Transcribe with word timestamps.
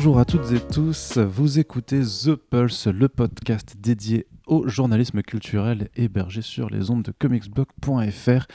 Bonjour 0.00 0.18
à 0.18 0.24
toutes 0.24 0.50
et 0.52 0.60
tous, 0.60 1.18
vous 1.18 1.58
écoutez 1.58 2.00
The 2.00 2.34
Pulse, 2.34 2.86
le 2.86 3.10
podcast 3.10 3.76
dédié 3.78 4.26
au 4.46 4.66
journalisme 4.66 5.20
culturel 5.20 5.90
hébergé 5.94 6.40
sur 6.40 6.70
les 6.70 6.90
ondes 6.90 7.02
de 7.02 7.12
comicsblog.fr 7.12 8.46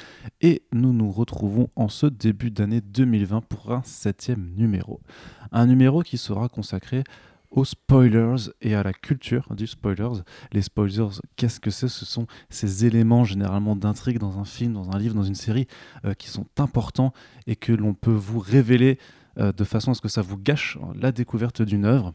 et 0.42 0.64
nous 0.74 0.92
nous 0.92 1.12
retrouvons 1.12 1.70
en 1.76 1.88
ce 1.88 2.08
début 2.08 2.50
d'année 2.50 2.82
2020 2.82 3.42
pour 3.42 3.72
un 3.72 3.84
septième 3.84 4.56
numéro. 4.56 5.02
Un 5.52 5.68
numéro 5.68 6.02
qui 6.02 6.18
sera 6.18 6.50
consacré 6.50 7.04
aux 7.52 7.64
spoilers 7.64 8.50
et 8.64 8.74
à 8.74 8.82
la 8.82 8.92
culture 8.92 9.54
du 9.56 9.68
spoilers. 9.68 10.24
Les 10.52 10.64
spoilers, 10.64 11.20
qu'est-ce 11.36 11.60
que 11.60 11.70
c'est? 11.70 11.90
Ce 11.90 12.06
sont 12.06 12.26
ces 12.50 12.88
éléments 12.88 13.24
généralement 13.24 13.76
d'intrigue 13.76 14.18
dans 14.18 14.40
un 14.40 14.46
film, 14.46 14.74
dans 14.74 14.90
un 14.90 14.98
livre, 14.98 15.14
dans 15.14 15.22
une 15.22 15.36
série 15.36 15.68
euh, 16.06 16.16
qui 16.16 16.28
sont 16.28 16.48
importants 16.58 17.14
et 17.46 17.56
que 17.56 17.72
l'on 17.72 17.94
peut 17.94 18.10
vous 18.10 18.40
révéler 18.40 18.98
de 19.38 19.64
façon 19.64 19.92
à 19.92 19.94
ce 19.94 20.02
que 20.02 20.08
ça 20.08 20.22
vous 20.22 20.38
gâche 20.38 20.78
la 20.96 21.12
découverte 21.12 21.62
d'une 21.62 21.86
œuvre. 21.86 22.14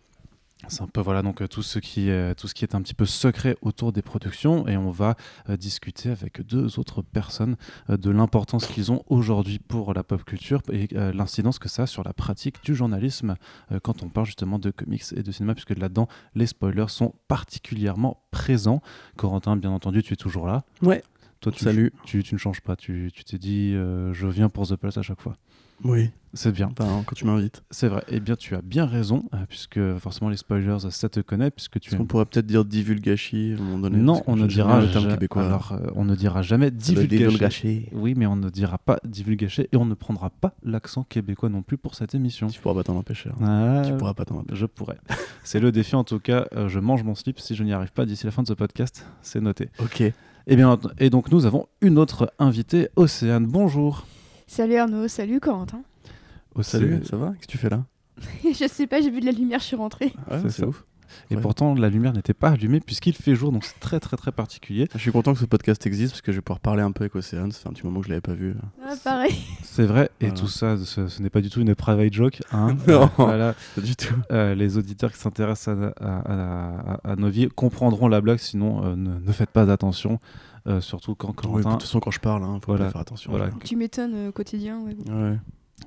C'est 0.69 0.83
un 0.83 0.87
peu 0.87 1.01
voilà 1.01 1.23
donc 1.23 1.41
euh, 1.41 1.47
tout 1.47 1.63
ce 1.63 1.79
qui 1.79 2.11
est 2.11 2.35
tout 2.35 2.47
ce 2.47 2.55
qui 2.55 2.65
est 2.65 2.75
un 2.75 2.83
petit 2.83 2.95
peu 2.95 3.07
secret 3.07 3.57
autour 3.63 3.93
des 3.93 4.03
productions 4.03 4.69
et 4.69 4.77
on 4.77 4.91
va 4.91 5.17
euh, 5.49 5.57
discuter 5.57 6.11
avec 6.11 6.43
deux 6.43 6.79
autres 6.79 7.01
personnes 7.01 7.57
euh, 7.89 7.97
de 7.97 8.11
l'importance 8.11 8.67
qu'ils 8.67 8.93
ont 8.93 9.03
aujourd'hui 9.07 9.59
pour 9.59 9.95
la 9.95 10.03
pop 10.03 10.23
culture 10.23 10.61
et 10.71 10.89
euh, 10.95 11.13
l'incidence 11.15 11.59
que 11.59 11.69
ça 11.69 11.85
a 11.85 11.87
sur 11.87 12.05
la 12.05 12.13
pratique 12.13 12.63
du 12.63 12.75
journalisme 12.75 13.37
euh, 13.73 13.81
quand 13.81 14.03
on 14.03 14.11
parle 14.11 14.27
justement 14.27 14.59
de 14.59 14.71
comics 14.71 15.05
et 15.17 15.23
de 15.23 15.33
cinéma 15.33 15.55
puisque 15.55 15.77
là-dedans 15.77 16.09
les 16.35 16.47
spoilers 16.47 16.89
sont 16.89 17.15
particulièrement 17.27 18.23
présents. 18.31 18.83
Corentin 19.17 19.57
bien 19.57 19.71
entendu 19.71 20.03
tu 20.03 20.13
es 20.13 20.17
toujours 20.17 20.47
là. 20.47 20.65
Ouais. 20.83 21.03
Toi 21.41 21.53
tu, 21.53 21.65
Salut. 21.65 21.91
Tu, 22.05 22.23
tu 22.23 22.35
ne 22.35 22.39
changes 22.39 22.61
pas 22.61 22.77
tu 22.77 23.11
tu 23.15 23.25
t'es 23.25 23.39
dit 23.39 23.73
euh, 23.75 24.13
je 24.13 24.27
viens 24.27 24.51
pour 24.51 24.69
The 24.69 24.77
Pulse 24.77 24.99
à 24.99 25.03
chaque 25.03 25.23
fois. 25.23 25.37
Oui. 25.85 26.11
C'est 26.33 26.53
bien. 26.53 26.71
Quand 26.77 27.03
tu 27.15 27.25
m'invites. 27.25 27.63
C'est 27.73 27.89
vrai. 27.89 28.05
Eh 28.09 28.21
bien, 28.21 28.37
tu 28.37 28.55
as 28.55 28.63
bien 28.63 28.87
raison, 28.87 29.25
euh, 29.35 29.39
puisque 29.49 29.81
forcément 29.99 30.31
les 30.31 30.37
spoilers, 30.37 30.79
ça 30.91 31.09
te 31.09 31.19
connaît, 31.21 31.51
puisque 31.51 31.81
tu 31.81 31.93
aimes. 31.93 31.99
qu'on 31.99 32.07
pourrait 32.07 32.25
peut-être 32.27 32.47
dire 32.47 32.65
divulgachi 32.65 33.55
à 33.59 33.61
un 33.61 33.65
moment 33.65 33.79
donné? 33.79 33.99
Non, 33.99 34.23
on 34.29 34.37
ne 34.37 34.47
dira 34.47 34.81
le 34.81 34.89
terme 34.91 35.05
ja- 35.07 35.11
québécois. 35.15 35.45
Alors, 35.45 35.73
euh, 35.73 35.91
on 35.97 36.05
ne 36.05 36.15
dira 36.15 36.43
jamais 36.43 36.71
divulgachi. 36.71 37.87
Oui, 37.93 38.15
mais 38.17 38.27
on 38.27 38.37
ne 38.37 38.49
dira 38.49 38.79
pas 38.79 38.99
divulgacher 39.05 39.69
et 39.73 39.77
on 39.77 39.85
ne 39.85 39.95
prendra 39.95 40.31
pas 40.31 40.55
l'accent 40.63 41.03
québécois 41.03 41.49
non 41.49 41.63
plus 41.63 41.79
pour 41.79 41.95
cette 41.97 42.15
émission. 42.15 42.47
Tu 42.47 42.61
pourras 42.61 42.75
pas 42.77 42.85
t'en 42.85 42.97
empêcher. 42.97 43.31
hein. 43.41 43.81
Ah, 43.81 43.83
Tu 43.85 43.93
pourras 43.97 44.15
pas 44.15 44.25
t'en 44.25 44.37
empêcher. 44.39 44.61
Je 44.61 44.67
pourrais. 44.67 44.99
C'est 45.43 45.59
le 45.61 45.73
défi 45.73 45.97
en 45.97 46.05
tout 46.05 46.21
cas. 46.21 46.47
euh, 46.55 46.69
je 46.69 46.79
mange 46.79 47.03
mon 47.03 47.15
slip 47.17 47.41
si 47.41 47.55
je 47.57 47.65
n'y 47.65 47.73
arrive 47.73 47.93
pas 47.93 48.07
d'ici 48.07 48.25
la 48.25 48.31
fin 48.31 48.43
de 48.43 48.49
ce 48.49 48.55
podcast. 48.55 49.05
C'est 49.23 49.41
noté. 49.41 49.69
Ok. 49.81 50.01
Et 50.47 50.57
bien, 50.57 50.79
et 50.99 51.11
donc 51.11 51.31
nous 51.33 51.45
avons 51.45 51.67
une 51.81 51.99
autre 51.99 52.33
invitée, 52.39 52.89
Océane. 52.97 53.47
Bonjour. 53.47 54.07
Salut 54.47 54.77
Arnaud, 54.77 55.07
salut 55.09 55.39
Corentin. 55.41 55.83
Salut, 56.63 56.87
Océane. 56.87 57.05
ça 57.05 57.17
va 57.17 57.29
Qu'est-ce 57.31 57.47
que 57.47 57.53
tu 57.53 57.59
fais 57.59 57.71
là 57.71 57.85
je 58.45 58.69
sais 58.69 58.87
pas, 58.87 59.01
j'ai 59.01 59.11
vu 59.11 59.21
de 59.21 59.27
la 59.27 59.33
lumière, 59.33 59.61
je 59.61 59.65
suis 59.65 59.77
rentrée. 59.77 60.13
Ah, 60.31 60.39
C'est 60.43 60.51
C'est 60.51 60.65
ouf. 60.67 60.85
Et 61.31 61.35
Ouais. 61.35 61.41
pourtant, 61.41 61.75
la 61.75 61.89
lumière 61.89 62.13
n'était 62.13 62.35
pas 62.35 62.51
allumée 62.51 62.79
puisqu'il 62.79 63.15
fait 63.17 63.35
jour, 63.35 63.51
donc 63.51 63.65
c'est 63.65 63.81
très 63.81 63.99
très 63.99 64.17
très 64.17 64.31
particulier. 64.31 64.87
Je 64.95 64.99
suis 64.99 65.11
content 65.11 65.33
que 65.33 65.41
ce 65.41 65.45
podcast 65.45 65.85
existe 65.87 66.13
parce 66.13 66.21
que 66.21 66.31
je 66.31 66.37
vais 66.37 66.43
pouvoir 66.43 66.61
parler 66.61 66.83
un 66.83 66.93
peu 66.93 67.03
avec 67.03 67.17
Océane. 67.17 67.51
Ça 67.51 67.59
fait 67.61 67.69
un 67.69 67.73
petit 67.73 67.85
moment 67.85 67.99
que 68.01 68.05
je 68.07 68.11
l'avais 68.11 68.21
pas 68.21 68.35
vu. 68.35 68.55
Ah, 68.87 68.95
pareil. 69.03 69.35
C'est 69.65 69.87
vrai, 69.87 70.11
et 70.21 70.27
Voilà. 70.27 70.41
tout 70.41 70.47
ça, 70.47 70.77
ce, 70.79 71.09
ce 71.09 71.23
n'est 71.23 71.31
pas 71.31 71.41
du 71.41 71.51
tout 71.51 71.61
une 71.63 71.75
private 71.75 72.13
joke. 72.13 72.41
Hein. 72.53 72.77
Non. 72.87 73.11
Voilà, 73.17 73.55
Pas 73.75 73.81
du 73.81 73.97
tout. 73.97 74.15
euh, 74.31 74.55
les 74.55 74.77
auditeurs 74.79 75.11
qui 75.13 75.19
s'intéressent 75.19 75.75
à, 75.77 75.93
à- 76.01 76.93
à- 76.95 77.13
à 77.13 77.17
nos 77.17 77.29
vies 77.31 77.49
comprendront 77.49 78.07
la 78.07 78.21
blague, 78.21 78.39
sinon 78.39 78.85
euh, 78.85 78.95
ne, 78.95 79.19
ne 79.19 79.33
faites 79.33 79.51
pas 79.51 79.69
attention, 79.73 80.21
euh, 80.69 80.81
surtout 80.81 81.17
quand 81.17 81.35
Oui, 81.49 81.65
de 81.65 81.71
toute 81.71 81.83
façon, 81.83 81.99
quand 81.99 82.13
je 82.13 82.21
parle, 82.21 82.45
hein, 82.45 82.61
faut 82.63 82.71
Voilà. 82.73 82.85
pas 82.85 82.91
faire 82.93 83.01
attention. 83.01 83.31
Voilà. 83.33 83.51
Tu 83.65 83.75
m'étonnes 83.77 84.15
euh, 84.15 84.29
au 84.29 84.33
quotidien. 84.33 84.79
ouais. 84.83 84.95
Ouais. 85.13 85.39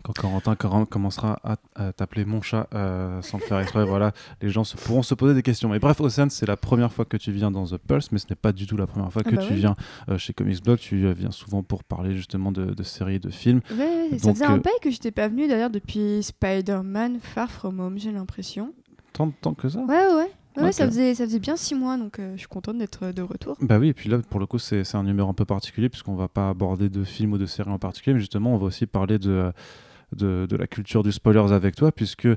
Quand 0.02 0.14
Corentin 0.14 0.54
comm- 0.56 0.86
commencera 0.86 1.40
à, 1.44 1.92
t'appeler 1.94 2.26
mon 2.26 2.42
chat 2.42 2.68
euh, 2.74 3.22
sans 3.22 3.38
le 3.38 3.44
faire 3.44 3.60
exprès, 3.60 3.86
voilà, 3.86 4.12
les 4.42 4.50
gens 4.50 4.64
se, 4.64 4.76
pourront 4.78 5.04
se 5.04 5.14
poser 5.14 5.34
des 5.34 5.44
questions. 5.44 5.70
Mais 5.70 5.80
bref, 5.80 6.02
Océane, 6.02 6.30
c'est 6.30 6.46
la 6.46 6.58
première 6.58 6.92
fois 6.92 7.06
que 7.06 7.18
tu 7.18 7.32
viens 7.32 7.52
dans 7.52 7.66
The 7.66 7.78
Pulse, 7.78 8.12
mais 8.12 8.20
ce 8.20 8.26
n'est 8.30 8.36
pas 8.36 8.52
du 8.52 8.68
tout 8.68 8.78
la 8.78 8.88
première 8.88 9.12
fois 9.12 9.22
Ah 9.26 9.30
que 9.30 9.36
bah 9.36 9.42
tu 9.46 9.54
oui. 9.54 9.60
viens 9.60 9.76
euh, 10.10 10.18
chez 10.18 10.34
Comics 10.34 10.64
Blog. 10.64 10.80
Tu 10.80 11.06
euh, 11.06 11.14
viens 11.14 11.32
souvent 11.32 11.64
pour 11.64 11.84
parler 11.84 12.16
justement 12.16 12.52
de, 12.52 12.66
de 12.66 12.84
séries, 12.84 13.20
de 13.20 13.30
films. 13.30 13.62
Ouais, 13.72 14.10
ça 14.18 14.34
faisait 14.34 14.46
un 14.46 14.58
euh, 14.58 14.62
bail 14.62 14.74
que 14.82 14.90
j'étais 14.90 15.12
pas 15.12 15.28
venue 15.28 15.48
d'ailleurs 15.48 15.70
depuis 15.70 16.22
Spider-Man 16.24 17.20
Far 17.22 17.50
From 17.50 17.80
Home, 17.80 17.98
j'ai 17.98 18.12
l'impression. 18.12 18.74
Tant 19.14 19.28
de 19.28 19.34
temps 19.40 19.54
que 19.54 19.70
ça? 19.70 19.80
Ouais, 19.80 20.08
ouais, 20.16 20.32
ouais. 20.58 20.64
Ouais, 20.64 20.72
ça, 20.72 20.86
faisait, 20.86 21.16
ça 21.16 21.26
faisait 21.26 21.40
bien 21.40 21.56
six 21.56 21.76
mois, 21.76 21.98
donc 21.98 22.20
euh, 22.20 22.34
je 22.34 22.40
suis 22.40 22.48
contente 22.48 22.78
d'être 22.78 23.12
de 23.12 23.22
retour. 23.22 23.58
Bah 23.62 23.80
oui, 23.80 23.90
et 23.90 23.94
puis 23.94 24.10
là, 24.10 24.20
pour 24.30 24.40
le 24.40 24.46
coup, 24.46 24.60
c'est 24.60 24.84
un 24.96 25.04
numéro 25.04 25.30
un 25.30 25.34
peu 25.34 25.46
particulier, 25.46 25.90
puisqu'on 25.90 26.16
va 26.16 26.28
pas 26.28 26.50
aborder 26.50 26.90
de 26.90 27.04
films 27.04 27.34
ou 27.34 27.38
de 27.38 27.46
séries 27.46 27.72
en 27.72 27.80
particulier, 27.80 28.14
mais 28.14 28.20
justement, 28.20 28.54
on 28.54 28.58
va 28.58 28.66
aussi 28.66 28.86
parler 28.86 29.20
de, 29.20 29.52
de, 30.16 30.46
de 30.50 30.56
la 30.56 30.68
culture 30.68 31.04
du 31.04 31.12
spoilers 31.12 31.52
avec 31.52 31.76
toi, 31.76 31.92
puisque, 31.92 32.26
euh, 32.28 32.36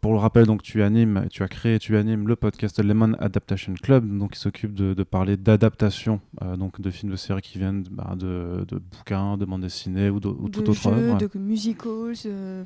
pour 0.00 0.12
le 0.12 0.18
rappel, 0.18 0.46
donc, 0.46 0.62
tu 0.62 0.82
animes, 0.82 1.26
tu 1.30 1.42
as 1.42 1.48
créé, 1.48 1.78
tu 1.78 1.96
animes 1.96 2.28
le 2.28 2.36
podcast 2.36 2.82
Lemon 2.82 3.14
Adaptation 3.14 3.74
Club, 3.74 4.06
donc, 4.18 4.32
qui 4.32 4.38
s'occupe 4.40 4.74
de, 4.74 4.94
de 4.94 5.02
parler 5.02 5.36
d'adaptation, 5.36 6.20
euh, 6.42 6.56
donc, 6.56 6.80
de 6.80 6.90
films, 6.90 7.10
de 7.12 7.16
séries 7.16 7.42
qui 7.42 7.58
viennent 7.58 7.84
bah, 7.90 8.14
de, 8.16 8.64
de 8.68 8.78
bouquins, 8.78 9.36
de 9.36 9.44
bandes 9.44 9.62
dessinées 9.62 10.10
ou, 10.10 10.20
de, 10.20 10.28
ou 10.28 10.48
toute 10.48 10.66
de 10.66 10.70
autre 10.70 10.80
jeux, 10.80 10.90
œuvre. 10.90 11.18
de 11.18 11.38
musicals, 11.38 12.14
euh, 12.26 12.62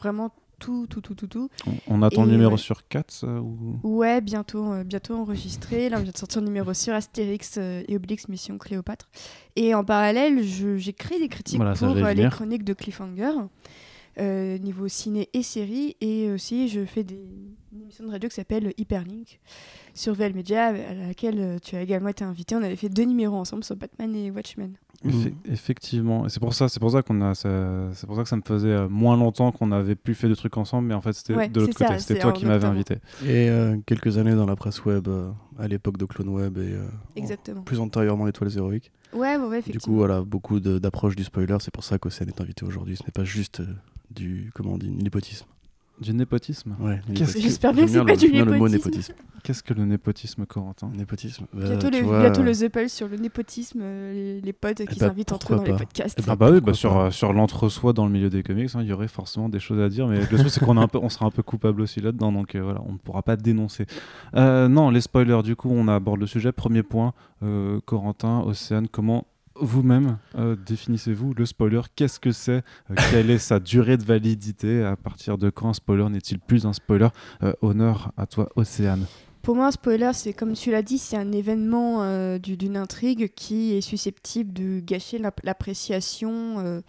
vraiment 0.00 0.32
tout, 0.58 0.86
tout, 0.86 1.00
tout, 1.00 1.14
tout, 1.14 1.26
tout. 1.26 1.48
On, 1.66 1.98
on 1.98 2.02
attend 2.02 2.24
le 2.24 2.32
numéro 2.32 2.52
ouais. 2.52 2.58
sur 2.58 2.86
4 2.88 3.26
ou... 3.40 3.78
Ouais, 3.82 4.20
bientôt, 4.20 4.72
euh, 4.72 4.84
bientôt 4.84 5.14
enregistré. 5.14 5.88
Là, 5.88 5.98
on 5.98 6.02
vient 6.02 6.12
de 6.12 6.16
sortir 6.16 6.40
le 6.40 6.46
numéro 6.46 6.72
sur 6.74 6.94
Astérix 6.94 7.56
euh, 7.58 7.82
et 7.88 7.96
Obélix 7.96 8.28
Mission 8.28 8.58
Cléopâtre. 8.58 9.08
Et 9.56 9.74
en 9.74 9.84
parallèle, 9.84 10.40
créé 10.96 11.18
des 11.20 11.28
critiques 11.28 11.56
Voilà, 11.56 11.74
ça, 11.74 11.86
pour 11.86 11.96
euh, 11.96 12.12
les 12.12 12.28
chroniques 12.28 12.64
de 12.64 12.72
Cliffhanger, 12.72 13.32
euh, 14.18 14.58
niveau 14.58 14.88
ciné 14.88 15.28
et 15.32 15.42
série. 15.42 15.96
Et 16.00 16.30
aussi, 16.30 16.68
je 16.68 16.84
fais 16.84 17.04
des, 17.04 17.18
une 17.72 17.82
émission 17.82 18.04
de 18.06 18.10
radio 18.10 18.28
qui 18.28 18.34
s'appelle 18.34 18.72
Hyperlink 18.78 19.40
sur 19.94 20.14
VL 20.14 20.34
Media, 20.34 20.66
à 20.66 20.94
laquelle 20.94 21.38
euh, 21.40 21.58
tu 21.62 21.76
as 21.76 21.82
également 21.82 22.08
été 22.08 22.24
invité. 22.24 22.54
On 22.54 22.62
avait 22.62 22.76
fait 22.76 22.88
deux 22.88 23.04
numéros 23.04 23.36
ensemble 23.36 23.64
sur 23.64 23.76
Batman 23.76 24.14
et 24.14 24.30
Watchmen. 24.30 24.72
Effe- 25.04 25.34
effectivement, 25.44 26.24
et 26.24 26.30
c'est 26.30 26.40
pour 26.40 26.54
ça, 26.54 26.70
c'est 26.70 26.80
pour 26.80 26.90
ça 26.90 27.02
qu'on 27.02 27.20
a, 27.20 27.34
c'est 27.34 28.06
pour 28.06 28.16
ça 28.16 28.22
que 28.22 28.28
ça 28.30 28.36
me 28.36 28.42
faisait 28.42 28.68
euh, 28.70 28.88
moins 28.88 29.14
longtemps 29.16 29.52
qu'on 29.52 29.66
n'avait 29.66 29.94
plus 29.94 30.14
fait 30.14 30.26
de 30.28 30.34
trucs 30.34 30.56
ensemble, 30.56 30.88
mais 30.88 30.94
en 30.94 31.02
fait 31.02 31.12
c'était 31.12 31.34
Ouais, 31.34 31.48
de 31.48 31.60
l'autre 31.60 31.74
côté, 31.74 31.98
c'était 31.98 32.18
toi 32.20 32.32
qui 32.32 32.46
m'avais 32.46 32.66
invité. 32.66 32.94
Et 33.22 33.50
euh, 33.50 33.76
quelques 33.84 34.16
années 34.16 34.34
dans 34.34 34.46
la 34.46 34.56
presse 34.56 34.82
web, 34.86 35.06
euh, 35.08 35.30
à 35.58 35.68
l'époque 35.68 35.96
de 35.96 36.04
Clone 36.04 36.28
Web 36.28 36.58
et 36.58 36.72
euh, 36.72 36.86
Exactement. 37.16 37.62
plus 37.62 37.80
antérieurement 37.80 38.28
Étoiles 38.28 38.56
Héroïques. 38.56 38.92
Ouais, 39.12 39.36
ouais, 39.36 39.42
ouais, 39.44 39.48
Du 39.62 39.70
effectivement. 39.70 39.92
coup, 39.94 39.98
voilà, 39.98 40.22
beaucoup 40.22 40.60
d'approches 40.60 41.16
du 41.16 41.24
spoiler. 41.24 41.56
C'est 41.60 41.72
pour 41.72 41.84
ça 41.84 41.98
qu'Océane 41.98 42.28
est 42.28 42.40
invité 42.40 42.64
aujourd'hui. 42.64 42.96
Ce 42.96 43.02
n'est 43.04 43.12
pas 43.12 43.24
juste 43.24 43.60
euh, 43.60 43.66
du, 44.10 44.50
comment 44.54 44.72
on 44.74 44.78
dit, 44.78 44.90
népotisme. 44.90 45.46
Du 46.00 46.12
népotisme. 46.12 46.76
Ouais. 46.78 47.00
J'espère 47.14 47.72
bien 47.72 47.84
que 47.86 47.90
c'est 47.90 47.98
pas 48.04 48.12
le- 48.12 48.16
du 48.18 48.30
népotisme. 48.30 48.68
népotisme. 48.68 49.14
Qu'est-ce 49.42 49.62
que 49.62 49.72
le 49.72 49.84
népotisme, 49.86 50.44
Corentin? 50.44 50.90
Népotisme. 50.94 51.46
Euh, 51.56 51.68
Bientôt, 51.68 51.88
tu 51.88 52.00
le, 52.00 52.04
vois, 52.06 52.20
bientôt 52.20 52.40
euh, 52.40 52.44
le 52.44 52.52
The 52.52 52.68
Pulse 52.68 52.92
sur 52.92 53.08
le 53.08 53.16
népotisme, 53.16 53.78
euh, 53.80 54.12
les, 54.12 54.40
les 54.40 54.52
potes 54.52 54.84
qui 54.84 54.98
bah, 54.98 55.06
s'invitent 55.06 55.32
entre 55.32 55.54
eux 55.54 55.56
dans 55.56 55.62
les 55.62 55.72
podcasts. 55.72 56.18
Eh 56.18 56.22
ben, 56.22 56.32
Ah 56.32 56.36
bah 56.36 56.50
oui, 56.50 56.60
bah 56.60 56.74
sur, 56.74 56.98
euh, 56.98 57.10
sur 57.10 57.32
l'entre-soi 57.32 57.92
dans 57.92 58.04
le 58.06 58.12
milieu 58.12 58.28
des 58.28 58.42
comics, 58.42 58.68
hein, 58.74 58.80
il 58.82 58.88
y 58.88 58.92
aurait 58.92 59.08
forcément 59.08 59.48
des 59.48 59.60
choses 59.60 59.80
à 59.80 59.88
dire, 59.88 60.06
mais 60.08 60.18
le 60.20 60.26
truc 60.26 60.50
c'est 60.50 60.60
qu'on 60.62 60.76
est 60.76 60.80
un 60.82 60.88
peu, 60.88 60.98
on 61.00 61.08
sera 61.08 61.26
un 61.26 61.30
peu 61.30 61.42
coupable 61.44 61.80
aussi 61.80 62.00
là-dedans, 62.00 62.32
donc 62.32 62.54
euh, 62.56 62.60
voilà, 62.62 62.82
on 62.86 62.92
ne 62.94 62.98
pourra 62.98 63.22
pas 63.22 63.36
dénoncer. 63.36 63.86
Euh, 64.34 64.68
non, 64.68 64.90
les 64.90 65.00
spoilers, 65.00 65.42
du 65.44 65.54
coup, 65.56 65.70
on 65.70 65.86
aborde 65.88 66.20
le 66.20 66.26
sujet. 66.26 66.50
Premier 66.52 66.82
point, 66.82 67.14
euh, 67.44 67.78
Corentin, 67.86 68.40
Océane, 68.40 68.88
comment 68.88 69.26
vous-même 69.60 70.18
euh, 70.36 70.56
définissez-vous 70.66 71.34
le 71.34 71.46
spoiler 71.46 71.80
Qu'est-ce 71.94 72.20
que 72.20 72.32
c'est 72.32 72.62
Euh, 72.90 72.94
Quelle 73.10 73.30
est 73.30 73.38
sa 73.38 73.58
durée 73.60 73.96
de 73.96 74.04
validité 74.04 74.84
À 74.84 74.96
partir 74.96 75.38
de 75.38 75.50
quand 75.50 75.68
un 75.68 75.74
spoiler 75.74 76.08
n'est-il 76.10 76.38
plus 76.38 76.66
un 76.66 76.72
spoiler 76.72 77.08
Euh, 77.42 77.52
Honneur 77.62 78.12
à 78.16 78.26
toi, 78.26 78.48
Océane? 78.56 79.06
Pour 79.42 79.54
moi, 79.54 79.66
un 79.66 79.70
spoiler, 79.70 80.10
c'est 80.12 80.32
comme 80.32 80.54
tu 80.54 80.70
l'as 80.72 80.82
dit, 80.82 80.98
c'est 80.98 81.16
un 81.16 81.30
événement 81.30 82.36
du- 82.38 82.56
d'une 82.56 82.76
intrigue 82.76 83.32
qui 83.36 83.74
est 83.74 83.80
susceptible 83.80 84.52
de 84.52 84.80
gâcher 84.80 85.18
l'ap- 85.18 85.40
l'appréciation 85.44 86.82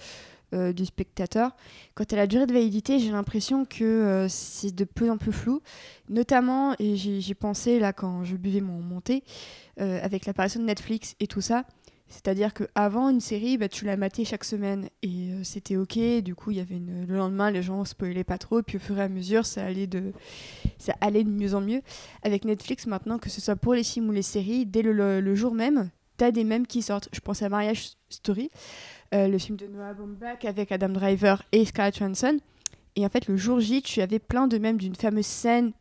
du 0.54 0.86
spectateur. 0.86 1.56
Quant 1.94 2.06
à 2.12 2.16
la 2.16 2.26
durée 2.26 2.48
de 2.48 2.54
validité, 2.54 2.98
j'ai 3.00 3.12
l'impression 3.12 3.66
que 3.66 4.26
c'est 4.30 4.74
de 4.74 4.86
plus 4.86 5.10
en 5.12 5.18
plus 5.18 5.34
flou. 5.34 5.62
Notamment, 6.10 6.74
et 6.80 6.96
j'y 6.96 7.34
pensais 7.36 7.80
là 7.80 7.94
quand 7.94 8.24
je 8.24 8.36
buvais 8.38 8.62
mon, 8.62 8.82
mon 8.82 9.02
thé, 9.02 9.24
avec 9.78 10.26
l'apparition 10.26 10.60
de 10.62 10.66
Netflix 10.66 11.16
et 11.20 11.28
tout 11.28 11.42
ça. 11.42 11.64
C'est-à-dire 12.10 12.54
qu'avant 12.54 13.10
une 13.10 13.20
série, 13.20 13.58
bah, 13.58 13.68
tu 13.68 13.84
la 13.84 13.98
matais 13.98 14.24
chaque 14.24 14.46
semaine 14.46 14.90
et 15.04 15.32
euh, 15.32 15.44
c'était 15.44 15.76
ok. 15.76 16.00
Du 16.24 16.36
coup, 16.36 16.52
il 16.52 16.58
y 16.58 16.60
avait 16.62 16.80
le 16.80 17.16
lendemain, 17.16 17.52
les 17.52 17.62
gens 17.62 17.84
spoilaient 17.84 18.24
pas 18.24 18.38
trop. 18.38 18.62
Puis 18.62 18.78
au 18.78 18.80
fur 18.80 18.98
et 18.98 19.02
à 19.04 19.10
mesure, 19.10 19.46
ça 19.46 19.66
allait 19.66 19.88
de, 19.88 20.14
ça 20.78 20.96
allait 21.02 21.26
de 21.26 21.30
mieux 21.30 21.54
en 21.54 21.62
mieux. 21.62 21.82
Avec 22.24 22.46
Netflix 22.46 22.88
maintenant, 22.88 23.18
que 23.18 23.30
ce 23.30 23.42
soit 23.42 23.58
pour 23.58 23.74
les 23.74 23.84
films 23.84 24.08
ou 24.10 24.14
les 24.14 24.22
séries, 24.22 24.66
dès 24.66 24.82
le, 24.84 25.36
jour 25.36 25.54
même, 25.54 25.90
t'as 26.16 26.32
des 26.32 26.46
mèmes 26.46 26.66
qui 26.66 26.82
sortent. 26.82 27.10
Je 27.12 27.20
pense 27.20 27.42
à 27.42 27.50
Marriage 27.50 27.92
Story, 28.10 28.50
euh, 29.14 29.28
le 29.28 29.38
film 29.38 29.58
de 29.58 29.68
Noah 29.68 29.94
Baumbach 29.94 30.46
avec 30.46 30.72
Adam 30.72 30.90
Driver 30.90 31.44
et 31.52 31.66
Scarlett 31.66 31.98
Johansson. 31.98 32.40
Et 32.96 33.06
en 33.06 33.10
fait, 33.10 33.28
le 33.28 33.36
jour 33.36 33.60
J, 33.60 33.82
tu 33.82 34.02
avais 34.02 34.20
plein 34.20 34.48
de 34.48 34.58
mèmes 34.58 34.78
d'une 34.78 34.96
fameuse 34.96 35.26
scène 35.26 35.74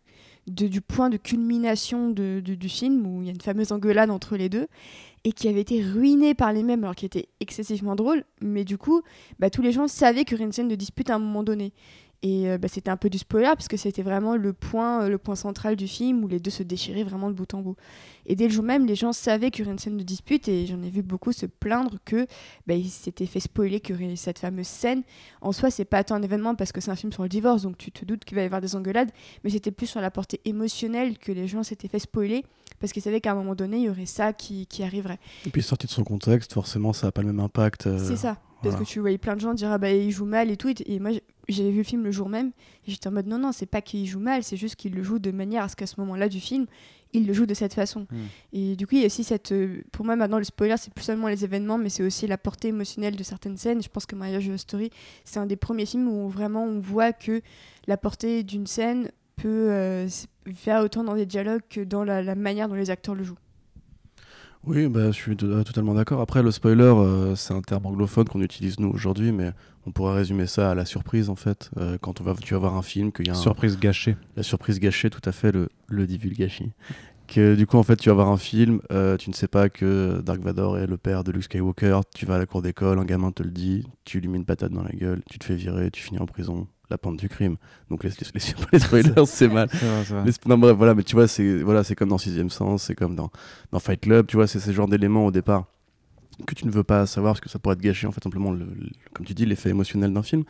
de- 0.48 0.68
du 0.68 0.80
point 0.80 1.08
de 1.08 1.16
culmination 1.16 2.10
de- 2.10 2.40
du 2.40 2.68
film 2.68 3.06
où 3.06 3.22
il 3.22 3.26
y 3.26 3.28
a 3.30 3.32
une 3.32 3.40
fameuse 3.40 3.72
engueulade 3.72 4.10
entre 4.10 4.36
les 4.36 4.48
deux 4.48 4.66
et 5.26 5.32
qui 5.32 5.48
avait 5.48 5.60
été 5.60 5.82
ruiné 5.82 6.34
par 6.34 6.52
les 6.52 6.62
mêmes 6.62 6.84
alors 6.84 6.94
qui 6.94 7.04
était 7.04 7.28
excessivement 7.40 7.96
drôle 7.96 8.22
mais 8.40 8.64
du 8.64 8.78
coup 8.78 9.02
bah, 9.40 9.50
tous 9.50 9.60
les 9.60 9.72
gens 9.72 9.88
savaient 9.88 10.24
qu'il 10.24 10.34
y 10.34 10.34
aurait 10.36 10.44
une 10.44 10.52
scène 10.52 10.68
de 10.68 10.76
dispute 10.76 11.10
à 11.10 11.16
un 11.16 11.18
moment 11.18 11.42
donné 11.42 11.72
Et 12.22 12.48
euh, 12.48 12.58
bah, 12.58 12.68
c'était 12.68 12.90
un 12.90 12.96
peu 12.96 13.10
du 13.10 13.18
spoiler 13.18 13.48
parce 13.48 13.66
que 13.66 13.76
c'était 13.76 14.02
vraiment 14.02 14.36
le 14.36 14.52
point, 14.52 15.02
euh, 15.02 15.08
le 15.08 15.18
point 15.18 15.34
central 15.34 15.74
du 15.74 15.88
film 15.88 16.22
où 16.22 16.28
les 16.28 16.38
deux 16.38 16.52
se 16.52 16.62
déchiraient 16.62 17.02
vraiment 17.02 17.28
de 17.28 17.34
bout 17.34 17.52
en 17.54 17.60
bout. 17.60 17.76
Et 18.24 18.36
dès 18.36 18.46
le 18.46 18.52
jour 18.54 18.62
même, 18.62 18.86
les 18.86 18.94
gens 18.94 19.12
savaient 19.12 19.50
qu'il 19.50 19.64
y 19.64 19.66
aurait 19.66 19.72
une 19.72 19.80
scène 19.80 19.96
de 19.96 20.04
dispute 20.04 20.46
et 20.48 20.64
j'en 20.66 20.80
ai 20.82 20.90
vu 20.90 21.02
beaucoup 21.02 21.32
se 21.32 21.46
plaindre 21.46 21.98
que 22.04 22.26
bah, 22.68 22.74
ils 22.74 22.88
s'étaient 22.88 23.26
fait 23.26 23.40
spoiler 23.40 23.80
qu'il 23.80 24.00
y 24.00 24.04
aurait 24.04 24.16
cette 24.16 24.38
fameuse 24.38 24.68
scène. 24.68 25.02
En 25.40 25.50
soi, 25.50 25.70
c'est 25.70 25.84
pas 25.84 26.04
tant 26.04 26.14
un 26.14 26.22
événement 26.22 26.54
parce 26.54 26.70
que 26.70 26.80
c'est 26.80 26.90
un 26.92 26.96
film 26.96 27.12
sur 27.12 27.24
le 27.24 27.28
divorce, 27.28 27.62
donc 27.62 27.76
tu 27.76 27.90
te 27.90 28.04
doutes 28.04 28.24
qu'il 28.24 28.36
va 28.36 28.42
y 28.42 28.46
avoir 28.46 28.60
des 28.60 28.76
engueulades, 28.76 29.10
mais 29.42 29.50
c'était 29.50 29.72
plus 29.72 29.88
sur 29.88 30.00
la 30.00 30.12
portée 30.12 30.40
émotionnelle 30.44 31.18
que 31.18 31.32
les 31.32 31.48
gens 31.48 31.64
s'étaient 31.64 31.88
fait 31.88 31.98
spoiler 31.98 32.44
parce 32.78 32.92
qu'ils 32.92 33.02
savaient 33.02 33.20
qu'à 33.20 33.32
un 33.32 33.36
moment 33.36 33.54
donné, 33.54 33.78
il 33.78 33.84
y 33.84 33.90
aurait 33.90 34.06
ça 34.06 34.32
qui, 34.32 34.66
qui 34.66 34.82
arriverait. 34.82 35.18
Et 35.46 35.50
puis 35.50 35.62
sorti 35.62 35.86
de 35.86 35.92
son 35.92 36.04
contexte, 36.04 36.52
forcément, 36.52 36.92
ça 36.92 37.08
n'a 37.08 37.12
pas 37.12 37.22
le 37.22 37.28
même 37.28 37.40
impact. 37.40 37.86
euh, 37.86 37.98
C'est 37.98 38.16
ça. 38.16 38.38
Parce 38.62 38.74
voilà. 38.74 38.86
que 38.86 38.90
tu 38.90 39.00
voyais 39.00 39.18
plein 39.18 39.36
de 39.36 39.40
gens 39.40 39.54
dire 39.54 39.70
ah 39.70 39.78
bah 39.78 39.90
il 39.90 40.10
joue 40.10 40.24
mal 40.24 40.50
et 40.50 40.56
tout. 40.56 40.72
Et, 40.86 40.98
moi 40.98 41.10
j'avais 41.48 41.70
vu 41.70 41.78
le 41.78 41.82
film 41.84 42.02
le 42.02 42.10
jour 42.10 42.28
même 42.28 42.50
et 42.86 42.90
j'étais 42.90 43.06
en 43.06 43.12
mode 43.12 43.26
non 43.26 43.38
non 43.38 43.52
c'est 43.52 43.66
pas 43.66 43.80
qu'il 43.80 44.04
joue 44.06 44.18
mal, 44.18 44.42
c'est 44.42 44.56
juste 44.56 44.74
qu'il 44.74 44.94
le 44.94 45.02
joue 45.02 45.18
de 45.18 45.30
manière 45.30 45.62
à 45.62 45.68
ce 45.68 45.76
qu'à 45.76 45.86
ce 45.86 46.00
moment-là 46.00 46.28
du 46.28 46.40
film 46.40 46.66
il 47.12 47.26
le 47.26 47.32
joue 47.32 47.46
de 47.46 47.54
cette 47.54 47.74
façon. 47.74 48.06
Mm. 48.10 48.16
Et 48.54 48.76
du 48.76 48.86
coup 48.86 48.96
il 48.96 49.00
y 49.00 49.04
a 49.04 49.06
aussi 49.06 49.22
cette 49.22 49.52
euh, 49.52 49.82
pour 49.92 50.04
moi 50.04 50.16
maintenant 50.16 50.38
le 50.38 50.44
spoiler 50.44 50.74
c'est 50.78 50.92
plus 50.92 51.04
seulement 51.04 51.28
les 51.28 51.44
événements 51.44 51.78
mais 51.78 51.90
c'est 51.90 52.02
aussi 52.02 52.26
la 52.26 52.38
portée 52.38 52.68
émotionnelle 52.68 53.14
de 53.14 53.22
certaines 53.22 53.58
scènes. 53.58 53.82
Je 53.82 53.88
pense 53.88 54.06
que 54.06 54.16
Marriage 54.16 54.56
Story 54.56 54.90
c'est 55.24 55.38
un 55.38 55.46
des 55.46 55.56
premiers 55.56 55.86
films 55.86 56.08
où 56.08 56.28
vraiment 56.28 56.64
on 56.64 56.80
voit 56.80 57.12
que 57.12 57.42
la 57.86 57.96
portée 57.96 58.42
d'une 58.42 58.66
scène 58.66 59.10
peut 59.36 59.70
euh, 59.70 60.08
faire 60.54 60.82
autant 60.82 61.04
dans 61.04 61.14
des 61.14 61.26
dialogues 61.26 61.62
que 61.68 61.82
dans 61.82 62.04
la, 62.04 62.22
la 62.22 62.34
manière 62.34 62.68
dont 62.68 62.74
les 62.74 62.90
acteurs 62.90 63.14
le 63.14 63.24
jouent. 63.24 63.38
Oui, 64.64 64.88
bah, 64.88 65.06
je 65.12 65.12
suis 65.12 65.36
to- 65.36 65.62
totalement 65.62 65.94
d'accord. 65.94 66.20
Après, 66.20 66.42
le 66.42 66.50
spoiler, 66.50 66.82
euh, 66.82 67.36
c'est 67.36 67.54
un 67.54 67.60
terme 67.60 67.86
anglophone 67.86 68.24
qu'on 68.28 68.40
utilise 68.42 68.80
nous 68.80 68.88
aujourd'hui, 68.88 69.30
mais 69.30 69.52
on 69.86 69.92
pourrait 69.92 70.14
résumer 70.14 70.46
ça 70.48 70.72
à 70.72 70.74
la 70.74 70.84
surprise 70.84 71.30
en 71.30 71.36
fait. 71.36 71.70
Euh, 71.76 71.98
quand 72.00 72.20
on 72.20 72.24
va, 72.24 72.34
tu 72.34 72.54
vas 72.54 72.58
voir 72.60 72.74
un 72.76 72.82
film, 72.82 73.12
qu'il 73.12 73.28
y 73.28 73.30
a 73.30 73.34
un- 73.34 73.36
Surprise 73.36 73.78
gâchée. 73.78 74.16
la 74.34 74.42
surprise 74.42 74.80
gâchée, 74.80 75.08
tout 75.10 75.20
à 75.24 75.30
fait, 75.32 75.52
le, 75.52 75.68
le 75.86 76.06
divulgachi. 76.06 76.72
Que 77.28 77.54
du 77.56 77.66
coup, 77.66 77.76
en 77.76 77.82
fait, 77.82 77.96
tu 77.96 78.08
vas 78.08 78.14
voir 78.14 78.28
un 78.28 78.36
film, 78.36 78.80
euh, 78.92 79.16
tu 79.16 79.30
ne 79.30 79.34
sais 79.34 79.48
pas 79.48 79.68
que 79.68 80.20
Dark 80.24 80.40
Vador 80.40 80.78
est 80.78 80.86
le 80.86 80.96
père 80.96 81.22
de 81.24 81.30
Luke 81.32 81.44
Skywalker, 81.44 82.00
tu 82.14 82.24
vas 82.24 82.36
à 82.36 82.38
la 82.38 82.46
cour 82.46 82.62
d'école, 82.62 82.98
un 83.00 83.04
gamin 83.04 83.30
te 83.32 83.42
le 83.42 83.50
dit, 83.50 83.84
tu 84.04 84.20
lui 84.20 84.28
mets 84.28 84.38
une 84.38 84.44
patate 84.44 84.72
dans 84.72 84.82
la 84.84 84.92
gueule, 84.92 85.22
tu 85.30 85.38
te 85.38 85.44
fais 85.44 85.56
virer, 85.56 85.90
tu 85.92 86.02
finis 86.02 86.20
en 86.20 86.26
prison, 86.26 86.66
la 86.90 86.98
pente 86.98 87.16
du 87.16 87.28
crime. 87.28 87.56
Donc 87.90 88.04
les, 88.04 88.10
les, 88.34 88.40
spoilers, 88.80 89.26
c'est 89.26 89.48
mal. 89.48 89.68
Vrai, 89.68 90.02
vrai. 90.02 90.30
Non, 90.46 90.58
bref, 90.58 90.76
voilà, 90.76 90.94
mais 90.94 91.02
tu 91.02 91.14
vois, 91.14 91.28
c'est 91.28 91.62
voilà, 91.62 91.82
comme 91.96 92.08
dans 92.08 92.18
Sixième 92.18 92.50
Sens, 92.50 92.84
c'est 92.84 92.94
comme 92.94 93.14
dans, 93.14 93.30
dans 93.72 93.78
Fight 93.78 94.00
Club, 94.00 94.26
tu 94.26 94.36
vois, 94.36 94.46
c'est 94.46 94.60
ce 94.60 94.70
genre 94.72 94.88
d'éléments 94.88 95.26
au 95.26 95.30
départ 95.30 95.64
que 96.46 96.54
tu 96.54 96.66
ne 96.66 96.70
veux 96.70 96.84
pas 96.84 97.06
savoir 97.06 97.32
parce 97.32 97.40
que 97.40 97.48
ça 97.48 97.58
pourrait 97.58 97.76
te 97.76 97.80
gâcher, 97.80 98.06
en 98.06 98.12
fait, 98.12 98.22
simplement, 98.22 98.52
le, 98.52 98.58
le- 98.58 98.90
comme 99.14 99.24
tu 99.24 99.32
dis, 99.32 99.46
l'effet 99.46 99.70
émotionnel 99.70 100.12
d'un 100.12 100.22
film. 100.22 100.44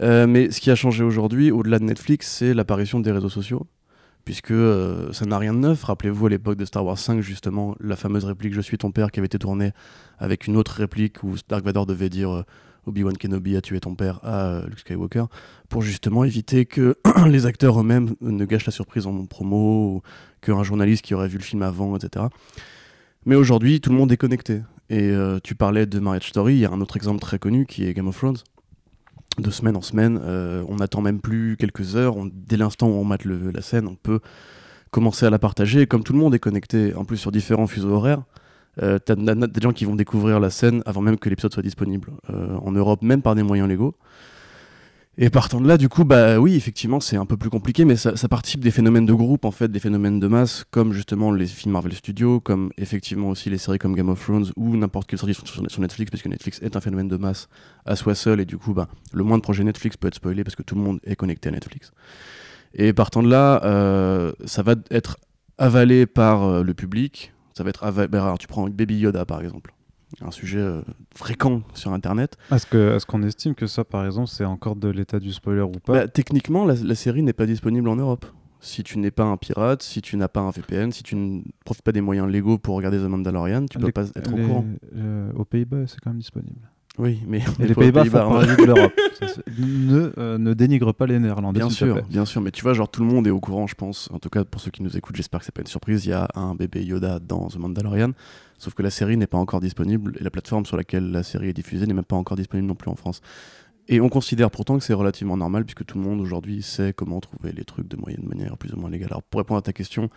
Euh, 0.00 0.26
mais 0.26 0.50
ce 0.50 0.58
qui 0.60 0.70
a 0.70 0.74
changé 0.74 1.04
aujourd'hui, 1.04 1.50
au-delà 1.50 1.78
de 1.78 1.84
Netflix, 1.84 2.28
c'est 2.30 2.54
l'apparition 2.54 2.98
des 3.00 3.12
réseaux 3.12 3.28
sociaux. 3.28 3.66
Puisque 4.24 4.52
euh, 4.52 5.12
ça 5.12 5.26
n'a 5.26 5.36
rien 5.36 5.52
de 5.52 5.58
neuf. 5.58 5.82
Rappelez-vous 5.82 6.26
à 6.26 6.30
l'époque 6.30 6.56
de 6.56 6.64
Star 6.64 6.84
Wars 6.84 6.96
5, 6.96 7.20
justement, 7.20 7.74
la 7.80 7.96
fameuse 7.96 8.24
réplique 8.24 8.54
Je 8.54 8.60
suis 8.60 8.78
ton 8.78 8.92
père 8.92 9.10
qui 9.10 9.18
avait 9.18 9.26
été 9.26 9.36
tournée 9.38 9.72
avec 10.18 10.46
une 10.46 10.56
autre 10.56 10.76
réplique 10.76 11.24
où 11.24 11.34
Dark 11.48 11.64
Vador 11.64 11.86
devait 11.86 12.08
dire 12.08 12.30
euh, 12.30 12.42
Obi-Wan 12.86 13.16
Kenobi 13.16 13.56
a 13.56 13.60
tué 13.60 13.78
ton 13.80 13.94
père 13.94 14.18
à 14.24 14.46
euh, 14.46 14.66
Luke 14.66 14.80
Skywalker 14.80 15.24
pour 15.68 15.82
justement 15.82 16.24
éviter 16.24 16.66
que 16.66 16.96
les 17.28 17.46
acteurs 17.46 17.80
eux-mêmes 17.80 18.14
ne 18.20 18.44
gâchent 18.44 18.66
la 18.66 18.72
surprise 18.72 19.06
en 19.06 19.24
promo, 19.26 19.96
ou 19.96 20.02
qu'un 20.40 20.62
journaliste 20.62 21.04
qui 21.04 21.14
aurait 21.14 21.28
vu 21.28 21.38
le 21.38 21.44
film 21.44 21.62
avant, 21.62 21.96
etc. 21.96 22.26
Mais 23.24 23.36
aujourd'hui, 23.36 23.80
tout 23.80 23.90
le 23.90 23.96
monde 23.96 24.10
est 24.10 24.16
connecté. 24.16 24.62
Et 24.90 25.10
euh, 25.10 25.38
tu 25.42 25.54
parlais 25.54 25.86
de 25.86 25.98
Marriage 26.00 26.28
Story, 26.28 26.54
il 26.54 26.58
y 26.58 26.64
a 26.66 26.70
un 26.70 26.80
autre 26.80 26.96
exemple 26.96 27.20
très 27.20 27.38
connu 27.38 27.66
qui 27.66 27.84
est 27.86 27.94
Game 27.94 28.08
of 28.08 28.16
Thrones. 28.18 28.36
De 29.38 29.50
semaine 29.50 29.76
en 29.76 29.80
semaine, 29.82 30.20
euh, 30.22 30.62
on 30.68 30.76
n'attend 30.76 31.00
même 31.00 31.20
plus 31.20 31.56
quelques 31.56 31.96
heures. 31.96 32.16
dès 32.32 32.56
l'instant 32.58 32.88
où 32.88 32.94
on 32.94 33.04
mate 33.04 33.24
le- 33.24 33.50
la 33.50 33.62
scène, 33.62 33.86
on 33.86 33.94
peut 33.94 34.20
commencer 34.90 35.24
à 35.24 35.30
la 35.30 35.38
partager. 35.38 35.82
Et 35.82 35.86
comme 35.86 36.02
tout 36.02 36.12
le 36.12 36.18
monde 36.18 36.34
est 36.34 36.38
connecté, 36.38 36.94
en 36.94 37.04
plus 37.06 37.16
sur 37.16 37.32
différents 37.32 37.66
fuseaux 37.66 37.92
horaires, 37.92 38.24
euh, 38.80 38.98
t'as 38.98 39.14
des 39.16 39.60
gens 39.60 39.72
qui 39.72 39.84
vont 39.84 39.96
découvrir 39.96 40.40
la 40.40 40.50
scène 40.50 40.82
avant 40.86 41.02
même 41.02 41.18
que 41.18 41.28
l'épisode 41.28 41.52
soit 41.52 41.62
disponible. 41.62 42.10
Euh, 42.30 42.56
en 42.62 42.72
Europe, 42.72 43.02
même 43.02 43.22
par 43.22 43.34
des 43.34 43.42
moyens 43.42 43.68
légaux. 43.68 43.94
Et 45.18 45.28
partant 45.28 45.60
de 45.60 45.68
là, 45.68 45.76
du 45.76 45.90
coup, 45.90 46.04
bah 46.04 46.38
oui, 46.40 46.54
effectivement, 46.54 46.98
c'est 46.98 47.18
un 47.18 47.26
peu 47.26 47.36
plus 47.36 47.50
compliqué, 47.50 47.84
mais 47.84 47.96
ça, 47.96 48.16
ça 48.16 48.28
participe 48.28 48.60
des 48.60 48.70
phénomènes 48.70 49.04
de 49.04 49.12
groupe, 49.12 49.44
en 49.44 49.50
fait, 49.50 49.70
des 49.70 49.78
phénomènes 49.78 50.20
de 50.20 50.26
masse, 50.26 50.64
comme 50.70 50.94
justement 50.94 51.30
les 51.32 51.44
films 51.44 51.74
Marvel 51.74 51.92
Studios, 51.92 52.40
comme 52.40 52.70
effectivement 52.78 53.28
aussi 53.28 53.50
les 53.50 53.58
séries 53.58 53.78
comme 53.78 53.94
Game 53.94 54.08
of 54.08 54.24
Thrones 54.24 54.46
ou 54.56 54.74
n'importe 54.74 55.06
quelle 55.06 55.18
sortie 55.18 55.34
sur, 55.34 55.46
sur- 55.46 55.80
Netflix, 55.82 56.10
parce 56.10 56.22
que 56.22 56.30
Netflix 56.30 56.60
est 56.62 56.76
un 56.76 56.80
phénomène 56.80 57.08
de 57.08 57.18
masse 57.18 57.48
à 57.84 57.94
soi 57.94 58.14
seul, 58.14 58.40
et 58.40 58.46
du 58.46 58.56
coup, 58.56 58.72
bah, 58.72 58.88
le 59.12 59.22
moins 59.22 59.36
de 59.36 59.42
projets 59.42 59.64
Netflix 59.64 59.98
peut 59.98 60.08
être 60.08 60.14
spoilé 60.14 60.44
parce 60.44 60.56
que 60.56 60.62
tout 60.62 60.76
le 60.76 60.80
monde 60.80 60.98
est 61.04 61.14
connecté 61.14 61.50
à 61.50 61.52
Netflix. 61.52 61.92
Et 62.72 62.94
partant 62.94 63.22
de 63.22 63.28
là, 63.28 63.62
euh, 63.64 64.32
ça 64.46 64.62
va 64.62 64.76
être 64.90 65.18
avalé 65.58 66.06
par 66.06 66.42
euh, 66.44 66.62
le 66.62 66.72
public. 66.72 67.34
Ça 67.54 67.64
va 67.64 67.70
être 67.70 67.90
bah, 68.08 68.22
alors, 68.24 68.38
tu 68.38 68.46
prends 68.46 68.64
Baby 68.68 68.98
Yoda 68.98 69.24
par 69.24 69.40
exemple, 69.40 69.72
un 70.20 70.30
sujet 70.30 70.58
euh, 70.60 70.82
fréquent 71.14 71.62
sur 71.74 71.92
Internet. 71.92 72.36
Est-ce 72.50 72.66
que- 72.66 72.94
est-ce 72.96 73.06
qu'on 73.06 73.22
estime 73.22 73.54
que 73.54 73.66
ça, 73.66 73.84
par 73.84 74.04
exemple, 74.06 74.28
c'est 74.28 74.44
encore 74.44 74.76
de 74.76 74.88
l'état 74.88 75.18
du 75.20 75.32
spoiler 75.32 75.62
ou 75.62 75.72
pas? 75.72 75.92
Bah, 75.92 76.08
techniquement, 76.08 76.64
la, 76.64 76.74
la 76.74 76.94
série 76.94 77.22
n'est 77.22 77.32
pas 77.32 77.46
disponible 77.46 77.88
en 77.88 77.96
Europe. 77.96 78.26
Si 78.64 78.84
tu 78.84 78.98
n'es 78.98 79.10
pas 79.10 79.24
un 79.24 79.36
pirate, 79.36 79.82
si 79.82 80.00
tu 80.02 80.16
n'as 80.16 80.28
pas 80.28 80.40
un 80.40 80.50
VPN, 80.50 80.92
si 80.92 81.02
tu 81.02 81.16
ne 81.16 81.42
profites 81.64 81.82
pas 81.84 81.90
des 81.92 82.00
moyens 82.00 82.28
légaux 82.28 82.58
pour 82.58 82.76
regarder 82.76 82.98
The 82.98 83.08
Mandalorian, 83.08 83.66
tu 83.66 83.78
peux 83.78 83.86
Les- 83.86 83.92
pas 83.92 84.04
être 84.14 84.30
les- 84.30 84.44
au 84.44 84.46
courant. 84.46 84.66
euh, 84.94 85.32
aux 85.34 85.44
Pays-Bas, 85.44 85.88
c'est 85.88 85.98
quand 86.00 86.10
même 86.10 86.20
disponible. 86.20 86.60
Oui, 86.98 87.20
mais 87.26 87.42
Et 87.58 87.66
les 87.66 87.74
Pays-Bas 87.74 88.04
font 88.04 88.18
hein. 88.18 88.46
partie 88.46 88.62
de 88.62 88.66
l'Europe. 88.66 88.92
Ne, 89.56 90.12
euh, 90.18 90.36
ne 90.36 90.52
dénigre 90.52 90.92
pas 90.92 91.06
les 91.06 91.18
Néerlandais. 91.18 91.60
Bien 91.60 91.70
sûr, 91.70 92.02
bien 92.02 92.24
sûr, 92.24 92.40
mais 92.40 92.50
tu 92.50 92.62
vois, 92.62 92.74
genre 92.74 92.90
tout 92.90 93.02
le 93.02 93.06
monde 93.06 93.26
est 93.26 93.30
au 93.30 93.38
courant, 93.38 93.68
je 93.68 93.74
pense. 93.76 94.10
En 94.12 94.18
tout 94.18 94.28
cas, 94.28 94.44
pour 94.44 94.60
ceux 94.60 94.72
qui 94.72 94.82
nous 94.82 94.96
écoutent, 94.96 95.14
j'espère 95.14 95.40
que 95.40 95.46
c'est 95.46 95.54
pas 95.54 95.60
une 95.60 95.68
surprise. 95.68 96.04
Il 96.06 96.10
y 96.10 96.12
a 96.12 96.28
un 96.34 96.56
bébé 96.56 96.82
Yoda 96.82 97.20
dans 97.20 97.46
The 97.46 97.56
Mandalorian, 97.56 98.10
sauf 98.58 98.74
que 98.74 98.82
la 98.82 98.90
série 98.90 99.16
n'est 99.16 99.28
pas 99.28 99.38
encore 99.38 99.60
disponible 99.60 100.16
et 100.18 100.24
la 100.24 100.30
plateforme 100.30 100.66
sur 100.66 100.76
laquelle 100.76 101.12
la 101.12 101.22
série 101.22 101.48
est 101.48 101.52
diffusée 101.52 101.86
n'est 101.86 101.94
même 101.94 102.04
pas 102.04 102.16
encore 102.16 102.36
disponible 102.36 102.66
non 102.66 102.74
plus 102.74 102.90
en 102.90 102.96
France. 102.96 103.20
Et 103.88 104.00
on 104.00 104.08
considère 104.08 104.50
pourtant 104.50 104.78
que 104.78 104.84
c'est 104.84 104.94
relativement 104.94 105.36
normal 105.36 105.64
puisque 105.64 105.84
tout 105.84 105.98
le 105.98 106.04
monde 106.04 106.20
aujourd'hui 106.20 106.62
sait 106.62 106.92
comment 106.92 107.20
trouver 107.20 107.52
les 107.52 107.64
trucs 107.64 107.88
de 107.88 107.96
moyenne 107.96 108.24
manière 108.26 108.56
plus 108.56 108.72
ou 108.72 108.76
moins 108.76 108.88
légale. 108.88 109.08
Alors 109.10 109.22
pour 109.22 109.38
répondre 109.38 109.58
à 109.58 109.62
ta 109.62 109.72
question, 109.72 110.08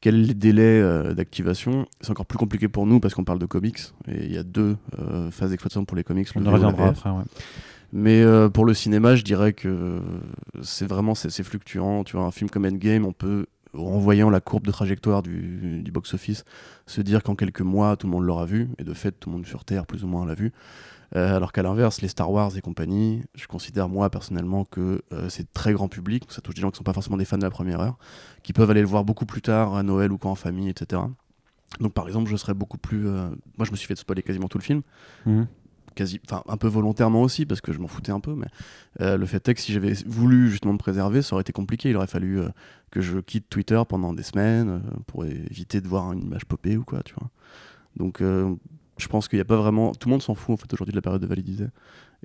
quel 0.00 0.16
est 0.16 0.26
le 0.26 0.34
délai 0.34 0.80
euh, 0.80 1.14
d'activation? 1.14 1.86
C'est 2.00 2.10
encore 2.10 2.26
plus 2.26 2.38
compliqué 2.38 2.68
pour 2.68 2.86
nous 2.86 2.98
parce 2.98 3.14
qu'on 3.14 3.24
parle 3.24 3.38
de 3.38 3.46
comics 3.46 3.78
et 4.08 4.24
il 4.24 4.32
y 4.32 4.38
a 4.38 4.42
deux 4.42 4.76
euh, 4.98 5.30
phases 5.30 5.50
d'exploitation 5.50 5.84
pour 5.84 5.96
les 5.96 6.04
comics. 6.04 6.28
On 6.34 6.40
le 6.40 6.46
la 6.46 6.50
reviendra 6.52 6.88
après. 6.88 7.10
ouais. 7.10 7.22
Mais 7.92 8.22
euh, 8.22 8.48
pour 8.48 8.64
le 8.64 8.74
cinéma, 8.74 9.14
je 9.16 9.22
dirais 9.22 9.52
que 9.52 10.00
c'est 10.62 10.86
vraiment 10.86 11.14
c'est 11.14 11.30
c'est 11.30 11.44
fluctuant. 11.44 12.04
Tu 12.04 12.16
vois, 12.16 12.24
un 12.24 12.30
film 12.30 12.48
comme 12.50 12.64
Endgame, 12.64 13.04
on 13.04 13.12
peut, 13.12 13.46
en 13.74 13.98
voyant 13.98 14.30
la 14.30 14.40
courbe 14.40 14.66
de 14.66 14.72
trajectoire 14.72 15.22
du, 15.22 15.82
du 15.82 15.92
box-office, 15.92 16.44
se 16.86 17.02
dire 17.02 17.22
qu'en 17.22 17.34
quelques 17.34 17.60
mois, 17.60 17.96
tout 17.96 18.06
le 18.06 18.12
monde 18.12 18.24
l'aura 18.24 18.46
vu. 18.46 18.70
Et 18.78 18.84
de 18.84 18.94
fait, 18.94 19.12
tout 19.12 19.28
le 19.28 19.36
monde 19.36 19.46
sur 19.46 19.64
Terre, 19.64 19.86
plus 19.86 20.04
ou 20.04 20.06
moins, 20.06 20.24
l'a 20.24 20.34
vu. 20.34 20.52
Euh, 21.14 21.36
alors 21.36 21.52
qu'à 21.52 21.62
l'inverse, 21.62 22.00
les 22.00 22.08
Star 22.08 22.30
Wars 22.30 22.56
et 22.56 22.60
compagnie, 22.62 23.22
je 23.34 23.46
considère 23.46 23.88
moi 23.88 24.08
personnellement 24.08 24.64
que 24.64 25.02
euh, 25.12 25.28
c'est 25.28 25.52
très 25.52 25.72
grand 25.74 25.88
public. 25.88 26.24
Ça 26.30 26.40
touche 26.40 26.54
des 26.54 26.62
gens 26.62 26.68
qui 26.70 26.74
ne 26.74 26.78
sont 26.78 26.84
pas 26.84 26.94
forcément 26.94 27.18
des 27.18 27.26
fans 27.26 27.36
de 27.38 27.42
la 27.42 27.50
première 27.50 27.80
heure, 27.80 27.98
qui 28.42 28.52
peuvent 28.54 28.70
aller 28.70 28.80
le 28.80 28.86
voir 28.86 29.04
beaucoup 29.04 29.26
plus 29.26 29.42
tard, 29.42 29.74
à 29.74 29.82
Noël 29.82 30.10
ou 30.10 30.16
quand 30.18 30.30
en 30.30 30.34
famille, 30.34 30.68
etc. 30.70 31.02
Donc 31.80 31.92
par 31.92 32.06
exemple, 32.06 32.30
je 32.30 32.36
serais 32.36 32.54
beaucoup 32.54 32.78
plus... 32.78 33.08
euh, 33.08 33.28
Moi, 33.58 33.66
je 33.66 33.70
me 33.72 33.76
suis 33.76 33.86
fait 33.86 33.96
spoiler 33.96 34.22
quasiment 34.22 34.48
tout 34.48 34.58
le 34.58 34.62
film 34.64 34.82
Mhm. 35.26 35.46
quasi, 35.94 36.18
enfin 36.26 36.42
un 36.48 36.56
peu 36.56 36.68
volontairement 36.68 37.20
aussi 37.20 37.44
parce 37.44 37.60
que 37.60 37.72
je 37.72 37.78
m'en 37.78 37.88
foutais 37.88 38.12
un 38.12 38.20
peu, 38.20 38.34
mais 38.34 38.46
euh, 39.02 39.18
le 39.18 39.26
fait 39.26 39.46
est 39.46 39.54
que 39.54 39.60
si 39.60 39.72
j'avais 39.74 39.92
voulu 40.06 40.50
justement 40.50 40.72
me 40.72 40.78
préserver, 40.78 41.20
ça 41.20 41.34
aurait 41.34 41.42
été 41.42 41.52
compliqué. 41.52 41.90
Il 41.90 41.96
aurait 41.98 42.06
fallu 42.06 42.40
euh, 42.40 42.48
que 42.90 43.02
je 43.02 43.18
quitte 43.18 43.50
Twitter 43.50 43.80
pendant 43.86 44.14
des 44.14 44.22
semaines 44.22 44.68
euh, 44.70 44.80
pour 45.06 45.26
éviter 45.26 45.82
de 45.82 45.88
voir 45.88 46.10
une 46.12 46.22
image 46.22 46.46
popée 46.46 46.78
ou 46.78 46.84
quoi, 46.84 47.02
tu 47.02 47.14
vois. 47.18 47.28
Donc 47.96 48.22
je 48.98 49.08
pense 49.08 49.28
qu'il 49.28 49.38
n'y 49.38 49.42
a 49.42 49.46
pas 49.46 49.56
vraiment, 49.56 49.92
tout 49.92 50.08
le 50.08 50.12
monde 50.12 50.22
s'en 50.22 50.34
fout 50.34 50.54
en 50.54 50.56
fait 50.56 50.72
aujourd'hui 50.72 50.92
de 50.92 50.98
la 50.98 51.02
période 51.02 51.22
de 51.22 51.26
validité. 51.26 51.66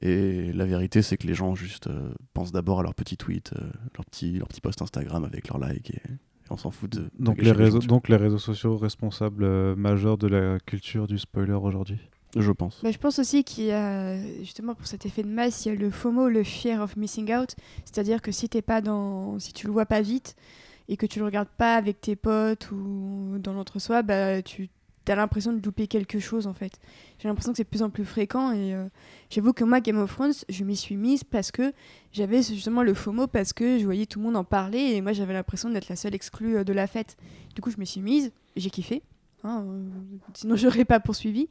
Et 0.01 0.53
la 0.53 0.65
vérité, 0.65 1.01
c'est 1.01 1.17
que 1.17 1.25
les 1.25 1.33
gens 1.33 1.55
juste 1.55 1.87
euh, 1.87 2.11
pensent 2.33 2.51
d'abord 2.51 2.79
à 2.79 2.83
leur 2.83 2.93
petit 2.93 3.17
tweet, 3.17 3.53
euh, 3.53 3.61
leur 3.95 4.05
petit, 4.05 4.33
leur 4.33 4.47
petit 4.47 4.61
post 4.61 4.81
Instagram 4.81 5.23
avec 5.23 5.47
leur 5.47 5.57
like 5.57 5.89
et, 5.89 5.95
et 5.95 6.51
on 6.51 6.57
s'en 6.57 6.71
fout 6.71 6.91
de. 6.91 7.09
Donc, 7.17 7.41
les 7.41 7.51
réseaux, 7.51 7.79
donc 7.79 8.09
les 8.09 8.15
réseaux 8.15 8.37
sociaux 8.37 8.77
responsables 8.77 9.43
euh, 9.43 9.75
majeurs 9.75 10.17
de 10.17 10.27
la 10.27 10.59
culture 10.59 11.07
du 11.07 11.17
spoiler 11.17 11.53
aujourd'hui? 11.53 11.97
Je 12.35 12.51
pense. 12.51 12.81
Bah, 12.83 12.91
je 12.91 12.97
pense 12.97 13.19
aussi 13.19 13.43
qu'il 13.43 13.65
y 13.65 13.71
a, 13.71 14.17
justement 14.39 14.75
pour 14.75 14.85
cet 14.85 15.05
effet 15.05 15.23
de 15.23 15.29
masse, 15.29 15.65
il 15.65 15.69
y 15.69 15.71
a 15.71 15.75
le 15.75 15.89
FOMO, 15.89 16.27
le 16.27 16.43
fear 16.43 16.81
of 16.81 16.95
missing 16.95 17.33
out. 17.33 17.55
C'est-à-dire 17.85 18.21
que 18.21 18.31
si 18.31 18.49
t'es 18.49 18.61
pas 18.61 18.81
dans, 18.81 19.39
si 19.39 19.53
tu 19.53 19.65
le 19.65 19.73
vois 19.73 19.85
pas 19.85 20.01
vite 20.01 20.35
et 20.89 20.97
que 20.97 21.05
tu 21.05 21.19
le 21.19 21.25
regardes 21.25 21.47
pas 21.47 21.75
avec 21.75 22.01
tes 22.01 22.15
potes 22.15 22.69
ou 22.71 23.37
dans 23.39 23.53
l'entre-soi, 23.53 24.03
bah, 24.03 24.41
tu 24.41 24.69
as 25.11 25.15
l'impression 25.15 25.53
de 25.53 25.63
louper 25.63 25.87
quelque 25.87 26.19
chose 26.19 26.47
en 26.47 26.53
fait. 26.53 26.79
J'ai 27.19 27.27
l'impression 27.27 27.51
que 27.51 27.57
c'est 27.57 27.63
de 27.63 27.69
plus 27.69 27.83
en 27.83 27.89
plus 27.89 28.05
fréquent 28.05 28.51
et 28.51 28.73
euh, 28.73 28.85
j'avoue 29.29 29.53
que 29.53 29.63
moi, 29.63 29.79
Game 29.79 29.97
of 29.97 30.13
Thrones, 30.13 30.33
je 30.49 30.63
m'y 30.63 30.75
suis 30.75 30.97
mise 30.97 31.23
parce 31.23 31.51
que 31.51 31.73
j'avais 32.11 32.41
justement 32.41 32.83
le 32.83 32.93
FOMO 32.93 33.27
parce 33.27 33.53
que 33.53 33.77
je 33.79 33.85
voyais 33.85 34.05
tout 34.05 34.19
le 34.19 34.25
monde 34.25 34.37
en 34.37 34.43
parler 34.43 34.79
et 34.79 35.01
moi 35.01 35.13
j'avais 35.13 35.33
l'impression 35.33 35.69
d'être 35.69 35.89
la 35.89 35.95
seule 35.95 36.15
exclue 36.15 36.57
euh, 36.57 36.63
de 36.63 36.73
la 36.73 36.87
fête. 36.87 37.17
Du 37.55 37.61
coup, 37.61 37.71
je 37.71 37.77
me 37.77 37.85
suis 37.85 38.01
mise, 38.01 38.31
j'ai 38.55 38.69
kiffé. 38.69 39.03
hein, 39.43 39.65
euh, 39.67 39.87
sinon, 40.33 40.55
j'aurais 40.57 40.85
pas 40.85 40.99
poursuivi 40.99 41.47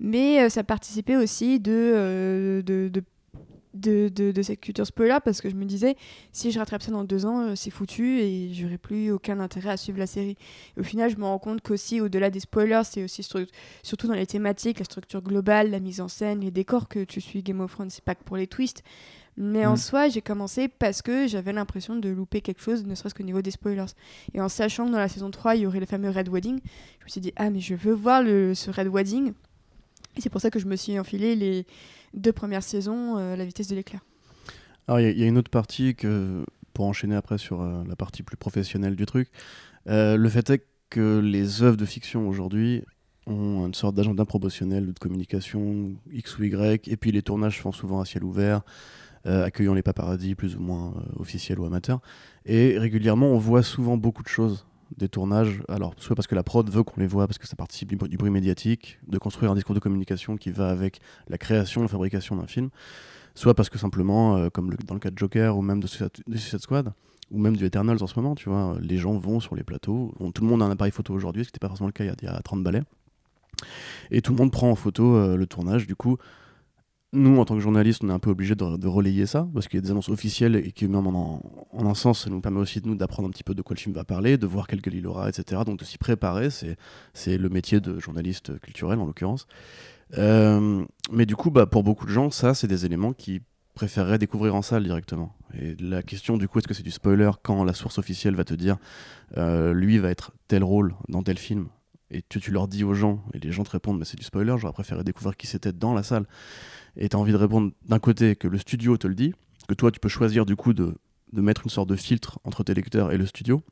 mais 0.00 0.42
euh, 0.42 0.48
ça 0.48 0.64
participait 0.64 1.16
aussi 1.16 1.60
de, 1.60 2.62
de, 3.80 4.08
de, 4.08 4.32
de 4.32 4.42
cette 4.42 4.60
culture 4.60 4.86
spoiler 4.86 5.18
parce 5.24 5.40
que 5.40 5.48
je 5.50 5.54
me 5.54 5.64
disais, 5.64 5.96
si 6.32 6.50
je 6.50 6.58
rattrape 6.58 6.82
ça 6.82 6.90
dans 6.90 7.04
deux 7.04 7.26
ans, 7.26 7.40
euh, 7.48 7.54
c'est 7.54 7.70
foutu 7.70 8.18
et 8.20 8.52
j'aurais 8.52 8.78
plus 8.78 9.10
aucun 9.10 9.38
intérêt 9.40 9.70
à 9.70 9.76
suivre 9.76 9.98
la 9.98 10.06
série. 10.06 10.36
Et 10.76 10.80
au 10.80 10.84
final, 10.84 11.10
je 11.10 11.16
me 11.16 11.24
rends 11.24 11.38
compte 11.38 11.60
qu'aussi, 11.60 12.00
au-delà 12.00 12.30
des 12.30 12.40
spoilers, 12.40 12.82
c'est 12.84 13.04
aussi 13.04 13.22
surtout 13.82 14.06
dans 14.06 14.14
les 14.14 14.26
thématiques, 14.26 14.78
la 14.78 14.84
structure 14.84 15.22
globale, 15.22 15.70
la 15.70 15.80
mise 15.80 16.00
en 16.00 16.08
scène, 16.08 16.40
les 16.40 16.50
décors 16.50 16.88
que 16.88 17.04
tu 17.04 17.20
suis 17.20 17.42
Game 17.42 17.60
of 17.60 17.72
Thrones, 17.72 17.90
c'est 17.90 18.04
pas 18.04 18.14
que 18.14 18.24
pour 18.24 18.36
les 18.36 18.46
twists. 18.46 18.82
Mais 19.38 19.66
en 19.66 19.74
Mm. 19.74 19.76
soi, 19.76 20.08
j'ai 20.08 20.22
commencé 20.22 20.66
parce 20.66 21.02
que 21.02 21.26
j'avais 21.26 21.52
l'impression 21.52 21.94
de 21.96 22.08
louper 22.08 22.40
quelque 22.40 22.62
chose, 22.62 22.86
ne 22.86 22.94
serait-ce 22.94 23.14
qu'au 23.14 23.22
niveau 23.22 23.42
des 23.42 23.50
spoilers. 23.50 23.84
Et 24.32 24.40
en 24.40 24.48
sachant 24.48 24.86
que 24.86 24.92
dans 24.92 24.98
la 24.98 25.08
saison 25.08 25.30
3, 25.30 25.56
il 25.56 25.62
y 25.62 25.66
aurait 25.66 25.80
le 25.80 25.84
fameux 25.84 26.08
Red 26.08 26.30
Wedding, 26.30 26.58
je 27.00 27.04
me 27.04 27.08
suis 27.10 27.20
dit, 27.20 27.32
ah, 27.36 27.50
mais 27.50 27.60
je 27.60 27.74
veux 27.74 27.92
voir 27.92 28.22
le, 28.22 28.54
ce 28.54 28.70
Red 28.70 28.88
Wedding. 28.88 29.32
Et 30.16 30.22
c'est 30.22 30.30
pour 30.30 30.40
ça 30.40 30.48
que 30.50 30.58
je 30.58 30.64
me 30.64 30.76
suis 30.76 30.98
enfilé 30.98 31.36
les 31.36 31.66
deux 32.16 32.32
premières 32.32 32.62
saisons 32.62 33.18
euh, 33.18 33.36
la 33.36 33.44
vitesse 33.44 33.68
de 33.68 33.74
l'éclair. 33.76 34.00
Alors, 34.88 35.00
il 35.00 35.18
y 35.18 35.22
a- 35.22 35.26
une 35.26 35.38
autre 35.38 35.50
partie 35.50 35.94
que, 35.94 36.44
pour 36.72 36.84
enchaîner 36.86 37.14
après 37.16 37.38
sur 37.38 37.60
euh, 37.60 37.82
la 37.88 37.96
partie 37.96 38.22
plus 38.22 38.36
professionnelle 38.36 38.96
du 38.96 39.06
truc, 39.06 39.28
euh, 39.88 40.16
le 40.16 40.28
fait 40.28 40.48
est 40.50 40.66
que 40.90 41.18
les 41.18 41.62
œuvres 41.62 41.76
de 41.76 41.84
fiction 41.84 42.28
aujourd'hui 42.28 42.84
ont 43.26 43.66
une 43.66 43.74
sorte 43.74 43.96
d'agenda 43.96 44.24
promotionnel 44.24 44.92
de 44.92 44.98
communication 44.98 45.94
X 46.12 46.38
ou 46.38 46.44
Y, 46.44 46.86
et 46.88 46.96
puis 46.96 47.10
les 47.10 47.22
tournages 47.22 47.60
font 47.60 47.72
souvent 47.72 48.00
à 48.00 48.04
ciel 48.04 48.22
ouvert, 48.22 48.62
accueillant 49.24 49.74
les 49.74 49.82
paparazzis 49.82 50.36
plus 50.36 50.54
ou 50.54 50.60
moins 50.60 50.94
officiels 51.16 51.58
ou 51.58 51.64
amateurs. 51.64 52.00
Et 52.44 52.78
régulièrement, 52.78 53.26
on 53.26 53.38
voit 53.38 53.64
souvent 53.64 53.96
beaucoup 53.96 54.22
de 54.22 54.28
choses 54.28 54.64
des 54.96 55.08
tournages, 55.08 55.62
alors 55.68 55.94
soit 55.98 56.14
parce 56.14 56.26
que 56.26 56.34
la 56.34 56.42
prod 56.42 56.68
veut 56.70 56.82
qu'on 56.82 57.00
les 57.00 57.06
voit, 57.06 57.26
parce 57.26 57.38
que 57.38 57.46
ça 57.46 57.56
participe 57.56 57.88
du, 58.08 58.16
bruit 58.16 58.30
médiatique, 58.30 58.98
de 59.08 59.18
construire 59.18 59.50
un 59.50 59.54
discours 59.54 59.74
de 59.74 59.80
communication 59.80 60.36
qui 60.36 60.50
va 60.50 60.68
avec 60.68 61.00
la 61.28 61.38
création, 61.38 61.82
la 61.82 61.88
fabrication 61.88 62.36
d'un 62.36 62.46
film, 62.46 62.70
soit 63.34 63.54
parce 63.54 63.68
que 63.68 63.78
simplement, 63.78 64.36
euh, 64.36 64.48
comme 64.48 64.74
dans 64.86 64.94
le 64.94 65.00
cas 65.00 65.10
de 65.10 65.18
Joker 65.18 65.56
ou 65.56 65.62
même 65.62 65.80
de 65.80 65.86
Suicide, 65.86 66.10
de 66.26 66.36
Suicide 66.36 66.60
Squad, 66.60 66.92
ou 67.30 67.38
même 67.38 67.56
du 67.56 67.64
Eternals 67.64 68.02
en 68.02 68.06
ce 68.06 68.14
moment, 68.16 68.34
tu 68.34 68.48
vois, 68.48 68.76
les 68.80 68.98
gens 68.98 69.18
vont 69.18 69.40
sur 69.40 69.56
les 69.56 69.64
plateaux, 69.64 70.14
tout 70.34 70.42
le 70.42 70.48
monde 70.48 70.62
a 70.62 70.66
un 70.66 70.70
appareil 70.70 70.92
photo 70.92 71.12
aujourd'hui, 71.12 71.44
ce 71.44 71.48
qui 71.48 71.54
n'était 71.54 71.64
pas 71.64 71.68
forcément 71.68 71.88
le 71.88 71.92
cas 71.92 72.04
il 72.04 72.08
y 72.08 72.10
a, 72.10 72.14
il 72.22 72.24
y 72.26 72.28
a 72.28 72.40
30 72.40 72.62
balais, 72.62 72.82
et 74.10 74.22
tout 74.22 74.32
le 74.32 74.38
monde 74.38 74.52
prend 74.52 74.70
en 74.70 74.76
photo 74.76 75.16
euh, 75.16 75.36
le 75.36 75.46
tournage, 75.46 75.86
du 75.86 75.96
coup, 75.96 76.18
nous, 77.12 77.38
en 77.38 77.44
tant 77.44 77.54
que 77.54 77.60
journalistes, 77.60 78.02
on 78.04 78.08
est 78.08 78.12
un 78.12 78.18
peu 78.18 78.30
obligé 78.30 78.54
de, 78.54 78.86
relayer 78.86 79.26
ça, 79.26 79.48
parce 79.54 79.68
qu'il 79.68 79.78
y 79.78 79.82
a 79.82 79.82
des 79.82 79.90
annonces 79.90 80.08
officielles 80.08 80.56
et 80.56 80.72
qui, 80.72 80.86
même 80.86 81.06
en, 81.06 81.40
un 81.72 81.94
sens, 81.94 82.24
ça 82.24 82.30
nous 82.30 82.40
permet 82.40 82.58
aussi 82.58 82.80
de 82.80 82.88
nous 82.88 82.96
d'apprendre 82.96 83.28
un 83.28 83.30
petit 83.30 83.44
peu 83.44 83.54
de 83.54 83.62
quoi 83.62 83.74
le 83.74 83.80
film 83.80 83.94
va 83.94 84.04
parler, 84.04 84.36
de 84.36 84.46
voir 84.46 84.66
quelle 84.66 84.80
gueule 84.80 84.96
il 84.96 85.06
aura, 85.06 85.28
etc. 85.28 85.62
Donc 85.64 85.78
de 85.78 85.84
s'y 85.84 85.98
préparer, 85.98 86.50
c'est, 86.50 86.76
c'est 87.14 87.38
le 87.38 87.48
métier 87.48 87.80
de 87.80 87.98
journaliste 87.98 88.58
culturel 88.60 88.98
en 88.98 89.06
l'occurrence. 89.06 89.46
Euh, 90.18 90.84
mais 91.10 91.26
du 91.26 91.36
coup, 91.36 91.50
bah, 91.50 91.66
pour 91.66 91.82
beaucoup 91.82 92.06
de 92.06 92.10
gens, 92.12 92.30
ça, 92.30 92.54
c'est 92.54 92.68
des 92.68 92.84
éléments 92.86 93.12
qui 93.12 93.40
préféreraient 93.74 94.18
découvrir 94.18 94.54
en 94.54 94.62
salle 94.62 94.84
directement. 94.84 95.36
Et 95.54 95.76
la 95.78 96.02
question, 96.02 96.36
du 96.36 96.48
coup, 96.48 96.58
est-ce 96.58 96.68
que 96.68 96.74
c'est 96.74 96.82
du 96.82 96.90
spoiler 96.90 97.30
quand 97.42 97.62
la 97.64 97.74
source 97.74 97.98
officielle 97.98 98.34
va 98.34 98.44
te 98.44 98.54
dire 98.54 98.78
euh, 99.36 99.72
lui 99.72 99.98
va 99.98 100.10
être 100.10 100.32
tel 100.48 100.64
rôle 100.64 100.94
dans 101.08 101.22
tel 101.22 101.38
film? 101.38 101.68
Et 102.10 102.22
tu, 102.28 102.40
tu 102.40 102.52
leur 102.52 102.68
dis 102.68 102.84
aux 102.84 102.94
gens, 102.94 103.22
et 103.34 103.38
les 103.38 103.52
gens 103.52 103.64
te 103.64 103.70
répondent, 103.70 103.98
mais 103.98 104.04
c'est 104.04 104.16
du 104.16 104.22
spoiler, 104.22 104.54
j'aurais 104.58 104.72
préféré 104.72 105.02
découvrir 105.02 105.36
qui 105.36 105.46
c'était 105.46 105.72
dans 105.72 105.92
la 105.92 106.02
salle. 106.02 106.24
Et 106.96 107.08
tu 107.08 107.16
as 107.16 107.18
envie 107.18 107.32
de 107.32 107.36
répondre 107.36 107.72
d'un 107.88 107.98
côté 107.98 108.36
que 108.36 108.48
le 108.48 108.58
studio 108.58 108.96
te 108.96 109.06
le 109.06 109.14
dit, 109.14 109.34
que 109.68 109.74
toi 109.74 109.90
tu 109.90 110.00
peux 110.00 110.08
choisir 110.08 110.46
du 110.46 110.56
coup 110.56 110.72
de, 110.72 110.94
de 111.32 111.40
mettre 111.40 111.62
une 111.64 111.70
sorte 111.70 111.88
de 111.88 111.96
filtre 111.96 112.38
entre 112.44 112.62
tes 112.64 112.74
lecteurs 112.74 113.12
et 113.12 113.18
le 113.18 113.26
studio. 113.26 113.62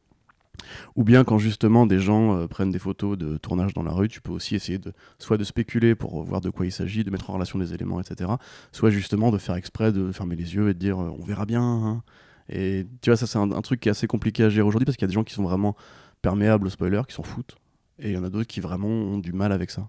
Ou 0.95 1.03
bien 1.03 1.25
quand 1.25 1.39
justement 1.39 1.85
des 1.85 1.99
gens 1.99 2.37
euh, 2.37 2.47
prennent 2.47 2.71
des 2.71 2.79
photos 2.79 3.19
de 3.19 3.37
tournage 3.39 3.75
dans 3.75 3.83
la 3.83 3.91
rue, 3.93 4.09
tu 4.09 4.21
peux 4.21 4.31
aussi 4.31 4.55
essayer 4.55 4.79
de 4.79 4.93
soit 5.19 5.37
de 5.37 5.45
spéculer 5.45 5.95
pour 5.97 6.23
voir 6.23 6.41
de 6.41 6.49
quoi 6.51 6.65
il 6.65 6.71
s'agit, 6.73 7.03
de 7.03 7.11
mettre 7.11 7.29
en 7.31 7.35
relation 7.35 7.59
des 7.59 7.75
éléments, 7.75 8.01
etc. 8.01 8.31
Soit 8.71 8.91
justement 8.91 9.33
de 9.33 9.39
faire 9.39 9.57
exprès 9.57 9.91
de 9.91 10.13
fermer 10.13 10.37
les 10.37 10.55
yeux 10.55 10.69
et 10.69 10.75
de 10.75 10.79
dire 10.79 11.01
euh, 11.01 11.11
on 11.19 11.25
verra 11.25 11.45
bien. 11.45 11.63
hein. 11.63 12.03
Et 12.49 12.87
tu 13.01 13.11
vois, 13.11 13.17
ça 13.17 13.27
c'est 13.27 13.39
un, 13.39 13.51
un 13.51 13.63
truc 13.63 13.81
qui 13.81 13.89
est 13.89 13.91
assez 13.91 14.07
compliqué 14.07 14.45
à 14.45 14.49
gérer 14.49 14.67
aujourd'hui 14.67 14.85
parce 14.85 14.97
qu'il 14.97 15.05
y 15.05 15.07
a 15.07 15.09
des 15.09 15.15
gens 15.15 15.25
qui 15.25 15.35
sont 15.35 15.43
vraiment 15.43 15.75
perméables 16.23 16.67
aux 16.67 16.71
spoilers, 16.71 17.03
qui 17.09 17.15
s'en 17.15 17.23
foutent. 17.25 17.57
Et 17.99 18.11
il 18.11 18.15
y 18.15 18.19
en 18.19 18.25
a 18.25 18.31
d'autres 18.31 18.47
qui 18.47 18.61
vraiment 18.61 18.89
ont 18.89 19.19
du 19.19 19.33
mal 19.33 19.51
avec 19.51 19.71
ça. 19.71 19.89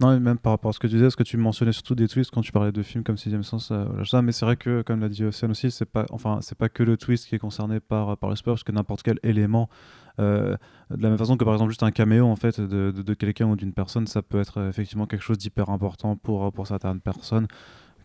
Non, 0.00 0.18
même 0.20 0.38
par 0.38 0.52
rapport 0.52 0.70
à 0.70 0.72
ce 0.72 0.78
que 0.78 0.86
tu 0.86 0.94
disais, 0.94 1.10
ce 1.10 1.16
que 1.16 1.22
tu 1.22 1.36
mentionnais 1.36 1.72
surtout 1.72 1.94
des 1.94 2.08
twists 2.08 2.30
quand 2.30 2.40
tu 2.42 2.52
parlais 2.52 2.72
de 2.72 2.82
films 2.82 3.04
comme 3.04 3.16
Sixième 3.16 3.42
Sens, 3.42 3.70
euh, 3.70 3.84
voilà, 3.84 4.04
ça, 4.04 4.22
mais 4.22 4.32
c'est 4.32 4.44
vrai 4.44 4.56
que, 4.56 4.82
comme 4.82 5.00
l'a 5.00 5.08
dit 5.08 5.24
Océane 5.24 5.50
aussi, 5.50 5.70
c'est 5.70 5.84
pas, 5.84 6.06
enfin, 6.10 6.40
pas 6.58 6.68
que 6.68 6.82
le 6.82 6.96
twist 6.96 7.26
qui 7.26 7.34
est 7.34 7.38
concerné 7.38 7.80
par, 7.80 8.16
par 8.16 8.30
le 8.30 8.36
spoiler, 8.36 8.54
parce 8.54 8.64
que 8.64 8.72
n'importe 8.72 9.02
quel 9.02 9.18
élément, 9.22 9.68
euh, 10.18 10.56
de 10.90 11.02
la 11.02 11.08
même 11.08 11.18
façon 11.18 11.36
que 11.36 11.44
par 11.44 11.54
exemple 11.54 11.70
juste 11.70 11.82
un 11.82 11.90
caméo 11.92 12.26
en 12.26 12.36
fait 12.36 12.60
de, 12.60 12.90
de, 12.90 13.14
quelqu'un 13.14 13.46
ou 13.46 13.56
d'une 13.56 13.72
personne, 13.72 14.06
ça 14.06 14.22
peut 14.22 14.40
être 14.40 14.58
euh, 14.58 14.68
effectivement 14.68 15.06
quelque 15.06 15.22
chose 15.22 15.38
d'hyper 15.38 15.70
important 15.70 16.16
pour, 16.16 16.52
pour 16.52 16.66
certaines 16.66 17.00
personnes. 17.00 17.46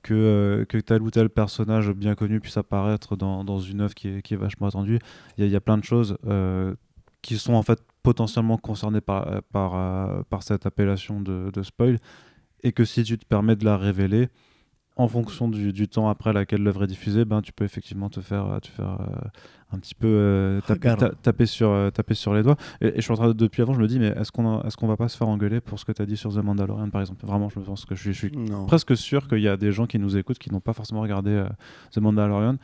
Que, 0.03 0.13
euh, 0.13 0.65
que 0.65 0.77
tel 0.77 1.01
ou 1.01 1.09
tel 1.09 1.29
personnage 1.29 1.91
bien 1.91 2.13
connu 2.13 2.39
puisse 2.39 2.57
apparaître 2.57 3.15
dans, 3.15 3.43
dans 3.43 3.57
une 3.59 3.81
œuvre 3.81 3.95
qui 3.95 4.09
est, 4.09 4.21
qui 4.21 4.35
est 4.35 4.37
vachement 4.37 4.67
attendue. 4.67 4.99
Il 5.39 5.47
y, 5.47 5.55
a- 5.55 5.61
plein 5.61 5.79
de 5.79 5.83
choses 5.83 6.15
qui 7.23 7.39
sont 7.39 7.53
en 7.53 7.63
fait 7.63 7.79
potentiellement 8.05 8.57
concernées 8.57 9.01
par, 9.01 9.27
euh, 9.27 9.39
par, 9.51 9.75
euh, 9.75 10.21
par 10.29 10.43
cette 10.43 10.65
appellation 10.65 11.19
de, 11.21 11.51
de 11.53 11.63
spoil 11.63 11.97
et 12.63 12.71
que 12.71 12.85
si 12.85 13.03
tu 13.03 13.17
te 13.17 13.25
permets 13.25 13.55
de 13.55 13.65
la 13.65 13.77
révéler 13.77 14.29
en 14.97 15.09
fonction 15.09 15.49
du, 15.49 15.73
du 15.73 15.89
temps 15.89 16.07
après 16.07 16.31
laquelle 16.31 16.63
l'œuvre 16.63 16.85
est 16.85 16.87
diffusée, 16.87 17.25
ben, 17.25 17.41
tu 17.41 17.51
peux 17.51 17.65
effectivement 17.65 18.09
te 18.09 18.21
faire, 18.21 18.59
te 18.61 18.67
faire 18.69 19.01
euh, 19.01 19.27
un 19.73 19.79
petit 19.79 19.93
peu 19.93 20.07
euh, 20.07 20.61
taper, 20.61 20.73
Regarde. 20.91 20.99
ta- 21.01 21.09
taper, 21.21 21.45
sur, 21.45 21.69
euh, 21.69 21.89
taper 21.89 22.13
sur 22.13 22.33
les 22.33 22.43
doigts. 22.43 22.55
Et, 22.79 22.87
et 22.87 22.95
je 22.95 23.01
suis 23.01 23.11
en 23.11 23.15
train 23.17 23.27
de, 23.27 23.33
depuis 23.33 23.61
avant, 23.61 23.73
je 23.73 23.81
me 23.81 23.87
dis, 23.87 23.99
mais 23.99 24.07
est-ce 24.15 24.31
qu'on 24.31 24.61
est 24.61 24.75
qu'on 24.77 24.87
va 24.87 24.95
pas 24.95 25.09
se 25.09 25.17
faire 25.17 25.27
engueuler 25.27 25.59
pour 25.59 25.79
ce 25.79 25.83
que 25.85 25.91
tu 25.91 26.01
as 26.01 26.05
dit 26.05 26.15
sur 26.15 26.33
The 26.33 26.37
Mandalorian, 26.37 26.89
par 26.91 27.01
exemple? 27.01 27.25
Vraiment, 27.25 27.49
je 27.49 27.59
pense 27.59 27.83
que 27.83 27.93
je 27.93 28.01
suis, 28.03 28.13
je 28.13 28.17
suis 28.17 28.31
Non. 28.49 28.67
presque 28.67 28.95
sûr 28.95 29.27
qu'il 29.27 29.39
y 29.41 29.49
a 29.49 29.57
des 29.57 29.73
gens 29.73 29.85
qui 29.85 29.99
nous 29.99 30.15
écoutent 30.15 30.39
qui 30.39 30.49
n'ont 30.49 30.61
pas 30.61 30.71
forcément 30.73 31.01
regardé 31.01 31.43
The 31.91 31.97
Mandalorian. 31.97 32.55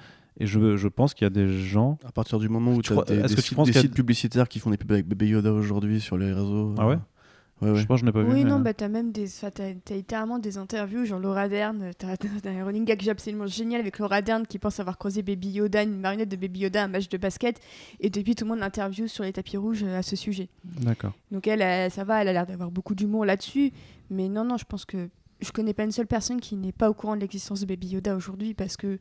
Et 0.41 0.47
je, 0.47 0.75
je 0.77 0.87
pense 0.87 1.13
qu'il 1.13 1.25
y 1.25 1.27
a 1.27 1.29
des 1.29 1.47
gens. 1.47 1.97
À 2.05 2.11
partir 2.11 2.39
du 2.39 2.49
moment 2.49 2.73
où 2.73 2.81
Tu 2.81 2.91
as 2.93 2.95
crois- 2.95 3.05
des, 3.05 3.19
est-ce 3.19 3.35
des 3.35 3.35
que 3.35 3.41
tu 3.41 3.55
des 3.55 3.63
qu'il 3.63 3.75
y 3.75 3.77
a- 3.77 3.81
sites 3.81 3.93
publicitaires 3.93 4.47
qui 4.49 4.59
font 4.59 4.69
des 4.71 4.77
pubs 4.77 4.91
avec 4.91 5.07
Bébé 5.07 5.27
Yoda 5.27 5.51
aujourd'hui 5.53 6.01
sur 6.01 6.17
les 6.17 6.31
réseaux. 6.33 6.73
Ah 6.77 6.87
ouais 6.87 6.95
euh, 6.95 7.73
Ouais, 7.73 7.75
Je 7.79 7.85
pense 7.85 7.97
que 7.97 8.01
je 8.01 8.05
n'ai 8.05 8.11
pas 8.11 8.23
vu. 8.23 8.29
Oui, 8.33 8.43
mais, 8.43 8.49
non, 8.49 8.55
euh, 8.59 8.63
bah 8.63 8.73
t'as 8.73 8.87
même 8.87 9.11
des. 9.11 9.25
Enfin, 9.27 9.51
t'as, 9.53 9.73
t'as 9.85 9.93
littéralement 9.93 10.39
des 10.39 10.57
interviews, 10.57 11.05
genre 11.05 11.19
Laura 11.19 11.47
Dern. 11.47 11.91
T'as, 11.95 12.17
t'as 12.41 12.49
un 12.49 12.65
running 12.65 12.85
gag 12.85 13.07
absolument 13.07 13.45
génial 13.45 13.81
avec 13.81 13.99
Laura 13.99 14.23
Dern 14.23 14.47
qui 14.47 14.57
pense 14.57 14.79
avoir 14.79 14.97
croisé 14.97 15.21
Baby 15.21 15.49
Yoda, 15.51 15.83
une 15.83 15.99
marionnette 15.99 16.29
de 16.29 16.35
Baby 16.37 16.61
Yoda, 16.61 16.81
à 16.81 16.85
un 16.85 16.87
match 16.87 17.07
de 17.07 17.17
basket. 17.17 17.59
Et 17.99 18.09
depuis, 18.09 18.33
tout 18.33 18.45
le 18.45 18.49
monde 18.49 18.59
l'interview 18.61 19.07
sur 19.07 19.23
les 19.23 19.31
tapis 19.33 19.57
rouges 19.57 19.83
euh, 19.83 19.99
à 19.99 20.01
ce 20.01 20.15
sujet. 20.15 20.49
D'accord. 20.63 21.13
Donc 21.31 21.45
elle, 21.47 21.61
elle, 21.61 21.91
ça 21.91 22.03
va, 22.03 22.21
elle 22.23 22.29
a 22.29 22.33
l'air 22.33 22.47
d'avoir 22.47 22.71
beaucoup 22.71 22.95
d'humour 22.95 23.25
là-dessus. 23.25 23.71
Mais 24.09 24.27
non, 24.27 24.43
non, 24.43 24.57
je 24.57 24.65
pense 24.65 24.85
que 24.85 25.07
je 25.41 25.51
connais 25.51 25.73
pas 25.73 25.83
une 25.83 25.91
seule 25.91 26.07
personne 26.07 26.39
qui 26.39 26.55
n'est 26.55 26.71
pas 26.71 26.89
au 26.89 26.93
courant 26.93 27.15
de 27.15 27.21
l'existence 27.21 27.61
de 27.61 27.65
Baby 27.65 27.87
Yoda 27.89 28.15
aujourd'hui 28.15 28.53
parce 28.53 28.77
que, 28.77 28.99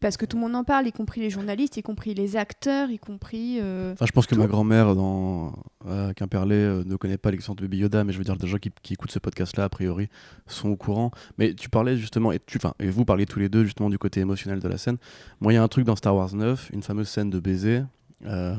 parce 0.00 0.16
que 0.16 0.24
tout 0.26 0.36
le 0.36 0.42
monde 0.42 0.54
en 0.56 0.64
parle, 0.64 0.86
y 0.86 0.92
compris 0.92 1.20
les 1.20 1.30
journalistes, 1.30 1.76
y 1.76 1.82
compris 1.82 2.14
les 2.14 2.36
acteurs, 2.36 2.90
y 2.90 2.98
compris. 2.98 3.58
euh, 3.60 3.92
Enfin, 3.92 4.06
je 4.06 4.12
pense 4.12 4.26
que 4.26 4.34
Tout. 4.34 4.40
ma 4.40 4.46
grand-mère 4.46 4.94
dans 4.96 5.52
euh, 5.86 6.12
Quimperlé 6.14 6.56
euh, 6.56 6.84
ne 6.84 6.96
connaît 6.96 7.18
pas 7.18 7.30
l'existence 7.30 7.56
de 7.56 7.62
Baby 7.62 7.78
Yoda, 7.78 8.04
mais 8.04 8.12
je 8.12 8.18
veux 8.18 8.24
dire, 8.24 8.36
des 8.36 8.46
gens 8.46 8.58
qui, 8.58 8.70
qui 8.82 8.94
écoutent 8.94 9.12
ce 9.12 9.18
podcast-là, 9.18 9.64
a 9.64 9.68
priori, 9.68 10.08
sont 10.46 10.70
au 10.70 10.76
courant. 10.76 11.10
Mais 11.38 11.54
tu 11.54 11.68
parlais 11.68 11.96
justement, 11.96 12.32
et, 12.32 12.40
tu, 12.44 12.58
et 12.80 12.90
vous 12.90 13.04
parliez 13.04 13.26
tous 13.26 13.38
les 13.38 13.48
deux 13.48 13.64
justement 13.64 13.90
du 13.90 13.98
côté 13.98 14.20
émotionnel 14.20 14.60
de 14.60 14.68
la 14.68 14.78
scène. 14.78 14.96
Moi, 15.40 15.52
il 15.52 15.56
y 15.56 15.58
a 15.58 15.62
un 15.62 15.68
truc 15.68 15.84
dans 15.84 15.96
Star 15.96 16.16
Wars 16.16 16.34
9, 16.34 16.70
une 16.72 16.82
fameuse 16.82 17.08
scène 17.08 17.30
de 17.30 17.38
baiser, 17.38 17.82
euh, 18.26 18.56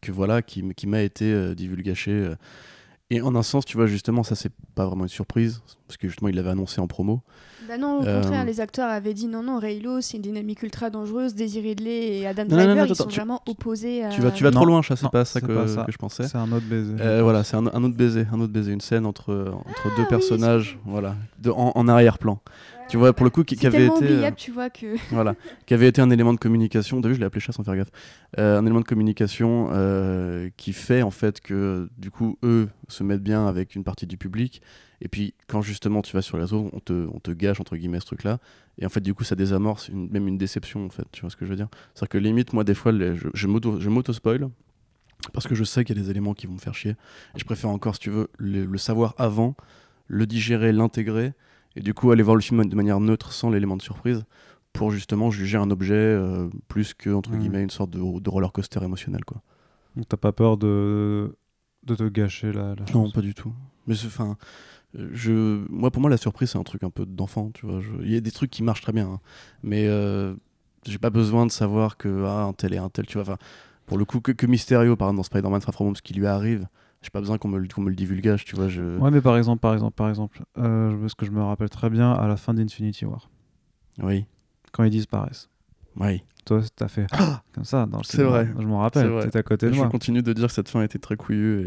que 0.00 0.12
voilà, 0.12 0.42
qui, 0.42 0.62
m'a 0.86 1.02
été 1.02 1.54
divulgachée. 1.54 2.30
Euh. 3.10 3.14
et 3.16 3.20
en 3.22 3.34
un 3.34 3.42
sens, 3.42 3.64
tu 3.64 3.76
vois, 3.76 3.86
justement, 3.86 4.22
ça, 4.22 4.34
c'est 4.34 4.52
pas 4.74 4.86
vraiment 4.86 5.04
une 5.04 5.08
surprise, 5.08 5.62
parce 5.86 5.96
que 5.96 6.08
justement, 6.08 6.28
il 6.28 6.36
l'avait 6.36 6.50
annoncé 6.50 6.80
en 6.80 6.86
promo. 6.86 7.20
Bah 7.68 7.76
non, 7.76 8.00
au 8.00 8.04
Euh, 8.06 8.20
contraire, 8.22 8.44
les 8.44 8.60
acteurs 8.60 8.88
avaient 8.88 9.12
dit 9.14 9.26
non, 9.26 9.42
non, 9.42 9.58
Raylo, 9.58 10.00
c'est 10.00 10.16
une 10.16 10.22
dynamique 10.22 10.62
ultra 10.62 10.88
dangereuse. 10.90 11.34
Daisy 11.34 11.60
Ridley 11.60 12.18
et 12.18 12.26
Adam 12.26 12.44
Non, 12.44 12.50
non, 12.50 12.56
Driver, 12.56 12.76
non, 12.76 12.84
ils 12.86 12.94
sont 12.96 13.06
tu- 13.06 13.16
vraiment 13.16 13.42
opposés 13.46 14.04
à. 14.04 14.08
Tu 14.10 14.20
vas, 14.22 14.30
tu 14.30 14.42
vas 14.44 14.50
non, 14.50 14.56
trop 14.60 14.64
loin, 14.66 14.82
ça, 14.82 14.96
c'est 14.96 15.10
pas 15.10 15.24
ça 15.26 15.40
que, 15.40 15.46
pas 15.46 15.68
ça. 15.68 15.84
que 15.84 15.92
je 15.92 15.98
pensais. 15.98 16.28
C'est 16.28 16.38
un 16.38 16.50
autre 16.52 16.66
baiser. 16.66 16.94
Euh, 17.00 17.22
voilà, 17.22 17.44
c'est 17.44 17.56
un, 17.56 17.66
un 17.66 17.84
autre 17.84 17.96
baiser, 17.96 18.26
un 18.32 18.40
autre 18.40 18.52
baiser, 18.52 18.72
une 18.72 18.80
scène 18.80 19.04
entre, 19.04 19.52
entre 19.66 19.84
deux 19.88 19.90
Ah 19.98 20.00
oui, 20.02 20.06
personnages, 20.08 20.78
voilà, 20.86 21.16
de, 21.40 21.50
en, 21.50 21.72
en 21.74 21.88
arrière-plan. 21.88 22.40
Tu 22.88 22.96
vois, 22.96 23.12
pour 23.12 23.24
le 23.24 23.30
coup, 23.30 23.44
qui, 23.44 23.54
avait 23.66 23.86
été, 23.86 24.04
euh, 24.04 24.14
oubliable, 24.14 24.36
tu 24.36 24.50
vois, 24.50 24.70
que. 24.70 24.96
voilà, 25.10 25.34
qui 25.66 25.74
avait 25.74 25.88
été 25.88 26.00
un 26.00 26.10
élément 26.10 26.32
de 26.32 26.38
communication. 26.38 27.00
T'as 27.00 27.08
vu, 27.08 27.14
je 27.14 27.20
l'ai 27.20 27.26
appelé 27.26 27.40
chat 27.40 27.52
sans 27.52 27.62
faire 27.62 27.76
gaffe. 27.76 27.90
Euh, 28.38 28.58
un 28.58 28.64
élément 28.64 28.80
de 28.80 28.84
communication 28.86 29.68
euh, 29.72 30.50
qui 30.56 30.72
fait 30.72 31.02
en 31.02 31.10
fait 31.10 31.40
que 31.40 31.88
du 31.98 32.10
coup 32.10 32.38
eux 32.42 32.68
se 32.88 33.02
mettent 33.02 33.22
bien 33.22 33.46
avec 33.46 33.74
une 33.74 33.84
partie 33.84 34.06
du 34.06 34.16
public. 34.16 34.62
Et 35.00 35.08
puis 35.08 35.34
quand 35.46 35.62
justement 35.62 36.02
tu 36.02 36.14
vas 36.14 36.22
sur 36.22 36.36
les 36.36 36.42
réseaux, 36.44 36.70
on 36.72 36.80
te, 36.80 37.08
on 37.12 37.20
te 37.20 37.30
gâche 37.30 37.60
entre 37.60 37.76
guillemets 37.76 38.00
ce 38.00 38.06
truc-là. 38.06 38.38
Et 38.78 38.86
en 38.86 38.88
fait 38.88 39.00
du 39.00 39.14
coup 39.14 39.24
ça 39.24 39.34
désamorce 39.36 39.88
une- 39.88 40.10
même 40.10 40.26
une 40.28 40.38
déception 40.38 40.84
en 40.86 40.90
fait. 40.90 41.04
Tu 41.12 41.20
vois 41.20 41.30
ce 41.30 41.36
que 41.36 41.44
je 41.44 41.50
veux 41.50 41.56
dire? 41.56 41.68
C'est-à-dire 41.94 42.08
que 42.08 42.18
limite 42.18 42.52
moi 42.52 42.64
des 42.64 42.74
fois 42.74 42.92
les- 42.92 43.16
je, 43.16 43.28
je 43.32 43.46
m'auto 43.46 43.78
je 43.80 43.88
m'auto-spoil 43.88 44.48
parce 45.32 45.46
que 45.46 45.54
je 45.54 45.64
sais 45.64 45.84
qu'il 45.84 45.96
y 45.96 46.00
a 46.00 46.02
des 46.02 46.10
éléments 46.10 46.34
qui 46.34 46.46
vont 46.46 46.54
me 46.54 46.58
faire 46.58 46.74
chier. 46.74 46.92
Et 47.34 47.38
je 47.38 47.44
préfère 47.44 47.70
encore 47.70 47.94
si 47.94 48.00
tu 48.00 48.10
veux 48.10 48.28
le, 48.38 48.64
le 48.64 48.78
savoir 48.78 49.14
avant, 49.18 49.54
le 50.06 50.26
digérer, 50.26 50.72
l'intégrer 50.72 51.32
et 51.78 51.82
du 51.82 51.94
coup 51.94 52.10
aller 52.10 52.22
voir 52.22 52.34
le 52.36 52.42
film 52.42 52.64
de 52.66 52.74
manière 52.76 53.00
neutre 53.00 53.32
sans 53.32 53.48
l'élément 53.50 53.76
de 53.76 53.82
surprise 53.82 54.24
pour 54.72 54.90
justement 54.90 55.30
juger 55.30 55.56
un 55.56 55.70
objet 55.70 55.94
euh, 55.94 56.48
plus 56.68 56.92
que 56.92 57.10
entre 57.10 57.30
Mm. 57.30 57.38
guillemets 57.38 57.62
une 57.62 57.70
sorte 57.70 57.90
de, 57.90 58.20
de 58.20 58.30
roller 58.30 58.52
coaster 58.52 58.82
émotionnel 58.84 59.24
quoi. 59.24 59.40
Donc 59.96 60.06
t'as 60.08 60.16
pas 60.16 60.32
peur 60.32 60.56
de, 60.58 61.36
de 61.84 61.94
te 61.94 62.04
gâcher 62.08 62.52
la, 62.52 62.74
la 62.74 62.84
Non, 62.94 63.04
chose. 63.04 63.12
pas 63.12 63.20
du 63.22 63.34
tout. 63.34 63.52
Mais 63.86 63.94
enfin, 64.06 64.36
je, 64.94 65.64
moi, 65.70 65.90
pour 65.90 66.00
moi, 66.02 66.10
la 66.10 66.16
surprise, 66.18 66.50
c'est 66.50 66.58
un 66.58 66.62
truc 66.62 66.82
un 66.82 66.90
peu 66.90 67.06
d'enfant, 67.06 67.50
tu 67.54 67.66
vois. 67.66 67.80
Il 68.02 68.12
y 68.12 68.16
a 68.16 68.20
des 68.20 68.30
trucs 68.30 68.50
qui 68.50 68.62
marchent 68.62 68.82
très 68.82 68.92
bien, 68.92 69.08
hein. 69.08 69.20
mais 69.62 69.86
euh, 69.88 70.34
j'ai 70.86 70.98
pas 70.98 71.10
besoin 71.10 71.46
de 71.46 71.50
savoir 71.50 71.96
que 71.96 72.24
ah, 72.26 72.42
un 72.44 72.52
tel 72.52 72.74
et 72.74 72.78
un 72.78 72.88
tel, 72.90 73.06
tu 73.06 73.14
vois. 73.14 73.22
Enfin, 73.22 73.38
pour 73.86 73.96
le 73.98 74.04
coup, 74.04 74.20
que, 74.20 74.32
que 74.32 74.46
Mysterio, 74.46 74.94
par 74.96 75.08
exemple, 75.08 75.16
dans 75.18 75.22
Spider-Man 75.24 75.60
Far 75.62 75.74
From 75.74 75.88
Home, 75.88 75.96
ce 75.96 76.02
qui 76.02 76.14
lui 76.14 76.26
arrive, 76.26 76.66
j'ai 77.02 77.10
pas 77.10 77.20
besoin 77.20 77.38
qu'on 77.38 77.48
me, 77.48 77.58
le- 77.58 77.68
qu'on 77.68 77.80
me 77.82 77.90
le 77.90 77.94
divulgage, 77.96 78.44
tu 78.44 78.56
vois. 78.56 78.68
Je... 78.68 78.98
Ouais, 78.98 79.10
mais 79.10 79.20
par 79.20 79.36
exemple, 79.36 79.60
par 79.60 79.72
exemple, 79.74 79.94
par 79.94 80.08
exemple, 80.08 80.42
euh, 80.58 80.96
parce 81.00 81.14
que 81.14 81.24
je 81.26 81.30
me 81.30 81.42
rappelle 81.42 81.70
très 81.70 81.90
bien 81.90 82.12
à 82.12 82.26
la 82.26 82.36
fin 82.36 82.54
d'Infinity 82.54 83.04
War, 83.04 83.28
Oui, 84.02 84.26
quand 84.72 84.84
ils 84.84 84.90
disparaissent. 84.90 85.48
oui. 85.96 86.22
Toi, 86.44 86.62
t'as 86.74 86.88
fait 86.88 87.06
comme 87.52 87.64
ça 87.64 87.84
dans 87.84 87.98
le 87.98 88.04
C'est 88.04 88.22
vrai. 88.22 88.48
Je 88.58 88.64
m'en 88.66 88.78
C'est 88.78 88.82
rappelle. 88.82 89.08
vrai. 89.08 89.24
T'étais 89.26 89.38
à 89.38 89.42
côté 89.42 89.66
de 89.66 89.72
Je 89.72 89.76
moi. 89.78 89.88
continue 89.90 90.22
de 90.22 90.32
dire 90.32 90.46
que 90.46 90.52
cette 90.52 90.70
fin 90.70 90.80
était 90.82 90.98
très 90.98 91.16
couillue 91.16 91.60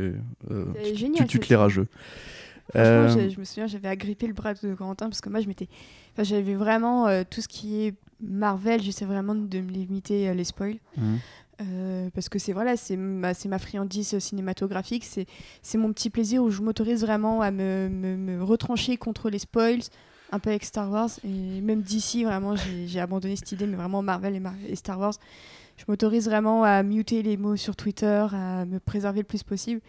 et 0.50 0.52
euh, 0.52 0.66
tu- 0.84 0.96
génial, 0.96 1.28
tu, 1.28 1.40
tu 1.40 1.56
rageux. 1.56 1.88
Franchement, 2.74 2.82
Euh, 2.82 3.08
j'ai- 3.10 3.30
je 3.30 3.40
me 3.40 3.44
souviens, 3.46 3.68
j'avais 3.68 3.90
agrippé 3.90 4.26
le 4.28 4.34
bras 4.34 4.54
de 4.56 4.74
Corentin 4.74 5.08
parce 5.08 5.22
que 5.22 5.30
moi, 5.30 5.40
je 5.40 5.48
m'étais. 5.48 5.68
Enfin, 6.14 6.24
j'avais 6.24 6.56
vraiment 6.56 7.06
euh, 7.08 7.24
tout 7.30 7.42
ce 7.42 7.48
qui 7.48 7.84
est 7.84 7.94
Marvel, 8.22 8.82
j'essaie 8.82 9.06
vraiment 9.06 9.36
de 9.36 9.60
me 9.62 9.70
limiter 9.70 10.30
euh, 10.30 10.34
les 10.34 10.46
spoils. 10.46 10.80
Mhm. 10.98 11.20
Euh, 11.62 12.10
parce 12.14 12.30
que 12.30 12.40
c'est 12.40 12.54
voilà, 12.54 12.76
c'est 12.78 12.98
ma, 12.98 13.34
friandise 13.60 14.18
cinématographique, 14.20 15.06
c'est 15.06 15.78
mon 15.78 15.94
petit 15.94 16.10
plaisir 16.10 16.44
où 16.44 16.50
je 16.50 16.62
m'autorise 16.62 17.02
vraiment 17.02 17.42
à 17.42 17.52
me, 17.52 18.40
retrancher 18.42 18.98
contre 18.98 19.30
les 19.30 19.40
spoils, 19.40 19.82
un 20.32 20.40
peu 20.40 20.50
avec 20.50 20.64
Star 20.64 20.90
Wars. 20.90 21.10
Et 21.24 21.62
même 21.62 21.82
d'ici 21.82 22.24
vraiment 22.24 22.56
j'ai 22.56 23.00
abandonné 23.00 23.36
cette 23.36 23.52
idée, 23.52 23.68
mais 23.68 23.78
vraiment 23.78 24.02
Marvel 24.02 24.42
et, 24.68 24.76
Star 24.76 25.00
Wars, 25.00 25.14
je 25.78 25.86
m'autorise 25.88 26.26
vraiment 26.26 26.64
à 26.64 26.84
muter 26.84 27.22
les 27.22 27.38
mots 27.38 27.58
sur 27.58 27.76
Twitter, 27.76 28.26
à 28.32 28.66
me 28.66 28.80
préserver 28.80 29.20
le 29.20 29.26
plus 29.26 29.44
possible. 29.44 29.82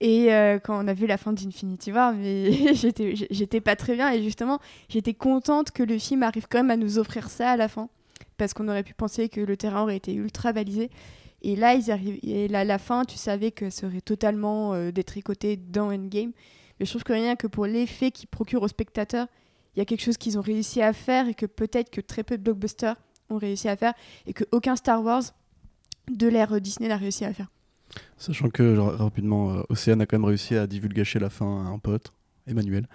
Et 0.00 0.34
euh, 0.34 0.58
quand 0.58 0.84
on 0.84 0.88
a 0.88 0.94
vu 0.94 1.06
la 1.06 1.16
fin 1.16 1.32
d'Infinity 1.32 1.92
War, 1.92 2.14
j'étais 3.30 3.60
pas 3.60 3.76
très 3.76 3.94
bien. 3.94 4.10
Et 4.12 4.22
justement 4.22 4.60
j'étais 4.88 5.14
contente 5.14 5.70
que 5.72 5.82
le 5.82 5.98
film 5.98 6.22
arrive 6.22 6.46
quand 6.50 6.58
même 6.58 6.70
à 6.70 6.76
nous 6.76 6.98
offrir 6.98 7.28
ça 7.28 7.50
à 7.50 7.56
la 7.56 7.68
fin 7.68 7.88
parce 8.42 8.54
qu'on 8.54 8.66
aurait 8.66 8.82
pu 8.82 8.92
penser 8.92 9.28
que 9.28 9.40
le 9.40 9.56
terrain 9.56 9.82
aurait 9.82 9.96
été 9.96 10.12
ultra 10.14 10.52
balisé. 10.52 10.90
Et 11.42 11.54
là, 11.54 11.74
ils 11.74 11.92
arrivent, 11.92 12.18
et 12.24 12.48
là, 12.48 12.64
la 12.64 12.78
fin, 12.78 13.04
tu 13.04 13.16
savais 13.16 13.52
que 13.52 13.70
ça 13.70 13.86
aurait 13.86 14.00
totalement 14.00 14.74
euh, 14.74 14.90
détricoté 14.90 15.56
dans 15.56 15.92
Endgame. 15.92 16.32
Mais 16.80 16.86
je 16.86 16.90
trouve 16.90 17.04
que 17.04 17.12
rien 17.12 17.36
que 17.36 17.46
pour 17.46 17.66
l'effet 17.66 18.10
qu'ils 18.10 18.28
procurent 18.28 18.62
aux 18.62 18.68
spectateurs, 18.68 19.28
il 19.76 19.78
y 19.78 19.82
a 19.82 19.84
quelque 19.84 20.02
chose 20.02 20.16
qu'ils 20.16 20.38
ont 20.38 20.42
réussi 20.42 20.82
à 20.82 20.92
faire 20.92 21.28
et 21.28 21.34
que 21.34 21.46
peut-être 21.46 21.90
que 21.90 22.00
très 22.00 22.24
peu 22.24 22.36
de 22.36 22.42
blockbusters 22.42 22.96
ont 23.30 23.38
réussi 23.38 23.68
à 23.68 23.76
faire 23.76 23.94
et 24.26 24.32
que 24.32 24.42
aucun 24.50 24.74
Star 24.74 25.04
Wars 25.04 25.22
de 26.10 26.26
l'ère 26.26 26.60
Disney 26.60 26.88
n'a 26.88 26.96
réussi 26.96 27.24
à 27.24 27.32
faire. 27.32 27.46
Sachant 28.16 28.50
que, 28.50 28.76
rapidement, 28.76 29.52
euh, 29.52 29.62
Océane 29.68 30.00
a 30.00 30.06
quand 30.06 30.18
même 30.18 30.24
réussi 30.24 30.56
à 30.56 30.66
divulgacher 30.66 31.20
la 31.20 31.30
fin 31.30 31.64
à 31.64 31.68
un 31.68 31.78
pote, 31.78 32.12
Emmanuel, 32.46 32.86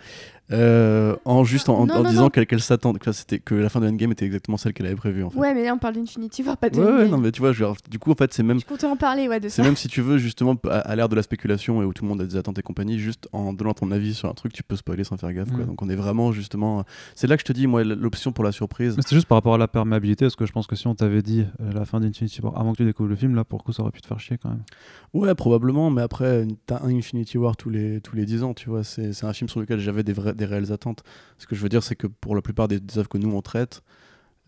euh, 0.52 1.16
en 1.26 1.44
juste 1.44 1.68
en, 1.70 1.80
en- 1.80 1.86
Non, 1.86 1.96
en 1.96 2.04
non, 2.04 2.10
disant 2.10 2.30
qu'elle 2.30 2.46
qu'elle 2.48 2.62
s'attendait, 2.62 3.00
que, 3.00 3.12
c'était- 3.12 3.40
que 3.40 3.54
la 3.56 3.70
fin 3.70 3.80
de 3.82 3.88
Endgame 3.88 4.12
était 4.12 4.26
exactement 4.26 4.58
celle 4.58 4.74
qu'elle 4.74 4.86
avait 4.86 4.96
prévue 4.96 5.24
en 5.24 5.30
fait. 5.30 5.38
Ouais, 5.40 5.54
mais 5.54 5.64
là, 5.64 5.74
on 5.74 5.78
parle 5.78 5.96
d'Infinity 5.96 6.44
War, 6.44 6.58
pas 6.58 6.70
de 6.70 6.80
Ouais, 6.80 6.86
ouais, 6.86 7.08
non, 7.08 7.18
mais 7.18 7.32
tu 7.32 7.42
vois, 7.42 7.52
je 7.52 7.64
veux 7.64 7.70
dire, 7.72 7.78
du 7.90 8.00
coup, 8.00 8.12
en 8.12 8.16
fait, 8.16 8.34
c'est 8.34 8.44
même, 8.44 8.60
Je 8.60 8.66
comptais 8.66 8.86
en 8.88 8.96
parler, 8.96 9.28
ouais, 9.28 9.40
de 9.40 9.50
c'est 9.50 9.58
ça. 9.58 9.64
même 9.64 9.76
si 9.76 9.88
tu 9.88 10.02
veux, 10.02 10.18
justement, 10.18 10.56
à, 10.70 10.80
à 10.80 10.96
l'ère 10.96 11.10
de 11.10 11.16
la 11.16 11.22
spéculation 11.22 11.82
et 11.82 11.86
où 11.86 11.94
tout 11.94 12.04
le 12.04 12.10
monde 12.10 12.22
a 12.22 12.26
des 12.26 12.36
attentes 12.38 12.58
et 12.60 12.62
compagnie, 12.62 12.98
juste 13.00 13.28
en 13.34 13.52
donnant 13.54 13.74
ton 13.74 13.92
avis 13.92 14.14
sur 14.14 14.30
un 14.30 14.34
truc, 14.34 14.54
tu 14.54 14.64
peux 14.64 14.76
spoiler 14.76 15.04
sans 15.04 15.18
faire 15.18 15.34
gaffe. 15.34 15.50
Quoi. 15.52 15.64
Mm. 15.64 15.68
Donc, 15.68 15.82
on 15.82 15.90
est 15.90 15.96
vraiment, 15.96 16.32
justement. 16.32 16.84
C'est 17.16 17.28
là 17.28 17.36
que 17.36 17.42
je 17.42 17.46
te 17.46 17.54
dis, 17.54 17.68
moi, 17.68 17.84
l'option 17.84 18.32
pour 18.32 18.44
la 18.44 18.52
surprise. 18.52 18.96
Mais 18.96 19.04
c'est 19.06 19.16
juste 19.16 19.28
par 19.28 19.38
rapport 19.38 19.56
à 19.56 19.58
la 19.58 19.68
perméabilité, 19.68 20.26
parce 20.26 20.36
que 20.36 20.46
je 20.46 20.52
pense 20.54 20.68
que 20.68 20.76
si 20.76 20.88
on 20.88 20.96
t'avait 20.96 21.22
dit 21.22 21.46
euh, 21.62 21.72
la 21.74 21.86
fin 21.86 22.00
d'Infinity 22.00 22.42
War 22.42 22.58
avant 22.60 22.72
que 22.74 22.78
tu 22.78 22.86
découvres 22.86 23.10
le 23.10 23.16
film, 23.16 23.36
là, 23.36 23.44
pour 23.44 23.60
le 23.60 23.64
coup, 23.64 23.74
ça 23.74 23.82
aurait 23.84 23.92
pu 23.92 24.02
te 24.02 24.08
faire 24.08 24.20
chier 24.20 24.38
quand 24.38 24.50
même. 24.50 24.64
Ouais, 25.14 25.34
probablement, 25.36 25.90
mais 25.90 26.02
après, 26.02 26.46
t'as 26.66 26.82
un 26.84 26.90
Infinity 26.96 27.38
War 27.38 27.58
tous 27.58 27.70
les, 27.70 28.02
tous 28.02 28.16
les 28.16 28.26
10 28.26 28.44
ans, 28.44 28.54
tu 28.54 28.70
vois. 28.70 28.84
C'est 28.84 29.14
c'est 29.14 29.26
un 29.26 29.34
film 29.38 29.50
sur 29.50 29.60
lequel 29.60 29.80
j'avais 29.80 30.04
des, 30.04 30.14
vrais- 30.14 30.36
des 30.36 30.46
réelles 30.46 30.72
attentes. 30.74 31.04
Ce 31.38 31.48
que 31.48 31.56
je 31.56 31.62
veux 31.62 31.70
dire, 31.70 31.84
c'est 31.84 31.96
que 31.96 32.08
pour 32.08 32.36
la 32.36 32.42
plupart 32.42 32.68
des, 32.68 32.80
des 32.80 32.98
œuvres 32.98 33.10
que 33.10 33.18
nous, 33.18 33.32
on 33.36 33.42
traite, 33.42 33.82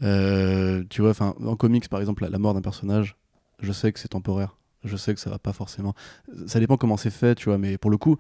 euh, 0.01 0.83
tu 0.89 1.01
vois, 1.01 1.13
en 1.21 1.55
comics, 1.55 1.87
par 1.89 1.99
exemple, 1.99 2.23
la, 2.23 2.29
la 2.29 2.39
mort 2.39 2.53
d'un 2.53 2.61
personnage, 2.61 3.17
je 3.61 3.71
sais 3.71 3.91
que 3.91 3.99
c'est 3.99 4.09
temporaire. 4.09 4.57
Je 4.85 4.95
sais 4.95 5.13
que 5.13 5.19
ça 5.19 5.29
va 5.29 5.39
pas 5.39 5.51
forcément. 5.53 5.93
Ça 6.47 6.59
dépend 6.59 6.77
comment 6.77 6.95
c'est 6.97 7.09
fait, 7.09 7.35
tu 7.35 7.45
vois, 7.49 7.57
mais 7.57 7.77
pour 7.77 7.91
le 7.91 7.97
coup, 7.97 8.17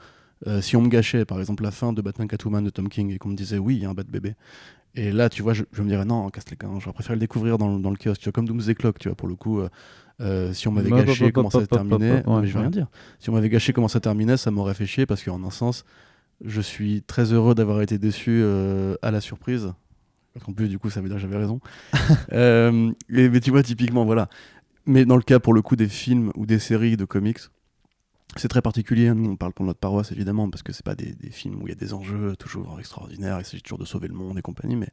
euh, 0.47 0.61
si 0.61 0.75
on 0.75 0.81
me 0.81 0.89
gâchait, 0.89 1.23
par 1.25 1.39
exemple, 1.39 1.63
la 1.63 1.71
fin 1.71 1.93
de 1.93 2.01
Batman 2.01 2.27
Catwoman 2.27 2.63
de 2.63 2.69
Tom 2.69 2.89
King 2.89 3.11
et 3.11 3.17
qu'on 3.17 3.29
me 3.29 3.35
disait, 3.35 3.57
oui, 3.57 3.77
il 3.77 3.81
y 3.83 3.85
a 3.85 3.89
un 3.89 3.93
bat 3.93 4.03
bébé. 4.03 4.35
Et 4.95 5.11
là, 5.11 5.29
tu 5.29 5.43
vois, 5.43 5.53
je, 5.53 5.63
je 5.71 5.83
me 5.83 5.87
dirais, 5.89 6.05
non, 6.05 6.29
casse 6.29 6.49
les 6.49 6.57
cannes, 6.57 6.79
j'aurais 6.81 6.93
préféré 6.93 7.15
le 7.15 7.19
découvrir 7.19 7.57
dans, 7.57 7.75
le- 7.75 7.81
dans 7.81 7.91
le 7.91 7.97
kiosque, 7.97 8.21
tu 8.21 8.25
vois, 8.25 8.33
comme 8.33 8.47
Doomsday 8.47 8.75
Clock, 8.75 8.99
tu 8.99 9.09
vois, 9.09 9.15
pour 9.15 9.27
le 9.27 9.35
coup. 9.35 9.59
euh, 9.59 9.69
euh, 10.21 10.53
si 10.53 10.67
on 10.67 10.71
m'avait 10.71 10.89
Hop, 10.89 10.99
hop, 10.99 11.07
gâché 11.07 11.25
hop, 11.27 11.33
comment 11.33 11.49
ça 11.49 11.59
terminait, 11.67 12.23
je 12.47 12.53
vais 12.53 12.59
rien 12.59 12.69
dire. 12.71 12.87
Si 13.19 13.29
on 13.29 13.33
m'avait 13.33 13.49
gâché 13.49 13.73
comment 13.73 13.87
ça 13.87 13.99
terminait, 14.01 14.37
ça 14.37 14.51
m'aurait 14.51 14.73
fait 14.73 14.85
chier 14.87 15.05
parce 15.05 15.23
qu'en 15.23 15.43
un 15.43 15.49
sens, 15.51 15.85
je 16.43 16.61
suis 16.61 17.01
très 17.03 17.33
heureux 17.33 17.55
d'avoir 17.55 17.81
été 17.81 17.97
déçu 17.97 18.41
euh, 18.43 18.95
à 19.01 19.11
la 19.11 19.21
surprise. 19.21 19.73
Qu'en 20.45 20.53
plus, 20.53 20.69
du 20.69 20.79
coup, 20.79 20.89
ça 20.89 21.01
veut 21.01 21.07
dire 21.09 21.17
que 21.17 21.21
j'avais 21.21 21.37
raison. 21.37 21.59
Euh, 22.31 22.91
et, 23.09 23.29
mais 23.29 23.39
tu 23.39 23.51
vois, 23.51 23.63
typiquement, 23.63 24.05
voilà. 24.05 24.29
Mais 24.85 25.05
dans 25.05 25.15
le 25.17 25.21
cas, 25.21 25.39
pour 25.39 25.53
le 25.53 25.61
coup, 25.61 25.75
des 25.75 25.89
films 25.89 26.31
ou 26.35 26.45
des 26.45 26.59
séries 26.59 26.95
de 26.97 27.05
comics, 27.05 27.39
c'est 28.35 28.47
très 28.47 28.61
particulier. 28.61 29.11
Nous, 29.13 29.31
on 29.31 29.35
parle 29.35 29.53
pour 29.53 29.65
notre 29.65 29.79
paroisse, 29.79 30.11
évidemment, 30.11 30.49
parce 30.49 30.63
que 30.63 30.71
c'est 30.71 30.85
pas 30.85 30.95
des, 30.95 31.13
des 31.13 31.29
films 31.31 31.61
où 31.61 31.67
il 31.67 31.69
y 31.69 31.73
a 31.73 31.75
des 31.75 31.93
enjeux 31.93 32.35
toujours 32.37 32.79
extraordinaires, 32.79 33.37
il 33.39 33.45
s'agit 33.45 33.61
toujours 33.63 33.79
de 33.79 33.85
sauver 33.85 34.07
le 34.07 34.13
monde 34.13 34.37
et 34.37 34.41
compagnie, 34.41 34.75
mais 34.75 34.89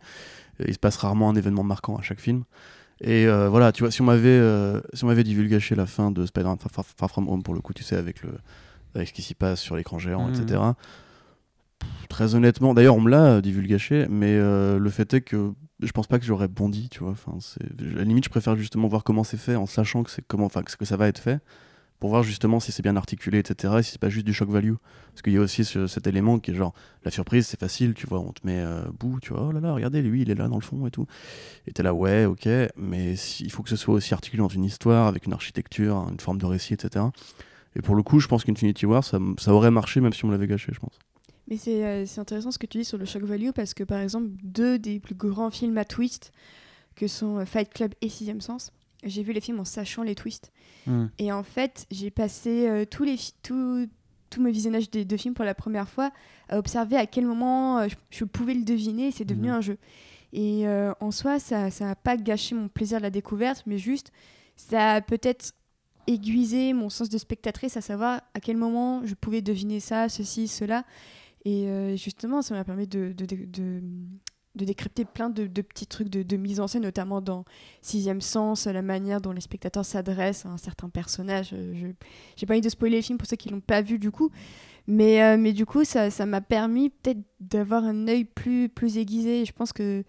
euh, 0.61 0.64
il 0.68 0.74
se 0.74 0.78
passe 0.78 0.96
rarement 0.96 1.28
un 1.30 1.35
événement 1.37 1.62
marquant 1.62 1.96
à 1.96 2.02
chaque 2.02 2.20
film. 2.20 2.44
Et 3.02 3.26
euh, 3.26 3.48
voilà, 3.50 3.72
tu 3.72 3.82
vois, 3.82 3.90
si 3.92 4.00
on 4.00 4.06
m'avait 4.06 4.28
euh, 4.30 4.80
si 4.94 5.04
on 5.04 5.06
m'avait 5.06 5.24
divulgaché 5.24 5.74
la 5.74 5.85
fin 5.87 6.11
de 6.11 6.24
Spider-Man 6.24 6.56
Far, 6.96 7.11
From 7.11 7.28
Home, 7.28 7.42
pour 7.42 7.54
le 7.54 7.61
coup, 7.61 7.74
tu 7.74 7.82
sais, 7.85 7.96
avec, 7.96 8.22
le, 8.22 8.30
avec 8.94 9.09
ce 9.09 9.12
qui 9.12 9.20
s'y 9.22 9.35
passe 9.35 9.61
sur 9.61 9.76
l'écran 9.76 9.98
géant, 9.98 10.28
Mhm. 10.28 10.35
etc. 10.42 10.61
Très 12.09 12.35
honnêtement, 12.35 12.72
d'ailleurs, 12.75 12.96
on 12.96 13.01
me 13.01 13.11
l'a 13.11 13.25
euh, 13.25 13.40
divulgaché, 13.40 14.07
mais 14.09 14.35
euh, 14.35 14.79
le 14.79 14.90
fait 14.90 15.12
est 15.14 15.20
que 15.20 15.53
je 15.81 15.92
pense 15.92 16.07
pas 16.07 16.18
que 16.18 16.25
j'aurais 16.25 16.49
bondi, 16.49 16.88
tu 16.88 17.01
vois. 17.01 17.11
Enfin, 17.12 17.33
à 17.61 17.96
la 17.96 18.05
limite, 18.05 18.25
je 18.25 18.31
préfère 18.31 18.57
justement 18.57 18.88
voir 18.88 19.05
comment 19.05 19.25
c'est 19.25 19.37
fait, 19.37 19.57
en 19.57 19.66
sachant 19.66 20.03
que 20.03 20.11
c'est 20.11 20.22
comment, 20.27 20.46
enfin, 20.46 20.62
que 20.62 20.85
ça 20.85 20.96
va 20.96 21.09
être 21.09 21.18
fait, 21.18 21.40
pour 21.99 22.11
voir 22.11 22.22
justement 22.22 22.61
si 22.61 22.72
c'est 22.72 22.83
bien 22.83 22.96
articulé, 22.96 23.38
etc. 23.38 23.81
Et 23.81 23.83
si 23.83 23.92
c'est 23.92 24.01
pas 24.01 24.09
juste 24.09 24.25
du 24.25 24.33
shock 24.33 24.49
value, 24.49 24.75
parce 25.12 25.22
qu'il 25.22 25.33
y 25.35 25.37
a 25.37 25.40
aussi 25.40 25.64
ce- 25.64 25.87
cet 25.87 26.07
élément 26.07 26.38
qui 26.38 26.53
est 26.53 26.55
genre 26.55 26.72
la 27.05 27.11
surprise, 27.11 27.46
c'est 27.46 27.61
facile, 27.61 27.92
tu 27.94 28.07
vois. 28.07 28.20
On 28.20 28.33
te 28.33 28.46
met 28.46 28.61
euh, 28.61 28.83
bout, 28.99 29.18
tu 29.20 29.33
vois. 29.33 29.46
Oh 29.49 29.53
là 29.53 29.61
là, 29.61 29.72
regardez, 29.75 30.01
lui, 30.03 30.22
il 30.22 30.31
est 30.31 30.35
là 30.35 30.49
dans 30.49 30.57
le 30.57 30.62
fond 30.62 30.87
et 30.87 30.90
tout. 30.90 31.07
Et 31.66 31.72
t'es 31.72 31.83
là, 31.83 31.92
ouais, 31.94 32.25
ok, 32.25 32.49
mais 32.77 33.14
il 33.40 33.51
faut 33.51 33.62
que 33.62 33.70
ce 33.70 33.77
soit 33.77 33.94
aussi 33.94 34.14
articulé 34.14 34.42
dans 34.42 34.49
une 34.49 34.64
histoire, 34.64 35.07
avec 35.09 35.27
une 35.27 35.33
architecture, 35.35 36.07
une 36.11 36.20
forme 36.20 36.38
de 36.38 36.46
récit, 36.46 36.75
etc. 36.75 37.07
Et 37.77 37.83
pour 37.83 37.94
le 37.96 38.03
coup, 38.03 38.20
je 38.20 38.29
pense 38.29 38.44
qu'Infinity 38.44 38.87
War, 38.87 39.05
ça, 39.05 39.18
ça 39.38 39.53
aurait 39.53 39.70
marché 39.70 40.01
même 40.01 40.12
si 40.14 40.25
on 40.25 40.31
l'avait 40.31 40.46
gâché, 40.46 40.72
je 40.75 40.81
pense. 40.81 40.99
Mais 41.48 41.56
c'est 41.56 41.85
euh, 41.85 42.04
intéressant 42.16 42.50
ce 42.50 42.59
que 42.59 42.66
tu 42.66 42.78
dis 42.78 42.85
sur 42.85 42.98
le 42.98 43.04
shock 43.04 43.22
value 43.22 43.50
parce 43.54 43.72
que 43.74 43.85
par 43.85 44.00
exemple, 44.00 44.28
deux 44.42 44.78
des 44.78 44.98
plus 44.98 45.14
grands 45.14 45.50
films 45.50 45.78
à 45.78 45.85
twist 45.85 46.32
que 46.96 47.06
sont 47.06 47.38
euh, 47.38 47.44
Fight 47.44 47.72
Club 47.72 47.94
et 48.00 48.09
Sixième 48.09 48.40
Sens, 48.40 48.72
j'ai 49.04 49.22
vu 49.22 49.32
les 49.32 49.40
films 49.40 49.61
en 49.61 49.64
sachant 49.64 50.02
les 50.02 50.14
twists. 50.14 50.50
Hmm. 50.87 51.06
Et 51.18 51.30
en 51.30 51.42
fait, 51.42 51.87
j'ai 51.90 52.11
passé 52.11 52.68
euh, 52.68 52.85
tous 52.85 53.04
les 53.04 53.16
tout, 53.42 53.87
tout 54.30 54.42
mes 54.42 54.50
visionnages 54.50 54.90
des 54.90 55.04
deux 55.04 55.16
films 55.16 55.35
pour 55.35 55.44
la 55.44 55.54
première 55.54 55.88
fois 55.88 56.11
à 56.48 56.59
observer 56.59 56.96
à 56.96 57.06
quel 57.06 57.26
moment 57.26 57.78
euh, 57.78 57.88
je, 57.88 57.94
je 58.11 58.24
pouvais 58.24 58.54
le 58.54 58.64
deviner 58.64 59.09
et 59.09 59.11
c'est 59.12 59.24
devenu 59.24 59.48
Mhm. 59.48 59.54
un 59.54 59.61
jeu. 59.61 59.78
Et 60.32 60.66
euh, 60.66 60.92
en 61.00 61.12
soi, 61.12 61.38
ça 61.38 61.68
n'a 61.80 61.94
pas 61.94 62.16
gâché 62.16 62.54
mon 62.56 62.68
plaisir 62.68 62.98
de 62.98 63.02
la 63.04 63.11
découverte, 63.11 63.62
mais 63.66 63.78
juste, 63.78 64.11
ça 64.56 64.94
a 64.94 65.00
peut-être 65.00 65.52
aiguisé 66.09 66.72
mon 66.72 66.90
sens 66.90 67.09
de 67.09 67.18
spectatrice 67.18 67.76
à 67.76 67.80
savoir 67.80 68.20
à 68.35 68.40
quel 68.40 68.56
moment 68.56 69.02
je 69.04 69.14
pouvais 69.14 69.40
deviner 69.42 69.80
ça, 69.80 70.09
ceci, 70.09 70.48
cela. 70.48 70.85
Et 71.46 71.68
euh, 71.68 71.96
justement, 71.96 72.42
ça 72.42 72.56
m'a 72.56 72.64
permis 72.64 72.88
de, 72.88 73.14
de, 73.16 73.24
de, 73.24 73.80
décrypter 74.56 75.04
plein 75.04 75.30
de, 75.30 75.46
petits 75.46 75.87
trucs 75.87 76.09
de, 76.09 76.37
mise 76.37 76.59
en 76.59 76.66
scène, 76.66 76.82
notamment 76.82 77.20
dans 77.20 77.44
Sixième 77.82 78.20
Sens, 78.20 78.66
la 78.66 78.82
manière 78.82 79.20
dont 79.20 79.30
les 79.30 79.40
spectateurs 79.40 79.85
s'adressent 79.85 80.44
à 80.44 80.48
un 80.48 80.56
certain 80.56 80.88
personnage. 80.88 81.50
Euh, 81.52 81.72
Je 81.72 81.87
j'ai 82.35 82.46
pas 82.46 82.54
envie 82.54 82.62
de 82.62 82.68
spoiler 82.68 82.96
le 82.96 83.02
film 83.02 83.16
pour 83.16 83.28
ceux 83.28 83.37
qui 83.37 83.48
l'ont 83.48 83.61
pas 83.61 83.80
vu 83.80 84.00
du 84.00 84.11
coup, 84.11 84.32
mais, 84.88 85.22
euh, 85.22 85.37
mais 85.38 85.52
du 85.52 85.66
coup, 85.66 85.85
ça 85.85 86.11
m'a 86.26 86.40
permis 86.40 86.90
peut-être 86.90 87.20
d'avoir 87.38 87.85
un 87.85 88.09
œil 88.09 88.24
plus, 88.24 88.68
plus 88.68 88.98
aiguisé. 88.98 89.44
Je 89.44 89.52
pense 89.52 89.72
que 89.72 90.02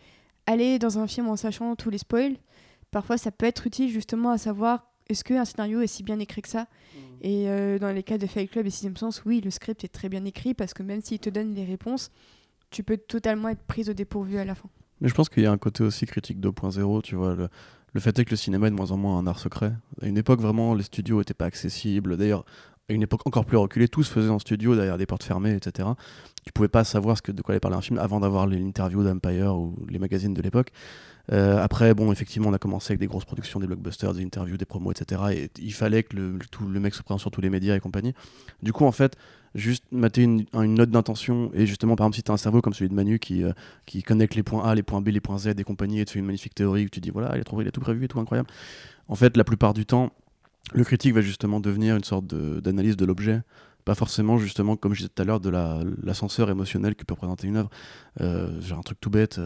aller 0.47 0.79
dans 0.79 0.97
un 0.97 1.05
film 1.05 1.27
en 1.27 1.35
sachant 1.35 1.75
tous 1.75 1.91
les 1.91 1.99
spoils, 1.99 2.37
parfois 2.89 3.19
ça 3.19 3.29
peut 3.29 3.45
être 3.45 3.67
utile 3.67 3.89
justement 3.91 4.31
à 4.31 4.39
savoir 4.39 4.87
est-ce 5.09 5.23
qu'un 5.23 5.45
scénario 5.45 5.81
est 5.81 5.87
si 5.87 6.03
bien 6.03 6.19
écrit 6.19 6.41
que 6.41 6.49
ça 6.49 6.67
Et 7.21 7.49
euh, 7.49 7.79
dans 7.79 7.91
les 7.91 8.03
cas 8.03 8.17
de 8.17 8.27
Fight 8.27 8.49
Club 8.49 8.65
et 8.65 8.69
Sixième 8.69 8.97
Sens, 8.97 9.23
oui, 9.25 9.41
le 9.41 9.51
script 9.51 9.83
est 9.83 9.89
très 9.89 10.09
bien 10.09 10.25
écrit 10.25 10.53
parce 10.53 10.73
que 10.73 10.83
même 10.83 11.01
s'il 11.01 11.19
te 11.19 11.29
donne 11.29 11.53
les 11.53 11.65
réponses, 11.65 12.11
tu 12.69 12.83
peux 12.83 12.97
totalement 12.97 13.49
être 13.49 13.63
prise 13.63 13.89
au 13.89 13.93
dépourvu 13.93 14.37
à 14.37 14.45
la 14.45 14.55
fin. 14.55 14.69
Mais 15.01 15.09
je 15.09 15.13
pense 15.13 15.29
qu'il 15.29 15.43
y 15.43 15.45
a 15.45 15.51
un 15.51 15.57
côté 15.57 15.83
aussi 15.83 16.05
critique 16.05 16.39
2.0, 16.39 17.01
tu 17.03 17.15
vois. 17.15 17.35
Le, 17.35 17.49
le 17.93 18.01
fait 18.01 18.17
est 18.19 18.25
que 18.25 18.31
le 18.31 18.37
cinéma 18.37 18.67
est 18.67 18.71
de 18.71 18.75
moins 18.75 18.91
en 18.91 18.97
moins 18.97 19.17
un 19.17 19.27
art 19.27 19.39
secret. 19.39 19.73
À 20.01 20.07
une 20.07 20.17
époque, 20.17 20.41
vraiment, 20.41 20.73
les 20.73 20.83
studios 20.83 21.19
n'étaient 21.19 21.33
pas 21.33 21.45
accessibles. 21.45 22.17
D'ailleurs, 22.17 22.45
à 22.89 22.93
une 22.93 23.01
époque 23.01 23.21
encore 23.25 23.45
plus 23.45 23.57
reculée, 23.57 23.87
tout 23.87 24.03
se 24.03 24.11
faisait 24.11 24.29
en 24.29 24.39
studio, 24.39 24.75
derrière 24.75 24.97
des 24.97 25.05
portes 25.05 25.23
fermées, 25.23 25.55
etc. 25.55 25.89
Tu 26.45 26.53
pouvais 26.53 26.67
pas 26.67 26.83
savoir 26.83 27.17
ce 27.17 27.21
que, 27.21 27.31
de 27.31 27.41
quoi 27.41 27.53
allait 27.53 27.59
parler 27.59 27.77
un 27.77 27.81
film 27.81 27.99
avant 27.99 28.19
d'avoir 28.19 28.47
les 28.47 28.61
interviews 28.63 29.03
d'Empire 29.03 29.55
ou 29.55 29.75
les 29.89 29.99
magazines 29.99 30.33
de 30.33 30.41
l'époque. 30.41 30.71
Euh, 31.31 31.61
après, 31.61 31.93
bon, 31.93 32.11
effectivement, 32.11 32.49
on 32.49 32.53
a 32.53 32.59
commencé 32.59 32.91
avec 32.91 32.99
des 32.99 33.07
grosses 33.07 33.25
productions, 33.25 33.59
des 33.59 33.67
blockbusters, 33.67 34.13
des 34.13 34.23
interviews, 34.23 34.57
des 34.57 34.65
promos, 34.65 34.91
etc. 34.91 35.21
Et 35.33 35.49
il 35.59 35.73
fallait 35.73 36.03
que 36.03 36.15
le, 36.15 36.39
tout, 36.51 36.65
le 36.65 36.79
mec 36.79 36.93
se 36.93 37.03
présente 37.03 37.19
sur 37.19 37.31
tous 37.31 37.41
les 37.41 37.49
médias 37.49 37.75
et 37.75 37.79
compagnie. 37.79 38.13
Du 38.63 38.71
coup, 38.71 38.85
en 38.85 38.91
fait, 38.91 39.17
juste 39.55 39.83
mater 39.91 40.23
une, 40.23 40.45
note 40.53 40.89
d'intention 40.89 41.51
et 41.53 41.65
justement, 41.65 41.95
par 41.95 42.05
exemple, 42.05 42.15
si 42.15 42.23
tu 42.23 42.31
as 42.31 42.33
un 42.33 42.37
cerveau 42.37 42.61
comme 42.61 42.73
celui 42.73 42.89
de 42.89 42.93
Manu 42.93 43.19
qui, 43.19 43.43
euh, 43.43 43.51
qui 43.85 44.03
connecte 44.03 44.35
les 44.35 44.43
points 44.43 44.63
A, 44.63 44.75
les 44.75 44.83
points 44.83 45.01
B, 45.01 45.09
les 45.09 45.19
points 45.19 45.37
Z 45.37 45.47
et 45.57 45.63
compagnie 45.63 45.99
et 45.99 46.05
te 46.05 46.11
fait 46.11 46.19
une 46.19 46.25
magnifique 46.25 46.55
théorie 46.55 46.85
où 46.85 46.89
tu 46.89 47.01
dis 47.01 47.09
voilà, 47.09 47.35
il 47.35 47.41
a, 47.41 47.43
trouvé, 47.43 47.65
il 47.65 47.67
a 47.67 47.71
tout 47.71 47.81
prévu 47.81 48.05
et 48.05 48.07
tout 48.07 48.19
incroyable. 48.19 48.49
En 49.07 49.15
fait, 49.15 49.35
la 49.35 49.43
plupart 49.43 49.73
du 49.73 49.85
temps, 49.85 50.11
le 50.73 50.83
critique 50.83 51.13
va 51.13 51.21
justement 51.21 51.59
devenir 51.59 51.95
une 51.95 52.03
sorte 52.03 52.25
d'analyse 52.27 52.97
de, 52.97 53.05
l'objet 53.05 53.41
pas 53.85 53.95
forcément 53.95 54.37
justement 54.37 54.75
comme 54.75 54.93
je 54.93 54.97
disais 54.97 55.09
tout 55.15 55.21
à 55.21 55.25
l'heure 55.25 55.39
de 55.39 55.49
l'ascenseur 56.03 56.49
émotionnel 56.49 56.93
que 56.93 57.05
peut 57.05 57.13
représenter 57.13 57.47
une 57.47 57.55
œuvre 57.55 57.69
euh, 58.19 58.59
genre 58.59 58.79
un 58.79 58.81
truc 58.81 58.99
tout 58.99 59.09
bête 59.09 59.39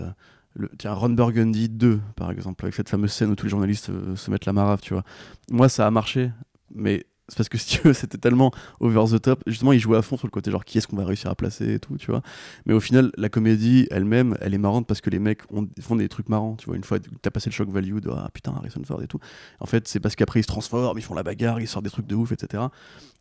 tiens, 0.78 0.94
Ron 0.94 1.10
Burgundy 1.10 1.70
2 1.70 2.00
par 2.16 2.32
exemple 2.32 2.66
avec 2.66 2.76
cette 2.76 2.90
fameuse 2.90 3.12
scène 3.12 3.32
où 3.32 3.36
tous 3.36 3.46
les 3.46 3.50
journalistes 3.50 3.90
euh, 3.90 4.16
se 4.16 4.30
mettent 4.32 4.46
la 4.46 4.54
marave 4.54 4.82
tu 4.82 4.94
vois 4.94 5.04
moi 5.50 5.70
ça 5.70 5.88
a 5.88 5.92
marché 5.92 6.32
mais 6.74 7.06
c'est 7.32 7.38
parce 7.38 7.50
que 7.50 7.94
c'était 7.94 8.18
tellement 8.18 8.52
over 8.82 9.06
the 9.10 9.22
top. 9.22 9.42
Justement, 9.48 9.72
il 9.72 9.80
jouait 9.80 9.98
à 9.98 10.02
fond 10.02 10.18
sur 10.18 10.28
le 10.28 10.32
côté 10.32 10.52
genre 10.52 10.66
qui 10.66 10.78
est-ce 10.78 10.88
qu'on 10.88 10.98
va 10.98 11.06
réussir 11.06 11.32
à 11.32 11.36
placer 11.36 11.76
et 11.76 11.80
tout, 11.80 11.98
tu 11.98 12.12
vois. 12.12 12.22
Mais 12.66 12.74
au 12.74 12.82
final, 12.82 13.12
la 13.18 13.30
comédie 13.30 13.88
elle-même, 13.90 14.38
elle 14.42 14.54
est 14.54 14.58
marrante 14.58 14.86
parce 14.86 15.00
que 15.00 15.10
les 15.10 15.20
mecs 15.20 15.44
font 15.80 15.96
des 15.96 16.10
trucs 16.10 16.28
marrants, 16.28 16.56
tu 16.56 16.66
vois. 16.66 16.76
Une 16.76 16.84
fois, 16.84 17.00
t'as 17.22 17.32
passé 17.32 17.50
le 17.50 17.54
shock 17.54 17.70
value 17.70 18.00
de 18.00 18.10
ah 18.10 18.30
putain, 18.34 18.54
Harrison 18.54 18.82
Ford 18.86 19.02
et 19.02 19.08
tout. 19.08 19.20
En 19.60 19.66
fait, 19.66 19.88
c'est 19.88 20.02
parce 20.02 20.16
qu'après 20.16 20.42
ils 20.42 20.44
se 20.44 20.48
transforment, 20.48 20.98
ils 20.98 21.04
font 21.04 21.16
la 21.16 21.24
bagarre, 21.24 21.62
ils 21.62 21.68
sortent 21.68 21.86
des 21.86 21.92
trucs 21.92 22.08
de 22.08 22.16
ouf, 22.16 22.34
etc. 22.34 22.64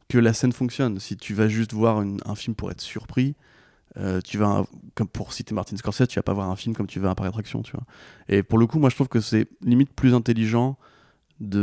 Que 0.08 0.18
la 0.18 0.32
scène 0.32 0.52
fonctionne. 0.52 0.98
Si 0.98 1.16
tu 1.16 1.34
vas 1.34 1.46
juste 1.46 1.72
voir 1.72 1.98
un 2.00 2.34
film 2.34 2.56
pour 2.56 2.72
être 2.72 2.80
surpris, 2.80 3.36
euh, 3.96 4.20
tu 4.22 4.38
vas 4.38 4.64
comme 4.94 5.08
pour 5.08 5.32
citer 5.32 5.54
Martin 5.54 5.76
Scorsese, 5.76 6.08
tu 6.08 6.18
vas 6.18 6.22
pas 6.22 6.32
voir 6.32 6.48
un 6.48 6.56
film 6.56 6.74
comme 6.74 6.86
tu 6.86 7.00
vas 7.00 7.10
un 7.10 7.14
parc 7.14 7.28
d'attraction, 7.28 7.62
tu 7.62 7.72
vois. 7.72 7.84
Et 8.28 8.42
pour 8.42 8.58
le 8.58 8.66
coup, 8.66 8.78
moi 8.78 8.90
je 8.90 8.94
trouve 8.94 9.08
que 9.08 9.20
c'est 9.20 9.48
limite 9.62 9.92
plus 9.92 10.14
intelligent 10.14 10.78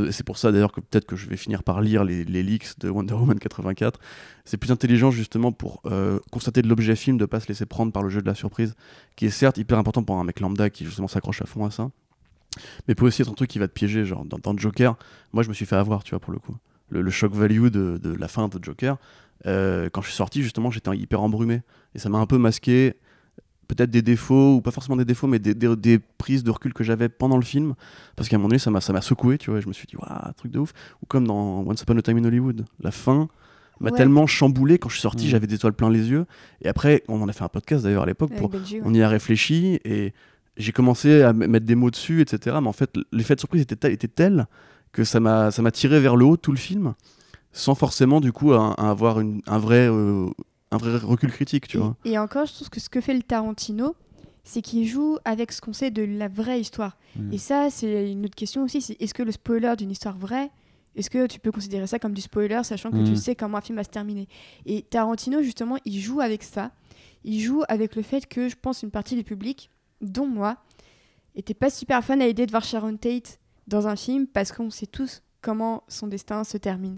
c'est 0.09 0.23
pour 0.23 0.37
ça 0.37 0.51
d'ailleurs 0.51 0.71
que 0.71 0.81
peut-être 0.81 1.05
que 1.05 1.15
je 1.15 1.29
vais 1.29 1.37
finir 1.37 1.63
par 1.63 1.81
lire 1.81 2.03
les, 2.03 2.23
les 2.25 2.41
leaks 2.41 2.79
de 2.79 2.89
Wonder 2.89 3.13
Woman 3.13 3.37
84. 3.37 3.99
C'est 4.43 4.57
plus 4.57 4.71
intelligent 4.71 5.11
justement 5.11 5.51
pour 5.51 5.81
euh, 5.85 6.19
constater 6.31 6.61
de 6.61 6.67
l'objet 6.67 6.95
film, 6.95 7.17
de 7.17 7.25
pas 7.25 7.39
se 7.39 7.47
laisser 7.47 7.65
prendre 7.65 7.91
par 7.91 8.01
le 8.01 8.09
jeu 8.09 8.21
de 8.21 8.27
la 8.27 8.33
surprise, 8.33 8.75
qui 9.15 9.27
est 9.27 9.29
certes 9.29 9.57
hyper 9.57 9.77
important 9.77 10.03
pour 10.03 10.17
un 10.17 10.23
mec 10.23 10.39
lambda 10.39 10.69
qui 10.69 10.85
justement 10.85 11.07
s'accroche 11.07 11.41
à 11.41 11.45
fond 11.45 11.65
à 11.65 11.71
ça, 11.71 11.91
mais 12.87 12.95
peut 12.95 13.05
aussi 13.05 13.21
être 13.21 13.29
un 13.29 13.35
truc 13.35 13.49
qui 13.49 13.59
va 13.59 13.67
te 13.67 13.73
piéger. 13.73 14.03
Genre 14.03 14.25
dans, 14.25 14.39
dans 14.39 14.57
Joker, 14.57 14.97
moi 15.31 15.43
je 15.43 15.49
me 15.49 15.53
suis 15.53 15.65
fait 15.65 15.75
avoir, 15.75 16.03
tu 16.03 16.11
vois, 16.11 16.19
pour 16.19 16.33
le 16.33 16.39
coup. 16.39 16.55
Le, 16.89 17.09
shock 17.11 17.33
value 17.33 17.67
de, 17.67 17.99
de, 18.01 18.13
la 18.13 18.29
fin 18.29 18.47
de 18.47 18.63
Joker, 18.63 18.97
euh, 19.45 19.89
quand 19.91 20.01
je 20.01 20.07
suis 20.07 20.15
sorti 20.15 20.41
justement, 20.41 20.71
j'étais 20.71 20.95
hyper 20.95 21.21
embrumé 21.21 21.61
et 21.95 21.99
ça 21.99 22.09
m'a 22.09 22.17
un 22.17 22.25
peu 22.25 22.37
masqué 22.37 22.95
peut-être 23.67 23.89
des 23.89 24.01
défauts, 24.01 24.55
ou 24.55 24.61
pas 24.61 24.71
forcément 24.71 24.95
des 24.95 25.05
défauts, 25.05 25.27
mais 25.27 25.39
des, 25.39 25.53
des, 25.53 25.99
prises 25.99 26.43
de 26.43 26.51
recul 26.51 26.73
que 26.73 26.83
j'avais 26.83 27.09
pendant 27.09 27.37
le 27.37 27.43
film. 27.43 27.75
Parce 28.15 28.29
qu'à 28.29 28.35
un 28.35 28.39
moment 28.39 28.49
donné, 28.49 28.59
ça 28.59 28.71
m'a, 28.71 28.81
ça 28.81 28.93
m'a 28.93 29.01
secoué, 29.01 29.37
tu 29.37 29.51
vois. 29.51 29.59
Je 29.59 29.67
me 29.67 29.73
suis 29.73 29.87
dit, 29.87 29.95
waouh, 29.97 30.33
truc 30.35 30.51
de 30.51 30.59
ouf. 30.59 30.73
Ou 31.03 31.05
comme 31.05 31.27
dans 31.27 31.63
Once 31.67 31.81
Upon 31.81 31.97
a 31.97 32.01
Time 32.01 32.17
in 32.17 32.25
Hollywood, 32.25 32.65
la 32.79 32.91
fin 32.91 33.27
m'a 33.79 33.91
tellement 33.91 34.25
chamboulé. 34.25 34.79
Quand 34.79 34.89
je 34.89 34.95
suis 34.95 35.01
sorti, 35.01 35.27
mm. 35.27 35.29
j'avais 35.29 35.47
des 35.47 35.55
étoiles 35.55 35.73
plein 35.73 35.89
les 35.89 36.09
yeux. 36.09 36.25
Et 36.61 36.67
après, 36.67 37.03
on 37.07 37.21
en 37.21 37.27
a 37.27 37.33
fait 37.33 37.43
un 37.43 37.49
podcast 37.49 37.83
d'ailleurs 37.83 38.03
à 38.03 38.07
l'époque. 38.07 38.31
Pour, 38.35 38.51
On 38.83 38.93
y 38.93 39.01
a 39.01 39.09
réfléchi 39.09 39.79
et 39.83 40.13
j'ai 40.55 40.71
commencé 40.71 41.21
à 41.21 41.33
mettre 41.33 41.65
des 41.65 41.75
mots 41.75 41.91
dessus, 41.91 42.21
etc. 42.21 42.57
Mais 42.61 42.67
en 42.67 42.73
fait, 42.73 42.91
l'effet 43.11 43.35
de 43.35 43.39
surprise 43.39 43.61
était, 43.61 43.75
tel, 43.75 43.91
était 43.91 44.07
tel 44.07 44.47
que 44.91 45.03
ça 45.03 45.19
m'a, 45.19 45.51
ça 45.51 45.61
m'a 45.61 45.71
tiré 45.71 45.99
vers 45.99 46.15
le 46.15 46.25
haut 46.25 46.37
tout 46.37 46.51
le 46.51 46.57
film 46.57 46.95
sans 47.51 47.75
forcément 47.75 48.21
du 48.21 48.31
coup 48.31 48.53
avoir 48.53 49.19
une, 49.19 49.41
un 49.47 49.57
vrai 49.57 49.87
euh, 49.89 50.27
un 50.71 50.77
vrai 50.77 50.97
recul 50.97 51.31
critique, 51.31 51.67
tu 51.67 51.77
et, 51.77 51.79
vois. 51.79 51.95
Et 52.05 52.17
encore, 52.17 52.45
je 52.45 52.53
trouve 52.53 52.69
que 52.69 52.79
ce 52.79 52.89
que 52.89 53.01
fait 53.01 53.13
le 53.13 53.23
Tarantino, 53.23 53.95
c'est 54.43 54.61
qu'il 54.61 54.87
joue 54.87 55.17
avec 55.25 55.51
ce 55.51 55.61
qu'on 55.61 55.73
sait 55.73 55.91
de 55.91 56.03
la 56.03 56.27
vraie 56.27 56.59
histoire. 56.59 56.97
Mm. 57.15 57.33
Et 57.33 57.37
ça, 57.37 57.69
c'est 57.69 58.11
une 58.11 58.25
autre 58.25 58.35
question 58.35 58.63
aussi, 58.63 58.81
c'est 58.81 59.01
est-ce 59.01 59.13
que 59.13 59.23
le 59.23 59.31
spoiler 59.31 59.75
d'une 59.77 59.91
histoire 59.91 60.17
vraie, 60.17 60.49
est-ce 60.95 61.09
que 61.09 61.27
tu 61.27 61.39
peux 61.39 61.51
considérer 61.51 61.87
ça 61.87 61.99
comme 61.99 62.13
du 62.13 62.21
spoiler, 62.21 62.61
sachant 62.63 62.91
que 62.91 63.03
tu 63.03 63.11
mm. 63.11 63.15
sais 63.15 63.35
comment 63.35 63.57
un 63.57 63.61
film 63.61 63.77
va 63.77 63.83
se 63.83 63.89
terminer? 63.89 64.27
Et 64.65 64.83
Tarantino, 64.83 65.41
justement, 65.41 65.77
il 65.85 65.99
joue 65.99 66.21
avec 66.21 66.43
ça. 66.43 66.71
Il 67.23 67.39
joue 67.39 67.63
avec 67.67 67.95
le 67.95 68.01
fait 68.01 68.25
que 68.25 68.49
je 68.49 68.55
pense 68.55 68.83
une 68.83 68.91
partie 68.91 69.15
du 69.15 69.23
public, 69.23 69.69
dont 70.01 70.27
moi, 70.27 70.57
était 71.35 71.53
pas 71.53 71.69
super 71.69 72.03
fan 72.03 72.21
à 72.21 72.27
l'idée 72.27 72.45
de 72.45 72.51
voir 72.51 72.63
Sharon 72.63 72.97
Tate 72.97 73.39
dans 73.67 73.87
un 73.87 73.95
film 73.95 74.27
parce 74.27 74.51
qu'on 74.51 74.69
sait 74.69 74.87
tous 74.87 75.23
comment 75.41 75.83
son 75.87 76.07
destin 76.07 76.43
se 76.43 76.57
termine. 76.57 76.97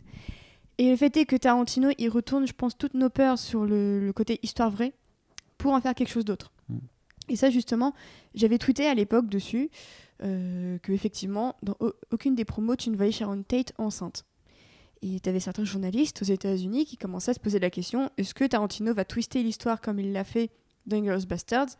Et 0.79 0.89
le 0.89 0.95
fait 0.95 1.15
est 1.17 1.25
que 1.25 1.35
Tarantino, 1.35 1.89
il 1.97 2.09
retourne, 2.09 2.47
je 2.47 2.53
pense, 2.53 2.77
toutes 2.77 2.93
nos 2.93 3.09
peurs 3.09 3.37
sur 3.37 3.65
le, 3.65 4.13
côté 4.15 4.39
histoire 4.43 4.71
vraie 4.71 4.93
pour 5.57 5.73
en 5.73 5.81
faire 5.81 5.93
quelque 5.93 6.09
chose 6.09 6.23
d'autre. 6.23 6.53
Mm. 6.69 6.77
Et 7.27 7.35
ça, 7.35 7.49
justement, 7.49 7.93
j'avais 8.33 8.57
tweeté 8.57 8.87
à 8.87 8.93
l'époque 8.93 9.27
dessus 9.27 9.69
euh, 10.23 10.77
que, 10.79 10.93
effectivement, 10.93 11.57
dans 11.63 11.75
aucune 12.11 12.33
des 12.33 12.45
promos, 12.45 12.77
tu 12.77 12.89
ne 12.89 12.95
voyais 12.95 13.11
Sharon 13.11 13.43
Tate 13.43 13.73
enceinte. 13.77 14.23
Et 15.01 15.19
tu 15.19 15.27
avais 15.27 15.41
certains 15.41 15.65
journalistes 15.65 16.21
aux 16.21 16.25
États-Unis 16.25 16.85
qui 16.85 16.95
commençaient 16.95 17.31
à 17.31 17.33
se 17.33 17.41
poser 17.41 17.59
la 17.59 17.69
question 17.69 18.09
est-ce 18.17 18.33
que 18.33 18.45
Tarantino 18.45 18.93
va 18.93 19.03
twister 19.03 19.43
l'histoire 19.43 19.81
comme 19.81 19.99
il 19.99 20.13
l'a 20.13 20.23
fait 20.23 20.49
dans 20.85 21.03
Girls 21.03 21.25
Bastards? 21.25 21.75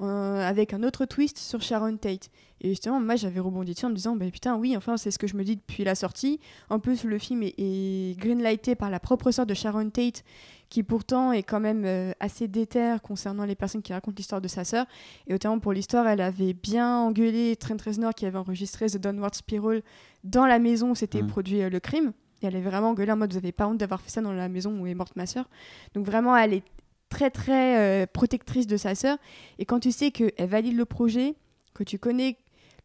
Euh, 0.00 0.48
avec 0.48 0.72
un 0.72 0.82
autre 0.82 1.04
twist 1.04 1.38
sur 1.38 1.60
Sharon 1.60 1.96
Tate. 1.96 2.30
Et 2.60 2.70
justement, 2.70 3.00
moi 3.00 3.16
j'avais 3.16 3.40
rebondi 3.40 3.72
dessus 3.72 3.86
en 3.86 3.90
me 3.90 3.94
disant 3.94 4.16
bah, 4.16 4.26
putain, 4.30 4.56
oui, 4.56 4.76
enfin, 4.76 4.96
c'est 4.96 5.10
ce 5.10 5.18
que 5.18 5.26
je 5.26 5.36
me 5.36 5.44
dis 5.44 5.56
depuis 5.56 5.84
la 5.84 5.94
sortie. 5.94 6.40
En 6.70 6.78
plus, 6.78 7.04
le 7.04 7.18
film 7.18 7.42
est, 7.42 8.18
greenlighté 8.18 8.74
par 8.74 8.90
la 8.90 9.00
propre 9.00 9.30
sœur 9.30 9.46
de 9.46 9.54
Sharon 9.54 9.90
Tate, 9.90 10.24
qui 10.68 10.82
pourtant 10.82 11.32
est 11.32 11.42
quand 11.42 11.60
même 11.60 11.84
euh, 11.84 12.12
assez 12.20 12.48
déterre 12.48 13.00
concernant 13.02 13.44
les 13.44 13.54
personnes 13.54 13.82
qui 13.82 13.92
racontent 13.92 14.16
l'histoire 14.16 14.40
de 14.40 14.48
sa 14.48 14.64
sœur. 14.64 14.86
Et 15.26 15.32
notamment 15.32 15.58
pour 15.58 15.72
l'histoire, 15.72 16.06
elle 16.06 16.20
avait 16.20 16.52
bien 16.52 16.98
engueulé 16.98 17.56
Trent 17.56 17.76
Reznor 17.84 18.14
qui 18.14 18.26
avait 18.26 18.38
enregistré 18.38 18.86
The 18.86 18.98
Downward 18.98 19.34
Spiral 19.34 19.82
dans 20.24 20.46
la 20.46 20.58
maison 20.58 20.90
où 20.90 20.94
s'était 20.94 21.22
mmh. 21.22 21.28
produit 21.28 21.62
euh, 21.62 21.70
le 21.70 21.80
crime. 21.80 22.12
Et 22.42 22.46
elle 22.46 22.56
avait 22.56 22.68
vraiment 22.70 22.90
engueulé 22.90 23.10
en 23.12 23.16
mode 23.16 23.32
vous 23.32 23.38
avez 23.38 23.52
pas 23.52 23.66
honte 23.66 23.78
d'avoir 23.78 24.00
fait 24.00 24.10
ça 24.10 24.20
dans 24.20 24.32
la 24.32 24.48
maison 24.48 24.78
où 24.80 24.86
est 24.86 24.94
morte 24.94 25.16
ma 25.16 25.26
sœur. 25.26 25.48
Donc 25.94 26.06
vraiment, 26.06 26.36
elle 26.36 26.54
est 26.54 26.62
très 27.08 27.30
très 27.30 27.78
euh, 27.78 28.06
protectrice 28.06 28.66
de 28.66 28.76
sa 28.76 28.94
sœur. 28.94 29.18
Et 29.58 29.64
quand 29.64 29.80
tu 29.80 29.92
sais 29.92 30.10
qu'elle 30.10 30.32
valide 30.48 30.76
le 30.76 30.84
projet, 30.84 31.34
que 31.74 31.84
tu 31.84 31.98
connais 31.98 32.36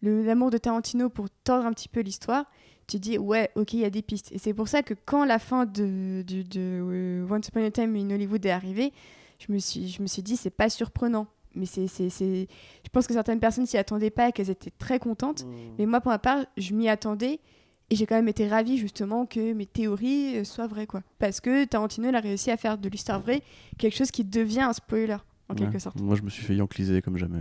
l'amour 0.01 0.51
de 0.51 0.57
Tarantino 0.57 1.09
pour 1.09 1.29
tordre 1.43 1.65
un 1.65 1.73
petit 1.73 1.89
peu 1.89 2.01
l'histoire, 2.01 2.45
tu 2.87 2.99
dis 2.99 3.17
ouais, 3.17 3.49
ok, 3.55 3.73
il 3.73 3.79
y 3.79 3.85
a 3.85 3.89
des 3.89 4.01
pistes. 4.01 4.31
Et 4.31 4.37
c'est 4.37 4.53
pour 4.53 4.67
ça 4.67 4.83
que 4.83 4.93
quand 4.93 5.25
la 5.25 5.39
fin 5.39 5.65
de, 5.65 6.23
de, 6.27 6.41
de 6.41 6.59
euh, 6.59 7.27
Once 7.29 7.47
Upon 7.47 7.65
a 7.65 7.71
Time 7.71 7.95
in 7.95 8.09
Hollywood 8.11 8.45
est 8.45 8.51
arrivée, 8.51 8.91
je 9.39 9.51
me 9.51 9.59
suis, 9.59 9.87
je 9.87 10.01
me 10.01 10.07
suis 10.07 10.21
dit 10.21 10.35
c'est 10.35 10.49
pas 10.49 10.69
surprenant. 10.69 11.27
Mais 11.55 11.67
c'est, 11.67 11.87
je 11.87 12.89
pense 12.91 13.05
que 13.05 13.13
certaines 13.13 13.39
personnes 13.39 13.67
s'y 13.67 13.77
attendaient 13.77 14.09
pas 14.09 14.29
et 14.29 14.31
qu'elles 14.31 14.49
étaient 14.49 14.71
très 14.71 14.97
contentes. 14.97 15.45
Mmh. 15.45 15.51
Mais 15.77 15.85
moi, 15.85 16.01
pour 16.01 16.11
ma 16.11 16.17
part, 16.17 16.45
je 16.57 16.73
m'y 16.73 16.89
attendais. 16.89 17.39
Et 17.89 17.95
j'ai 17.95 18.05
quand 18.05 18.15
même 18.15 18.27
été 18.27 18.47
ravie 18.47 18.77
justement 18.77 19.25
que 19.25 19.53
mes 19.53 19.65
théories 19.65 20.37
euh, 20.37 20.43
soient 20.43 20.67
vraies, 20.67 20.87
quoi. 20.87 21.01
Parce 21.19 21.41
que 21.41 21.65
Tarantino, 21.65 22.09
il 22.09 22.15
a 22.15 22.19
réussi 22.19 22.49
à 22.49 22.57
faire 22.57 22.77
de 22.77 22.89
l'histoire 22.89 23.19
vraie 23.19 23.41
quelque 23.77 23.95
chose 23.95 24.11
qui 24.11 24.23
devient 24.23 24.61
un 24.61 24.73
spoiler, 24.73 25.17
en 25.49 25.55
quelque 25.55 25.79
sorte. 25.79 25.99
Moi, 25.99 26.15
je 26.15 26.21
me 26.21 26.29
suis 26.29 26.43
fait 26.43 26.55
yankliser 26.55 27.01
comme 27.01 27.17
jamais. 27.17 27.39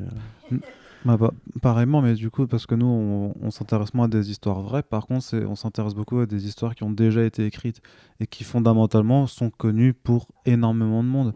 Mm. 0.51 0.59
Bah, 1.05 1.17
bah, 1.17 1.33
pareillement, 1.61 2.01
mais 2.01 2.15
du 2.15 2.31
coup, 2.31 2.47
parce 2.47 2.67
que 2.67 2.75
nous, 2.75 3.35
on, 3.41 3.51
s'intéresse 3.51 3.93
moins 3.93 4.05
à 4.05 4.09
des 4.09 4.31
histoires 4.31 4.61
vraies. 4.61 4.83
Par 4.83 5.07
contre, 5.07 5.37
on 5.49 5.57
s'intéresse 5.57 5.95
beaucoup 5.95 6.19
à 6.19 6.27
des 6.27 6.47
histoires 6.47 6.75
qui 6.75 6.85
ont 6.85 6.91
déjà 6.91 7.25
été 7.25 7.45
écrites 7.45 7.81
et 8.21 8.27
qui 8.27 8.45
fondamentalement 8.45 9.27
sont 9.27 9.51
connues 9.51 9.95
pour 9.95 10.29
énormément 10.47 11.03
de 11.03 11.09
monde. 11.09 11.35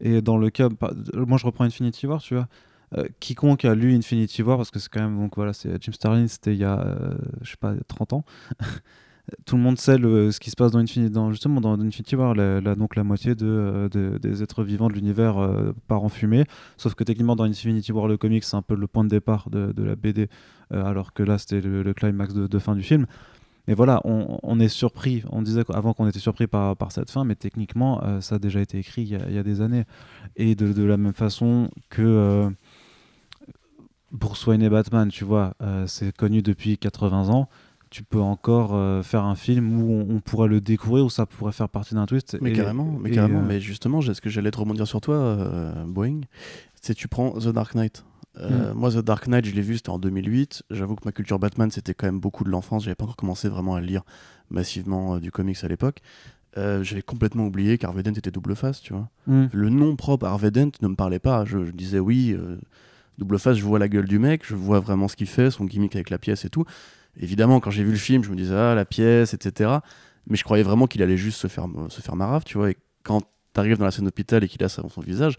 Et 0.00 0.22
dans 0.22 0.36
le 0.36 0.50
cas, 0.50 0.68
moi, 1.14 1.38
je 1.38 1.46
reprends 1.46 1.64
Infinity 1.64 2.06
War, 2.06 2.20
tu 2.20 2.34
vois. 2.34 2.46
Euh, 2.96 3.06
quiconque 3.20 3.64
a 3.64 3.74
lu 3.74 3.94
Infinity 3.94 4.42
War, 4.42 4.56
parce 4.56 4.70
que 4.70 4.78
c'est 4.78 4.88
quand 4.88 5.00
même, 5.00 5.18
donc 5.18 5.36
voilà, 5.36 5.52
c'est 5.52 5.82
Jim 5.82 5.92
Starlin, 5.92 6.26
c'était 6.26 6.54
il 6.54 6.58
y 6.58 6.64
a, 6.64 6.80
euh, 6.80 7.14
je 7.42 7.50
sais 7.50 7.56
pas, 7.58 7.74
30 7.86 8.14
ans. 8.14 8.24
Tout 9.44 9.56
le 9.56 9.62
monde 9.62 9.78
sait 9.78 9.98
le, 9.98 10.32
ce 10.32 10.40
qui 10.40 10.48
se 10.48 10.56
passe 10.56 10.72
dans 10.72 10.78
Infinity, 10.78 11.14
justement 11.30 11.60
dans 11.60 11.78
Infinity 11.78 12.16
War, 12.16 12.34
la, 12.34 12.74
donc 12.74 12.96
la 12.96 13.04
moitié 13.04 13.34
de, 13.34 13.90
euh, 13.94 14.18
des 14.18 14.42
êtres 14.42 14.64
vivants 14.64 14.88
de 14.88 14.94
l'univers 14.94 15.36
part 15.86 16.02
en 16.02 16.08
fumée. 16.08 16.44
Sauf 16.78 16.94
que 16.94 17.04
techniquement, 17.04 17.36
dans 17.36 17.44
Infinity 17.44 17.92
War, 17.92 18.08
le 18.08 18.16
comic, 18.16 18.42
c'est 18.42 18.56
un 18.56 18.62
peu 18.62 18.74
le 18.74 18.86
point 18.86 19.04
de 19.04 19.10
départ 19.10 19.50
de, 19.50 19.72
de 19.72 19.82
la 19.82 19.96
BD, 19.96 20.30
alors 20.70 21.12
que 21.12 21.22
là, 21.22 21.36
c'était 21.36 21.60
le, 21.60 21.92
climax 21.92 22.32
de, 22.32 22.46
de, 22.46 22.58
fin 22.58 22.74
du 22.74 22.82
film. 22.82 23.04
Mais 23.66 23.74
voilà, 23.74 24.00
on, 24.04 24.38
on, 24.42 24.60
est 24.60 24.68
surpris. 24.68 25.22
On 25.28 25.42
disait 25.42 25.62
avant 25.74 25.92
qu'on 25.92 26.08
était 26.08 26.20
surpris 26.20 26.46
par, 26.46 26.74
par 26.74 26.90
cette 26.90 27.10
fin, 27.10 27.24
mais 27.24 27.34
techniquement, 27.34 28.00
ça 28.22 28.36
a 28.36 28.38
déjà 28.38 28.62
été 28.62 28.78
écrit 28.78 29.02
il 29.02 29.08
y 29.08 29.16
a, 29.16 29.28
y 29.28 29.36
a 29.36 29.42
des 29.42 29.60
années. 29.60 29.84
Et 30.36 30.54
de, 30.54 30.72
de, 30.72 30.84
la 30.84 30.96
même 30.96 31.12
façon 31.12 31.68
que 31.90 32.50
Wayne 34.46 34.62
et 34.62 34.68
Batman, 34.68 35.08
tu 35.08 35.24
vois, 35.24 35.54
euh, 35.62 35.86
c'est 35.86 36.16
connu 36.16 36.42
depuis 36.42 36.78
80 36.78 37.28
ans. 37.28 37.48
Tu 37.90 38.02
peux 38.02 38.20
encore 38.20 38.74
euh, 38.74 39.02
faire 39.02 39.24
un 39.24 39.34
film 39.34 39.80
où 39.80 40.06
on, 40.10 40.20
pourrait 40.20 40.48
le 40.48 40.60
découvrir, 40.60 41.06
où 41.06 41.10
ça 41.10 41.24
pourrait 41.24 41.52
faire 41.52 41.70
partie 41.70 41.94
d'un 41.94 42.04
twist. 42.04 42.36
Mais 42.40 42.52
carrément, 42.52 42.98
mais, 43.00 43.10
carrément. 43.10 43.40
Euh, 43.40 43.46
mais 43.46 43.60
justement, 43.60 44.02
ce 44.02 44.20
que 44.20 44.28
j'allais 44.28 44.50
te 44.50 44.58
rebondir 44.58 44.86
sur 44.86 45.00
toi, 45.00 45.38
Boeing, 45.86 46.20
c'est 46.82 46.94
tu 46.94 47.08
prends 47.08 47.32
The 47.32 47.48
Dark 47.48 47.74
Knight. 47.74 48.04
Hmm. 48.38 48.72
Moi, 48.74 48.90
The 48.90 48.98
Dark 48.98 49.26
Knight, 49.26 49.46
je 49.46 49.54
l'ai 49.54 49.62
vu, 49.62 49.76
c'était 49.76 49.90
en 49.90 49.98
2008. 49.98 50.64
J'avoue 50.70 50.96
que 50.96 51.04
ma 51.06 51.12
culture 51.12 51.38
Batman, 51.38 51.70
c'était 51.70 51.94
quand 51.94 52.06
même 52.06 52.20
beaucoup 52.20 52.44
de 52.44 52.50
l'enfance. 52.50 52.84
J'avais 52.84 52.94
pas 52.94 53.04
encore 53.04 53.16
commencé 53.16 53.48
vraiment 53.48 53.74
à 53.74 53.80
lire 53.80 54.02
massivement 54.50 55.18
du 55.18 55.30
comics 55.30 55.58
à 55.62 55.68
l'époque. 55.68 56.02
j'avais 56.56 57.02
complètement 57.02 57.46
oublié 57.46 57.78
qu'Harvey 57.78 58.02
Dent 58.02 58.12
était 58.12 58.30
double 58.30 58.54
face, 58.54 58.82
tu 58.82 58.92
vois. 58.92 59.08
Hmm. 59.26 59.46
Le 59.52 59.70
nom 59.70 59.96
propre 59.96 60.26
Harvey 60.26 60.50
Dent 60.50 60.70
ne 60.82 60.88
me 60.88 60.94
parlait 60.94 61.18
pas. 61.18 61.46
Je, 61.46 61.64
je 61.64 61.70
disais 61.70 61.98
oui, 61.98 62.36
Double 63.18 63.38
face, 63.38 63.56
je 63.56 63.64
vois 63.64 63.78
la 63.78 63.88
gueule 63.88 64.06
du 64.06 64.18
mec, 64.18 64.42
je 64.46 64.54
vois 64.54 64.80
vraiment 64.80 65.08
ce 65.08 65.16
qu'il 65.16 65.26
fait, 65.26 65.50
son 65.50 65.64
gimmick 65.64 65.94
avec 65.94 66.08
la 66.08 66.18
pièce 66.18 66.44
et 66.44 66.50
tout. 66.50 66.64
Évidemment, 67.20 67.60
quand 67.60 67.70
j'ai 67.70 67.82
vu 67.82 67.90
le 67.90 67.96
film, 67.96 68.22
je 68.22 68.30
me 68.30 68.36
disais, 68.36 68.54
ah, 68.54 68.74
la 68.74 68.84
pièce, 68.84 69.34
etc. 69.34 69.78
Mais 70.28 70.36
je 70.36 70.44
croyais 70.44 70.62
vraiment 70.62 70.86
qu'il 70.86 71.02
allait 71.02 71.16
juste 71.16 71.40
se 71.40 71.48
faire, 71.48 71.66
se 71.88 72.00
faire 72.00 72.16
marave, 72.16 72.44
tu 72.44 72.58
vois. 72.58 72.70
Et 72.70 72.76
quand 73.02 73.22
t'arrives 73.52 73.76
dans 73.76 73.84
la 73.84 73.90
scène 73.90 74.04
d'hôpital 74.04 74.44
et 74.44 74.48
qu'il 74.48 74.62
a 74.62 74.68
ça 74.68 74.82
dans 74.82 74.88
son 74.88 75.00
visage, 75.00 75.36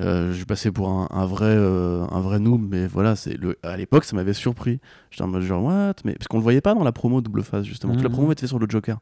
euh, 0.00 0.32
je 0.32 0.44
passais 0.44 0.72
pour 0.72 0.88
un, 0.88 1.26
vrai, 1.26 1.46
euh, 1.46 2.04
un 2.10 2.20
vrai 2.20 2.38
noob, 2.40 2.60
mais 2.68 2.86
voilà, 2.86 3.14
c'est 3.14 3.36
le, 3.36 3.56
à 3.62 3.76
l'époque, 3.76 4.04
ça 4.04 4.16
m'avait 4.16 4.34
surpris. 4.34 4.80
J'étais 5.10 5.22
en 5.22 5.28
mode 5.28 5.42
genre, 5.42 5.62
what? 5.62 5.94
Mais, 6.04 6.14
Parce 6.14 6.26
qu'on 6.26 6.38
le 6.38 6.42
voyait 6.42 6.60
pas 6.60 6.74
dans 6.74 6.84
la 6.84 6.92
promo 6.92 7.20
double 7.20 7.42
face, 7.42 7.64
justement. 7.64 7.94
Toute 7.94 8.02
la 8.02 8.10
promo 8.10 8.26
mhm. 8.26 8.32
était 8.32 8.40
faite 8.42 8.48
sur 8.48 8.58
le 8.58 8.66
Joker. 8.68 8.98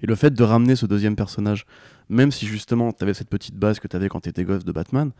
Et 0.00 0.06
le 0.06 0.14
fait 0.14 0.30
de 0.30 0.42
ramener 0.42 0.76
ce 0.76 0.86
deuxième 0.86 1.16
personnage, 1.16 1.66
même 2.08 2.30
si 2.30 2.46
justement 2.46 2.92
t'avais 2.92 3.14
cette 3.14 3.28
petite 3.28 3.56
base 3.56 3.80
que 3.80 3.88
t'avais 3.88 4.08
quand 4.08 4.20
t'étais 4.20 4.44
gosse 4.44 4.64
de 4.64 4.72
Batman, 4.72 5.10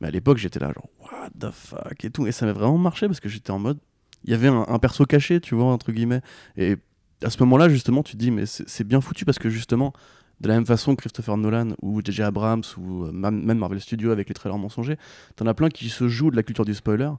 mais 0.00 0.08
à 0.08 0.10
l'époque 0.10 0.38
j'étais 0.38 0.58
là 0.58 0.72
genre 0.72 0.88
what 1.00 1.30
the 1.38 1.50
fuck 1.52 2.04
et 2.04 2.10
tout, 2.10 2.26
et 2.26 2.32
ça 2.32 2.46
m'a 2.46 2.52
vraiment 2.52 2.78
marché 2.78 3.06
parce 3.06 3.20
que 3.20 3.28
j'étais 3.28 3.50
en 3.50 3.58
mode, 3.58 3.78
il 4.24 4.30
y 4.30 4.34
avait 4.34 4.48
un, 4.48 4.78
perso 4.78 5.04
caché, 5.04 5.40
tu 5.40 5.54
vois, 5.54 5.66
entre 5.66 5.92
guillemets. 5.92 6.20
Et 6.56 6.76
à 7.22 7.30
ce 7.30 7.38
moment-là, 7.44 7.68
justement, 7.68 8.02
tu 8.02 8.12
te 8.12 8.16
dis, 8.16 8.30
mais 8.30 8.44
c'est 8.46 8.84
bien 8.84 9.00
foutu 9.00 9.24
parce 9.24 9.38
que 9.38 9.48
justement, 9.48 9.92
de 10.40 10.48
la 10.48 10.54
même 10.54 10.66
façon 10.66 10.96
que 10.96 11.00
Christopher 11.00 11.36
Nolan 11.36 11.68
ou 11.80 12.00
J.J. 12.04 12.22
Abrams 12.22 12.64
ou 12.76 13.04
euh, 13.04 13.12
même 13.12 13.58
Marvel 13.58 13.80
Studios 13.80 14.10
avec 14.10 14.28
les 14.28 14.34
trailers 14.34 14.58
mensongers, 14.58 14.98
t'en 15.36 15.46
as 15.46 15.54
plein 15.54 15.68
qui 15.68 15.88
se 15.88 16.08
jouent 16.08 16.30
de 16.30 16.36
la 16.36 16.42
culture 16.42 16.64
du 16.64 16.74
spoiler 16.74 17.10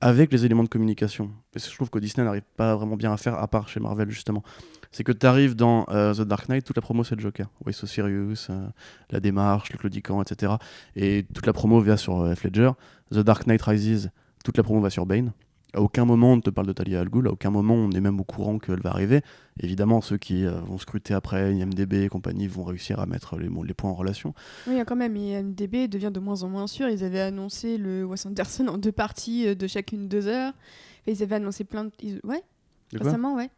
avec 0.00 0.32
les 0.32 0.44
éléments 0.44 0.62
de 0.62 0.68
communication. 0.68 1.30
Et 1.54 1.58
je 1.58 1.74
trouve 1.74 1.90
que 1.90 1.98
Disney 1.98 2.24
n'arrive 2.24 2.42
pas 2.56 2.74
vraiment 2.76 2.96
bien 2.96 3.12
à 3.12 3.16
faire, 3.16 3.34
à 3.34 3.48
part 3.48 3.68
chez 3.68 3.80
Marvel 3.80 4.10
justement. 4.10 4.42
C'est 4.92 5.04
que 5.04 5.12
tu 5.12 5.26
arrives 5.26 5.56
dans 5.56 5.86
euh, 5.90 6.14
The 6.14 6.22
Dark 6.22 6.48
Knight, 6.48 6.64
toute 6.64 6.76
la 6.76 6.82
promo 6.82 7.04
c'est 7.04 7.16
le 7.16 7.20
Joker. 7.20 7.48
Why 7.64 7.72
So 7.72 7.86
Serious, 7.86 8.46
euh, 8.50 8.68
la 9.10 9.20
démarche, 9.20 9.72
le 9.72 9.78
claudiquant, 9.78 10.22
etc. 10.22 10.54
Et 10.94 11.26
toute 11.34 11.46
la 11.46 11.52
promo 11.52 11.80
vient 11.80 11.96
sur 11.96 12.24
Ledger. 12.24 12.70
The 13.10 13.18
Dark 13.18 13.46
Knight 13.46 13.62
Rises, 13.62 14.10
toute 14.44 14.56
la 14.56 14.62
promo 14.62 14.80
va 14.80 14.90
sur 14.90 15.06
Bane. 15.06 15.32
À 15.74 15.80
aucun 15.80 16.04
moment 16.04 16.32
on 16.32 16.36
ne 16.36 16.40
te 16.40 16.50
parle 16.50 16.68
de 16.68 16.72
Talia 16.72 17.00
Al 17.00 17.08
Ghul, 17.08 17.26
à 17.26 17.32
aucun 17.32 17.50
moment 17.50 17.74
on 17.74 17.90
est 17.90 18.00
même 18.00 18.20
au 18.20 18.24
courant 18.24 18.58
qu'elle 18.58 18.80
va 18.80 18.90
arriver. 18.90 19.22
Évidemment, 19.60 20.00
ceux 20.00 20.18
qui 20.18 20.46
euh, 20.46 20.52
vont 20.60 20.78
scruter 20.78 21.14
après 21.14 21.52
IMDB 21.52 22.04
et 22.04 22.08
compagnie 22.08 22.46
vont 22.46 22.62
réussir 22.62 23.00
à 23.00 23.06
mettre 23.06 23.38
les, 23.38 23.48
les 23.48 23.74
points 23.74 23.90
en 23.90 23.94
relation. 23.94 24.34
Oui, 24.68 24.80
quand 24.86 24.96
même, 24.96 25.16
IMDB 25.16 25.88
devient 25.88 26.10
de 26.12 26.20
moins 26.20 26.44
en 26.44 26.48
moins 26.48 26.68
sûr. 26.68 26.88
Ils 26.88 27.02
avaient 27.02 27.20
annoncé 27.20 27.76
le 27.76 28.04
Wes 28.04 28.24
Anderson 28.24 28.68
en 28.68 28.78
deux 28.78 28.92
parties 28.92 29.48
euh, 29.48 29.54
de 29.54 29.66
chacune 29.66 30.08
deux 30.08 30.28
heures. 30.28 30.52
Et 31.06 31.12
ils 31.12 31.22
avaient 31.22 31.36
annoncé 31.36 31.64
plein 31.64 31.84
de. 31.84 31.90
Ouais, 32.24 32.42
récemment, 32.92 33.34
ouais. 33.34 33.50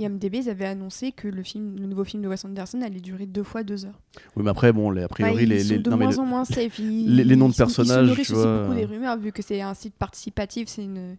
IMDB, 0.00 0.36
ils 0.36 0.50
avaient 0.50 0.66
annoncé 0.66 1.12
que 1.12 1.28
le, 1.28 1.42
film, 1.42 1.76
le 1.78 1.86
nouveau 1.86 2.04
film 2.04 2.22
de 2.22 2.28
Wes 2.28 2.44
Anderson 2.44 2.80
allait 2.82 3.00
durer 3.00 3.26
deux 3.26 3.42
fois 3.42 3.62
deux 3.62 3.84
heures. 3.84 3.98
Oui, 4.36 4.42
mais 4.42 4.50
après, 4.50 4.72
bon, 4.72 4.90
les, 4.90 5.02
a 5.02 5.08
priori, 5.08 5.46
les, 5.46 5.62
sont 5.62 5.76
de 5.76 5.90
moins 5.90 6.18
en 6.18 6.24
moins 6.24 6.44
safe. 6.44 6.78
les, 6.78 7.36
noms 7.36 7.48
de 7.48 7.54
personnages. 7.54 8.04
Ils 8.04 8.08
nourrissent 8.08 8.30
aussi 8.30 8.46
beaucoup 8.46 8.74
des 8.74 8.84
rumeurs, 8.84 9.18
vu 9.18 9.32
que 9.32 9.42
c'est 9.42 9.60
un 9.60 9.74
site 9.74 9.94
participatif, 9.94 10.68
c'est 10.68 10.84
une, 10.84 11.16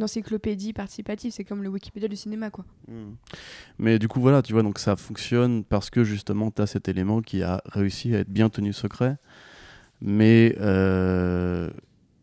encyclopédie 0.00 0.72
participative, 0.72 1.30
c'est 1.32 1.44
comme 1.44 1.62
le 1.62 1.68
Wikipédia 1.68 2.08
du 2.08 2.16
cinéma, 2.16 2.50
quoi. 2.50 2.64
Hmm. 2.88 3.14
Mais 3.78 3.98
du 3.98 4.08
coup, 4.08 4.20
voilà, 4.20 4.42
tu 4.42 4.52
vois, 4.52 4.62
donc 4.62 4.78
ça 4.78 4.96
fonctionne 4.96 5.62
parce 5.64 5.88
que 5.90 6.02
justement, 6.02 6.50
tu 6.50 6.62
as 6.62 6.66
cet 6.66 6.88
élément 6.88 7.22
qui 7.22 7.42
a 7.42 7.62
réussi 7.66 8.14
à 8.14 8.20
être 8.20 8.30
bien 8.30 8.48
tenu 8.48 8.72
secret. 8.72 9.16
Mais. 10.00 10.56
Euh, 10.60 11.70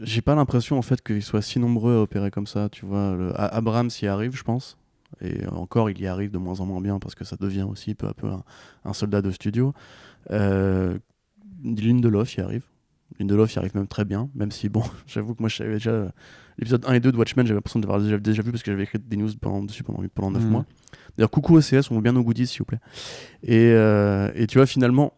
j'ai 0.02 0.21
pas 0.21 0.36
l'impression 0.36 0.78
en 0.78 0.82
fait 0.82 1.02
qu'ils 1.02 1.24
soient 1.24 1.41
si 1.41 1.60
nombreux 1.60 1.95
à 1.95 2.02
opérer 2.02 2.32
comme 2.32 2.47
ça, 2.47 2.69
tu 2.69 2.86
vois. 2.86 3.15
Le... 3.15 3.32
Abrams 3.36 3.89
y 4.02 4.08
arrive, 4.08 4.36
je 4.36 4.43
pense. 4.43 4.78
Et 5.21 5.47
encore, 5.47 5.89
il 5.89 5.99
y 6.01 6.07
arrive 6.07 6.31
de 6.31 6.38
moins 6.38 6.60
en 6.60 6.65
moins 6.65 6.81
bien 6.81 6.99
parce 6.99 7.15
que 7.15 7.23
ça 7.23 7.36
devient 7.36 7.63
aussi 7.63 7.95
peu 7.95 8.07
à 8.07 8.13
peu 8.13 8.27
un, 8.86 8.93
soldat 8.93 9.21
de 9.21 9.31
studio. 9.31 9.73
Euh, 10.31 10.97
Lindelof 11.63 12.36
y 12.38 12.41
arrive. 12.41 12.63
Lindelof 13.19 13.55
y 13.55 13.60
arrive 13.60 13.75
même 13.75 13.88
très 13.88 14.05
bien, 14.05 14.29
même 14.36 14.51
si, 14.51 14.69
bon, 14.69 14.84
j'avoue 15.07 15.36
que 15.36 15.41
moi, 15.41 15.49
je 15.49 15.57
savais 15.57 15.73
déjà. 15.73 16.12
L'épisode 16.57 16.86
1 16.86 16.93
et 16.93 16.99
2 16.99 17.12
de 17.12 17.17
Watchmen, 17.17 17.45
j'avais 17.45 17.57
l'impression 17.57 17.79
de 17.79 17.86
l'avoir 17.86 18.01
déjà, 18.01 18.17
déjà, 18.17 18.41
vu 18.41 18.51
parce 18.51 18.62
que 18.62 18.71
j'avais 18.71 18.84
écrit 18.84 18.99
des 18.99 19.17
news 19.17 19.29
pendant, 19.39 19.63
dessus 19.63 19.84
pendant, 19.84 20.03
pendant 20.13 20.31
9 20.31 20.43
mhm. 20.43 20.49
mois. 20.49 20.65
D'ailleurs, 21.17 21.31
coucou 21.31 21.57
OCS, 21.57 21.89
on 21.91 21.95
veut 21.95 22.01
bien 22.01 22.13
nos 22.13 22.23
goodies, 22.23 22.47
s'il 22.47 22.60
vous 22.60 22.65
plaît. 22.65 22.79
Et, 23.43 23.71
euh, 23.73 24.31
et 24.36 24.47
tu 24.47 24.57
vois, 24.57 24.65
finalement, 24.65 25.13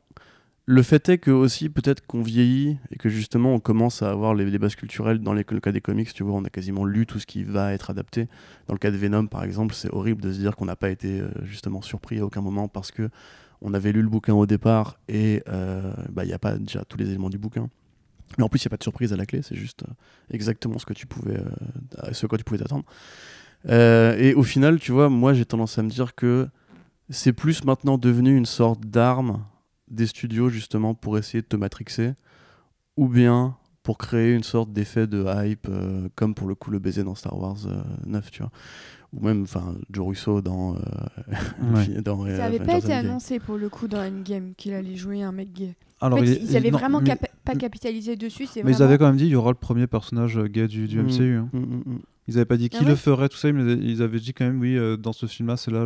le 0.65 0.81
fait 0.81 1.09
est 1.09 1.17
que 1.17 1.31
aussi 1.31 1.69
peut-être 1.69 2.05
qu'on 2.05 2.21
vieillit 2.21 2.77
et 2.89 2.95
que 2.95 3.09
justement 3.09 3.53
on 3.53 3.59
commence 3.59 4.01
à 4.01 4.09
avoir 4.09 4.33
les, 4.33 4.57
bases 4.57 4.75
culturelles 4.75 5.19
dans 5.19 5.33
les, 5.33 5.45
le 5.49 5.59
cas 5.59 5.71
des 5.71 5.81
comics, 5.81 6.13
tu 6.13 6.23
vois, 6.23 6.33
on 6.33 6.45
a 6.45 6.49
quasiment 6.49 6.85
lu 6.85 7.05
tout 7.05 7.19
ce 7.19 7.25
qui 7.25 7.43
va 7.43 7.73
être 7.73 7.89
adapté. 7.89 8.27
Dans 8.67 8.73
le 8.73 8.79
cas 8.79 8.91
de 8.91 8.97
Venom 8.97 9.27
par 9.27 9.43
exemple, 9.43 9.75
c'est 9.75 9.91
horrible 9.91 10.21
de 10.21 10.31
se 10.31 10.39
dire 10.39 10.55
qu'on 10.55 10.65
n'a 10.65 10.77
pas 10.77 10.89
été 10.89 11.19
euh, 11.19 11.29
justement 11.43 11.81
surpris 11.81 12.19
à 12.19 12.25
aucun 12.25 12.41
moment 12.41 12.67
parce 12.67 12.91
que 12.91 13.09
on 13.61 13.73
avait 13.73 13.91
lu 13.91 14.01
le 14.01 14.09
bouquin 14.09 14.33
au 14.33 14.45
départ 14.45 14.97
et 15.07 15.43
euh, 15.49 15.93
bah, 16.09 16.23
il 16.23 16.27
n'y 16.27 16.33
a 16.33 16.39
pas 16.39 16.57
déjà 16.57 16.83
tous 16.85 16.97
les 16.97 17.09
éléments 17.09 17.29
du 17.29 17.37
bouquin. 17.37 17.69
Mais 18.37 18.43
en 18.43 18.49
plus, 18.49 18.63
il 18.63 18.67
n'y 18.67 18.69
a 18.69 18.71
pas 18.71 18.77
de 18.77 18.83
surprise 18.83 19.13
à 19.13 19.17
la 19.17 19.25
clé, 19.25 19.41
c'est 19.41 19.55
juste 19.55 19.83
euh, 19.83 19.93
exactement 20.31 20.79
ce 20.79 20.85
que 20.85 20.93
tu 20.93 21.07
pouvais, 21.07 21.39
ce 22.13 22.25
quoi 22.25 22.37
tu 22.37 22.43
pouvais 22.43 22.59
t'attendre. 22.59 22.85
et 23.67 24.33
au 24.33 24.43
final, 24.43 24.79
tu 24.79 24.93
vois, 24.93 25.09
moi 25.09 25.33
j'ai 25.33 25.45
tendance 25.45 25.77
à 25.77 25.83
me 25.83 25.89
dire 25.89 26.15
que 26.15 26.47
c'est 27.09 27.33
plus 27.33 27.65
maintenant 27.65 27.97
devenu 27.97 28.35
une 28.35 28.45
sorte 28.45 28.85
d'arme 28.85 29.43
des 29.93 30.07
studios 30.07 30.49
justement 30.49 30.93
pour 30.93 31.17
essayer 31.17 31.41
de 31.41 31.47
te 31.47 31.55
matrixer, 31.55 32.13
ou 32.97 33.07
bien 33.07 33.55
pour 33.83 33.97
créer 33.97 34.33
une 34.33 34.43
sorte 34.43 34.71
d'effet 34.71 35.07
de 35.07 35.25
hype, 35.27 35.67
euh, 35.69 36.07
comme 36.15 36.33
pour 36.33 36.47
le 36.47 36.55
coup 36.55 36.71
le 36.71 36.79
baiser 36.79 37.03
dans 37.03 37.15
Star 37.15 37.37
Wars 37.37 37.57
9, 38.05 38.25
euh, 38.25 38.29
tu 38.31 38.41
vois. 38.41 38.51
Ou 39.11 39.23
même, 39.23 39.43
enfin, 39.43 39.75
Joe 39.91 40.07
Russo 40.07 40.41
dans. 40.41 40.75
Euh, 40.75 42.01
dans 42.03 42.25
Ça 42.25 42.37
n'avait 42.37 42.59
pas 42.59 42.77
été 42.77 42.93
annoncé 42.93 43.39
pour 43.39 43.57
le 43.57 43.69
coup 43.69 43.87
dans 43.87 43.99
Endgame 43.99 44.53
qu'il 44.57 44.73
allait 44.73 44.95
jouer 44.95 45.21
un 45.21 45.31
mec 45.31 45.53
gay. 45.53 45.75
Alors, 46.01 46.19
en 46.19 46.21
fait, 46.23 46.39
ils 46.41 46.53
n'avaient 46.53 46.71
vraiment 46.71 47.01
pas 47.43 47.55
capitalisé 47.55 48.15
dessus. 48.15 48.47
Mais 48.63 48.71
ils 48.71 48.81
avaient 48.81 48.97
quand 48.97 49.07
même 49.07 49.17
dit 49.17 49.25
il 49.25 49.31
y 49.31 49.35
aura 49.35 49.51
le 49.51 49.57
premier 49.57 49.85
personnage 49.85 50.41
gay 50.45 50.67
du, 50.67 50.87
du 50.87 51.01
MCU. 51.01 51.21
Mm, 51.21 51.37
hein. 51.37 51.49
mm, 51.53 51.59
mm, 51.59 51.99
ils 52.27 52.35
n'avaient 52.35 52.45
pas 52.45 52.57
dit 52.57 52.69
qui 52.69 52.77
ah 52.79 52.85
le 52.85 52.95
ferait, 52.95 53.27
tout 53.27 53.37
ça, 53.37 53.51
mais 53.51 53.73
ils 53.73 54.01
avaient 54.01 54.19
dit 54.19 54.33
quand 54.33 54.45
même, 54.45 54.61
oui, 54.61 54.77
dans 54.97 55.11
ce 55.11 55.25
film-là, 55.25 55.57
c'est 55.57 55.71
là, 55.71 55.85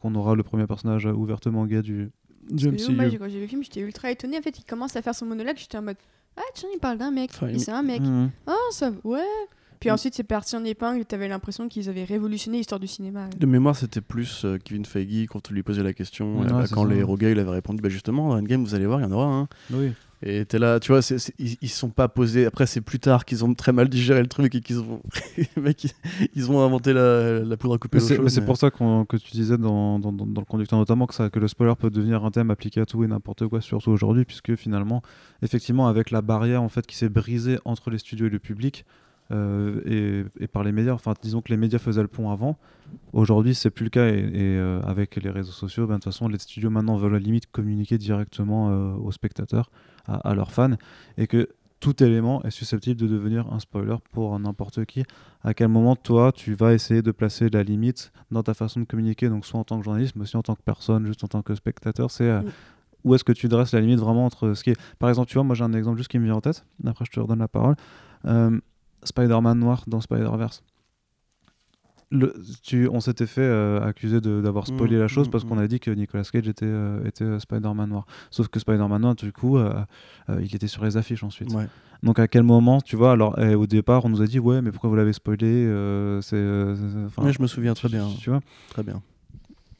qu'on 0.00 0.14
aura 0.16 0.34
le 0.34 0.42
premier 0.42 0.66
personnage 0.66 1.06
ouvertement 1.06 1.64
gay 1.64 1.80
du, 1.80 2.10
moi, 2.50 3.04
quand 3.18 3.28
j'ai 3.28 3.36
vu 3.36 3.40
le 3.42 3.46
film, 3.46 3.62
j'étais 3.62 3.80
ultra 3.80 4.10
étonné. 4.10 4.38
En 4.38 4.42
fait, 4.42 4.58
il 4.58 4.64
commence 4.64 4.96
à 4.96 5.02
faire 5.02 5.14
son 5.14 5.26
monologue. 5.26 5.56
J'étais 5.56 5.78
en 5.78 5.82
mode 5.82 5.96
Ah, 6.36 6.42
tiens, 6.54 6.68
il 6.74 6.78
parle 6.78 6.98
d'un 6.98 7.10
mec. 7.10 7.30
et 7.48 7.58
c'est 7.58 7.72
un 7.72 7.82
mec. 7.82 8.00
Mhm. 8.00 8.30
Ah, 8.46 8.54
ça, 8.70 8.92
ouais. 9.04 9.20
Puis 9.80 9.90
ensuite, 9.90 10.14
c'est 10.14 10.24
parti 10.24 10.56
en 10.56 10.64
épingle. 10.64 11.04
T'avais 11.04 11.28
l'impression 11.28 11.68
qu'ils 11.68 11.88
avaient 11.88 12.04
révolutionné 12.04 12.58
l'histoire 12.58 12.80
du 12.80 12.86
cinéma. 12.86 13.28
De 13.36 13.46
mémoire, 13.46 13.76
c'était 13.76 14.00
plus 14.00 14.44
euh, 14.44 14.58
Kevin 14.58 14.84
Feige 14.86 15.26
quand 15.28 15.50
on 15.50 15.54
lui 15.54 15.62
posait 15.62 15.82
la 15.82 15.92
question. 15.92 16.42
Euh, 16.44 16.66
quand 16.72 16.84
les 16.84 16.98
héros 16.98 17.18
il 17.20 17.38
avait 17.38 17.50
répondu 17.50 17.82
Bah, 17.82 17.88
justement, 17.88 18.30
dans 18.30 18.38
Endgame, 18.38 18.64
vous 18.64 18.74
allez 18.74 18.86
voir, 18.86 19.00
il 19.00 19.04
y 19.04 19.06
en 19.06 19.12
aura 19.12 19.26
un. 19.26 19.48
Oui. 19.72 19.92
Et 20.22 20.46
t'es 20.46 20.58
là, 20.58 20.80
tu 20.80 20.92
vois, 20.92 21.00
ils, 21.38 21.68
sont 21.68 21.90
pas 21.90 22.08
posés. 22.08 22.46
Après, 22.46 22.66
c'est 22.66 22.80
plus 22.80 22.98
tard 22.98 23.26
qu'ils 23.26 23.44
ont 23.44 23.52
très 23.52 23.72
mal 23.72 23.88
digéré 23.88 24.20
le 24.20 24.28
truc 24.28 24.54
et 24.54 24.60
qu'ils 24.60 24.80
ont, 24.80 25.02
ils, 26.34 26.50
ont 26.50 26.64
inventé 26.64 26.94
la, 26.94 27.40
la 27.40 27.56
poudre 27.58 27.74
à 27.74 27.78
couper. 27.78 27.98
Mais 28.22 28.30
c'est 28.30 28.44
pour 28.44 28.56
ça 28.56 28.70
que 28.70 29.16
tu 29.18 29.30
disais 29.32 29.58
dans, 29.58 29.98
dans, 29.98 30.12
dans, 30.12 30.40
le 30.40 30.46
conducteur 30.46 30.78
notamment 30.78 31.06
que, 31.06 31.14
ça, 31.14 31.28
que 31.28 31.38
le 31.38 31.48
spoiler 31.48 31.74
peut 31.78 31.90
devenir 31.90 32.24
un 32.24 32.30
thème 32.30 32.50
appliqué 32.50 32.80
à 32.80 32.86
tout 32.86 33.04
et 33.04 33.06
n'importe 33.06 33.46
quoi, 33.46 33.60
surtout 33.60 33.90
aujourd'hui, 33.90 34.24
puisque 34.24 34.56
finalement, 34.56 35.02
effectivement, 35.42 35.86
avec 35.86 36.10
la 36.10 36.22
barrière 36.22 36.62
en 36.62 36.70
fait 36.70 36.86
qui 36.86 36.96
s'est 36.96 37.10
brisée 37.10 37.58
entre 37.66 37.90
les 37.90 37.98
studios 37.98 38.26
et 38.26 38.30
le 38.30 38.38
public, 38.38 38.86
euh, 39.32 40.24
et, 40.38 40.46
par 40.46 40.62
les 40.62 40.72
médias. 40.72 40.92
Enfin, 40.92 41.14
disons 41.20 41.40
que 41.40 41.50
les 41.50 41.56
médias 41.56 41.78
faisaient 41.78 42.02
le 42.02 42.08
pont 42.08 42.30
avant. 42.30 42.58
Aujourd'hui, 43.12 43.54
c'est 43.54 43.70
plus 43.70 43.84
le 43.84 43.90
cas. 43.90 44.06
Et, 44.08 44.30
euh, 44.34 44.80
avec 44.82 45.16
les 45.16 45.30
réseaux 45.30 45.52
sociaux, 45.52 45.86
ben, 45.86 45.94
de 45.94 46.00
toute 46.00 46.12
façon, 46.12 46.28
les 46.28 46.38
studios 46.38 46.70
maintenant 46.70 46.96
veulent 46.96 47.14
à 47.14 47.18
la 47.18 47.24
limite 47.24 47.50
communiquer 47.50 47.98
directement 47.98 48.70
euh, 48.70 48.94
aux 48.94 49.12
spectateurs, 49.12 49.70
à, 50.06 50.34
leurs 50.34 50.52
fans, 50.52 50.76
et 51.18 51.26
que 51.26 51.48
tout 51.80 52.02
élément 52.02 52.42
est 52.44 52.50
susceptible 52.50 52.98
de 52.98 53.06
devenir 53.06 53.52
un 53.52 53.58
spoiler 53.58 53.96
pour 54.12 54.38
n'importe 54.38 54.84
qui. 54.86 55.02
À 55.42 55.52
quel 55.52 55.68
moment, 55.68 55.96
toi, 55.96 56.32
tu 56.32 56.54
vas 56.54 56.72
essayer 56.72 57.02
de 57.02 57.10
placer 57.10 57.50
la 57.50 57.62
limite 57.62 58.12
dans 58.30 58.42
ta 58.42 58.54
façon 58.54 58.80
de 58.80 58.86
communiquer, 58.86 59.28
donc 59.28 59.44
soit 59.44 59.60
en 59.60 59.64
tant 59.64 59.78
que 59.78 59.84
journaliste, 59.84 60.16
mais 60.16 60.22
aussi 60.22 60.36
en 60.36 60.42
tant 60.42 60.54
que 60.54 60.62
personne, 60.64 61.06
juste 61.06 61.22
en 61.24 61.28
tant 61.28 61.42
que 61.42 61.54
spectateur. 61.54 62.10
C'est 62.10 62.32
où 63.04 63.14
est-ce 63.14 63.24
que 63.24 63.32
tu 63.32 63.46
dresses 63.48 63.72
la 63.72 63.80
limite 63.80 64.00
vraiment 64.00 64.24
entre 64.24 64.54
ce 64.54 64.64
qui 64.64 64.70
est. 64.70 64.80
Par 64.98 65.08
exemple, 65.08 65.28
tu 65.28 65.34
vois, 65.34 65.44
moi 65.44 65.54
j'ai 65.54 65.64
un 65.64 65.72
exemple 65.74 65.98
juste 65.98 66.10
qui 66.10 66.18
me 66.18 66.24
vient 66.24 66.34
en 66.34 66.40
tête. 66.40 66.64
Après, 66.84 67.04
je 67.04 67.10
te 67.10 67.20
redonne 67.20 67.38
la 67.38 67.48
parole. 67.48 67.76
Spider-Man 69.06 69.58
noir 69.58 69.84
dans 69.86 70.00
Spider-Verse. 70.00 70.62
Le, 72.12 72.32
tu, 72.62 72.88
on 72.88 73.00
s'était 73.00 73.26
fait 73.26 73.40
euh, 73.40 73.80
accuser 73.84 74.20
d'avoir 74.20 74.62
mmh, 74.62 74.76
spoilé 74.76 74.96
la 74.96 75.08
chose 75.08 75.26
mmh, 75.26 75.30
parce 75.32 75.42
qu'on 75.42 75.56
mmh. 75.56 75.60
a 75.60 75.66
dit 75.66 75.80
que 75.80 75.90
Nicolas 75.90 76.22
Cage 76.22 76.46
était, 76.46 76.64
euh, 76.64 77.04
était 77.04 77.24
euh, 77.24 77.40
Spider-Man 77.40 77.88
noir. 77.90 78.06
Sauf 78.30 78.46
que 78.46 78.60
Spider-Man 78.60 79.02
noir, 79.02 79.16
du 79.16 79.32
coup, 79.32 79.58
il 80.28 80.54
était 80.54 80.68
sur 80.68 80.84
les 80.84 80.96
affiches 80.96 81.24
ensuite. 81.24 81.52
Donc 82.02 82.18
à 82.18 82.28
quel 82.28 82.44
moment, 82.44 82.80
tu 82.80 82.94
vois, 82.94 83.12
alors 83.12 83.36
eh, 83.40 83.54
au 83.54 83.66
départ, 83.66 84.04
on 84.04 84.08
nous 84.08 84.22
a 84.22 84.26
dit 84.26 84.38
ouais, 84.38 84.62
mais 84.62 84.70
pourquoi 84.70 84.90
vous 84.90 84.96
l'avez 84.96 85.14
spoilé 85.14 85.64
c'est, 86.22 86.36
je 86.36 87.42
me 87.42 87.46
souviens 87.46 87.74
très 87.74 87.88
bien. 87.88 88.06
Tu 88.20 88.30
vois 88.30 88.40
Très 88.70 88.84
bien. 88.84 89.02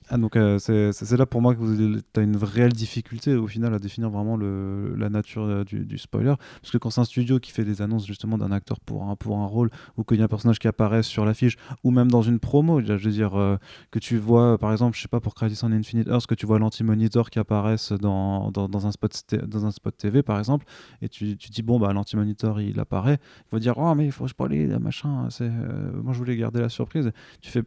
Ah, 0.08 0.18
donc 0.18 0.36
euh, 0.36 0.58
c'est- 0.60 1.16
là 1.16 1.26
pour 1.26 1.42
moi 1.42 1.54
que 1.56 1.98
tu 2.00 2.20
as 2.20 2.22
une 2.22 2.36
réelle 2.36 2.72
difficulté 2.72 3.34
au 3.34 3.48
final 3.48 3.74
à 3.74 3.80
définir 3.80 4.08
vraiment 4.08 4.36
le, 4.36 4.94
la 4.96 5.08
nature 5.10 5.42
euh, 5.42 5.64
du, 5.64 5.84
du 5.84 5.98
spoiler. 5.98 6.34
Parce 6.62 6.70
que 6.70 6.78
quand 6.78 6.90
c'est 6.90 7.00
un 7.00 7.04
studio 7.04 7.40
qui 7.40 7.50
fait 7.50 7.64
des 7.64 7.82
annonces 7.82 8.06
justement 8.06 8.38
d'un 8.38 8.52
acteur 8.52 8.78
pour 8.78 9.02
un, 9.04 9.16
pour 9.16 9.38
un 9.38 9.46
rôle, 9.46 9.68
ou 9.96 10.04
qu'il 10.04 10.18
y 10.18 10.20
a 10.22 10.24
un 10.24 10.28
personnage 10.28 10.60
qui 10.60 10.68
apparaît 10.68 11.02
sur 11.02 11.24
l'affiche, 11.24 11.56
ou 11.82 11.90
même 11.90 12.08
dans 12.08 12.22
une 12.22 12.38
promo, 12.38 12.80
je 12.80 12.92
veux 12.92 13.10
dire, 13.10 13.34
euh, 13.34 13.56
que 13.90 13.98
tu 13.98 14.16
vois 14.16 14.58
par 14.58 14.70
exemple, 14.70 14.96
je 14.96 15.02
sais 15.02 15.08
pas, 15.08 15.18
pour 15.18 15.34
Crisis 15.34 15.64
on 15.64 15.72
Infinite 15.72 16.06
Earth, 16.06 16.26
que 16.28 16.36
tu 16.36 16.46
vois 16.46 16.60
l'anti-monitor 16.60 17.28
qui 17.28 17.40
apparaisse 17.40 17.90
dans, 17.92 18.52
dans, 18.52 18.68
dans 18.68 18.86
un 18.86 18.92
spot 18.92 19.12
dans 19.48 19.66
un 19.66 19.72
spot 19.72 19.96
TV 19.96 20.22
par 20.22 20.38
exemple, 20.38 20.66
et 21.02 21.08
tu, 21.08 21.36
tu 21.36 21.50
dis, 21.50 21.62
bon, 21.62 21.80
bah 21.80 21.92
l'anti-monitor 21.92 22.60
il 22.60 22.78
apparaît, 22.78 23.18
il 23.46 23.48
faut 23.50 23.58
dire, 23.58 23.74
oh, 23.76 23.92
mais 23.96 24.06
il 24.06 24.12
faut 24.12 24.28
spoiler, 24.28 24.68
machin, 24.78 25.26
c'est, 25.30 25.50
euh, 25.50 25.90
moi 26.00 26.12
je 26.12 26.18
voulais 26.18 26.36
garder 26.36 26.60
la 26.60 26.68
surprise. 26.68 27.10
Tu 27.40 27.50
fais 27.50 27.62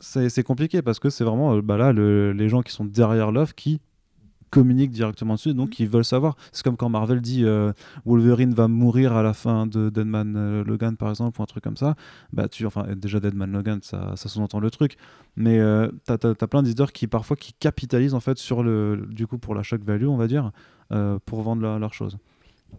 c'est 0.00 0.42
compliqué 0.42 0.82
parce 0.82 0.98
que 0.98 1.10
c'est 1.10 1.24
vraiment 1.24 1.54
euh, 1.56 1.62
bah 1.62 1.76
là 1.76 1.92
le- 1.92 2.32
les 2.32 2.48
gens 2.48 2.62
qui 2.62 2.72
sont 2.72 2.84
derrière 2.84 3.30
l'œuvre 3.32 3.54
qui 3.54 3.80
communiquent 4.50 4.90
directement 4.90 5.34
dessus 5.34 5.54
donc 5.54 5.70
qui 5.70 5.86
veulent 5.86 6.04
savoir. 6.04 6.36
C'est 6.50 6.64
comme 6.64 6.76
quand 6.76 6.88
Marvel 6.88 7.20
dit 7.20 7.44
euh, 7.44 7.72
Wolverine 8.04 8.52
va 8.52 8.66
mourir 8.66 9.12
à 9.12 9.22
la 9.22 9.32
fin 9.32 9.66
de 9.68 9.90
Deadman 9.90 10.34
euh, 10.36 10.64
Logan 10.64 10.96
par 10.96 11.10
exemple 11.10 11.38
ou 11.38 11.42
un 11.42 11.46
truc 11.46 11.62
comme 11.62 11.76
ça. 11.76 11.94
Bah 12.32 12.48
tu 12.48 12.66
enfin 12.66 12.84
déjà 12.96 13.20
Deadman 13.20 13.52
Logan 13.52 13.78
ça, 13.82 14.14
ça 14.16 14.28
sous-entend 14.28 14.58
le 14.58 14.70
truc. 14.70 14.96
Mais 15.36 15.58
euh, 15.60 15.88
t'as 16.04 16.18
t'as- 16.18 16.34
t'as 16.34 16.46
plein 16.48 16.62
d'éditeurs 16.64 16.90
qui 16.92 17.06
parfois 17.06 17.36
qui 17.36 17.52
capitalisent 17.52 18.14
en 18.14 18.20
fait 18.20 18.38
sur 18.38 18.62
le 18.64 19.06
du 19.10 19.26
coup 19.28 19.38
pour 19.38 19.54
la 19.54 19.62
shock 19.62 19.82
value 19.84 20.06
on 20.06 20.16
va 20.16 20.26
dire 20.26 20.50
pour 21.26 21.42
vendre 21.42 21.62
la- 21.62 21.78
leur 21.78 21.94
chose 21.94 22.16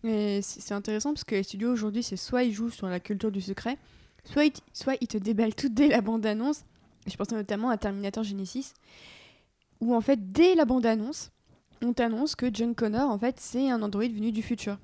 Et 0.04 0.42
c'est 0.42 0.74
intéressant 0.74 1.14
parce 1.14 1.24
que 1.24 1.36
les 1.36 1.44
studios 1.44 1.72
aujourd'hui, 1.72 2.04
c'est 2.04 2.18
soit 2.18 2.44
ils 2.44 2.52
jouent 2.52 2.70
sur 2.70 2.88
la 2.88 3.00
culture 3.00 3.32
du 3.32 3.40
secret, 3.40 3.78
soit 4.26 4.46
ils, 4.46 4.52
soit 4.74 4.96
ils 5.00 5.08
te 5.08 5.18
déballent 5.18 5.56
tout 5.56 5.70
dès 5.70 5.88
la 5.88 6.02
bande-annonce. 6.02 6.64
Je 7.08 7.16
pense 7.16 7.32
notamment 7.32 7.70
à 7.70 7.78
Terminator 7.78 8.24
Genesis, 8.24 8.74
où 9.80 9.96
en 9.96 10.02
fait, 10.02 10.32
dès 10.32 10.56
la 10.56 10.66
bande-annonce, 10.66 11.32
on 11.82 11.94
t'annonce 11.94 12.36
que 12.36 12.54
John 12.54 12.76
Connor, 12.76 13.10
en 13.10 13.18
fait, 13.18 13.36
c'est 13.40 13.70
un 13.70 13.82
androïde 13.82 14.14
venu 14.14 14.32
du 14.32 14.44
futur 14.44 14.78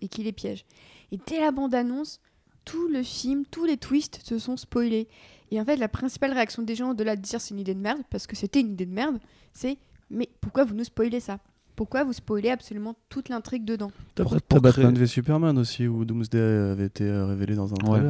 et 0.00 0.08
qu'il 0.08 0.24
les 0.24 0.32
piège. 0.32 0.64
Et 1.12 1.18
dès 1.26 1.40
la 1.40 1.50
bande-annonce, 1.50 2.20
tout 2.64 2.88
le 2.88 3.02
film, 3.02 3.44
tous 3.50 3.64
les 3.64 3.76
twists 3.76 4.20
se 4.24 4.38
sont 4.38 4.56
spoilés. 4.56 5.08
Et 5.50 5.60
en 5.60 5.64
fait, 5.64 5.76
la 5.76 5.88
principale 5.88 6.32
réaction 6.32 6.62
des 6.62 6.74
gens, 6.74 6.90
au-delà 6.90 7.16
de 7.16 7.22
dire 7.22 7.40
c'est 7.40 7.54
une 7.54 7.60
idée 7.60 7.74
de 7.74 7.80
merde, 7.80 8.02
parce 8.10 8.26
que 8.26 8.36
c'était 8.36 8.60
une 8.60 8.72
idée 8.72 8.86
de 8.86 8.94
merde, 8.94 9.18
c'est 9.52 9.78
mais 10.10 10.28
pourquoi 10.40 10.64
vous 10.64 10.74
nous 10.74 10.84
spoilez 10.84 11.20
ça? 11.20 11.38
Pourquoi 11.76 12.02
vous 12.02 12.12
spoilez 12.12 12.50
absolument 12.50 12.96
toute 13.08 13.28
l'intrigue 13.28 13.64
dedans? 13.64 13.92
T'as 14.14 14.24
Batman 14.58 14.94
v 14.94 15.06
Superman 15.06 15.56
aussi, 15.58 15.86
où 15.86 16.04
Doomsday 16.04 16.38
avait 16.72 16.86
été 16.86 17.04
euh, 17.04 17.26
révélé 17.26 17.54
dans 17.54 17.72
un 17.72 17.88
Ouais. 17.88 18.00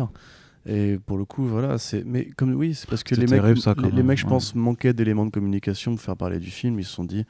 Et 0.69 0.99
pour 0.99 1.17
le 1.17 1.25
coup, 1.25 1.45
voilà, 1.45 1.79
c'est. 1.79 2.05
Mais 2.05 2.27
comme 2.27 2.53
oui, 2.55 2.75
c'est 2.75 2.89
parce 2.89 3.03
que 3.03 3.15
les 3.15 3.27
mecs, 3.27 3.59
ça, 3.59 3.75
les, 3.93 4.03
mecs, 4.03 4.19
je 4.19 4.25
ouais. 4.25 4.31
pense, 4.31 4.55
manquaient 4.55 4.93
d'éléments 4.93 5.25
de 5.25 5.31
communication 5.31 5.93
pour 5.95 6.03
faire 6.03 6.17
parler 6.17 6.39
du 6.39 6.51
film. 6.51 6.79
Ils 6.79 6.85
se 6.85 6.93
sont 6.93 7.05
dit, 7.05 7.25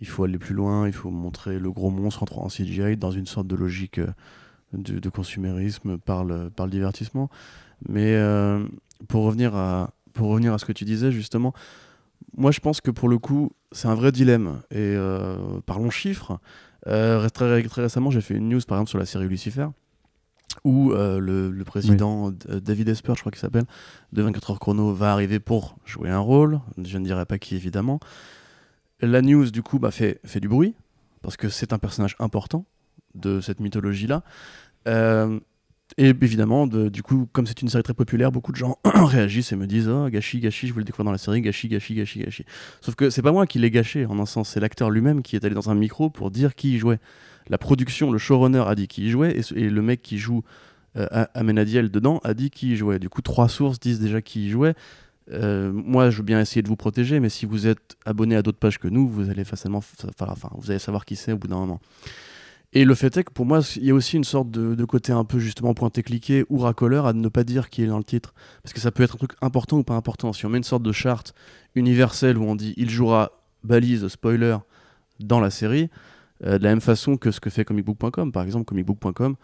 il 0.00 0.06
faut 0.06 0.24
aller 0.24 0.38
plus 0.38 0.54
loin, 0.54 0.86
il 0.86 0.92
faut 0.92 1.10
montrer 1.10 1.58
le 1.58 1.72
gros 1.72 1.90
monstre 1.90 2.24
en, 2.30 2.44
en 2.44 2.48
CGI 2.48 2.96
dans 2.96 3.10
une 3.10 3.26
sorte 3.26 3.46
de 3.46 3.56
logique 3.56 3.98
euh, 3.98 4.06
de, 4.74 4.98
de 4.98 5.08
consumérisme 5.08 5.96
par 5.98 6.24
le, 6.24 6.50
par 6.50 6.66
le 6.66 6.72
divertissement. 6.72 7.30
Mais 7.88 8.14
euh, 8.14 8.66
pour 9.08 9.24
revenir 9.24 9.56
à 9.56 9.94
pour 10.12 10.28
revenir 10.28 10.52
à 10.52 10.58
ce 10.58 10.64
que 10.64 10.72
tu 10.72 10.84
disais 10.84 11.12
justement, 11.12 11.54
moi 12.36 12.50
je 12.50 12.60
pense 12.60 12.80
que 12.80 12.90
pour 12.90 13.08
le 13.08 13.18
coup, 13.18 13.52
c'est 13.72 13.88
un 13.88 13.94
vrai 13.94 14.12
dilemme. 14.12 14.60
Et 14.70 14.76
euh, 14.76 15.36
parlons 15.64 15.90
chiffres. 15.90 16.38
Euh, 16.86 17.28
très, 17.28 17.62
très 17.64 17.82
récemment, 17.82 18.10
j'ai 18.10 18.20
fait 18.20 18.34
une 18.34 18.48
news 18.48 18.60
par 18.66 18.78
exemple 18.78 18.90
sur 18.90 18.98
la 18.98 19.06
série 19.06 19.28
Lucifer, 19.28 19.68
où 20.64 20.92
euh, 20.92 21.18
le, 21.18 21.64
président 21.64 22.30
D- 22.30 22.60
David 22.60 22.88
Esper, 22.88 23.14
je 23.14 23.20
crois 23.20 23.32
qu'il 23.32 23.40
s'appelle, 23.40 23.64
de 24.12 24.22
24 24.22 24.50
heures 24.52 24.58
chrono, 24.60 24.92
va 24.92 25.12
arriver 25.12 25.38
pour 25.40 25.76
jouer 25.84 26.10
un 26.10 26.18
rôle. 26.18 26.60
Je 26.82 26.98
ne 26.98 27.04
dirai 27.04 27.24
pas 27.26 27.38
qui 27.38 27.54
évidemment. 27.56 28.00
La 29.00 29.22
news 29.22 29.50
du 29.50 29.62
coup 29.62 29.78
bah, 29.78 29.90
fait, 29.90 30.20
fait 30.24 30.40
du 30.40 30.48
bruit, 30.48 30.74
parce 31.22 31.36
que 31.36 31.48
c'est 31.48 31.72
un 31.72 31.78
personnage 31.78 32.16
important 32.18 32.64
de 33.14 33.40
cette 33.40 33.60
mythologie-là. 33.60 34.22
Euh, 34.86 35.38
et 35.96 36.08
évidemment, 36.08 36.66
de- 36.66 36.88
du 36.88 37.02
coup, 37.02 37.28
comme 37.32 37.46
c'est 37.46 37.62
une 37.62 37.68
série 37.68 37.82
très 37.82 37.94
populaire, 37.94 38.30
beaucoup 38.30 38.52
de 38.52 38.56
gens 38.56 38.78
réagissent 38.84 39.52
et 39.52 39.56
me 39.56 39.66
disent 39.66 39.88
Oh, 39.88 40.08
gâchis, 40.08 40.40
gâchis, 40.40 40.66
je 40.68 40.72
voulais 40.72 40.84
découvrir 40.84 41.06
dans 41.06 41.12
la 41.12 41.18
série, 41.18 41.40
gâchis, 41.40 41.68
gâchis, 41.68 41.94
gâchis, 41.94 42.20
gâchis. 42.20 42.44
Sauf 42.80 42.94
que 42.94 43.10
c'est 43.10 43.22
pas 43.22 43.32
moi 43.32 43.46
qui 43.46 43.58
l'ai 43.58 43.70
gâché, 43.70 44.04
en 44.06 44.18
un 44.18 44.26
sens, 44.26 44.50
c'est 44.50 44.60
l'acteur 44.60 44.90
lui-même 44.90 45.22
qui 45.22 45.36
est 45.36 45.44
allé 45.44 45.54
dans 45.54 45.70
un 45.70 45.74
micro 45.74 46.10
pour 46.10 46.30
dire 46.30 46.54
qui 46.54 46.74
y 46.74 46.78
jouait. 46.78 46.98
La 47.48 47.56
production, 47.56 48.12
le 48.12 48.18
showrunner 48.18 48.64
a 48.66 48.74
dit 48.74 48.88
qui 48.88 49.06
y 49.06 49.10
jouait, 49.10 49.40
et, 49.56 49.70
le 49.70 49.82
mec 49.82 50.02
qui 50.02 50.18
joue 50.18 50.42
euh, 50.96 51.06
Amenadiel 51.34 51.90
dedans 51.90 52.20
a 52.22 52.34
dit 52.34 52.50
qui 52.50 52.72
y 52.72 52.76
jouait. 52.76 52.98
Du 52.98 53.08
coup, 53.08 53.22
trois 53.22 53.48
sources 53.48 53.80
disent 53.80 54.00
déjà 54.00 54.20
qui 54.20 54.46
y 54.46 54.50
jouait. 54.50 54.74
Euh, 55.32 55.72
moi, 55.72 56.10
je 56.10 56.18
veux 56.18 56.22
bien 56.22 56.40
essayer 56.40 56.62
de 56.62 56.68
vous 56.68 56.76
protéger, 56.76 57.20
mais 57.20 57.28
si 57.28 57.46
vous 57.46 57.66
êtes 57.66 57.96
abonné 58.04 58.36
à 58.36 58.42
d'autres 58.42 58.58
pages 58.58 58.78
que 58.78 58.88
nous, 58.88 59.08
vous 59.08 59.30
allez 59.30 59.44
facilement, 59.44 59.82
enfin, 60.20 60.50
vous 60.54 60.70
allez 60.70 60.78
savoir 60.78 61.04
qui 61.04 61.16
c'est 61.16 61.32
au 61.32 61.38
bout 61.38 61.48
d'un 61.48 61.56
moment. 61.56 61.80
Et 62.74 62.84
le 62.84 62.94
fait 62.94 63.16
est 63.16 63.24
que 63.24 63.32
pour 63.32 63.46
moi, 63.46 63.60
il 63.76 63.84
y 63.84 63.90
a 63.90 63.94
aussi 63.94 64.16
une 64.16 64.24
sorte 64.24 64.50
de, 64.50 64.74
de 64.74 64.84
côté 64.84 65.10
un 65.12 65.24
peu 65.24 65.38
justement 65.38 65.72
pointé-cliqué 65.72 66.44
ou 66.50 66.58
racoleur 66.58 67.06
à 67.06 67.14
ne 67.14 67.28
pas 67.28 67.42
dire 67.44 67.70
qui 67.70 67.82
est 67.82 67.86
dans 67.86 67.96
le 67.98 68.04
titre. 68.04 68.34
Parce 68.62 68.74
que 68.74 68.80
ça 68.80 68.90
peut 68.90 69.02
être 69.02 69.14
un 69.14 69.18
truc 69.18 69.32
important 69.40 69.78
ou 69.78 69.84
pas 69.84 69.94
important. 69.94 70.32
Si 70.34 70.44
on 70.44 70.50
met 70.50 70.58
une 70.58 70.64
sorte 70.64 70.82
de 70.82 70.92
charte 70.92 71.34
universelle 71.74 72.36
où 72.36 72.44
on 72.44 72.54
dit 72.54 72.74
il 72.76 72.90
jouera 72.90 73.32
balise, 73.64 74.06
spoiler 74.08 74.56
dans 75.18 75.40
la 75.40 75.50
série, 75.50 75.88
euh, 76.44 76.58
de 76.58 76.64
la 76.64 76.68
même 76.70 76.80
façon 76.82 77.16
que 77.16 77.30
ce 77.30 77.40
que 77.40 77.48
fait 77.50 77.64
comicbook.com. 77.64 78.32
Par 78.32 78.42
exemple, 78.42 78.66
comicbook.com 78.66 79.36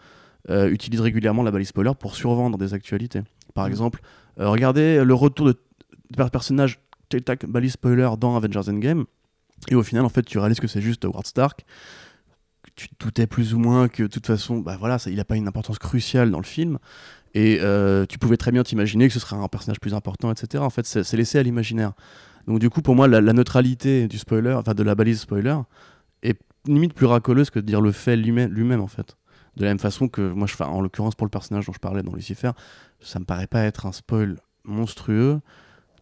euh, 0.51 0.69
utilise 0.69 1.01
régulièrement 1.01 1.41
la 1.41 1.49
balise 1.51 1.69
spoiler 1.69 1.91
pour 1.99 2.15
survendre 2.15 2.57
des 2.59 2.73
actualités. 2.75 3.21
Par 3.55 3.65
Mm. 3.65 3.69
exemple, 3.71 4.01
euh, 4.39 4.49
regardez 4.49 5.03
le 5.03 5.13
retour 5.15 5.47
de, 5.47 5.53
de 5.53 6.15
per- 6.15 6.29
personnage 6.31 6.79
tac, 7.25 7.45
balise 7.47 7.71
spoiler 7.73 8.09
dans 8.19 8.35
Avengers 8.37 8.69
Endgame. 8.69 9.05
Et 9.69 9.75
au 9.75 9.81
final, 9.83 10.05
en 10.05 10.09
fait, 10.09 10.21
tu 10.23 10.37
réalises 10.37 10.59
que 10.59 10.67
c'est 10.67 10.81
juste 10.81 11.03
Howard 11.05 11.25
Stark. 11.25 11.65
Tu 12.75 12.89
te 12.89 13.05
doutais 13.05 13.27
plus 13.27 13.53
ou 13.53 13.59
moins 13.59 13.87
que 13.87 14.03
de 14.03 14.07
toute 14.07 14.27
façon, 14.27 14.59
bah 14.59 14.75
voilà, 14.77 14.99
ça, 14.99 15.09
il 15.09 15.15
n'a 15.15 15.25
pas 15.25 15.37
une 15.37 15.47
importance 15.47 15.79
cruciale 15.79 16.29
dans 16.31 16.39
le 16.39 16.45
film. 16.45 16.77
Et 17.33 17.59
euh, 17.61 18.05
tu 18.05 18.17
pouvais 18.17 18.37
très 18.37 18.51
bien 18.51 18.63
t'imaginer 18.63 19.07
que 19.07 19.13
ce 19.13 19.19
serait 19.19 19.35
un 19.35 19.47
personnage 19.47 19.79
plus 19.79 19.93
important, 19.93 20.31
etc. 20.31 20.63
En 20.63 20.69
fait, 20.69 20.85
c'est 20.85 21.17
laissé 21.17 21.37
à 21.37 21.43
l'imaginaire. 21.43 21.91
Donc 22.47 22.59
du 22.59 22.69
coup, 22.69 22.81
pour 22.81 22.95
moi, 22.95 23.07
la, 23.07 23.21
neutralité 23.21 24.07
du 24.07 24.17
spoiler, 24.17 24.53
enfin 24.53 24.73
de 24.73 24.83
la 24.83 24.95
balise 24.95 25.19
spoiler, 25.21 25.57
est 26.23 26.39
limite 26.65 26.93
plus 26.93 27.05
racoleuse 27.05 27.49
que 27.49 27.59
de 27.59 27.65
dire 27.65 27.81
le 27.81 27.91
fait 27.91 28.15
lui-même, 28.15 28.51
lui-même, 28.51 28.81
en 28.81 28.87
fait. 28.87 29.17
De 29.57 29.63
la 29.63 29.69
même 29.69 29.79
façon 29.79 30.07
que 30.07 30.21
moi, 30.21 30.47
en 30.61 30.81
l'occurrence 30.81 31.15
pour 31.15 31.25
le 31.25 31.31
personnage 31.31 31.65
dont 31.65 31.73
je 31.73 31.79
parlais 31.79 32.03
dans 32.03 32.13
Lucifer, 32.13 32.51
ça 33.01 33.19
me 33.19 33.25
paraît 33.25 33.47
pas 33.47 33.63
être 33.63 33.85
un 33.85 33.91
spoil 33.91 34.37
monstrueux. 34.63 35.39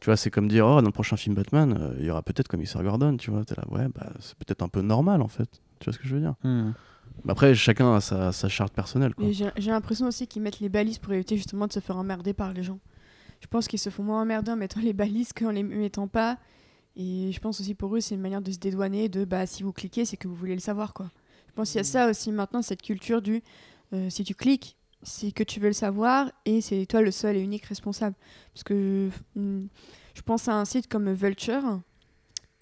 Tu 0.02 0.06
vois, 0.06 0.18
c'est 0.18 0.30
comme 0.30 0.48
dire, 0.48 0.68
oh, 0.68 0.82
dans 0.82 0.88
le 0.88 0.92
prochain 0.92 1.18
film 1.18 1.36
Batman, 1.36 1.78
euh, 1.80 1.96
il 1.98 2.06
y 2.06 2.12
aura 2.12 2.22
peut-être 2.22 2.48
Commissaire 2.48 2.84
Gordon, 2.84 3.18
tu 3.18 3.32
vois. 3.32 3.44
T'es 3.46 3.56
là, 3.56 3.64
ouais, 3.70 3.88
bah, 3.96 4.12
c'est 4.20 4.36
peut-être 4.36 4.62
un 4.62 4.68
peu 4.68 4.82
normal, 4.82 5.22
en 5.22 5.28
fait. 5.28 5.63
Tu 5.84 5.90
vois 5.90 5.94
ce 5.94 6.00
que 6.00 6.08
je 6.08 6.16
veux 6.16 6.22
dire 6.22 6.36
Mais 6.44 7.32
Après, 7.32 7.54
chacun 7.54 7.94
a 7.94 8.00
sa, 8.00 8.32
sa 8.32 8.48
charte 8.48 8.74
personnelle, 8.74 9.14
quoi. 9.14 9.30
J'ai 9.32 9.50
j'ai 9.58 9.72
l'impression 9.72 10.08
aussi 10.08 10.28
qu'ils 10.28 10.42
mettent 10.42 10.62
les 10.62 10.70
balises 10.70 10.98
pour 10.98 11.12
éviter 11.12 11.36
justement 11.36 11.68
de 11.68 11.74
se 11.74 11.82
faire 11.82 11.98
emmerder 11.98 12.34
par 12.34 12.54
les 12.54 12.64
gens. 12.64 12.80
Je 13.42 13.48
pense 13.48 13.68
qu'ils 13.68 13.80
se 13.80 13.90
font 13.90 14.04
moins 14.04 14.22
emmerder 14.22 14.52
en 14.52 14.56
mettant 14.56 14.80
les 14.80 14.94
balises 14.94 15.34
qu'en 15.34 15.52
les 15.52 15.64
mettant 15.64 16.08
pas. 16.08 16.38
Et 16.96 17.32
je 17.34 17.40
pense 17.42 17.60
aussi 17.60 17.76
pour 17.76 17.94
eux, 17.96 18.00
c'est 18.00 18.16
une 18.16 18.22
manière 18.22 18.42
de 18.42 18.50
se 18.52 18.60
dédouaner 18.60 19.10
de 19.10 19.26
bah 19.26 19.46
si 19.46 19.64
vous 19.64 19.74
cliquez, 19.74 20.06
c'est 20.06 20.16
que 20.16 20.30
vous 20.30 20.36
voulez 20.36 20.54
le 20.54 20.62
savoir 20.62 20.94
quoi. 20.94 21.12
Je 21.50 21.54
pense 21.54 21.72
qu'il 21.72 21.80
y 21.80 21.82
a 21.82 21.84
ça 21.84 22.10
aussi 22.10 22.32
maintenant, 22.32 22.62
cette 22.62 22.82
culture 22.82 23.22
du 23.22 23.44
euh, 23.92 24.10
si 24.10 24.24
tu 24.24 24.36
cliques, 24.36 24.78
c'est 25.02 25.34
que 25.34 25.44
tu 25.44 25.60
veux 25.60 25.68
le 25.68 25.74
savoir 25.74 26.32
et 26.46 26.62
c'est 26.62 26.86
toi 26.86 27.02
le 27.02 27.12
seul 27.12 27.36
et 27.36 27.42
unique 27.42 27.66
responsable. 27.66 28.16
Parce 28.54 28.64
que 28.64 29.10
hum, 29.36 29.68
je 30.14 30.22
pense 30.22 30.48
à 30.48 30.54
un 30.54 30.64
site 30.64 30.88
comme 30.88 31.12
Vulture 31.12 31.82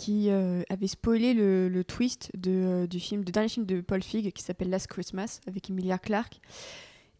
qui 0.02 0.32
euh, 0.32 0.64
avait 0.70 0.88
spoilé 0.88 1.36
le, 1.36 1.70
le 1.70 1.84
twist 1.84 2.32
de, 2.36 2.50
euh, 2.52 2.88
du 2.88 3.00
film, 3.00 3.24
du 3.24 3.32
dernier 3.32 3.50
film 3.50 3.68
de 3.68 3.82
Paul 3.82 4.02
Feig 4.02 4.32
qui 4.32 4.42
s'appelle 4.42 4.72
Last 4.72 4.88
Christmas 4.88 5.42
avec 5.48 5.70
Emilia 5.70 6.00
Clarke. 6.00 6.42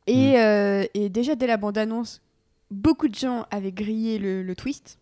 Et, 0.08 0.40
euh, 0.40 0.84
et 0.96 1.10
déjà 1.10 1.36
dès 1.36 1.46
la 1.46 1.58
bande-annonce, 1.58 2.22
beaucoup 2.72 3.08
de 3.08 3.14
gens 3.14 3.46
avaient 3.52 3.72
grillé 3.72 4.18
le, 4.18 4.42
le 4.42 4.56
twist. 4.56 4.98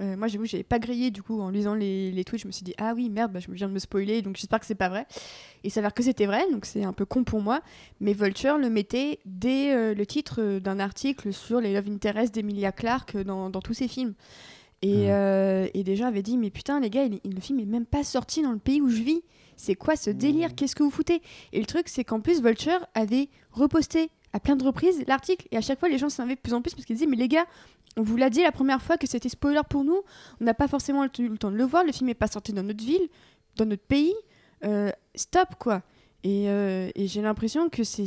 Euh, 0.00 0.16
moi, 0.16 0.28
j'avoue, 0.28 0.44
j'avais 0.44 0.62
pas 0.62 0.78
grillé 0.78 1.10
du 1.10 1.20
coup 1.20 1.40
en 1.40 1.50
lisant 1.50 1.74
les, 1.74 2.12
les 2.12 2.22
tweets. 2.22 2.42
Je 2.42 2.46
me 2.46 2.52
suis 2.52 2.62
dit, 2.62 2.74
ah 2.78 2.92
oui, 2.94 3.10
merde, 3.10 3.32
bah, 3.32 3.40
je 3.40 3.50
viens 3.50 3.66
de 3.66 3.72
me 3.72 3.80
spoiler, 3.80 4.22
donc 4.22 4.36
j'espère 4.36 4.60
que 4.60 4.66
c'est 4.66 4.76
pas 4.76 4.88
vrai. 4.88 5.04
Et 5.64 5.68
il 5.68 5.70
s'avère 5.72 5.94
que 5.94 6.04
c'était 6.04 6.26
vrai, 6.26 6.44
donc 6.52 6.64
c'est 6.64 6.84
un 6.84 6.92
peu 6.92 7.06
con 7.06 7.24
pour 7.24 7.40
moi. 7.40 7.60
Mais 7.98 8.12
Vulture 8.12 8.56
le 8.56 8.70
mettait 8.70 9.18
dès 9.24 9.72
euh, 9.72 9.94
le 9.94 10.06
titre 10.06 10.60
d'un 10.60 10.78
article 10.78 11.32
sur 11.32 11.60
les 11.60 11.74
love 11.74 11.88
interests 11.88 12.32
d'Emilia 12.32 12.70
Clarke 12.70 13.16
dans, 13.16 13.50
dans 13.50 13.60
tous 13.60 13.74
ses 13.74 13.88
films. 13.88 14.14
Et, 14.82 14.94
Mhm. 15.06 15.06
euh, 15.08 15.68
et 15.74 15.82
des 15.84 15.96
gens 15.96 16.06
avaient 16.06 16.22
dit, 16.22 16.36
mais 16.36 16.50
putain, 16.50 16.80
les 16.80 16.90
gars, 16.90 17.04
il- 17.04 17.18
il- 17.24 17.34
le 17.34 17.40
film 17.40 17.58
est 17.60 17.64
même 17.66 17.86
pas 17.86 18.04
sorti 18.04 18.42
dans 18.42 18.52
le 18.52 18.58
pays 18.58 18.80
où 18.80 18.88
je 18.88 19.02
vis. 19.02 19.22
C'est 19.56 19.74
quoi 19.74 19.96
ce 19.96 20.10
délire 20.10 20.54
Qu'est-ce 20.54 20.76
que 20.76 20.82
vous 20.82 20.90
foutez 20.90 21.22
Et 21.52 21.60
le 21.60 21.64
truc, 21.66 21.88
c'est 21.88 22.04
qu'en 22.04 22.20
plus, 22.20 22.42
Vulture 22.42 22.86
avait 22.94 23.28
reposté 23.52 24.10
à 24.34 24.40
plein 24.40 24.54
de 24.54 24.62
reprises 24.64 25.02
l'article. 25.06 25.48
Et 25.50 25.56
à 25.56 25.62
chaque 25.62 25.80
fois, 25.80 25.88
les 25.88 25.96
gens 25.96 26.10
s'invitent 26.10 26.38
de 26.38 26.42
plus 26.42 26.52
en 26.52 26.60
plus 26.60 26.74
parce 26.74 26.84
qu'ils 26.84 26.96
disaient, 26.96 27.06
mais 27.08 27.16
les 27.16 27.28
gars, 27.28 27.46
on 27.96 28.02
vous 28.02 28.16
l'a 28.18 28.28
dit 28.28 28.42
la 28.42 28.52
première 28.52 28.82
fois 28.82 28.98
que 28.98 29.06
c'était 29.06 29.30
spoiler 29.30 29.62
pour 29.70 29.82
nous. 29.82 30.02
On 30.40 30.44
n'a 30.44 30.52
pas 30.52 30.68
forcément 30.68 31.04
eu 31.04 31.08
le 31.28 31.38
temps 31.38 31.50
de 31.50 31.56
le 31.56 31.64
voir. 31.64 31.84
Le 31.84 31.92
film 31.92 32.08
n'est 32.08 32.14
pas 32.14 32.26
sorti 32.26 32.52
dans 32.52 32.62
notre 32.62 32.84
ville, 32.84 33.08
dans 33.56 33.64
notre 33.64 33.84
pays. 33.84 34.12
Euh, 34.64 34.90
stop, 35.14 35.54
quoi. 35.58 35.82
Et, 36.22 36.50
euh, 36.50 36.90
et 36.94 37.06
j'ai 37.06 37.22
l'impression 37.22 37.70
que 37.70 37.82
c'est, 37.82 38.04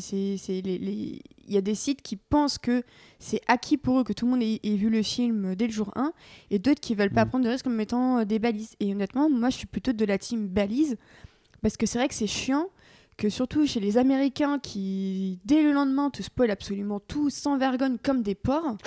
les, 0.48 0.62
les- 0.78 1.22
y 1.54 1.58
a 1.58 1.62
des 1.62 1.76
sites 1.76 2.02
qui 2.02 2.16
pensent 2.16 2.58
que 2.58 2.84
c'est 3.20 3.42
acquis 3.48 3.78
pour 3.78 4.00
eux 4.00 4.04
que 4.04 4.14
tout 4.14 4.26
le 4.26 4.32
monde 4.32 4.42
ait, 4.44 4.60
ait 4.64 4.76
vu 4.76 4.90
le 4.90 5.02
film 5.04 5.56
dès 5.56 5.68
le 5.68 5.74
jour 5.74 5.92
1 5.96 6.14
et 6.52 6.60
d'autres 6.60 6.80
qui 6.82 6.96
veulent 6.96 7.10
pas 7.12 7.26
Mm. 7.26 7.30
prendre 7.30 7.46
de 7.46 7.50
risques 7.50 7.68
en 7.68 7.72
mettant 7.72 8.20
euh, 8.20 8.26
des 8.26 8.40
balises. 8.40 8.76
Et 8.80 8.92
honnêtement, 8.94 9.30
moi, 9.30 9.50
je 9.50 9.58
suis 9.58 9.68
plutôt 9.68 9.94
de 9.94 10.06
la 10.06 10.18
team 10.18 10.48
balise 10.48 10.98
parce 11.62 11.76
que 11.78 11.86
c'est 11.86 11.98
vrai 11.98 12.08
que 12.08 12.14
c'est 12.14 12.28
chiant 12.28 12.68
que 13.18 13.30
surtout 13.30 13.66
chez 13.68 13.80
les 13.82 13.98
Américains 13.98 14.60
qui, 14.60 15.40
dès 15.44 15.62
le 15.62 15.74
lendemain, 15.74 16.10
te 16.10 16.22
spoilent 16.24 16.52
absolument 16.52 17.00
tout 17.00 17.30
sans 17.30 17.58
vergogne 17.58 17.98
comme 18.02 18.22
des 18.24 18.36
porcs. 18.36 18.78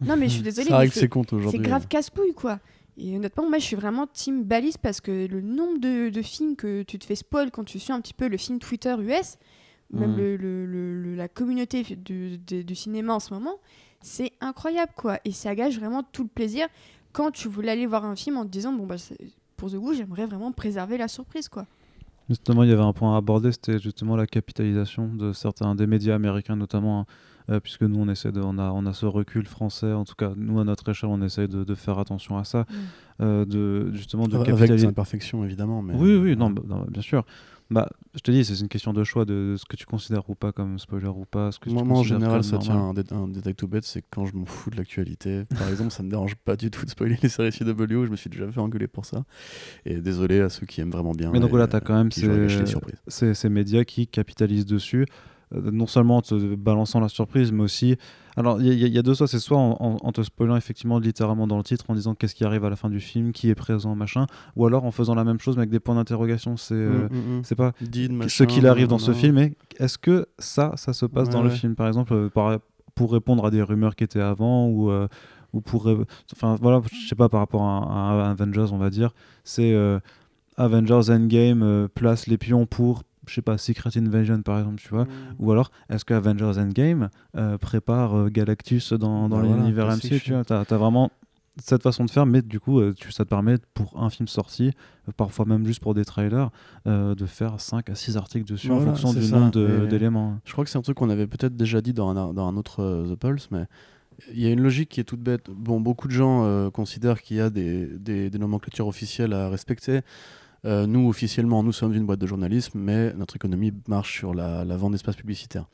Non, 0.00 0.16
mais 0.16 0.28
je 0.28 0.34
suis 0.34 0.42
désolée, 0.42 0.70
c'est- 0.90 1.00
ses 1.00 1.08
comptes 1.08 1.30
c'est 1.30 1.36
aujourd'hui. 1.36 1.60
grave 1.60 1.86
casse-couille, 1.88 2.34
quoi. 2.34 2.58
Et 3.00 3.16
honnêtement, 3.16 3.48
moi, 3.48 3.58
je 3.58 3.64
suis 3.64 3.76
vraiment 3.76 4.08
team 4.08 4.42
balise 4.42 4.76
parce 4.76 5.00
que 5.00 5.26
le 5.28 5.40
nombre 5.40 5.78
de, 5.78 6.08
de 6.08 6.22
films 6.22 6.56
que 6.56 6.82
tu 6.82 6.98
te 6.98 7.04
fais 7.04 7.14
spoil 7.14 7.52
quand 7.52 7.62
tu 7.62 7.78
suis 7.78 7.92
un 7.92 8.00
petit 8.00 8.14
peu 8.14 8.26
le 8.26 8.36
film 8.36 8.58
Twitter 8.58 8.92
US, 8.98 9.36
même 9.92 10.12
Mm. 10.12 10.16
le, 10.16 10.36
le- 10.36 11.14
la 11.14 11.28
communauté 11.28 11.82
du, 11.82 12.38
du- 12.38 12.64
du 12.64 12.74
cinéma 12.74 13.14
en 13.14 13.20
ce 13.20 13.32
moment, 13.34 13.56
c'est 14.00 14.32
incroyable, 14.40 14.92
quoi. 14.96 15.18
Et 15.24 15.32
ça 15.32 15.54
gâche 15.54 15.78
vraiment 15.78 16.02
tout 16.02 16.22
le 16.22 16.28
plaisir 16.28 16.68
quand 17.12 17.30
tu 17.30 17.48
voulais 17.48 17.70
aller 17.70 17.86
voir 17.86 18.04
un 18.04 18.14
film 18.16 18.36
en 18.36 18.44
te 18.44 18.50
disant, 18.50 18.72
bon, 18.72 18.86
bah, 18.86 18.96
pour 19.56 19.70
The 19.70 19.74
Who, 19.74 19.94
j'aimerais 19.94 20.26
vraiment 20.26 20.52
préserver 20.52 20.98
la 20.98 21.08
surprise, 21.08 21.48
quoi. 21.48 21.66
Justement, 22.28 22.62
il 22.62 22.68
y 22.68 22.72
avait 22.72 22.82
un 22.82 22.92
point 22.92 23.14
à 23.14 23.16
aborder, 23.16 23.50
c'était 23.52 23.78
justement 23.78 24.14
la 24.14 24.26
capitalisation 24.26 25.08
de 25.08 25.32
certains 25.32 25.74
des 25.74 25.86
médias 25.86 26.14
américains, 26.14 26.56
notamment, 26.56 27.00
hein, 27.00 27.06
euh, 27.50 27.60
puisque 27.60 27.82
nous, 27.82 27.98
on 27.98 28.08
essaie 28.08 28.32
de, 28.32 28.40
on 28.40 28.58
a, 28.58 28.70
on 28.72 28.84
a 28.86 28.92
ce 28.92 29.06
recul 29.06 29.46
français, 29.46 29.92
en 29.92 30.04
tout 30.04 30.14
cas, 30.14 30.32
nous, 30.36 30.60
à 30.60 30.64
notre 30.64 30.88
échelle, 30.90 31.10
on 31.10 31.22
essaie 31.22 31.48
de, 31.48 31.64
de 31.64 31.74
faire 31.74 31.98
attention 31.98 32.36
à 32.38 32.44
ça, 32.44 32.66
euh, 33.20 33.44
de 33.44 33.92
justement 33.92 34.26
de 34.28 34.34
Avec 34.36 34.46
des 34.46 34.52
capitaliser. 34.52 34.86
imperfections, 34.86 35.44
évidemment. 35.44 35.82
Mais... 35.82 35.94
Oui, 35.94 36.16
oui, 36.16 36.36
non, 36.36 36.50
bah, 36.50 36.62
non, 36.66 36.84
bien 36.90 37.02
sûr. 37.02 37.24
Bah, 37.70 37.86
je 38.14 38.20
te 38.20 38.30
dis, 38.30 38.46
c'est 38.46 38.58
une 38.60 38.68
question 38.68 38.94
de 38.94 39.04
choix 39.04 39.26
de 39.26 39.56
ce 39.58 39.66
que 39.66 39.76
tu 39.76 39.84
considères 39.84 40.30
ou 40.30 40.34
pas 40.34 40.52
comme 40.52 40.78
spoiler 40.78 41.08
ou 41.08 41.26
pas. 41.30 41.52
Ce 41.52 41.58
que 41.58 41.68
Moi, 41.68 41.82
tu 41.82 41.88
moi, 41.88 41.98
en 41.98 42.02
général, 42.02 42.42
ça 42.42 42.56
tient 42.56 42.74
un, 42.78 42.94
dé- 42.94 43.02
un 43.12 43.28
détail 43.28 43.54
tout 43.54 43.68
bête, 43.68 43.84
c'est 43.84 44.02
quand 44.10 44.24
je 44.24 44.34
m'en 44.34 44.46
fous 44.46 44.70
de 44.70 44.76
l'actualité. 44.76 45.44
Par 45.58 45.68
exemple, 45.68 45.90
ça 45.90 46.02
me 46.02 46.08
dérange 46.08 46.34
pas 46.36 46.56
du 46.56 46.70
tout 46.70 46.86
de 46.86 46.90
spoiler 46.90 47.18
les 47.22 47.28
séries 47.28 47.52
CW, 47.52 48.06
je 48.06 48.10
me 48.10 48.16
suis 48.16 48.30
déjà 48.30 48.50
fait 48.50 48.60
engueuler 48.60 48.86
pour 48.86 49.04
ça. 49.04 49.24
Et 49.84 49.96
désolé 50.00 50.40
à 50.40 50.48
ceux 50.48 50.64
qui 50.64 50.80
aiment 50.80 50.90
vraiment 50.90 51.12
bien. 51.12 51.30
Mais 51.30 51.40
donc 51.40 51.48
et, 51.48 51.50
voilà, 51.50 51.66
t'as 51.66 51.80
quand 51.80 51.94
même 51.94 52.10
ces, 52.10 52.48
ces, 53.06 53.34
ces 53.34 53.48
médias 53.50 53.84
qui 53.84 54.06
capitalisent 54.06 54.64
dessus, 54.64 55.02
euh, 55.02 55.04
non 55.52 55.86
seulement 55.86 56.18
en 56.18 56.22
te 56.22 56.54
balançant 56.56 57.00
la 57.00 57.08
surprise, 57.08 57.52
mais 57.52 57.62
aussi. 57.62 57.96
Alors, 58.36 58.60
il 58.60 58.66
y, 58.68 58.70
a- 58.84 58.86
il 58.86 58.92
y 58.94 58.98
a 58.98 59.02
deux 59.02 59.14
choix. 59.14 59.26
C'est 59.26 59.38
soit 59.40 59.56
en, 59.58 59.76
en- 59.80 59.96
en 60.00 60.12
te 60.12 60.22
spoilant 60.22 60.54
effectivement 60.56 60.98
littéralement 60.98 61.46
dans 61.46 61.56
le 61.56 61.64
titre, 61.64 61.84
en 61.88 61.94
disant 61.94 62.14
qu'est-ce 62.14 62.34
qui 62.34 62.44
arrive 62.44 62.64
à 62.64 62.70
la 62.70 62.76
fin 62.76 62.88
du 62.88 63.00
film, 63.00 63.32
qui 63.32 63.48
est 63.50 63.54
présent, 63.54 63.94
machin, 63.96 64.26
ou 64.56 64.64
alors 64.66 64.84
en 64.84 64.90
faisant 64.92 65.14
la 65.14 65.24
même 65.24 65.40
chose 65.40 65.56
mais 65.56 65.62
avec 65.62 65.70
des 65.70 65.80
points 65.80 65.94
d'interrogation. 65.96 66.56
C'est 66.56 66.74
euh, 66.74 67.08
Mm, 67.10 67.14
mm, 67.16 67.38
mm. 67.38 67.44
c'est 67.44 67.54
pas 67.56 67.72
ce 68.28 68.44
qu'il 68.44 68.66
arrive 68.66 68.86
dans 68.88 68.98
ce 68.98 69.12
film, 69.18 69.34
mais 69.36 69.54
est-ce 69.78 69.98
que 69.98 70.26
ça, 70.38 70.72
ça 70.76 70.92
se 70.92 71.06
passe 71.06 71.28
Ouais, 71.28 71.32
dans 71.32 71.42
le 71.42 71.50
film, 71.56 71.74
par 71.74 71.88
exemple, 71.88 72.12
euh, 72.14 72.28
par- 72.28 72.58
pour 72.94 73.12
répondre 73.12 73.44
à 73.46 73.50
des 73.50 73.62
rumeurs 73.62 73.96
qui 73.96 74.04
étaient 74.04 74.20
avant 74.20 74.66
ou 74.68 74.90
euh, 74.90 75.08
ou 75.54 75.60
pour, 75.62 75.88
enfin 76.34 76.56
voilà, 76.60 76.82
je 76.92 77.08
sais 77.08 77.14
pas 77.14 77.28
par 77.30 77.40
rapport 77.40 77.62
à, 77.62 78.20
à 78.22 78.30
Avengers, 78.30 78.66
on 78.70 78.76
va 78.78 78.90
dire, 78.90 79.14
c'est 79.44 79.72
euh, 79.72 79.98
Avengers 80.56 81.10
Endgame 81.10 81.62
euh, 81.62 81.88
place 81.88 82.26
les 82.26 82.36
pions 82.38 82.66
pour, 82.66 83.02
je 83.28 83.34
sais 83.34 83.42
pas, 83.42 83.58
Secret 83.58 83.90
Invasion 83.96 84.42
par 84.42 84.58
exemple, 84.58 84.80
tu 84.80 84.88
vois, 84.88 85.04
Mm. 85.04 85.08
ou 85.38 85.52
alors 85.52 85.70
est-ce 85.90 86.04
que 86.04 86.14
Avengers 86.14 86.58
Endgame 86.58 87.08
euh, 87.36 87.58
prépare 87.58 88.16
euh, 88.16 88.28
Galactus 88.28 88.92
dans, 88.92 89.28
dans 89.28 89.36
Bah 89.38 89.42
voilà, 89.46 89.62
l'univers 89.62 89.86
classique 89.86 90.12
MCU, 90.12 90.20
tu 90.20 90.32
vois, 90.32 90.44
t'as 90.44 90.60
as 90.60 90.76
vraiment 90.78 91.10
cette 91.60 91.82
façon 91.82 92.04
de 92.04 92.10
faire, 92.10 92.24
mais 92.24 92.40
du 92.40 92.60
coup, 92.60 92.78
euh, 92.78 92.94
tu, 92.96 93.10
ça 93.10 93.24
te 93.24 93.30
permet, 93.30 93.56
pour 93.74 94.00
un 94.00 94.10
film 94.10 94.28
sorti, 94.28 94.70
parfois 95.16 95.44
même 95.44 95.66
juste 95.66 95.80
pour 95.80 95.92
des 95.92 96.04
trailers, 96.04 96.50
euh, 96.86 97.16
de 97.16 97.26
faire 97.26 97.60
5 97.60 97.90
à 97.90 97.96
6 97.96 98.16
articles 98.16 98.48
dessus 98.48 98.70
en 98.70 98.76
Voilà, 98.76 98.92
fonction 98.92 99.12
du 99.12 99.26
ça. 99.26 99.36
nombre 99.40 99.86
d'éléments. 99.86 100.38
Je 100.44 100.52
crois 100.52 100.62
que 100.64 100.70
c'est 100.70 100.78
un 100.78 100.82
truc 100.82 100.96
qu'on 100.98 101.10
avait 101.10 101.26
peut-être 101.26 101.56
déjà 101.56 101.80
dit 101.80 101.92
dans 101.92 102.10
un, 102.16 102.32
dans 102.32 102.46
un 102.46 102.56
autre 102.56 102.80
euh, 102.84 103.12
The 103.12 103.18
Pulse, 103.18 103.48
mais 103.50 103.64
il 104.32 104.40
y 104.40 104.46
a 104.46 104.50
une 104.50 104.60
logique 104.62 104.88
qui 104.88 105.00
est 105.00 105.04
toute 105.04 105.20
bête. 105.20 105.50
Bon, 105.50 105.80
beaucoup 105.80 106.06
de 106.06 106.12
gens 106.12 106.44
euh, 106.44 106.70
considèrent 106.70 107.22
qu'il 107.22 107.36
y 107.38 107.40
a 107.40 107.50
des, 107.50 107.86
des- 107.98 108.30
des 108.30 108.38
nomenclatures 108.38 108.86
officielles 108.86 109.32
à 109.32 109.48
respecter. 109.48 110.00
Euh, 110.68 110.86
nous, 110.86 111.08
officiellement, 111.08 111.62
nous 111.62 111.72
sommes 111.72 111.94
une 111.94 112.04
boîte 112.04 112.20
de 112.20 112.26
journalisme, 112.26 112.78
mais 112.78 113.14
notre 113.14 113.36
économie 113.36 113.72
marche 113.88 114.18
sur 114.18 114.34
la, 114.34 114.64
vente 114.76 114.92
d'espace 114.92 115.16
publicitaire. 115.16 115.64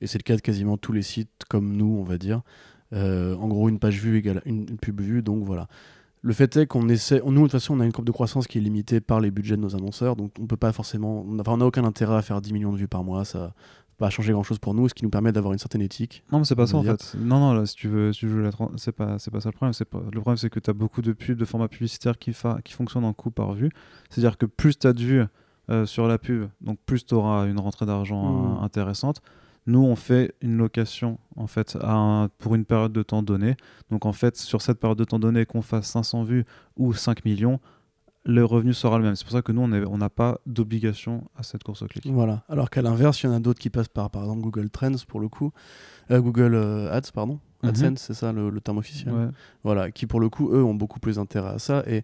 Et 0.00 0.08
c'est 0.08 0.18
le 0.18 0.24
cas 0.24 0.34
de 0.34 0.40
quasiment 0.40 0.76
tous 0.76 0.92
les 0.92 1.02
sites 1.02 1.44
comme 1.48 1.76
nous, 1.76 1.96
on 2.00 2.02
va 2.02 2.18
dire. 2.18 2.42
Euh, 2.92 3.36
en 3.36 3.46
gros, 3.46 3.68
une 3.68 3.78
page 3.78 4.00
vue 4.00 4.18
égale 4.18 4.42
une, 4.44 4.66
une 4.68 4.78
pub 4.78 5.00
vue, 5.00 5.22
donc 5.22 5.44
voilà. 5.44 5.68
Le 6.24 6.32
fait 6.32 6.56
est 6.56 6.66
qu'on 6.66 6.88
essaie, 6.88 7.20
nous 7.24 7.32
de 7.32 7.40
toute 7.40 7.52
façon 7.52 7.74
on 7.74 7.80
a 7.80 7.84
une 7.84 7.92
courbe 7.92 8.06
de 8.06 8.12
croissance 8.12 8.46
qui 8.46 8.58
est 8.58 8.60
limitée 8.60 9.00
par 9.00 9.18
les 9.18 9.32
budgets 9.32 9.56
de 9.56 9.60
nos 9.60 9.74
annonceurs, 9.74 10.14
donc 10.14 10.32
on 10.40 10.46
peut 10.46 10.56
pas 10.56 10.72
forcément, 10.72 11.26
enfin, 11.40 11.52
on 11.52 11.56
n'a 11.56 11.66
aucun 11.66 11.84
intérêt 11.84 12.14
à 12.14 12.22
faire 12.22 12.40
10 12.40 12.52
millions 12.52 12.72
de 12.72 12.76
vues 12.76 12.86
par 12.86 13.02
mois, 13.02 13.24
ça 13.24 13.54
va 14.02 14.10
changer 14.10 14.32
grand 14.32 14.42
chose 14.42 14.58
pour 14.58 14.74
nous, 14.74 14.88
ce 14.88 14.94
qui 14.94 15.04
nous 15.04 15.10
permet 15.10 15.32
d'avoir 15.32 15.52
une 15.52 15.58
certaine 15.58 15.80
éthique. 15.82 16.22
Non, 16.30 16.38
mais 16.38 16.44
c'est 16.44 16.54
pas 16.56 16.66
ça 16.66 16.76
en 16.76 16.82
fait. 16.82 17.14
Non, 17.18 17.40
non, 17.40 17.52
là, 17.54 17.64
si 17.66 17.74
tu 17.74 17.88
veux, 17.88 18.12
si 18.12 18.20
tu 18.20 18.26
veux 18.28 18.42
la 18.42 18.50
c'est 18.76 18.92
pas, 18.92 19.18
c'est 19.18 19.30
pas 19.30 19.40
ça 19.40 19.48
le 19.48 19.54
problème. 19.54 19.72
C'est 19.72 19.84
pas... 19.84 20.00
Le 20.12 20.20
problème, 20.20 20.36
c'est 20.36 20.50
que 20.50 20.60
tu 20.60 20.68
as 20.70 20.74
beaucoup 20.74 21.02
de 21.02 21.12
pubs, 21.12 21.36
de 21.38 21.44
formats 21.44 21.68
publicitaires 21.68 22.18
qui, 22.18 22.32
fa... 22.32 22.58
qui 22.64 22.72
fonctionnent 22.74 23.04
en 23.04 23.12
coût 23.12 23.30
par 23.30 23.52
vue. 23.54 23.70
C'est-à-dire 24.10 24.36
que 24.38 24.46
plus 24.46 24.78
tu 24.78 24.86
as 24.86 24.92
de 24.92 25.00
vues 25.02 25.24
euh, 25.70 25.86
sur 25.86 26.06
la 26.08 26.18
pub, 26.18 26.48
donc 26.60 26.78
plus 26.84 27.06
tu 27.06 27.14
auras 27.14 27.46
une 27.46 27.58
rentrée 27.60 27.86
d'argent 27.86 28.32
Mm. 28.32 28.56
euh, 28.58 28.64
intéressante. 28.64 29.22
Nous, 29.66 29.78
on 29.80 29.94
fait 29.94 30.34
une 30.40 30.56
location 30.56 31.18
en 31.36 31.46
fait 31.46 31.78
à 31.80 31.92
un- 31.94 32.28
pour 32.38 32.56
une 32.56 32.64
période 32.64 32.92
de 32.92 33.02
temps 33.04 33.22
donnée. 33.22 33.56
Donc 33.90 34.06
en 34.06 34.12
fait, 34.12 34.36
sur 34.36 34.60
cette 34.60 34.80
période 34.80 34.98
de 34.98 35.04
temps 35.04 35.20
donnée, 35.20 35.46
qu'on 35.46 35.62
fasse 35.62 35.86
500 35.86 36.24
vues 36.24 36.44
ou 36.76 36.92
5 36.94 37.24
millions, 37.24 37.60
le 38.24 38.44
revenu 38.44 38.72
sera 38.72 38.98
le 38.98 39.04
même. 39.04 39.16
C'est 39.16 39.24
pour 39.24 39.32
ça 39.32 39.42
que 39.42 39.52
nous, 39.52 39.62
on 39.62 39.98
n'a 39.98 40.10
pas 40.10 40.38
d'obligation 40.46 41.24
à 41.36 41.42
cette 41.42 41.64
course 41.64 41.82
au 41.82 41.86
clic. 41.86 42.06
Voilà. 42.06 42.42
Alors 42.48 42.70
qu'à 42.70 42.82
l'inverse, 42.82 43.22
il 43.22 43.26
y 43.26 43.28
en 43.28 43.32
a 43.34 43.40
d'autres 43.40 43.58
qui 43.58 43.70
passent 43.70 43.88
par, 43.88 44.10
par 44.10 44.22
exemple, 44.22 44.42
Google 44.42 44.70
Trends 44.70 44.92
pour 45.08 45.20
le 45.20 45.28
coup, 45.28 45.52
Euh, 46.10 46.20
Google 46.20 46.54
euh, 46.54 46.92
Ads, 46.92 47.10
pardon. 47.12 47.40
Mhm. 47.62 47.68
AdSense, 47.68 48.00
c'est 48.00 48.14
ça 48.14 48.32
le, 48.32 48.50
le 48.50 48.60
terme 48.60 48.78
officiel. 48.78 49.12
Ouais. 49.14 49.28
Voilà, 49.64 49.90
qui 49.90 50.06
pour 50.06 50.20
le 50.20 50.28
coup, 50.28 50.50
eux, 50.52 50.62
ont 50.62 50.74
beaucoup 50.74 51.00
plus 51.00 51.18
intérêt 51.18 51.50
à 51.50 51.58
ça. 51.58 51.82
Et 51.86 52.02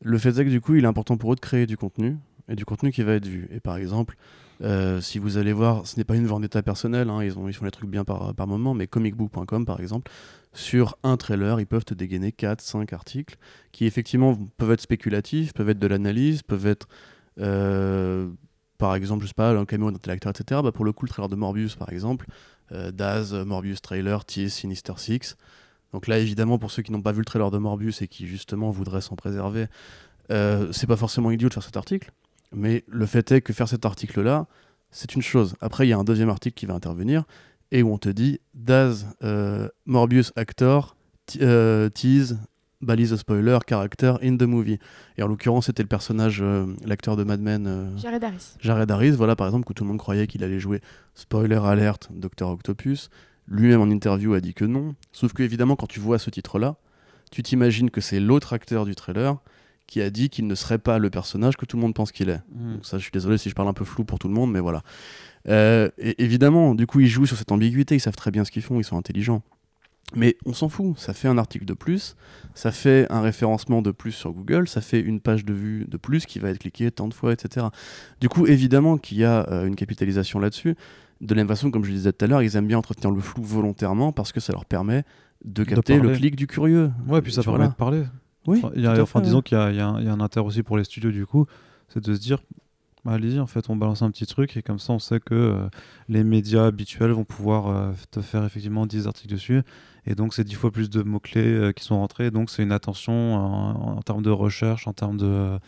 le 0.00 0.18
fait 0.18 0.30
est 0.30 0.44
que 0.44 0.50
du 0.50 0.60
coup, 0.60 0.74
il 0.74 0.84
est 0.84 0.88
important 0.88 1.16
pour 1.16 1.32
eux 1.32 1.36
de 1.36 1.40
créer 1.40 1.66
du 1.66 1.76
contenu, 1.76 2.18
et 2.48 2.54
du 2.56 2.64
contenu 2.64 2.90
qui 2.92 3.02
va 3.02 3.12
être 3.14 3.26
vu. 3.26 3.48
Et 3.52 3.60
par 3.60 3.76
exemple, 3.76 4.16
euh, 4.62 5.00
si 5.00 5.18
vous 5.18 5.38
allez 5.38 5.52
voir, 5.52 5.86
ce 5.86 5.96
n'est 5.96 6.04
pas 6.04 6.14
une 6.14 6.26
vendetta 6.26 6.62
personnelle, 6.62 7.10
hein, 7.10 7.22
ils, 7.22 7.34
ils 7.48 7.52
font 7.52 7.64
les 7.64 7.70
trucs 7.70 7.90
bien 7.90 8.04
par, 8.04 8.34
moment, 8.46 8.74
mais 8.74 8.86
comicbook.com 8.86 9.64
par 9.64 9.80
exemple, 9.80 10.10
sur 10.52 10.96
un 11.02 11.16
trailer, 11.16 11.58
ils 11.60 11.66
peuvent 11.66 11.84
te 11.84 11.94
dégainer 11.94 12.30
4, 12.30 12.60
5 12.60 12.92
articles 12.92 13.36
qui 13.72 13.86
effectivement 13.86 14.36
peuvent 14.58 14.72
être 14.72 14.80
spéculatifs, 14.80 15.52
peuvent 15.52 15.70
être 15.70 15.78
de 15.78 15.86
l'analyse, 15.86 16.42
peuvent 16.42 16.66
être, 16.66 16.86
euh, 17.40 18.28
par 18.78 18.94
exemple, 18.94 19.22
je 19.22 19.28
sais 19.28 19.34
pas, 19.34 19.50
un 19.50 19.64
camion 19.64 19.90
d'un 19.90 20.12
acteur, 20.12 20.30
etc. 20.30 20.60
Bah, 20.62 20.70
pour 20.70 20.84
le 20.84 20.92
coup, 20.92 21.06
le 21.06 21.10
trailer 21.10 21.28
de 21.28 21.36
Morbius, 21.36 21.74
par 21.74 21.90
exemple, 21.90 22.26
euh, 22.70 22.92
Daz, 22.92 23.34
Morbius 23.34 23.82
trailer, 23.82 24.24
tease 24.24 24.52
Sinister 24.52 24.94
Six. 24.96 25.36
Donc 25.92 26.06
là, 26.06 26.18
évidemment, 26.18 26.58
pour 26.58 26.70
ceux 26.70 26.82
qui 26.82 26.92
n'ont 26.92 27.02
pas 27.02 27.12
vu 27.12 27.18
le 27.18 27.24
trailer 27.24 27.50
de 27.50 27.58
Morbius 27.58 28.00
et 28.00 28.08
qui 28.08 28.26
justement 28.26 28.70
voudraient 28.70 29.00
s'en 29.00 29.16
préserver, 29.16 29.66
c'est 30.30 30.86
pas 30.86 30.96
forcément 30.96 31.30
idiot 31.30 31.50
de 31.50 31.54
faire 31.54 31.62
cet 31.62 31.76
article. 31.76 32.10
Mais 32.54 32.84
le 32.88 33.06
fait 33.06 33.32
est 33.32 33.40
que 33.40 33.52
faire 33.52 33.68
cet 33.68 33.84
article-là, 33.86 34.46
c'est 34.90 35.14
une 35.14 35.22
chose. 35.22 35.54
Après, 35.60 35.86
il 35.86 35.90
y 35.90 35.92
a 35.92 35.98
un 35.98 36.04
deuxième 36.04 36.28
article 36.28 36.54
qui 36.54 36.66
va 36.66 36.74
intervenir 36.74 37.24
et 37.70 37.82
où 37.82 37.92
on 37.92 37.98
te 37.98 38.08
dit 38.08 38.40
Daz, 38.54 39.06
euh, 39.24 39.68
Morbius 39.86 40.32
actor, 40.36 40.96
euh, 41.40 41.88
tease, 41.88 42.38
balise 42.82 43.16
spoiler, 43.16 43.58
character 43.66 44.14
in 44.22 44.36
the 44.36 44.42
movie. 44.42 44.78
Et 45.16 45.22
en 45.22 45.28
l'occurrence, 45.28 45.66
c'était 45.66 45.82
le 45.82 45.88
personnage, 45.88 46.40
euh, 46.42 46.66
l'acteur 46.84 47.16
de 47.16 47.24
Mad 47.24 47.40
Men. 47.40 47.94
Jared 47.96 48.22
Harris. 48.22 48.54
Jared 48.60 48.90
Harris, 48.90 49.12
voilà 49.12 49.34
par 49.34 49.46
exemple, 49.46 49.64
que 49.64 49.72
tout 49.72 49.84
le 49.84 49.88
monde 49.88 49.98
croyait 49.98 50.26
qu'il 50.26 50.44
allait 50.44 50.60
jouer 50.60 50.80
spoiler 51.14 51.60
alert 51.64 52.08
Docteur 52.12 52.50
Octopus. 52.50 53.08
Lui-même 53.48 53.80
en 53.80 53.90
interview 53.90 54.34
a 54.34 54.40
dit 54.40 54.54
que 54.54 54.64
non. 54.64 54.94
Sauf 55.10 55.32
que 55.32 55.42
évidemment, 55.42 55.74
quand 55.74 55.86
tu 55.86 56.00
vois 56.00 56.18
ce 56.18 56.30
titre-là, 56.30 56.76
tu 57.30 57.42
t'imagines 57.42 57.90
que 57.90 58.02
c'est 58.02 58.20
l'autre 58.20 58.52
acteur 58.52 58.84
du 58.84 58.94
trailer 58.94 59.38
qui 59.92 60.00
a 60.00 60.08
dit 60.08 60.30
qu'il 60.30 60.46
ne 60.46 60.54
serait 60.54 60.78
pas 60.78 60.98
le 60.98 61.10
personnage 61.10 61.58
que 61.58 61.66
tout 61.66 61.76
le 61.76 61.82
monde 61.82 61.92
pense 61.92 62.12
qu'il 62.12 62.30
est. 62.30 62.40
Mm. 62.54 62.72
Donc 62.72 62.86
ça, 62.86 62.96
je 62.96 63.02
suis 63.02 63.10
désolé 63.12 63.36
si 63.36 63.50
je 63.50 63.54
parle 63.54 63.68
un 63.68 63.74
peu 63.74 63.84
flou 63.84 64.04
pour 64.04 64.18
tout 64.18 64.26
le 64.26 64.32
monde, 64.32 64.50
mais 64.50 64.60
voilà. 64.60 64.82
Euh, 65.48 65.90
et 65.98 66.22
évidemment, 66.24 66.74
du 66.74 66.86
coup, 66.86 67.00
ils 67.00 67.08
jouent 67.08 67.26
sur 67.26 67.36
cette 67.36 67.52
ambiguïté, 67.52 67.94
ils 67.94 68.00
savent 68.00 68.16
très 68.16 68.30
bien 68.30 68.42
ce 68.46 68.50
qu'ils 68.50 68.62
font, 68.62 68.80
ils 68.80 68.84
sont 68.84 68.96
intelligents. 68.96 69.42
Mais 70.14 70.38
on 70.46 70.54
s'en 70.54 70.70
fout, 70.70 70.98
ça 70.98 71.12
fait 71.12 71.28
un 71.28 71.36
article 71.36 71.66
de 71.66 71.74
plus, 71.74 72.16
ça 72.54 72.72
fait 72.72 73.06
un 73.10 73.20
référencement 73.20 73.82
de 73.82 73.90
plus 73.90 74.12
sur 74.12 74.32
Google, 74.32 74.66
ça 74.66 74.80
fait 74.80 75.00
une 75.00 75.20
page 75.20 75.44
de 75.44 75.52
vue 75.52 75.84
de 75.86 75.98
plus 75.98 76.24
qui 76.24 76.38
va 76.38 76.48
être 76.48 76.58
cliquée 76.58 76.90
tant 76.90 77.06
de 77.06 77.12
fois, 77.12 77.34
etc. 77.34 77.66
Du 78.22 78.30
coup, 78.30 78.46
évidemment 78.46 78.96
qu'il 78.96 79.18
y 79.18 79.24
a 79.24 79.46
euh, 79.50 79.66
une 79.66 79.76
capitalisation 79.76 80.40
là-dessus. 80.40 80.74
De 81.20 81.34
la 81.34 81.42
même 81.42 81.48
façon, 81.48 81.70
comme 81.70 81.84
je 81.84 81.92
disais 81.92 82.14
tout 82.14 82.24
à 82.24 82.28
l'heure, 82.28 82.42
ils 82.42 82.56
aiment 82.56 82.66
bien 82.66 82.78
entretenir 82.78 83.10
le 83.10 83.20
flou 83.20 83.42
volontairement 83.42 84.10
parce 84.10 84.32
que 84.32 84.40
ça 84.40 84.54
leur 84.54 84.64
permet 84.64 85.04
de 85.44 85.64
capter 85.64 85.98
le 85.98 86.16
clic 86.16 86.34
du 86.34 86.46
curieux. 86.46 86.90
Ouais, 87.06 87.20
puis 87.20 87.32
ça 87.32 87.42
Tu 87.42 87.50
permet 87.50 87.68
de 87.68 87.74
parler. 87.74 88.04
Oui, 88.46 88.58
Enfin, 88.62 88.70
a- 88.86 89.06
fait, 89.20 89.20
disons 89.22 89.38
ouais. 89.38 89.42
qu'il 89.42 89.58
y 89.58 89.60
a, 89.60 89.70
y 89.72 89.80
un- 89.80 89.98
il 90.00 90.06
y 90.06 90.08
a 90.08 90.12
un 90.12 90.20
intérêt 90.20 90.46
aussi 90.46 90.62
pour 90.62 90.76
les 90.76 90.84
studios 90.84 91.10
du 91.12 91.26
coup, 91.26 91.46
c'est 91.88 92.02
de 92.04 92.14
se 92.14 92.20
dire, 92.20 92.38
bah, 93.04 93.12
allez-y, 93.12 93.38
en 93.40 93.46
fait, 93.46 93.68
on 93.70 93.76
balance 93.76 94.02
un 94.02 94.10
petit 94.10 94.26
truc 94.26 94.56
et 94.56 94.62
comme 94.62 94.78
ça, 94.78 94.92
on 94.92 94.98
sait 94.98 95.20
que 95.20 95.34
euh, 95.34 95.68
les 96.08 96.24
médias 96.24 96.66
habituels 96.66 97.10
vont 97.12 97.24
pouvoir 97.24 97.68
euh, 97.68 97.92
te 98.10 98.20
faire 98.20 98.44
effectivement 98.44 98.86
10 98.86 99.06
articles 99.06 99.32
dessus. 99.32 99.62
Et 100.06 100.14
donc, 100.16 100.34
c'est 100.34 100.44
10 100.44 100.54
fois 100.54 100.70
plus 100.72 100.90
de 100.90 101.02
mots-clés 101.02 101.42
euh, 101.46 101.72
qui 101.72 101.84
sont 101.84 101.98
rentrés. 101.98 102.30
Donc, 102.30 102.50
c'est 102.50 102.62
une 102.62 102.72
attention 102.72 103.34
en, 103.36 103.96
en 103.98 104.02
termes 104.02 104.22
de 104.22 104.30
recherche, 104.30 104.86
en 104.88 104.92
termes 104.92 105.16
de, 105.16 105.58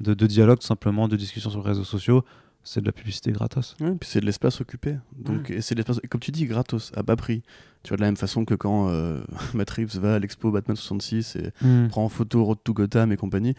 de, 0.00 0.14
de 0.14 0.26
dialogue, 0.26 0.58
tout 0.60 0.66
simplement, 0.66 1.08
de 1.08 1.16
discussion 1.16 1.50
sur 1.50 1.60
les 1.62 1.68
réseaux 1.68 1.84
sociaux. 1.84 2.24
C'est 2.64 2.80
de 2.80 2.86
la 2.86 2.92
publicité 2.92 3.30
gratos. 3.30 3.76
Ouais, 3.80 3.92
puis 4.00 4.08
c'est 4.08 4.20
de 4.20 4.26
l'espace 4.26 4.60
occupé. 4.60 4.96
Donc, 5.16 5.50
et 5.50 5.60
c'est 5.60 5.74
de 5.74 5.80
l'espace, 5.80 6.00
comme 6.10 6.20
tu 6.20 6.30
dis, 6.30 6.46
gratos, 6.46 6.92
à 6.96 7.02
bas 7.02 7.14
prix. 7.16 7.42
Tu 7.82 7.90
vois, 7.90 7.98
de 7.98 8.02
la 8.02 8.08
même 8.08 8.16
façon 8.16 8.46
que 8.46 8.54
quand 8.54 8.88
euh, 8.88 9.22
Matt 9.54 9.70
Reeves 9.70 9.98
va 9.98 10.14
à 10.14 10.18
l'expo 10.18 10.50
Batman 10.50 10.76
66 10.76 11.36
et 11.36 11.52
prend 11.88 12.04
en 12.04 12.08
photo 12.08 12.44
Road 12.44 12.58
to 12.64 12.72
Gotham 12.72 13.12
et 13.12 13.16
compagnie. 13.16 13.54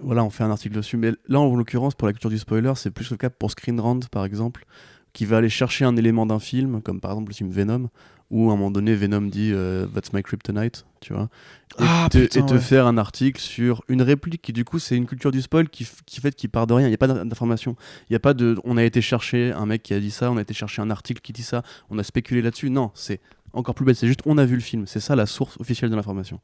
Voilà, 0.00 0.24
on 0.24 0.30
fait 0.30 0.44
un 0.44 0.50
article 0.50 0.74
dessus. 0.76 0.96
Mais 0.96 1.12
là, 1.28 1.40
en 1.40 1.54
l'occurrence, 1.54 1.94
pour 1.94 2.06
la 2.06 2.12
culture 2.12 2.30
du 2.30 2.38
spoiler, 2.38 2.72
c'est 2.76 2.90
plus 2.90 3.10
le 3.10 3.16
cas 3.16 3.30
pour 3.30 3.50
Screen 3.50 3.80
Rant, 3.80 4.00
par 4.10 4.24
exemple, 4.24 4.66
qui 5.14 5.24
va 5.24 5.38
aller 5.38 5.48
chercher 5.48 5.86
un 5.86 5.96
élément 5.96 6.26
d'un 6.26 6.38
film, 6.40 6.82
comme 6.82 7.00
par 7.00 7.12
exemple 7.12 7.30
le 7.30 7.34
film 7.34 7.50
Venom, 7.50 7.88
où 8.30 8.50
à 8.50 8.54
un 8.54 8.56
moment 8.56 8.70
donné, 8.70 8.94
Venom 8.94 9.22
dit 9.22 9.50
euh, 9.52 9.86
That's 9.86 10.12
my 10.12 10.22
kryptonite, 10.22 10.84
tu 11.00 11.12
vois. 11.12 11.28
Et, 11.78 11.82
Ah, 11.86 12.08
te, 12.10 12.18
putain, 12.18 12.40
et 12.40 12.46
te 12.46 12.54
ouais. 12.54 12.60
faire 12.60 12.86
un 12.86 12.98
article 12.98 13.40
sur 13.40 13.82
une 13.88 14.02
réplique 14.02 14.42
qui, 14.42 14.52
du 14.52 14.64
coup, 14.64 14.78
c'est 14.78 14.96
une 14.96 15.06
culture 15.06 15.30
du 15.30 15.40
spoil 15.40 15.68
qui, 15.68 15.84
fait 15.84 16.34
qui 16.34 16.48
part 16.48 16.66
de 16.66 16.74
rien. 16.74 16.86
Il 16.88 16.90
n'y 16.90 16.94
a 16.94 16.98
pas 16.98 17.06
d'in- 17.06 17.24
d'information. 17.24 17.76
Il 18.08 18.12
n'y 18.12 18.16
a 18.16 18.20
pas 18.20 18.34
de. 18.34 18.56
On 18.64 18.76
a 18.76 18.82
été 18.82 19.00
chercher 19.00 19.52
un 19.52 19.66
mec 19.66 19.82
qui 19.84 19.94
a 19.94 20.00
dit 20.00 20.10
ça, 20.10 20.30
on 20.32 20.36
a 20.36 20.42
été 20.42 20.52
chercher 20.52 20.82
un 20.82 20.90
article 20.90 21.20
qui 21.20 21.32
dit 21.32 21.42
ça, 21.44 21.62
on 21.90 21.98
a 21.98 22.02
spéculé 22.02 22.42
là-dessus. 22.42 22.70
Non, 22.70 22.90
c'est 22.94 23.20
encore 23.52 23.76
plus 23.76 23.84
bête. 23.84 23.96
C'est 23.96 24.08
juste 24.08 24.20
on 24.26 24.36
a 24.38 24.44
vu 24.44 24.56
le 24.56 24.62
film. 24.62 24.86
C'est 24.88 25.00
ça 25.00 25.14
la 25.14 25.26
source 25.26 25.56
officielle 25.60 25.90
de 25.90 25.96
l'information. 25.96 26.40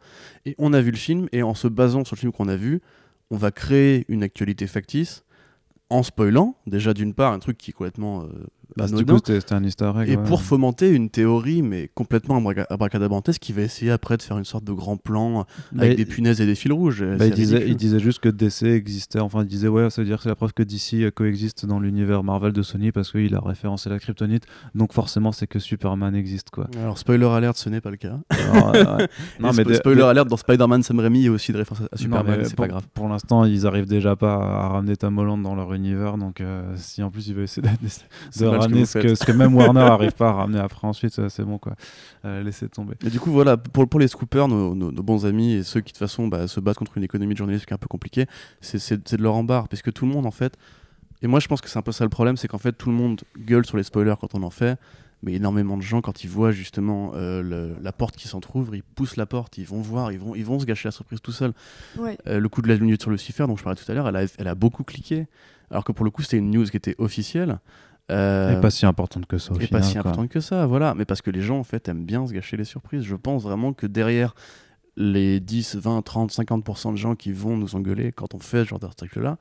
Et 0.46 0.54
on 0.58 0.72
a 0.72 0.80
vu 0.80 0.92
le 0.92 0.96
film, 0.96 1.28
et 1.32 1.42
en 1.42 1.54
se 1.54 1.66
basant 1.66 2.04
sur 2.04 2.14
le 2.14 2.20
film 2.20 2.30
qu'on 2.32 2.48
a 2.48 2.56
vu, 2.56 2.82
on 3.32 3.36
va 3.36 3.50
créer 3.50 4.04
une 4.08 4.22
actualité 4.22 4.66
factice 4.68 5.24
en 5.88 6.04
spoilant, 6.04 6.54
déjà 6.68 6.94
d'une 6.94 7.14
part, 7.14 7.32
un 7.32 7.40
truc 7.40 7.58
qui 7.58 7.70
est 7.70 7.74
complètement. 7.74 8.22
euh, 8.22 8.28
Bah, 8.76 8.86
du 8.86 9.04
coup, 9.04 9.18
c'était 9.24 9.52
un 9.54 9.64
easter 9.64 9.90
egg. 10.00 10.08
Et 10.08 10.16
ouais. 10.16 10.22
pour 10.24 10.42
fomenter 10.42 10.90
une 10.90 11.10
théorie, 11.10 11.62
mais 11.62 11.90
complètement 11.94 12.40
abraca- 12.40 12.66
abracadabrantesque, 12.70 13.40
qui 13.40 13.52
va 13.52 13.62
essayer 13.62 13.90
après 13.90 14.16
de 14.16 14.22
faire 14.22 14.38
une 14.38 14.44
sorte 14.44 14.64
de 14.64 14.72
grand 14.72 14.96
plan 14.96 15.46
Bah, 15.72 15.82
avec 15.84 15.92
il- 15.98 16.04
des 16.04 16.04
punaises 16.04 16.40
et 16.40 16.46
des 16.46 16.54
fils 16.54 16.72
rouges. 16.72 17.02
bah, 17.04 17.16
C'est 17.18 17.28
il, 17.28 17.34
disait, 17.34 17.64
il 17.68 17.98
juste 18.00 18.20
que 18.20 18.28
DC 18.28 18.62
existait. 18.64 19.20
Enfin, 19.20 19.42
il 19.42 19.46
disait, 19.48 19.68
ouais, 19.68 19.90
ça 19.90 20.02
veut 20.02 20.06
dire 20.06 20.16
que 20.18 20.22
c'est 20.24 20.28
la 20.28 20.34
preuve 20.36 20.52
que 20.52 20.62
DC 20.62 20.94
euh, 21.04 21.10
coexiste 21.10 21.66
dans 21.66 21.80
l'univers 21.80 22.22
Marvel 22.22 22.52
de 22.52 22.62
Sony 22.62 22.92
parce 22.92 23.10
qu'il 23.12 23.34
a 23.34 23.40
référencé 23.40 23.90
la 23.90 23.98
kryptonite. 23.98 24.44
Donc, 24.74 24.92
forcément, 24.92 25.32
c'est 25.32 25.46
que 25.46 25.58
Superman 25.58 26.14
existe, 26.14 26.50
quoi. 26.50 26.66
Alors, 26.80 26.98
spoiler 26.98 27.26
alert, 27.26 27.56
ce 27.56 27.68
n'est 27.68 27.80
pas 27.80 27.90
le 27.90 27.96
cas. 27.96 28.18
Alors, 28.30 28.74
euh, 28.74 28.96
ouais. 28.98 29.08
non, 29.40 29.52
mais 29.52 29.62
spo- 29.64 29.68
de- 29.68 29.74
spoiler 29.74 29.98
de- 30.00 30.04
alert, 30.04 30.28
dans 30.28 30.36
Spider-Man 30.36 30.82
Sam 30.82 31.00
Raimi, 31.00 31.18
il 31.20 31.24
y 31.24 31.28
a 31.28 31.32
aussi 31.32 31.52
des 31.52 31.58
références 31.58 31.86
à 31.92 31.96
Superman, 31.96 32.40
c'est 32.44 32.56
pas 32.56 32.68
grave. 32.68 32.86
Pour 32.94 33.08
l'instant, 33.08 33.44
ils 33.44 33.66
arrivent 33.66 33.86
déjà 33.88 34.16
pas 34.16 34.34
à 34.34 34.68
ramener 34.68 34.96
Tom 34.96 35.18
Holland 35.18 35.42
dans 35.42 35.54
leur 35.54 35.72
univers. 35.74 36.16
Donc, 36.18 36.40
euh, 36.40 36.62
si 36.76 37.02
en 37.02 37.10
plus 37.10 37.28
ils 37.28 37.34
veulent 37.34 37.44
essayer 37.44 37.62
de, 37.62 37.68
de 38.44 38.46
mal 38.61 38.68
ce 38.68 38.68
que 38.68 38.72
ramener 38.72 38.86
ce 38.86 38.92
que, 38.98 39.08
faites. 39.08 39.16
ce 39.16 39.24
que 39.24 39.32
même 39.32 39.54
Warner 39.54 39.80
arrive 39.82 40.12
pas 40.12 40.28
à 40.28 40.32
ramener 40.32 40.58
après 40.61 40.86
ensuite, 40.86 41.28
c'est 41.28 41.44
bon 41.44 41.58
quoi. 41.58 41.74
Euh, 42.24 42.42
laissez 42.42 42.68
tomber. 42.68 42.94
Mais 43.02 43.11
du 43.11 43.18
coup, 43.20 43.30
voilà, 43.30 43.56
pour, 43.56 43.88
pour 43.88 44.00
les 44.00 44.08
scoopers, 44.08 44.48
nos, 44.48 44.74
nos- 44.74 44.92
nos 44.92 45.02
bons 45.02 45.26
amis 45.26 45.52
et 45.54 45.62
ceux 45.62 45.80
qui 45.80 45.92
de 45.92 45.98
toute 45.98 46.06
façon 46.06 46.28
bah, 46.28 46.46
se 46.48 46.61
battent 46.61 46.78
contre 46.78 46.96
une 46.98 47.04
économie 47.04 47.34
de 47.34 47.38
journalisme 47.38 47.64
qui 47.64 47.72
est 47.72 47.74
un 47.74 47.78
peu 47.78 47.88
compliquée, 47.88 48.26
c'est- 48.61 48.78
c'est 48.78 49.08
c'est 49.08 49.16
de 49.16 49.22
leur 49.22 49.34
embarre. 49.34 49.68
Parce 49.68 49.82
que 49.82 49.90
tout 49.90 50.06
le 50.06 50.12
monde, 50.12 50.26
en 50.26 50.30
fait, 50.30 50.56
et 51.22 51.26
moi 51.26 51.40
je 51.40 51.48
pense 51.48 51.61
que 51.61 51.68
c'est 51.68 51.78
un 51.78 51.82
peu 51.82 51.92
ça 51.92 52.04
le 52.04 52.11
problème, 52.11 52.36
c'est 52.36 52.48
qu'en 52.48 52.58
fait 52.58 52.72
tout 52.72 52.88
le 52.90 52.94
monde 52.96 53.20
gueule 53.38 53.66
sur 53.66 53.76
les 53.76 53.82
spoilers 53.82 54.14
quand 54.20 54.34
on 54.34 54.42
en 54.42 54.50
fait, 54.50 54.78
mais 55.22 55.34
énormément 55.34 55.76
de 55.76 55.82
gens, 55.82 56.00
quand 56.00 56.24
ils 56.24 56.30
voient 56.30 56.50
justement 56.50 57.12
euh, 57.14 57.42
le- 57.42 57.76
la 57.82 57.92
porte 57.92 58.16
qui 58.16 58.26
s'entrouvre, 58.26 58.74
ils 58.74 58.82
poussent 58.82 59.16
la 59.16 59.26
porte, 59.26 59.58
ils 59.58 59.66
vont 59.66 59.82
voir, 59.82 60.12
ils 60.12 60.18
vont, 60.18 60.34
ils 60.34 60.46
vont 60.46 60.58
se 60.58 60.64
gâcher 60.64 60.88
la 60.88 60.92
surprise 60.92 61.20
tout 61.20 61.32
seuls. 61.32 61.52
Ouais. 61.98 62.16
Euh, 62.26 62.40
le 62.40 62.48
coup 62.48 62.62
de 62.62 62.68
la 62.68 62.78
minute 62.78 63.02
sur 63.02 63.11
Lucifer, 63.11 63.46
dont 63.46 63.54
je 63.56 63.62
parlais 63.62 63.78
tout 63.78 63.90
à 63.90 63.94
l'heure, 63.94 64.08
elle 64.08 64.16
a, 64.16 64.24
elle 64.38 64.48
a 64.48 64.54
beaucoup 64.54 64.82
cliqué, 64.82 65.26
alors 65.70 65.84
que 65.84 65.92
pour 65.92 66.06
le 66.06 66.11
coup 66.11 66.22
c'était 66.22 66.38
une 66.38 66.50
news 66.50 66.64
qui 66.64 66.76
était 66.78 66.94
officielle. 66.98 67.58
Euh, 68.11 68.56
Et 68.56 68.61
pas 68.61 68.70
si 68.70 68.86
importante 68.86 69.26
que 69.26 69.38
ça. 69.38 69.52
Au 69.52 69.56
et 69.56 69.66
final, 69.66 69.80
pas 69.80 69.86
si 69.86 69.98
importante 69.98 70.28
que 70.28 70.40
ça, 70.40 70.66
voilà. 70.66 70.94
Mais 70.94 71.04
parce 71.04 71.22
que 71.22 71.30
les 71.30 71.42
gens, 71.42 71.58
en 71.58 71.64
fait, 71.64 71.88
aiment 71.88 72.04
bien 72.04 72.26
se 72.26 72.32
gâcher 72.32 72.56
les 72.56 72.64
surprises. 72.64 73.02
Je 73.02 73.14
pense 73.14 73.42
vraiment 73.42 73.72
que 73.72 73.86
derrière 73.86 74.34
les 74.96 75.40
10, 75.40 75.76
20, 75.76 76.02
30, 76.02 76.32
50% 76.32 76.92
de 76.92 76.96
gens 76.96 77.14
qui 77.14 77.32
vont 77.32 77.56
nous 77.56 77.74
engueuler 77.76 78.12
quand 78.12 78.34
on 78.34 78.40
fait 78.40 78.64
ce 78.64 78.70
genre 78.70 78.80
d'article-là, 78.80 79.38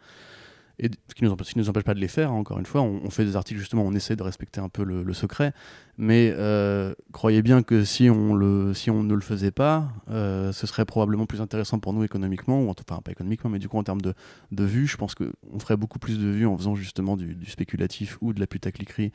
et 0.80 0.90
ce 1.10 1.14
qui 1.14 1.24
ne 1.24 1.30
nous, 1.30 1.36
empêche- 1.36 1.84
pas 1.84 1.94
de 1.94 2.00
les 2.00 2.08
faire, 2.08 2.32
hein, 2.32 2.36
encore 2.36 2.58
une 2.58 2.66
fois, 2.66 2.82
on, 2.82 3.10
fait 3.10 3.26
des 3.26 3.36
articles 3.36 3.60
justement, 3.60 3.84
on 3.84 3.94
essaie 3.94 4.16
de 4.16 4.24
respecter 4.24 4.62
un 4.62 4.70
peu 4.70 4.84
le, 4.84 5.14
secret, 5.14 5.54
mais 5.98 6.34
euh, 6.38 6.94
croyez 7.12 7.42
bien 7.42 7.64
que 7.64 7.84
si 7.84 8.10
on, 8.10 8.36
ne 8.36 9.14
le 9.14 9.22
faisait 9.22 9.52
pas, 9.52 9.90
euh, 10.10 10.54
ce 10.54 10.66
serait 10.68 10.86
probablement 10.86 11.26
plus 11.26 11.42
intéressant 11.42 11.80
pour 11.80 11.92
nous 11.94 12.04
économiquement, 12.04 12.62
ou 12.62 12.70
en 12.70 12.72
enfin 12.72 13.02
pas 13.02 13.12
économiquement, 13.12 13.50
mais 13.50 13.60
du 13.60 13.68
coup 13.68 13.78
en 13.78 13.84
termes 13.84 14.02
de, 14.02 14.14
vues, 14.52 14.88
je 14.88 14.96
pense 14.96 15.16
qu'on 15.16 15.60
ferait 15.60 15.78
beaucoup 15.78 16.00
plus 16.00 16.18
de 16.18 16.28
vues 16.28 16.46
en 16.46 16.58
faisant 16.58 16.76
justement 16.76 17.18
du, 17.18 17.38
spéculatif 17.46 18.18
ou 18.22 18.32
de 18.32 18.40
la 18.40 18.48
putacliquerie 18.48 19.12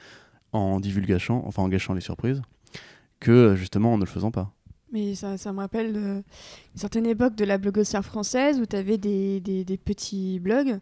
en 0.53 0.81
divulgachant, 0.81 1.43
enfin 1.47 1.63
en 1.63 1.69
gâchant 1.69 1.95
les 1.95 2.03
surprises, 2.03 2.43
que 3.21 3.31
euh, 3.31 3.57
justement 3.57 3.95
en 3.95 3.97
ne 3.97 4.05
le 4.05 4.11
faisant 4.11 4.31
pas. 4.31 4.53
Mais 4.93 5.15
ça, 5.15 5.37
me 5.53 5.59
rappelle 5.59 5.97
euh, 5.97 6.17
une 6.75 6.81
certaine 6.81 7.07
époque 7.07 7.35
de 7.35 7.45
la 7.45 7.59
blogosphère 7.59 8.05
française 8.05 8.61
où 8.61 8.67
tu 8.67 8.77
avais 8.77 8.99
des 8.99 9.81
petits 9.83 10.39
blogs 10.39 10.79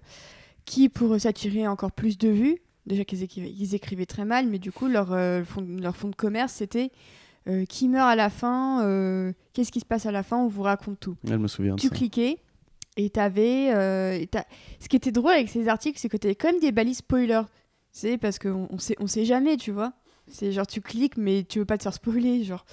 qui, 0.65 0.89
pour 0.89 1.19
s'attirer 1.21 1.67
encore 1.69 1.93
plus 1.93 2.19
de 2.19 2.29
vues, 2.29 2.59
déjà 2.87 3.05
qu'ils 3.05 3.23
écrivaient, 3.75 4.07
très 4.07 4.25
mal, 4.25 4.47
mais 4.47 4.59
du 4.59 4.73
coup, 4.73 4.89
leur, 4.89 5.13
euh, 5.13 5.45
fond, 5.45 5.67
leur 5.81 5.97
fond 5.97 6.09
de 6.09 6.17
commerce, 6.17 6.53
c'était 6.55 6.91
euh, 7.49 7.65
qui 7.65 7.89
meurt 7.89 8.09
à 8.09 8.15
la 8.17 8.31
fin, 8.31 8.85
euh, 8.85 9.33
qu'est-ce 9.53 9.73
qui 9.73 9.81
se 9.81 9.85
passe 9.85 10.07
à 10.07 10.13
la 10.13 10.23
fin, 10.23 10.37
on 10.39 10.49
vous 10.49 10.63
raconte 10.63 11.01
tout. 11.01 11.17
Elle 11.29 11.39
me 11.39 11.49
souviens 11.49 11.75
de 11.75 11.81
Tu 11.81 11.89
ça. 11.89 11.95
cliquais 11.95 12.39
et 12.97 13.11
t'avais. 13.11 13.73
euh, 13.75 14.13
et 14.13 14.29
Ce 14.81 14.89
qui 14.89 14.97
était 14.97 15.13
drôle 15.13 15.33
avec 15.33 15.49
ces 15.49 15.67
articles, 15.69 15.99
c'est 15.99 16.09
que 16.09 16.17
t'avais 16.17 16.35
quand 16.37 16.51
même 16.53 16.61
des 16.61 16.73
balises 16.73 16.99
spoilers. 16.99 17.43
C'est 17.91 18.17
parce 18.17 18.39
qu'on 18.39 18.69
on 18.71 18.79
sait, 18.79 18.97
on 19.01 19.07
sait 19.07 19.25
jamais, 19.25 19.57
tu 19.57 19.71
vois. 19.73 19.93
C'est 20.29 20.53
genre 20.53 20.67
tu 20.67 20.81
cliques, 20.81 21.17
mais 21.17 21.45
tu 21.45 21.59
veux 21.59 21.65
pas 21.65 21.77
te 21.77 21.83
faire 21.83 21.93
spoiler, 21.93 22.45
genre. 22.45 22.65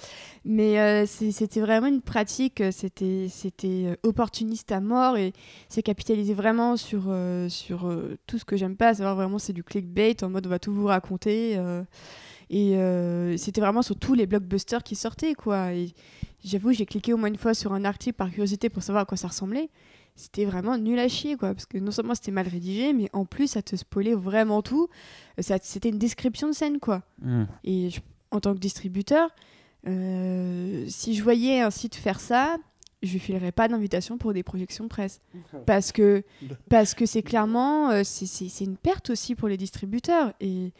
Mais 0.44 0.80
euh, 0.80 1.04
c'était 1.06 1.60
vraiment 1.60 1.88
une 1.88 2.00
pratique, 2.00 2.60
euh, 2.60 2.70
c'était 2.70 3.26
c'était 3.28 3.86
euh, 3.86 3.96
opportuniste 4.02 4.72
à 4.72 4.80
mort 4.80 5.16
et 5.16 5.32
c'est 5.68 5.82
capitalisé 5.82 6.32
vraiment 6.32 6.76
sur, 6.76 7.14
sur 7.48 7.92
tout 8.26 8.38
ce 8.38 8.44
que 8.44 8.56
j'aime 8.56 8.76
pas, 8.76 8.94
savoir 8.94 9.16
vraiment 9.16 9.38
c'est 9.38 9.52
du 9.52 9.64
clickbait 9.64 10.22
en 10.22 10.30
mode 10.30 10.46
on 10.46 10.50
va 10.50 10.58
tout 10.58 10.72
vous 10.72 10.86
raconter. 10.86 11.58
et 12.50 13.36
c'était 13.36 13.60
vraiment 13.60 13.82
sur 13.82 13.96
tous 13.96 14.14
les 14.14 14.26
blockbusters 14.26 14.82
qui 14.82 14.96
sortaient, 14.96 15.34
quoi. 15.34 15.70
J'avoue, 16.42 16.72
j'ai 16.72 16.86
cliqué 16.86 17.12
au 17.12 17.18
moins 17.18 17.28
une 17.28 17.36
fois 17.36 17.52
sur 17.52 17.74
un 17.74 17.84
article 17.84 18.16
par 18.16 18.30
curiosité 18.30 18.70
pour 18.70 18.82
savoir 18.82 19.02
à 19.02 19.04
quoi 19.04 19.16
ça 19.16 19.28
ressemblait. 19.28 19.68
C'était 20.20 20.44
vraiment 20.44 20.76
nul 20.78 20.98
à 20.98 21.08
chier, 21.08 21.36
quoi. 21.36 21.54
Parce 21.54 21.66
que 21.66 21.78
non 21.78 21.90
seulement 21.90 22.14
c'était 22.14 22.30
mal 22.30 22.46
rédigé, 22.46 22.92
mais 22.92 23.08
en 23.12 23.24
plus, 23.24 23.48
ça 23.48 23.62
te 23.62 23.74
spoilait 23.76 24.14
vraiment 24.14 24.62
tout. 24.62 24.88
Euh, 25.38 25.42
ça- 25.42 25.58
C'était 25.62 25.88
une 25.88 25.98
description 25.98 26.46
de 26.48 26.52
scène, 26.52 26.78
quoi. 26.78 27.02
Hmm. 27.22 27.44
Et 27.64 27.90
je- 27.90 28.00
en 28.30 28.38
tant 28.40 28.54
que 28.54 28.58
distributeur, 28.60 29.30
euh, 29.86 30.84
si 30.88 31.14
je 31.14 31.22
voyais 31.22 31.60
un 31.60 31.70
site 31.70 31.94
faire 31.96 32.20
ça, 32.20 32.56
je 33.02 33.12
lui 33.12 33.18
filerais 33.18 33.52
pas 33.52 33.66
d'invitation 33.68 34.18
pour 34.18 34.32
des 34.34 34.42
projections 34.42 34.84
de 34.84 34.88
presse. 34.90 35.20
Parce 35.66 35.90
que 35.92 36.22
parce 36.68 36.94
que 36.94 37.06
c'est 37.06 37.22
clairement, 37.22 37.90
euh, 37.90 38.02
c'est- 38.04 38.26
c'est 38.26 38.48
c'est 38.48 38.64
une 38.64 38.76
perte 38.76 39.10
aussi 39.10 39.34
pour 39.34 39.48
les 39.48 39.56
distributeurs. 39.56 40.32
Et, 40.40 40.72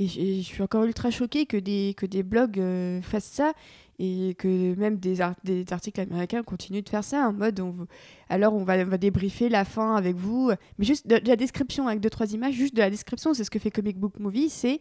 et 0.00 0.06
je 0.08 0.20
et 0.20 0.36
je 0.42 0.46
suis 0.46 0.62
encore 0.62 0.84
ultra 0.84 1.10
choquée 1.10 1.46
que 1.46 1.56
des, 1.56 1.94
que 1.96 2.06
des 2.06 2.22
blogs 2.22 2.58
euh, 2.58 3.00
fassent 3.02 3.24
ça 3.24 3.52
et 3.98 4.34
que 4.38 4.74
même 4.76 4.98
des, 4.98 5.20
ar- 5.20 5.34
des 5.44 5.64
articles 5.70 6.00
américains 6.00 6.42
continuent 6.42 6.82
de 6.82 6.88
faire 6.88 7.04
ça 7.04 7.28
en 7.28 7.32
mode 7.32 7.60
on, 7.60 7.86
alors 8.28 8.54
on 8.54 8.64
va, 8.64 8.84
débriefer 8.98 9.48
la 9.48 9.64
fin 9.64 9.96
avec 9.96 10.16
vous 10.16 10.50
mais 10.78 10.84
juste 10.84 11.06
de, 11.06 11.20
la 11.26 11.36
description 11.36 11.88
avec 11.88 12.00
deux 12.00 12.10
trois 12.10 12.32
images 12.32 12.54
juste 12.54 12.74
de 12.74 12.80
la 12.80 12.90
description 12.90 13.34
c'est 13.34 13.44
ce 13.44 13.50
que 13.50 13.58
fait 13.58 13.70
Comic 13.70 13.98
Book 13.98 14.18
Movie 14.18 14.50
c'est 14.50 14.80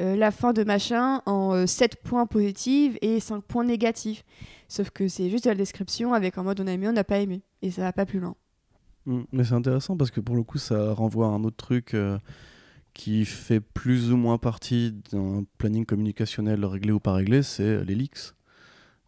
euh, 0.00 0.16
la 0.16 0.30
fin 0.30 0.52
de 0.52 0.64
machin 0.64 1.22
en 1.26 1.66
7 1.66 2.02
points 2.02 2.26
positifs 2.26 2.96
et 3.02 3.20
5 3.20 3.42
points 3.44 3.64
négatifs 3.64 4.24
sauf 4.68 4.90
que 4.90 5.08
c'est 5.08 5.30
juste 5.30 5.44
de 5.44 5.50
la 5.50 5.56
description 5.56 6.12
avec 6.14 6.38
en 6.38 6.44
mode 6.44 6.60
on 6.60 6.66
a 6.66 6.72
aimé 6.72 6.88
on 6.88 6.92
n'a 6.92 7.04
pas 7.04 7.18
aimé 7.18 7.42
et 7.62 7.70
ça 7.70 7.82
va 7.82 7.92
pas 7.92 8.06
plus 8.06 8.20
loin 8.20 8.34
Mm. 9.06 9.22
Mais 9.32 9.44
c'est 9.44 9.54
intéressant 9.54 9.96
parce 9.96 10.10
que 10.10 10.20
pour 10.20 10.36
le 10.36 10.42
coup, 10.42 10.58
ça 10.58 10.92
renvoie 10.92 11.26
à 11.26 11.30
un 11.30 11.44
autre 11.44 11.56
truc 11.56 11.94
euh, 11.94 12.18
qui 12.92 13.24
fait 13.24 13.60
plus 13.60 14.12
ou 14.12 14.16
moins 14.16 14.38
partie 14.38 14.92
d'un 15.12 15.44
planning 15.58 15.86
communicationnel 15.86 16.64
réglé 16.64 16.92
ou 16.92 17.00
pas 17.00 17.12
réglé, 17.14 17.42
c'est 17.42 17.62
euh, 17.62 17.84
les 17.84 17.94
leaks. 17.94 18.32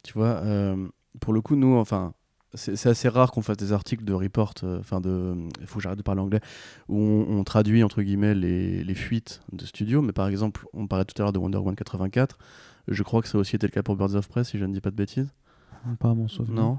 Tu 0.09 0.15
vois, 0.15 0.41
euh, 0.43 0.89
pour 1.21 1.35
le 1.35 1.43
coup, 1.43 1.55
nous, 1.55 1.77
enfin, 1.77 2.15
c'est 2.55 2.87
assez 2.87 3.11
rare 3.11 3.31
qu'on 3.31 3.43
fasse 3.43 3.59
des 3.59 3.73
articles 3.75 4.05
de 4.05 4.15
report, 4.15 4.55
euh, 4.63 4.79
enfin 4.81 5.03
de, 5.03 5.37
il 5.61 5.67
faut 5.67 5.81
que 5.81 5.83
j'arrête 5.83 5.99
de 5.99 6.03
parler 6.03 6.23
anglais, 6.23 6.41
où 6.89 6.97
on, 6.99 7.27
on 7.39 7.45
traduit 7.45 7.83
entre 7.85 8.01
guillemets 8.01 8.35
les, 8.35 8.83
les 8.85 8.95
fuites 8.95 9.43
de 9.53 9.67
studio. 9.67 10.01
Mais 10.01 10.13
par 10.13 10.27
exemple, 10.29 10.65
on 10.73 10.87
parlait 10.87 11.05
tout 11.05 11.21
à 11.21 11.25
l'heure 11.25 11.33
de 11.35 11.39
Wonder 11.39 11.59
Woman 11.59 11.77
84. 11.77 12.39
Je 12.89 13.03
crois 13.03 13.21
que 13.21 13.29
ça 13.29 13.37
a 13.37 13.41
aussi 13.43 13.55
été 13.57 13.67
le 13.67 13.71
cas 13.71 13.83
pour 13.83 13.97
Birds 13.97 14.15
of 14.15 14.27
Prey, 14.29 14.45
si 14.45 14.57
je 14.57 14.65
ne 14.65 14.73
dis 14.73 14.81
pas 14.81 14.91
de 14.91 14.97
bêtises. 14.97 15.29
Pas 16.01 16.09
à 16.11 16.15
mon 16.15 16.27
souvenir. 16.27 16.55
Non. 16.63 16.79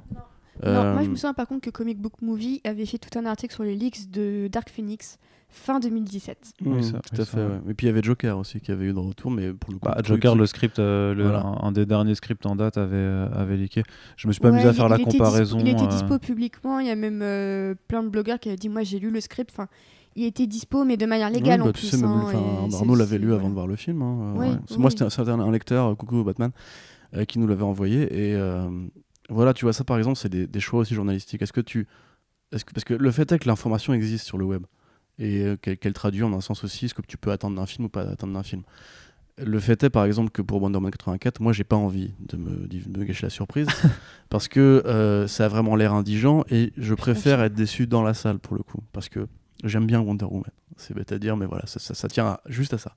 Non, 0.64 0.72
moi 0.72 1.04
je 1.04 1.08
Euh, 1.08 1.10
me 1.12 1.16
souviens 1.16 1.36
par 1.36 1.48
contre 1.48 1.62
que 1.62 1.70
Comic 1.70 2.02
Book 2.02 2.14
Movie 2.24 2.62
avait 2.64 2.88
fait 2.88 2.98
tout 2.98 3.18
un 3.20 3.26
article 3.28 3.54
sur 3.54 3.64
les 3.64 3.76
leaks 3.76 4.10
de 4.10 4.50
Dark 4.52 4.70
Phoenix 4.72 5.20
fin 5.52 5.80
2017 5.80 6.54
Oui, 6.66 6.84
ça- 6.84 6.92
tout 6.94 7.00
oui, 7.14 7.22
à 7.22 7.26
ça, 7.26 7.32
fait. 7.32 7.38
ouais. 7.44 7.60
Et 7.70 7.74
puis 7.74 7.88
il 7.88 7.90
y 7.90 7.92
avait 7.92 8.04
Joker 8.04 8.38
aussi 8.38 8.60
qui 8.62 8.72
avait 8.72 8.86
eu 8.86 8.94
de 8.94 9.00
retour, 9.00 9.32
mais 9.32 9.52
pour 9.54 9.72
le 9.74 9.80
coup. 9.80 9.86
Bah, 9.88 9.98
Joker, 10.04 10.36
le 10.36 10.46
script, 10.46 10.78
euh, 10.80 11.14
le- 11.16 11.24
Voilà. 11.24 11.42
un, 11.44 11.68
un 11.68 11.72
des 11.72 11.86
derniers 11.86 12.16
scripts 12.16 12.46
en 12.46 12.56
date 12.56 12.78
avait, 12.78 12.96
euh, 12.96 13.28
avait 13.34 13.58
leaké. 13.58 13.84
Je 14.16 14.28
me 14.28 14.34
suis 14.34 14.40
pas 14.42 14.50
Ouais, 14.50 14.56
amusé 14.56 14.68
à 14.68 14.72
il- 14.72 14.76
faire 14.76 14.90
la 14.90 14.98
il 14.98 15.02
était 15.02 15.12
dispo- 15.12 15.18
comparaison. 15.18 15.58
il 15.60 15.68
était 15.68 15.84
euh, 15.84 15.88
dispo 15.88 16.20
publiquement, 16.20 16.80
il 16.80 16.88
y 16.88 16.92
a 16.92 16.96
même 16.96 17.22
euh, 17.24 17.74
plein 17.88 18.04
de 18.04 18.10
blogueurs 18.10 18.40
qui 18.40 18.50
avaient 18.50 18.58
dit 18.58 18.70
moi 18.70 18.84
j'ai 18.84 19.00
lu 19.00 19.10
le 19.10 19.20
script, 19.22 19.50
enfin 19.52 19.68
il 20.16 20.24
était 20.26 20.48
dispo 20.48 20.84
mais 20.86 20.98
de 20.98 21.06
manière 21.06 21.30
légale 21.30 21.60
Ouais, 21.62 21.66
bah, 21.66 21.70
en 21.70 21.74
tu 21.74 21.80
plus. 21.80 21.88
sais, 21.88 21.98
même, 21.98 22.06
hein, 22.12 22.68
Arnaud 22.74 22.96
l'avait 22.96 23.18
lu 23.18 23.34
avant 23.34 23.50
de 23.50 23.54
voir 23.54 23.68
le 23.68 23.76
film. 23.76 24.02
hein, 24.02 24.34
Oui, 24.36 24.40
ouais. 24.48 24.54
oui, 24.70 24.78
Moi, 24.78 24.90
oui. 24.92 24.96
c'était 25.08 25.30
un, 25.32 25.40
un 25.40 25.52
lecteur, 25.52 25.96
coucou 25.98 26.24
Batman, 26.24 26.52
euh, 27.16 27.26
qui 27.26 27.40
nous 27.40 27.48
l'avait 27.48 27.64
envoyé. 27.64 28.04
Et 28.04 28.36
euh, 28.36 28.68
voilà, 29.30 29.54
tu 29.54 29.66
vois, 29.66 29.74
ça 29.74 29.84
par 29.84 29.98
exemple, 29.98 30.18
c'est 30.18 30.30
des, 30.30 30.46
des 30.48 30.60
choix 30.60 30.82
aussi 30.82 30.94
journalistiques. 30.94 31.42
Est-ce 31.42 31.54
que 31.54 31.62
tu. 31.62 31.88
Est-ce 32.52 32.66
que, 32.66 32.74
parce 32.74 32.84
que 32.84 32.94
le 32.96 33.12
fait 33.12 33.32
est 33.32 33.40
que 33.40 33.48
l'information 33.48 33.94
existe 33.94 34.26
sur 34.26 34.38
le 34.40 34.46
web. 34.46 34.64
Et 35.20 35.44
euh, 35.44 35.56
qu'elle 35.58 35.94
traduit 35.94 36.24
en 36.24 36.34
un 36.34 36.42
sens 36.42 36.64
aussi 36.64 36.90
ce 36.90 36.94
que 36.94 37.02
tu 37.02 37.18
peux 37.18 37.32
attendre 37.32 37.56
d'un 37.58 37.66
film 37.66 37.86
ou 37.86 37.90
pas 37.90 38.02
attendre 38.02 38.34
d'un 38.34 38.44
film. 38.44 38.64
Le 39.42 39.60
fait 39.62 39.82
est 39.86 39.90
par 39.90 40.04
exemple 40.04 40.32
que 40.32 40.42
pour 40.42 40.62
Wonder 40.62 40.78
Woman 40.78 40.92
84, 40.92 41.40
moi 41.40 41.54
j'ai 41.54 41.64
pas 41.64 41.78
envie 41.78 42.14
de 42.28 42.36
me, 42.36 42.68
de 42.68 43.00
me 43.00 43.06
gâcher 43.06 43.26
la 43.26 43.30
surprise 43.30 43.68
parce 44.30 44.48
que 44.50 44.84
euh, 44.86 45.28
ça 45.28 45.46
a 45.46 45.48
vraiment 45.48 45.76
l'air 45.78 45.94
indigent 45.94 46.44
et 46.50 46.74
je 46.78 46.94
préfère 46.94 47.42
être 47.42 47.54
déçu 47.54 47.88
dans 47.88 48.02
la 48.04 48.14
salle 48.14 48.40
pour 48.40 48.56
le 48.58 48.64
coup 48.64 48.82
parce 48.92 49.08
que 49.08 49.28
j'aime 49.64 49.86
bien 49.86 50.02
Wonder 50.02 50.26
Woman. 50.26 50.52
C'est 50.76 50.94
bête 50.94 51.12
à 51.14 51.20
dire, 51.20 51.38
mais 51.38 51.46
voilà, 51.46 51.66
ça, 51.68 51.80
ça- 51.80 51.94
ça 51.94 52.08
tient 52.10 52.26
à- 52.28 52.42
juste 52.48 52.74
à 52.74 52.78
ça. 52.78 52.96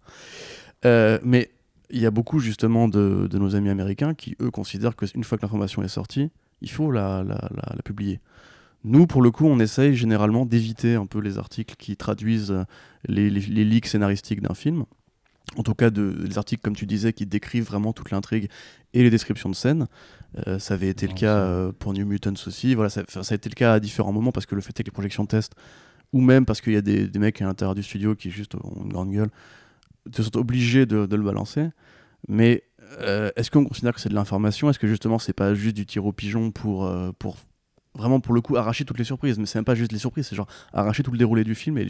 Euh, 0.84 1.18
mais 1.22 1.50
il 1.90 2.00
y 2.00 2.06
a 2.06 2.10
beaucoup 2.10 2.38
justement 2.40 2.88
de, 2.88 3.28
de 3.30 3.38
nos 3.38 3.54
amis 3.54 3.68
américains 3.68 4.14
qui 4.14 4.36
eux 4.40 4.50
considèrent 4.50 4.96
qu'une 4.96 5.24
fois 5.24 5.38
que 5.38 5.42
l'information 5.42 5.82
est 5.82 5.88
sortie, 5.88 6.30
il 6.60 6.70
faut 6.70 6.90
la, 6.90 7.22
la- 7.22 7.48
la- 7.54 7.72
la 7.76 7.82
publier. 7.84 8.20
Nous, 8.84 9.06
pour 9.06 9.22
le 9.22 9.30
coup, 9.30 9.46
on 9.46 9.60
essaye 9.60 9.94
généralement 9.94 10.44
d'éviter 10.44 10.94
un 10.94 11.06
peu 11.06 11.20
les 11.20 11.38
articles 11.38 11.76
qui 11.76 11.96
traduisent 11.96 12.50
euh, 12.50 12.64
les, 13.06 13.30
les, 13.30 13.40
les 13.40 13.64
leaks 13.64 13.86
scénaristiques 13.86 14.40
d'un 14.40 14.54
film. 14.54 14.84
En 15.56 15.62
tout 15.62 15.74
cas, 15.74 15.90
de, 15.90 16.16
les 16.24 16.38
articles, 16.38 16.62
comme 16.62 16.74
tu 16.74 16.86
disais, 16.86 17.12
qui 17.12 17.26
décrivent 17.26 17.64
vraiment 17.64 17.92
toute 17.92 18.10
l'intrigue 18.10 18.48
et 18.94 19.02
les 19.02 19.10
descriptions 19.10 19.50
de 19.50 19.54
scènes. 19.54 19.86
Euh, 20.46 20.58
ça 20.58 20.74
avait 20.74 20.88
été 20.88 21.06
le 21.06 21.14
cas 21.14 21.36
euh, 21.36 21.72
pour 21.78 21.92
New 21.92 22.06
Mutants 22.06 22.32
aussi. 22.46 22.74
Voilà, 22.74 22.90
ça, 22.90 23.02
a 23.02 23.34
été 23.34 23.48
le 23.48 23.54
cas 23.54 23.74
à 23.74 23.80
différents 23.80 24.12
moments 24.12 24.32
parce 24.32 24.46
que 24.46 24.54
le 24.54 24.60
fait 24.60 24.78
est 24.80 24.82
que 24.82 24.88
les 24.88 24.92
projections 24.92 25.26
test, 25.26 25.54
ou 26.12 26.20
même 26.20 26.46
parce 26.46 26.60
qu'il 26.60 26.72
y 26.72 26.76
a 26.76 26.82
des, 26.82 27.06
des 27.06 27.18
mecs 27.18 27.40
à 27.42 27.44
l'intérieur 27.44 27.74
du 27.74 27.82
studio 27.82 28.14
qui 28.14 28.30
juste 28.30 28.54
ont 28.54 28.84
une 28.84 28.92
grande 28.92 29.10
gueule, 29.10 29.30
te 30.10 30.22
sont 30.22 30.36
obligés 30.36 30.86
de, 30.86 31.06
de 31.06 31.16
le 31.16 31.22
balancer. 31.22 31.68
Mais 32.28 32.64
euh, 33.00 33.30
est-ce 33.36 33.50
qu'on 33.50 33.64
considère 33.64 33.94
que 33.94 34.00
c'est 34.00 34.08
de 34.08 34.14
l'information? 34.14 34.70
Est-ce 34.70 34.78
que 34.78 34.86
justement 34.86 35.18
c'est 35.18 35.32
pas 35.32 35.54
juste 35.54 35.76
du 35.76 35.86
tir 35.86 36.04
au 36.06 36.12
pigeon 36.12 36.50
pour, 36.50 36.86
euh, 36.86 37.12
pour 37.18 37.36
vraiment 37.94 38.20
pour 38.20 38.34
le 38.34 38.40
coup 38.40 38.56
arracher 38.56 38.84
toutes 38.84 38.98
les 38.98 39.04
surprises 39.04 39.38
Mais 39.38 39.46
c'est 39.46 39.58
même 39.58 39.64
pas 39.64 39.74
juste 39.74 39.92
les 39.92 39.98
surprises, 39.98 40.26
c'est 40.28 40.36
genre 40.36 40.48
arracher 40.72 41.02
tout 41.02 41.10
le 41.12 41.18
déroulé 41.18 41.44
du 41.44 41.54
film. 41.54 41.78
Et 41.78 41.88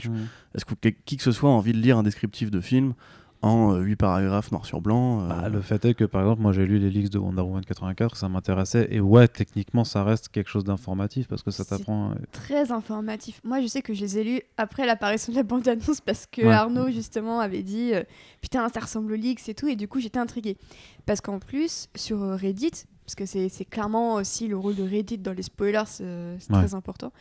est-ce 0.55 0.65
que 0.65 0.75
qui 0.89 1.17
que 1.17 1.23
ce 1.23 1.33
soit 1.33 1.51
a 1.51 1.53
envie 1.53 1.73
de 1.73 1.79
lire 1.79 1.99
un 1.99 2.03
descriptif 2.03 2.51
de 2.51 2.61
film 2.61 2.95
en 3.45 3.75
8 3.75 3.97
paragraphes 3.97 4.53
noir 4.53 4.65
sur 4.65 4.81
blanc 4.81 5.23
euh, 5.25 5.29
Bah, 5.29 5.49
le 5.49 5.61
fait 5.63 5.85
est 5.85 5.95
que 5.95 6.05
par 6.05 6.21
exemple, 6.21 6.43
moi 6.43 6.53
j'ai 6.53 6.65
lu 6.65 6.79
les 6.79 6.91
leaks 6.91 7.11
de 7.11 7.19
Wonder 7.19 7.43
Woman 7.43 7.65
84, 7.65 8.15
ça 8.17 8.29
m'intéressait. 8.29 8.87
Et 8.93 9.01
ouais, 9.01 9.27
techniquement, 9.27 9.83
ça 9.83 10.05
reste 10.05 10.29
quelque 10.29 10.49
chose 10.49 10.63
d'informatif 10.63 11.27
parce 11.27 11.43
que 11.43 11.51
ça 11.51 11.65
t'apprend. 11.65 12.13
euh, 12.13 12.15
Très 12.31 12.71
informatif. 12.71 13.41
Moi, 13.43 13.61
je 13.61 13.67
sais 13.67 13.83
que 13.83 13.95
je 13.95 14.01
les 14.03 14.19
ai 14.19 14.23
lus 14.23 14.43
après 14.59 14.87
l'apparition 14.87 15.33
de 15.33 15.39
la 15.39 15.43
bande-annonce 15.43 16.01
parce 16.07 16.27
que 16.31 16.43
Ouais. 16.43 16.53
Arnaud, 16.53 16.93
justement, 16.93 17.41
avait 17.41 17.65
dit 17.65 17.91
euh, 17.95 18.05
Putain, 18.43 18.69
ça 18.69 18.79
ressemble 18.79 19.13
aux 19.13 19.17
leaks 19.17 19.49
et 19.49 19.55
tout. 19.55 19.67
Et 19.67 19.75
du 19.75 19.89
coup, 19.89 19.99
j'étais 19.99 20.21
intriguée. 20.21 20.57
Parce 21.05 21.21
qu'en 21.21 21.41
plus, 21.41 21.89
sur 21.97 22.23
euh, 22.23 22.37
Reddit, 22.37 22.85
parce 23.05 23.15
que 23.15 23.27
c'est 23.27 23.65
clairement 23.65 24.15
aussi 24.15 24.47
le 24.49 24.57
rôle 24.57 24.75
de 24.77 24.83
Reddit 24.83 25.19
dans 25.19 25.33
les 25.33 25.43
spoilers, 25.43 25.85
c'est 25.87 26.05
Ouais. 26.05 26.39
très 26.49 26.75
important. 26.75 27.13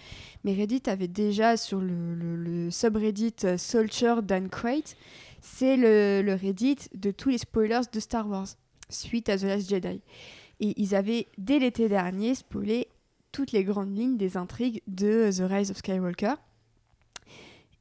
Mais 0.44 0.54
Reddit 0.54 0.84
avait 0.88 1.08
déjà 1.08 1.58
sur 1.58 1.80
le, 1.82 2.14
le- 2.16 2.36
le 2.36 2.72
subreddit 2.72 3.34
euh, 3.44 3.58
Soldier 3.58 4.16
Dan 4.24 4.48
Crate, 4.50 4.96
c'est 5.42 5.78
le, 5.78 6.22
le 6.24 6.34
Reddit 6.36 6.78
de 6.96 7.12
tous 7.12 7.30
les 7.30 7.38
spoilers 7.40 7.82
de 7.92 8.00
Star 8.00 8.28
Wars 8.30 8.48
suite 8.90 9.30
à 9.30 9.38
The 9.38 9.44
Last 9.44 9.70
Jedi. 9.70 10.02
Et 10.60 10.80
ils 10.80 10.94
avaient, 10.94 11.28
dès 11.40 11.58
l'été 11.60 11.90
dernier, 11.90 12.36
spoilé 12.36 12.88
toutes 13.32 13.52
les 13.52 13.64
grandes 13.64 13.98
lignes 13.98 14.18
des 14.18 14.38
intrigues 14.38 14.82
de 14.88 15.30
The 15.32 15.50
Rise 15.50 15.72
of 15.72 15.78
Skywalker. 15.78 16.36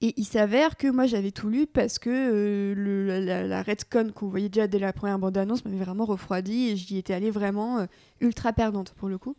Et 0.03 0.15
il 0.17 0.25
s'avère 0.25 0.77
que 0.77 0.89
moi 0.89 1.07
j'avais 1.07 1.31
tout 1.31 1.49
lu 1.51 1.67
parce 1.67 1.99
que 1.99 2.09
euh, 2.11 2.75
le- 2.75 3.25
la, 3.25 3.47
la, 3.47 3.63
retcon 3.63 4.13
qu'on 4.15 4.29
voyait 4.29 4.49
déjà 4.49 4.67
dès 4.67 4.79
la 4.79 4.95
première 4.95 5.19
bande-annonce 5.19 5.65
m'avait 5.65 5.77
vraiment 5.77 6.07
refroidi 6.07 6.71
et 6.71 6.77
j'y 6.77 6.97
étais 6.97 7.13
allée 7.13 7.31
vraiment 7.31 7.81
euh, 7.81 7.87
ultra 8.21 8.53
perdante 8.55 8.95
pour 8.97 9.09
le 9.09 9.19
coup. 9.19 9.37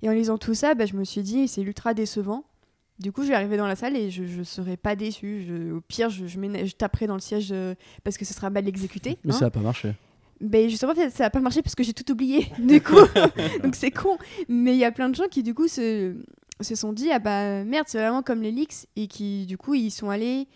Et 0.00 0.08
en 0.08 0.12
lisant 0.12 0.38
tout 0.38 0.54
ça, 0.54 0.74
bah, 0.74 0.86
je 0.86 0.94
me 0.94 1.04
suis 1.04 1.22
dit 1.22 1.46
c'est 1.46 1.60
ultra 1.60 1.92
décevant. 1.92 2.44
Du 2.98 3.12
coup, 3.12 3.22
je 3.22 3.28
vais 3.28 3.34
arriver 3.34 3.56
dans 3.56 3.66
la 3.66 3.76
salle 3.76 3.96
et 3.96 4.10
je 4.10 4.22
ne 4.22 4.44
serai 4.44 4.76
pas 4.76 4.96
déçue. 4.96 5.44
Je- 5.46 5.72
au 5.72 5.80
pire, 5.80 6.10
je, 6.10 6.26
je, 6.26 6.72
taperai 6.74 7.06
dans 7.06 7.14
le 7.14 7.20
siège 7.20 7.50
euh, 7.52 7.74
parce 8.02 8.16
que 8.16 8.24
ce 8.24 8.34
sera 8.34 8.50
mal 8.50 8.66
exécuté. 8.66 9.18
Mais 9.24 9.32
hein. 9.32 9.36
ça 9.38 9.46
a 9.46 9.50
pas 9.50 9.60
marché. 9.60 9.94
Ben 10.40 10.68
justement, 10.70 10.94
ça 10.94 11.24
n'a 11.24 11.30
pas 11.30 11.40
marché 11.40 11.62
parce 11.62 11.74
que 11.74 11.82
j'ai 11.82 11.92
tout 11.92 12.10
oublié, 12.10 12.46
du 12.58 12.80
coup. 12.80 12.96
Donc 13.62 13.74
c'est 13.74 13.90
con. 13.90 14.16
Mais 14.48 14.72
il 14.72 14.78
y 14.78 14.84
a 14.84 14.90
plein 14.92 15.08
de 15.10 15.14
gens 15.14 15.28
qui, 15.28 15.42
du 15.42 15.54
coup, 15.54 15.68
se, 15.68 16.14
se 16.60 16.74
sont 16.74 16.92
dit 16.92 17.10
Ah 17.12 17.18
bah 17.18 17.64
merde, 17.64 17.86
c'est 17.88 17.98
vraiment 17.98 18.22
comme 18.22 18.42
les 18.42 18.50
leaks. 18.52 18.86
Et 18.96 19.06
qui, 19.06 19.46
du 19.46 19.56
coup, 19.58 19.74
ils 19.74 19.90
sont 19.90 20.10
allés 20.10 20.48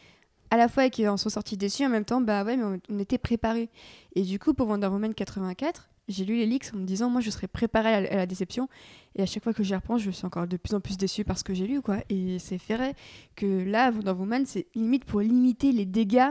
à 0.51 0.57
la 0.57 0.69
fois 0.69 0.87
et 0.87 0.91
qui 0.91 1.07
en 1.09 1.17
sont 1.17 1.31
sortis 1.31 1.57
déçus 1.57 1.85
en 1.87 1.89
même 1.89 2.05
temps. 2.05 2.21
Bah 2.21 2.45
ouais, 2.45 2.57
mais 2.57 2.79
on, 2.91 2.99
était 2.99 3.19
préparés. 3.19 3.71
Et 4.15 4.23
du 4.23 4.39
coup, 4.39 4.53
pour 4.55 4.69
Wonder 4.69 4.89
Woman 4.89 5.15
84, 5.15 5.89
j'ai 6.09 6.25
lu 6.25 6.37
les 6.37 6.47
leaks 6.47 6.71
en 6.75 6.79
me 6.79 6.85
disant 6.85 7.09
Moi, 7.09 7.21
je 7.21 7.31
serais 7.31 7.47
préparée 7.49 7.95
à, 7.95 8.01
la- 8.01 8.13
à 8.13 8.17
la 8.17 8.27
déception. 8.27 8.69
Et 9.15 9.23
à 9.23 9.27
chaque 9.27 9.45
fois 9.45 9.53
que 9.55 9.63
j'y 9.63 9.75
repense, 9.75 10.01
je 10.03 10.11
suis 10.11 10.27
encore 10.27 10.47
de 10.47 10.57
plus 10.57 10.75
en 10.75 10.81
plus 10.81 10.97
déçue 10.97 11.25
par 11.25 11.39
ce 11.39 11.45
que 11.45 11.55
j'ai 11.55 11.67
lu, 11.67 11.81
quoi. 11.83 11.99
Et 12.11 12.39
c'est 12.39 12.57
vrai 12.57 12.95
que 13.37 13.47
là, 13.65 13.91
Wonder 13.91 14.11
Woman, 14.13 14.45
c'est 14.47 14.67
limite 14.75 15.05
pour 15.05 15.21
limiter 15.21 15.73
les 15.73 15.87
dégâts 15.87 16.31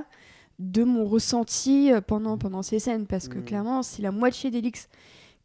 de 0.60 0.84
mon 0.84 1.06
ressenti 1.06 1.92
euh, 1.92 2.02
pendant, 2.02 2.38
pendant 2.38 2.62
ces 2.62 2.78
scènes. 2.80 3.08
Parce 3.08 3.28
que 3.28 3.40
Mm. 3.40 3.44
clairement, 3.46 3.82
si 3.84 4.02
la 4.04 4.12
moitié 4.12 4.52
des 4.52 4.62
leaks 4.62 4.88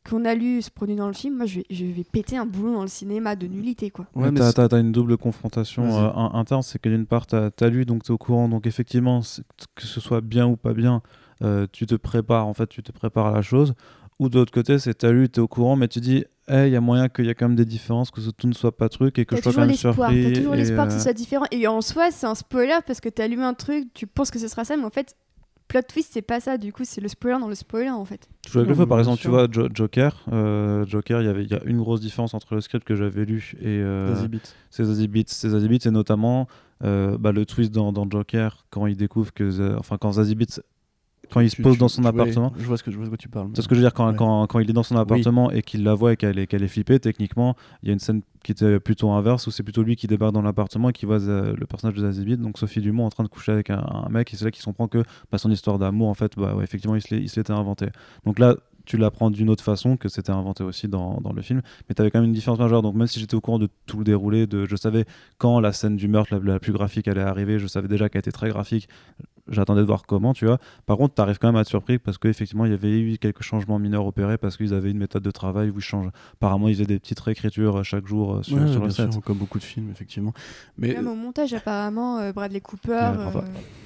qu'on 0.09 0.25
a 0.25 0.35
lu 0.35 0.63
se 0.63 0.71
produit 0.71 0.95
dans 0.97 1.07
le 1.09 1.13
film, 1.13 1.37
moi 1.37 1.47
je 1.47 1.57
vais, 1.61 1.67
je 1.71 1.85
vais 1.85 2.05
péter 2.05 2.37
un 2.37 2.47
boulon 2.47 2.75
dans 2.75 2.83
le 2.83 2.89
cinéma 2.89 3.35
de 3.37 3.47
nullité 3.47 3.91
quoi. 3.91 4.07
Ouais, 4.15 4.31
Mais 4.31 4.41
t'as, 4.53 4.69
une 4.81 4.93
double 4.93 5.17
confrontation 5.17 5.83
euh, 5.85 6.11
in- 6.15 6.31
interne, 6.35 6.63
c'est 6.63 6.79
que 6.81 6.89
d'une 6.89 7.07
part, 7.07 7.27
t'as, 7.27 7.51
t'as 7.51 7.69
lu, 7.69 7.85
donc 7.85 8.05
t'es 8.05 8.11
au 8.13 8.19
courant, 8.19 8.49
donc 8.49 8.67
effectivement, 8.67 9.23
c'est- 9.23 9.43
que 9.75 9.85
ce 9.87 10.01
soit 10.01 10.21
bien 10.21 10.47
ou 10.47 10.57
pas 10.57 10.73
bien, 10.75 11.03
euh, 11.43 11.67
tu 11.73 11.87
te 11.87 11.95
prépares, 11.95 12.47
en 12.47 12.55
fait, 12.55 12.69
tu 12.69 12.83
te 12.83 12.93
prépares 12.93 13.27
à 13.27 13.33
la 13.33 13.43
chose. 13.43 13.75
Ou 14.19 14.31
de 14.31 14.39
l'autre 14.39 14.53
côté, 14.53 14.79
c'est 14.79 14.95
t'as 14.95 15.11
lu, 15.13 15.29
t'es 15.29 15.41
au 15.43 15.49
courant, 15.49 15.77
mais 15.77 15.89
tu 15.89 16.01
dis, 16.01 16.25
il 16.49 16.69
y 16.69 16.77
a 16.77 16.81
moyen 16.81 17.09
qu'il 17.11 17.27
y 17.27 17.29
a 17.29 17.35
quand 17.35 17.49
même 17.49 17.57
des 17.57 17.67
différences, 17.67 18.11
que 18.11 18.21
ce, 18.23 18.31
tout 18.31 18.47
ne 18.47 18.55
soit 18.55 18.75
pas 18.75 18.89
truc 18.89 19.19
et 19.19 19.27
que 19.27 19.35
T'as 19.35 19.39
je 19.39 19.43
sois 19.43 19.53
toujours 19.53 19.61
quand 19.63 19.67
même 19.67 19.71
l'espoir, 19.73 20.11
surpris. 20.11 20.33
t'as 20.33 20.39
toujours 20.39 20.55
l'espoir 20.55 20.87
que 20.87 20.93
euh, 20.93 20.97
ce 20.97 21.03
soit 21.03 21.13
différent. 21.13 21.45
Et 21.51 21.67
en 21.67 21.83
soi, 21.83 22.11
c'est 22.11 22.27
un 22.27 22.35
spoiler 22.35 22.79
parce 22.87 23.01
que 23.01 23.11
t'as 23.11 23.27
lu 23.29 23.43
un 23.43 23.53
truc, 23.53 23.93
tu 23.93 24.07
penses 24.07 24.31
que 24.31 24.39
ce 24.39 24.49
sera 24.49 24.65
ça, 24.65 24.77
mais 24.79 24.85
en 24.85 24.91
fait, 24.91 25.15
plot 25.69 25.83
twist, 25.83 26.11
c'est 26.13 26.23
pas 26.23 26.41
ça. 26.41 26.59
Du 26.59 26.73
coup, 26.73 26.83
c'est 26.85 27.01
le 27.01 27.09
spoiler 27.09 27.39
dans 27.41 27.49
le 27.49 27.55
spoiler 27.55 27.91
en 27.91 28.05
fait. 28.05 28.29
Je 28.47 28.53
joue 28.53 28.59
avec 28.61 28.69
le 28.71 28.75
feu, 28.77 28.87
par 28.87 28.99
exemple, 28.99 29.21
tu 29.21 29.29
vois, 29.29 29.49
Jo- 29.51 29.69
Joker, 29.73 30.25
euh, 30.33 30.85
Joker, 30.87 31.23
il 31.23 31.27
y 31.27 31.29
avait, 31.29 31.45
il 31.45 31.51
y 31.51 31.55
a 31.55 31.63
une 31.65 31.79
grosse 31.79 32.01
différence 32.01 32.35
entre 32.35 32.55
le 32.55 32.61
script 32.61 32.85
que 32.87 32.95
j'avais 32.95 33.25
lu 33.25 33.55
et 33.61 33.67
euh, 33.67 34.15
ces 34.71 34.85
Zazie 34.85 35.09
Beetz, 35.09 35.31
ces 35.33 35.51
Zazie 35.51 35.69
Beetz, 35.69 35.87
et 35.87 35.91
notamment 35.91 36.47
euh, 36.85 37.17
bah, 37.19 37.33
le 37.33 37.45
twist 37.47 37.73
dans, 37.73 37.93
dans 37.93 38.09
Joker 38.09 38.65
quand 38.71 38.87
il 38.87 38.97
découvre 38.97 39.33
que, 39.33 39.77
enfin, 39.77 39.97
quand 39.99 40.13
Zazie 40.13 40.37
quand 41.33 41.41
il 41.41 41.51
se 41.51 41.61
pose 41.61 41.75
tu- 41.75 41.79
dans 41.81 41.89
son 41.89 42.05
appartement. 42.05 42.53
Je 42.59 42.65
vois 42.65 42.77
ce 42.79 42.83
que 42.83 42.91
je 42.91 42.97
vois 42.97 43.05
de 43.05 43.11
quoi 43.11 43.19
tu 43.19 43.29
parles. 43.29 43.49
C'est 43.55 43.63
ce 43.63 43.69
que 43.69 43.75
je 43.75 43.81
veux 43.81 43.85
dire, 43.87 43.93
quand, 43.95 44.09
Ouais. 44.11 44.17
quand, 44.17 44.47
quand 44.47 44.59
il 44.61 44.69
est 44.71 44.73
dans 44.73 44.83
son 44.83 44.97
appartement 44.97 45.51
et 45.51 45.63
qu'il 45.63 45.83
la 45.85 45.95
voit 45.95 46.13
et 46.13 46.17
qu'elle 46.17 46.39
est, 46.39 46.47
qu'elle 46.47 46.63
est 46.63 46.69
flippée, 46.69 46.99
techniquement, 47.01 47.57
il 47.83 47.89
y 47.89 47.91
a 47.91 47.93
une 47.93 47.99
scène 47.99 48.23
qui 48.45 48.53
était 48.53 48.79
plutôt 48.81 49.11
inverse 49.11 49.47
où 49.47 49.51
c'est 49.51 49.63
plutôt 49.65 49.83
lui 49.83 49.97
qui 49.97 50.07
débarque 50.07 50.33
dans 50.33 50.43
l'appartement 50.43 50.91
et 50.91 50.93
qui 50.93 51.05
voit 51.07 51.19
Za- 51.19 51.53
le 51.53 51.67
personnage 51.67 51.97
de 51.97 52.03
Zazie 52.03 52.25
Beetz, 52.25 52.39
donc 52.41 52.59
Sophie 52.59 52.81
Dumont, 52.81 53.05
en 53.07 53.11
train 53.11 53.25
de 53.25 53.29
coucher 53.29 53.53
avec 53.53 53.71
un, 53.71 53.85
un 54.07 54.09
mec, 54.09 54.33
et 54.33 54.37
c'est 54.37 54.45
là 54.45 54.51
qu'il 54.51 54.61
se 54.61 54.67
comprend 54.67 54.89
que 54.89 55.03
bah, 55.33 55.39
son 55.39 55.51
histoire 55.51 55.79
d'amour, 55.79 56.09
en 56.09 56.15
fait, 56.15 56.33
bah, 56.37 56.55
ouais, 56.55 56.63
effectivement, 56.65 56.95
il 56.97 57.03
se 57.03 57.15
l'est- 57.15 57.21
il 57.23 57.29
se 57.29 57.41
l'était 57.41 57.53
inventé. 57.53 57.87
Donc 58.25 58.39
là, 58.39 58.55
tu 58.85 58.97
l'apprends 58.99 59.33
d'une 59.33 59.51
autre 59.51 59.65
façon 59.65 59.97
que 59.97 60.09
c'était 60.09 60.31
inventé 60.31 60.63
aussi 60.63 60.87
dans, 60.87 61.21
dans 61.21 61.33
le 61.33 61.43
film, 61.43 61.61
mais 61.89 61.97
tu 61.97 62.01
avais 62.03 62.13
quand 62.13 62.21
même 62.21 62.29
une 62.29 62.33
différence 62.35 62.61
majeure. 62.61 62.83
Donc 62.83 62.95
même 62.95 63.09
si 63.09 63.19
j'étais 63.19 63.35
au 63.35 63.41
courant 63.41 63.59
de 63.59 63.69
tout 63.87 63.99
le 63.99 64.05
déroulé, 64.05 64.47
de, 64.47 64.65
je 64.65 64.77
savais 64.77 65.07
quand 65.39 65.59
la 65.59 65.73
scène 65.73 65.97
du 65.97 66.07
meurtre 66.07 66.33
la, 66.33 66.53
la 66.53 66.61
plus 66.61 66.73
graphique 66.73 67.09
allait 67.09 67.21
arriver, 67.21 67.59
je 67.59 67.67
savais 67.67 67.89
déjà 67.89 68.09
qu'elle 68.09 68.21
était 68.21 68.31
très 68.31 68.49
graphique, 68.49 68.89
j'attendais 69.49 69.81
de 69.83 69.87
voir 69.87 70.05
comment, 70.07 70.33
tu 70.35 70.47
vois. 70.47 70.59
Par 70.87 70.97
contre, 70.97 71.15
tu 71.15 71.21
arrives 71.23 71.39
quand 71.39 71.49
même 71.49 71.57
à 71.57 71.61
être 71.63 71.69
surpris 71.69 71.99
parce 71.99 72.19
qu'effectivement, 72.19 72.65
il 72.65 72.71
y 72.73 72.75
avait 72.75 72.99
eu 73.01 73.19
quelques 73.19 73.43
changements 73.43 73.79
mineurs 73.79 74.07
opérés 74.07 74.39
parce 74.39 74.57
qu'ils 74.57 74.75
avaient 74.75 74.91
une 74.91 74.99
méthode 74.99 75.23
de 75.23 75.31
travail 75.31 75.71
où 75.71 75.75
ils 75.77 75.83
changent. 75.83 76.11
Apparemment, 76.35 76.69
ils 76.69 76.75
faisaient 76.75 76.87
des 76.87 76.99
petites 76.99 77.21
réécritures 77.21 77.79
euh, 77.79 77.83
chaque 77.83 78.07
jour 78.07 78.37
euh, 78.37 78.43
sur, 78.43 78.57
Ouais, 78.59 78.67
sur 78.71 78.85
le 78.85 78.91
set. 78.91 79.13
sûr, 79.13 79.23
comme 79.23 79.39
beaucoup 79.39 79.59
de 79.59 79.65
films, 79.65 79.91
effectivement. 79.91 80.33
Mais 80.79 80.95
Même 80.95 81.07
au 81.09 81.15
montage, 81.15 81.53
apparemment, 81.55 82.19
euh, 82.19 82.33
Bradley 82.33 82.61
Cooper, 82.61 82.91
Ouais, 82.93 83.43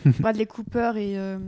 euh, 0.06 0.10
Bradley 0.20 0.46
Cooper 0.46 0.92
et, 0.96 1.18
euh, 1.18 1.38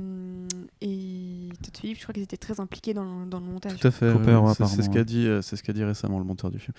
et 0.80 1.48
Todd 1.62 1.76
Phillips, 1.80 1.98
je 1.98 2.02
crois 2.02 2.12
qu'ils 2.12 2.22
étaient 2.22 2.36
très 2.36 2.60
impliqués 2.60 2.94
dans, 2.94 3.04
le- 3.04 3.26
dans 3.28 3.40
le 3.40 3.46
montage. 3.46 3.78
Tout 3.78 3.86
à 3.86 3.90
fait. 3.90 4.12
Cooper, 4.12 4.32
ouais, 4.34 4.36
ouais, 4.48 4.54
c'est- 4.54 4.66
c'est 4.66 4.82
ce 4.82 4.90
qu'a 4.90 5.04
dit, 5.04 5.26
euh, 5.26 5.42
c'est 5.42 5.56
ce 5.56 5.62
qu'a 5.62 5.72
dit 5.72 5.84
récemment 5.84 6.18
le 6.18 6.24
monteur 6.24 6.50
du 6.50 6.58
film. 6.58 6.74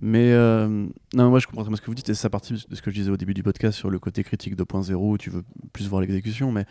Mais 0.00 0.32
euh, 0.32 0.86
non, 1.14 1.30
moi 1.30 1.38
je 1.38 1.46
comprends 1.46 1.62
très 1.62 1.70
bien 1.70 1.76
ce 1.76 1.80
que 1.82 1.86
vous 1.86 1.94
dites 1.94 2.08
et 2.08 2.14
ça 2.14 2.30
partie 2.30 2.52
de 2.54 2.58
ce 2.74 2.82
que 2.82 2.90
je 2.90 2.96
disais 2.96 3.10
au 3.10 3.16
début 3.16 3.34
du 3.34 3.42
podcast 3.42 3.76
sur 3.78 3.90
le 3.90 3.98
côté 3.98 4.22
critique 4.24 4.56
2.0 4.56 4.94
où 4.94 5.18
tu 5.18 5.30
veux 5.30 5.42
plus 5.72 5.88
voir 5.88 6.00
l'exécution. 6.00 6.52
Mais 6.52 6.66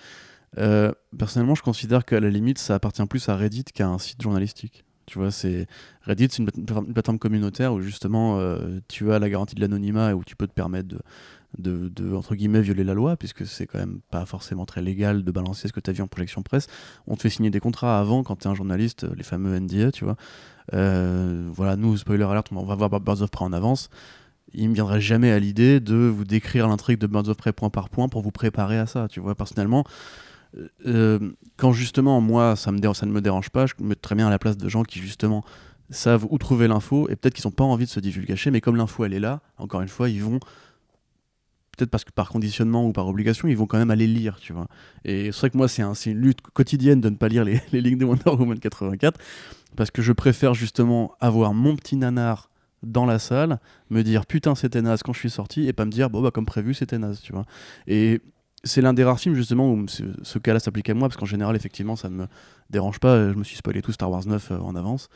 euh, 0.57 0.91
personnellement, 1.17 1.55
je 1.55 1.63
considère 1.63 2.05
qu'à 2.05 2.19
la 2.19 2.29
limite, 2.29 2.57
ça 2.59 2.75
appartient 2.75 3.05
plus 3.05 3.27
à 3.29 3.35
Reddit 3.35 3.65
qu'à 3.65 3.87
un 3.87 3.97
site 3.99 4.21
journalistique. 4.21 4.85
Tu 5.05 5.19
vois, 5.19 5.29
c'est 5.31 5.67
Reddit, 6.01 6.29
c'est 6.31 6.39
une, 6.39 6.45
plate- 6.45 6.85
une 6.87 6.93
plateforme 6.93 7.19
communautaire 7.19 7.73
où 7.73 7.81
justement 7.81 8.39
euh, 8.39 8.79
tu 8.87 9.11
as 9.11 9.19
la 9.19 9.29
garantie 9.29 9.53
de 9.55 9.61
l'anonymat 9.61 10.11
et 10.11 10.13
où 10.13 10.23
tu 10.23 10.35
peux 10.35 10.47
te 10.47 10.53
permettre 10.53 10.87
de, 10.87 10.99
de, 11.59 11.89
de, 11.89 12.15
entre 12.15 12.33
guillemets 12.35 12.61
violer 12.61 12.83
la 12.83 12.95
loi 12.95 13.15
puisque 13.15 13.45
c'est 13.45 13.67
quand 13.67 13.77
même 13.77 13.99
pas 14.09 14.25
forcément 14.25 14.65
très 14.65 14.81
légal 14.81 15.23
de 15.23 15.31
balancer 15.31 15.67
ce 15.67 15.73
que 15.73 15.79
tu 15.79 15.91
as 15.91 15.93
vu 15.93 16.01
en 16.01 16.07
projection 16.07 16.41
presse. 16.41 16.65
On 17.05 17.15
te 17.15 17.21
fait 17.21 17.29
signer 17.29 17.51
des 17.51 17.59
contrats 17.59 17.99
avant 17.99 18.23
quand 18.23 18.37
tu 18.37 18.47
es 18.47 18.51
un 18.51 18.55
journaliste, 18.55 19.05
les 19.15 19.23
fameux 19.23 19.59
NDA, 19.59 19.91
tu 19.91 20.05
vois. 20.05 20.15
Euh, 20.73 21.47
voilà, 21.53 21.75
nous, 21.75 21.95
spoiler 21.97 22.23
alert, 22.23 22.51
on 22.51 22.63
va 22.65 22.75
voir 22.75 22.89
Birds 22.99 23.21
of 23.21 23.29
Prey 23.29 23.45
en 23.45 23.53
avance. 23.53 23.89
Il 24.57 24.69
me 24.69 24.73
viendrait 24.73 25.01
jamais 25.01 25.31
à 25.31 25.39
l'idée 25.39 25.79
de 25.79 25.95
vous 25.95 26.23
décrire 26.23 26.67
l'intrigue 26.67 26.97
de 26.97 27.07
Birds 27.07 27.29
of 27.29 27.37
Prey 27.37 27.53
point 27.53 27.69
par 27.69 27.89
point 27.89 28.07
pour 28.07 28.21
vous 28.21 28.31
préparer 28.31 28.77
à 28.77 28.85
ça, 28.85 29.07
tu 29.09 29.19
vois. 29.19 29.35
Personnellement, 29.35 29.83
euh, 30.85 31.19
quand 31.57 31.73
justement, 31.73 32.21
moi, 32.21 32.55
ça, 32.55 32.71
ça 32.93 33.05
ne 33.05 33.11
me 33.11 33.21
dérange 33.21 33.49
pas, 33.49 33.65
je 33.65 33.73
me 33.79 33.89
mets 33.89 33.95
très 33.95 34.15
bien 34.15 34.27
à 34.27 34.29
la 34.29 34.39
place 34.39 34.57
de 34.57 34.69
gens 34.69 34.83
qui, 34.83 34.99
justement, 34.99 35.43
savent 35.89 36.25
où 36.29 36.37
trouver 36.37 36.67
l'info 36.67 37.07
et 37.09 37.15
peut-être 37.15 37.33
qu'ils 37.33 37.47
n'ont 37.47 37.51
pas 37.51 37.63
envie 37.63 37.85
de 37.85 37.89
se 37.89 37.99
divulgacher, 37.99 38.51
mais 38.51 38.61
comme 38.61 38.75
l'info, 38.75 39.05
elle 39.05 39.13
est 39.13 39.19
là, 39.19 39.41
encore 39.57 39.81
une 39.81 39.87
fois, 39.87 40.09
ils 40.09 40.23
vont 40.23 40.39
peut-être 41.77 41.89
parce 41.89 42.05
que 42.05 42.11
par 42.11 42.29
conditionnement 42.29 42.85
ou 42.87 42.93
par 42.93 43.07
obligation, 43.07 43.47
ils 43.47 43.57
vont 43.57 43.67
quand 43.67 43.77
même 43.77 43.91
aller 43.91 44.07
lire, 44.07 44.37
tu 44.39 44.53
vois. 44.53 44.67
Et 45.03 45.31
c'est 45.31 45.39
vrai 45.39 45.49
que 45.49 45.57
moi, 45.57 45.67
c'est 45.67 45.81
un, 45.81 45.93
une 45.93 46.19
lutte 46.19 46.41
quotidienne 46.41 47.01
de 47.01 47.09
ne 47.09 47.15
pas 47.15 47.27
lire 47.27 47.43
les, 47.43 47.61
les 47.71 47.81
lignes 47.81 47.97
de 47.97 48.05
Wonder 48.05 48.29
Woman 48.29 48.59
84, 48.59 49.19
parce 49.75 49.91
que 49.91 50.01
je 50.01 50.13
préfère 50.13 50.53
justement 50.53 51.13
avoir 51.19 51.53
mon 51.53 51.75
petit 51.75 51.97
nanar 51.97 52.49
dans 52.83 53.05
la 53.05 53.19
salle, 53.19 53.59
me 53.89 54.03
dire 54.03 54.25
putain 54.25 54.55
c'était 54.55 54.81
naze 54.81 55.03
quand 55.03 55.13
je 55.13 55.19
suis 55.19 55.29
sorti, 55.29 55.67
et 55.67 55.73
pas 55.73 55.85
me 55.85 55.91
dire 55.91 56.09
bon 56.09 56.21
bah 56.21 56.31
comme 56.31 56.45
prévu 56.45 56.73
c'était 56.73 56.97
naze, 56.97 57.21
tu 57.21 57.33
vois. 57.33 57.45
Et 57.87 58.21
c'est 58.63 58.81
l'un 58.81 58.93
des 58.93 59.03
rares 59.03 59.19
films 59.19 59.35
justement 59.35 59.71
où 59.71 59.85
ce, 59.87 60.39
cas-là 60.39 60.59
s'applique 60.59 60.89
à 60.89 60.93
moi, 60.93 61.07
parce 61.07 61.17
qu'en 61.17 61.25
général 61.25 61.55
effectivement 61.55 61.95
ça 61.95 62.09
ne 62.09 62.15
me 62.15 62.27
dérange 62.69 62.99
pas, 62.99 63.31
je 63.31 63.37
me 63.37 63.43
suis 63.43 63.57
spoilé 63.57 63.81
tout 63.81 63.91
Star 63.91 64.09
Wars 64.09 64.25
9 64.25 64.51
euh, 64.51 64.57
en 64.57 64.75
avance. 64.75 65.09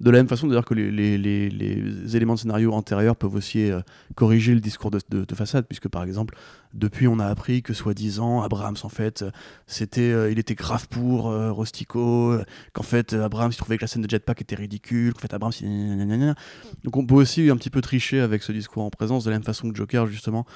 De 0.00 0.10
la 0.10 0.18
même 0.18 0.28
façon, 0.28 0.46
d'ailleurs, 0.46 0.64
que 0.64 0.74
les, 0.74 2.16
éléments 2.16 2.34
de 2.34 2.40
scénario 2.40 2.72
antérieurs 2.72 3.16
peuvent 3.16 3.34
aussi 3.34 3.70
euh, 3.70 3.80
corriger 4.14 4.54
le 4.54 4.60
discours 4.60 4.90
de, 4.90 5.34
façade, 5.34 5.66
puisque 5.66 5.88
par 5.88 6.02
exemple, 6.02 6.34
depuis, 6.74 7.06
on 7.06 7.18
a 7.18 7.26
appris 7.26 7.62
que 7.62 7.72
soi-disant, 7.72 8.42
Abrams, 8.42 8.76
en 8.82 8.88
fait, 8.88 9.24
c'était, 9.66 10.12
euh, 10.12 10.30
il 10.30 10.38
était 10.38 10.54
grave 10.54 10.88
pour 10.88 11.30
euh, 11.30 11.52
Rostico, 11.52 12.36
qu'en 12.72 12.82
fait, 12.82 13.12
Abrams, 13.12 13.52
il 13.52 13.56
trouvait 13.56 13.76
que 13.76 13.84
la 13.84 13.88
scène 13.88 14.02
de 14.02 14.10
jetpack 14.10 14.40
était 14.40 14.56
ridicule, 14.56 15.14
qu'en 15.14 15.20
fait, 15.20 15.34
Abrams, 15.34 15.52
il... 15.60 16.34
Donc 16.84 16.96
on 16.96 17.06
peut 17.06 17.14
aussi 17.14 17.48
un 17.50 17.56
petit 17.56 17.70
peu 17.70 17.80
tricher 17.80 18.20
avec 18.20 18.42
ce 18.42 18.52
discours 18.52 18.82
en 18.82 18.90
présence, 18.90 19.24
de 19.24 19.30
la 19.30 19.36
même 19.36 19.44
façon 19.44 19.70
que 19.70 19.76
Joker, 19.76 20.06
justement 20.06 20.46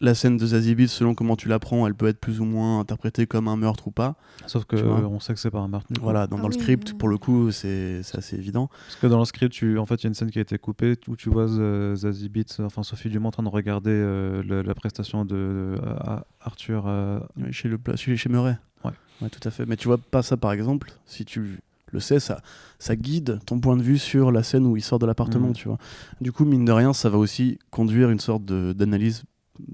la 0.00 0.14
scène 0.14 0.36
de 0.36 0.46
Zazie 0.46 0.74
Beetz, 0.74 0.90
selon 0.92 1.14
comment 1.14 1.36
tu 1.36 1.48
l'apprends, 1.48 1.86
elle 1.86 1.94
peut 1.94 2.06
être 2.06 2.18
plus 2.20 2.40
ou 2.40 2.44
moins 2.44 2.80
interprétée 2.80 3.26
comme 3.26 3.48
un 3.48 3.56
meurtre 3.56 3.86
ou 3.88 3.90
pas. 3.90 4.16
Sauf 4.46 4.64
que 4.64 4.76
on 4.76 5.20
sait 5.20 5.32
que 5.34 5.40
c'est 5.40 5.50
pas 5.50 5.60
un 5.60 5.68
meurtre. 5.68 5.86
Voilà, 6.00 6.26
dans, 6.26 6.36
Ah 6.38 6.42
dans 6.42 6.48
le 6.48 6.52
script, 6.54 6.90
oui. 6.92 6.98
pour 6.98 7.08
le 7.08 7.18
coup, 7.18 7.50
c'est 7.50 8.00
assez 8.14 8.36
évident. 8.36 8.68
Parce 8.86 8.96
que 8.96 9.06
dans 9.06 9.18
le 9.18 9.24
script, 9.24 9.52
tu... 9.52 9.78
en 9.78 9.86
fait, 9.86 9.96
il 9.96 10.04
y 10.04 10.06
a 10.06 10.08
une 10.08 10.14
scène 10.14 10.30
qui 10.30 10.38
a 10.38 10.42
été 10.42 10.58
coupée 10.58 10.96
où 11.08 11.16
tu 11.16 11.30
vois 11.30 11.48
euh, 11.50 11.94
Zazie 11.96 12.28
Beetz, 12.28 12.60
enfin 12.60 12.82
Sophie 12.82 13.08
Dumont 13.08 13.28
en 13.28 13.32
train 13.32 13.42
de 13.42 13.48
regarder 13.48 13.90
euh, 13.90 14.42
le- 14.42 14.62
la 14.62 14.74
prestation 14.74 15.24
de, 15.24 15.76
à- 16.00 16.24
Arthur. 16.40 16.84
euh, 16.86 17.18
Oui, 17.36 17.52
chez, 17.52 17.68
le, 17.68 17.78
chez, 17.94 18.16
chez 18.16 18.28
Murray. 18.28 18.56
Ouais. 18.84 18.92
ouais, 19.22 19.28
tout 19.30 19.46
à 19.46 19.50
fait. 19.50 19.66
Mais 19.66 19.76
tu 19.76 19.88
vois, 19.88 19.98
pas 19.98 20.22
ça 20.22 20.36
par 20.36 20.52
exemple, 20.52 20.92
si 21.06 21.24
tu 21.24 21.58
le 21.92 22.00
sais, 22.00 22.20
ça, 22.20 22.40
ça 22.78 22.96
guide 22.96 23.38
ton 23.46 23.60
point 23.60 23.76
de 23.76 23.82
vue 23.82 23.98
sur 23.98 24.30
la 24.32 24.42
scène 24.42 24.66
où 24.66 24.76
il 24.76 24.82
sort 24.82 24.98
de 24.98 25.06
l'appartement, 25.06 25.48
Mhm. 25.48 25.54
tu 25.54 25.68
vois. 25.68 25.78
Du 26.20 26.32
coup, 26.32 26.44
mine 26.44 26.64
de 26.64 26.72
rien, 26.72 26.92
ça 26.92 27.08
va 27.08 27.16
aussi 27.16 27.58
conduire 27.70 28.10
une 28.10 28.18
sorte 28.20 28.44
d'analyse 28.44 29.22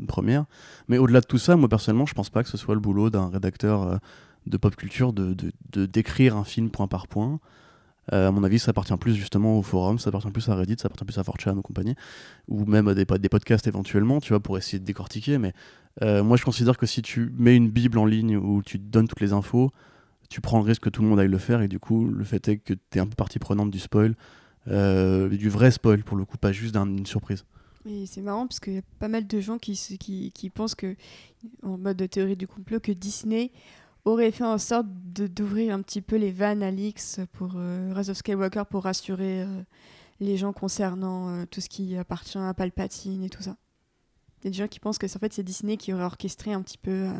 première. 0.06 0.44
Mais 0.88 0.98
au-delà 0.98 1.20
de 1.20 1.26
tout 1.26 1.38
ça, 1.38 1.56
moi 1.56 1.68
personnellement, 1.68 2.06
je 2.06 2.14
pense 2.14 2.30
pas 2.30 2.42
que 2.42 2.48
ce 2.48 2.56
soit 2.56 2.74
le 2.74 2.80
boulot 2.80 3.10
d'un 3.10 3.28
rédacteur 3.28 3.82
euh, 3.82 3.96
de 4.46 4.56
pop 4.56 4.74
culture 4.76 5.12
de, 5.12 5.36
de, 5.72 5.86
décrire 5.86 6.36
un 6.36 6.44
film 6.44 6.70
point 6.70 6.88
par 6.88 7.06
point. 7.06 7.40
Euh, 8.12 8.28
à 8.28 8.30
mon 8.32 8.42
avis, 8.42 8.58
ça 8.58 8.70
appartient 8.70 8.96
plus 8.96 9.14
justement 9.14 9.58
au 9.58 9.62
forum, 9.62 9.98
ça 9.98 10.08
appartient 10.08 10.30
plus 10.30 10.48
à 10.48 10.56
Reddit, 10.56 10.76
ça 10.78 10.86
appartient 10.86 11.04
plus 11.04 11.18
à 11.18 11.22
4chan 11.22 11.56
ou 11.56 11.62
compagnie, 11.62 11.94
ou 12.48 12.64
même 12.64 12.88
à 12.88 12.94
des, 12.94 13.04
des 13.04 13.28
podcasts 13.28 13.66
éventuellement, 13.68 14.20
tu 14.20 14.30
vois, 14.30 14.40
pour 14.40 14.58
essayer 14.58 14.80
de 14.80 14.84
décortiquer. 14.84 15.38
Mais 15.38 15.52
euh, 16.02 16.24
moi, 16.24 16.36
je 16.36 16.44
considère 16.44 16.76
que 16.76 16.86
si 16.86 17.02
tu 17.02 17.32
mets 17.36 17.56
une 17.56 17.70
bible 17.70 17.98
en 17.98 18.06
ligne 18.06 18.36
où 18.36 18.62
tu 18.62 18.78
donnes 18.78 19.06
toutes 19.06 19.20
les 19.20 19.32
infos, 19.32 19.70
tu 20.28 20.40
prends 20.40 20.58
le 20.58 20.64
risque 20.64 20.82
que 20.82 20.88
tout 20.88 21.02
le 21.02 21.08
monde 21.08 21.20
aille 21.20 21.28
le 21.28 21.38
faire, 21.38 21.60
et 21.60 21.68
du 21.68 21.78
coup, 21.78 22.06
le 22.06 22.24
fait 22.24 22.48
est 22.48 22.56
que 22.56 22.74
tu 22.74 22.98
es 22.98 23.00
un 23.00 23.06
peu 23.06 23.14
partie 23.14 23.38
prenante 23.38 23.70
du 23.70 23.78
spoil, 23.78 24.16
euh, 24.68 25.28
du 25.28 25.48
vrai 25.48 25.70
spoil 25.70 26.02
pour 26.02 26.16
le 26.16 26.24
coup, 26.24 26.38
pas 26.38 26.52
juste 26.52 26.74
d'une 26.74 27.06
surprise. 27.06 27.44
Et 27.86 28.06
c'est 28.06 28.20
marrant 28.22 28.46
parce 28.46 28.60
qu'il 28.60 28.74
y 28.74 28.78
a 28.78 28.82
pas 29.00 29.08
mal 29.08 29.26
de 29.26 29.40
gens 29.40 29.58
qui, 29.58 29.72
qui, 29.98 30.30
qui 30.32 30.50
pensent 30.50 30.74
que, 30.76 30.94
en 31.62 31.76
mode 31.78 31.96
de 31.96 32.06
théorie 32.06 32.36
du 32.36 32.46
complot, 32.46 32.78
que 32.80 32.92
Disney 32.92 33.50
aurait 34.04 34.30
fait 34.30 34.44
en 34.44 34.58
sorte 34.58 34.86
de- 35.12 35.26
d'ouvrir 35.26 35.74
un 35.74 35.82
petit 35.82 36.00
peu 36.00 36.16
les 36.16 36.30
vannes 36.30 36.62
à 36.62 36.70
l'X 36.70 37.20
pour 37.32 37.52
euh, 37.56 37.92
Rise 37.94 38.10
of 38.10 38.16
Skywalker 38.16 38.64
pour 38.70 38.84
rassurer 38.84 39.42
euh, 39.42 39.62
les 40.20 40.36
gens 40.36 40.52
concernant 40.52 41.28
euh, 41.30 41.44
tout 41.50 41.60
ce 41.60 41.68
qui 41.68 41.96
appartient 41.96 42.38
à 42.38 42.54
Palpatine 42.54 43.24
et 43.24 43.30
tout 43.30 43.42
ça. 43.42 43.56
Il 44.42 44.46
y 44.46 44.48
a 44.48 44.50
des 44.50 44.56
gens 44.58 44.68
qui 44.68 44.80
pensent 44.80 44.98
que 44.98 45.06
c'est 45.06 45.16
en 45.16 45.20
fait 45.20 45.32
c'est 45.32 45.44
Disney 45.44 45.76
qui 45.76 45.92
aurait 45.92 46.02
orchestré 46.04 46.52
un 46.52 46.62
petit 46.62 46.78
peu 46.78 46.90
euh, 46.90 47.12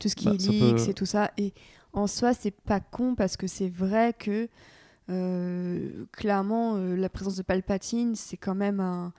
tout 0.00 0.08
ce 0.08 0.16
qui 0.16 0.24
Bah, 0.26 0.34
est 0.34 0.38
leaks 0.48 0.76
peut- 0.84 0.90
et 0.90 0.94
tout 0.94 1.06
ça. 1.06 1.30
Et 1.36 1.52
en 1.92 2.06
soi, 2.08 2.34
c'est 2.34 2.50
pas 2.50 2.80
con 2.80 3.14
parce 3.16 3.36
que 3.36 3.46
c'est 3.46 3.68
vrai 3.68 4.12
que 4.18 4.48
clairement 6.12 6.76
la 6.76 7.08
présence 7.08 7.36
de 7.36 7.42
Palpatine, 7.42 8.14
c'est 8.16 8.36
quand 8.36 8.54
même 8.56 8.80
un. 8.80 9.12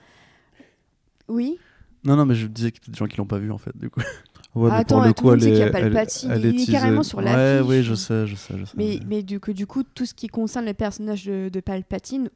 Oui, 1.28 1.58
Non, 2.04 2.16
non, 2.16 2.26
mais 2.26 2.36
je 2.36 2.48
disais 2.48 2.72
qu'il 2.72 2.84
y 2.86 2.90
a 2.90 2.92
des 2.94 2.98
gens 2.98 3.06
qui 3.08 3.18
l'ont 3.18 3.26
pas 3.26 3.38
vu 3.40 3.52
en 3.52 3.58
fait, 3.58 3.76
du 3.78 3.90
coup. 3.90 4.02
Ouais, 4.56 4.70
mais 4.72 4.78
Attends, 4.78 4.96
pour 4.96 5.06
le 5.06 5.14
tout 5.14 5.22
coup, 5.22 5.30
le 5.30 5.36
monde 5.36 5.44
elle 5.44 5.44
sait 5.44 5.50
qu'il 5.52 5.60
y 5.60 5.62
a 5.62 5.66
est, 5.66 5.68
elle, 5.68 5.72
Palpatine, 5.94 6.32
elle 6.32 6.40
il 6.40 6.46
est 6.48 6.52
teasée. 6.54 6.72
carrément 6.72 7.04
sur 7.04 7.20
ouais, 7.20 7.26
l'affiche. 7.26 7.68
oui, 7.70 7.84
je 7.84 7.94
sais, 7.94 8.26
je 8.26 8.36
sais, 8.36 8.58
je 8.58 8.66
sais. 8.66 8.72
Mais, 8.76 9.00
mais 9.06 9.22
du, 9.22 9.40
que, 9.40 9.52
du 9.52 9.68
coup, 9.68 9.84
tout 9.84 10.06
ce 10.08 10.16
qui 10.16 10.28
concerne 10.30 10.66
le 10.66 10.74
personnage 10.74 11.26
de, 11.26 11.50
de 11.50 11.60
Palpatine 11.60 12.32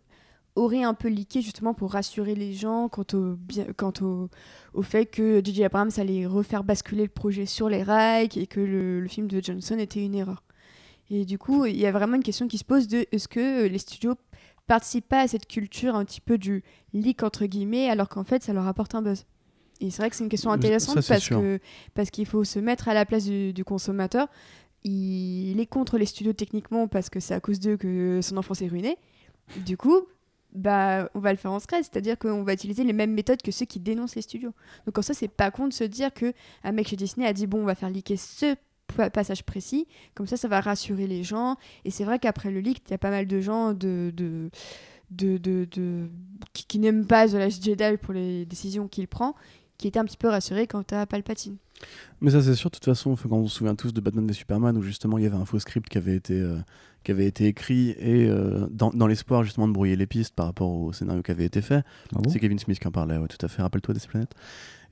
aurait 0.55 0.83
un 0.83 0.93
peu 0.93 1.07
leaké 1.07 1.41
justement 1.41 1.73
pour 1.73 1.93
rassurer 1.93 2.35
les 2.35 2.53
gens 2.53 2.89
quant 2.89 3.05
au, 3.13 3.35
bien, 3.37 3.65
quant 3.75 3.93
au, 4.01 4.29
au 4.75 4.81
fait 4.83 5.07
que 5.07 5.41
J.J. 5.43 5.63
Abrams 5.63 5.89
allait 5.97 6.27
refaire 6.27 6.63
basculer 6.63 7.03
le 7.03 7.09
projet 7.09 7.47
sur 7.47 7.69
les 7.69 7.81
rails 7.81 8.29
et 8.35 8.45
que 8.45 8.59
le, 8.59 8.99
le 8.99 9.07
film 9.07 9.27
de 9.27 9.41
Johnson 9.41 9.77
était 9.79 10.03
une 10.05 10.13
erreur. 10.13 10.43
Et 11.09 11.25
du 11.25 11.39
coup, 11.39 11.65
il 11.65 11.77
y 11.77 11.87
a 11.87 11.91
vraiment 11.91 12.17
une 12.17 12.23
question 12.23 12.47
qui 12.47 12.59
se 12.59 12.65
pose 12.65 12.87
de 12.87 13.05
est-ce 13.11 13.27
que 13.27 13.65
les 13.65 13.79
studios 13.79 14.13
participent 14.71 15.09
pas 15.09 15.21
à 15.21 15.27
cette 15.27 15.47
culture 15.47 15.95
un 15.95 16.05
petit 16.05 16.21
peu 16.21 16.37
du 16.37 16.63
leak 16.93 17.23
entre 17.23 17.45
guillemets 17.45 17.89
alors 17.89 18.07
qu'en 18.07 18.23
fait 18.23 18.41
ça 18.41 18.53
leur 18.53 18.67
apporte 18.67 18.95
un 18.95 19.01
buzz 19.01 19.25
et 19.81 19.89
c'est 19.89 20.01
vrai 20.01 20.09
que 20.09 20.15
c'est 20.15 20.23
une 20.23 20.29
question 20.29 20.51
intéressante 20.51 21.05
parce 21.07 21.27
que 21.27 21.59
parce 21.93 22.09
qu'il 22.09 22.25
faut 22.25 22.43
se 22.43 22.59
mettre 22.59 22.87
à 22.87 22.93
la 22.93 23.05
place 23.05 23.25
du, 23.25 23.51
du 23.51 23.65
consommateur 23.65 24.27
il 24.83 25.59
est 25.59 25.65
contre 25.65 25.97
les 25.97 26.05
studios 26.05 26.33
techniquement 26.33 26.87
parce 26.87 27.09
que 27.09 27.19
c'est 27.19 27.33
à 27.33 27.39
cause 27.39 27.59
d'eux 27.59 27.77
que 27.77 28.19
son 28.21 28.37
enfance 28.37 28.61
est 28.61 28.67
ruinée. 28.67 28.97
Du 29.65 29.77
coup, 29.77 30.01
bah, 30.53 31.09
on 31.13 31.19
va 31.19 31.31
le 31.31 31.37
faire 31.37 31.51
en 31.51 31.59
secret, 31.59 31.83
c'est-à-dire 31.83 32.17
qu'on 32.17 32.43
va 32.43 32.53
utiliser 32.53 32.83
les 32.83 32.93
mêmes 32.93 33.13
méthodes 33.13 33.41
que 33.41 33.51
ceux 33.51 33.65
qui 33.65 33.79
dénoncent 33.79 34.15
les 34.15 34.21
studios. 34.21 34.53
Donc 34.85 34.97
en 34.97 35.01
ça, 35.01 35.13
c'est 35.13 35.27
pas 35.27 35.51
con 35.51 35.67
de 35.67 35.73
se 35.73 35.83
dire 35.83 36.13
que 36.13 36.33
un 36.63 36.71
mec 36.71 36.87
chez 36.87 36.95
Disney 36.95 37.27
a 37.27 37.33
dit 37.33 37.47
bon, 37.47 37.61
on 37.61 37.65
va 37.65 37.75
faire 37.75 37.89
leaker 37.89 38.17
ce 38.17 38.55
passage 38.91 39.43
précis, 39.43 39.87
comme 40.13 40.27
ça, 40.27 40.37
ça 40.37 40.47
va 40.47 40.61
rassurer 40.61 41.07
les 41.07 41.23
gens. 41.23 41.57
Et 41.85 41.91
c'est 41.91 42.03
vrai 42.03 42.19
qu'après 42.19 42.51
le 42.51 42.59
leak, 42.59 42.81
il 42.87 42.91
y 42.91 42.93
a 42.93 42.97
pas 42.97 43.09
mal 43.11 43.27
de 43.27 43.41
gens 43.41 43.73
de, 43.73 44.11
de, 44.15 44.49
de, 45.11 45.37
de- 45.37 45.67
de- 45.71 46.07
qui, 46.53 46.65
qui 46.65 46.79
n'aiment 46.79 47.07
pas 47.07 47.27
The 47.27 47.33
Last 47.33 47.63
Jedi 47.63 47.97
pour 48.01 48.13
les 48.13 48.45
décisions 48.45 48.87
qu'il 48.87 49.07
prend, 49.07 49.35
qui 49.77 49.87
étaient 49.87 49.99
un 49.99 50.05
petit 50.05 50.17
peu 50.17 50.27
rassurés 50.29 50.67
quant 50.67 50.83
à 50.91 51.05
Palpatine. 51.05 51.57
Mais 52.21 52.29
ça, 52.29 52.41
c'est 52.43 52.53
sûr, 52.53 52.69
de 52.69 52.75
toute 52.75 52.85
façon, 52.85 53.15
quand 53.15 53.37
on 53.37 53.47
se 53.47 53.55
souvient 53.55 53.73
tous 53.73 53.91
de 53.91 53.99
Batman 53.99 54.29
et 54.29 54.33
Superman, 54.33 54.77
où 54.77 54.83
justement 54.83 55.17
il 55.17 55.23
y 55.23 55.27
avait 55.27 55.35
un 55.35 55.45
faux 55.45 55.57
script 55.57 55.89
qui 55.89 55.97
avait 55.97 56.15
été, 56.15 56.39
euh, 56.39 56.57
qui 57.03 57.09
avait 57.09 57.25
été 57.25 57.47
écrit, 57.47 57.89
et 57.97 58.29
euh, 58.29 58.67
dans, 58.69 58.91
dans 58.91 59.07
l'espoir 59.07 59.43
justement 59.43 59.67
de 59.67 59.73
brouiller 59.73 59.95
les 59.95 60.05
pistes 60.05 60.35
par 60.35 60.45
rapport 60.45 60.69
au 60.69 60.93
scénario 60.93 61.23
qui 61.23 61.31
avait 61.31 61.45
été 61.45 61.63
fait. 61.63 61.83
Ah 62.15 62.19
bon? 62.19 62.29
C'est 62.29 62.39
Kevin 62.39 62.59
Smith 62.59 62.77
qui 62.79 62.87
en 62.87 62.91
parlait, 62.91 63.17
ouais, 63.17 63.27
tout 63.27 63.43
à 63.43 63.47
fait, 63.47 63.63
rappelle-toi 63.63 63.95
des 63.95 63.99
planètes. 64.01 64.35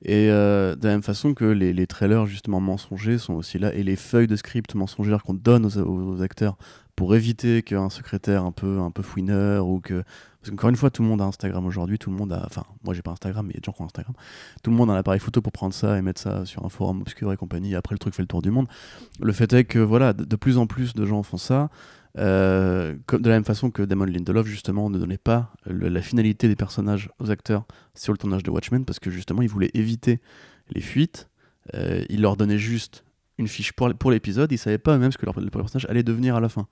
Et 0.02 0.30
euh, 0.30 0.76
de 0.76 0.86
la 0.86 0.94
même 0.94 1.02
façon 1.02 1.34
que 1.34 1.44
les, 1.44 1.72
les 1.72 1.86
trailers 1.86 2.26
justement 2.26 2.60
mensongers 2.60 3.18
sont 3.18 3.34
aussi 3.34 3.58
là, 3.58 3.74
et 3.74 3.82
les 3.82 3.96
feuilles 3.96 4.26
de 4.26 4.36
script 4.36 4.74
mensongères 4.74 5.22
qu'on 5.22 5.34
donne 5.34 5.66
aux, 5.66 5.78
aux 5.78 6.22
acteurs 6.22 6.56
pour 6.96 7.14
éviter 7.14 7.62
qu'un 7.62 7.88
secrétaire 7.88 8.44
un 8.44 8.52
peu, 8.52 8.78
un 8.78 8.90
peu 8.90 9.02
fouineur 9.02 9.66
ou 9.66 9.80
que. 9.80 10.02
Parce 10.40 10.50
qu'encore 10.50 10.70
une 10.70 10.76
fois, 10.76 10.90
tout 10.90 11.02
le 11.02 11.08
monde 11.08 11.20
a 11.20 11.24
Instagram 11.24 11.66
aujourd'hui, 11.66 11.98
tout 11.98 12.10
le 12.10 12.16
monde 12.16 12.32
a. 12.32 12.42
Enfin, 12.46 12.64
moi 12.82 12.94
j'ai 12.94 13.02
pas 13.02 13.10
Instagram, 13.10 13.46
mais 13.46 13.52
il 13.52 13.56
y 13.56 13.58
a 13.58 13.60
des 13.60 13.66
gens 13.66 13.72
qui 13.72 13.82
ont 13.82 13.86
Instagram. 13.86 14.14
Tout 14.62 14.70
le 14.70 14.76
monde 14.76 14.90
a 14.90 14.94
un 14.94 14.96
appareil 14.96 15.20
photo 15.20 15.42
pour 15.42 15.52
prendre 15.52 15.74
ça 15.74 15.98
et 15.98 16.02
mettre 16.02 16.20
ça 16.20 16.46
sur 16.46 16.64
un 16.64 16.70
forum 16.70 17.02
obscur 17.02 17.32
et 17.32 17.36
compagnie. 17.36 17.74
Après, 17.74 17.94
le 17.94 17.98
truc 17.98 18.14
fait 18.14 18.22
le 18.22 18.28
tour 18.28 18.40
du 18.40 18.50
monde. 18.50 18.66
Le 19.20 19.32
fait 19.32 19.52
est 19.52 19.64
que, 19.64 19.78
voilà, 19.78 20.14
de 20.14 20.36
plus 20.36 20.56
en 20.56 20.66
plus 20.66 20.94
de 20.94 21.04
gens 21.04 21.22
font 21.22 21.36
ça. 21.36 21.70
Euh, 22.18 22.96
comme- 23.06 23.22
de 23.22 23.28
la 23.28 23.36
même 23.36 23.44
façon 23.44 23.70
que 23.70 23.82
Damon 23.82 24.04
Lindelof, 24.04 24.46
justement, 24.46 24.90
ne 24.90 24.98
donnait 24.98 25.18
pas 25.18 25.52
le- 25.64 25.88
la 25.88 26.02
finalité 26.02 26.48
des 26.48 26.56
personnages 26.56 27.08
aux 27.20 27.30
acteurs 27.30 27.64
sur 27.94 28.12
le 28.12 28.18
tournage 28.18 28.42
de 28.42 28.50
Watchmen, 28.50 28.84
parce 28.84 28.98
que 28.98 29.10
justement, 29.10 29.42
il 29.42 29.48
voulait 29.48 29.70
éviter 29.74 30.20
les 30.74 30.80
fuites. 30.80 31.28
Euh, 31.74 32.04
il 32.08 32.20
leur 32.22 32.36
donnait 32.36 32.58
juste 32.58 33.04
une 33.38 33.46
fiche 33.48 33.72
pour, 33.72 33.94
pour 33.94 34.10
l'épisode, 34.10 34.50
ils 34.52 34.58
savaient 34.58 34.78
pas 34.78 34.96
eux-mêmes 34.96 35.12
ce 35.12 35.18
que 35.18 35.24
leur, 35.26 35.38
leur 35.38 35.50
personnage 35.50 35.86
allait 35.88 36.02
devenir 36.02 36.34
à 36.36 36.40
la 36.40 36.48
fin. 36.48 36.66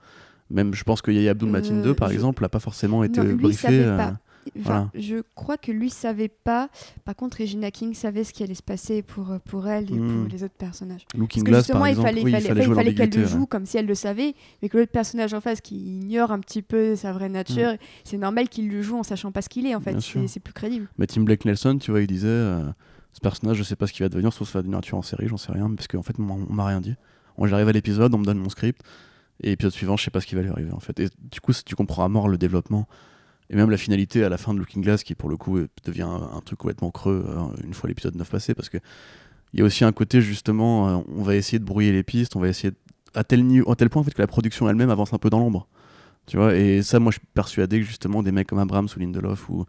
Même, 0.50 0.74
je 0.74 0.82
pense 0.82 1.02
que 1.02 1.10
Yaya 1.10 1.30
Abdul 1.32 1.50
Matin 1.50 1.74
Euh, 1.76 1.82
2, 1.84 1.94
par 1.94 2.08
je- 2.08 2.14
exemple, 2.14 2.42
n'a 2.42 2.48
pas 2.48 2.58
forcément 2.60 3.04
été 3.04 3.20
Non, 3.20 3.26
lui, 3.26 3.34
briefé. 3.36 3.68
euh, 3.84 3.96
pas. 3.96 4.18
Voilà. 4.56 4.90
Je 4.94 5.16
crois 5.34 5.56
que 5.58 5.70
lui 5.72 5.90
savait 5.90 6.28
pas. 6.28 6.70
Par 7.04 7.14
contre, 7.14 7.38
Regina 7.40 7.70
King 7.70 7.92
savait 7.94 8.24
ce 8.24 8.32
qui 8.32 8.42
allait 8.42 8.54
se 8.54 8.62
passer 8.62 9.02
pour, 9.02 9.38
pour 9.44 9.68
elle 9.68 9.92
et 9.92 9.98
Hmm. 9.98 10.22
pour 10.24 10.28
les 10.32 10.42
autres 10.42 10.54
personnages. 10.56 11.06
Looking 11.14 11.42
Parce 11.42 11.44
que 11.44 11.50
Glass, 11.50 11.58
justement, 11.64 11.80
par 11.80 11.88
il 11.90 11.96
fallait, 11.96 12.22
oui, 12.22 12.30
fallait- 12.32 12.44
il 12.44 12.48
fallait 12.48 12.60
il 12.60 12.64
jouer 12.64 12.74
fallait 12.74 12.94
qu'elle 12.94 13.10
le 13.10 13.22
ouais. 13.22 13.28
joue 13.28 13.46
comme 13.46 13.66
si 13.66 13.76
elle 13.76 13.86
le 13.86 13.94
savait, 13.94 14.34
mais 14.62 14.68
que 14.68 14.78
l'autre 14.78 14.92
personnage 14.92 15.34
en 15.34 15.40
face 15.40 15.60
qui 15.60 15.76
ignore 15.76 16.30
un 16.32 16.40
petit 16.40 16.62
peu 16.62 16.96
sa 16.96 17.12
vraie 17.12 17.28
nature, 17.28 17.72
c'est 18.04 18.16
normal 18.18 18.48
qu'il 18.48 18.68
le 18.70 18.80
joue 18.82 18.96
en 18.96 19.02
sachant 19.02 19.32
pas 19.32 19.42
ce 19.42 19.48
qu'il 19.48 19.66
est 19.66 19.74
en 19.74 19.80
fait. 19.80 19.96
C'est 20.00 20.40
plus 20.40 20.54
crédible. 20.54 20.88
Mais 20.98 21.06
Tim 21.06 21.22
Blake 21.22 21.44
Nelson, 21.44 21.78
tu 21.78 21.90
vois, 21.90 22.00
il 22.00 22.06
disait 22.06 22.26
euh, 22.28 22.64
ce 23.12 23.20
personnage, 23.20 23.56
je 23.58 23.62
sais 23.62 23.76
pas 23.76 23.86
ce 23.86 23.92
qu'il 23.92 24.04
va 24.04 24.08
devenir, 24.08 24.32
sauf 24.32 24.48
ça 24.48 24.58
va 24.58 24.62
devenir 24.62 24.78
un 24.78 24.82
tueur 24.82 24.98
en 24.98 25.02
série, 25.02 25.28
j'en 25.28 25.36
sais 25.36 25.52
rien, 25.52 25.70
parce 25.74 25.88
qu'en 25.88 26.02
fait, 26.02 26.14
on, 26.18 26.22
m'a- 26.22 26.34
on 26.48 26.52
m'a 26.54 26.66
rien 26.66 26.80
dit. 26.80 26.94
J'arrive 27.44 27.68
à 27.68 27.72
l'épisode, 27.72 28.12
on 28.14 28.18
me 28.18 28.24
donne 28.24 28.38
mon 28.38 28.48
script, 28.48 28.80
et 29.42 29.50
l'épisode 29.50 29.72
suivant, 29.72 29.96
je 29.96 30.04
sais 30.04 30.10
pas 30.10 30.20
ce 30.20 30.26
qui 30.26 30.34
va 30.34 30.42
lui 30.42 30.50
arriver 30.50 30.72
en 30.72 30.80
fait. 30.80 30.98
Et 31.00 31.08
du 31.30 31.40
coup, 31.40 31.52
si 31.52 31.62
tu 31.64 31.76
comprends 31.76 32.04
à 32.04 32.08
mort 32.08 32.28
le 32.28 32.36
développement, 32.38 32.88
et 33.50 33.56
même 33.56 33.70
la 33.70 33.76
finalité 33.76 34.24
à 34.24 34.28
la 34.28 34.38
fin 34.38 34.54
de 34.54 34.58
Looking 34.58 34.82
Glass, 34.82 35.02
qui 35.02 35.14
pour 35.14 35.28
le 35.28 35.36
coup 35.36 35.58
devient 35.84 36.02
un, 36.02 36.40
truc 36.44 36.58
complètement 36.58 36.90
creux 36.90 37.24
euh, 37.28 37.64
une 37.64 37.74
fois 37.74 37.88
l'épisode 37.88 38.14
9 38.14 38.28
passé, 38.28 38.54
parce 38.54 38.68
que 38.68 38.78
il 39.54 39.60
y 39.60 39.62
a 39.62 39.64
aussi 39.64 39.84
un 39.84 39.92
côté 39.92 40.20
justement, 40.20 40.88
euh, 40.88 41.02
on 41.16 41.22
va 41.22 41.34
essayer 41.34 41.58
de 41.58 41.64
brouiller 41.64 41.92
les 41.92 42.02
pistes, 42.02 42.36
on 42.36 42.40
va 42.40 42.48
essayer 42.48 42.74
à 43.14 43.24
tel, 43.24 43.44
niveau, 43.44 43.70
à 43.70 43.76
tel 43.76 43.88
point 43.88 44.02
en 44.02 44.04
fait 44.04 44.12
que 44.12 44.20
la 44.20 44.26
production 44.26 44.68
elle-même 44.68 44.90
avance 44.90 45.12
un 45.12 45.18
peu 45.18 45.30
dans 45.30 45.38
l'ombre. 45.38 45.66
Tu 46.26 46.36
vois, 46.36 46.54
et 46.54 46.82
ça, 46.82 47.00
moi, 47.00 47.10
je 47.10 47.18
suis 47.18 47.26
persuadé 47.32 47.80
que 47.80 47.86
justement 47.86 48.22
des 48.22 48.32
mecs 48.32 48.46
comme 48.46 48.58
Abrams 48.58 48.88
ou 48.94 49.00
Lindelof 49.00 49.48
ou, 49.48 49.64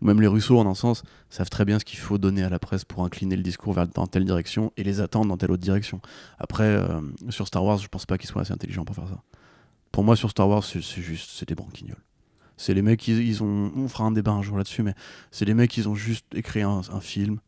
même 0.00 0.20
les 0.20 0.28
Russo 0.28 0.56
en 0.56 0.66
un 0.66 0.74
sens, 0.74 1.02
savent 1.30 1.50
très 1.50 1.64
bien 1.64 1.80
ce 1.80 1.84
qu'il 1.84 1.98
faut 1.98 2.18
donner 2.18 2.44
à 2.44 2.48
la 2.48 2.60
presse 2.60 2.84
pour 2.84 3.02
incliner 3.02 3.34
le 3.34 3.42
discours 3.42 3.72
vers 3.72 3.88
dans 3.88 4.06
telle 4.06 4.24
direction 4.24 4.72
et 4.76 4.84
les 4.84 5.00
attendre 5.00 5.26
dans 5.26 5.36
telle 5.36 5.50
autre 5.50 5.62
direction. 5.62 6.00
Après, 6.38 6.64
euh, 6.64 7.00
sur 7.30 7.48
Star 7.48 7.64
Wars, 7.64 7.78
je 7.78 7.88
pense 7.88 8.06
pas 8.06 8.18
qu'ils 8.18 8.28
soient 8.28 8.42
assez 8.42 8.52
intelligents 8.52 8.84
pour 8.84 8.94
faire 8.94 9.08
ça. 9.08 9.22
Pour 9.90 10.04
moi, 10.04 10.14
sur 10.14 10.30
Star 10.30 10.48
Wars, 10.48 10.62
c'est 10.62 10.80
juste, 10.80 11.30
c'est 11.32 11.48
des 11.48 11.54
branquignoles. 11.54 11.96
C'est 12.56 12.74
les 12.74 12.82
mecs, 12.82 13.06
ils, 13.08 13.20
ils, 13.20 13.42
ont, 13.42 13.72
on 13.76 13.88
fera 13.88 14.04
un 14.04 14.12
débat 14.12 14.32
un 14.32 14.42
jour 14.42 14.56
là-dessus, 14.56 14.82
mais 14.82 14.94
c'est 15.30 15.44
les 15.44 15.54
mecs, 15.54 15.76
ils 15.76 15.88
ont 15.88 15.94
juste 15.94 16.26
écrit 16.34 16.62
un, 16.62 16.82
film 17.00 17.38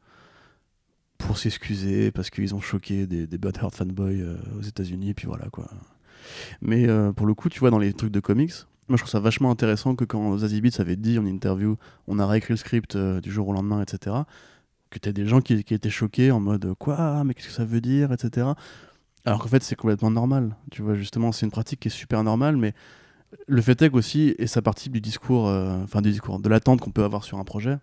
pour 1.16 1.38
s'excuser 1.38 2.10
parce 2.10 2.30
qu'ils 2.30 2.54
ont 2.54 2.60
choqué 2.60 3.06
des, 3.06 3.26
des 3.26 3.38
butthurt 3.38 3.74
fanboys 3.74 4.20
euh, 4.20 4.36
aux 4.58 4.62
États-Unis, 4.62 5.10
et 5.10 5.14
puis 5.14 5.26
voilà 5.26 5.46
quoi. 5.50 5.68
Mais 6.60 6.88
euh, 6.88 7.12
pour 7.12 7.26
le 7.26 7.34
coup, 7.34 7.48
tu 7.48 7.60
vois, 7.60 7.70
dans 7.70 7.78
les 7.78 7.92
trucs 7.92 8.12
de 8.12 8.20
comics, 8.20 8.52
moi 8.88 8.96
je 8.96 9.02
trouve 9.02 9.10
ça 9.10 9.20
vachement 9.20 9.50
intéressant 9.50 9.94
que 9.94 10.04
quand 10.04 10.38
Zazie 10.38 10.60
Beats 10.60 10.80
avait 10.80 10.96
dit 10.96 11.18
en 11.18 11.26
interview, 11.26 11.76
on 12.06 12.18
a 12.18 12.26
réécrit 12.26 12.52
le 12.52 12.58
script 12.58 12.96
euh, 12.96 13.20
du 13.20 13.30
jour 13.30 13.48
au 13.48 13.52
lendemain, 13.52 13.82
etc., 13.82 14.16
que 14.90 14.98
tu 14.98 15.08
as 15.08 15.12
des 15.12 15.26
gens 15.26 15.42
qui, 15.42 15.64
qui, 15.64 15.74
étaient 15.74 15.90
choqués 15.90 16.30
en 16.30 16.40
mode 16.40 16.72
quoi, 16.78 17.22
mais 17.24 17.34
qu'est-ce 17.34 17.48
que 17.48 17.52
ça 17.52 17.66
veut 17.66 17.82
dire, 17.82 18.10
etc. 18.10 18.48
Alors 19.24 19.42
qu'en 19.42 19.48
fait, 19.48 19.62
c'est 19.62 19.76
complètement 19.76 20.10
normal. 20.10 20.56
Tu 20.70 20.80
vois, 20.80 20.94
justement, 20.94 21.32
c'est 21.32 21.44
une 21.44 21.52
pratique 21.52 21.80
qui 21.80 21.88
est 21.88 21.90
super 21.90 22.24
normale, 22.24 22.56
mais 22.56 22.72
le 23.46 23.60
fait 23.62 23.82
est 23.82 23.92
aussi, 23.92 24.34
et 24.38 24.46
ça 24.46 24.62
partie 24.62 24.90
du 24.90 25.00
discours, 25.00 25.44
enfin 25.44 26.00
du 26.00 26.10
discours, 26.10 26.38
de 26.38 26.48
l'attente 26.48 26.80
qu'on 26.80 26.90
peut 26.90 27.04
avoir 27.04 27.24
sur 27.24 27.38
un 27.38 27.44
projet, 27.44 27.78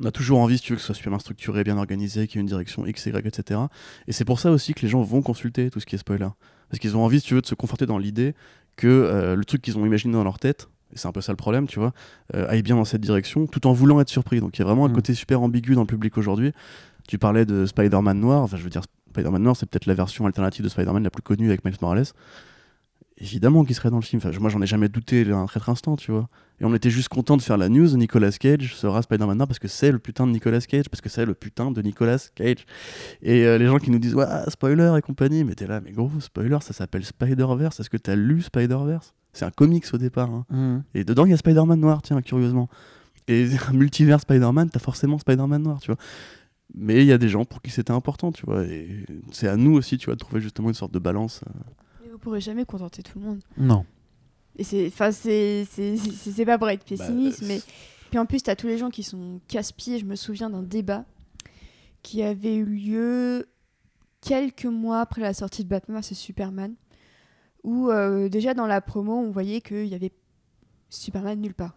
on 0.00 0.04
a 0.04 0.10
toujours 0.10 0.40
envie, 0.40 0.58
si 0.58 0.64
tu 0.64 0.72
veux, 0.72 0.76
que 0.76 0.80
ce 0.80 0.86
soit 0.86 0.94
super 0.94 1.10
bien 1.10 1.18
structuré, 1.18 1.64
bien 1.64 1.78
organisé, 1.78 2.26
qu'il 2.26 2.36
y 2.36 2.38
ait 2.38 2.42
une 2.42 2.48
direction 2.48 2.86
X, 2.86 3.06
Y, 3.06 3.26
etc. 3.26 3.60
Et 4.08 4.12
c'est 4.12 4.24
pour 4.24 4.40
ça 4.40 4.50
aussi 4.50 4.74
que 4.74 4.82
les 4.82 4.88
gens 4.88 5.02
vont 5.02 5.22
consulter 5.22 5.70
tout 5.70 5.80
ce 5.80 5.86
qui 5.86 5.94
est 5.94 5.98
spoiler. 5.98 6.28
Parce 6.68 6.78
qu'ils 6.80 6.96
ont 6.96 7.04
envie, 7.04 7.20
si 7.20 7.26
tu 7.26 7.34
veux, 7.34 7.40
de 7.40 7.46
se 7.46 7.54
conforter 7.54 7.86
dans 7.86 7.98
l'idée 7.98 8.34
que 8.76 8.86
euh, 8.88 9.36
le 9.36 9.44
truc 9.44 9.62
qu'ils 9.62 9.78
ont 9.78 9.86
imaginé 9.86 10.14
dans 10.14 10.24
leur 10.24 10.38
tête, 10.38 10.68
et 10.94 10.98
c'est 10.98 11.06
un 11.08 11.12
peu 11.12 11.20
ça 11.20 11.32
le 11.32 11.36
problème, 11.36 11.66
tu 11.66 11.78
vois, 11.78 11.92
euh, 12.34 12.48
aille 12.48 12.62
bien 12.62 12.76
dans 12.76 12.84
cette 12.84 13.00
direction, 13.00 13.46
tout 13.46 13.66
en 13.66 13.72
voulant 13.72 14.00
être 14.00 14.08
surpris. 14.08 14.40
Donc 14.40 14.56
il 14.58 14.60
y 14.60 14.62
a 14.62 14.66
vraiment 14.66 14.84
un 14.86 14.88
Mm. 14.88 14.94
côté 14.94 15.14
super 15.14 15.42
ambigu 15.42 15.74
dans 15.74 15.82
le 15.82 15.86
public 15.86 16.18
aujourd'hui. 16.18 16.52
Tu 17.08 17.18
parlais 17.18 17.44
de 17.46 17.66
Spider-Man 17.66 18.18
noir, 18.18 18.42
enfin 18.42 18.56
je 18.56 18.62
veux 18.62 18.70
dire, 18.70 18.82
Spider-Man 19.10 19.42
noir, 19.42 19.56
c'est 19.56 19.66
peut-être 19.66 19.86
la 19.86 19.94
version 19.94 20.26
alternative 20.26 20.64
de 20.64 20.68
Spider-Man 20.68 21.02
la 21.02 21.10
plus 21.10 21.22
connue 21.22 21.48
avec 21.48 21.64
Miles 21.64 21.76
Morales. 21.80 22.06
Évidemment 23.18 23.64
qu'il 23.64 23.74
serait 23.74 23.90
dans 23.90 23.96
le 23.98 24.02
film. 24.02 24.20
Enfin, 24.24 24.36
moi, 24.40 24.50
j'en 24.50 24.60
ai 24.62 24.66
jamais 24.66 24.88
douté 24.88 25.30
un 25.30 25.46
traître 25.46 25.68
instant, 25.68 25.96
tu 25.96 26.10
vois. 26.10 26.28
Et 26.60 26.64
on 26.64 26.74
était 26.74 26.90
juste 26.90 27.08
content 27.08 27.36
de 27.36 27.42
faire 27.42 27.56
la 27.56 27.68
news. 27.68 27.96
Nicolas 27.96 28.32
Cage 28.32 28.74
sera 28.74 29.02
Spider-Man 29.02 29.36
noir 29.36 29.46
parce 29.48 29.58
que 29.58 29.68
c'est 29.68 29.92
le 29.92 29.98
putain 29.98 30.26
de 30.26 30.32
Nicolas 30.32 30.60
Cage, 30.60 30.88
parce 30.88 31.00
que 31.00 31.08
c'est 31.08 31.26
le 31.26 31.34
putain 31.34 31.70
de 31.70 31.82
Nicolas 31.82 32.18
Cage. 32.34 32.64
Et 33.20 33.44
euh, 33.46 33.58
les 33.58 33.66
gens 33.66 33.78
qui 33.78 33.90
nous 33.90 33.98
disent, 33.98 34.14
ouais, 34.14 34.26
spoiler 34.48 34.92
et 34.96 35.02
compagnie, 35.02 35.44
mais 35.44 35.54
t'es 35.54 35.66
là, 35.66 35.80
mais 35.80 35.92
gros, 35.92 36.10
spoiler, 36.20 36.58
ça 36.62 36.72
s'appelle 36.72 37.04
Spider-Verse. 37.04 37.80
Est-ce 37.80 37.90
que 37.90 37.96
t'as 37.96 38.16
lu 38.16 38.42
Spider-Verse? 38.42 39.14
C'est 39.32 39.44
un 39.44 39.50
comics 39.50 39.84
au 39.92 39.98
départ. 39.98 40.30
hein. 40.30 40.44
Mhm. 40.50 40.82
Et 40.94 41.04
dedans, 41.04 41.24
il 41.26 41.30
y 41.30 41.34
a 41.34 41.36
Spider-Man 41.36 41.80
noir, 41.80 42.02
tiens, 42.02 42.20
curieusement. 42.22 42.68
Et 43.28 43.46
un 43.68 43.72
multivers 43.72 44.20
Spider-Man, 44.20 44.70
t'as 44.70 44.80
forcément 44.80 45.18
Spider-Man 45.18 45.62
noir, 45.62 45.80
tu 45.80 45.88
vois. 45.88 45.98
Mais 46.74 47.02
il 47.02 47.06
y 47.06 47.12
a 47.12 47.18
des 47.18 47.28
gens 47.28 47.44
pour 47.44 47.60
qui 47.60 47.70
c'était 47.70 47.92
important, 47.92 48.32
tu 48.32 48.46
vois. 48.46 48.64
Et 48.64 49.04
c'est 49.30 49.48
à 49.48 49.56
nous 49.56 49.74
aussi, 49.74 49.98
tu 49.98 50.06
vois, 50.06 50.14
de 50.14 50.20
trouver 50.20 50.40
justement 50.40 50.68
une 50.68 50.74
sorte 50.74 50.92
de 50.92 50.98
balance. 50.98 51.42
Pourrez 52.22 52.40
jamais 52.40 52.64
contenter 52.64 53.02
tout 53.02 53.18
le 53.18 53.26
monde. 53.26 53.40
Non. 53.56 53.84
Et 54.56 54.64
c'est, 54.64 54.86
enfin, 54.86 55.12
c'est, 55.12 55.66
c'est, 55.70 55.96
c'est, 55.96 56.32
c'est 56.32 56.44
pas 56.44 56.58
pour 56.58 56.68
être 56.68 56.84
pessimiste, 56.84 57.40
Bah, 57.40 57.46
mais 57.48 57.60
puis 58.10 58.18
en 58.18 58.26
plus 58.26 58.42
t'as 58.42 58.56
tous 58.56 58.66
les 58.66 58.78
gens 58.78 58.90
qui 58.90 59.02
sont 59.02 59.40
casse-pieds. 59.48 59.98
Je 59.98 60.04
me 60.04 60.16
souviens 60.16 60.50
d'un 60.50 60.62
débat 60.62 61.04
qui 62.02 62.22
avait 62.22 62.56
eu 62.56 62.64
lieu 62.64 63.46
quelques 64.20 64.66
mois 64.66 65.00
après 65.00 65.20
la 65.20 65.34
sortie 65.34 65.64
de 65.64 65.68
Batman 65.68 66.00
vs 66.00 66.14
Superman, 66.14 66.74
où 67.64 67.88
euh, 67.90 68.28
déjà 68.28 68.54
dans 68.54 68.66
la 68.66 68.80
promo 68.80 69.14
on 69.14 69.30
voyait 69.30 69.60
qu'il 69.60 69.86
y 69.86 69.94
avait 69.94 70.12
Superman 70.90 71.40
nulle 71.40 71.54
part. 71.54 71.76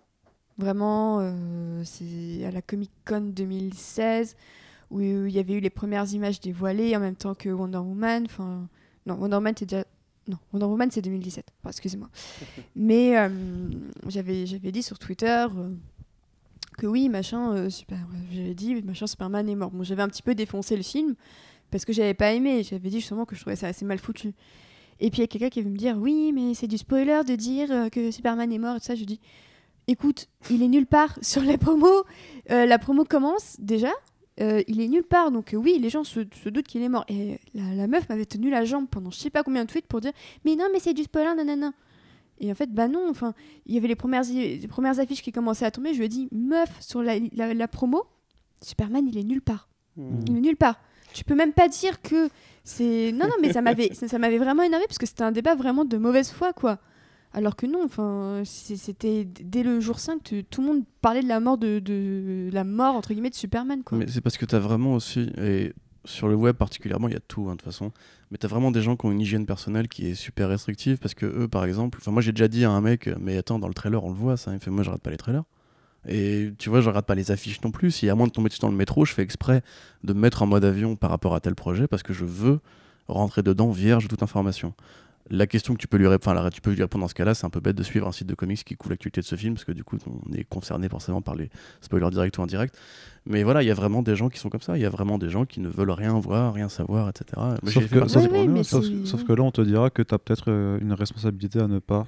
Vraiment, 0.57 1.19
euh, 1.21 1.81
c'est 1.83 2.45
à 2.45 2.51
la 2.51 2.61
Comic 2.61 2.91
Con 3.05 3.31
2016 3.33 4.35
où 4.91 5.01
il 5.01 5.29
y 5.31 5.39
avait 5.39 5.53
eu 5.53 5.59
les 5.59 5.69
premières 5.69 6.11
images 6.13 6.39
dévoilées 6.39 6.95
en 6.95 6.99
même 6.99 7.15
temps 7.15 7.33
que 7.33 7.49
Wonder 7.49 7.79
Woman. 7.79 8.23
Enfin, 8.25 8.67
non, 9.05 9.15
Wonder 9.15 9.35
Woman 9.37 9.53
c'est 9.57 9.65
déjà 9.65 9.85
non, 10.27 10.37
Wonder 10.53 10.65
Woman 10.65 10.89
c'est 10.91 11.01
2017. 11.01 11.45
Enfin, 11.61 11.69
excusez-moi. 11.69 12.09
Mais 12.75 13.17
euh, 13.17 13.29
j'avais 14.07 14.45
dit 14.71 14.83
sur 14.83 14.97
Twitter 14.97 15.45
euh, 15.55 15.69
que 16.77 16.87
oui, 16.87 17.09
machin, 17.09 17.53
euh, 17.53 17.69
super. 17.69 17.99
J'avais 18.31 18.55
dit 18.55 18.81
machin 18.81 19.07
Superman 19.07 19.47
est 19.47 19.55
mort. 19.55 19.71
Bon, 19.71 19.83
j'avais 19.83 20.01
un 20.01 20.09
petit 20.09 20.23
peu 20.23 20.35
défoncé 20.35 20.75
le 20.75 20.83
film 20.83 21.15
parce 21.71 21.85
que 21.85 21.93
j'avais 21.93 22.13
pas 22.13 22.33
aimé. 22.33 22.63
J'avais 22.63 22.89
dit 22.89 22.99
justement 22.99 23.25
que 23.25 23.35
je 23.35 23.41
trouvais 23.41 23.55
ça 23.55 23.67
assez 23.67 23.85
mal 23.85 23.99
foutu. 23.99 24.33
Et 24.99 25.09
puis 25.09 25.19
il 25.19 25.21
y 25.21 25.25
a 25.25 25.27
quelqu'un 25.27 25.49
qui 25.49 25.61
veut 25.61 25.69
me 25.69 25.77
dire 25.77 25.97
oui, 25.97 26.31
mais 26.33 26.53
c'est 26.53 26.67
du 26.67 26.77
spoiler 26.77 27.21
de 27.27 27.35
dire 27.35 27.71
euh, 27.71 27.89
que 27.89 28.11
Superman 28.11 28.51
est 28.51 28.57
mort 28.57 28.77
et 28.77 28.79
tout 28.79 28.85
ça. 28.85 28.95
Je 28.95 29.03
dis 29.03 29.19
écoute, 29.87 30.27
il 30.49 30.63
est 30.63 30.67
nulle 30.67 30.87
part 30.87 31.19
sur 31.21 31.43
la 31.43 31.57
promo. 31.57 32.03
La 32.49 32.79
promo 32.79 33.03
commence 33.05 33.57
déjà. 33.59 33.91
Euh, 34.41 34.61
il 34.67 34.81
est 34.81 34.87
nulle 34.87 35.03
part, 35.03 35.31
donc 35.31 35.53
euh, 35.53 35.57
oui, 35.57 35.79
les 35.79 35.89
gens 35.89 36.03
se, 36.03 36.21
se 36.43 36.49
doutent 36.49 36.67
qu'il 36.67 36.81
est 36.81 36.89
mort. 36.89 37.05
Et 37.07 37.39
la, 37.53 37.73
la 37.73 37.87
meuf 37.87 38.09
m'avait 38.09 38.25
tenu 38.25 38.49
la 38.49 38.65
jambe 38.65 38.87
pendant 38.89 39.09
je 39.09 39.17
sais 39.17 39.29
pas 39.29 39.43
combien 39.43 39.63
de 39.63 39.69
tweets 39.69 39.87
pour 39.87 40.01
dire 40.01 40.11
Mais 40.43 40.55
non, 40.55 40.65
mais 40.73 40.79
c'est 40.79 40.93
du 40.93 41.03
spoiler, 41.03 41.33
nanana. 41.35 41.71
Et 42.39 42.51
en 42.51 42.55
fait, 42.55 42.69
bah 42.69 42.89
non, 42.89 43.07
enfin, 43.09 43.33
il 43.65 43.75
y 43.75 43.77
avait 43.77 43.87
les 43.87 43.95
premières, 43.95 44.23
les 44.23 44.67
premières 44.67 44.99
affiches 44.99 45.21
qui 45.21 45.31
commençaient 45.31 45.65
à 45.65 45.71
tomber. 45.71 45.93
Je 45.93 45.99
lui 45.99 46.05
ai 46.05 46.09
dit 46.09 46.27
Meuf, 46.33 46.69
sur 46.81 47.01
la, 47.01 47.15
la, 47.33 47.53
la 47.53 47.67
promo, 47.69 48.03
Superman, 48.61 49.07
il 49.07 49.17
est 49.17 49.23
nulle 49.23 49.41
part. 49.41 49.69
Il 50.27 50.35
est 50.37 50.41
nulle 50.41 50.57
part. 50.57 50.81
Tu 51.13 51.23
peux 51.23 51.35
même 51.35 51.53
pas 51.53 51.69
dire 51.69 52.01
que 52.01 52.27
c'est. 52.65 53.13
Non, 53.13 53.27
non, 53.27 53.35
mais 53.41 53.53
ça 53.53 53.61
m'avait, 53.61 53.89
ça, 53.93 54.09
ça 54.09 54.19
m'avait 54.19 54.37
vraiment 54.37 54.63
énervé 54.63 54.85
parce 54.85 54.97
que 54.97 55.05
c'était 55.05 55.23
un 55.23 55.31
débat 55.31 55.55
vraiment 55.55 55.85
de 55.85 55.95
mauvaise 55.97 56.29
foi, 56.29 56.51
quoi. 56.51 56.79
Alors 57.35 57.55
que 57.57 57.65
non, 57.65 57.81
enfin, 57.83 58.41
c'était 58.45 59.25
dès 59.25 59.61
le 59.61 59.79
jour 59.81 59.99
5, 59.99 60.23
tu- 60.23 60.43
tout 60.45 60.61
le 60.61 60.67
monde 60.67 60.83
parlait 61.01 61.21
de 61.21 61.27
la 61.27 61.39
mort 61.41 61.57
de, 61.57 61.79
de 61.79 62.49
la 62.53 62.63
mort 62.63 62.95
entre 62.95 63.13
guillemets 63.13 63.29
de 63.29 63.35
Superman, 63.35 63.83
quoi. 63.83 63.97
Mais 63.97 64.07
c'est 64.07 64.21
parce 64.21 64.37
que 64.37 64.45
t'as 64.45 64.59
vraiment 64.59 64.93
aussi, 64.93 65.29
et 65.37 65.73
sur 66.05 66.27
le 66.29 66.35
web 66.35 66.55
particulièrement, 66.55 67.09
il 67.09 67.13
y 67.13 67.17
a 67.17 67.19
tout 67.19 67.41
hein, 67.49 67.51
de 67.53 67.57
toute 67.57 67.63
façon, 67.65 67.91
mais 68.31 68.37
t'as 68.37 68.47
vraiment 68.47 68.71
des 68.71 68.81
gens 68.81 68.95
qui 68.95 69.05
ont 69.05 69.11
une 69.11 69.19
hygiène 69.19 69.45
personnelle 69.45 69.89
qui 69.89 70.07
est 70.07 70.15
super 70.15 70.47
restrictive 70.47 70.97
parce 70.97 71.13
que 71.13 71.25
eux, 71.25 71.47
par 71.49 71.65
exemple, 71.65 71.99
moi 72.07 72.21
j'ai 72.21 72.31
déjà 72.31 72.47
dit 72.47 72.63
à 72.63 72.71
un 72.71 72.79
mec, 72.79 73.09
mais 73.19 73.35
attends, 73.37 73.59
dans 73.59 73.67
le 73.67 73.73
trailer 73.73 74.01
on 74.03 74.09
le 74.09 74.15
voit 74.15 74.37
ça, 74.37 74.53
il 74.53 74.59
fait 74.59 74.71
moi 74.71 74.83
je 74.83 74.89
regarde 74.89 75.01
pas 75.01 75.11
les 75.11 75.17
trailers. 75.17 75.43
Et 76.07 76.51
tu 76.59 76.69
vois, 76.69 76.81
je 76.81 76.87
regarde 76.87 77.05
pas 77.07 77.15
les 77.15 77.31
affiches 77.31 77.59
non 77.63 77.71
plus. 77.71 77.89
Si 77.89 78.07
à 78.09 78.15
moins 78.15 78.27
de 78.27 78.31
tomber 78.31 78.49
dessus 78.49 78.59
dans 78.61 78.69
le 78.69 78.75
métro, 78.77 79.05
je 79.05 79.13
fais 79.13 79.23
exprès 79.23 79.63
de 80.03 80.13
me 80.13 80.19
mettre 80.19 80.43
en 80.43 80.45
mode 80.45 80.63
avion 80.63 80.95
par 80.95 81.09
rapport 81.09 81.33
à 81.33 81.39
tel 81.39 81.55
projet 81.55 81.87
parce 81.87 82.03
que 82.03 82.13
je 82.13 82.23
veux 82.25 82.59
rentrer 83.07 83.41
dedans 83.43 83.71
vierge 83.71 84.03
de 84.05 84.09
toute 84.09 84.21
information. 84.23 84.73
La 85.31 85.47
question 85.47 85.73
que 85.73 85.79
tu 85.79 85.87
peux 85.87 85.97
lui 85.97 86.05
répondre, 86.07 86.39
enfin, 86.39 86.49
tu 86.51 86.61
peux 86.61 86.71
lui 86.71 86.81
répondre 86.83 87.03
dans 87.03 87.07
ce 87.07 87.15
cas-là, 87.15 87.33
c'est 87.33 87.45
un 87.47 87.49
peu 87.49 87.59
bête 87.59 87.75
de 87.75 87.81
suivre 87.81 88.07
un 88.07 88.11
site 88.11 88.27
de 88.27 88.35
comics 88.35 88.63
qui 88.63 88.75
couvre 88.75 88.91
l'actualité 88.91 89.21
de 89.21 89.25
ce 89.25 89.35
film 89.35 89.55
parce 89.55 89.65
que 89.65 89.71
du 89.71 89.83
coup, 89.83 89.97
on 90.05 90.31
est 90.33 90.43
concerné 90.43 90.87
forcément 90.87 91.21
par 91.23 91.33
les 91.35 91.49
spoilers 91.81 92.11
directs 92.11 92.37
ou 92.37 92.43
indirects. 92.43 92.73
Mais 93.25 93.41
voilà, 93.41 93.63
il 93.63 93.65
y 93.65 93.71
a 93.71 93.73
vraiment 93.73 94.03
des 94.03 94.15
gens 94.15 94.29
qui 94.29 94.37
sont 94.37 94.49
comme 94.49 94.61
ça. 94.61 94.77
Il 94.77 94.81
y 94.81 94.85
a 94.85 94.89
vraiment 94.91 95.17
des 95.17 95.29
gens 95.31 95.45
qui 95.45 95.61
ne 95.61 95.67
veulent 95.67 95.89
rien 95.89 96.13
voir, 96.19 96.53
rien 96.53 96.69
savoir, 96.69 97.09
etc. 97.09 97.25
Moi, 97.37 97.57
Sauf 97.71 97.83
que- 97.89 97.95
Oui, 98.19 98.27
oui, 98.41 98.47
mais. 98.53 98.63
Sauf, 99.07 99.23
que 99.23 99.33
là, 99.33 99.41
on 99.41 99.49
te 99.51 99.61
dira 99.61 99.89
que 99.89 100.03
tu 100.03 100.13
as 100.13 100.19
peut-être 100.19 100.51
euh, 100.51 100.77
une 100.79 100.93
responsabilité 100.93 101.59
à 101.59 101.67
ne 101.67 101.79
pas 101.79 102.05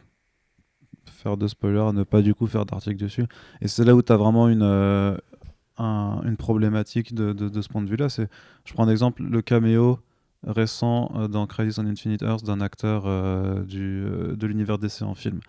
faire 1.06 1.38
de 1.38 1.48
spoiler, 1.48 1.80
à 1.80 1.92
ne 1.94 2.04
pas 2.04 2.22
du 2.22 2.36
coup 2.36 2.46
faire 2.46 2.68
d'article 2.68 2.98
dessus. 2.98 3.26
Et 3.62 3.68
c'est 3.68 3.84
là 3.84 3.96
où 3.96 4.04
tu 4.04 4.12
as 4.12 4.18
vraiment 4.18 4.48
une, 4.48 4.62
euh, 4.62 5.18
un- 5.80 6.22
une 6.24 6.38
problématique 6.38 7.16
de, 7.16 7.34
de- 7.34 7.50
de 7.50 7.62
ce 7.64 7.68
point 7.70 7.82
de 7.82 7.90
vue-là. 7.90 8.10
C'est, 8.10 8.30
Je 8.66 8.74
prends 8.74 8.84
un 8.86 8.90
exemple, 8.92 9.24
le 9.24 9.42
caméo 9.42 10.00
récent 10.46 11.12
euh, 11.16 11.28
dans 11.28 11.48
Crisis 11.48 11.78
on 11.80 11.86
Infinite 11.86 12.22
Earth 12.22 12.44
d'un 12.46 12.62
acteur 12.62 13.04
euh, 13.06 13.64
du, 13.64 14.04
euh, 14.06 14.36
de 14.36 14.48
l'univers 14.48 14.78
DC 14.78 15.02
en 15.02 15.16
film. 15.16 15.40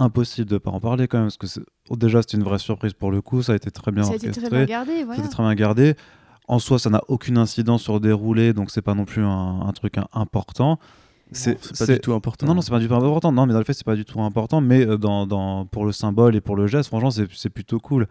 Impossible 0.00 0.50
de 0.50 0.58
pas 0.58 0.70
en 0.72 0.80
parler 0.80 1.06
quand 1.06 1.18
même, 1.18 1.26
parce 1.26 1.36
que 1.36 1.46
c'est- 1.46 1.62
oh, 1.88 1.96
déjà 1.96 2.20
c'était 2.20 2.36
une 2.36 2.42
vraie 2.42 2.58
surprise 2.58 2.94
pour 2.94 3.12
le 3.12 3.20
coup, 3.22 3.42
ça 3.42 3.52
a 3.52 3.56
été 3.56 3.70
très 3.70 3.92
bien 3.92 4.02
ça 4.02 4.12
a 4.12 4.16
été 4.16 4.26
orchestré. 4.28 4.48
très 4.48 4.56
bien 4.58 4.66
gardé, 4.66 5.04
voilà. 5.04 5.28
Très 5.28 5.42
bien 5.42 5.54
gardé. 5.54 5.94
En 6.48 6.58
soi, 6.58 6.78
ça 6.80 6.90
n'a 6.90 7.00
aucune 7.08 7.38
incidence 7.38 7.82
sur 7.82 7.94
le 7.94 8.00
déroulé, 8.00 8.52
donc 8.52 8.70
c'est 8.70 8.82
pas 8.82 8.94
non 8.94 9.04
plus 9.04 9.22
un, 9.22 9.60
un 9.62 9.72
truc 9.72 9.94
important. 10.12 10.78
C'est 11.32 11.54
pas 11.78 11.86
du 11.86 12.00
tout 12.00 12.12
important. 12.12 12.46
Non, 12.46 12.54
non, 12.56 12.60
c'est 12.60 12.70
pas 12.70 12.80
du 12.80 12.86
tout 12.88 12.94
important. 12.94 13.32
Non, 13.32 13.46
mais 13.46 13.52
dans 13.54 13.58
le 13.60 13.64
fait, 13.64 13.72
c'est 13.72 13.84
pas 13.86 13.94
du 13.96 14.04
tout 14.04 14.20
important. 14.20 14.60
Mais 14.60 14.84
dans, 14.98 15.26
dans, 15.26 15.64
pour 15.64 15.86
le 15.86 15.92
symbole 15.92 16.36
et 16.36 16.40
pour 16.40 16.54
le 16.54 16.66
geste, 16.66 16.88
franchement, 16.88 17.10
c'est 17.10 17.26
c'est 17.32 17.48
plutôt 17.48 17.78
cool. 17.80 18.06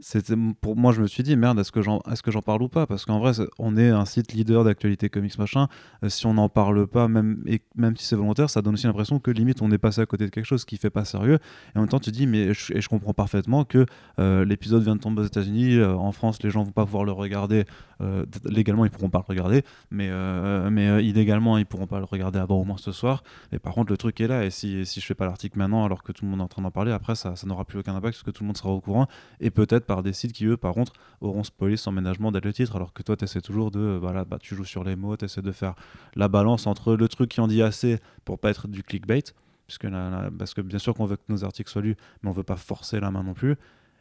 C'était 0.00 0.34
pour 0.60 0.76
moi, 0.76 0.92
je 0.92 1.02
me 1.02 1.08
suis 1.08 1.24
dit 1.24 1.36
merde, 1.36 1.58
est-ce 1.58 1.72
que 1.72 1.82
j'en 1.82 2.00
est-ce 2.10 2.22
que 2.22 2.30
j'en 2.30 2.40
parle 2.40 2.62
ou 2.62 2.68
pas? 2.68 2.86
Parce 2.86 3.04
qu'en 3.04 3.18
vrai, 3.18 3.32
on 3.58 3.76
est 3.76 3.88
un 3.88 4.04
site 4.04 4.32
leader 4.32 4.62
d'actualité 4.62 5.08
comics 5.08 5.36
machin. 5.38 5.66
Euh, 6.04 6.08
si 6.08 6.24
on 6.26 6.34
n'en 6.34 6.48
parle 6.48 6.86
pas, 6.86 7.08
même 7.08 7.42
même 7.74 7.96
si 7.96 8.04
c'est 8.04 8.14
volontaire, 8.14 8.48
ça 8.48 8.62
donne 8.62 8.74
aussi 8.74 8.86
l'impression 8.86 9.18
que 9.18 9.32
limite 9.32 9.60
on 9.60 9.72
est 9.72 9.78
passé 9.78 10.00
à 10.00 10.06
côté 10.06 10.24
de 10.24 10.30
quelque 10.30 10.44
chose 10.44 10.64
qui 10.64 10.76
fait 10.76 10.90
pas 10.90 11.04
sérieux. 11.04 11.38
Et 11.74 11.78
en 11.78 11.80
même 11.80 11.88
temps, 11.88 11.98
tu 11.98 12.12
dis 12.12 12.28
mais 12.28 12.54
je, 12.54 12.74
et 12.74 12.80
je 12.80 12.88
comprends 12.88 13.12
parfaitement 13.12 13.64
que 13.64 13.86
euh, 14.20 14.44
l'épisode 14.44 14.84
vient 14.84 14.94
de 14.94 15.00
tomber 15.00 15.22
aux 15.22 15.26
États-Unis. 15.26 15.74
euh, 15.78 15.94
en 15.96 16.12
France, 16.12 16.42
les 16.44 16.50
gens 16.50 16.62
vont 16.62 16.70
pas 16.70 16.84
pouvoir 16.84 17.04
le 17.04 17.12
regarder. 17.12 17.64
Euh, 18.00 18.24
légalement, 18.44 18.84
ils 18.84 18.90
pourront 18.90 19.10
pas 19.10 19.18
le 19.18 19.24
regarder, 19.28 19.62
mais 19.90 20.08
euh, 20.10 20.70
mais 20.70 20.88
euh, 20.88 21.02
illégalement, 21.02 21.58
ils 21.58 21.66
pourront 21.66 21.86
pas 21.86 21.98
le 21.98 22.04
regarder 22.04 22.38
avant 22.38 22.60
au 22.60 22.64
moins 22.64 22.76
ce 22.78 22.92
soir. 22.92 23.22
Et 23.52 23.58
par 23.58 23.74
contre, 23.74 23.90
le 23.90 23.96
truc 23.96 24.20
est 24.20 24.28
là. 24.28 24.44
Et 24.44 24.50
si, 24.50 24.86
si 24.86 25.00
je 25.00 25.06
fais 25.06 25.14
pas 25.14 25.26
l'article 25.26 25.58
maintenant, 25.58 25.84
alors 25.84 26.02
que 26.02 26.12
tout 26.12 26.24
le 26.24 26.30
monde 26.30 26.40
est 26.40 26.44
en 26.44 26.48
train 26.48 26.62
d'en 26.62 26.70
parler, 26.70 26.92
après, 26.92 27.14
ça, 27.14 27.36
ça 27.36 27.46
n'aura 27.46 27.64
plus 27.64 27.78
aucun 27.78 27.94
impact 27.94 28.14
parce 28.14 28.22
que 28.22 28.30
tout 28.30 28.42
le 28.42 28.48
monde 28.48 28.56
sera 28.56 28.70
au 28.70 28.80
courant. 28.80 29.06
Et 29.40 29.50
peut-être 29.50 29.86
par 29.86 30.02
des 30.02 30.12
sites 30.12 30.32
qui, 30.32 30.46
eux, 30.46 30.56
par 30.56 30.74
contre, 30.74 30.92
auront 31.20 31.44
spoilé 31.44 31.76
sans 31.76 31.92
ménagement 31.92 32.32
dès 32.32 32.40
le 32.40 32.52
titre. 32.52 32.76
Alors 32.76 32.92
que 32.92 33.02
toi, 33.02 33.16
tu 33.16 33.24
essaies 33.24 33.40
toujours 33.40 33.70
de. 33.70 33.98
Voilà, 34.00 34.24
bah, 34.24 34.38
tu 34.40 34.54
joues 34.54 34.64
sur 34.64 34.84
les 34.84 34.96
mots, 34.96 35.16
tu 35.16 35.24
essaies 35.24 35.42
de 35.42 35.52
faire 35.52 35.74
la 36.14 36.28
balance 36.28 36.66
entre 36.66 36.94
le 36.94 37.08
truc 37.08 37.30
qui 37.30 37.40
en 37.40 37.48
dit 37.48 37.62
assez 37.62 37.98
pour 38.24 38.38
pas 38.38 38.50
être 38.50 38.68
du 38.68 38.82
clickbait. 38.82 39.22
Parce 39.68 40.54
que 40.54 40.60
bien 40.62 40.78
sûr 40.78 40.94
qu'on 40.94 41.04
veut 41.04 41.16
que 41.16 41.22
nos 41.28 41.44
articles 41.44 41.70
soient 41.70 41.82
lus, 41.82 41.96
mais 42.22 42.30
on 42.30 42.32
veut 42.32 42.42
pas 42.42 42.56
forcer 42.56 43.00
la 43.00 43.10
main 43.10 43.22
non 43.22 43.34
plus. 43.34 43.56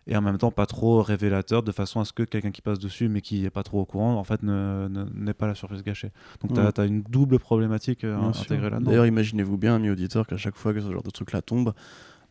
Et 0.08 0.16
en 0.16 0.22
même 0.22 0.38
temps 0.38 0.51
pas 0.51 0.66
trop 0.66 1.01
révélateur 1.01 1.64
de 1.64 1.72
façon 1.72 1.99
à 1.99 2.05
ce 2.05 2.14
que 2.14 2.24
quelqu'un 2.24 2.51
qui 2.51 2.62
passe 2.62 2.80
dessus 2.80 3.10
mais 3.10 3.22
qui 3.22 3.45
est 3.45 3.49
pas 3.49 3.64
trop 3.64 3.82
au 3.82 3.86
courant 3.86 4.16
en 4.16 4.24
fait 4.24 4.41
ne, 4.41 4.88
ne- 4.89 5.05
n'ait 5.14 5.34
pas 5.34 5.47
la 5.47 5.55
surprise 5.55 5.84
gâchée. 5.84 6.12
Donc 6.41 6.53
tu 6.53 6.62
Ouais. 6.62 6.80
as, 6.80 6.86
une 6.86 7.01
double 7.03 7.39
problématique 7.39 8.03
euh, 8.03 8.18
intégrée 8.18 8.70
là-dedans. 8.70 8.89
D'ailleurs, 8.89 9.05
imaginez-vous 9.05 9.58
bien, 9.58 9.76
amis 9.76 9.89
auditeurs, 9.89 10.26
qu'à 10.26 10.38
chaque 10.38 10.55
fois 10.55 10.74
que 10.74 10.82
ce 10.82 10.91
genre 10.91 11.03
de 11.03 11.10
truc 11.12 11.32
là 11.34 11.41
tombe, 11.41 11.74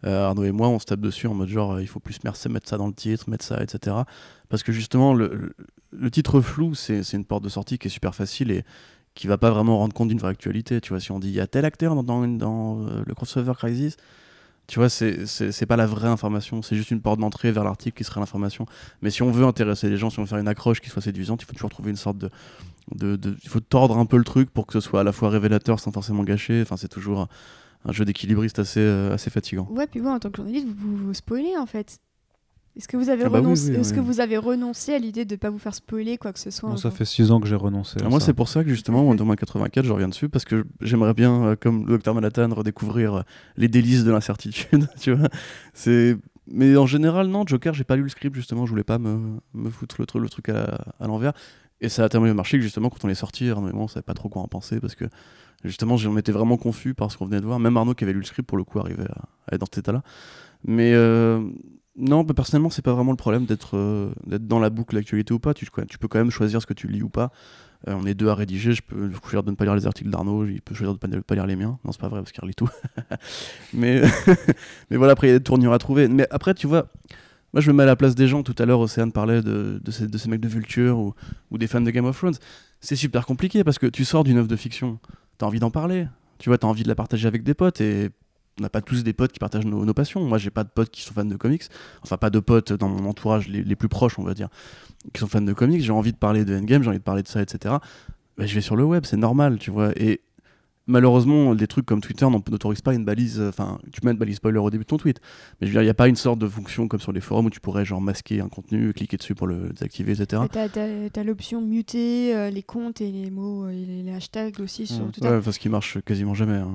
euh, 0.04 0.26
Arnaud 0.26 0.44
et 0.44 0.52
moi, 0.52 0.68
on 0.68 0.78
se 0.78 0.84
tape 0.84 1.00
dessus 1.00 1.26
en 1.26 1.34
mode 1.34 1.48
genre, 1.48 1.72
euh, 1.74 1.82
il 1.82 1.86
faut 1.88 2.00
plus 2.00 2.18
merci, 2.24 2.48
mettre 2.48 2.68
ça 2.68 2.76
dans 2.76 2.86
le 2.86 2.92
titre, 2.92 3.28
mettre 3.30 3.44
ça, 3.44 3.62
etc. 3.62 3.96
Parce 4.48 4.62
que 4.62 4.70
justement, 4.72 5.14
le, 5.14 5.54
titre 6.10 6.40
flou, 6.40 6.74
c'est 6.74 7.02
c'est 7.02 7.16
une 7.16 7.24
porte 7.24 7.42
de 7.44 7.48
sortie 7.48 7.78
qui 7.78 7.88
est 7.88 7.90
super 7.90 8.14
facile 8.14 8.50
et 8.50 8.64
qui 9.14 9.26
va 9.26 9.38
pas 9.38 9.50
vraiment 9.50 9.78
rendre 9.78 9.94
compte 9.94 10.08
d'une 10.08 10.18
vraie 10.18 10.30
actualité. 10.30 10.80
Tu 10.82 10.90
vois, 10.90 11.00
si 11.00 11.10
on 11.12 11.18
dit 11.18 11.28
il 11.28 11.34
y 11.34 11.40
a 11.40 11.46
tel 11.46 11.64
acteur 11.64 11.94
dans, 11.94 12.02
dans, 12.02 12.26
dans, 12.28 12.86
euh, 12.86 13.02
le 13.06 13.14
crossover 13.14 13.54
Crisis, 13.56 13.96
tu 14.66 14.78
vois, 14.78 14.88
c'est- 14.88 15.66
pas 15.66 15.76
la 15.76 15.86
vraie 15.86 16.08
information, 16.08 16.62
c'est 16.62 16.76
juste 16.76 16.90
une 16.90 17.00
porte 17.00 17.20
d'entrée 17.20 17.52
vers 17.52 17.64
l'article 17.64 17.96
qui 17.96 18.04
serait 18.04 18.20
l'information. 18.20 18.66
Mais 19.02 19.10
si 19.10 19.22
on 19.22 19.30
veut 19.30 19.44
intéresser 19.44 19.88
les 19.88 19.96
gens, 19.96 20.10
si 20.10 20.18
on 20.18 20.22
veut 20.22 20.28
faire 20.28 20.38
une 20.38 20.48
accroche 20.48 20.80
qui 20.80 20.90
soit 20.90 21.02
séduisante, 21.02 21.42
il 21.42 21.46
faut 21.46 21.52
toujours 21.52 21.70
trouver 21.70 21.90
une 21.90 21.96
sorte 21.96 22.18
de, 22.18 22.30
de, 22.94 23.36
il 23.42 23.48
faut 23.48 23.60
tordre 23.60 23.98
un 23.98 24.06
peu 24.06 24.16
le 24.16 24.24
truc 24.24 24.50
pour 24.50 24.66
que 24.66 24.72
ce 24.72 24.80
soit 24.80 25.00
à 25.00 25.04
la 25.04 25.12
fois 25.12 25.30
révélateur 25.30 25.80
sans 25.80 25.92
forcément 25.92 26.24
gâcher. 26.24 26.62
Enfin, 26.62 26.76
c'est 26.76 26.88
toujours 26.88 27.28
un, 27.84 27.92
jeu 27.92 28.04
d'équilibriste 28.04 28.58
assez, 28.58 28.80
euh, 28.80 29.14
assez 29.14 29.30
fatigant. 29.30 29.68
Ouais, 29.70 29.86
puis 29.86 30.00
vous, 30.00 30.08
en 30.08 30.18
tant 30.18 30.30
que 30.30 30.36
journaliste, 30.36 30.66
vous 30.66 30.96
vous, 30.96 31.06
vous 31.06 31.14
spoilez 31.14 31.56
en 31.56 31.66
fait. 31.66 31.98
Est-ce 32.76 32.88
que 32.88 32.96
vous 32.96 33.08
avez 33.08 33.24
Ah 33.24 33.28
bah 33.30 33.38
renoncé, 33.38 33.70
oui, 33.70 33.76
est-ce 33.76 33.90
oui. 33.92 33.96
que 33.96 34.00
vous 34.02 34.20
avez 34.20 34.36
renoncé 34.36 34.92
à 34.94 34.98
l'idée 34.98 35.24
de 35.24 35.34
ne 35.34 35.38
pas 35.38 35.48
vous 35.50 35.58
faire 35.58 35.74
spoiler 35.74 36.18
quoi 36.18 36.32
que 36.32 36.38
ce 36.38 36.50
soit 36.50 36.76
ça 36.76 36.90
fait 36.90 37.04
6 37.06 37.30
ans 37.30 37.40
que 37.40 37.46
j'ai 37.48 37.54
renoncé. 37.54 38.02
à 38.02 38.08
moi, 38.08 38.20
c'est 38.20 38.34
pour 38.34 38.48
ça 38.48 38.62
que 38.64 38.70
justement, 38.70 39.02
Wonder 39.02 39.24
Man 39.24 39.36
84, 39.36 39.84
je 39.84 39.92
reviens 39.92 40.08
dessus 40.08 40.28
parce 40.28 40.44
que 40.44 40.64
j'aimerais 40.82 41.14
bien, 41.14 41.42
euh, 41.44 41.56
comme 41.58 41.82
le 41.86 41.92
Docteur 41.92 42.14
Manhattan, 42.14 42.48
redécouvrir 42.54 43.14
euh, 43.14 43.22
les 43.56 43.68
délices 43.68 44.04
de 44.04 44.10
l'incertitude. 44.10 44.88
tu 45.00 45.12
vois, 45.12 45.28
c'est. 45.72 46.16
Mais 46.48 46.76
en 46.76 46.86
général, 46.86 47.26
non, 47.28 47.44
Joker, 47.46 47.74
j'ai 47.74 47.82
pas 47.84 47.96
lu 47.96 48.02
le 48.02 48.08
script 48.08 48.36
justement, 48.36 48.66
je 48.66 48.70
voulais 48.70 48.84
pas 48.84 48.98
me, 48.98 49.18
me 49.54 49.68
foutre 49.70 49.96
le, 49.98 50.04
tru- 50.06 50.20
le 50.20 50.28
truc 50.28 50.48
à, 50.50 50.78
l'envers. 51.00 51.32
Et 51.80 51.88
ça 51.88 52.04
a 52.04 52.08
tellement 52.08 52.26
bien 52.26 52.34
marché 52.34 52.56
que 52.58 52.62
justement, 52.62 52.88
quand 52.88 53.04
on 53.04 53.08
est 53.08 53.14
sorti, 53.16 53.50
Arnaud 53.50 53.68
et 53.68 53.72
moi, 53.72 53.82
on 53.84 53.88
savait 53.88 54.02
pas 54.04 54.14
trop 54.14 54.28
quoi 54.28 54.42
en 54.42 54.48
penser 54.48 54.78
parce 54.80 54.94
que 54.94 55.06
justement, 55.64 55.96
j'en 55.96 56.16
étais 56.16 56.30
vraiment 56.32 56.56
confus 56.56 56.94
par 56.94 57.10
ce 57.10 57.16
qu'on 57.18 57.26
venait 57.26 57.40
de 57.40 57.46
voir. 57.46 57.58
Même 57.58 57.76
Arnaud 57.76 57.94
qui 57.94 58.04
avait 58.04 58.12
lu 58.12 58.20
le 58.20 58.24
script, 58.24 58.46
pour 58.48 58.58
le 58.58 58.64
coup, 58.64 58.78
arrivait 58.78 59.02
à, 59.10 59.22
à 59.50 59.54
être 59.54 59.60
dans 59.60 59.66
cet 59.66 59.78
état-là. 59.78 60.02
Mais 60.64 60.92
euh, 60.94 61.40
non, 61.98 62.24
bah, 62.24 62.34
personnellement, 62.34 62.70
c'est 62.70 62.82
pas 62.82 62.92
vraiment 62.92 63.12
le 63.12 63.16
problème 63.16 63.46
d'être 63.46 63.76
euh, 63.76 64.12
dans 64.26 64.58
la 64.58 64.68
boucle 64.68 64.94
d'actualité 64.94 65.32
ou 65.32 65.38
pas. 65.38 65.54
Tu, 65.54 65.66
peux 65.66 66.08
quand 66.08 66.18
même 66.18 66.30
choisir 66.30 66.60
ce 66.60 66.66
que 66.66 66.74
tu 66.74 66.88
lis 66.88 67.02
ou 67.02 67.08
pas. 67.08 67.32
Euh, 67.88 67.94
on 67.94 68.04
est 68.04 68.14
deux 68.14 68.28
à 68.28 68.34
rédiger. 68.34 68.74
Je 68.74 68.82
peux 68.82 69.10
choisir 69.22 69.42
de 69.42 69.50
ne 69.50 69.56
pas 69.56 69.64
lire 69.64 69.74
les 69.74 69.86
articles 69.86 70.10
d'Arnaud. 70.10 70.44
Il 70.44 70.60
peut 70.60 70.74
choisir 70.74 70.94
de 70.94 71.06
ne 71.06 71.20
pas, 71.20 71.34
lire 71.34 71.46
les 71.46 71.56
miens. 71.56 71.78
Non, 71.84 71.92
c'est 71.92 72.00
pas 72.00 72.08
vrai 72.08 72.20
parce 72.20 72.32
qu'il 72.32 72.42
relit 72.42 72.54
tout. 72.54 72.68
mais, 73.72 74.02
mais 74.90 74.96
voilà, 74.98 75.12
après, 75.12 75.28
il 75.28 75.30
y 75.30 75.34
a 75.34 75.38
des 75.38 75.44
tournures 75.44 75.72
à 75.72 75.78
trouver. 75.78 76.08
Mais 76.08 76.26
après, 76.30 76.52
tu 76.52 76.66
vois, 76.66 76.88
moi, 77.54 77.62
je 77.62 77.70
me 77.70 77.76
mets 77.76 77.84
à 77.84 77.86
la 77.86 77.96
place 77.96 78.14
des 78.14 78.28
gens. 78.28 78.42
Tout 78.42 78.56
à 78.58 78.66
l'heure, 78.66 78.80
Océane 78.80 79.12
parlait 79.12 79.40
de, 79.40 79.80
de, 79.82 79.90
ces, 79.90 80.06
de 80.06 80.18
ces 80.18 80.28
mecs 80.28 80.40
de 80.40 80.48
Vulture 80.48 80.98
ou, 80.98 81.14
ou 81.50 81.56
des 81.56 81.66
fans 81.66 81.80
de 81.80 81.90
Game 81.90 82.04
of 82.04 82.18
Thrones. 82.18 82.36
C'est 82.80 82.96
super 82.96 83.24
compliqué 83.24 83.64
parce 83.64 83.78
que 83.78 83.86
tu 83.86 84.04
sors 84.04 84.22
d'une 84.22 84.36
œuvre 84.36 84.48
de 84.48 84.56
fiction. 84.56 84.98
T'as 85.38 85.46
envie 85.46 85.60
d'en 85.60 85.70
parler. 85.70 86.08
Tu 86.38 86.50
vois, 86.50 86.58
t'as 86.58 86.66
envie 86.66 86.82
de 86.82 86.88
la 86.88 86.94
partager 86.94 87.26
avec 87.26 87.42
des 87.42 87.54
potes 87.54 87.80
et 87.80 88.10
on 88.58 88.62
n'a 88.62 88.68
pas 88.70 88.80
tous 88.80 89.04
des 89.04 89.12
potes 89.12 89.32
qui 89.32 89.38
partagent 89.38 89.66
nos, 89.66 89.84
nos 89.84 89.94
passions. 89.94 90.24
Moi, 90.24 90.38
j'ai 90.38 90.50
pas 90.50 90.64
de 90.64 90.70
potes 90.70 90.90
qui 90.90 91.02
sont 91.02 91.12
fans 91.14 91.24
de 91.24 91.36
comics. 91.36 91.62
Enfin, 92.02 92.16
pas 92.16 92.30
de 92.30 92.38
potes 92.40 92.72
dans 92.72 92.88
mon 92.88 93.08
entourage 93.08 93.48
les, 93.48 93.62
les 93.62 93.76
plus 93.76 93.88
proches, 93.88 94.18
on 94.18 94.22
va 94.24 94.34
dire, 94.34 94.48
qui 95.12 95.20
sont 95.20 95.26
fans 95.26 95.40
de 95.42 95.52
comics. 95.52 95.82
J'ai 95.82 95.92
envie 95.92 96.12
de 96.12 96.16
parler 96.18 96.44
de 96.44 96.56
Endgame, 96.56 96.82
j'ai 96.82 96.88
envie 96.88 96.98
de 96.98 97.02
parler 97.04 97.22
de 97.22 97.28
ça, 97.28 97.42
etc. 97.42 97.74
Bah, 98.38 98.46
je 98.46 98.54
vais 98.54 98.60
sur 98.60 98.76
le 98.76 98.84
web, 98.84 99.04
c'est 99.06 99.16
normal, 99.18 99.58
tu 99.58 99.70
vois. 99.70 99.92
Et 100.00 100.20
malheureusement, 100.86 101.54
des 101.54 101.66
trucs 101.66 101.84
comme 101.84 102.00
Twitter 102.00 102.26
n'autorisent 102.30 102.80
pas 102.80 102.94
une 102.94 103.04
balise. 103.04 103.40
euh, 103.40 103.48
Enfin, 103.48 103.78
tu 103.92 104.00
peux 104.00 104.06
mettre 104.08 104.18
balise 104.20 104.36
spoiler 104.36 104.58
au 104.58 104.70
début 104.70 104.84
de 104.84 104.88
ton 104.88 104.96
tweet. 104.98 105.20
Mais 105.60 105.66
je 105.66 105.72
veux 105.72 105.74
dire, 105.74 105.82
il 105.82 105.86
n'y 105.86 105.90
a 105.90 105.94
pas 105.94 106.08
une 106.08 106.16
sorte 106.16 106.38
de 106.38 106.46
fonction 106.48 106.86
comme 106.88 107.00
sur 107.00 107.12
les 107.12 107.20
forums 107.20 107.46
où 107.46 107.50
tu 107.50 107.60
pourrais 107.60 107.84
genre 107.84 108.00
masquer 108.00 108.40
un 108.40 108.48
contenu, 108.48 108.92
cliquer 108.92 109.16
dessus 109.16 109.34
pour 109.34 109.46
le 109.48 109.70
désactiver, 109.70 110.12
etc. 110.12 110.42
T'as, 110.50 111.24
l'option 111.24 111.60
muter 111.60 112.34
euh, 112.36 112.50
les 112.50 112.62
comptes 112.62 113.00
et 113.00 113.10
les 113.10 113.30
mots 113.30 113.64
euh, 113.66 113.70
et 113.70 114.02
les, 114.02 114.12
hashtags 114.12 114.60
aussi 114.60 114.86
sur 114.86 115.04
Mm. 115.06 115.10
Twitter. 115.12 115.28
Ouais, 115.28 115.40
parce 115.40 115.58
qu'il 115.58 115.70
marche 115.70 115.98
quasiment 116.04 116.34
jamais. 116.34 116.54
hein. 116.56 116.70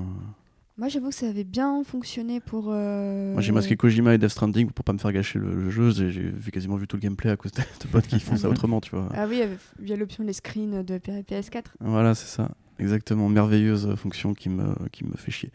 Moi, 0.78 0.88
j'avoue 0.88 1.10
que 1.10 1.14
ça 1.14 1.28
avait 1.28 1.44
bien 1.44 1.82
fonctionné 1.84 2.40
pour. 2.40 2.66
euh, 2.70 3.34
Moi 3.34 3.42
j'ai 3.42 3.52
masqué 3.52 3.76
Kojima 3.76 4.14
et 4.14 4.18
Death 4.18 4.30
Stranding 4.30 4.70
pour 4.70 4.84
pas 4.84 4.92
me 4.94 4.98
faire 4.98 5.12
gâcher 5.12 5.38
le, 5.38 5.54
le 5.54 5.70
jeu. 5.70 5.90
J'ai 5.92 6.10
vu 6.10 6.50
quasiment 6.50 6.76
vu 6.76 6.86
tout 6.86 6.96
le 6.96 7.02
gameplay 7.02 7.30
à 7.30 7.36
cause 7.36 7.52
de, 7.52 7.62
potes 7.90 8.06
qui 8.06 8.18
font 8.20 8.36
ça 8.36 8.48
autrement, 8.50 8.80
tu 8.80 8.90
vois. 8.96 9.08
Ah 9.14 9.26
oui, 9.28 9.42
avec- 9.42 9.58
via 9.78 9.96
l'option 9.96 10.24
les 10.24 10.32
screens 10.32 10.82
de 10.82 10.98
P- 10.98 11.22
PS4. 11.28 11.64
Voilà, 11.80 12.14
c'est 12.14 12.26
ça. 12.26 12.50
Exactement. 12.78 13.28
Merveilleuse 13.28 13.86
euh, 13.86 13.96
fonction 13.96 14.32
qui 14.32 14.48
me, 14.48 14.74
qui 14.90 15.04
me 15.04 15.12
fait 15.14 15.30
chier. 15.30 15.50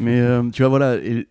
Mais 0.00 0.18
euh, 0.20 0.42
tu 0.50 0.62
vois, 0.62 0.68
voilà. 0.68 0.96
Et 0.96 1.28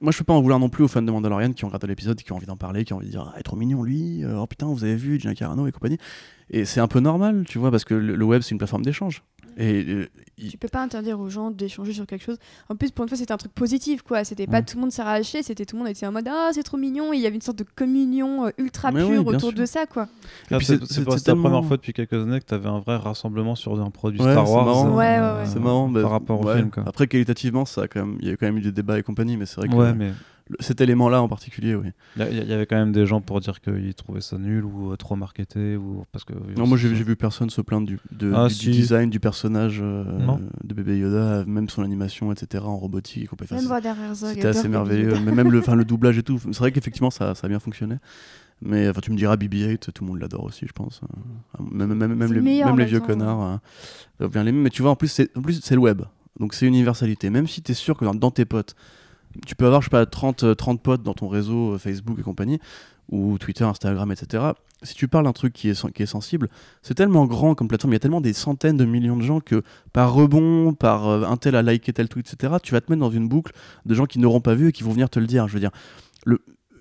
moi 0.00 0.12
je 0.12 0.18
peux 0.18 0.24
pas 0.24 0.32
en 0.32 0.40
vouloir 0.40 0.60
non 0.60 0.68
plus 0.68 0.84
aux 0.84 0.88
fans 0.88 1.02
de 1.02 1.10
Mandalorian 1.10 1.52
qui 1.52 1.64
ont 1.64 1.68
regardé 1.68 1.88
l'épisode 1.88 2.18
et 2.20 2.22
qui 2.22 2.30
ont 2.32 2.36
envie 2.36 2.46
d'en 2.46 2.56
parler, 2.56 2.84
qui 2.84 2.92
ont 2.92 2.96
envie 2.98 3.06
de 3.06 3.10
dire 3.10 3.24
Ah, 3.26 3.32
il 3.36 3.40
est 3.40 3.42
trop 3.42 3.56
mignon 3.56 3.82
lui, 3.82 4.22
oh 4.24 4.46
putain, 4.46 4.66
vous 4.68 4.84
avez 4.84 4.94
vu 4.96 5.18
Gina 5.18 5.34
Carano 5.34 5.66
et 5.66 5.72
compagnie. 5.72 5.98
Et 6.50 6.64
c'est 6.64 6.80
un 6.80 6.88
peu 6.88 7.00
normal, 7.00 7.44
tu 7.48 7.58
vois, 7.58 7.70
parce 7.72 7.84
que 7.84 7.94
le, 7.94 8.14
le 8.16 8.24
web 8.24 8.42
c'est 8.42 8.52
une 8.52 8.58
plateforme 8.58 8.84
d'échange. 8.84 9.22
Et 9.56 9.84
euh, 9.88 10.08
il- 10.38 10.50
Tu 10.50 10.56
peux 10.58 10.68
pas 10.68 10.82
interdire 10.82 11.18
aux 11.20 11.28
gens 11.28 11.50
d'échanger 11.50 11.92
sur 11.92 12.06
quelque 12.06 12.24
chose. 12.24 12.38
En 12.68 12.76
plus, 12.76 12.90
pour 12.90 13.02
une 13.04 13.08
fois, 13.08 13.18
c'était 13.18 13.32
un 13.32 13.36
truc 13.36 13.52
positif, 13.52 14.02
quoi. 14.02 14.24
C'était 14.24 14.46
pas 14.46 14.60
Mm. 14.60 14.64
tout 14.64 14.76
le 14.76 14.80
monde 14.82 14.92
s'arrachait, 14.92 15.42
c'était 15.42 15.64
tout 15.66 15.76
le 15.76 15.82
monde 15.82 15.90
était 15.90 16.06
en 16.06 16.12
mode 16.12 16.28
Ah, 16.28 16.50
c'est 16.52 16.62
trop 16.62 16.76
mignon. 16.76 17.12
Et 17.12 17.16
il 17.16 17.22
y 17.22 17.26
avait 17.26 17.34
une 17.36 17.40
sorte 17.42 17.58
de 17.58 17.64
communion 17.74 18.46
euh, 18.46 18.50
ultra 18.58 18.90
Mais 18.90 19.00
pure 19.00 19.10
oui, 19.10 19.18
autour 19.18 19.50
sûr. 19.50 19.52
de 19.58 19.66
ça, 19.66 19.86
quoi. 19.86 20.08
C'est 20.48 20.60
c'était 20.60 20.94
la 20.98 21.04
première 21.04 21.22
tellement- 21.22 21.62
fois 21.62 21.76
depuis 21.76 21.92
quelques 21.92 22.12
années 22.14 22.40
que 22.40 22.46
tu 22.46 22.54
avais 22.54 22.68
un 22.68 22.78
vrai 22.80 22.96
rassemblement 22.96 23.54
sur 23.54 23.78
un 23.80 23.90
produit 23.90 24.20
Ouais, 24.20 24.32
Star 24.32 24.46
c'est 24.46 24.52
Wars. 24.52 24.64
marrant. 24.64 24.88
Ouais, 24.90 24.96
ouais, 24.96 25.04
ouais. 25.18 25.20
euh, 25.20 25.44
c'est 25.46 25.60
marrant. 25.60 25.88
bah, 25.88 26.02
par 26.02 26.10
rapport 26.12 26.40
au 26.40 26.46
ouais. 26.46 26.56
film. 26.56 26.70
Quoi. 26.70 26.84
Après, 26.86 27.06
qualitativement, 27.06 27.64
ça 27.64 27.82
a 27.82 27.88
quand 27.88 28.04
même, 28.06 28.16
il 28.20 28.28
y 28.28 28.30
a 28.30 28.36
quand 28.36 28.46
même 28.46 28.58
eu 28.58 28.62
des 28.62 28.72
débats 28.72 28.98
et 28.98 29.02
compagnie, 29.02 29.36
mais 29.36 29.46
c'est 29.46 29.56
vrai 29.56 29.68
que 29.68 29.74
Ouais, 29.74 29.92
mais 29.92 30.08
le- 30.08 30.14
cet 30.58 30.80
élément-là 30.80 31.22
en 31.22 31.28
particulier, 31.28 31.74
oui. 31.74 31.88
il 32.16 32.42
y, 32.42 32.46
y 32.46 32.52
avait 32.52 32.66
quand 32.66 32.76
même 32.76 32.92
des 32.92 33.06
gens 33.06 33.20
pour 33.20 33.40
dire 33.40 33.60
qu'ils 33.60 33.94
trouvaient 33.94 34.20
ça 34.20 34.38
nul 34.38 34.64
ou 34.64 34.92
euh, 34.92 34.96
trop 34.96 35.16
marketé. 35.16 35.76
Ou... 35.76 36.04
Parce 36.12 36.24
que, 36.24 36.32
Non, 36.56 36.66
moi 36.66 36.76
j'ai 36.76 36.88
vu 36.88 37.16
personne 37.16 37.50
se 37.50 37.60
plaindre 37.60 37.86
du, 37.86 37.98
de- 38.10 38.32
Ah, 38.34 38.48
du, 38.48 38.54
si. 38.54 38.64
du 38.66 38.70
design 38.72 39.10
du 39.10 39.20
personnage 39.20 39.80
euh, 39.82 40.04
de 40.64 40.74
bébé 40.74 40.98
Yoda, 40.98 41.44
même 41.46 41.68
son 41.68 41.82
animation, 41.82 42.32
etc. 42.32 42.64
en 42.66 42.76
robotique 42.76 43.30
C'était 44.14 44.46
assez 44.48 44.68
merveilleux, 44.68 45.14
mais 45.24 45.32
même 45.32 45.50
le, 45.50 45.58
enfin, 45.60 45.74
le 45.74 45.84
doublage 45.84 46.18
et 46.18 46.22
tout. 46.22 46.38
C'est 46.38 46.58
vrai 46.58 46.72
qu'effectivement 46.72 47.10
ça, 47.10 47.34
ça 47.34 47.46
a 47.46 47.48
bien 47.48 47.60
fonctionné. 47.60 47.96
Mais 48.62 48.88
enfin, 48.90 49.00
tu 49.00 49.10
me 49.10 49.16
diras 49.16 49.36
BB-8, 49.36 49.90
tout 49.92 50.04
le 50.04 50.08
monde 50.10 50.20
l'adore 50.20 50.44
aussi, 50.44 50.66
je 50.66 50.72
pense. 50.72 51.00
Euh, 51.58 51.62
Même, 51.70 51.94
même, 51.94 52.14
même 52.14 52.32
les, 52.32 52.40
meilleur 52.42 52.68
même 52.68 52.78
les 52.78 52.84
vieux 52.84 53.00
connards 53.00 53.42
euh, 53.42 53.56
doivent 54.18 54.32
bien 54.32 54.44
l'aimer. 54.44 54.60
Mais 54.60 54.68
tu 54.70 54.82
vois, 54.82 54.90
en 54.90 54.96
plus, 54.96 55.08
c'est 55.08 55.30
le 55.74 55.78
web. 55.80 56.02
Donc 56.38 56.52
c'est 56.54 56.66
universalité. 56.66 57.30
Même 57.30 57.46
si 57.46 57.62
tu 57.62 57.72
es 57.72 57.74
sûr 57.74 57.96
que 57.96 58.04
dans, 58.04 58.14
dans 58.14 58.30
tes 58.30 58.44
potes, 58.44 58.74
tu 59.46 59.54
peux 59.54 59.66
avoir, 59.66 59.80
je 59.80 59.86
sais 59.86 59.90
pas, 59.90 60.06
30, 60.06 60.44
euh, 60.44 60.54
30 60.54 60.82
potes 60.82 61.02
dans 61.02 61.14
ton 61.14 61.28
réseau 61.28 61.74
euh, 61.74 61.78
Facebook 61.78 62.18
et 62.18 62.22
compagnie, 62.22 62.58
ou 63.10 63.38
Twitter, 63.38 63.64
Instagram, 63.64 64.10
etc. 64.12 64.44
Si 64.82 64.94
tu 64.94 65.08
parles 65.08 65.24
d'un 65.24 65.32
truc 65.32 65.52
qui 65.52 65.68
est, 65.68 65.74
sen- 65.74 65.90
qui 65.92 66.02
est 66.02 66.06
sensible, 66.06 66.48
c'est 66.82 66.94
tellement 66.94 67.26
grand 67.26 67.54
comme 67.54 67.68
plateforme, 67.68 67.92
il 67.92 67.96
y 67.96 67.96
a 67.96 68.00
tellement 68.00 68.20
des 68.20 68.32
centaines 68.32 68.76
de 68.76 68.84
millions 68.84 69.16
de 69.16 69.22
gens 69.22 69.40
que 69.40 69.62
par 69.92 70.12
rebond, 70.14 70.72
par 70.74 71.08
euh, 71.08 71.24
un 71.24 71.36
tel 71.36 71.54
a 71.56 71.62
liké 71.62 71.92
tel 71.92 72.08
tweet, 72.08 72.32
etc., 72.32 72.54
tu 72.62 72.72
vas 72.72 72.80
te 72.80 72.90
mettre 72.90 73.00
dans 73.00 73.10
une 73.10 73.28
boucle 73.28 73.52
de 73.84 73.94
gens 73.94 74.06
qui 74.06 74.18
n'auront 74.18 74.40
pas 74.40 74.54
vu 74.54 74.68
et 74.68 74.72
qui 74.72 74.82
vont 74.84 74.92
venir 74.92 75.10
te 75.10 75.18
le 75.18 75.26
dire. 75.26 75.48
Je 75.48 75.54
veux 75.54 75.60
dire, 75.60 75.72
le, 76.24 76.40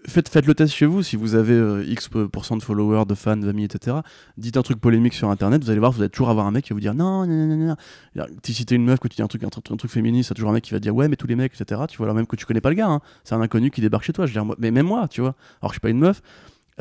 faites, 0.10 0.30
faites 0.30 0.46
le 0.46 0.54
test 0.54 0.74
chez 0.74 0.86
vous, 0.86 1.04
si 1.04 1.16
vous 1.16 1.36
avez 1.36 1.54
euh, 1.54 1.86
X 1.88 2.10
pourcent 2.32 2.58
de 2.58 2.64
followers, 2.64 3.06
de 3.06 3.16
fans, 3.16 3.38
d'amis, 3.38 3.64
etc. 3.64 3.98
Dites 4.38 4.58
un 4.58 4.62
truc 4.62 4.80
polémique 4.80 5.14
sur 5.14 5.30
internet, 5.30 5.64
vous 5.64 5.70
allez 5.70 5.80
voir, 5.80 5.92
vous 5.92 6.02
allez 6.02 6.10
toujours 6.10 6.30
avoir 6.30 6.46
un 6.46 6.52
mec 6.52 6.66
qui 6.66 6.72
va 6.72 6.76
vous 6.76 6.82
dire 6.82 6.94
non, 6.94 7.26
non, 7.26 7.48
non, 7.48 7.56
non, 7.56 7.76
non. 8.16 8.26
Si 8.44 8.66
t'es 8.66 8.76
une 8.76 8.86
meuf, 8.86 9.00
que 9.00 9.08
tu 9.08 9.16
dis 9.16 9.22
un 9.22 9.28
truc, 9.28 9.44
un, 9.44 9.48
un 9.48 9.78
truc 9.78 9.92
féministe, 9.92 10.34
toujours 10.34 10.50
un 10.50 10.54
mec 10.54 10.64
qui 10.64 10.72
va 10.72 10.80
dire 10.80 10.96
ouais, 10.96 11.08
mais 11.08 11.16
tous 11.16 11.28
les 11.28 11.36
mecs, 11.36 11.54
etc. 11.60 11.82
Tu 11.88 11.98
vois, 11.98 12.08
alors 12.08 12.16
même 12.16 12.28
que 12.28 12.36
tu 12.36 12.46
connais 12.46 12.62
pas 12.62 12.70
le 12.70 12.76
gars, 12.76 12.90
hein. 12.90 13.02
c'est 13.24 13.36
un 13.36 13.42
inconnu 13.42 13.72
qui 13.72 13.82
débarque 13.82 14.04
chez 14.04 14.14
toi. 14.14 14.26
Je 14.26 14.34
veux 14.34 14.44
dire, 14.44 14.56
mais 14.60 14.72
même 14.72 14.88
moi, 14.88 15.08
tu 15.08 15.22
vois, 15.22 15.36
alors 15.62 15.72
que 15.72 15.76
je 15.76 15.76
suis 15.76 15.82
pas 15.82 15.90
une 15.90 16.00
meuf, 16.00 16.22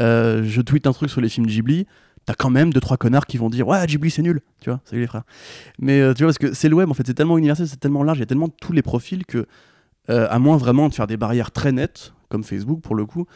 euh, 0.00 0.42
je 0.44 0.60
tweete 0.60 0.86
un 0.86 0.92
truc 0.92 1.10
sur 1.10 1.20
les 1.20 1.28
films 1.28 1.46
Ghibli. 1.46 1.86
T'as 2.26 2.34
quand 2.34 2.50
même 2.50 2.72
deux 2.72 2.80
trois 2.80 2.98
connards 2.98 3.26
qui 3.26 3.38
vont 3.38 3.48
dire 3.48 3.66
ouais 3.66 3.86
Ghibli 3.86 4.10
c'est 4.10 4.20
nul 4.20 4.42
tu 4.60 4.68
vois 4.68 4.82
salut 4.84 5.00
les 5.00 5.06
frères 5.06 5.22
mais 5.78 5.98
euh, 5.98 6.12
tu 6.12 6.24
vois 6.24 6.28
parce 6.28 6.36
que 6.36 6.52
c'est 6.52 6.68
le 6.68 6.76
web 6.76 6.90
en 6.90 6.92
fait 6.92 7.06
c'est 7.06 7.14
tellement 7.14 7.38
universel 7.38 7.66
c'est 7.66 7.80
tellement 7.80 8.02
large 8.02 8.18
il 8.18 8.20
y 8.20 8.22
a 8.22 8.26
tellement 8.26 8.50
tous 8.50 8.74
les 8.74 8.82
profils 8.82 9.24
que 9.24 9.46
à 10.08 10.38
moins 10.38 10.58
vraiment 10.58 10.90
de 10.90 10.94
faire 10.94 11.06
des 11.06 11.16
barrières 11.16 11.52
très 11.52 11.72
nettes 11.72 12.12
comme 12.28 12.44
Facebook 12.44 12.80
pour 12.80 12.94
le 12.94 13.06
coup 13.06 13.26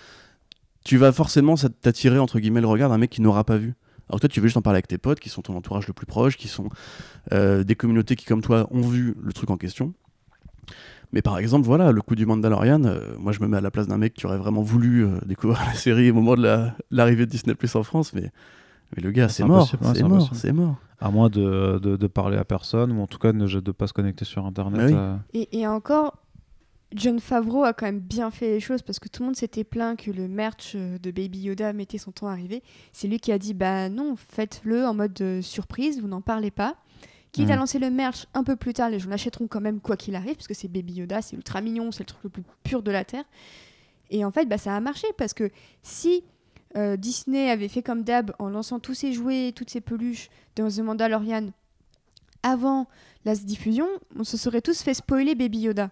tu 0.84 0.96
vas 0.96 1.12
forcément 1.12 1.56
ça- 1.56 1.68
t'attirer 1.68 2.18
entre 2.18 2.38
guillemets 2.40 2.60
le 2.60 2.66
regard 2.66 2.90
d'un 2.90 2.98
mec 2.98 3.10
qui 3.10 3.20
n'aura 3.22 3.44
pas 3.44 3.56
vu 3.56 3.74
alors 4.08 4.16
que 4.20 4.26
toi 4.26 4.28
tu 4.28 4.40
veux 4.40 4.46
juste 4.48 4.56
en 4.56 4.62
parler 4.62 4.76
avec 4.78 4.88
tes 4.88 4.98
potes 4.98 5.20
qui 5.20 5.28
sont 5.28 5.42
ton 5.42 5.56
entourage 5.56 5.86
le 5.86 5.92
plus 5.92 6.06
proche 6.06 6.36
qui 6.36 6.48
sont 6.48 6.68
euh, 7.32 7.62
des 7.64 7.74
communautés 7.76 8.16
qui 8.16 8.24
comme 8.26 8.42
toi 8.42 8.66
ont 8.70 8.82
vu 8.82 9.14
le 9.22 9.32
truc 9.32 9.50
en 9.50 9.56
question 9.56 9.94
mais 11.14 11.20
par 11.20 11.36
exemple, 11.36 11.66
voilà, 11.66 11.92
le 11.92 12.00
coup 12.00 12.14
du 12.14 12.24
Mandalorian, 12.24 12.84
euh, 12.84 13.14
moi 13.18 13.32
je 13.32 13.40
me 13.40 13.46
mets 13.46 13.58
à 13.58 13.60
la 13.60 13.70
place 13.70 13.86
d'un 13.86 13.98
mec 13.98 14.14
qui 14.14 14.24
aurait 14.24 14.38
vraiment 14.38 14.62
voulu 14.62 15.04
euh, 15.04 15.18
découvrir 15.26 15.60
la 15.66 15.74
série 15.74 16.10
au 16.10 16.14
moment 16.14 16.36
de 16.36 16.42
la- 16.42 16.74
l'arrivée 16.90 17.26
de 17.26 17.30
Disney 17.30 17.54
Plus 17.54 17.74
en 17.76 17.82
France, 17.82 18.14
mais, 18.14 18.30
mais 18.96 19.02
le 19.02 19.10
gars, 19.10 19.28
C'est 19.28 19.42
c'est 19.42 19.44
mort, 19.44 19.70
ouais, 19.82 19.92
c'est 19.94 20.02
mort, 20.04 20.30
c'est 20.34 20.52
mort. 20.52 20.76
À 21.00 21.10
moins 21.10 21.28
de, 21.28 21.78
de, 21.80 21.96
de 21.96 22.06
parler 22.06 22.38
à 22.38 22.44
personne, 22.44 22.92
ou 22.92 23.02
en 23.02 23.06
tout 23.06 23.18
cas 23.18 23.32
de 23.32 23.36
ne 23.36 23.46
de 23.60 23.72
pas 23.72 23.88
se 23.88 23.92
connecter 23.92 24.24
sur 24.24 24.46
Internet. 24.46 24.80
Ah 24.82 24.86
oui. 24.86 24.94
euh, 24.96 25.16
Et, 25.34 25.58
et 25.60 25.66
encore, 25.66 26.16
John 26.94 27.20
Favreau 27.20 27.64
a 27.64 27.72
quand 27.72 27.86
même 27.86 28.00
bien 28.00 28.30
fait 28.30 28.48
les 28.48 28.60
choses 28.60 28.82
parce 28.82 28.98
que 28.98 29.08
tout 29.08 29.22
le 29.22 29.26
monde 29.26 29.36
s'était 29.36 29.64
plaint 29.64 29.98
que 29.98 30.10
le 30.10 30.28
merch 30.28 30.72
euh, 30.74 30.98
de 30.98 31.10
Baby 31.10 31.40
Yoda 31.40 31.72
mettait 31.72 31.98
son 31.98 32.12
temps 32.12 32.28
à 32.28 32.32
arriver. 32.32 32.62
C'est 32.92 33.08
lui 33.08 33.18
qui 33.20 33.32
a 33.32 33.38
dit 33.38 33.54
bah 33.54 33.88
non, 33.88 34.14
faites-le 34.16 34.86
en 34.86 34.94
mode 34.94 35.20
euh, 35.20 35.42
surprise, 35.42 36.00
vous 36.00 36.08
n'en 36.08 36.20
parlez 36.20 36.50
pas. 36.50 36.76
Quitte 37.32 37.48
à 37.48 37.54
Mhm. 37.54 37.60
lancer 37.60 37.78
le 37.78 37.90
merch 37.90 38.26
un 38.34 38.44
peu 38.44 38.56
plus 38.56 38.74
tard, 38.74 38.90
les 38.90 38.98
gens 38.98 39.08
l'achèteront 39.08 39.46
quand 39.46 39.60
même 39.62 39.80
quoi 39.80 39.96
qu'il 39.96 40.14
arrive, 40.16 40.34
parce 40.34 40.46
que 40.48 40.52
c'est 40.54 40.68
Baby 40.68 40.94
Yoda, 40.94 41.22
c'est 41.22 41.34
ultra 41.34 41.62
mignon, 41.62 41.90
c'est 41.90 42.02
le 42.02 42.06
truc 42.06 42.20
le 42.24 42.28
plus 42.30 42.42
pur 42.62 42.82
de 42.82 42.90
la 42.90 43.04
Terre. 43.06 43.24
Et 44.10 44.22
en 44.24 44.30
fait, 44.30 44.44
bah, 44.44 44.58
ça 44.58 44.76
a 44.76 44.80
marché 44.80 45.06
parce 45.16 45.32
que 45.32 45.50
si 45.82 46.24
euh, 46.76 46.96
Disney 46.98 47.50
avait 47.50 47.68
fait 47.68 47.82
comme 47.82 48.02
d'hab 48.02 48.32
en 48.38 48.50
lançant 48.50 48.80
tous 48.80 48.92
ses 48.94 49.14
jouets, 49.14 49.52
toutes 49.56 49.70
ses 49.70 49.80
peluches 49.80 50.28
dans 50.56 50.68
The 50.68 50.80
Mandalorian 50.80 51.46
avant 52.42 52.86
la 53.24 53.34
diffusion, 53.34 53.86
on 54.18 54.24
se 54.24 54.36
serait 54.36 54.60
tous 54.60 54.82
fait 54.82 54.94
spoiler 54.94 55.34
Baby 55.34 55.60
Yoda. 55.60 55.90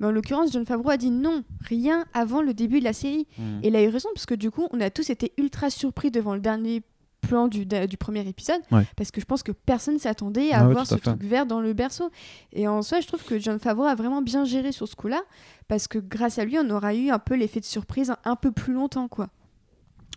Mais 0.00 0.06
en 0.06 0.10
l'occurrence, 0.10 0.50
John 0.52 0.66
Favreau 0.66 0.90
a 0.90 0.96
dit 0.96 1.10
non, 1.10 1.44
rien 1.60 2.04
avant 2.14 2.42
le 2.42 2.54
début 2.54 2.80
de 2.80 2.84
la 2.84 2.92
série. 2.92 3.26
Mm. 3.38 3.60
Et 3.62 3.68
il 3.68 3.76
a 3.76 3.82
eu 3.82 3.88
raison, 3.88 4.08
parce 4.14 4.26
que 4.26 4.34
du 4.34 4.50
coup, 4.50 4.66
on 4.72 4.80
a 4.80 4.90
tous 4.90 5.10
été 5.10 5.32
ultra 5.38 5.70
surpris 5.70 6.10
devant 6.10 6.34
le 6.34 6.40
dernier 6.40 6.82
plan 7.20 7.48
du, 7.48 7.66
du 7.66 7.96
premier 7.98 8.26
épisode, 8.26 8.62
Ouais. 8.72 8.86
parce 8.96 9.10
que 9.10 9.20
je 9.20 9.26
pense 9.26 9.42
que 9.42 9.52
personne 9.52 9.98
s'attendait 9.98 10.52
à 10.52 10.66
Ouais, 10.66 10.72
voir 10.72 10.86
ce 10.86 10.94
truc 10.94 11.22
vert 11.22 11.44
dans 11.44 11.60
le 11.60 11.74
berceau. 11.74 12.10
Et 12.54 12.66
en 12.66 12.80
soi, 12.80 13.00
je 13.00 13.06
trouve 13.06 13.22
que 13.22 13.38
John 13.38 13.58
Favreau 13.58 13.84
a 13.84 13.94
vraiment 13.94 14.22
bien 14.22 14.44
géré 14.46 14.72
sur 14.72 14.88
ce 14.88 14.96
coup-là, 14.96 15.20
parce 15.68 15.86
que 15.86 15.98
grâce 15.98 16.38
à 16.38 16.44
lui, 16.46 16.58
on 16.58 16.68
aura 16.70 16.94
eu 16.94 17.10
un 17.10 17.18
peu 17.18 17.34
l'effet 17.36 17.60
de 17.60 17.66
surprise 17.66 18.10
un, 18.10 18.16
un 18.24 18.36
peu 18.36 18.50
plus 18.52 18.72
longtemps, 18.72 19.06
quoi. 19.06 19.28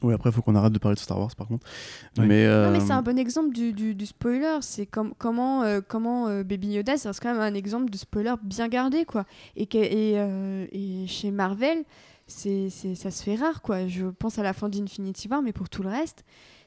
Oui, 0.04 0.14
après, 0.14 0.30
il 0.30 0.34
faut 0.34 0.42
qu'on 0.42 0.56
arrête 0.56 0.74
de 0.74 0.80
parler 0.80 0.96
de 0.96 1.00
Star 1.00 1.18
Wars, 1.20 1.36
par 1.36 1.48
contre. 1.48 1.66
Oui. 2.18 2.26
Mais, 2.28 2.46
Non, 2.46 2.72
mais 2.72 2.78
euh, 2.78 2.80
c'est 2.86 2.92
un 2.92 3.02
bon 3.02 3.18
exemple 3.18 3.54
du, 3.54 3.74
du- 3.74 3.96
du 3.96 4.06
spoiler. 4.06 4.58
C'est 4.62 4.86
comme, 4.86 5.14
comment, 5.18 5.64
euh, 5.64 5.82
comment 5.88 6.28
euh, 6.28 6.44
Baby 6.44 6.74
Yoda, 6.74 6.98
reste 6.98 7.20
quand 7.22 7.32
même 7.34 7.42
un 7.42 7.54
exemple 7.56 7.90
de 7.90 7.98
spoiler 7.98 8.34
bien 8.44 8.68
gardé, 8.68 9.06
quoi. 9.06 9.26
Et, 9.56 9.66
que- 9.66 9.78
et, 9.78 10.14
euh, 10.20 10.66
et 10.72 11.08
chez 11.08 11.32
Marvel, 11.32 11.84
c'est, 12.28 12.70
c'est- 12.70 12.96
ça 12.96 13.12
se 13.12 13.24
fait 13.24 13.36
rare, 13.36 13.62
quoi. 13.62 13.88
Je 13.88 14.06
pense 14.08 14.38
à 14.40 14.44
la 14.44 14.54
fin 14.54 14.70
d'Infinity 14.70 15.28
War, 15.30 15.42
mais 15.42 15.54
pour 15.54 15.70
tout 15.70 15.84
le 15.84 15.90
reste, 15.90 16.24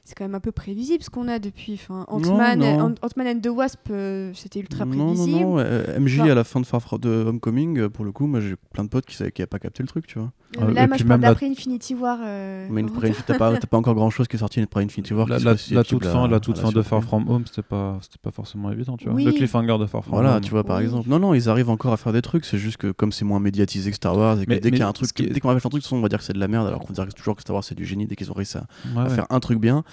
c'est 0.07 0.15
quand 0.15 0.23
même 0.23 0.35
un 0.35 0.39
peu 0.39 0.53
prévisible 0.53 1.03
ce 1.03 1.09
qu'on 1.09 1.27
a 1.27 1.37
depuis. 1.37 1.73
Enfin, 1.73 2.05
Ant-Man, 2.07 2.59
non. 2.59 2.79
Ant- 2.79 2.95
Ant-Man 3.05 3.27
and 3.27 3.39
the 3.41 3.47
Wasp, 3.47 3.79
euh, 3.91 4.31
c'était 4.33 4.61
ultra 4.61 4.85
non, 4.85 4.91
prévisible. 5.13 5.39
non, 5.41 5.49
non, 5.55 5.59
euh, 5.59 5.99
MJ 5.99 6.21
Enfin- 6.21 6.31
à 6.31 6.35
la 6.35 6.43
fin 6.45 6.61
de 6.61 6.65
Far 6.65 6.81
From 6.81 6.99
de 6.99 7.09
Homecoming, 7.27 7.77
euh, 7.77 7.89
pour 7.89 8.05
le 8.05 8.13
coup, 8.13 8.25
moi 8.25 8.39
j'ai 8.39 8.55
plein 8.73 8.85
de 8.85 8.89
potes 8.89 9.05
qui 9.05 9.21
n'avaient 9.21 9.45
pas 9.45 9.59
capté 9.59 9.83
le 9.83 9.87
truc, 9.89 10.07
tu 10.07 10.17
vois. 10.19 10.31
Euh, 10.57 10.61
Euh, 10.61 10.71
là, 10.73 10.83
et 10.83 10.87
moi, 10.87 10.95
puis 10.95 11.03
je 11.03 11.07
parle 11.07 11.19
la- 11.19 11.27
d'après 11.27 11.45
Infinity 11.49 11.93
War. 11.93 12.19
euh, 12.23 12.67
Mais 12.71 12.83
t'as 13.27 13.37
pas, 13.37 13.57
pas 13.57 13.77
encore 13.77 13.95
grand 13.95 14.09
chose 14.09 14.29
qui 14.29 14.37
est 14.37 14.39
sorti 14.39 14.61
après 14.61 14.81
Infinity 14.81 15.13
War. 15.13 15.27
La, 15.27 15.37
qui 15.55 15.75
toute 15.83 16.05
fin, 16.05 16.27
la 16.29 16.39
toute 16.39 16.57
fin 16.57 16.71
de 16.71 16.81
Far. 16.81 17.03
From 17.03 17.27
Home, 17.29 17.43
c'était 17.45 17.61
pas, 17.61 17.97
c'était 18.01 18.17
pas 18.21 18.31
forcément 18.31 18.71
évident, 18.71 18.95
tu 18.95 19.05
vois. 19.05 19.13
Oui. 19.13 19.25
Le 19.25 19.33
cliffhanger 19.33 19.77
de 19.77 19.85
Far 19.85 20.03
From 20.05 20.13
Voilà, 20.15 20.35
Home. 20.37 20.41
tu 20.41 20.51
vois, 20.51 20.63
par 20.63 20.77
Oui. 20.77 20.83
exemple. 20.83 21.09
Non, 21.09 21.19
non, 21.19 21.33
ils 21.33 21.49
arrivent 21.49 21.69
encore 21.69 21.91
à 21.91 21.97
faire 21.97 22.13
des 22.13 22.21
trucs. 22.21 22.45
C'est 22.45 22.57
juste 22.57 22.77
que 22.77 22.91
comme 22.91 23.11
c'est 23.11 23.25
moins 23.25 23.41
médiatisé 23.41 23.89
que 23.89 23.95
Star 23.97 24.15
Wars, 24.17 24.39
et 24.39 24.45
que 24.45 24.49
Mais- 24.51 24.59
dès 24.61 24.69
qu'il 24.71 24.79
y 24.79 24.83
a 24.83 24.87
un 24.87 24.93
truc, 24.93 25.11
qui 25.13 25.27
dès 25.27 25.39
qu'on 25.41 25.49
va 25.53 25.59
faire 25.59 25.67
un 25.67 25.69
truc, 25.69 25.83
on 25.91 26.01
va 26.01 26.07
dire 26.07 26.19
que 26.19 26.23
c'est 26.23 26.33
de 26.33 26.39
la 26.39 26.47
merde, 26.47 26.65
alors 26.67 26.79
qu'on 26.79 26.93
dirait 26.93 27.07
toujours 27.07 27.35
que 27.35 27.41
Star 27.41 27.53
Wars 27.53 27.63
c'est 27.63 27.75
du 27.75 27.85
génie 27.85 28.07
dès 28.07 28.15
qu'ils 28.15 28.31
ont 28.31 28.35
réussi 28.35 28.57
à, 28.57 29.09
faire 29.09 29.25
un 29.29 29.39
truc 29.41 29.59
bien. 29.59 29.83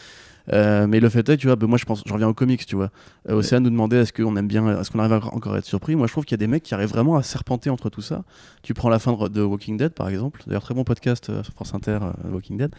Euh, 0.53 0.87
mais 0.87 1.01
le 1.01 1.09
fait 1.09 1.27
est, 1.29 1.37
tu 1.39 1.47
vois, 1.47 1.57
bah, 1.57 1.67
moi 1.67 1.79
je 1.79 1.85
pense, 1.87 2.03
je 2.07 2.13
reviens 2.13 2.29
aux 2.29 2.35
comics, 2.35 2.65
tu 2.67 2.77
vois. 2.77 2.91
Euh, 3.31 3.35
Océane 3.35 3.63
nous 3.63 3.71
demandait 3.71 3.97
est-ce 3.99 4.13
qu'on 4.13 4.37
aime 4.37 4.47
bien, 4.47 4.79
est-ce 4.81 4.91
qu'on 4.91 4.99
arrive 4.99 5.13
à- 5.15 5.35
encore 5.35 5.55
à 5.55 5.59
être 5.59 5.65
surpris? 5.65 5.97
Moi 5.97 6.07
je 6.07 6.13
trouve 6.13 6.25
qu'il 6.25 6.33
y 6.35 6.41
a 6.41 6.45
des 6.45 6.47
mecs 6.47 6.63
qui 6.63 6.75
arrivent 6.75 6.91
vraiment 6.91 7.17
à 7.17 7.23
serpenter 7.23 7.71
entre 7.71 7.89
tout 7.89 8.03
ça. 8.03 8.25
Tu 8.63 8.75
prends 8.75 8.91
la 8.91 8.99
fin 8.99 9.13
de, 9.15 9.29
de 9.29 9.41
Walking 9.43 9.77
Dead 9.79 9.93
par 9.95 10.09
exemple, 10.09 10.43
d'ailleurs 10.47 10.63
très 10.63 10.75
bon 10.75 10.85
podcast 10.85 11.31
euh, 11.31 11.43
sur 11.43 11.55
France 11.55 11.73
Inter, 11.75 11.99
euh, 12.03 12.31
Walking 12.33 12.59
Dead. 12.59 12.75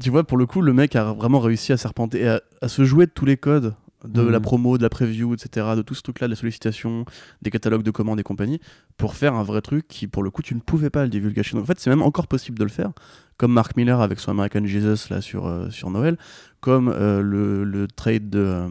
Tu 0.00 0.10
vois, 0.10 0.22
pour 0.24 0.36
le 0.38 0.46
coup, 0.46 0.60
le 0.62 0.72
mec 0.72 0.94
a 0.94 1.12
vraiment 1.12 1.40
réussi 1.40 1.72
à 1.72 1.76
serpenter, 1.76 2.20
et 2.20 2.28
à, 2.28 2.40
à 2.62 2.68
se 2.68 2.84
jouer 2.84 3.06
de 3.06 3.10
tous 3.10 3.24
les 3.24 3.36
codes 3.36 3.74
de 4.04 4.22
Mhm. 4.22 4.30
la 4.30 4.38
promo, 4.38 4.78
de 4.78 4.82
la 4.84 4.88
preview, 4.90 5.34
etc., 5.34 5.74
de 5.74 5.82
tout 5.82 5.94
ce 5.94 6.02
truc-là, 6.02 6.28
de 6.28 6.32
la 6.32 6.36
sollicitation, 6.36 7.04
des 7.42 7.50
catalogues 7.50 7.82
de 7.82 7.90
commandes 7.90 8.20
et 8.20 8.22
compagnie, 8.22 8.60
pour 8.96 9.16
faire 9.16 9.34
un 9.34 9.42
vrai 9.42 9.60
truc 9.60 9.88
qui, 9.88 10.06
pour 10.06 10.22
le 10.22 10.30
coup, 10.30 10.40
tu 10.42 10.54
ne 10.54 10.60
pouvais 10.60 10.88
pas 10.90 11.02
le 11.02 11.08
divulguer. 11.08 11.42
Donc 11.52 11.62
en 11.62 11.66
fait, 11.66 11.80
c'est 11.80 11.90
même 11.90 12.02
encore 12.02 12.28
possible 12.28 12.56
de 12.60 12.62
le 12.64 12.70
faire, 12.70 12.92
comme 13.38 13.52
Mark 13.52 13.76
Miller 13.76 14.00
avec 14.02 14.20
son 14.20 14.32
American 14.32 14.66
Jesus 14.66 15.08
là 15.10 15.20
sur, 15.22 15.46
euh, 15.46 15.70
sur 15.70 15.88
Noël, 15.90 16.18
comme 16.60 16.88
euh, 16.88 17.22
le, 17.22 17.62
le 17.64 17.86
trade 17.86 18.28
de 18.28 18.40
euh, 18.40 18.68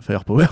Firepower. 0.00 0.46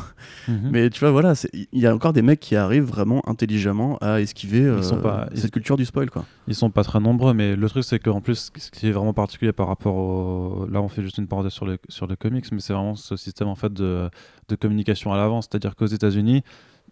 Mhm. 0.48 0.68
Mais 0.72 0.90
tu 0.90 1.00
vois, 1.00 1.10
voilà, 1.10 1.34
il 1.52 1.66
y 1.78 1.86
a 1.86 1.94
encore 1.94 2.12
des 2.14 2.22
mecs 2.22 2.40
qui 2.40 2.56
arrivent 2.56 2.84
vraiment 2.84 3.22
intelligemment 3.28 3.98
à 3.98 4.20
esquiver 4.22 4.82
sont 4.82 4.96
pas- 5.00 5.28
cette 5.34 5.50
culture 5.52 5.76
du 5.76 5.84
spoil, 5.84 6.08
quoi. 6.10 6.24
Ils 6.46 6.54
sont 6.54 6.70
pas 6.70 6.82
très 6.82 6.98
nombreux, 6.98 7.34
mais 7.34 7.56
le 7.56 7.68
truc 7.68 7.84
c'est 7.84 7.98
qu'en 7.98 8.22
plus, 8.22 8.50
ce 8.56 8.70
qui 8.70 8.88
est 8.88 8.92
vraiment 8.92 9.12
particulier 9.12 9.52
par 9.52 9.68
rapport 9.68 9.94
au. 9.96 10.66
Là, 10.70 10.80
on 10.80 10.88
fait 10.88 11.02
juste 11.02 11.18
une 11.18 11.28
parenthèse 11.28 11.52
sur 11.52 11.66
le, 11.66 11.76
sur 11.90 12.06
le 12.06 12.16
comics, 12.16 12.50
mais 12.52 12.60
c'est 12.60 12.72
vraiment 12.72 12.96
ce 12.96 13.16
système 13.16 13.48
en 13.48 13.54
fait 13.54 13.72
de, 13.72 14.08
de 14.48 14.56
communication 14.56 15.12
à 15.12 15.18
l'avance. 15.18 15.46
C'est-à-dire 15.50 15.76
qu'aux 15.76 15.84
États-Unis, 15.86 16.42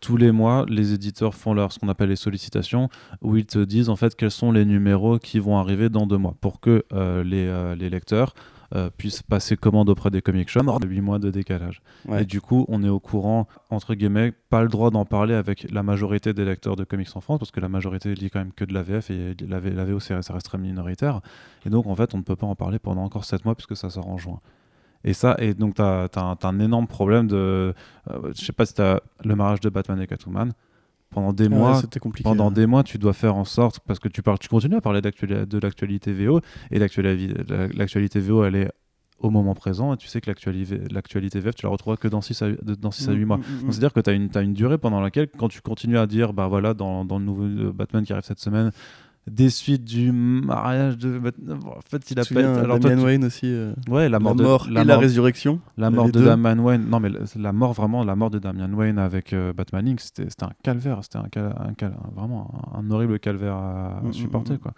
tous 0.01 0.17
les 0.17 0.33
mois, 0.33 0.65
les 0.69 0.93
éditeurs 0.93 1.35
font 1.35 1.55
leur 1.55 1.73
ce 1.73 1.79
qu'on 1.79 1.89
appelle 1.89 2.09
les 2.11 2.17
sollicitations, 2.17 2.89
où 3.23 3.37
ils 3.37 3.47
te 3.47 3.59
disent 3.59 3.89
en 3.89 3.97
fait 3.97 4.15
quels 4.15 4.31
sont 4.31 4.53
les 4.53 4.65
numéros 4.65 5.19
qui 5.19 5.39
vont 5.39 5.59
arriver 5.59 5.89
dans 5.89 6.07
deux 6.07 6.19
mois, 6.19 6.35
pour 6.41 6.61
que 6.61 6.85
euh, 6.93 7.23
les, 7.25 7.47
euh, 7.47 7.75
les 7.75 7.91
lecteurs 7.91 8.35
euh, 8.75 8.91
puissent 8.91 9.23
passer 9.23 9.57
commande 9.57 9.89
auprès 9.89 10.11
des 10.11 10.23
comic 10.23 10.49
shops. 10.49 10.65
8 10.85 11.01
mois 11.01 11.21
de 11.21 11.31
décalage. 11.31 11.83
Ouais. 12.09 12.23
Et 12.23 12.25
du 12.25 12.41
coup, 12.41 12.65
on 12.67 12.83
est 12.83 12.89
au 12.89 12.99
courant, 12.99 13.47
entre 13.71 13.95
guillemets, 13.95 14.33
pas 14.51 14.63
le 14.63 14.69
droit 14.69 14.91
d'en 14.91 15.05
parler 15.05 15.35
avec 15.35 15.71
la 15.71 15.85
majorité 15.85 16.35
des 16.35 16.45
lecteurs 16.45 16.75
de 16.75 16.83
comics 16.83 17.09
en 17.15 17.21
France, 17.21 17.39
parce 17.39 17.53
que 17.53 17.61
la 17.61 17.69
majorité 17.69 18.13
lit 18.17 18.29
quand 18.29 18.41
même 18.41 18.53
que 18.53 18.65
de 18.65 18.75
la 18.75 18.83
VF 18.83 19.11
et 19.11 19.37
la, 19.49 19.61
V- 19.61 19.71
la 19.71 19.85
VO, 19.85 20.01
ça 20.01 20.17
reste 20.19 20.47
très 20.47 20.59
minoritaire. 20.59 21.21
Et 21.65 21.71
donc, 21.71 21.87
en 21.87 21.95
fait, 21.95 22.13
on 22.15 22.19
ne 22.19 22.23
peut 22.25 22.35
pas 22.35 22.47
en 22.49 22.57
parler 22.57 22.81
pendant 22.81 23.05
encore 23.05 23.25
7 23.25 23.45
mois, 23.45 23.55
puisque 23.55 23.77
ça 23.77 23.89
sort 23.89 24.09
en 24.09 24.19
juin. 24.19 24.41
Et 25.07 25.15
ça, 25.15 25.37
et 25.39 25.55
donc, 25.55 25.77
tu 25.77 25.83
as, 25.83 26.11
un, 26.43 26.61
énorme 26.61 26.89
problème 26.89 27.29
de. 27.29 27.73
euh, 28.11 28.33
je 28.37 28.45
sais 28.45 28.53
pas 28.53 28.67
si 28.67 28.75
tu 28.75 28.83
as 28.83 29.01
le 29.25 29.37
mariage 29.37 29.61
de 29.61 29.71
Batman 29.71 30.01
et 30.01 30.07
Catwoman. 30.07 30.53
Pendant 31.11 31.33
des 31.33 31.45
Ouais, 31.47 31.55
mois, 31.57 31.81
pendant 32.25 32.49
hein. 32.49 32.51
des 32.51 32.67
mois, 32.67 32.83
tu 32.83 32.99
dois 32.99 33.13
faire 33.13 33.37
en 33.37 33.45
sorte, 33.45 33.79
parce 33.87 34.01
que 34.01 34.09
tu, 34.09 34.23
parles, 34.23 34.41
tu 34.41 34.49
continues 34.49 34.75
à 34.77 34.81
parler 34.81 35.01
de 35.01 35.59
l'actualité 35.59 36.13
VO, 36.13 36.41
et 36.73 36.81
l'actuali- 36.81 37.33
la- 37.49 37.69
l'actualité 37.69 38.19
VO, 38.19 38.45
elle 38.45 38.57
est 38.57 38.71
au 39.21 39.31
moment 39.31 39.55
présent, 39.55 39.95
et 39.95 39.97
tu 39.97 40.09
sais 40.09 40.21
que 40.21 40.29
l'actualité 40.29 41.41
VF, 41.41 41.55
tu 41.55 41.65
la 41.65 41.71
retrouveras 41.71 41.97
que 41.97 42.09
dans 42.09 42.21
6 42.21 42.43
à, 42.43 42.49
dans 42.51 42.91
6 42.91 43.09
à 43.09 43.13
8 43.13 43.25
mois. 43.25 43.37
Mm, 43.39 43.41
mm, 43.41 43.45
mm, 43.45 43.61
Donc, 43.63 43.73
C'est-à-dire 43.73 43.93
que 43.93 44.01
tu 44.01 44.11
as 44.11 44.43
une, 44.43 44.53
durée 44.53 44.79
pendant 44.79 45.01
laquelle, 45.01 45.29
quand 45.29 45.49
tu 45.49 45.61
continues 45.61 45.97
à 45.97 46.09
dire, 46.09 46.33
bah 46.33 46.49
voilà, 46.49 46.75
dans, 46.75 47.05
dans 47.05 47.19
le 47.21 47.25
nouveau 47.25 47.45
euh, 47.45 47.73
Batman 47.73 48.05
qui 48.05 48.13
arrive 48.13 48.25
cette 48.25 48.41
semaine, 48.41 48.73
des 49.29 49.51
suites 49.51 49.85
du 49.85 50.13
mariage 50.13 50.99
de 50.99 51.19
en 51.19 51.81
fait, 51.89 52.11
il 52.11 52.21
a 52.21 52.25
pas 52.25 52.61
alors 52.61 52.79
toi, 52.79 52.91
Damian 52.91 53.01
tu- 53.03 53.07
Wayne 53.07 53.25
aussi. 53.25 53.47
euh, 53.47 53.73
Ouais, 53.89 54.05
la 54.05 54.11
la 54.11 54.19
mort, 54.21 54.37
mort, 54.37 54.65
de, 54.67 54.71
et 54.71 54.75
la 54.75 54.85
la 54.85 54.95
mort, 54.95 55.01
résurrection. 55.03 55.61
la 55.77 55.91
mort 55.91 56.07
de 56.07 56.11
deux. 56.13 56.25
Damian 56.25 56.59
Wayne. 56.59 56.87
Non, 56.89 57.01
mais 57.01 57.09
la, 57.09 57.21
la 57.37 57.53
mort, 57.53 57.73
vraiment, 57.73 58.05
la 58.05 58.15
mort 58.15 58.31
de 58.31 58.39
Damian 58.39 58.73
Wayne 58.73 58.99
avec 58.99 59.33
euh, 59.33 59.53
Batman 59.53 59.89
Inc., 59.89 60.01
c'était 60.01 60.27
un 60.45 60.51
calvaire. 60.63 61.01
C'était 61.03 61.19
un, 61.19 61.29
cal- 61.29 61.57
un 61.59 61.75
cal- 61.75 61.97
vraiment 62.15 62.71
un, 62.73 62.89
horrible 62.91 63.19
calvaire 63.19 63.55
à, 63.57 64.01
Mm, 64.03 64.09
mm, 64.09 64.13
supporter. 64.13 64.55
mm. 64.55 64.59
Quoi. 64.59 64.73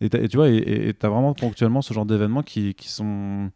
Et, 0.00 0.08
t'as- 0.10 0.20
et 0.20 0.28
tu 0.28 0.36
vois, 0.36 0.48
et 0.48 0.94
tu 0.98 1.04
as 1.06 1.08
vraiment 1.08 1.34
ponctuellement 1.34 1.82
ce 1.82 1.92
genre 1.92 2.06
d'événements 2.06 2.42
qui, 2.44 2.74
qui 2.74 2.88
sont 2.88 3.50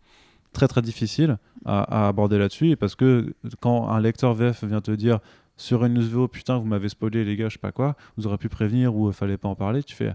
très 0.53 0.66
très 0.66 0.82
difficiles 0.82 1.38
à, 1.64 2.05
à 2.05 2.09
aborder 2.09 2.36
là-dessus. 2.38 2.76
Parce 2.76 2.97
que 2.97 3.32
quand 3.61 3.88
un 3.90 4.01
lecteur 4.01 4.34
VF 4.34 4.64
vient 4.64 4.80
te 4.80 4.90
dire 4.90 5.20
sur 5.57 5.84
une 5.84 5.95
news 5.95 6.03
VO, 6.09 6.26
putain, 6.26 6.59
vous 6.59 6.64
m'avez 6.66 6.88
spoilé, 6.88 7.24
les 7.24 7.36
gars, 7.36 7.49
je 7.49 7.53
sais 7.53 7.59
pas 7.61 7.70
quoi, 7.70 7.95
vous 8.16 8.26
aurez 8.26 8.38
pu 8.38 8.49
prévenir 8.49 8.97
ou 8.97 9.07
il 9.09 9.12
fallait 9.14 9.36
pas 9.36 9.49
en 9.49 9.55
parler, 9.55 9.84
tu 9.84 9.95
fais. 9.95 10.12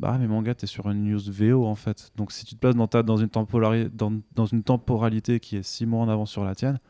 Bah 0.00 0.16
mais 0.18 0.26
mon 0.26 0.42
t'es 0.42 0.66
sur 0.66 0.90
une 0.90 1.04
news 1.04 1.20
VO 1.28 1.64
en 1.66 1.74
fait. 1.76 2.10
Donc 2.16 2.32
si 2.32 2.44
tu 2.44 2.54
te 2.56 2.60
places 2.60 2.74
dans, 2.74 2.88
ta, 2.88 3.02
dans, 3.02 3.16
une, 3.16 3.28
dans, 3.92 4.46
une 4.46 4.62
temporalité 4.64 5.38
qui 5.40 5.56
est 5.56 5.62
six 5.62 5.86
mois 5.86 6.00
en 6.00 6.08
avance 6.08 6.30
sur 6.30 6.44
la 6.44 6.54
tienne, 6.54 6.80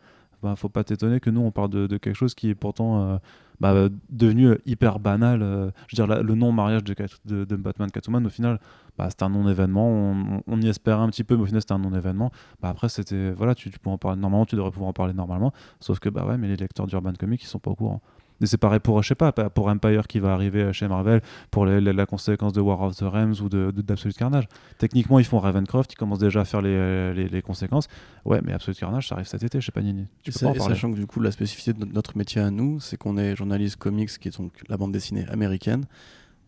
bah 0.43 0.57
faut 0.57 0.71
pas 0.71 0.85
t'étonner 0.85 1.21
que 1.21 1.31
nous 1.31 1.43
on 1.43 1.51
parle 1.51 1.71
de, 1.71 1.99
quelque 1.99 2.15
chose 2.15 2.35
qui 2.35 2.49
est 2.49 2.55
pourtant 2.55 3.03
euh, 3.03 3.19
bah, 3.61 3.89
devenu 4.11 4.49
euh, 4.49 4.59
hyper 4.67 4.99
banal. 4.99 5.43
euh, 5.43 5.71
je 5.89 5.97
veux 6.01 6.07
dire, 6.07 6.23
le 6.23 6.35
non-mariage 6.35 6.85
de, 6.85 6.95
de, 7.25 7.45
de 7.45 7.57
Batman 7.57 7.91
Catwoman, 7.91 8.27
au 8.27 8.31
final, 8.31 8.59
bah, 8.99 9.09
c'était 9.11 9.25
un 9.25 9.31
non-événement. 9.31 9.89
On, 9.89 10.43
on 10.47 10.61
y 10.61 10.69
espérait 10.69 11.01
un 11.01 11.09
petit 11.09 11.25
peu, 11.25 11.37
mais 11.37 11.43
au 11.43 11.47
final, 11.47 11.61
c'était 11.61 11.73
un 11.75 11.79
non-événement. 11.79 12.31
Bah, 12.61 12.69
après, 12.69 12.89
c'était. 12.89 13.31
Voilà, 13.33 13.55
tu, 13.55 13.71
tu 13.71 13.79
peux 13.79 13.91
en 13.91 13.99
parler 13.99 14.21
normalement, 14.21 14.47
tu 14.47 14.57
devrais 14.57 14.71
pouvoir 14.71 14.89
en 14.91 14.93
parler 14.93 15.15
normalement. 15.15 15.53
Sauf 15.81 15.99
que, 15.99 16.09
bah 16.09 16.27
ouais, 16.27 16.37
mais 16.37 16.49
les 16.49 16.57
lecteurs 16.57 16.87
d'Urban 16.87 17.13
Comics, 17.19 17.43
ils 17.43 17.47
sont 17.47 17.59
pas 17.59 17.71
au 17.71 17.75
courant. 17.77 18.03
Et 18.41 18.47
c'est 18.47 18.59
pareil 18.59 18.81
pour, 18.81 19.03
je 19.03 19.09
sais 19.09 19.15
pas, 19.15 19.33
pour 19.33 19.69
Empire 19.69 20.07
qui 20.09 20.19
va 20.19 20.33
arriver 20.35 20.73
chez 20.73 20.89
Marvel, 20.89 21.23
pour 21.51 21.67
les- 21.67 21.81
les- 21.81 21.93
la 21.93 22.05
conséquence 22.05 22.53
de 22.53 22.61
War 22.61 22.81
of 22.83 22.97
the 22.97 23.03
Realms 23.03 23.35
ou 23.43 23.49
de, 23.49 23.71
de- 23.71 23.81
d'Absolute 23.83 24.17
Carnage. 24.17 24.49
Techniquement, 24.79 25.19
ils 25.19 25.25
font 25.25 25.39
Ravencroft, 25.39 25.93
ils 25.93 25.97
commencent 25.97 26.19
déjà 26.19 26.41
à 26.41 26.45
faire 26.45 26.61
les, 26.61 27.15
les, 27.29 27.43
conséquences. 27.43 27.87
Ouais, 28.25 28.41
mais 28.45 28.53
Absolute 28.53 28.79
Carnage, 28.79 29.09
ça 29.09 29.15
arrive 29.15 29.27
cet 29.29 29.43
été 29.45 29.61
chez 29.61 29.71
Panini. 29.73 30.07
Tu 30.23 30.33
peux 30.33 30.41
pas 30.41 30.47
en 30.47 30.55
parler. 30.55 30.75
sachant 30.75 30.91
que 30.91 30.97
du 30.97 31.07
coup, 31.07 31.21
la 31.21 31.31
spécificité 31.31 31.73
de 31.79 31.85
notre 31.85 32.17
métier 32.19 32.41
à 32.41 32.51
nous, 32.51 32.81
c'est 32.81 32.97
qu'on 32.97 33.17
est 33.19 33.37
journaliste 33.37 33.77
comics, 33.77 34.11
qui 34.19 34.29
est 34.29 34.37
donc 34.37 34.53
la 34.69 34.77
bande 34.77 34.93
dessinée 34.93 35.27
américaine, 35.29 35.85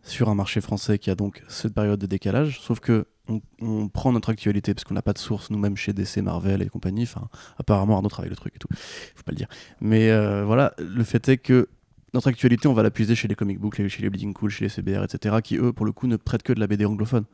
sur 0.02 0.28
un 0.28 0.34
marché 0.34 0.60
français 0.60 0.98
qui 0.98 1.10
a 1.10 1.14
donc 1.14 1.42
cette 1.48 1.74
période 1.74 1.98
de 2.00 2.06
décalage. 2.06 2.60
Sauf 2.60 2.80
que 2.80 3.06
on, 3.28 3.40
on 3.60 3.88
prend 3.88 4.12
notre 4.12 4.30
actualité 4.30 4.72
parce 4.72 4.84
qu'on 4.84 4.94
n'a 4.94 5.02
pas 5.02 5.12
de 5.12 5.18
source 5.18 5.50
nous-mêmes 5.50 5.76
chez 5.76 5.92
DC, 5.92 6.18
Marvel 6.18 6.62
et 6.62 6.68
compagnie. 6.68 7.02
Enfin, 7.02 7.28
apparemment 7.58 7.96
Arnaud 7.96 8.08
travaille 8.08 8.30
le 8.30 8.36
truc 8.36 8.54
et 8.54 8.58
tout. 8.58 8.68
Faut 8.72 9.22
pas 9.24 9.32
le 9.32 9.36
dire. 9.36 9.48
Mais 9.80 10.10
euh, 10.10 10.44
voilà, 10.44 10.74
le 10.78 11.02
fait 11.02 11.28
est 11.28 11.38
que 11.38 11.68
notre 12.16 12.28
actualité, 12.28 12.66
on 12.66 12.72
va 12.72 12.82
la 12.82 12.90
chez 13.14 13.28
les 13.28 13.34
comic 13.34 13.60
books, 13.60 13.86
chez 13.88 14.02
les 14.02 14.08
Bleeding 14.08 14.32
Cool, 14.32 14.50
chez 14.50 14.64
les 14.64 14.68
CBR, 14.70 15.04
etc., 15.04 15.36
qui 15.44 15.56
eux, 15.58 15.74
pour 15.74 15.84
le 15.84 15.92
coup, 15.92 16.06
ne 16.06 16.16
traitent 16.16 16.42
que 16.42 16.54
de 16.54 16.60
la 16.60 16.66
BD 16.66 16.86
anglophone. 16.86 17.24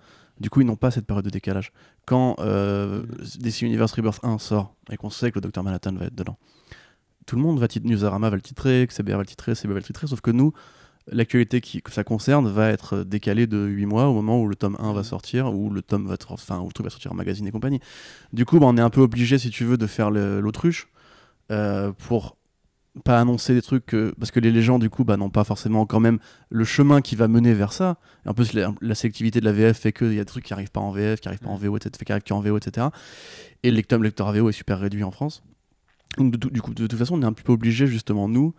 Du 0.41 0.51
coup, 0.51 0.61
ils 0.61 0.67
n'ont 0.67 0.77
pas 0.77 0.91
cette 0.91 1.07
période 1.07 1.25
de 1.25 1.31
décalage. 1.31 1.73
Quand 2.05 2.35
euh, 2.41 3.05
DC 3.39 3.63
Universe 3.63 3.93
Rebirth 3.93 4.19
1 4.25 4.39
sort 4.39 4.75
et 4.91 4.97
qu'on 4.97 5.11
sait 5.11 5.31
que 5.31 5.39
le 5.39 5.49
Dr 5.49 5.63
Manhattan 5.63 5.93
va 5.93 6.07
être 6.07 6.17
dedans, 6.17 6.37
tout 7.27 7.37
le 7.37 7.43
monde 7.43 7.61
va 7.61 7.69
titrer, 7.69 7.89
Newsarama 7.89 8.29
va 8.29 8.35
le 8.35 8.43
titrer, 8.43 8.89
CBR 8.91 9.13
va 9.13 9.19
le 9.19 9.27
titrer, 9.27 9.55
CBR 9.55 9.75
va 9.75 9.79
le 9.79 9.85
titrer, 9.85 10.09
sauf 10.09 10.21
que 10.21 10.33
nous, 10.33 10.53
l'actualité 11.07 11.61
que 11.61 11.93
ça 11.93 12.03
concerne 12.03 12.49
va 12.49 12.71
être 12.71 13.05
décalée 13.05 13.47
de 13.47 13.59
8 13.59 13.87
mois 13.87 14.09
au 14.09 14.15
moment 14.15 14.41
où 14.41 14.49
le 14.49 14.57
tome 14.57 14.77
1 14.81 14.93
va 14.93 15.05
sortir, 15.05 15.55
ou 15.55 15.71
le 15.71 15.83
tome 15.83 16.09
va 16.09 16.17
enfin, 16.29 16.59
où 16.59 16.67
le 16.67 16.73
truc 16.73 16.87
va 16.87 16.91
sortir 16.91 17.13
en 17.13 17.15
magazine 17.15 17.47
et 17.47 17.53
compagnie. 17.53 17.79
Du 18.33 18.45
coup, 18.45 18.59
bah, 18.59 18.67
on 18.69 18.77
est 18.77 18.83
un 18.83 18.91
peu 18.91 19.01
obligé, 19.01 19.39
si 19.39 19.51
tu 19.51 19.65
veux, 19.65 19.77
de 19.77 19.87
faire 19.87 20.11
l'autruche 20.11 20.89
euh, 21.53 21.93
pour 21.93 22.37
pas 23.05 23.19
annoncer 23.19 23.55
des 23.55 23.63
trucs 23.63 23.87
que- 23.87 24.15
parce 24.19 24.31
que 24.31 24.41
les 24.41 24.51
légendes 24.51 24.83
du 24.83 24.91
coup 24.91 25.05
bah, 25.05 25.17
n'ont 25.17 25.31
pas 25.31 25.45
forcément 25.45 25.87
quand 25.87 26.01
même 26.01 26.19
le 26.51 26.65
chemin 26.65 27.01
qui 27.01 27.17
va 27.17 27.27
mener 27.29 27.55
vers 27.55 27.73
ça. 27.73 27.97
Et 28.27 28.29
en 28.29 28.35
plus 28.35 28.53
la, 28.53 28.73
la 28.81 28.95
sélectivité 28.95 29.41
de 29.41 29.45
la 29.45 29.53
VF 29.53 29.79
fait 29.79 29.93
qu'il 29.93 30.13
y 30.13 30.19
a 30.19 30.23
des 30.23 30.27
trucs 30.27 30.45
qui 30.45 30.53
arrivent 30.53 30.71
pas 30.71 30.81
en 30.81 30.91
VF, 30.91 31.21
qui 31.21 31.29
arrivent 31.29 31.41
pas 31.41 31.49
en 31.51 31.57
VO, 31.57 31.77
etc., 31.77 31.91
qui 32.05 32.13
arrivent 32.13 32.25
qu'en 32.25 32.41
VO, 32.41 32.57
etc. 32.59 32.89
Et 33.63 33.71
le 33.71 33.77
lecteur, 33.77 33.99
le 33.99 34.05
lecteur 34.05 34.29
AVO 34.29 34.49
est 34.49 34.53
super 34.53 34.79
réduit 34.79 35.05
en 35.05 35.11
France. 35.11 35.43
Donc 36.19 36.33
de, 36.37 36.49
du 36.49 36.61
coup, 36.61 36.75
de, 36.75 36.87
toute 36.87 36.99
façon, 36.99 37.19
on 37.19 37.23
est 37.23 37.27
un 37.27 37.33
petit 37.33 37.45
peu 37.45 37.53
obligé 37.53 37.87
justement 37.87 38.29
nous 38.29 38.55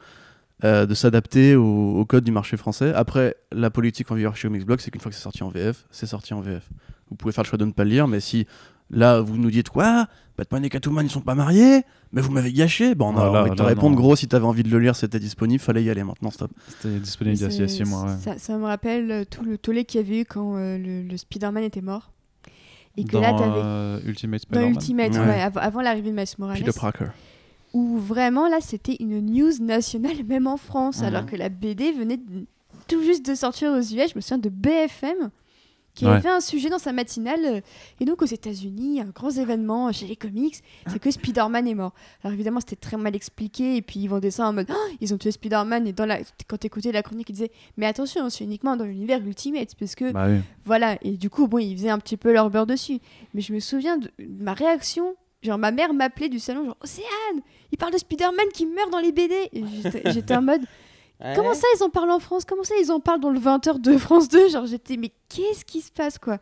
euh, 0.64 0.86
de 0.86 0.94
s'adapter 0.94 1.56
au, 1.56 2.00
au 2.00 2.06
code 2.06 2.24
du 2.24 2.32
marché 2.32 2.58
français. 2.58 2.94
Après, 2.94 3.36
la 3.52 3.70
politique 3.70 4.10
en 4.12 4.16
vigueur 4.16 4.36
chez 4.36 4.48
Omixblock, 4.48 4.82
c'est 4.82 4.92
qu'une 4.92 5.02
fois 5.02 5.12
que 5.12 5.16
c'est 5.16 5.24
sorti 5.24 5.44
en 5.44 5.50
VF, 5.50 5.86
c'est 5.92 6.08
sorti 6.08 6.34
en 6.34 6.42
VF. 6.42 6.68
Vous 7.10 7.16
pouvez 7.16 7.32
faire 7.32 7.44
le 7.44 7.50
choix 7.50 7.58
de 7.60 7.66
ne 7.66 7.72
pas 7.72 7.84
le 7.84 7.92
lire, 7.92 8.08
mais 8.08 8.20
si 8.20 8.48
là 8.94 9.22
vous 9.22 9.38
nous 9.38 9.52
dites 9.52 9.70
quoi, 9.70 10.08
Batman 10.38 10.64
et 10.66 10.70
Catwoman 10.70 11.06
ils 11.06 11.10
sont 11.10 11.22
pas 11.22 11.36
mariés, 11.36 11.82
mais 12.12 12.22
vous 12.22 12.32
m'avez 12.32 12.52
gâché, 12.54 12.96
bon 12.96 13.08
on 13.14 13.18
a 13.18 13.26
Voilà, 13.28 13.42
envie 13.42 13.50
de 13.52 13.56
te 13.56 13.62
là, 13.62 13.68
répondre 13.70 13.96
non. 13.96 14.02
gros 14.02 14.16
si 14.16 14.28
t'avais 14.28 14.46
envie 14.46 14.64
de 14.64 14.70
le 14.70 14.80
lire, 14.80 14.96
c'était 14.96 15.20
disponible, 15.20 15.62
fallait 15.62 15.84
y 15.84 15.90
aller 15.90 16.04
maintenant, 16.04 16.32
stop. 16.32 16.52
C'était 16.68 17.00
disponible 17.00 17.36
il 17.38 17.42
y 17.42 17.46
a- 17.46 17.50
il 17.50 17.60
y 17.60 17.64
a 17.64 17.68
6 17.68 17.84
mois. 17.86 18.04
ouais. 18.06 18.18
ça, 18.24 18.38
ça 18.38 18.58
me 18.58 18.64
rappelle 18.66 19.12
euh, 19.12 19.24
tout 19.30 19.44
le 19.44 19.58
tollé 19.58 19.86
qu'il 19.86 20.02
y 20.02 20.04
avait 20.04 20.22
eu 20.22 20.26
quand 20.26 20.56
euh, 20.58 20.78
le, 20.78 21.04
le 21.08 21.18
Spider-Man 21.18 21.64
était 21.64 21.82
mort. 21.82 22.12
Et 22.96 23.06
que 23.06 23.12
Dans 23.14 23.22
là, 23.22 23.32
t'avais. 23.34 23.44
euh, 23.58 24.00
Ultimate 24.06 24.42
Dans 24.50 24.60
Spider-Man. 24.60 24.74
Ultimate, 24.76 25.12
Ouais. 25.14 25.20
ouais, 25.20 25.42
av- 25.42 25.58
avant 25.58 25.82
l'arrivée 25.82 26.12
de 26.12 26.16
Miles 26.16 26.26
Morales. 26.38 26.60
Peter 26.60 26.80
Parker. 26.80 27.06
où 27.74 27.98
vraiment 27.98 28.48
là 28.48 28.58
c'était 28.62 28.96
une 29.00 29.20
news 29.20 29.52
nationale 29.60 30.24
même 30.28 30.46
en 30.46 30.58
France 30.58 31.00
Mhm. 31.00 31.06
alors 31.06 31.26
que 31.26 31.36
la 31.36 31.50
BD 31.50 31.92
venait 31.92 32.18
de- 32.18 32.46
tout 32.88 33.02
juste 33.02 33.26
de 33.28 33.34
sortir 33.34 33.72
aux 33.72 33.80
US 33.80 34.12
je 34.12 34.16
me 34.16 34.22
souviens 34.22 34.38
de 34.38 34.50
BFM 34.50 35.32
qui 35.96 36.06
avait 36.06 36.16
Ouais. 36.16 36.22
fait 36.22 36.30
un 36.30 36.40
sujet 36.42 36.70
dans 36.70 36.80
sa 36.80 36.92
matinale 36.92 37.40
euh, 37.46 37.62
et 38.00 38.06
donc 38.06 38.22
aux 38.22 38.26
États-Unis 38.26 39.00
un 39.02 39.06
grand 39.06 39.30
événement 39.30 39.92
chez 39.92 40.08
les 40.08 40.16
comics 40.16 40.56
c'est 40.88 41.00
que 41.00 41.12
Spider-Man 41.12 41.68
est 41.68 41.76
mort 41.76 41.94
alors 42.24 42.34
évidemment 42.34 42.60
c'était 42.60 42.76
très 42.76 42.98
mal 42.98 43.16
expliqué 43.16 43.76
et 43.76 43.82
puis 43.82 44.00
ils 44.00 44.08
vendaient 44.08 44.32
ça 44.32 44.48
en 44.48 44.54
mode 44.54 44.68
Ah, 44.70 44.76
ils 45.02 45.14
ont 45.14 45.18
tué 45.18 45.32
Spider-Man 45.32 45.86
et 45.88 45.94
dans 45.94 46.06
la 46.06 46.20
quand 46.48 46.58
t'écoutais 46.58 46.92
la 46.92 47.04
chronique 47.04 47.30
ils 47.30 47.34
disaient 47.34 47.52
mais 47.78 47.86
attention 47.86 48.30
c'est 48.30 48.44
uniquement 48.44 48.76
dans 48.76 48.86
l'univers 48.86 49.20
Ultimate 49.26 49.76
parce 49.80 49.96
que 49.96 50.12
Bah 50.12 50.26
oui. 50.30 50.40
voilà, 50.66 50.98
et 51.02 51.12
du 51.18 51.30
coup, 51.30 51.48
bon, 51.48 51.58
ils 51.60 51.76
faisaient 51.78 51.90
un 51.90 52.00
petit 52.00 52.18
peu 52.18 52.32
leur 52.34 52.50
beurre 52.50 52.66
dessus. 52.66 53.00
Mais 53.34 53.42
je 53.42 53.54
me 53.54 53.60
souviens 53.60 53.98
de 53.98 54.10
ma 54.40 54.54
réaction. 54.54 55.16
Genre, 55.42 55.58
ma 55.58 55.72
mère 55.72 55.94
m'appelait 55.94 56.30
du 56.30 56.40
salon, 56.40 56.66
genre, 56.66 56.78
Océane, 56.82 57.42
il 57.72 57.78
parle 57.78 57.92
de 57.94 57.98
Spider-Man 57.98 58.48
qui 58.54 58.66
meurt 58.66 58.90
dans 58.92 59.00
les 59.00 59.12
BD. 59.12 59.36
J'étais 60.06 60.36
en 60.36 60.42
mode, 60.42 60.62
comment 61.36 61.54
ça 61.54 61.68
ils 61.78 61.84
en 61.84 61.90
parlent 61.90 62.12
en 62.12 62.20
France? 62.20 62.44
Comment 62.46 62.64
ça 62.64 62.76
ils 62.82 62.92
en 62.92 63.00
parlent 63.00 63.20
dans 63.22 63.30
le 63.32 63.40
20h 63.40 63.80
de 63.82 63.98
France 63.98 64.28
2 64.30 64.50
Genre, 64.50 64.66
j'étais, 64.66 64.98
mais 64.98 65.12
qu'est-ce 65.30 65.66
qui 65.66 65.82
se 65.82 65.92
passe, 65.92 66.18
quoi? 66.18 66.38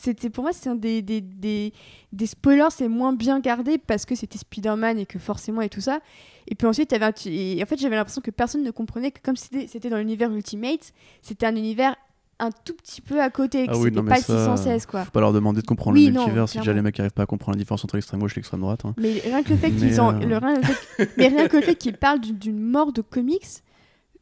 C'était 0.00 0.30
pour 0.30 0.44
moi 0.44 0.52
c'est 0.52 0.68
un 0.70 0.76
des, 0.76 1.02
des, 1.02 1.20
des, 1.20 1.72
des 2.12 2.26
spoilers 2.26 2.68
c'est 2.70 2.86
moins 2.86 3.12
bien 3.12 3.40
gardé 3.40 3.78
parce 3.78 4.04
que 4.06 4.14
c'était 4.14 4.38
Spider-Man 4.38 4.96
et 4.96 5.06
que 5.06 5.18
forcément 5.18 5.60
et 5.60 5.68
tout 5.68 5.80
ça. 5.80 5.98
Et 6.46 6.54
puis 6.54 6.68
ensuite 6.68 6.92
un 6.92 7.10
et 7.26 7.60
en 7.60 7.66
fait 7.66 7.78
j'avais 7.80 7.96
l'impression 7.96 8.22
que 8.22 8.30
personne 8.30 8.62
ne 8.62 8.70
comprenait 8.70 9.10
que 9.10 9.18
comme 9.20 9.34
c'était 9.34 9.90
dans 9.90 9.96
l'univers 9.98 10.30
Ultimate 10.32 10.92
c'était 11.20 11.46
un 11.46 11.56
univers 11.56 11.96
un 12.38 12.50
tout 12.52 12.74
petit 12.74 13.00
peu 13.00 13.20
à 13.20 13.28
côté 13.30 13.66
Ah 13.68 13.72
oui, 13.76 13.86
c'était 13.86 13.96
non, 13.96 14.02
mais 14.04 14.10
pas 14.10 14.20
ça, 14.20 14.38
si 14.38 14.44
sans 14.44 14.56
cesse 14.56 14.86
quoi. 14.86 15.04
Faut 15.04 15.10
pas 15.10 15.18
leur 15.18 15.32
demander 15.32 15.62
de 15.62 15.66
comprendre 15.66 15.96
Oui, 15.96 16.06
le 16.06 16.12
multivers 16.12 16.48
si 16.48 16.58
déjà 16.58 16.72
les 16.72 16.80
mecs 16.82 17.00
arrivent 17.00 17.10
pas 17.10 17.24
à 17.24 17.26
comprendre 17.26 17.56
la 17.56 17.58
différence 17.58 17.82
entre 17.84 17.96
l'extrême 17.96 18.20
gauche 18.20 18.34
et 18.34 18.36
l'extrême 18.36 18.60
droite. 18.60 18.82
hein. 18.84 18.94
Mais 18.98 19.14
rien 19.24 19.42
que 19.42 19.48
le 19.50 19.56
fait 19.56 19.72
qu'ils 19.72 20.00
en- 20.00 20.14
euh, 20.14 20.24
le- 20.24 20.36
rien, 20.38 20.54
le 20.54 20.62
fait- 20.62 21.10
mais 21.16 21.26
rien 21.26 21.48
que 21.48 21.56
le 21.56 21.62
fait 21.64 21.74
qu'ils 21.74 21.96
parlent 21.96 22.20
d'une 22.20 22.60
mort 22.60 22.92
de 22.92 23.00
comics 23.02 23.42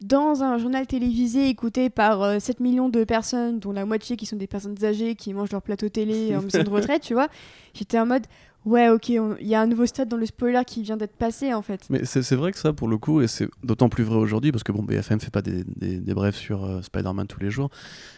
dans 0.01 0.43
un 0.43 0.57
journal 0.57 0.85
télévisé 0.85 1.49
écouté 1.49 1.89
par 1.89 2.21
euh, 2.21 2.39
7 2.39 2.59
millions 2.59 2.89
de 2.89 3.03
personnes, 3.03 3.59
dont 3.59 3.71
la 3.71 3.85
moitié 3.85 4.15
qui 4.15 4.25
sont 4.25 4.35
des 4.35 4.47
personnes 4.47 4.83
âgées 4.83 5.15
qui 5.15 5.33
mangent 5.33 5.51
leur 5.51 5.61
plateau 5.61 5.89
télé 5.89 6.35
en 6.37 6.41
maison 6.41 6.63
de 6.63 6.69
retraite, 6.69 7.01
tu 7.01 7.13
vois, 7.13 7.27
j'étais 7.73 7.99
en 7.99 8.05
mode 8.05 8.23
ouais, 8.65 8.89
ok, 8.89 9.09
il 9.09 9.47
y 9.47 9.55
a 9.55 9.61
un 9.61 9.67
nouveau 9.67 9.85
stade 9.85 10.09
dans 10.09 10.17
le 10.17 10.25
spoiler 10.25 10.61
qui 10.67 10.83
vient 10.83 10.97
d'être 10.97 11.15
passé 11.15 11.53
en 11.53 11.61
fait. 11.61 11.87
Mais 11.89 12.05
c'est 12.05 12.35
vrai 12.35 12.51
que 12.51 12.59
ça, 12.59 12.73
pour 12.73 12.87
le 12.87 12.97
coup, 12.97 13.21
et 13.21 13.27
c'est 13.27 13.47
d'autant 13.63 13.89
plus 13.89 14.03
vrai 14.03 14.17
aujourd'hui, 14.17 14.51
parce 14.51 14.63
que 14.63 14.71
bon, 14.71 14.83
BFM 14.83 15.19
fait 15.19 15.31
pas 15.31 15.41
des, 15.41 15.63
des, 15.63 15.97
des 15.97 16.13
brefs 16.13 16.35
sur 16.35 16.65
euh, 16.65 16.81
Spider-Man 16.81 17.27
tous 17.27 17.39
les 17.39 17.49
jours. 17.49 17.69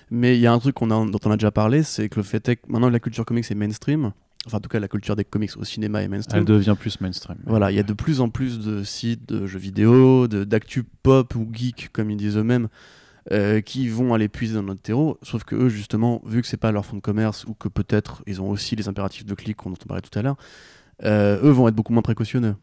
Mais 0.09 0.35
il 0.35 0.41
y 0.41 0.47
a 0.47 0.53
un 0.53 0.59
truc 0.59 0.81
a, 0.81 0.85
dont 0.85 1.19
on 1.23 1.31
a 1.31 1.37
déjà 1.37 1.51
parlé, 1.51 1.83
c'est 1.83 2.09
que 2.09 2.17
le 2.17 2.23
fait 2.23 2.49
est 2.49 2.55
que 2.57 2.61
maintenant 2.67 2.89
la 2.89 2.99
culture 2.99 3.25
comics 3.25 3.49
est 3.49 3.55
mainstream. 3.55 4.11
Enfin, 4.45 4.57
en 4.57 4.61
tout 4.61 4.69
cas, 4.69 4.79
la 4.79 4.87
culture 4.87 5.15
des 5.15 5.25
comics 5.25 5.55
au 5.57 5.63
cinéma 5.65 6.01
est 6.01 6.07
mainstream. 6.07 6.39
Elle 6.41 6.45
devient 6.45 6.75
plus 6.79 6.99
mainstream. 7.01 7.37
Voilà, 7.45 7.71
il 7.71 7.75
y 7.75 7.79
a 7.79 7.83
de 7.83 7.93
plus 7.93 8.21
en 8.21 8.29
plus 8.29 8.59
de 8.59 8.83
sites 8.83 9.27
de 9.27 9.45
jeux 9.47 9.59
vidéo, 9.59 10.27
d'actu 10.27 10.83
pop 10.83 11.35
ou 11.35 11.47
geek, 11.51 11.89
comme 11.91 12.09
ils 12.09 12.17
disent 12.17 12.37
eux-mêmes, 12.37 12.69
euh, 13.31 13.59
qui 13.61 13.89
vont 13.89 14.13
aller 14.13 14.29
puiser 14.29 14.55
dans 14.55 14.63
notre 14.63 14.81
terreau. 14.81 15.17
Sauf 15.23 15.43
que 15.43 15.55
eux, 15.55 15.69
justement, 15.69 16.21
vu 16.25 16.41
que 16.41 16.47
c'est 16.47 16.57
pas 16.57 16.71
leur 16.71 16.85
fonds 16.85 16.95
de 16.95 17.01
commerce 17.01 17.43
ou 17.45 17.53
que 17.53 17.67
peut-être 17.67 18.23
ils 18.27 18.41
ont 18.41 18.49
aussi 18.49 18.75
les 18.77 18.87
impératifs 18.87 19.25
de 19.25 19.33
clic 19.35 19.57
dont 19.63 19.71
on 19.73 19.85
parlait 19.87 20.01
tout 20.01 20.17
à 20.17 20.21
l'heure, 20.21 20.37
euh, 21.03 21.39
eux 21.43 21.51
vont 21.51 21.67
être 21.67 21.75
beaucoup 21.75 21.93
moins 21.93 22.01
précautionneux. 22.01 22.55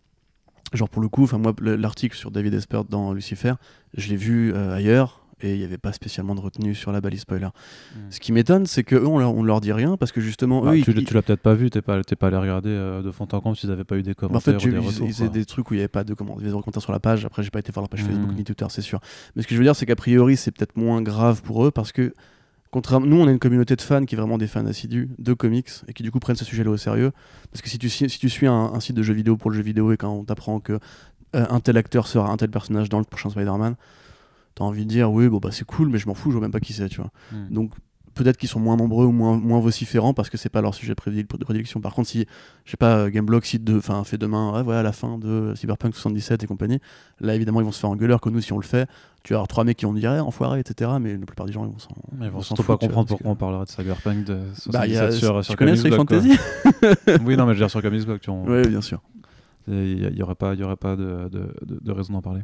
Genre 0.72 0.88
pour 0.88 1.02
le 1.02 1.08
coup, 1.08 1.24
enfin 1.24 1.38
moi, 1.38 1.54
le- 1.60 1.76
l'article 1.76 2.16
sur 2.16 2.30
David 2.30 2.54
Espert 2.54 2.84
dans 2.84 3.12
Lucifer, 3.12 3.52
je 3.96 4.08
l'ai 4.08 4.16
vu 4.16 4.52
euh, 4.54 4.74
ailleurs. 4.74 5.25
Et 5.42 5.52
il 5.52 5.58
n'y 5.58 5.64
avait 5.64 5.76
pas 5.76 5.92
spécialement 5.92 6.34
de 6.34 6.40
retenue 6.40 6.74
sur 6.74 6.92
la 6.92 7.02
balise 7.02 7.20
spoiler. 7.20 7.46
Mm. 7.94 7.98
Ce 8.10 8.20
qui 8.20 8.32
m'étonne, 8.32 8.64
c'est 8.64 8.84
que 8.84 8.94
eux, 8.96 9.06
on 9.06 9.18
leur, 9.18 9.34
on 9.34 9.42
leur 9.42 9.60
dit 9.60 9.72
rien 9.72 9.98
parce 9.98 10.10
que 10.10 10.22
justement, 10.22 10.62
Bah, 10.62 10.72
eux, 10.74 10.80
tu 10.80 10.92
ils- 10.92 11.04
tu 11.04 11.12
l'as 11.12 11.20
peut-être 11.20 11.42
pas 11.42 11.52
vu, 11.52 11.68
t'es 11.68 11.82
pas, 11.82 12.00
pas 12.02 12.26
allé 12.28 12.36
regarder 12.38 12.70
euh, 12.70 13.02
de 13.02 13.10
fond 13.10 13.28
en 13.30 13.40
comble 13.40 13.54
s'ils 13.54 13.70
avaient 13.70 13.84
pas 13.84 13.98
eu 13.98 14.02
des 14.02 14.12
Bah, 14.14 14.24
en 14.24 14.28
commentaires 14.28 14.58
fait, 14.60 14.68
ou 14.68 14.70
des 14.70 14.76
ils- 14.78 14.80
retours. 14.86 15.06
ils 15.06 15.12
faisaient 15.12 15.28
des 15.28 15.44
trucs 15.44 15.70
où 15.70 15.74
il 15.74 15.76
n'y 15.76 15.82
avait 15.82 15.88
pas 15.88 16.04
de 16.04 16.14
comment, 16.14 16.36
des 16.36 16.48
commentaires 16.50 16.80
sur 16.82 16.92
la 16.92 17.00
page. 17.00 17.26
Après, 17.26 17.42
j'ai 17.42 17.50
pas 17.50 17.58
été 17.58 17.70
voir 17.70 17.82
leur 17.82 17.90
page 17.90 18.02
Mhm. 18.02 18.08
Facebook 18.10 18.34
ni 18.34 18.44
Twitter, 18.44 18.64
c'est 18.70 18.80
sûr. 18.80 18.98
Mais 19.34 19.42
ce 19.42 19.46
que 19.46 19.54
je 19.54 19.58
veux 19.58 19.64
dire, 19.64 19.76
c'est 19.76 19.84
qu'a 19.84 19.94
priori, 19.96 20.38
c'est 20.38 20.52
peut-être 20.52 20.74
moins 20.78 21.02
grave 21.02 21.42
pour 21.42 21.66
eux 21.66 21.70
parce 21.70 21.92
que, 21.92 22.14
contrairement, 22.70 23.06
nous, 23.06 23.16
on 23.20 23.28
a 23.28 23.30
une 23.30 23.38
communauté 23.38 23.76
de 23.76 23.82
fans 23.82 24.06
qui 24.06 24.14
est 24.14 24.18
vraiment 24.18 24.38
des 24.38 24.46
fans 24.46 24.64
assidus 24.64 25.10
de 25.18 25.34
comics 25.34 25.68
et 25.86 25.92
qui 25.92 26.02
du 26.02 26.10
coup 26.10 26.18
prennent 26.18 26.36
ce 26.36 26.46
sujet-là 26.46 26.70
au 26.70 26.78
sérieux. 26.78 27.12
Parce 27.52 27.60
que 27.60 27.68
si 27.68 27.78
tu, 27.78 27.90
si 27.90 28.06
tu 28.08 28.30
suis 28.30 28.46
un, 28.46 28.54
un 28.72 28.80
site 28.80 28.96
de 28.96 29.02
jeux 29.02 29.12
vidéo 29.14 29.36
pour 29.36 29.50
le 29.50 29.56
jeu 29.58 29.62
vidéo 29.62 29.92
et 29.92 29.98
quand 29.98 30.10
on 30.14 30.24
t'apprend 30.24 30.60
que 30.60 30.78
euh, 31.34 31.44
un 31.50 31.60
tel 31.60 31.76
acteur 31.76 32.06
sera 32.06 32.30
un 32.30 32.36
tel 32.38 32.50
personnage 32.50 32.88
dans 32.88 32.98
le 33.00 33.04
prochain 33.04 33.28
Spider-Man, 33.28 33.74
t'as 34.56 34.64
envie 34.64 34.84
de 34.84 34.90
dire 34.90 35.12
oui, 35.12 35.28
bon 35.28 35.38
bah 35.38 35.50
c'est 35.52 35.64
cool, 35.64 35.88
mais 35.88 35.98
je 35.98 36.08
m'en 36.08 36.14
fous, 36.14 36.30
je 36.30 36.36
vois 36.36 36.42
même 36.42 36.50
pas 36.50 36.58
qui 36.60 36.72
c'est, 36.72 36.88
tu 36.88 37.00
vois. 37.00 37.10
Mm. 37.30 37.54
Donc 37.54 37.70
peut-être 38.14 38.38
qu'ils 38.38 38.48
sont 38.48 38.58
moins 38.60 38.78
nombreux 38.78 39.04
ou 39.04 39.12
moins, 39.12 39.36
moins 39.36 39.60
vociférants 39.60 40.14
parce 40.14 40.30
que 40.30 40.38
c'est 40.38 40.48
pas 40.48 40.62
leur 40.62 40.74
sujet 40.74 40.94
de 40.94 40.98
prédil- 40.98 41.26
de 41.28 41.44
prédilection. 41.44 41.82
Par 41.82 41.92
contre, 41.94 42.08
si, 42.08 42.24
je 42.64 42.70
sais 42.70 42.78
pas, 42.78 43.10
Gameblog 43.10 43.44
cite 43.44 43.62
de, 43.62 43.78
fait 44.04 44.16
demain, 44.16 44.54
ouais, 44.54 44.62
voilà, 44.62 44.82
la 44.82 44.92
fin 44.92 45.18
de 45.18 45.52
Cyberpunk 45.54 45.94
77 45.94 46.42
et 46.42 46.46
compagnie, 46.46 46.78
là 47.20 47.34
évidemment 47.34 47.60
ils 47.60 47.64
vont 47.64 47.72
se 47.72 47.78
faire 47.80 47.90
engueuler, 47.90 48.16
que 48.22 48.30
nous, 48.30 48.40
si 48.40 48.54
on 48.54 48.58
le 48.58 48.64
fait, 48.64 48.88
tu 49.22 49.34
vas 49.34 49.40
avoir 49.40 49.48
trois 49.48 49.64
mecs 49.64 49.76
qui 49.76 49.84
vont 49.84 49.92
dire, 49.92 50.14
eh, 50.14 50.20
enfoiré, 50.20 50.60
etc. 50.60 50.92
Mais 50.98 51.12
la 51.18 51.26
plupart 51.26 51.44
des 51.44 51.52
gens, 51.52 51.66
ils 51.66 51.72
vont 51.72 51.78
s'en. 51.78 51.90
Ils 52.22 52.30
vont 52.30 52.40
surtout 52.40 52.62
pas 52.62 52.78
tu 52.78 52.86
comprendre 52.86 53.06
pourquoi 53.08 53.30
on 53.32 53.36
parlerait 53.36 53.66
de 53.66 53.70
Cyberpunk 53.70 54.24
de 54.24 54.38
77 54.54 54.72
Bah, 54.72 54.80
a- 55.04 55.12
sur, 55.12 55.38
tu 55.40 55.44
sur 55.44 55.56
connais 55.56 55.76
Street 55.76 55.90
Comics 55.90 56.08
Fantasy. 56.10 56.38
Oui, 57.26 57.36
non, 57.36 57.44
mais 57.44 57.52
je 57.52 57.58
veux 57.58 57.64
dire 57.66 57.70
sur 57.70 57.82
Comics 57.82 58.06
Blog, 58.06 58.20
tu 58.20 58.30
vois, 58.30 58.40
Oui, 58.62 58.66
bien 58.66 58.80
sûr. 58.80 59.02
il 59.68 60.00
y, 60.00 60.06
a- 60.06 60.08
il 60.08 60.16
y 60.16 60.22
aurait 60.22 60.34
pas, 60.36 60.54
y 60.54 60.62
aurait 60.62 60.76
pas 60.76 60.96
de, 60.96 61.28
de, 61.30 61.54
de- 61.66 61.80
de 61.82 61.92
raison 61.92 62.14
d'en 62.14 62.22
parler. 62.22 62.40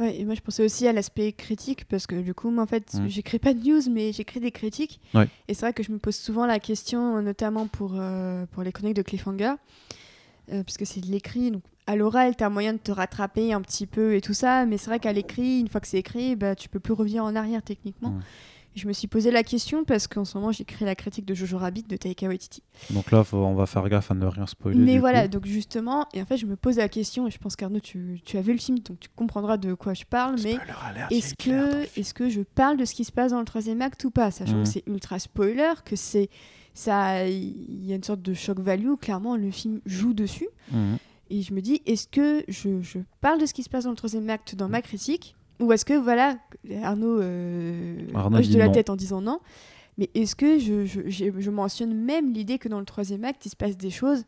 Ouais, 0.00 0.18
et 0.18 0.24
moi 0.24 0.34
je 0.34 0.40
pensais 0.40 0.64
aussi 0.64 0.88
à 0.88 0.92
l'aspect 0.94 1.30
critique 1.32 1.84
parce 1.84 2.06
que 2.06 2.14
du 2.16 2.32
coup, 2.34 2.50
moi 2.50 2.64
en 2.64 2.66
fait, 2.66 2.94
Mm. 2.94 3.06
j'écris 3.08 3.38
pas 3.38 3.52
de 3.54 3.60
news 3.62 3.82
mais 3.90 4.12
j'écris 4.12 4.40
des 4.40 4.50
critiques. 4.50 4.98
Ouais. 5.14 5.28
Et 5.46 5.54
c'est 5.54 5.60
vrai 5.60 5.72
que 5.74 5.82
je 5.82 5.92
me 5.92 5.98
pose 5.98 6.16
souvent 6.16 6.46
la 6.46 6.58
question, 6.58 7.20
notamment 7.20 7.66
pour, 7.66 7.92
euh, 7.96 8.46
pour 8.52 8.62
les 8.62 8.72
chroniques 8.72 8.96
de 8.96 9.02
Cliffhanger, 9.02 9.52
euh, 10.52 10.62
parce 10.64 10.78
que 10.78 10.84
c'est 10.86 11.00
de 11.00 11.06
l'écrit. 11.08 11.50
Donc 11.50 11.62
à 11.86 11.96
l'oral, 11.96 12.34
tu 12.36 12.42
as 12.44 12.48
moyen 12.50 12.72
de 12.72 12.78
te 12.78 12.90
rattraper 12.92 13.52
un 13.52 13.60
petit 13.60 13.86
peu 13.86 14.14
et 14.14 14.20
tout 14.22 14.32
ça, 14.34 14.64
mais 14.64 14.78
c'est 14.78 14.86
vrai 14.86 15.00
qu'à 15.00 15.12
l'écrit, 15.12 15.60
une 15.60 15.68
fois 15.68 15.80
que 15.80 15.86
c'est 15.88 15.98
écrit, 15.98 16.34
bah, 16.34 16.54
tu 16.54 16.68
peux 16.68 16.80
plus 16.80 16.94
revenir 16.94 17.22
en 17.24 17.36
arrière 17.36 17.62
techniquement. 17.62 18.10
Mm. 18.10 18.20
Je 18.76 18.86
me 18.86 18.92
suis 18.92 19.08
posé 19.08 19.30
la 19.32 19.42
question 19.42 19.84
parce 19.84 20.06
qu'en 20.06 20.24
ce 20.24 20.38
moment, 20.38 20.52
j'écris 20.52 20.84
la 20.84 20.94
critique 20.94 21.24
de 21.26 21.34
Jojo 21.34 21.58
Rabbit 21.58 21.82
de 21.82 21.96
Taika 21.96 22.28
Waititi. 22.28 22.62
Donc 22.90 23.10
là, 23.10 23.24
faut- 23.24 23.36
on 23.38 23.54
va 23.54 23.66
faire 23.66 23.88
gaffe 23.88 24.10
à 24.12 24.14
ne 24.14 24.24
rien 24.26 24.46
spoiler. 24.46 24.78
Mais 24.78 24.94
du 24.94 25.00
voilà, 25.00 25.22
coup. 25.22 25.28
donc 25.28 25.46
justement, 25.46 26.06
et 26.14 26.22
en 26.22 26.24
fait, 26.24 26.36
je 26.36 26.46
me 26.46 26.54
pose 26.54 26.76
la 26.76 26.88
question, 26.88 27.26
et 27.26 27.30
je 27.32 27.38
pense 27.38 27.56
qu'Arnaud, 27.56 27.80
tu, 27.80 28.20
tu 28.24 28.36
as 28.38 28.42
vu 28.42 28.52
le 28.52 28.58
film, 28.58 28.78
donc 28.78 29.00
tu 29.00 29.08
comprendras 29.16 29.56
de 29.56 29.74
quoi 29.74 29.92
je 29.94 30.04
parle, 30.04 30.36
mais 30.44 30.52
Spoiler 30.54 31.06
est-ce 31.10 31.34
que, 31.34 31.82
est 31.98 32.12
que 32.12 32.28
je 32.28 32.42
parle 32.42 32.76
de 32.76 32.84
ce 32.84 32.94
qui 32.94 33.04
se 33.04 33.10
passe 33.12 33.32
dans 33.32 33.40
le 33.40 33.44
troisième 33.44 33.82
acte 33.82 34.04
ou 34.04 34.10
pas? 34.12 34.30
Sachant 34.30 34.62
que 34.62 34.68
c'est 34.68 34.84
ultra 34.86 35.18
spoiler, 35.18 35.72
que 35.84 35.96
c'est 35.96 36.30
ça, 36.72 37.26
il 37.28 37.84
y 37.84 37.92
a 37.92 37.96
une 37.96 38.04
sorte 38.04 38.22
de 38.22 38.34
shock 38.34 38.60
value. 38.60 38.94
Clairement, 39.00 39.36
le 39.36 39.50
film 39.50 39.80
joue 39.84 40.14
dessus. 40.14 40.48
Mhm. 40.70 40.96
Et 41.32 41.42
je 41.42 41.52
me 41.54 41.60
dis, 41.60 41.82
est-ce 41.86 42.06
que 42.08 42.44
je, 42.48 42.80
je 42.82 42.98
parle 43.20 43.40
de 43.40 43.46
ce 43.46 43.54
qui 43.54 43.62
se 43.64 43.68
passe 43.70 43.84
dans 43.84 43.90
le 43.90 43.96
troisième 43.96 44.28
acte 44.30 44.54
dans 44.54 44.68
ma 44.68 44.80
critique 44.82 45.34
Ou 45.60 45.72
est-ce 45.72 45.84
que, 45.84 45.94
voilà, 45.94 46.38
Arnaud, 46.82 47.20
euh, 47.20 47.96
Arnaud 48.14 48.38
hoche 48.38 48.48
de 48.48 48.58
la 48.58 48.66
non. 48.66 48.72
tête 48.72 48.90
en 48.90 48.96
disant 48.96 49.20
non 49.20 49.40
Mais 49.98 50.08
est-ce 50.14 50.34
que 50.34 50.58
je, 50.58 50.86
je, 50.86 51.04
je 51.38 51.50
mentionne 51.50 51.94
même 51.94 52.32
l'idée 52.32 52.58
que 52.58 52.68
dans 52.68 52.78
le 52.80 52.86
troisième 52.86 53.24
acte, 53.24 53.44
il 53.46 53.50
se 53.50 53.56
passe 53.56 53.76
des 53.76 53.90
choses 53.90 54.24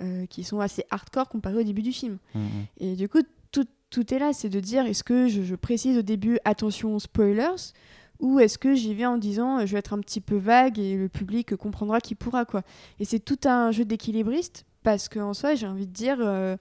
euh, 0.00 0.24
qui 0.26 0.44
sont 0.44 0.60
assez 0.60 0.84
hardcore 0.90 1.28
comparées 1.28 1.58
au 1.58 1.62
début 1.62 1.82
du 1.82 1.92
film 1.92 2.18
Mhm. 2.34 2.42
et 2.78 2.96
du 2.96 3.08
coup, 3.08 3.20
tout, 3.52 3.66
tout 3.90 4.14
est 4.14 4.18
là, 4.18 4.32
c'est 4.32 4.48
de 4.48 4.60
dire 4.60 4.86
est-ce 4.86 5.04
que 5.04 5.28
je, 5.28 5.42
je 5.42 5.54
précise 5.56 5.98
au 5.98 6.02
début 6.02 6.38
attention 6.44 6.98
spoilers 6.98 7.72
ou 8.20 8.38
est-ce 8.38 8.56
que 8.58 8.74
j'y 8.74 8.94
vais 8.94 9.06
en 9.06 9.18
disant 9.18 9.66
je 9.66 9.72
vais 9.72 9.78
être 9.78 9.92
un 9.92 9.98
petit 9.98 10.20
peu 10.20 10.36
vague 10.36 10.78
et 10.78 10.96
le 10.96 11.08
public 11.08 11.56
comprendra 11.56 12.00
qui 12.00 12.14
pourra 12.14 12.44
quoi. 12.44 12.62
Et 13.00 13.04
c'est 13.04 13.18
tout 13.18 13.38
un 13.46 13.70
jeu 13.72 13.84
d'équilibriste 13.84 14.64
parce 14.82 15.08
qu'en 15.08 15.34
soi, 15.34 15.54
j'ai 15.54 15.66
envie 15.66 15.86
de 15.86 15.92
dire 15.92 16.16
euh, 16.20 16.56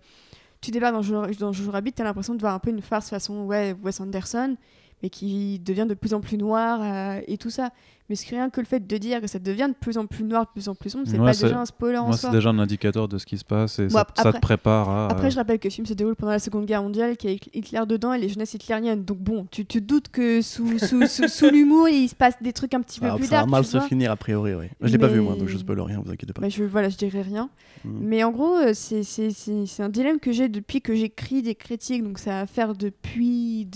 tu 0.62 0.72
débarques 0.72 0.94
dans 0.94 1.02
Jojo, 1.02 1.34
dans 1.40 1.52
Jojo 1.52 1.72
Rabbit, 1.72 1.94
t'as 1.94 2.04
l'impression 2.04 2.36
de 2.36 2.40
voir 2.40 2.54
un 2.54 2.60
peu 2.60 2.70
une 2.70 2.82
farce 2.82 3.10
façon 3.10 3.46
ouais, 3.46 3.76
Wes 3.82 4.00
Anderson, 4.00 4.56
mais 5.04 5.10
qui 5.10 5.60
devient 5.60 5.86
de 5.88 5.94
plus 5.94 6.14
en 6.14 6.22
plus 6.22 6.38
noir 6.38 6.80
euh, 6.82 7.22
et 7.28 7.38
tout 7.38 7.50
ça. 7.50 7.70
Mais 8.10 8.16
c'est 8.16 8.30
rien 8.36 8.50
que 8.50 8.60
le 8.60 8.66
fait 8.66 8.88
de 8.88 8.98
dire 8.98 9.22
que 9.22 9.28
ça 9.28 9.38
devient 9.38 9.68
de 9.70 9.76
plus 9.80 10.00
en 10.00 10.08
plus 10.08 10.24
noir, 10.24 10.46
de 10.46 10.50
plus 10.52 10.68
en 10.68 10.74
plus 10.74 10.90
sombre, 10.90 11.04
c'est 11.08 11.20
Ouais, 11.20 11.26
pas 11.32 11.38
déjà 11.38 11.60
un 11.62 11.66
spoiler 11.68 12.00
en 12.00 12.08
Moi, 12.08 12.18
soi. 12.18 12.32
c'est 12.32 12.36
déjà 12.36 12.50
un 12.50 12.58
indicateur 12.58 13.08
de 13.08 13.20
ce 13.20 13.26
qui 13.28 13.38
se 13.38 13.46
passe 13.46 13.78
et 13.78 13.86
Bon, 13.86 14.02
ça, 14.16 14.34
te 14.34 14.40
prépare 14.40 14.90
à. 14.90 15.08
Après, 15.12 15.30
je 15.30 15.36
rappelle 15.36 15.60
que 15.60 15.68
le 15.68 15.72
film 15.72 15.86
se 15.86 15.94
déroule 15.94 16.16
pendant 16.16 16.32
la 16.32 16.40
Seconde 16.40 16.66
Guerre 16.66 16.82
mondiale, 16.82 17.18
qu'il 17.18 17.30
y 17.30 17.34
a 17.36 17.38
Hitler 17.54 17.82
dedans 17.88 18.12
et 18.14 18.18
les 18.20 18.28
jeunesses 18.28 18.56
hitlériennes. 18.56 19.04
Donc 19.06 19.20
bon, 19.20 19.46
tu 19.52 19.64
te 19.68 19.78
doutes 19.78 20.10
que 20.10 20.42
sous, 20.42 20.80
sous, 20.80 21.06
sous, 21.06 21.28
sous 21.28 21.50
l'humour, 21.52 21.88
il 21.88 22.10
se 22.10 22.16
passe 22.16 22.34
des 22.42 22.52
trucs 22.52 22.74
un 22.74 22.82
petit 22.82 23.00
peu 23.00 23.06
Alors, 23.06 23.18
plus 23.20 23.28
ça 23.28 23.36
va 23.36 23.42
dark. 23.42 23.52
mal 23.52 23.64
se 23.64 23.80
finir 23.82 24.10
a 24.12 24.16
priori, 24.16 24.56
oui. 24.56 24.66
Je 24.82 24.88
l'ai 24.92 24.98
pas 24.98 25.06
vu 25.08 25.22
moi, 25.22 25.34
Mais- 25.34 25.42
donc 25.42 25.50
je 25.50 25.58
spoil 25.60 25.80
rien, 25.80 26.02
vous 26.04 26.12
inquiétez 26.12 26.34
pas. 26.34 26.42
Bah, 26.42 26.50
je, 26.50 26.64
voilà, 26.64 26.90
je 26.90 26.98
dirais 26.98 27.22
rien. 27.22 27.52
Mm. 27.86 27.90
Mais 28.02 28.24
en 28.24 28.32
gros, 28.32 28.56
euh, 28.56 28.72
c'est- 28.74 29.04
c'est 29.04 29.30
c'est- 29.30 29.68
c'est 29.68 29.84
un 29.84 29.90
dilemme 29.90 30.20
que 30.20 30.32
j'ai 30.32 30.50
depuis 30.50 30.82
que 30.82 30.96
j'écris 30.96 31.44
des 31.44 31.54
critiques. 31.54 32.04
Donc 32.04 32.18
ça 32.18 32.32
va 32.32 32.48
faire 32.48 32.74
depuis 32.74 33.68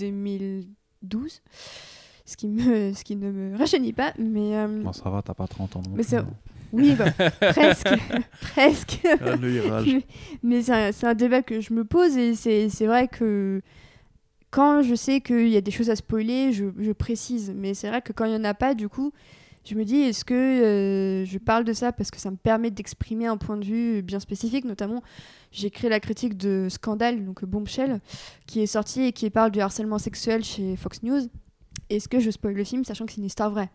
2012. 1.04 1.42
Ce 2.26 2.36
qui, 2.36 2.48
me, 2.48 2.92
ce 2.94 3.04
qui 3.04 3.16
ne 3.16 3.30
me 3.30 3.56
rajeunit 3.58 3.92
pas. 3.92 4.12
Mais 4.18 4.56
euh, 4.56 4.82
Bon, 4.82 4.92
ça 4.92 5.10
va, 5.10 5.22
t'as 5.22 5.34
pas 5.34 5.46
30 5.46 5.76
ans. 5.76 5.82
non 5.84 5.90
Mais 5.96 6.02
plus. 6.02 6.10
c'est- 6.10 6.24
oui, 6.72 6.94
bah, 6.94 7.10
presque. 7.52 7.88
presque. 8.40 9.00
Ah, 9.20 9.36
virage. 9.36 9.96
Mais 10.42 10.62
c'est 10.62 11.04
un, 11.06 11.14
débat 11.14 11.42
que 11.42 11.60
je 11.60 11.72
me 11.72 11.84
pose 11.84 12.16
et 12.16 12.34
c'est 12.34 12.68
c'est 12.68 12.86
vrai 12.86 13.06
que 13.08 13.60
quand 14.50 14.82
je 14.82 14.94
sais 14.94 15.20
qu'il 15.20 15.48
y 15.48 15.56
a 15.56 15.60
des 15.60 15.70
choses 15.70 15.90
à 15.90 15.96
spoiler, 15.96 16.52
je, 16.52 16.66
je 16.78 16.92
précise. 16.92 17.52
Mais 17.56 17.74
c'est 17.74 17.88
vrai 17.88 18.02
que 18.02 18.12
quand 18.12 18.24
il 18.24 18.30
n'y 18.30 18.36
en 18.36 18.44
a 18.44 18.54
pas, 18.54 18.74
du 18.74 18.88
coup, 18.88 19.12
je 19.64 19.74
me 19.74 19.84
dis 19.84 19.96
est-ce 19.96 20.24
que 20.24 20.34
euh, 20.34 21.24
je 21.24 21.38
parle 21.38 21.64
de 21.64 21.72
ça 21.72 21.92
parce 21.92 22.10
que 22.10 22.18
ça 22.18 22.30
me 22.30 22.36
permet 22.36 22.70
d'exprimer 22.70 23.26
un 23.26 23.36
point 23.36 23.56
de 23.56 23.64
vue 23.64 24.02
bien 24.02 24.20
spécifique 24.20 24.64
Notamment, 24.64 25.02
j'ai 25.52 25.70
créé 25.70 25.88
la 25.88 26.00
critique 26.00 26.36
de 26.36 26.68
Scandale, 26.70 27.24
donc 27.24 27.44
Bombshell, 27.44 28.00
qui 28.46 28.60
est 28.60 28.66
sortie 28.66 29.02
et 29.04 29.12
qui 29.12 29.28
parle 29.30 29.50
du 29.50 29.60
harcèlement 29.60 29.98
sexuel 29.98 30.44
chez 30.44 30.76
Fox 30.76 31.02
News. 31.02 31.22
Est-ce 31.90 32.08
que 32.08 32.20
je 32.20 32.30
spoil 32.30 32.54
le 32.54 32.64
film 32.64 32.84
sachant 32.84 33.06
que 33.06 33.12
c'est 33.12 33.20
une 33.20 33.26
histoire 33.26 33.50
vraie? 33.50 33.70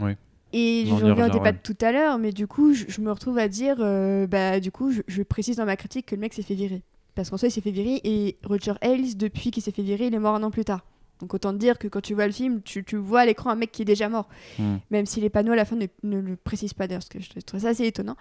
Oui. 0.00 0.12
Et 0.54 0.84
On 0.86 0.98
je 0.98 1.04
au 1.06 1.08
revient, 1.08 1.30
débat 1.32 1.44
ouais. 1.44 1.52
de 1.52 1.58
tout 1.62 1.76
à 1.80 1.92
l'heure, 1.92 2.18
mais 2.18 2.30
du 2.32 2.46
coup, 2.46 2.74
je, 2.74 2.84
je 2.88 3.00
me 3.00 3.10
retrouve 3.10 3.38
à 3.38 3.48
dire, 3.48 3.76
euh, 3.80 4.26
bah, 4.26 4.60
du 4.60 4.70
coup, 4.70 4.90
je, 4.90 5.00
je 5.06 5.22
précise 5.22 5.56
dans 5.56 5.64
ma 5.64 5.76
critique 5.76 6.06
que 6.06 6.14
le 6.14 6.20
mec 6.20 6.34
s'est 6.34 6.42
fait 6.42 6.54
virer. 6.54 6.82
Parce 7.14 7.30
qu'en 7.30 7.36
soi, 7.38 7.48
il 7.48 7.50
s'est 7.50 7.60
fait 7.62 7.70
virer 7.70 8.00
et 8.04 8.36
Roger 8.44 8.74
Ailes, 8.82 9.16
depuis 9.16 9.50
qu'il 9.50 9.62
s'est 9.62 9.70
fait 9.70 9.82
virer, 9.82 10.06
il 10.08 10.14
est 10.14 10.18
mort 10.18 10.34
un 10.34 10.42
an 10.42 10.50
plus 10.50 10.64
tard. 10.64 10.84
Donc 11.22 11.32
autant 11.34 11.52
te 11.52 11.56
dire 11.58 11.78
que 11.78 11.88
quand 11.88 12.00
tu 12.02 12.12
vois 12.14 12.26
le 12.26 12.32
film, 12.32 12.60
tu, 12.62 12.82
tu 12.84 12.96
vois 12.96 13.20
à 13.20 13.26
l'écran 13.26 13.48
un 13.50 13.54
mec 13.54 13.70
qui 13.72 13.82
est 13.82 13.86
déjà 13.86 14.08
mort. 14.08 14.28
Hmm. 14.58 14.76
Même 14.90 15.06
si 15.06 15.20
les 15.20 15.30
panneaux 15.30 15.52
à 15.52 15.56
la 15.56 15.64
fin 15.64 15.76
ne, 15.76 15.86
ne 16.02 16.18
le 16.18 16.36
précisent 16.36 16.74
pas 16.74 16.86
d'ailleurs, 16.88 17.02
parce 17.08 17.08
que 17.08 17.20
je 17.20 17.40
trouve 17.46 17.60
ça 17.60 17.68
assez 17.68 17.86
étonnant. 17.86 18.16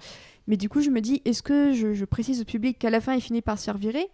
Mais 0.47 0.55
du 0.55 0.69
coup, 0.69 0.81
je 0.81 0.91
me 0.91 1.01
dis, 1.01 1.21
est-ce 1.25 1.41
que 1.43 1.73
je, 1.73 1.93
je 1.93 2.05
précise 2.05 2.39
au 2.41 2.45
public 2.45 2.77
qu'à 2.79 2.89
la 2.91 3.01
fin, 3.01 3.13
il 3.15 3.21
finit 3.21 3.41
par 3.41 3.57
se 3.59 3.65
faire 3.65 3.77
virer 3.77 4.07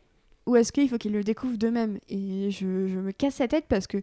Ou 0.46 0.56
est-ce 0.56 0.72
qu'il 0.72 0.88
faut 0.90 0.98
qu'il 0.98 1.12
le 1.12 1.24
découvre 1.24 1.58
d'eux-mêmes 1.58 2.00
Et 2.10 2.50
je, 2.50 2.88
je 2.88 2.98
me 2.98 3.12
casse 3.12 3.40
la 3.40 3.48
tête 3.50 3.66
parce 3.68 3.88
que 3.88 3.98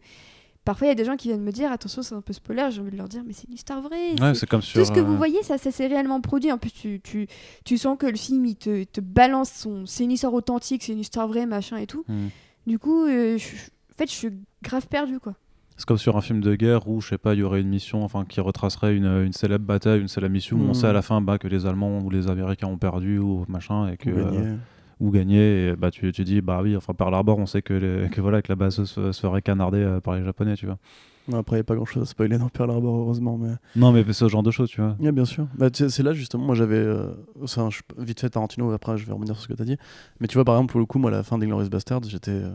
parfois, 0.67 0.87
il 0.87 0.91
y 0.91 0.93
a 0.93 0.97
des 0.97 1.05
gens 1.07 1.17
qui 1.17 1.29
viennent 1.29 1.43
me 1.43 1.51
dire, 1.53 1.73
attention, 1.73 2.03
c'est 2.03 2.15
un 2.15 2.21
peu 2.21 2.33
spoiler, 2.35 2.67
j'ai 2.71 2.81
envie 2.83 2.91
de 2.91 2.97
leur 2.99 3.09
dire, 3.09 3.23
mais 3.27 3.33
c'est 3.33 3.47
une 3.49 3.55
histoire 3.55 3.81
vraie. 3.81 4.13
Ouais, 4.21 4.35
c'est- 4.35 4.47
comme 4.47 4.61
sur. 4.63 4.79
tout 4.81 4.87
ce 4.87 4.93
que 4.93 5.01
vous 5.01 5.15
euh, 5.15 5.17
voyez, 5.17 5.43
ça, 5.43 5.57
ça 5.57 5.71
s'est 5.71 5.87
réellement 5.87 6.21
produit. 6.21 6.53
En 6.53 6.59
plus, 6.59 6.73
tu, 6.73 7.01
tu, 7.03 7.27
tu 7.65 7.79
sens 7.79 7.97
que 7.99 8.07
le 8.07 8.17
film, 8.17 8.45
il 8.45 8.57
te, 8.57 8.85
te 8.85 9.01
balance 9.01 9.51
son. 9.51 9.87
C'est 9.87 10.05
une 10.05 10.13
histoire 10.13 10.35
authentique, 10.35 10.83
c'est 10.83 10.93
une 10.93 11.01
histoire 11.01 11.29
vraie, 11.29 11.47
machin 11.47 11.79
et 11.79 11.87
tout. 11.87 12.05
hmm. 12.09 12.29
Du 12.67 12.79
coup, 12.79 13.05
euh, 13.05 13.37
je- 13.37 13.71
en 13.95 13.99
fait, 13.99 14.07
je 14.09 14.15
suis 14.15 14.31
grave 14.63 14.87
perdu, 14.89 15.19
quoi. 15.21 15.35
C'est 15.77 15.87
comme 15.87 15.99
sur 15.99 16.17
un 16.17 16.21
film 16.21 16.41
de 16.41 16.55
guerre 16.55 16.87
où, 16.89 17.01
je 17.01 17.09
sais 17.09 17.19
pas, 17.19 17.35
il 17.35 17.41
y 17.41 17.43
aurait 17.43 17.61
une 17.61 17.69
mission 17.69 18.05
enfin, 18.05 18.25
qui 18.25 18.41
retracerait 18.41 18.95
une, 18.97 19.07
une 19.07 19.33
célèbre 19.33 19.65
bataille, 19.65 20.01
une 20.01 20.07
célèbre 20.09 20.33
mission 20.33 20.57
où 20.57 20.61
on 20.63 20.75
sait 20.75 20.87
à 20.87 20.93
la 20.93 21.03
fin 21.03 21.21
bah, 21.21 21.37
que 21.39 21.49
les 21.49 21.67
Allemands 21.67 21.99
ou 21.99 22.11
les 22.11 22.29
Américains 22.29 22.69
ont 22.69 22.79
perdu 22.79 23.19
ou 23.19 23.45
machin 23.49 23.89
et 23.89 23.97
que. 23.97 24.09
Euh, 24.11 24.55
ou 25.01 25.11
gagné. 25.11 25.71
Et, 25.71 25.77
bah, 25.77 25.91
tu, 25.91 26.13
tu 26.13 26.23
dis, 26.23 26.41
bah 26.41 26.61
oui, 26.63 26.77
enfin, 26.77 26.95
par 26.95 27.13
Harbor, 27.13 27.39
on 27.39 27.47
sait 27.47 27.63
que, 27.63 27.75
les- 27.75 28.09
que, 28.11 28.21
voilà, 28.21 28.41
que 28.43 28.53
la 28.53 28.55
base 28.55 28.85
se, 28.85 29.11
se 29.13 29.21
ferait 29.21 29.43
canarder 29.43 29.79
euh, 29.79 30.01
par 30.01 30.15
les 30.15 30.23
Japonais, 30.25 30.55
tu 30.55 30.67
vois. 30.67 30.79
Non, 31.27 31.39
Après, 31.39 31.57
il 31.57 31.59
n'y 31.59 31.63
a 31.63 31.65
pas 31.65 31.75
grand 31.75 31.85
chose 31.85 32.03
à 32.05 32.07
spoiler 32.07 32.39
dans 32.39 32.49
Pearl 32.49 32.71
Harbor, 32.71 32.97
heureusement. 33.01 33.37
Mais... 33.37 33.55
Non, 33.75 33.91
mais 33.91 34.05
c'est 34.07 34.13
ce 34.13 34.29
genre 34.29 34.45
de 34.45 34.53
choses, 34.53 34.69
tu 34.71 34.81
vois. 34.81 34.95
Yeah, 35.01 35.11
bien 35.11 35.25
sûr. 35.25 35.49
Bah, 35.59 35.67
c'est 35.73 36.03
là 36.05 36.13
justement, 36.13 36.45
moi 36.45 36.55
j'avais. 36.55 36.77
euh, 36.77 37.09
enfin, 37.43 37.69
je- 37.71 37.81
vite 37.99 38.21
fait 38.21 38.31
Tarantino, 38.31 38.71
après 38.71 38.97
je 38.97 39.05
vais 39.07 39.13
revenir 39.13 39.35
sur 39.35 39.43
ce 39.43 39.49
que 39.49 39.55
tu 39.55 39.63
as 39.63 39.65
dit. 39.65 39.77
Mais 40.21 40.29
tu 40.29 40.35
vois, 40.35 40.45
par 40.45 40.55
exemple, 40.55 40.71
pour 40.71 40.81
le 40.81 40.87
coup, 40.87 41.01
moi, 41.01 41.11
à 41.11 41.15
la 41.15 41.23
fin 41.25 41.39
d'Inglourious 41.39 41.69
Bastards, 41.71 42.05
j'étais. 42.07 42.31
euh, 42.31 42.53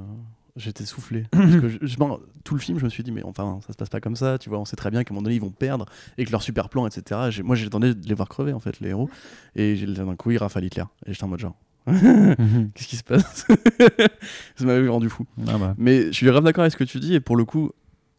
J'étais 0.59 0.85
soufflé. 0.85 1.23
Parce 1.31 1.55
que 1.55 1.69
je- 1.69 1.77
je- 1.81 1.97
bon, 1.97 2.19
tout 2.43 2.53
le 2.53 2.59
film, 2.59 2.77
je 2.79 2.83
me 2.83 2.89
suis 2.89 3.01
dit, 3.01 3.11
mais 3.11 3.23
enfin, 3.23 3.59
ça 3.65 3.71
se 3.73 3.77
passe 3.77 3.89
pas 3.89 4.01
comme 4.01 4.15
ça. 4.17 4.37
Tu 4.37 4.49
vois, 4.49 4.59
on 4.59 4.65
sait 4.65 4.75
très 4.75 4.91
bien 4.91 5.03
qu'à 5.03 5.11
un 5.11 5.15
moment 5.15 5.23
donné, 5.23 5.35
ils 5.35 5.41
vont 5.41 5.49
perdre 5.51 5.85
et 6.17 6.25
que 6.25 6.31
leur 6.31 6.43
super 6.43 6.67
plan, 6.69 6.85
etc. 6.85 7.41
Moi, 7.43 7.55
j'attendais 7.55 7.95
de 7.95 8.07
les 8.07 8.13
voir 8.13 8.27
crever, 8.27 8.51
en 8.53 8.59
fait, 8.59 8.79
les 8.81 8.89
héros. 8.89 9.09
Et 9.55 9.75
d'un 9.85 10.15
coup, 10.15 10.31
ils 10.31 10.37
rafalent 10.37 10.65
Hitler. 10.65 10.83
Et 11.05 11.13
j'étais 11.13 11.23
en 11.23 11.29
mode 11.29 11.39
genre, 11.39 11.55
qu'est-ce 11.87 12.87
qui 12.87 12.97
se 12.97 13.03
passe? 13.03 13.47
Ça 14.55 14.65
m'avait 14.65 14.87
rendu 14.87 15.09
fou. 15.09 15.25
Ah 15.47 15.57
bah. 15.57 15.75
Mais 15.77 16.07
je 16.07 16.11
suis 16.11 16.25
grave 16.25 16.43
d'accord 16.43 16.63
avec 16.63 16.73
ce 16.73 16.77
que 16.77 16.83
tu 16.83 16.99
dis 16.99 17.15
et 17.15 17.19
pour 17.19 17.37
le 17.37 17.45
coup, 17.45 17.71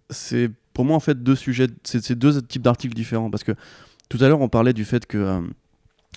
c'est 0.08 0.50
pour 0.72 0.84
moi 0.84 0.96
en 0.96 1.00
fait 1.00 1.22
deux 1.22 1.36
sujets, 1.36 1.66
c'est 1.84 2.18
deux 2.18 2.40
types 2.42 2.62
d'articles 2.62 2.94
différents 2.94 3.30
parce 3.30 3.44
que 3.44 3.52
tout 4.08 4.18
à 4.20 4.28
l'heure 4.28 4.40
on 4.40 4.48
parlait 4.48 4.72
du 4.72 4.84
fait 4.84 5.06
que 5.06 5.18
euh, 5.18 5.40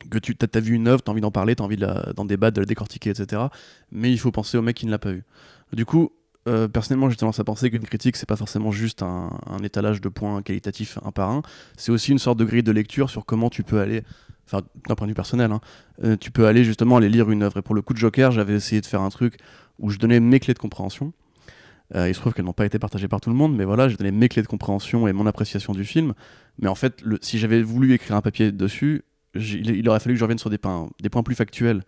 que 0.10 0.18
tu 0.18 0.36
as, 0.42 0.60
vu 0.60 0.74
une 0.76 0.88
œuvre, 0.88 1.04
tu 1.04 1.10
as 1.10 1.12
envie 1.12 1.22
d'en 1.22 1.32
parler, 1.32 1.56
tu 1.56 1.62
as 1.62 1.66
envie 1.66 1.78
de 1.78 2.14
d'en 2.14 2.26
débattre, 2.26 2.56
de 2.56 2.62
la 2.62 2.66
décortiquer, 2.66 3.12
etc. 3.12 3.44
Mais 3.92 4.12
il 4.12 4.18
faut 4.18 4.32
penser 4.32 4.58
au 4.58 4.62
mec 4.62 4.76
qui 4.78 4.86
ne 4.86 4.92
l'a 4.92 5.00
pas 5.00 5.12
vu. 5.12 5.24
Du 5.74 5.86
coup, 5.86 6.12
euh, 6.48 6.68
personnellement, 6.68 7.10
j'ai 7.10 7.16
tendance 7.16 7.40
à 7.40 7.44
penser 7.44 7.70
qu'une 7.70 7.84
critique, 7.84 8.16
c'est 8.16 8.28
pas 8.28 8.36
forcément 8.36 8.72
juste 8.72 9.02
un, 9.02 9.30
étalage 9.64 10.02
de 10.02 10.10
points 10.10 10.42
qualitatifs 10.42 11.00
un 11.04 11.12
par 11.12 11.30
un. 11.30 11.42
C'est 11.78 11.92
aussi 11.92 12.12
une 12.12 12.20
sorte 12.20 12.38
de 12.38 12.46
grille 12.46 12.64
de 12.64 12.72
lecture 12.72 13.10
sur 13.10 13.26
comment 13.26 13.50
tu 13.50 13.64
peux 13.64 13.80
aller, 13.80 14.04
enfin, 14.46 14.62
d'un 14.88 14.96
point 14.96 15.08
de 15.08 15.12
vue 15.12 15.16
personnel, 15.16 15.52
hein, 15.52 15.62
euh, 16.04 16.18
tu 16.18 16.32
peux 16.32 16.48
aller 16.48 16.64
justement 16.64 16.98
aller 16.98 17.10
lire 17.10 17.32
une 17.32 17.44
œuvre. 17.44 17.58
Et 17.58 17.62
pour 17.62 17.76
le 17.76 17.82
coup 17.82 17.94
de 17.94 17.98
Joker, 17.98 18.32
j'avais 18.32 18.54
essayé 18.54 18.82
de 18.82 18.86
faire 18.86 19.02
un 19.02 19.10
truc 19.10 19.38
où 19.80 19.90
je 19.90 19.98
donnais 19.98 20.20
mes 20.20 20.40
clés 20.40 20.54
de 20.54 20.60
compréhension. 20.60 21.14
Euh, 21.96 22.10
il 22.10 22.16
se 22.16 22.20
trouve 22.20 22.34
qu'elles 22.34 22.46
n'ont 22.46 22.54
pas 22.54 22.66
été 22.66 22.80
partagées 22.80 23.08
par 23.08 23.22
tout 23.22 23.30
le 23.30 23.36
monde, 23.36 23.56
mais 23.56 23.66
voilà, 23.66 23.88
j'ai 23.88 23.96
donné 23.96 24.12
mes 24.12 24.30
clés 24.30 24.42
de 24.42 24.48
compréhension 24.48 25.08
et 25.08 25.14
mon 25.14 25.26
appréciation 25.26 25.74
du 25.74 25.86
film. 25.86 26.14
Mais 26.60 26.68
en 26.68 26.76
fait, 26.76 27.04
si 27.22 27.40
j'avais 27.40 27.62
voulu 27.62 27.94
écrire 27.94 28.16
un 28.16 28.22
papier 28.22 28.52
dessus, 28.52 29.04
il, 29.36 29.88
aurait 29.90 30.00
fallu 30.00 30.14
que 30.14 30.20
je 30.20 30.24
revienne 30.24 30.38
sur 30.38 30.50
des 30.50 30.58
points 30.58 31.24
plus 31.24 31.36
factuels. 31.36 31.84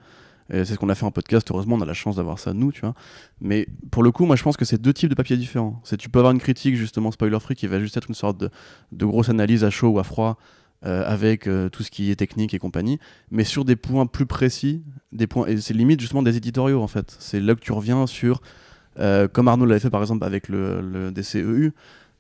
C'est 0.52 0.66
ce 0.66 0.76
qu'on 0.76 0.90
a 0.90 0.96
fait 0.96 1.06
en 1.06 1.12
podcast, 1.12 1.50
heureusement, 1.50 1.76
on 1.76 1.82
a 1.82 1.86
la 1.86 1.96
chance 1.96 2.18
d'avoir 2.18 2.38
ça 2.38 2.54
nous, 2.54 2.72
tu 2.72 2.82
vois. 2.82 2.94
Mais 3.42 3.68
pour 3.90 4.04
le 4.04 4.12
coup, 4.12 4.26
moi 4.26 4.36
je 4.36 4.44
pense 4.44 4.58
que 4.58 4.66
c'est 4.66 4.80
deux 4.80 4.94
types 4.94 5.10
de 5.10 5.16
papiers 5.16 5.38
différents. 5.38 5.82
C'est 5.84 5.98
tu 5.98 6.08
peux 6.08 6.20
avoir 6.20 6.34
une 6.34 6.40
critique 6.40 6.76
justement 6.76 7.12
spoiler 7.12 7.40
free 7.40 7.56
qui 7.56 7.66
va 7.66 7.80
juste 7.80 7.98
être 7.98 8.10
une 8.10 8.16
sorte 8.16 8.38
de, 8.38 8.50
de 8.92 9.06
grosse 9.06 9.30
analyse 9.30 9.64
à 9.64 9.72
chaud 9.72 9.90
ou 9.90 10.00
à 10.00 10.04
froid 10.04 10.38
euh, 10.86 11.04
avec 11.08 11.48
euh, 11.48 11.68
tout 11.68 11.82
ce 11.82 11.90
qui 11.90 12.12
est 12.12 12.16
technique 12.16 12.54
et 12.54 12.60
compagnie, 12.60 13.00
mais 13.32 13.44
sur 13.44 13.66
des 13.66 13.76
points 13.76 14.06
plus 14.06 14.28
précis, 14.28 14.84
des 15.14 15.26
points 15.26 15.48
et 15.48 15.58
c'est 15.58 15.74
limite 15.74 16.00
justement 16.00 16.22
des 16.22 16.38
éditoriaux 16.38 16.80
en 16.80 16.88
fait. 16.88 17.16
C'est 17.18 17.40
là 17.40 17.56
que 17.56 17.60
tu 17.60 17.72
reviens 17.72 18.06
sur, 18.06 18.40
euh, 19.00 19.28
comme 19.28 19.48
Arnaud 19.48 19.66
l'avait 19.66 19.80
fait 19.80 19.90
par 19.90 20.02
exemple 20.02 20.24
avec 20.24 20.48
le, 20.48 20.82
le 20.82 21.12
DCEU, 21.12 21.74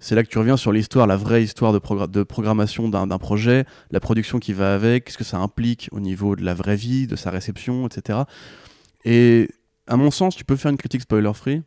c'est 0.06 0.14
là 0.16 0.24
que 0.24 0.30
tu 0.30 0.38
reviens 0.38 0.58
sur 0.58 0.72
l'histoire, 0.72 1.08
la 1.08 1.18
vraie 1.18 1.44
histoire 1.44 1.74
de, 1.74 1.80
progra- 1.80 2.10
de 2.10 2.22
programmation 2.24 2.90
d'un 2.90 3.08
projet, 3.18 3.66
la 3.92 4.00
production 4.00 4.40
qui 4.40 4.54
va 4.54 4.76
avec, 4.76 5.06
qu'est-ce 5.06 5.18
que 5.18 5.24
ça 5.24 5.38
implique 5.38 5.90
au 5.92 6.00
niveau 6.00 6.36
de 6.36 6.44
la 6.44 6.54
vraie 6.54 6.76
vie, 6.76 7.08
de 7.08 7.16
sa 7.16 7.32
réception, 7.32 7.88
etc. 7.88 8.20
Et 9.04 9.50
à 9.88 9.98
mon 9.98 10.12
sens, 10.12 10.36
tu 10.36 10.46
peux 10.46 10.56
faire 10.56 10.72
une 10.72 10.78
critique 10.78 11.02
spoiler 11.02 11.32
free, 11.34 11.62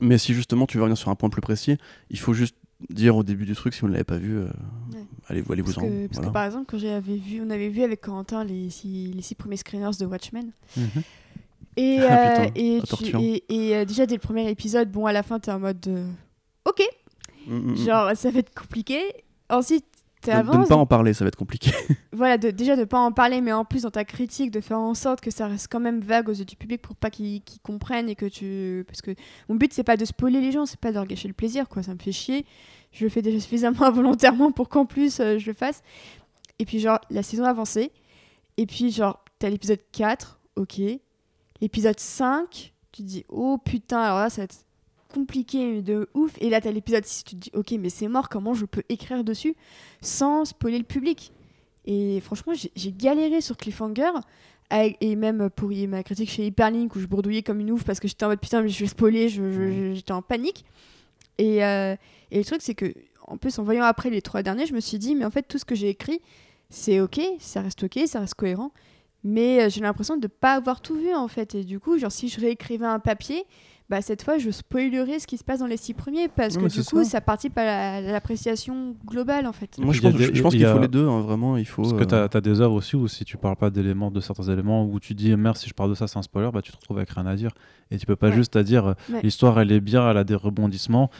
mais 0.00 0.18
si 0.18 0.32
justement 0.34 0.66
tu 0.66 0.76
veux 0.76 0.82
revenir 0.84 0.98
sur 0.98 1.10
un 1.10 1.14
point 1.14 1.28
plus 1.28 1.40
précis, 1.40 1.76
il 2.10 2.18
faut 2.18 2.34
juste 2.34 2.56
dire 2.90 3.16
au 3.16 3.22
début 3.22 3.46
du 3.46 3.54
truc 3.54 3.72
si 3.74 3.80
vous 3.80 3.88
ne 3.88 3.92
l'avez 3.92 4.04
pas 4.04 4.18
vu, 4.18 4.36
euh, 4.36 4.44
Ouais. 4.92 5.04
allez, 5.28 5.42
allez 5.50 5.62
vous 5.62 5.72
Parce, 5.72 5.78
en. 5.78 5.88
que, 5.88 6.06
parce 6.06 6.08
que 6.10 6.14
voilà. 6.16 6.30
par 6.30 6.44
exemple, 6.44 6.66
quand 6.68 6.78
j'avais 6.78 7.16
vu, 7.16 7.40
on 7.44 7.50
avait 7.50 7.68
vu 7.70 7.82
avec 7.82 8.00
Corentin 8.00 8.44
les 8.44 8.68
six, 8.70 9.12
les 9.12 9.22
six 9.22 9.34
premiers 9.34 9.56
screeners 9.56 9.96
de 9.98 10.06
Watchmen. 10.06 10.50
Et, 11.76 11.98
Ah, 12.08 12.42
euh, 12.42 12.44
putain, 12.46 12.52
et, 12.54 12.78
la 12.80 12.96
tu- 12.96 13.16
et- 13.18 13.44
et, 13.70 13.76
euh, 13.76 13.84
déjà 13.84 14.06
dès 14.06 14.14
le 14.14 14.20
premier 14.20 14.48
épisode, 14.50 14.90
bon 14.90 15.06
à 15.06 15.12
la 15.12 15.22
fin 15.22 15.38
t'es 15.40 15.50
en 15.50 15.58
mode 15.60 15.84
euh, 15.88 16.06
Genre 17.46 18.16
ça 18.16 18.30
va 18.30 18.38
être 18.38 18.54
compliqué. 18.54 19.00
Ensuite 19.48 19.84
de, 20.26 20.52
de 20.52 20.58
ne 20.58 20.66
pas 20.66 20.76
en 20.76 20.86
parler, 20.86 21.14
ça 21.14 21.24
va 21.24 21.28
être 21.28 21.36
compliqué. 21.36 21.70
voilà 22.12 22.38
de, 22.38 22.50
déjà 22.50 22.76
de 22.76 22.84
pas 22.84 22.98
en 22.98 23.12
parler, 23.12 23.40
mais 23.40 23.52
en 23.52 23.64
plus 23.64 23.82
dans 23.82 23.90
ta 23.90 24.04
critique 24.04 24.50
de 24.50 24.60
faire 24.60 24.78
en 24.78 24.94
sorte 24.94 25.20
que 25.20 25.30
ça 25.30 25.46
reste 25.46 25.68
quand 25.70 25.80
même 25.80 26.00
vague 26.00 26.28
aux 26.28 26.32
yeux 26.32 26.44
du 26.44 26.56
public 26.56 26.82
pour 26.82 26.96
pas 26.96 27.10
qu'ils 27.10 27.42
qu'ils 27.42 27.60
comprennent 27.60 28.08
et 28.08 28.14
que 28.14 28.26
tu, 28.26 28.84
parce 28.86 29.02
que 29.02 29.12
mon 29.48 29.54
but 29.54 29.72
c'est 29.72 29.84
pas 29.84 29.96
de 29.96 30.04
spoiler 30.04 30.40
les 30.40 30.52
gens, 30.52 30.66
c'est 30.66 30.80
pas 30.80 30.90
de 30.90 30.94
leur 30.94 31.06
gâcher 31.06 31.28
le 31.28 31.34
plaisir 31.34 31.68
quoi, 31.68 31.82
ça 31.82 31.94
me 31.94 31.98
fait 31.98 32.12
chier. 32.12 32.44
Je 32.92 33.04
le 33.04 33.10
fais 33.10 33.22
déjà 33.22 33.40
suffisamment 33.40 33.82
involontairement 33.82 34.52
pour 34.52 34.68
qu'en 34.68 34.86
plus 34.86 35.20
euh, 35.20 35.38
je 35.38 35.46
le 35.46 35.52
fasse. 35.52 35.82
Et 36.58 36.64
puis 36.64 36.80
genre 36.80 37.00
la 37.10 37.22
saison 37.22 37.44
avancée, 37.44 37.92
et 38.56 38.66
puis 38.66 38.90
genre 38.90 39.22
t'as 39.38 39.48
l'épisode 39.48 39.80
4, 39.92 40.40
ok. 40.56 40.80
L'épisode 41.60 41.98
5, 41.98 42.72
tu 42.92 43.02
te 43.02 43.06
dis 43.06 43.24
oh 43.28 43.58
putain, 43.58 44.00
alors 44.00 44.18
là 44.18 44.30
ça 44.30 44.42
va 44.42 44.44
être 44.44 44.65
compliqué 45.16 45.82
de 45.82 46.08
ouf. 46.14 46.32
Et 46.40 46.50
là 46.50 46.60
t'as 46.60 46.70
l'épisode 46.70 47.04
6, 47.04 47.24
tu 47.24 47.36
te 47.36 47.40
dis 47.40 47.50
ok 47.54 47.72
mais 47.80 47.88
c'est 47.90 48.08
mort, 48.08 48.28
comment 48.28 48.54
je 48.54 48.66
peux 48.66 48.82
écrire 48.88 49.24
dessus 49.24 49.54
sans 50.00 50.44
spoiler 50.44 50.78
le 50.78 50.84
public? 50.84 51.32
Et 51.86 52.20
franchement 52.20 52.52
j'ai- 52.54 52.92
galéré 52.92 53.40
sur 53.40 53.56
Cliffhanger. 53.56 54.10
et 55.00 55.14
même 55.16 55.48
pour 55.50 55.72
y- 55.72 55.86
ma 55.86 56.02
critique 56.02 56.28
chez 56.30 56.46
Hyperlink 56.46 56.94
où 56.96 57.00
je 57.00 57.06
bourdouillais 57.06 57.42
comme 57.42 57.60
une 57.60 57.70
ouf 57.70 57.84
parce 57.84 58.00
que 58.00 58.08
j'étais 58.08 58.24
en 58.24 58.28
mode 58.28 58.40
putain 58.40 58.62
mais 58.62 58.68
je 58.68 58.80
vais 58.80 58.88
spoiler, 58.88 59.28
je- 59.28 59.50
je- 59.52 59.70
je- 59.70 59.94
j'étais 59.94 60.12
en 60.12 60.22
panique. 60.22 60.64
Et, 61.38 61.64
euh, 61.64 61.94
et 62.30 62.38
le 62.38 62.44
truc, 62.44 62.62
c'est 62.62 62.74
que, 62.74 62.92
en 63.28 63.36
plus, 63.36 63.58
en 63.58 63.62
voyant 63.62 63.84
après 63.84 64.08
les 64.10 64.22
trois 64.22 64.42
derniers, 64.42 64.64
je 64.66 64.72
me 64.72 64.80
suis 64.80 64.98
dit, 64.98 65.14
mais 65.14 65.24
en 65.26 65.30
fait, 65.30 65.42
tout 65.42 65.58
ce 65.58 65.64
que 65.66 65.74
j'ai 65.74 65.90
écrit, 65.90 66.20
c'est 66.70 66.98
ok, 67.00 67.20
ça 67.38 67.60
reste 67.60 67.82
ok, 67.84 68.00
ça 68.06 68.20
reste 68.20 68.34
cohérent. 68.34 68.72
Mais 69.22 69.62
euh, 69.64 69.68
j'ai 69.68 69.80
l'impression 69.82 70.16
de 70.16 70.22
ne 70.22 70.28
pas 70.28 70.54
avoir 70.54 70.80
tout 70.80 70.94
vu, 70.96 71.12
en 71.14 71.28
fait. 71.28 71.54
Et 71.54 71.62
du 71.64 71.78
coup, 71.78 71.98
genre, 71.98 72.10
si 72.10 72.28
je 72.30 72.40
réécrivais 72.40 72.86
un 72.86 72.98
papier, 73.00 73.44
bah 73.88 74.02
cette 74.02 74.22
fois 74.22 74.36
je 74.38 74.50
spoilerai 74.50 75.18
ce 75.20 75.26
qui 75.28 75.36
se 75.36 75.44
passe 75.44 75.60
dans 75.60 75.66
les 75.66 75.76
six 75.76 75.94
premiers 75.94 76.26
parce 76.28 76.56
Non, 76.56 76.62
que 76.64 76.72
du 76.72 76.82
coup 76.82 77.04
ça. 77.04 77.10
ça 77.10 77.20
participe 77.20 77.56
à 77.56 77.64
la- 77.64 77.94
à 77.96 78.00
l'appréciation 78.00 78.96
globale 79.06 79.46
en 79.46 79.52
fait. 79.52 79.78
Moi, 79.78 79.94
je 79.94 80.00
pense, 80.00 80.14
des- 80.14 80.24
je 80.34 80.42
qu'il 80.48 80.64
a- 80.66 80.72
faut 80.74 80.80
les 80.80 80.88
deux, 80.88 81.06
hein, 81.06 81.20
vraiment. 81.20 81.56
Il 81.56 81.66
faut. 81.66 81.82
Parce 81.82 81.92
que 81.94 82.14
euh, 82.14 82.28
tu 82.28 82.36
as, 82.36 82.40
des 82.40 82.60
œuvres 82.60 82.74
aussi 82.74 82.96
où 82.96 83.06
si 83.08 83.24
tu 83.24 83.36
parles 83.36 83.56
pas 83.56 83.70
d'éléments, 83.70 84.10
de 84.10 84.20
certains 84.20 84.42
éléments, 84.52 84.84
où 84.84 84.98
tu 84.98 85.14
dis 85.14 85.34
merde, 85.36 85.56
si 85.56 85.68
je 85.68 85.74
parle 85.74 85.90
de 85.90 85.94
ça, 85.94 86.08
c'est 86.08 86.18
un 86.18 86.22
spoiler, 86.22 86.50
bah 86.52 86.62
tu 86.62 86.72
te 86.72 86.76
retrouves 86.76 86.96
avec 86.98 87.10
rien 87.10 87.26
à 87.26 87.36
dire. 87.36 87.52
Et 87.90 87.98
tu 87.98 88.06
peux 88.06 88.16
pas 88.16 88.28
Ouais. 88.30 88.34
juste 88.34 88.56
à 88.56 88.62
dire 88.64 88.86
euh, 88.86 88.94
Ouais. 89.12 89.20
l'histoire 89.22 89.58
elle 89.60 89.70
est 89.70 89.80
bien, 89.80 90.10
elle 90.10 90.16
a 90.16 90.24
des 90.24 90.34
rebondissements. 90.34 91.10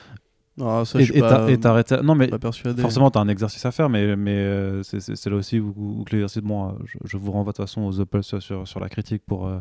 ah, 0.60 0.82
ça, 0.86 0.98
et 0.98 1.04
je 1.04 1.10
suis 1.12 1.18
et 1.18 1.20
pas, 1.20 1.28
t'a- 1.46 1.50
et 1.50 1.58
t'arrêtes 1.60 1.92
à- 1.92 2.02
Non, 2.02 2.14
mais 2.14 2.28
pas 2.28 2.38
persuadé. 2.38 2.80
forcément, 2.82 3.10
tu 3.10 3.18
as 3.18 3.20
un 3.20 3.28
exercice 3.28 3.64
à 3.66 3.70
faire, 3.70 3.88
mais, 3.90 4.16
mais 4.16 4.30
euh, 4.38 4.82
c'est- 4.82 5.26
là 5.26 5.36
aussi 5.36 5.60
où, 5.60 5.72
où 5.76 6.02
que 6.04 6.12
l'exercice. 6.12 6.42
Bon, 6.42 6.68
euh, 6.68 6.72
je, 6.86 6.96
je 7.04 7.16
vous 7.18 7.30
renvoie 7.30 7.52
de 7.52 7.56
toute 7.58 7.66
façon 7.66 7.82
aux 7.82 8.00
Apple 8.00 8.22
sur, 8.22 8.42
sur, 8.42 8.66
sur 8.66 8.80
la 8.80 8.88
critique 8.88 9.22
pour. 9.26 9.46
euh, 9.46 9.60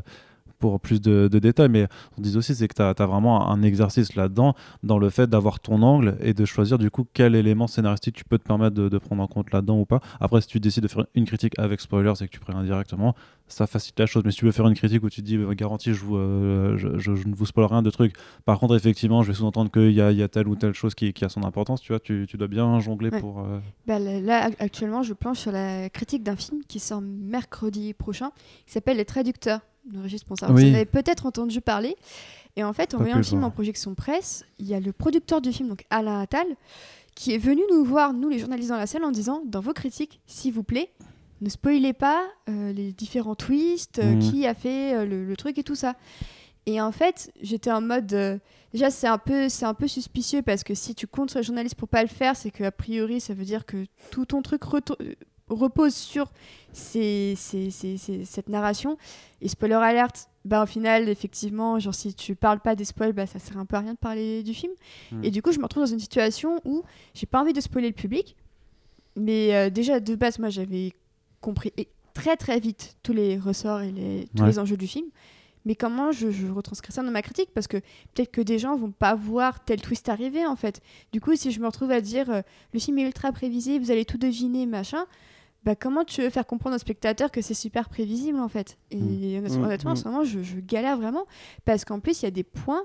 pour 0.59 0.79
plus 0.79 1.01
de, 1.01 1.27
de 1.31 1.39
détails, 1.39 1.69
mais 1.69 1.87
on 2.17 2.21
dit 2.21 2.35
aussi 2.37 2.55
c'est 2.55 2.67
que 2.67 2.73
tu 2.75 2.81
as, 2.81 2.93
vraiment 3.05 3.49
un 3.51 3.61
exercice 3.61 4.15
là-dedans, 4.15 4.55
dans 4.83 4.97
le 4.99 5.09
fait 5.09 5.29
d'avoir 5.29 5.59
ton 5.59 5.81
angle 5.81 6.17
et 6.21 6.33
de 6.33 6.45
choisir 6.45 6.77
du 6.77 6.89
coup 6.89 7.05
quel 7.13 7.35
élément 7.35 7.67
scénaristique 7.67 8.15
tu 8.15 8.23
peux 8.23 8.37
te 8.37 8.43
permettre 8.43 8.75
de, 8.75 8.89
de 8.89 8.97
prendre 8.97 9.21
en 9.21 9.27
compte 9.27 9.51
là-dedans 9.51 9.79
ou 9.79 9.85
pas. 9.85 9.99
Après, 10.19 10.41
si 10.41 10.47
tu 10.47 10.59
décides 10.59 10.83
de 10.83 10.87
faire 10.87 11.05
une 11.15 11.25
critique 11.25 11.53
avec 11.57 11.81
spoilers 11.81 12.13
et 12.21 12.27
que 12.27 12.31
tu 12.31 12.39
préviens 12.39 12.63
directement, 12.63 13.15
ça 13.47 13.67
facilite 13.67 13.99
la 13.99 14.05
chose. 14.07 14.23
Mais 14.25 14.31
si 14.31 14.37
tu 14.39 14.45
veux 14.45 14.51
faire 14.51 14.67
une 14.67 14.73
critique 14.75 15.03
où 15.03 15.09
tu 15.09 15.21
te 15.21 15.25
dis 15.25 15.35
euh, 15.37 15.53
garantie, 15.53 15.93
je, 15.93 16.03
vous, 16.03 16.17
euh, 16.17 16.77
je, 16.77 16.97
je- 16.97 17.15
je 17.15 17.27
ne 17.27 17.35
vous 17.35 17.45
spoil 17.45 17.65
rien 17.67 17.81
de 17.83 17.89
trucs, 17.89 18.15
par 18.45 18.59
contre, 18.59 18.75
effectivement, 18.75 19.21
je 19.23 19.27
vais 19.31 19.33
sous-entendre 19.37 19.69
qu'il 19.69 19.91
y 19.91 20.01
a, 20.01 20.11
il 20.11 20.17
y 20.17 20.23
a 20.23 20.27
telle 20.27 20.47
ou 20.47 20.55
telle 20.55 20.73
chose 20.73 20.95
qui, 20.95 21.13
qui 21.13 21.23
a 21.25 21.29
son 21.29 21.43
importance, 21.43 21.81
tu 21.81 21.91
vois, 21.91 21.99
tu, 21.99 22.25
tu 22.27 22.37
dois 22.37 22.47
bien 22.47 22.79
jongler 22.79 23.09
Ouais. 23.11 23.19
pour. 23.19 23.41
euh, 23.41 23.59
Bah, 23.85 23.99
là, 23.99 24.19
là, 24.19 24.49
ac- 24.49 24.55
actuellement, 24.59 25.03
je 25.03 25.13
planche 25.13 25.37
sur 25.39 25.51
la 25.51 25.89
critique 25.89 26.23
d'un 26.23 26.35
film 26.35 26.61
qui 26.67 26.79
sort 26.79 27.01
mercredi 27.01 27.93
prochain, 27.93 28.31
qui 28.65 28.73
s'appelle 28.73 28.97
Les 28.97 29.05
Traducteurs 29.05 29.59
de 29.85 29.99
Régis 29.99 30.23
Ponsard. 30.23 30.51
Oui. 30.51 30.63
Vous 30.63 30.71
en 30.71 30.75
avez 30.75 30.85
peut-être 30.85 31.25
entendu 31.25 31.61
parler. 31.61 31.95
Et 32.55 32.63
en 32.63 32.71
fait, 32.73 32.93
en 32.93 32.99
voyant 32.99 33.17
le 33.17 33.23
film 33.23 33.43
en 33.43 33.51
projection 33.51 33.95
presse, 33.95 34.45
il 34.59 34.65
y 34.67 34.73
a 34.73 34.79
le 34.79 34.93
producteur 34.93 35.41
du 35.41 35.51
film, 35.51 35.67
donc 35.69 35.85
Alain 35.89 36.19
Attal, 36.21 36.47
qui 37.13 37.33
est 37.33 37.37
venu 37.37 37.61
nous 37.71 37.83
voir, 37.83 38.13
nous 38.13 38.29
les 38.29 38.39
journalistes 38.39 38.69
dans 38.69 38.77
la 38.77 38.87
salle, 38.87 39.03
en 39.03 39.11
disant 39.11 39.41
dans 39.45 39.59
vos 39.59 39.73
critiques, 39.73 40.19
s'il 40.25 40.53
vous 40.53 40.63
plaît, 40.63 40.89
ne 41.41 41.49
spoilez 41.49 41.91
pas 41.93 42.23
euh, 42.49 42.71
les 42.71 42.93
différents 42.93 43.35
twists, 43.35 43.99
euh, 43.99 44.13
Mhm. 44.13 44.19
qui 44.19 44.47
a 44.47 44.53
fait 44.53 44.95
euh, 44.95 45.05
le, 45.05 45.25
le 45.25 45.35
truc 45.37 45.57
et 45.57 45.63
tout 45.63 45.75
ça. 45.75 45.95
Et 46.65 46.79
en 46.81 46.91
fait, 46.93 47.29
j'étais 47.41 47.71
en 47.71 47.81
mode. 47.81 48.39
déjà, 48.73 48.89
c'est 48.89 49.05
un, 49.07 49.17
peu, 49.19 49.47
un 49.61 49.73
peu 49.73 49.87
suspicieux 49.87 50.41
parce 50.41 50.63
que 50.63 50.73
si 50.73 50.95
tu 50.95 51.05
comptes 51.07 51.29
sur 51.29 51.39
les 51.39 51.43
journalistes 51.45 51.75
pour 51.75 51.89
pas 51.89 52.01
le 52.01 52.07
faire, 52.07 52.35
c'est 52.35 52.49
qu'a 52.51 52.71
priori, 52.71 53.19
ça 53.19 53.33
veut 53.33 53.45
dire 53.45 53.65
que 53.65 53.85
tout 54.11 54.25
ton 54.25 54.41
truc 54.41 54.63
reto- 54.63 54.95
euh, 55.01 55.13
repose 55.49 55.93
sur 55.93 56.31
ces- 56.73 57.35
ces- 57.37 57.69
ces- 57.71 57.97
ces- 57.97 58.25
cette 58.25 58.49
narration. 58.49 58.97
Et 59.41 59.47
spoiler 59.47 59.75
alert, 59.75 60.27
bah, 60.43 60.63
au 60.63 60.65
final, 60.65 61.07
effectivement, 61.09 61.79
genre 61.79 61.93
si 61.93 62.13
tu 62.13 62.35
parles 62.35 62.59
pas 62.59 62.75
des 62.75 62.85
spoils, 62.85 63.13
bah, 63.13 63.25
ça 63.27 63.39
sert 63.39 63.57
un 63.57 63.65
peu 63.65 63.75
à 63.75 63.79
rien 63.79 63.93
de 63.93 63.97
parler 63.99 64.43
du 64.43 64.53
film. 64.53 64.71
Mhm. 65.11 65.23
Et 65.23 65.31
du 65.31 65.41
coup, 65.41 65.51
je 65.51 65.59
me 65.59 65.63
retrouve 65.63 65.83
dans 65.83 65.91
une 65.91 65.99
situation 65.99 66.59
où 66.65 66.83
j'ai 67.13 67.25
pas 67.25 67.41
envie 67.41 67.53
de 67.53 67.61
spoiler 67.61 67.87
le 67.89 67.93
public. 67.95 68.35
Mais 69.15 69.55
euh, 69.55 69.69
déjà, 69.69 69.99
de 69.99 70.15
base, 70.15 70.39
moi, 70.39 70.49
j'avais 70.49 70.93
compris 71.41 71.71
et 71.77 71.87
très 72.13 72.35
très 72.37 72.59
vite 72.59 72.97
tous 73.03 73.13
les 73.13 73.37
ressorts 73.37 73.81
et 73.81 73.91
les, 73.91 74.27
tous 74.35 74.43
Ouais. 74.43 74.49
les 74.49 74.59
enjeux 74.59 74.77
du 74.77 74.87
film. 74.87 75.07
Mais 75.67 75.73
comment 75.75 76.11
je, 76.11 76.29
je 76.29 76.45
retranscris 76.47 76.91
ça 76.93 77.01
dans 77.01 77.09
ma 77.11 77.21
critique? 77.23 77.49
Parce 77.53 77.67
que 77.67 77.77
peut-être 78.13 78.31
que 78.31 78.41
des 78.41 78.59
gens 78.59 78.75
vont 78.75 78.91
pas 78.91 79.15
voir 79.15 79.63
tel 79.65 79.81
twist 79.81 80.09
arriver 80.09 80.45
en 80.45 80.55
fait. 80.55 80.79
Du 81.11 81.19
coup, 81.21 81.35
si 81.35 81.51
je 81.51 81.59
me 81.59 81.65
retrouve 81.65 81.91
à 81.91 82.01
dire 82.01 82.29
euh, 82.29 82.41
le 82.73 82.79
film 82.79 82.99
est 82.99 83.03
ultra 83.03 83.31
prévisible, 83.31 83.83
vous 83.83 83.89
allez 83.91 84.05
tout 84.05 84.17
deviner, 84.19 84.65
machin, 84.67 85.05
bah 85.65 85.75
comment 85.75 86.03
tu 86.05 86.21
veux 86.21 86.29
faire 86.29 86.45
comprendre 86.45 86.75
au 86.75 86.79
spectateur 86.79 87.31
que 87.31 87.41
c'est 87.41 87.53
super 87.55 87.89
prévisible 87.89 88.39
en 88.39 88.47
fait? 88.47 88.77
Et 88.91 88.97
Mm. 88.97 89.37
honnêtement, 89.39 89.59
Mm, 89.59 89.63
honnêtement, 89.65 89.91
en 89.91 89.93
mm. 89.93 89.97
ce 89.97 90.07
moment, 90.07 90.23
je, 90.23 90.41
je 90.43 90.59
galère 90.59 90.97
vraiment 90.97 91.25
parce 91.65 91.83
qu'en 91.85 91.99
plus, 91.99 92.21
il 92.21 92.25
y 92.25 92.27
a 92.27 92.31
des 92.31 92.43
points 92.43 92.83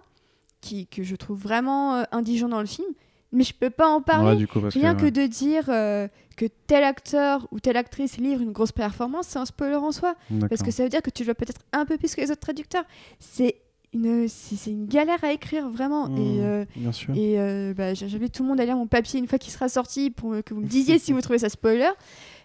qui, 0.61 0.87
que 0.87 1.03
je 1.03 1.17
trouve 1.17 1.39
vraiment 1.41 1.95
euh, 1.97 2.03
indigents 2.13 2.49
dans 2.49 2.61
le 2.61 2.67
film, 2.67 2.89
mais 3.33 3.45
je 3.45 3.55
peux 3.55 3.71
pas 3.71 3.89
en 3.89 4.03
parler. 4.03 4.31
ouais, 4.31 4.37
du 4.37 4.49
coup, 4.49 4.61
parce 4.61 4.75
Rien 4.75 4.95
que, 4.95 5.07
de 5.07 5.27
dire 5.27 5.65
euh, 5.69 6.09
que 6.37 6.47
tel 6.67 6.85
acteur 6.85 7.47
ou 7.51 7.61
telle 7.61 7.77
actrice 7.77 8.17
livre 8.19 8.41
une 8.43 8.53
grosse 8.53 8.73
performance, 8.73 9.27
c'est 9.29 9.39
un 9.39 9.47
spoiler 9.47 9.77
en 9.77 9.93
soi. 9.93 10.15
Parce 10.49 10.63
que 10.63 10.71
ça 10.71 10.83
veut 10.83 10.89
dire 10.89 11.03
que 11.03 11.11
tu 11.11 11.25
dois 11.25 11.35
peut-être 11.35 11.61
un 11.73 11.85
peu 11.87 11.97
plus 11.99 12.15
que 12.15 12.21
les 12.21 12.31
autres 12.31 12.41
traducteurs. 12.41 12.85
C'est 13.19 13.57
une, 13.93 14.29
c'est 14.29 14.55
c'est 14.57 14.71
une 14.71 14.87
galère 14.87 15.23
à 15.25 15.33
écrire, 15.33 15.69
vraiment. 15.69 16.09
Mmh. 16.09 16.17
Et, 16.19 16.45
euh, 16.45 16.65
Bien 16.77 16.93
sûr. 16.93 17.15
et 17.15 17.41
euh, 17.41 17.75
bah, 17.75 17.93
j'invite 17.95 18.33
tout 18.33 18.43
le 18.43 18.49
monde 18.49 18.61
à 18.61 18.65
lire 18.65 18.77
mon 18.77 18.87
papier 18.87 19.19
une 19.19 19.27
fois 19.27 19.39
qu'il 19.39 19.53
sera 19.53 19.69
sorti 19.69 20.11
pour 20.11 20.35
que 20.45 20.55
vous 20.55 20.61
me 20.61 20.67
disiez 20.67 20.99
si 20.99 21.13
vous 21.13 21.21
trouvez 21.21 21.39
ça 21.41 21.49
spoiler. 21.49 21.91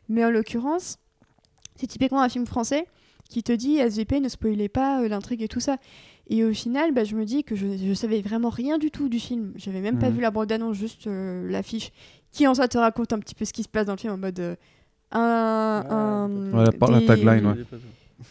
Mais 0.10 0.24
en 0.26 0.30
l'occurrence, 0.32 0.98
c'est 1.76 1.88
typiquement 1.88 2.22
un 2.22 2.30
film 2.30 2.46
français 2.46 2.86
qui 3.30 3.42
te 3.44 3.52
dit 3.52 3.78
SVP 3.78 4.20
ne 4.20 4.30
spoilez 4.30 4.70
pas 4.70 5.02
euh, 5.02 5.08
l'intrigue 5.08 5.42
et 5.42 5.48
tout 5.48 5.60
ça. 5.60 5.78
Et 6.28 6.44
au 6.44 6.54
final, 6.54 6.92
bah, 6.94 7.04
je 7.04 7.16
me 7.16 7.26
dis 7.26 7.44
que 7.44 7.56
je, 7.56 7.68
je 7.78 7.94
savais 7.94 8.22
vraiment 8.22 8.50
rien 8.50 8.78
du 8.78 8.92
tout 8.92 9.10
du 9.10 9.20
film. 9.20 9.54
J'avais 9.56 9.82
même 9.82 10.00
pas 10.00 10.10
Mhm. 10.10 10.16
vu 10.16 10.22
la 10.22 10.32
bande-annonce, 10.32 10.76
juste 10.78 11.08
euh, 11.08 11.50
l'affiche, 11.50 11.92
qui 12.32 12.48
en 12.48 12.54
soi 12.56 12.68
te 12.68 12.78
raconte 12.78 13.14
un 13.14 13.20
petit 13.20 13.36
peu 13.36 13.46
ce 13.46 13.54
qui 13.54 13.64
se 13.64 13.70
passe 13.70 13.86
dans 13.86 13.94
le 13.94 14.00
film 14.00 14.14
en 14.14 14.18
mode. 14.18 14.40
euh, 14.40 14.56
un, 15.12 15.84
un- 15.90 16.52
Ouais, 16.52 16.66
la 16.66 17.02
tagline, 17.02 17.46
ouais. 17.46 17.56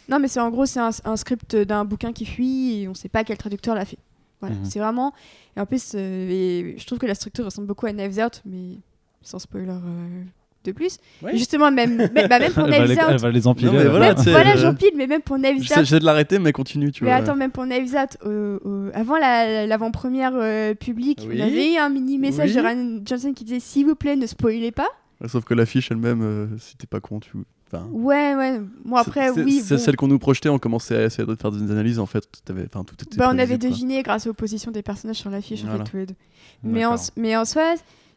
Non, 0.08 0.18
mais 0.18 0.28
c'est 0.28 0.40
en 0.40 0.50
gros, 0.50 0.66
c'est 0.66 0.80
un, 0.80 0.90
un 1.04 1.16
script 1.16 1.54
d'un 1.56 1.84
bouquin 1.84 2.12
qui 2.12 2.24
fuit 2.26 2.80
et 2.82 2.88
on 2.88 2.94
sait 2.94 3.08
pas 3.08 3.22
quel 3.24 3.36
traducteur 3.38 3.74
l'a 3.74 3.84
fait. 3.84 3.98
Voilà, 4.40 4.56
Mhm. 4.56 4.64
c'est 4.64 4.78
vraiment. 4.80 5.12
Et 5.56 5.60
en 5.60 5.66
plus, 5.66 5.92
euh, 5.94 6.28
et 6.30 6.74
je 6.78 6.86
trouve 6.86 6.98
que 6.98 7.06
la 7.06 7.14
structure 7.14 7.44
ressemble 7.44 7.66
beaucoup 7.68 7.86
à 7.86 7.92
Knives 7.92 8.18
Out, 8.18 8.42
mais 8.44 8.78
sans 9.22 9.38
spoiler 9.38 9.70
euh, 9.70 10.22
de 10.64 10.72
plus. 10.72 10.98
Ouais. 11.22 11.36
Justement, 11.36 11.70
même, 11.70 11.96
même, 12.14 12.28
bah, 12.28 12.38
même 12.38 12.52
pour 12.52 12.64
elle, 12.68 12.70
va 12.82 12.86
Knives 12.86 12.98
elle 13.10 13.18
va 13.20 13.30
les 13.30 13.46
empiler. 13.46 13.70
Non, 13.70 13.76
mais 13.78 13.84
voilà, 13.86 14.14
même- 14.14 14.24
voilà, 14.24 14.54
euh, 14.54 14.58
j'empile, 14.58 14.90
mais 14.96 15.06
même 15.06 15.20
pour 15.22 15.36
Knives 15.38 15.62
J'essaie 15.62 15.80
Out. 15.80 15.84
j'essaie 15.86 16.00
de 16.00 16.04
l'arrêter, 16.04 16.38
mais 16.38 16.52
continue, 16.52 16.90
tu 16.92 17.04
Mais 17.04 17.10
vois. 17.10 17.18
attends, 17.18 17.36
même 17.36 17.50
pour 17.50 17.64
Knives 17.66 17.94
Out, 17.94 18.16
euh, 18.26 18.58
euh, 18.66 18.90
avant 18.94 19.16
la- 19.18 19.66
l'avant-première 19.66 20.32
euh, 20.34 20.74
publique, 20.74 21.20
Oui. 21.28 21.36
on 21.40 21.44
avait 21.44 21.74
eu 21.74 21.76
un 21.76 21.88
mini 21.88 22.18
message 22.18 22.50
Oui. 22.50 22.56
de 22.56 22.60
Ryan 22.60 23.00
Johnson 23.04 23.32
qui 23.34 23.44
disait 23.44 23.60
S'il 23.60 23.86
vous 23.86 23.94
plaît, 23.94 24.16
ne 24.16 24.26
spoilez 24.26 24.72
pas. 24.72 24.88
Ouais, 25.20 25.28
Sauf 25.28 25.44
que 25.44 25.54
l'affiche 25.54 25.90
elle-même, 25.90 26.22
euh, 26.22 26.46
si 26.58 26.76
t'es 26.76 26.86
pas 26.86 27.00
con, 27.00 27.20
tu. 27.20 27.30
Enfin, 27.72 27.86
Ouais, 27.92 28.34
ouais. 28.34 28.60
Bon, 28.84 28.96
après, 28.96 29.30
oui. 29.30 29.60
C'est 29.64 29.76
bon. 29.76 29.80
celle 29.80 29.96
qu'on 29.96 30.06
nous 30.08 30.18
projetait, 30.18 30.48
on 30.48 30.58
commençait 30.58 30.96
à 30.96 31.04
essayer 31.04 31.26
de 31.26 31.34
faire 31.34 31.50
des 31.50 31.70
analyses, 31.70 31.98
en 31.98 32.06
fait. 32.06 32.24
T'avais- 32.44 32.66
Enfin, 32.72 32.84
tout 32.84 32.94
était 33.02 33.16
Bah, 33.16 33.30
on 33.32 33.38
avait 33.38 33.58
deviné 33.58 34.02
grâce 34.02 34.26
aux 34.26 34.34
positions 34.34 34.70
des 34.70 34.82
personnages 34.82 35.16
sur 35.16 35.30
l'affiche, 35.30 35.62
en 35.64 35.68
Voilà. 35.68 35.84
fait, 35.84 35.90
tous 35.90 35.96
les 35.96 36.06
deux. 36.06 36.14
Mais 36.62 36.84
en, 36.84 36.96
mais 37.16 37.36
en 37.36 37.44
soi, 37.44 37.74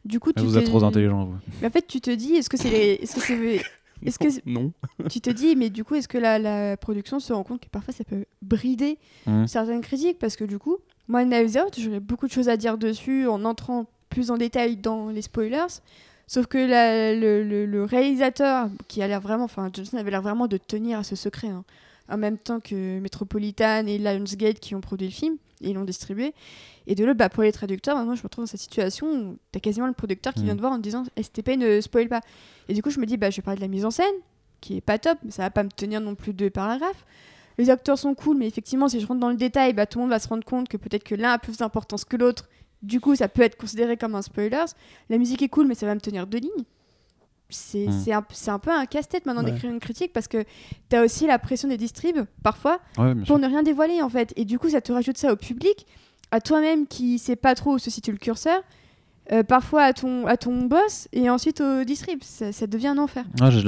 du 0.07 0.19
coup, 0.19 0.33
tu 0.33 0.43
Vous 0.43 0.53
te... 0.53 0.59
êtes 0.59 0.65
trop 0.65 0.83
intelligent, 0.83 1.25
vous. 1.25 1.35
Mais 1.61 1.67
en 1.67 1.71
fait, 1.71 1.85
tu 1.87 2.01
te 2.01 2.09
dis, 2.11 2.33
est-ce 2.35 2.49
que 2.49 2.57
c'est 2.57 2.69
les... 2.69 2.93
Est-ce 3.01 3.15
que 3.15 3.21
c'est... 3.21 3.61
Est-ce 4.05 4.19
que 4.19 4.27
Non. 4.45 4.73
tu 5.09 5.21
te 5.21 5.31
dis, 5.31 5.55
mais 5.55 5.71
du 5.71 5.83
coup, 5.83 5.95
est-ce 5.95 6.07
que 6.07 6.19
la, 6.19 6.37
la 6.37 6.77
production 6.77 7.19
se 7.19 7.33
rend 7.33 7.43
compte 7.43 7.61
que 7.61 7.67
parfois 7.67 7.93
ça 7.95 8.03
peut 8.03 8.25
brider 8.43 8.99
Mhm. 9.25 9.47
certaines 9.47 9.81
critiques? 9.81 10.19
Parce 10.19 10.35
que 10.35 10.43
du 10.43 10.59
coup, 10.59 10.77
moi, 11.07 11.23
Knives 11.25 11.57
Out, 11.57 11.79
j'aurais 11.79 11.99
beaucoup 11.99 12.27
de 12.27 12.31
choses 12.31 12.47
à 12.47 12.57
dire 12.57 12.77
dessus 12.77 13.25
en 13.27 13.43
entrant 13.43 13.87
plus 14.11 14.29
en 14.29 14.37
détail 14.37 14.77
dans 14.77 15.09
les 15.09 15.23
spoilers. 15.23 15.81
Sauf 16.27 16.45
que 16.45 16.59
la- 16.59 17.15
le, 17.15 17.43
le- 17.43 17.65
le 17.65 17.83
réalisateur, 17.85 18.69
qui 18.87 19.01
a 19.01 19.07
l'air 19.07 19.19
vraiment, 19.19 19.45
enfin, 19.45 19.69
Johnson 19.73 19.97
avait 19.97 20.11
l'air 20.11 20.21
vraiment 20.21 20.45
de 20.47 20.57
tenir 20.57 20.99
à 20.99 21.03
ce 21.03 21.15
secret, 21.15 21.47
hein, 21.47 21.63
en 22.07 22.17
même 22.17 22.37
temps 22.37 22.59
que 22.59 22.99
Metropolitan 22.99 23.87
et 23.87 23.97
Lionsgate 23.97 24.59
qui 24.59 24.75
ont 24.75 24.81
produit 24.81 25.07
le 25.07 25.13
film 25.13 25.37
et 25.61 25.73
l'ont 25.73 25.85
distribué. 25.85 26.35
Et 26.89 26.95
de 26.95 27.03
l'autre, 27.05 27.17
bah, 27.17 27.29
pour 27.29 27.43
les 27.43 27.51
traducteurs, 27.51 27.97
moi 28.05 28.15
je 28.15 28.21
me 28.21 28.23
retrouve 28.23 28.43
dans 28.45 28.49
cette 28.49 28.61
situation 28.61 29.07
où 29.11 29.37
t'as 29.51 29.59
quasiment 29.59 29.87
le 29.87 29.93
producteur 29.93 30.33
qui 30.33 30.43
vient 30.43 30.55
te 30.55 30.61
voir 30.61 30.71
en 30.71 30.77
te 30.77 30.81
disant 30.81 31.03
STP 31.21 31.49
ne 31.57 31.81
spoil 31.81 32.07
pas. 32.07 32.21
Et 32.69 32.73
du 32.73 32.81
coup, 32.81 32.89
je 32.89 32.99
me 32.99 33.05
dis, 33.05 33.17
bah, 33.17 33.29
je 33.29 33.35
vais 33.37 33.41
parler 33.41 33.57
de 33.57 33.61
la 33.61 33.67
mise 33.67 33.83
en 33.85 33.91
scène, 33.91 34.05
qui 34.61 34.77
est 34.77 34.81
pas 34.81 34.97
top, 34.97 35.17
mais 35.23 35.31
ça 35.31 35.43
va 35.43 35.49
pas 35.51 35.63
me 35.63 35.69
tenir 35.69 35.99
non 36.01 36.15
plus 36.15 36.33
deux 36.33 36.49
paragraphes. 36.49 37.05
Les 37.57 37.69
acteurs 37.69 37.97
sont 37.97 38.13
cool, 38.15 38.37
mais 38.37 38.47
effectivement, 38.47 38.87
si 38.87 38.99
je 39.01 39.05
rentre 39.07 39.19
dans 39.19 39.29
le 39.29 39.35
détail, 39.35 39.73
bah, 39.73 39.85
tout 39.85 39.97
le 39.99 40.03
monde 40.03 40.11
va 40.11 40.19
se 40.19 40.27
rendre 40.29 40.45
compte 40.45 40.69
que 40.69 40.77
peut-être 40.77 41.03
que 41.03 41.15
l'un 41.15 41.31
a 41.33 41.37
plus 41.39 41.57
d'importance 41.57 42.05
que 42.05 42.15
l'autre. 42.15 42.47
Du 42.83 43.01
coup, 43.01 43.15
ça 43.15 43.27
peut 43.27 43.41
être 43.41 43.57
considéré 43.57 43.97
comme 43.97 44.15
un 44.15 44.21
spoiler. 44.21 44.63
La 45.09 45.17
musique 45.17 45.41
est 45.41 45.49
cool, 45.49 45.67
mais 45.67 45.75
ça 45.75 45.85
va 45.87 45.95
me 45.95 45.99
tenir 45.99 46.25
deux 46.27 46.37
lignes. 46.37 46.63
C'est 47.49 47.87
c'est 47.91 48.11
un, 48.11 48.25
un 48.47 48.59
peu 48.59 48.71
un 48.71 48.85
casse-tête 48.85 49.25
maintenant 49.25 49.43
Ouais. 49.43 49.51
d'écrire 49.51 49.71
une 49.71 49.79
critique 49.79 50.11
parce 50.11 50.27
que 50.27 50.43
t'as 50.89 51.03
aussi 51.03 51.25
la 51.27 51.39
pression 51.39 51.69
des 51.69 51.77
distribs, 51.77 52.25
parfois, 52.43 52.79
Ouais, 52.97 53.15
pour 53.25 53.39
ne 53.39 53.47
rien 53.47 53.63
dévoiler 53.63 54.01
en 54.01 54.09
fait. 54.09 54.33
Et 54.35 54.43
du 54.43 54.59
coup, 54.59 54.69
ça 54.69 54.81
te 54.81 54.91
rajoute 54.91 55.17
ça 55.17 55.31
au 55.31 55.37
public, 55.37 55.87
à 56.31 56.41
toi-même 56.41 56.87
qui 56.87 57.19
sait 57.19 57.35
pas 57.35 57.55
trop 57.55 57.73
où 57.75 57.79
se 57.79 57.89
situe 57.89 58.11
le 58.11 58.17
curseur, 58.17 58.61
euh, 59.33 59.43
parfois 59.43 59.83
à 59.83 59.91
ton, 59.91 60.25
à 60.25 60.37
ton 60.37 60.67
boss 60.67 61.09
et 61.11 61.29
ensuite 61.29 61.59
au 61.59 61.83
distrib. 61.83 62.19
Ça, 62.23 62.53
ça 62.53 62.65
devient 62.65 62.87
un 62.87 62.97
enfer. 62.97 63.25
Ah, 63.41 63.49
j'ai 63.51 63.59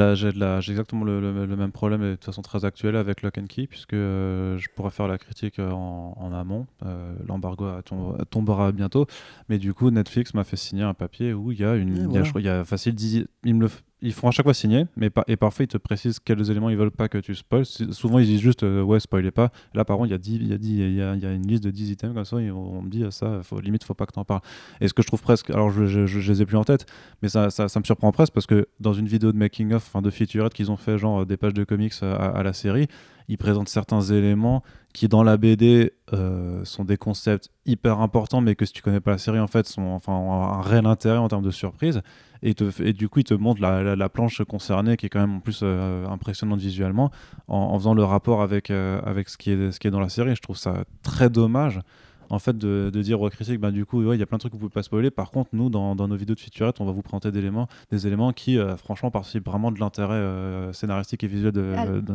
exactement 0.72 1.04
le, 1.04 1.20
le- 1.20 1.46
le 1.46 1.56
même 1.58 1.74
problème 1.74 2.02
et 2.02 2.06
de 2.12 2.16
toute 2.16 2.24
façon 2.26 2.42
très 2.42 2.64
actuel 2.64 2.96
avec 2.96 3.22
Lock 3.24 3.38
and 3.38 3.48
Key 3.50 3.68
puisque 3.68 3.92
euh, 3.94 4.58
je 4.58 4.68
pourrais 4.74 4.90
faire 4.92 5.08
la 5.10 5.18
critique 5.18 5.60
euh, 5.60 5.70
en, 5.72 6.16
en 6.18 6.34
amont. 6.34 6.66
Euh, 6.86 7.14
L'embargo 7.28 7.66
tom- 7.84 8.18
tombera 8.30 8.72
bientôt, 8.72 9.06
mais 9.50 9.58
du 9.58 9.74
coup 9.74 9.90
Netflix 9.92 10.34
m'a 10.34 10.46
fait 10.46 10.56
signer 10.56 10.84
un 10.84 10.94
papier 10.94 11.34
où 11.34 11.52
il 11.52 11.60
y 11.60 11.66
a 11.66 11.76
une, 11.76 12.08
il 12.10 12.14
y 12.14 12.18
a, 12.18 12.24
je 12.24 12.40
y 12.40 12.48
a 12.50 12.64
facile 12.64 12.96
10, 12.96 13.26
il 13.44 13.56
me 13.56 13.62
le 13.64 13.70
ils 14.02 14.14
font 14.14 14.28
à 14.30 14.32
chaque 14.32 14.46
fois 14.46 14.54
signer, 14.54 14.86
mais 14.96 15.10
et 15.28 15.36
parfois 15.36 15.66
ils 15.66 15.68
te 15.68 15.78
précisent 15.78 16.20
quels 16.20 16.50
éléments 16.50 16.70
ils 16.70 16.78
veulent 16.78 16.92
pas 16.92 17.10
que 17.10 17.18
tu 17.18 17.36
spoil. 17.36 17.66
Souvent 17.66 18.20
ils 18.20 18.26
disent 18.26 18.40
juste 18.40 18.64
euh, 18.64 18.82
ouais, 18.82 19.00
spoilez 19.00 19.32
pas. 19.32 19.52
Là 19.74 19.84
par 19.84 19.98
contre, 19.98 20.10
il 20.10 20.12
y 20.12 20.16
a 20.16 20.18
10 20.18 20.36
il 20.36 20.48
y 20.48 20.54
a 20.54 20.58
10 20.58 20.70
il 20.70 20.94
y 20.94 20.96
y 20.96 21.02
a 21.02 21.34
une 21.34 21.48
liste 21.48 21.64
de 21.64 21.72
10 21.72 21.92
items 21.92 22.16
comme 22.16 22.26
ça, 22.26 22.40
et 22.40 22.52
on, 22.52 22.82
me 22.82 22.90
dit 22.90 23.04
ça, 23.10 23.42
faut, 23.44 23.60
limite, 23.60 23.84
faut 23.84 23.94
pas 23.94 24.06
que 24.06 24.14
t'en 24.14 24.26
parles. 24.26 24.42
Et 24.80 24.88
ce 24.88 24.94
que 24.94 25.02
je 25.02 25.08
trouve 25.08 25.22
presque, 25.22 25.50
alors 25.50 25.72
je, 25.72 25.86
je, 25.86 26.32
les 26.32 26.42
ai 26.42 26.46
plus 26.46 26.58
en 26.58 26.64
tête, 26.64 26.86
mais 27.22 27.30
ça, 27.30 27.50
ça, 27.50 27.68
me 27.80 27.84
surprend 27.84 28.12
presque 28.12 28.34
parce 28.34 28.46
que 28.46 28.68
dans 28.80 28.94
une 28.94 29.08
vidéo 29.08 29.32
de 29.32 29.38
making 29.38 29.74
of, 29.74 29.86
enfin 29.88 30.02
de 30.02 30.10
featurette 30.10 30.54
qu'ils 30.54 30.72
ont 30.72 30.78
fait, 30.78 30.98
genre 30.98 31.22
euh, 31.22 31.26
des 31.26 31.38
pages 31.38 31.54
de 31.54 31.64
comics 31.64 31.94
à, 32.02 32.14
à 32.14 32.44
la 32.44 32.54
série, 32.54 32.88
ils 33.30 33.38
présentent 33.38 33.70
certains 33.70 34.02
éléments 34.02 34.64
qui 34.92 35.08
dans 35.08 35.24
la 35.24 35.38
BD 35.38 35.94
euh, 36.14 36.66
sont 36.66 36.84
des 36.84 36.98
concepts 36.98 37.50
hyper 37.66 38.02
importants, 38.02 38.42
mais 38.42 38.56
que 38.56 38.66
si 38.66 38.74
tu 38.74 38.82
connais 38.82 39.00
pas 39.00 39.12
la 39.12 39.18
série, 39.20 39.40
en 39.40 39.48
fait, 39.48 39.68
sont, 39.68 39.84
enfin, 39.84 40.14
ont 40.14 40.34
un 40.34 40.62
réel 40.62 40.88
intérêt 40.88 41.20
en 41.20 41.28
termes 41.28 41.44
de 41.44 41.52
surprise. 41.52 42.02
Et, 42.42 42.54
du 42.54 43.10
coup, 43.10 43.20
ils 43.20 43.26
te 43.26 43.34
montrent 43.34 43.62
la, 43.62 43.84
la, 43.84 43.96
la 43.96 44.10
planche 44.10 44.42
concernée, 44.46 44.98
qui 44.98 45.06
est 45.06 45.10
quand 45.10 45.20
même 45.20 45.36
en 45.36 45.40
plus 45.42 45.60
euh, 45.62 46.08
impressionnante 46.08 46.60
visuellement, 46.60 47.12
en, 47.48 47.58
en, 47.58 47.78
faisant 47.78 47.94
le 47.94 48.04
rapport 48.04 48.42
avec, 48.42 48.72
euh, 48.72 49.00
avec 49.06 49.30
ce, 49.30 49.38
qui 49.38 49.52
est, 49.52 49.72
ce 49.72 49.80
qui 49.80 49.88
est 49.88 49.92
dans 49.92 50.00
la 50.00 50.10
série. 50.10 50.36
Je 50.36 50.42
trouve 50.42 50.58
ça 50.58 50.86
très 51.04 51.30
dommage. 51.30 51.82
En 52.30 52.40
fait, 52.40 52.58
de, 52.58 52.90
de 52.94 53.02
dire 53.02 53.20
aux 53.22 53.30
critiques, 53.30 53.60
bah, 53.60 53.72
du 53.72 53.86
coup, 53.86 54.02
il 54.02 54.08
ouais, 54.08 54.18
y 54.18 54.22
a 54.22 54.26
plein 54.26 54.38
de 54.38 54.40
trucs 54.42 54.52
que 54.52 54.58
vous 54.58 54.68
pouvez 54.68 54.74
pas 54.74 54.84
spoiler. 54.84 55.10
Par 55.12 55.32
contre, 55.32 55.50
nous, 55.54 55.70
dans, 55.70 55.96
dans 55.96 56.08
nos 56.08 56.16
vidéos 56.16 56.36
de 56.36 56.40
featurette, 56.40 56.80
on 56.80 56.86
va 56.86 56.92
vous 56.92 57.02
présenter 57.02 57.32
des 57.32 57.40
éléments, 57.40 57.68
des 57.92 58.06
éléments 58.08 58.34
qui, 58.34 58.58
euh, 58.58 58.78
franchement, 58.78 59.10
participent 59.12 59.46
vraiment 59.46 59.72
de 59.72 59.80
l'intérêt 59.80 60.14
euh, 60.16 60.72
scénaristique 60.74 61.24
et 61.24 61.28
visuel 61.28 61.54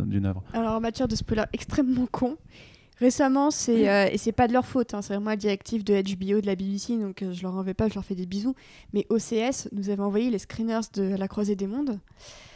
d'une 0.06 0.26
œuvre. 0.26 0.42
Alors, 0.52 0.74
en 0.74 0.80
matière 0.80 1.08
de 1.08 1.16
spoiler 1.16 1.44
extrêmement 1.52 2.06
con, 2.10 2.36
Récemment, 3.00 3.50
c'est 3.50 3.88
euh, 3.88 4.06
et 4.12 4.18
c'est 4.18 4.30
pas 4.30 4.46
de 4.46 4.52
leur 4.52 4.64
faute, 4.66 4.94
hein, 4.94 5.02
c'est 5.02 5.14
vraiment 5.14 5.30
la 5.30 5.36
directive 5.36 5.82
de 5.82 5.94
HBO, 6.00 6.40
de 6.40 6.46
la 6.46 6.54
BBC, 6.54 6.96
donc 6.96 7.22
euh, 7.22 7.32
je 7.32 7.42
leur 7.42 7.56
en 7.56 7.62
vais 7.62 7.74
pas, 7.74 7.88
je 7.88 7.94
leur 7.94 8.04
fais 8.04 8.14
des 8.14 8.24
bisous. 8.24 8.54
Mais 8.92 9.04
OCS 9.10 9.68
nous 9.72 9.90
avait 9.90 10.00
envoyé 10.02 10.30
les 10.30 10.38
screeners 10.38 10.78
de 10.94 11.02
La 11.16 11.26
Croisée 11.26 11.56
des 11.56 11.66
Mondes 11.66 11.98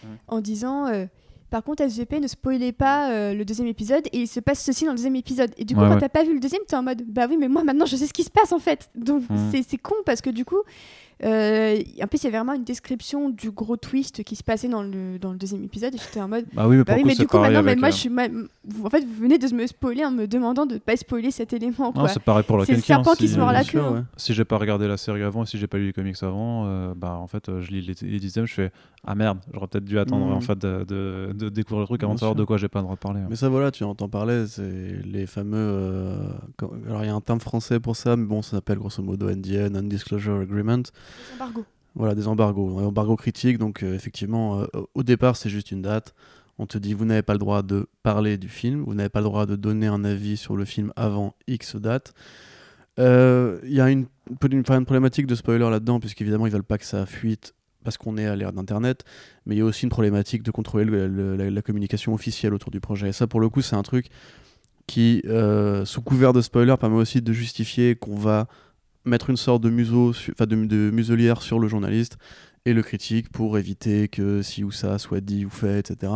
Ouais. 0.05 0.11
en 0.29 0.41
disant 0.41 0.87
euh, 0.87 1.07
par 1.51 1.62
contre, 1.62 1.83
SVP, 1.83 2.20
ne 2.20 2.27
spoilez 2.29 2.73
pas 2.73 3.11
euh, 3.11 3.35
le 3.35 3.45
deuxième 3.45 3.69
épisode 3.69 4.07
et 4.12 4.20
il 4.20 4.27
se 4.29 4.41
passe 4.41 4.62
ceci 4.62 4.85
dans 4.85 4.91
le 4.93 4.97
deuxième 4.97 5.16
épisode. 5.16 5.51
Et 5.57 5.65
du 5.65 5.75
coup, 5.75 5.81
Ouais, 5.81 5.89
quand 5.89 5.95
ouais. 5.95 6.01
t'as 6.01 6.09
pas 6.09 6.25
vu 6.25 6.35
le 6.35 6.41
deuxième, 6.41 6.61
t'es 6.69 6.77
en 6.77 6.83
mode 6.83 7.03
bah 7.07 7.27
oui, 7.29 7.37
mais 7.39 7.49
moi 7.49 7.65
maintenant 7.65 7.87
je 7.87 7.97
sais 7.97 8.07
ce 8.07 8.12
qui 8.12 8.23
se 8.25 8.31
passe 8.31 8.53
en 8.53 8.59
fait. 8.59 8.91
Donc 8.95 9.23
c'est- 9.51 9.62
c'est 9.69 9.79
con 9.79 9.95
parce 10.05 10.20
que 10.20 10.31
du 10.31 10.45
coup, 10.45 10.59
euh, 11.24 11.78
en 12.03 12.07
plus, 12.07 12.19
il 12.19 12.24
y 12.24 12.27
avait 12.28 12.36
vraiment 12.39 12.55
une 12.55 12.65
description 12.65 13.28
du 13.31 13.51
gros 13.51 13.77
twist 13.77 14.23
qui 14.23 14.36
se 14.36 14.43
passait 14.45 14.69
dans 14.69 14.82
le, 14.82 15.19
dans 15.19 15.32
le 15.32 15.39
deuxième 15.39 15.65
épisode 15.65 15.95
et 15.95 15.99
j'étais 15.99 16.20
en 16.20 16.28
mode 16.28 16.45
Bah 16.53 16.66
oui, 16.69 16.77
mais 16.77 16.85
bah 16.85 16.95
oui, 16.97 17.03
mais 17.05 17.15
du 17.15 17.27
coup, 17.27 17.39
maintenant, 17.39 17.62
mais 17.62 17.74
moi, 17.77 17.89
euh, 17.89 17.90
je 17.90 17.97
suis. 17.97 18.09
ma- 18.09 18.28
vous- 18.28 18.86
En 18.86 18.90
fait, 18.90 19.01
vous 19.05 19.20
venez 19.23 19.39
de 19.39 19.55
me 19.55 19.66
spoiler 19.66 20.05
en 20.05 20.11
me 20.12 20.27
demandant 20.27 20.66
de 20.66 20.78
pas 20.78 20.97
spoiler 20.97 21.31
cet 21.31 21.53
élément. 21.53 21.93
Non, 21.95 22.07
c'est 22.07 22.23
pareil 22.23 22.45
pour 22.45 22.59
la 22.59 22.65
C'est 22.66 22.73
le 22.73 22.78
hein, 22.78 22.82
serpent 22.82 23.15
qui 23.15 23.27
si- 23.28 23.35
se 23.35 23.39
mord 23.39 23.51
la 23.53 23.65
queue, 23.65 23.81
hein. 23.81 23.93
ouais. 23.95 24.01
si 24.16 24.32
j'ai 24.35 24.45
pas 24.45 24.59
regardé 24.59 24.86
la 24.86 24.97
série 24.97 25.23
avant 25.23 25.43
et 25.43 25.47
si 25.47 25.59
j'ai 25.59 25.66
pas 25.66 25.78
lu 25.78 25.86
les 25.86 25.93
comics 25.93 26.16
avant, 26.23 26.66
euh, 26.66 26.95
bah 26.97 27.15
en 27.20 27.27
fait 27.27 27.49
euh, 27.49 27.61
je 27.62 27.70
lis 27.70 27.81
les, 27.82 28.09
les 28.09 28.20
dixièmes, 28.20 28.47
je 28.47 28.55
fais 28.55 28.73
ah 29.05 29.15
merde, 29.15 29.39
j'aurais 29.53 29.66
peut-être 29.69 29.85
dû 29.85 29.99
attendre 29.99 30.27
en 30.27 30.40
fait 30.40 30.59
de, 30.59 30.85
de- 30.85 31.32
de 31.32 31.49
découvrir 31.49 31.82
le 31.82 31.86
truc 31.86 32.03
avant 32.03 32.15
de 32.15 32.19
savoir 32.19 32.35
de 32.35 32.45
quoi 32.45 32.59
j'ai 32.59 32.69
pas 32.69 32.81
le 32.81 32.85
droit 32.85 32.95
de 32.97 33.01
parler. 33.01 33.20
hein. 33.20 33.27
Mais 33.31 33.36
ça, 33.36 33.49
voilà, 33.49 33.70
tu 33.70 33.85
entends 33.85 34.09
parler, 34.09 34.45
c'est 34.49 35.01
les 35.05 35.27
fameux. 35.27 35.57
euh, 35.57 36.16
Alors, 36.89 37.03
il 37.05 37.07
y 37.07 37.11
a 37.11 37.15
un 37.15 37.20
terme 37.20 37.40
français 37.40 37.81
pour 37.81 37.97
ça, 37.97 38.16
mais 38.16 38.27
bon, 38.27 38.43
ça 38.43 38.53
s'appelle 38.53 38.78
grosso 38.78 39.03
modo 39.03 39.31
NDA, 39.31 39.70
Non-Disclosure 39.70 40.40
Agreement. 40.40 40.82
Embargo. 41.35 41.65
Voilà, 41.95 42.15
des 42.15 42.29
embargos. 42.29 42.79
Embargo 42.79 43.17
critique, 43.17 43.59
donc 43.59 43.83
euh, 43.83 43.95
effectivement, 43.95 44.61
euh, 44.61 44.67
au 44.95 45.03
départ, 45.03 45.37
c'est 45.37 45.51
juste 45.51 45.73
une 45.73 45.83
date. 45.83 46.15
On 46.59 46.67
te 46.67 46.79
dit, 46.79 46.93
vous 46.95 47.05
n'avez 47.05 47.23
pas 47.23 47.33
le 47.35 47.39
droit 47.39 47.63
de 47.63 47.87
parler 48.03 48.37
du 48.37 48.49
film, 48.49 48.83
vous 48.85 48.95
n'avez 48.95 49.09
pas 49.09 49.21
le 49.21 49.25
droit 49.25 49.47
de 49.47 49.57
donner 49.57 49.87
un 49.87 50.05
avis 50.05 50.37
sur 50.37 50.57
le 50.57 50.65
film 50.65 50.93
avant 50.97 51.35
X 51.47 51.77
date. 51.77 52.13
Euh, 52.99 53.59
Il 53.65 53.73
y 53.73 53.81
a 53.81 53.91
une, 53.91 54.07
une, 54.51 54.63
problématique 54.65 55.27
de 55.27 55.35
spoiler 55.35 55.69
là-dedans, 55.71 56.01
puisqu'évidemment, 56.01 56.47
ils 56.47 56.53
veulent 56.53 56.65
pas 56.65 56.79
que 56.79 56.85
ça 56.85 57.07
fuite 57.07 57.55
parce 57.85 57.97
qu'on 57.97 58.17
est 58.19 58.27
à 58.27 58.35
l'ère 58.37 58.53
d'Internet, 58.53 59.05
mais 59.47 59.55
il 59.55 59.59
y 59.59 59.61
a 59.63 59.65
aussi 59.65 59.85
une 59.85 59.89
problématique 59.91 60.43
de 60.43 60.51
contrôler 60.51 60.85
le- 60.85 61.07
le- 61.07 61.49
la, 61.49 61.63
communication 61.63 62.13
officielle 62.13 62.53
autour 62.53 62.71
du 62.71 62.81
projet. 62.81 63.09
Et 63.09 63.13
ça, 63.13 63.27
pour 63.27 63.41
le 63.41 63.49
coup, 63.49 63.63
c'est 63.63 63.77
un 63.77 63.83
truc 63.83 64.09
qui, 64.87 65.23
euh, 65.27 65.85
sous 65.85 66.03
couvert 66.03 66.33
de 66.33 66.41
spoiler, 66.41 66.75
permet 66.79 66.97
aussi 66.97 67.23
de 67.23 67.33
justifier 67.33 67.95
qu'on 67.95 68.17
va 68.17 68.49
mettre 69.09 69.31
une 69.31 69.37
sorte 69.37 69.63
de 69.63 69.71
museau, 69.71 70.11
enfin 70.11 70.47
de, 70.47 70.65
de 70.65 70.91
muselière 70.91 71.43
sur 71.43 71.59
le 71.59 71.69
journaliste 71.69 72.19
et 72.65 72.75
le 72.75 72.83
critique 72.83 73.31
pour 73.31 73.59
éviter 73.59 74.09
que 74.09 74.43
si 74.43 74.65
ou 74.65 74.71
ça 74.71 74.99
soit 74.99 75.21
dit 75.21 75.45
ou 75.45 75.51
fait, 75.51 75.79
etc. 75.79 76.13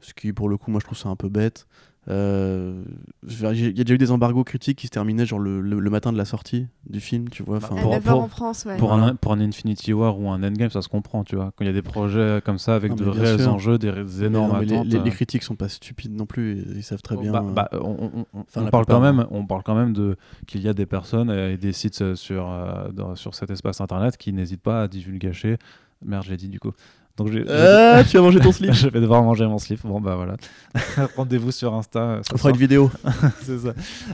Ce 0.00 0.12
qui, 0.14 0.32
pour 0.32 0.48
le 0.48 0.56
coup, 0.56 0.70
moi 0.70 0.80
je 0.80 0.86
trouve 0.86 0.98
ça 0.98 1.08
un 1.08 1.16
peu 1.16 1.28
bête. 1.28 1.66
Euh, 2.08 2.82
Il 3.28 3.40
y 3.42 3.80
a 3.80 3.84
déjà 3.84 3.94
eu 3.94 3.98
des 3.98 4.10
embargos 4.12 4.44
critiques 4.44 4.78
qui 4.78 4.86
se 4.86 4.92
terminaient 4.92 5.26
genre 5.26 5.40
le, 5.40 5.60
le- 5.60 5.80
le 5.80 5.90
matin 5.90 6.12
de 6.12 6.16
la 6.18 6.24
sortie 6.24 6.68
du 6.88 7.00
film, 7.00 7.28
tu 7.28 7.42
vois. 7.42 7.56
Enfin, 7.56 7.74
Pour- 7.74 7.92
9h 7.94 8.00
pour- 8.02 8.20
en 8.22 8.28
France, 8.28 8.64
ouais. 8.64 8.76
Pour, 8.76 8.92
un, 8.92 9.16
pour 9.16 9.32
un 9.32 9.40
Infinity 9.40 9.92
War 9.92 10.18
ou 10.20 10.28
un 10.30 10.42
Endgame, 10.44 10.70
ça 10.70 10.82
se 10.82 10.88
comprend, 10.88 11.24
tu 11.24 11.34
vois. 11.34 11.46
Quand 11.56 11.64
il 11.64 11.66
y 11.66 11.70
a 11.70 11.72
des 11.72 11.82
projets 11.82 12.40
comme 12.44 12.58
ça 12.58 12.76
avec 12.76 12.90
Non, 12.90 12.96
de 12.96 13.08
réels 13.08 13.40
sûr. 13.40 13.52
enjeux, 13.54 13.78
des, 13.78 13.90
des 13.90 14.24
énormes 14.24 14.52
non, 14.52 14.58
les, 14.60 14.66
les- 14.66 14.84
les 14.84 14.96
euh, 14.98 15.10
critiques 15.10 15.42
sont 15.42 15.56
pas 15.56 15.68
stupides 15.68 16.14
non 16.14 16.26
plus, 16.26 16.62
ils 16.76 16.82
savent 16.84 17.02
très 17.02 17.16
bien. 17.16 17.32
Bah, 17.32 17.42
euh, 17.44 17.52
bah, 17.52 17.68
on, 17.72 17.78
on- 17.78 18.10
on- 18.34 18.40
Enfin, 18.40 18.60
on 18.60 18.64
la 18.64 18.70
parle 18.70 18.84
plupart, 18.84 19.00
quand 19.00 19.04
même, 19.04 19.20
hein. 19.20 19.28
on 19.32 19.44
parle 19.44 19.62
quand 19.64 19.74
même 19.74 19.92
de 19.92 20.16
qu'il 20.46 20.60
y 20.60 20.68
a 20.68 20.74
des 20.74 20.86
personnes 20.86 21.30
et 21.30 21.56
des 21.56 21.72
sites 21.72 22.14
sur 22.14 22.48
euh, 22.48 22.92
dans- 22.92 23.16
sur 23.16 23.34
cet 23.34 23.50
espace 23.50 23.80
internet 23.80 24.16
qui 24.16 24.32
n'hésitent 24.32 24.62
pas 24.62 24.82
à 24.82 24.88
divulgacher. 24.88 25.56
Merde, 26.04 26.24
je 26.24 26.30
l'ai 26.30 26.36
dit 26.36 26.48
du 26.48 26.60
coup. 26.60 26.72
Donc 27.16 27.28
j'ai. 27.32 27.44
j'ai- 27.44 27.50
Ah, 27.50 28.02
tu 28.08 28.18
as 28.18 28.20
mangé 28.20 28.40
ton 28.40 28.52
slip 28.52 28.72
je 28.74 28.88
vais 28.88 29.00
devoir 29.00 29.22
manger 29.22 29.46
mon 29.46 29.58
slip. 29.58 29.80
Bon 29.84 30.00
bah 30.00 30.16
voilà. 30.16 30.36
Rendez-vous 31.16 31.50
sur 31.50 31.72
Insta. 31.74 32.00
euh, 32.00 32.20
On 32.32 32.36
fera 32.36 32.50
une 32.50 32.56
vidéo. 32.56 32.90
c'est 33.42 33.58
ça. 33.58 33.72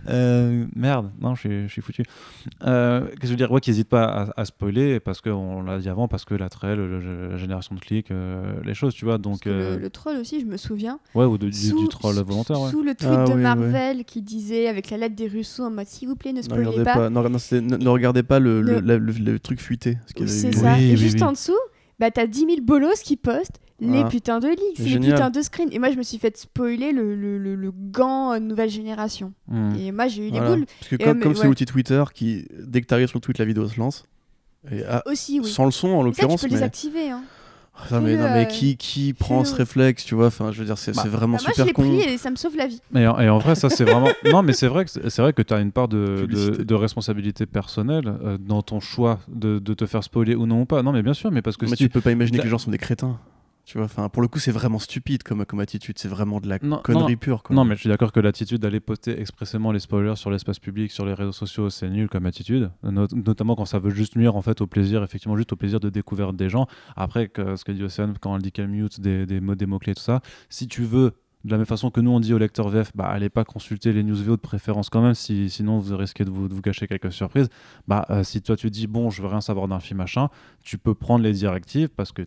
Euh, 0.08 0.66
merde, 0.76 1.10
non, 1.20 1.34
je 1.34 1.40
suis, 1.40 1.62
je 1.68 1.72
suis 1.72 1.82
foutu. 1.82 2.04
Euh, 2.64 3.00
Qu'est-ce 3.06 3.16
que 3.20 3.26
je 3.26 3.30
veux 3.32 3.36
dire? 3.36 3.50
Ouais, 3.50 3.60
qu'ils 3.60 3.84
pas 3.84 4.04
à, 4.04 4.40
à 4.40 4.44
spoiler, 4.44 5.00
parce 5.00 5.20
qu'on 5.20 5.62
l'a 5.62 5.78
dit 5.78 5.88
avant, 5.88 6.06
parce 6.06 6.24
que 6.24 6.34
l'attrait, 6.34 6.76
le- 6.76 7.00
le- 7.00 7.30
la 7.30 7.36
génération 7.36 7.74
de 7.74 7.80
clics, 7.80 8.10
euh, 8.12 8.54
les 8.64 8.74
choses, 8.74 8.94
tu 8.94 9.04
vois. 9.04 9.18
Donc, 9.18 9.46
euh, 9.46 9.76
le, 9.76 9.82
le 9.82 9.90
troll 9.90 10.16
aussi, 10.18 10.40
je 10.40 10.46
me 10.46 10.56
souviens. 10.56 11.00
ouais, 11.16 11.24
ou 11.24 11.38
de- 11.38 11.48
du, 11.48 11.52
sous, 11.52 11.78
du 11.80 11.88
troll 11.88 12.14
volontaire, 12.22 12.60
ouais. 12.60 12.70
Sous 12.70 12.82
le 12.82 12.94
tweet 12.94 13.10
Ah 13.12 13.24
de 13.24 13.30
oui, 13.30 13.36
oui. 13.36 13.42
Marvel 13.42 14.04
qui 14.04 14.22
disait 14.22 14.68
avec 14.68 14.90
la 14.90 14.96
lettre 14.98 15.16
des 15.16 15.26
Russos 15.26 15.64
en 15.64 15.70
mode 15.70 15.86
s'il 15.88 16.06
vous 16.08 16.16
plaît, 16.16 16.32
ne 16.32 16.42
spoilez 16.42 16.84
pas. 16.84 16.94
pas, 16.94 17.10
non, 17.10 17.28
non, 17.28 17.38
c'était- 17.38 17.60
ne- 17.60 17.76
ne 17.76 17.88
regardez 17.88 18.22
pas 18.22 18.38
le, 18.38 18.60
le, 18.62 18.80
Ne- 18.80 18.86
la- 18.86 18.98
le- 18.98 19.12
le 19.12 19.38
truc 19.40 19.60
fuité. 19.60 19.98
ce 20.06 20.20
y 20.20 20.22
avait 20.22 20.52
ça. 20.56 20.74
Oui, 20.76 20.84
et 20.84 20.90
oui, 20.92 20.96
juste 20.96 21.16
oui. 21.16 21.22
en 21.24 21.32
dessous, 21.32 21.52
bah 21.98 22.10
t'as 22.10 22.26
10 22.26 22.38
000 22.40 22.50
bolos 22.62 23.00
qui 23.02 23.16
postent 23.16 23.60
les 23.80 24.00
Ah. 24.00 24.08
putains 24.08 24.38
de 24.38 24.48
leaks, 24.48 24.78
les 24.78 24.98
putains 24.98 25.30
de 25.30 25.42
screens. 25.42 25.68
Et 25.72 25.78
moi, 25.80 25.90
je 25.90 25.96
me 25.96 26.02
suis 26.02 26.18
fait 26.18 26.36
spoiler 26.36 26.92
le, 26.92 27.14
le, 27.16 27.36
le, 27.38 27.56
le 27.56 27.72
gant 27.72 28.32
euh, 28.32 28.38
nouvelle 28.38 28.70
génération. 28.70 29.32
Hmm. 29.48 29.74
Et 29.76 29.90
moi, 29.92 30.06
j'ai 30.08 30.28
eu 30.28 30.30
Voilà. 30.30 30.48
les 30.50 30.54
boules 30.56 30.66
Parce 30.66 30.88
que 30.90 30.96
comme 30.96 31.20
comme 31.20 31.34
c'est 31.34 31.42
ouais. 31.42 31.48
l'outil 31.48 31.64
Twitter 31.66 32.02
qui, 32.14 32.46
dès 32.60 32.80
que 32.80 32.86
tu 32.86 32.94
arrives 32.94 33.08
sur 33.08 33.18
le 33.18 33.22
tweet, 33.22 33.38
la 33.38 33.44
vidéo 33.44 33.66
se 33.66 33.78
lance. 33.80 34.04
Et, 34.70 34.82
ah, 34.88 35.02
aussi, 35.06 35.40
oui. 35.40 35.46
Sans 35.50 35.64
le 35.64 35.72
son 35.72 35.88
en 35.88 35.98
ça, 35.98 35.98
tu 36.02 36.20
l'occurrence. 36.22 36.40
peux 36.42 36.46
les 36.48 36.56
Mais... 36.56 36.62
activer. 36.62 37.10
Hein. 37.10 37.22
Mais, 37.90 38.16
non, 38.16 38.30
mais 38.30 38.42
euh, 38.42 38.44
qui, 38.44 38.76
qui 38.76 39.12
prend 39.12 39.44
ce 39.44 39.54
réflexe, 39.54 40.04
tu 40.04 40.14
vois 40.14 40.26
Enfin, 40.26 40.52
je 40.52 40.58
veux 40.60 40.64
dire, 40.66 40.78
c'est 40.78 40.94
Bah, 40.94 41.02
c'est 41.02 41.08
vraiment 41.08 41.36
Bah, 41.36 41.42
moi, 41.44 41.50
je 41.56 41.62
super 41.62 41.66
l'ai 41.66 41.72
con. 41.72 41.82
pris 41.82 42.00
et 42.12 42.18
ça 42.18 42.30
me 42.30 42.36
sauve 42.36 42.56
la 42.56 42.66
vie. 42.66 42.80
Et 42.94 43.06
en, 43.06 43.18
et 43.18 43.28
en 43.28 43.38
vrai, 43.38 43.54
ça 43.54 43.70
c'est 43.70 43.84
vraiment. 43.84 44.10
non, 44.30 44.42
mais 44.42 44.52
c'est 44.52 44.68
vrai 44.68 44.84
que 44.84 44.90
c'est 44.90 45.22
vrai 45.22 45.32
que 45.32 45.42
tu 45.42 45.52
as 45.54 45.60
une 45.60 45.72
part 45.72 45.88
de, 45.88 46.26
de, 46.26 46.74
responsabilité 46.74 47.46
personnelle 47.46 48.04
euh, 48.22 48.38
dans 48.38 48.62
ton 48.62 48.80
choix 48.80 49.20
de, 49.28 49.58
de 49.58 49.74
te 49.74 49.86
faire 49.86 50.04
spoiler 50.04 50.34
ou 50.34 50.46
non 50.46 50.62
ou 50.62 50.64
pas. 50.64 50.82
Non, 50.82 50.92
mais 50.92 51.02
bien 51.02 51.14
sûr, 51.14 51.30
mais 51.30 51.42
parce 51.42 51.56
que 51.56 51.64
mais 51.66 51.76
si 51.76 51.84
tu 51.84 51.88
peux 51.88 52.00
pas 52.00 52.12
imaginer 52.12 52.38
t'as- 52.38 52.42
que 52.42 52.46
les 52.46 52.50
gens 52.50 52.58
sont 52.58 52.70
des 52.70 52.78
crétins. 52.78 53.18
Tu 53.64 53.78
vois, 53.78 53.84
enfin, 53.86 54.08
pour 54.08 54.22
le 54.22 54.28
coup, 54.28 54.40
c'est 54.40 54.50
vraiment 54.50 54.80
stupide 54.80 55.22
comme, 55.22 55.44
comme 55.46 55.60
attitude. 55.60 55.96
C'est 55.96 56.08
vraiment 56.08 56.40
de 56.40 56.48
la 56.48 56.58
Non, 56.62 56.78
connerie 56.82 57.12
non. 57.12 57.16
pure. 57.18 57.42
Quoi. 57.44 57.54
Non, 57.54 57.64
mais 57.64 57.76
je 57.76 57.80
suis 57.80 57.88
d'accord 57.88 58.10
que 58.10 58.18
l'attitude 58.18 58.58
d'aller 58.60 58.80
poster 58.80 59.20
expressément 59.20 59.70
les 59.70 59.78
spoilers 59.78 60.16
sur 60.16 60.30
l'espace 60.32 60.58
public, 60.58 60.90
sur 60.90 61.06
les 61.06 61.14
réseaux 61.14 61.30
sociaux, 61.32 61.70
c'est 61.70 61.88
nul 61.88 62.08
comme 62.08 62.26
attitude. 62.26 62.72
Not- 62.82 63.06
notamment 63.14 63.54
quand 63.54 63.64
ça 63.64 63.78
veut 63.78 63.90
juste 63.90 64.16
nuire 64.16 64.34
en 64.34 64.42
fait 64.42 64.60
au 64.60 64.66
plaisir, 64.66 65.04
effectivement, 65.04 65.36
juste 65.36 65.52
au 65.52 65.56
plaisir 65.56 65.78
de 65.78 65.90
découverte 65.90 66.34
des 66.34 66.48
gens. 66.48 66.66
Après, 66.96 67.28
que, 67.28 67.54
ce 67.54 67.64
que 67.64 67.70
dit 67.70 67.84
Océane 67.84 68.14
quand 68.20 68.34
elle 68.34 68.42
dit 68.42 68.50
qu'elle 68.50 68.66
mute 68.68 69.00
des, 69.00 69.26
des 69.26 69.40
mots, 69.40 69.54
des 69.54 69.66
mots-clés, 69.66 69.94
tout 69.94 70.02
ça, 70.02 70.20
si 70.48 70.66
tu 70.66 70.82
veux. 70.82 71.12
De 71.44 71.50
la 71.50 71.56
même 71.56 71.66
façon 71.66 71.90
que 71.90 72.00
nous 72.00 72.12
on 72.12 72.20
dit 72.20 72.32
au 72.32 72.38
lecteur 72.38 72.68
VF, 72.68 72.92
bah 72.94 73.06
allez 73.06 73.28
pas 73.28 73.44
consulter 73.44 73.92
les 73.92 74.04
news 74.04 74.14
VO 74.14 74.36
de 74.36 74.40
préférence 74.40 74.88
quand 74.90 75.02
même, 75.02 75.14
si, 75.14 75.50
sinon 75.50 75.78
vous 75.80 75.96
risquez 75.96 76.24
de 76.24 76.30
vous, 76.30 76.46
de 76.46 76.54
vous 76.54 76.60
gâcher 76.60 76.86
quelques 76.86 77.10
surprises. 77.10 77.48
Bah 77.88 78.06
euh, 78.10 78.22
si 78.22 78.42
toi 78.42 78.54
tu 78.54 78.70
dis 78.70 78.86
bon 78.86 79.10
je 79.10 79.22
veux 79.22 79.26
rien 79.26 79.40
savoir 79.40 79.66
d'un 79.66 79.80
film 79.80 79.98
machin, 79.98 80.28
tu 80.62 80.78
peux 80.78 80.94
prendre 80.94 81.24
les 81.24 81.32
directives 81.32 81.88
parce 81.88 82.12
que 82.12 82.22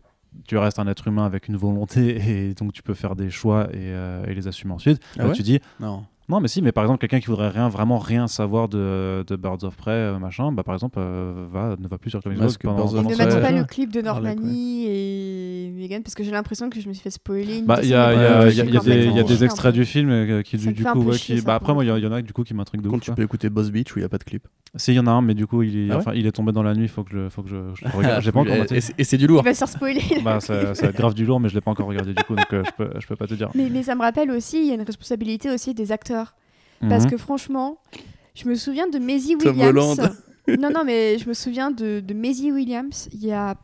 tu 0.48 0.58
restes 0.58 0.80
un 0.80 0.88
être 0.88 1.08
humain 1.08 1.26
avec 1.26 1.48
une 1.48 1.56
volonté 1.58 2.18
et 2.50 2.54
donc 2.54 2.74
tu 2.74 2.84
peux 2.84 2.94
faire 2.94 3.16
des 3.16 3.30
choix 3.30 3.68
et, 3.72 3.78
euh, 3.78 4.26
et 4.26 4.34
les 4.34 4.48
assumer 4.48 4.74
ensuite. 4.74 5.02
Ah 5.16 5.24
Là, 5.24 5.28
ouais 5.30 5.34
tu 5.34 5.44
dis 5.44 5.60
Non. 5.80 6.06
Non, 6.28 6.40
mais 6.40 6.48
si, 6.48 6.62
mais 6.64 6.72
par 6.72 6.84
exemple, 6.84 7.00
quelqu'un 7.00 7.20
qui 7.20 7.28
voudrait 7.28 7.50
rien, 7.50 7.70
vraiment 7.70 8.00
rien 8.00 8.28
savoir 8.28 8.68
de, 8.68 9.24
de 9.28 9.36
Birds 9.36 9.64
of 9.64 9.76
Prey, 9.76 9.92
euh, 9.92 10.18
machin, 10.18 10.52
bah 10.52 10.64
par 10.64 10.74
exemple, 10.74 10.98
euh, 11.00 11.46
va, 11.52 11.76
ne 11.80 11.88
va 11.88 12.00
plus 12.00 12.10
sur 12.10 12.20
Et 12.20 12.58
pendant 12.64 12.92
ne 12.92 13.16
mettre 13.16 13.40
pas 13.42 13.52
le 13.52 13.64
clip 13.64 13.92
de 13.92 14.00
ouais. 14.00 14.06
Normani 14.06 14.86
et 14.88 15.72
Megan 15.76 16.02
parce 16.02 16.16
que 16.16 16.24
j'ai 16.24 16.32
l'impression 16.32 16.70
que 16.72 16.82
je 16.82 16.88
me 16.88 16.94
suis 16.94 17.04
fait 17.04 17.12
spoiler. 17.12 17.62
Bah, 17.62 17.80
il 17.84 17.90
y 17.90 17.94
a, 17.94 18.50
des, 18.50 19.44
extraits 19.44 19.74
du 19.74 19.86
film 19.86 20.10
euh, 20.10 20.42
qui, 20.42 20.58
du 20.58 20.84
coup, 20.84 21.12
bah 21.46 21.56
après, 21.56 21.74
moi, 21.74 21.84
il 21.84 21.90
y, 21.90 21.92
en- 21.92 21.98
il 21.98 22.04
y 22.04 22.08
en 22.08 22.12
a 22.12 22.22
du 22.24 22.34
coup 22.34 22.44
qui 22.44 22.56
m'intriguent 22.56 22.82
de 22.82 22.90
Quand 22.90 22.96
ouf. 22.96 23.02
tu 23.02 23.12
peux 23.12 23.22
écouter 23.24 23.50
Boss 23.50 23.70
Beach 23.70 23.96
où 23.96 24.00
il 24.00 24.02
n'y 24.02 24.06
a 24.06 24.10
pas 24.10 24.18
de 24.18 24.24
clip. 24.24 24.48
Si, 24.78 24.92
il 24.92 24.96
y 24.96 25.00
en 25.00 25.08
a 25.08 25.12
un, 25.12 25.22
mais 25.22 25.36
du 25.36 25.46
coup, 25.46 25.62
il 25.62 25.78
est, 25.78 25.88
Ah 25.92 25.94
ouais 25.94 26.00
enfin, 26.00 26.12
il 26.16 26.26
est 26.26 26.32
tombé 26.32 26.52
dans 26.52 26.64
la 26.64 26.74
nuit, 26.74 26.86
il 26.86 26.90
faut 26.90 27.04
que 27.04 27.12
je, 27.12 27.30
faut 27.30 27.44
que 27.44 27.50
je, 27.50 27.56
je 27.76 27.86
le 27.86 27.92
regarde. 27.92 28.24
J'ai 28.24 28.32
pas 28.32 28.40
encore 28.40 28.56
et, 28.56 28.82
c'est- 28.82 29.18
du 29.18 29.28
lourd. 29.28 29.42
Il 29.44 29.46
va 29.46 29.54
se 29.54 29.60
faire 29.60 29.70
spoiler. 29.70 30.02
Bah, 30.24 30.40
ça, 30.40 30.74
grave 30.92 31.14
du 31.14 31.26
lourd, 31.26 31.40
mais 31.40 31.50
je 31.50 31.54
l'ai 31.56 31.62
pas 31.62 31.72
encore 31.72 31.86
regardé 31.88 32.14
du 32.14 32.24
coup, 32.24 32.36
donc 32.36 32.48
je, 32.52 32.72
peux, 32.76 32.90
je 33.00 33.08
peux 33.08 33.16
pas 33.16 33.28
te 33.28 33.36
dire. 33.36 33.50
mais, 33.54 33.70
mais 33.70 33.84
ça 33.84 33.94
me 33.94 34.02
rappelle 34.02 34.32
aussi, 34.32 34.58
il 34.58 34.68
y 34.68 34.72
a 34.72 34.74
une 34.74 34.82
responsabilité 34.82 35.52
aussi 35.52 35.74
des 35.74 35.92
acteurs. 35.92 36.15
Parce 36.82 37.04
Mhm. 37.06 37.12
que 37.12 37.18
franchement, 37.18 37.78
je 38.36 38.48
me 38.48 38.56
souviens 38.56 38.88
de 38.88 39.00
Maisie 39.00 39.38
Tom 39.38 39.52
Williams. 39.60 40.00
Holland. 40.00 40.16
non, 40.60 40.70
non, 40.70 40.84
mais 40.86 41.18
je 41.18 41.28
me 41.28 41.34
souviens 41.34 41.72
de, 41.72 42.00
de 42.02 42.14
Maisie 42.14 42.52
Williams. 42.52 43.08
Il 43.14 43.24
y 43.26 43.32
a 43.32 43.56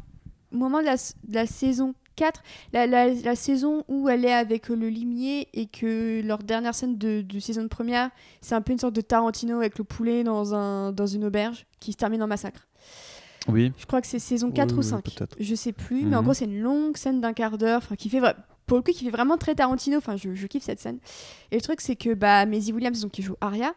au 0.54 0.58
moment 0.58 0.80
de 0.80 0.86
la, 0.86 0.96
de 0.96 1.46
saison 1.48 1.94
4, 2.16 2.42
la, 2.74 2.88
la, 2.88 3.14
la 3.14 3.36
saison 3.36 3.84
où 3.88 4.10
elle 4.10 4.26
est 4.26 4.34
avec 4.34 4.68
le 4.70 4.90
limier 4.90 5.48
et 5.54 5.66
que 5.68 6.22
leur 6.26 6.40
dernière 6.40 6.76
scène 6.76 6.98
de, 6.98 7.22
de 7.22 7.40
saison 7.40 7.68
première, 7.68 8.10
c'est 8.42 8.54
un 8.56 8.62
peu 8.62 8.74
une 8.74 8.80
sorte 8.80 8.94
de 8.96 9.02
Tarantino 9.02 9.58
avec 9.58 9.78
le 9.78 9.84
poulet 9.84 10.24
dans, 10.24 10.54
un, 10.54 10.92
dans 10.92 11.08
une 11.08 11.24
auberge 11.26 11.66
qui 11.80 11.92
se 11.94 11.98
termine 11.98 12.22
en 12.24 12.28
massacre. 12.28 12.68
Oui. 13.48 13.72
Je 13.78 13.86
crois 13.86 14.02
que 14.02 14.08
c'est 14.08 14.20
saison 14.20 14.52
4 14.52 14.72
Oui, 14.72 14.76
ou 14.76 14.82
oui, 14.82 14.86
5. 14.86 15.04
peut-être. 15.04 15.36
Je 15.40 15.56
sais 15.56 15.72
plus, 15.72 16.06
mais 16.06 16.16
en 16.16 16.20
Mhm. 16.20 16.26
gros, 16.26 16.34
c'est 16.34 16.46
une 16.46 16.60
longue 16.60 16.96
scène 16.98 17.22
d'un 17.22 17.34
quart 17.34 17.58
d'heure, 17.58 17.80
enfin, 17.84 17.96
qui 17.96 18.08
fait 18.10 18.20
pour 18.72 18.78
le 18.78 18.84
coup, 18.84 18.92
qui 18.94 19.04
fait 19.04 19.12
vraiment 19.12 19.38
très 19.38 19.54
Tarantino. 19.54 19.98
Enfin, 19.98 20.16
je, 20.16 20.34
je 20.34 20.48
kiffe 20.48 20.64
cette 20.64 20.80
scène. 20.80 21.00
Et 21.52 21.56
le 21.56 21.62
truc, 21.62 21.82
c'est 21.82 21.98
que 21.98 22.14
bah, 22.14 22.46
Maisie 22.46 22.72
Williams, 22.72 23.02
donc, 23.02 23.12
qui 23.12 23.22
joue 23.22 23.36
Arya, 23.42 23.74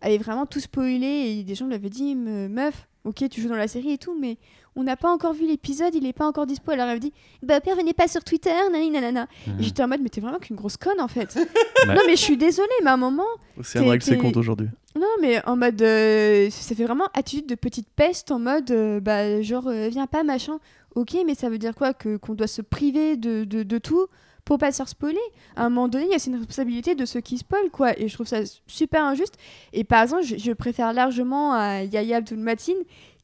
avait 0.00 0.18
vraiment 0.18 0.46
tout 0.46 0.58
spoilé 0.58 1.06
et 1.06 1.44
des 1.44 1.54
gens 1.54 1.66
lui 1.68 1.74
avaient 1.76 1.88
dit 1.88 2.16
Me- 2.16 2.48
Meuf, 2.48 2.88
ok, 3.04 3.28
tu 3.30 3.40
joues 3.40 3.48
dans 3.48 3.54
la 3.54 3.68
série 3.68 3.92
et 3.92 3.98
tout, 3.98 4.16
mais 4.18 4.38
on 4.74 4.82
n'a 4.82 4.96
pas 4.96 5.12
encore 5.12 5.32
vu 5.32 5.46
l'épisode, 5.46 5.94
il 5.94 6.04
est 6.06 6.12
pas 6.12 6.26
encore 6.26 6.46
dispo. 6.46 6.72
Alors 6.72 6.86
elle 6.86 6.90
avait 6.90 6.98
dit 6.98 7.12
Bah, 7.44 7.60
père, 7.60 7.76
venez 7.76 7.92
pas 7.92 8.08
sur 8.08 8.24
Twitter, 8.24 8.50
nani 8.72 8.90
nanana. 8.90 9.28
Et 9.46 9.62
j'étais 9.62 9.80
en 9.84 9.86
mode 9.86 10.00
Mais 10.02 10.08
t'es 10.08 10.20
vraiment 10.20 10.40
qu'une 10.40 10.56
grosse 10.56 10.76
conne 10.76 11.00
en 11.00 11.06
fait. 11.08 11.38
Non, 11.86 11.94
mais 12.06 12.16
je 12.16 12.20
suis 12.22 12.36
désolée, 12.36 12.68
mais 12.82 12.90
à 12.90 12.94
un 12.94 12.96
moment, 12.96 13.26
C'est 13.62 13.78
vrai 13.80 13.98
que 13.98 14.04
c'est 14.04 14.16
compte 14.18 14.36
aujourd'hui. 14.36 14.68
non, 14.98 15.06
mais 15.20 15.44
en 15.46 15.56
mode. 15.56 15.80
euh, 15.82 16.48
ça 16.50 16.74
fait 16.74 16.84
vraiment 16.84 17.06
attitude 17.14 17.46
de 17.46 17.54
petite 17.54 17.88
peste 17.94 18.30
en 18.32 18.38
mode. 18.40 18.70
euh, 18.72 18.98
bah, 19.00 19.40
genre, 19.42 19.66
euh, 19.68 19.88
viens 19.88 20.06
pas, 20.08 20.22
machin. 20.24 20.58
Ok, 20.94 21.16
mais 21.26 21.34
ça 21.34 21.48
veut 21.48 21.58
dire 21.58 21.74
quoi? 21.74 21.92
Qu'on 21.94 22.34
doit 22.34 22.46
se 22.46 22.60
priver 22.62 23.16
de, 23.16 23.44
de, 23.44 23.62
de 23.62 23.78
tout? 23.78 24.06
Pour 24.44 24.58
pas 24.58 24.72
se 24.72 24.78
faire 24.78 24.88
spoiler 24.88 25.18
À 25.56 25.64
un 25.64 25.68
moment 25.68 25.88
donné, 25.88 26.06
il 26.06 26.10
y 26.10 26.14
a 26.14 26.18
une 26.26 26.36
responsabilité 26.36 26.94
de 26.94 27.04
ceux 27.04 27.20
qui 27.20 27.38
spoilent, 27.38 27.70
quoi. 27.70 27.98
Et 27.98 28.08
je 28.08 28.14
trouve 28.14 28.26
ça 28.26 28.40
super 28.66 29.04
injuste. 29.04 29.34
Et 29.72 29.84
par 29.84 30.02
exemple, 30.02 30.24
je, 30.24 30.36
je 30.36 30.52
préfère 30.52 30.92
largement 30.92 31.52
à 31.52 31.82
Yaya 31.82 32.16
Abdul 32.18 32.38
Matin 32.38 32.72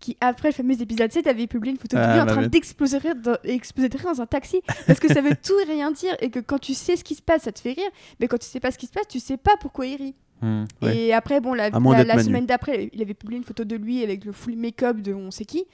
qui, 0.01 0.17
après 0.21 0.51
le 0.51 0.55
fameux 0.55 0.81
épisode 0.81 1.11
7, 1.11 1.27
avait 1.27 1.49
publié 1.49 1.73
une 1.73 1.79
photo 1.79 1.97
de 1.97 2.03
Ah, 2.03 2.15
lui 2.15 2.21
en 2.21 2.27
bah 2.27 2.33
train 2.33 2.47
d'exploser 2.47 2.99
de 2.99 3.03
rire 3.03 3.15
dans- 3.17 4.13
dans 4.13 4.21
un 4.23 4.27
taxi. 4.27 4.61
Parce 4.87 5.01
que 5.01 5.09
ça 5.13 5.21
veut 5.21 5.35
tout 5.43 5.59
et 5.61 5.65
rien 5.65 5.91
dire. 5.91 6.17
Et 6.21 6.31
que 6.31 6.39
quand 6.39 6.59
tu 6.59 6.75
sais 6.75 6.97
ce 6.97 7.03
qui 7.03 7.17
se 7.17 7.23
passe, 7.23 7.43
ça 7.43 7.53
te 7.53 7.59
fait 7.59 7.73
rire. 7.73 7.91
Mais 8.21 8.29
quand 8.29 8.39
tu 8.39 8.47
sais 8.47 8.61
pas 8.61 8.71
ce 8.71 8.79
qui 8.79 8.87
se 8.87 8.93
passe, 8.93 9.09
tu 9.09 9.19
sais 9.19 9.37
pas 9.37 9.57
pourquoi 9.61 9.87
il 9.87 9.97
rit. 9.97 10.15
Ouais. 10.83 10.97
Et 10.97 11.13
après, 11.13 11.41
bon, 11.41 11.53
la, 11.53 11.71
semaine 11.71 12.47
d'après, 12.47 12.91
il 12.93 13.03
avait 13.03 13.15
publié 13.15 13.39
une 13.39 13.45
photo 13.45 13.65
de 13.65 13.75
lui 13.75 14.05
avec 14.05 14.25
le 14.25 14.33
full 14.33 14.55
make-up 14.57 14.99
de 14.99 15.13
on 15.13 15.33
sait 15.33 15.45
qui. 15.45 15.65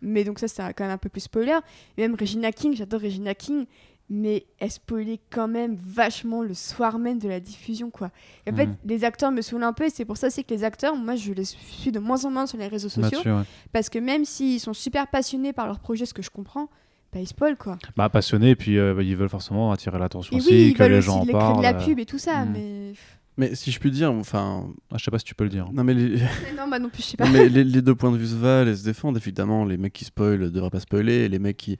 Mais 0.00 0.24
donc 0.24 0.38
ça, 0.38 0.48
c'est 0.48 0.62
quand 0.74 0.84
même 0.84 0.92
un 0.92 0.98
peu 0.98 1.08
plus 1.08 1.22
spoiler. 1.22 1.58
Et 1.96 2.02
même 2.02 2.14
Regina 2.18 2.52
King, 2.52 2.74
j'adore 2.74 3.00
Regina 3.00 3.34
King. 3.34 3.66
Mais 4.10 4.46
elle 4.58 4.70
spoilait 4.70 5.20
quand 5.30 5.48
même 5.48 5.76
vachement 5.76 6.42
le 6.42 6.54
soir 6.54 6.98
même 6.98 7.18
de 7.18 7.28
la 7.28 7.40
diffusion, 7.40 7.90
quoi. 7.90 8.10
Et 8.46 8.52
en 8.52 8.56
fait, 8.56 8.66
Mhm. 8.66 8.76
les 8.86 9.04
acteurs 9.04 9.30
me 9.30 9.42
saoulent 9.42 9.64
un 9.64 9.74
peu. 9.74 9.84
Et 9.84 9.90
c'est 9.90 10.06
pour 10.06 10.16
ça 10.16 10.28
aussi 10.28 10.44
que 10.44 10.54
les 10.54 10.64
acteurs, 10.64 10.96
moi, 10.96 11.14
je 11.14 11.32
les 11.34 11.44
suis 11.44 11.92
de 11.92 11.98
moins 11.98 12.24
en 12.24 12.30
moins 12.30 12.46
sur 12.46 12.56
les 12.56 12.68
réseaux 12.68 12.88
sociaux. 12.88 13.18
Ouais. 13.24 13.42
Parce 13.72 13.90
que 13.90 13.98
même 13.98 14.24
s'ils 14.24 14.60
sont 14.60 14.72
super 14.72 15.08
passionnés 15.08 15.52
par 15.52 15.66
leur 15.66 15.78
projet, 15.78 16.06
ce 16.06 16.14
que 16.14 16.22
je 16.22 16.30
comprends, 16.30 16.70
bah, 17.12 17.20
ils 17.20 17.26
spoilent, 17.26 17.58
quoi. 17.58 17.76
Bah, 17.96 18.08
passionnés, 18.08 18.50
et 18.50 18.56
puis 18.56 18.78
euh, 18.78 18.94
bah, 18.94 19.02
ils 19.02 19.14
veulent 19.16 19.28
forcément 19.28 19.72
attirer 19.72 19.98
l'attention 19.98 20.36
aussi, 20.38 20.48
oui, 20.50 20.66
ils 20.68 20.74
que 20.74 20.82
veulent 20.82 20.92
les 20.92 20.98
aussi 20.98 21.06
gens 21.06 21.20
en 21.20 21.26
parlent. 21.26 21.58
de 21.58 21.62
la 21.62 21.74
pub 21.74 21.98
et 21.98 22.06
tout 22.06 22.18
ça. 22.18 22.44
Mhm. 22.46 22.52
Mais... 22.52 22.92
Mais 23.36 23.54
si 23.54 23.70
je 23.70 23.78
puis 23.78 23.90
dire, 23.92 24.10
enfin. 24.10 24.66
Ah, 24.90 24.96
je 24.98 25.04
sais 25.04 25.10
pas 25.12 25.18
si 25.20 25.24
tu 25.24 25.34
peux 25.34 25.44
le 25.44 25.50
dire. 25.50 25.68
Non, 25.72 25.84
mais 25.84 25.94
les, 25.94 26.16
non, 26.56 26.66
bah 26.68 26.78
non 26.80 26.88
plus, 26.88 27.02
je 27.02 27.08
sais 27.08 27.16
pas. 27.18 27.26
non, 27.26 27.32
mais 27.32 27.48
les, 27.48 27.62
les 27.62 27.82
deux 27.82 27.94
points 27.94 28.10
de 28.10 28.16
vue 28.16 28.26
se 28.26 28.34
valent 28.34 28.70
et 28.70 28.74
se 28.74 28.82
défendent. 28.84 29.16
Évidemment, 29.18 29.64
les 29.66 29.76
mecs 29.76 29.92
qui 29.92 30.04
spoilent 30.06 30.40
ne 30.40 30.48
devraient 30.48 30.70
pas 30.70 30.80
spoiler, 30.80 31.12
et 31.24 31.28
les 31.28 31.38
mecs 31.38 31.56
qui 31.58 31.76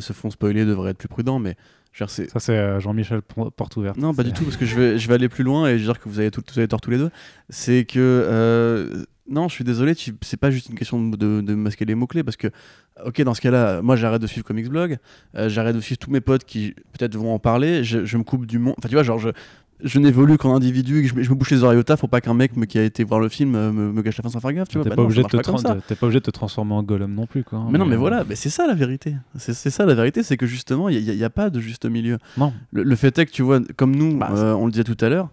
se 0.00 0.12
font 0.12 0.30
spoiler 0.30 0.64
devraient 0.64 0.90
être 0.92 0.98
plus 0.98 1.08
prudents. 1.08 1.38
Mais 1.38 1.56
je 1.92 2.04
veux. 2.04 2.08
Ça, 2.08 2.40
c'est 2.40 2.56
euh, 2.56 2.80
Jean-Michel 2.80 3.22
Por- 3.22 3.52
Porte 3.52 3.76
Ouverte. 3.76 3.96
Non, 3.98 4.14
pas 4.14 4.22
du 4.22 4.32
tout, 4.32 4.44
parce 4.44 4.56
que 4.56 4.64
je 4.66 4.74
vais, 4.76 4.98
je 4.98 5.08
vais 5.08 5.14
aller 5.14 5.28
plus 5.28 5.44
loin 5.44 5.68
et 5.68 5.76
dire 5.76 5.98
que 6.00 6.08
vous 6.08 6.18
avez, 6.18 6.30
tout, 6.30 6.42
vous 6.52 6.58
avez 6.58 6.68
tort 6.68 6.80
tous 6.80 6.90
les 6.90 6.98
deux. 6.98 7.10
C'est 7.50 7.84
que. 7.84 7.98
euh, 7.98 9.04
non, 9.28 9.48
je 9.48 9.54
suis 9.54 9.64
désolé, 9.64 9.94
tu- 9.94 10.14
c'est 10.20 10.36
pas 10.36 10.50
juste 10.50 10.68
une 10.68 10.74
question 10.74 11.00
de, 11.10 11.16
de- 11.16 11.40
de 11.42 11.54
masquer 11.54 11.84
les 11.84 11.94
mots-clés, 11.94 12.24
parce 12.24 12.36
que, 12.36 12.48
ok, 13.06 13.22
dans 13.22 13.34
ce 13.34 13.40
cas-là, 13.40 13.80
moi 13.80 13.94
j'arrête 13.94 14.20
de 14.20 14.26
suivre 14.26 14.44
Comics 14.44 14.68
Blog, 14.68 14.98
euh, 15.36 15.48
j'arrête 15.48 15.76
de 15.76 15.80
suivre 15.80 15.98
tous 15.98 16.10
mes 16.10 16.20
potes 16.20 16.44
qui 16.44 16.74
peut-être 16.92 17.16
vont 17.16 17.32
en 17.32 17.38
parler, 17.38 17.84
je, 17.84 18.04
je 18.04 18.16
me 18.18 18.24
coupe 18.24 18.46
du 18.46 18.58
monde. 18.58 18.74
Enfin, 18.78 18.88
tu 18.88 18.94
vois, 18.96 19.04
genre, 19.04 19.20
je, 19.20 19.28
je 19.82 19.98
n'évolue 19.98 20.38
qu'en 20.38 20.54
individu, 20.54 20.98
et 20.98 21.02
que 21.02 21.08
je, 21.08 21.14
me- 21.14 21.22
je 21.22 21.30
me 21.30 21.34
bouche 21.34 21.50
les 21.50 21.62
oreilles 21.64 21.78
au 21.78 21.82
taf 21.82 22.00
pour 22.00 22.08
pas 22.08 22.20
qu'un 22.20 22.34
mec 22.34 22.56
me- 22.56 22.66
qui 22.66 22.78
a 22.78 22.84
été 22.84 23.04
voir 23.04 23.20
le 23.20 23.28
film 23.28 23.54
euh, 23.54 23.72
me, 23.72 23.92
me 23.92 24.02
gâche 24.02 24.16
la 24.16 24.22
fin 24.22 24.28
sans 24.28 24.40
faire 24.40 24.52
gaffe, 24.52 24.68
tu 24.68 24.78
vois. 24.78 24.84
T'es 24.84 24.90
Bah 24.90 24.96
pas, 24.96 25.02
obligé 25.02 25.22
de 25.22 25.28
te 25.28 25.36
pas 25.36 25.42
pas 25.96 26.06
obligé 26.06 26.20
de 26.20 26.30
transformer 26.30 26.74
en 26.74 26.82
golem 26.82 27.14
non 27.14 27.26
plus. 27.26 27.44
Quoi, 27.44 27.58
hein, 27.58 27.68
Mais 27.70 27.78
non, 27.78 27.84
mais 27.86 27.96
euh, 27.96 27.98
voilà, 27.98 28.24
mais 28.28 28.34
c'est 28.36 28.50
ça 28.50 28.66
la 28.66 28.74
vérité. 28.74 29.14
C'est 29.38 29.54
c'est 29.54 29.70
ça 29.70 29.84
la 29.86 29.94
vérité, 29.94 30.22
c'est 30.22 30.36
que 30.36 30.46
justement, 30.46 30.88
il 30.88 31.02
n'y 31.04 31.24
a, 31.24 31.30
pas 31.30 31.50
de 31.50 31.60
juste 31.60 31.84
milieu. 31.86 32.18
Non. 32.36 32.52
Le, 32.72 32.82
le 32.82 32.96
fait 32.96 33.16
est 33.18 33.26
que 33.26 33.30
tu 33.32 33.42
vois, 33.42 33.60
comme 33.76 33.94
nous, 33.96 34.16
Bah, 34.16 34.30
euh, 34.32 34.54
on 34.54 34.66
le 34.66 34.72
disait 34.72 34.84
tout 34.84 34.96
à 35.04 35.08
l'heure, 35.08 35.30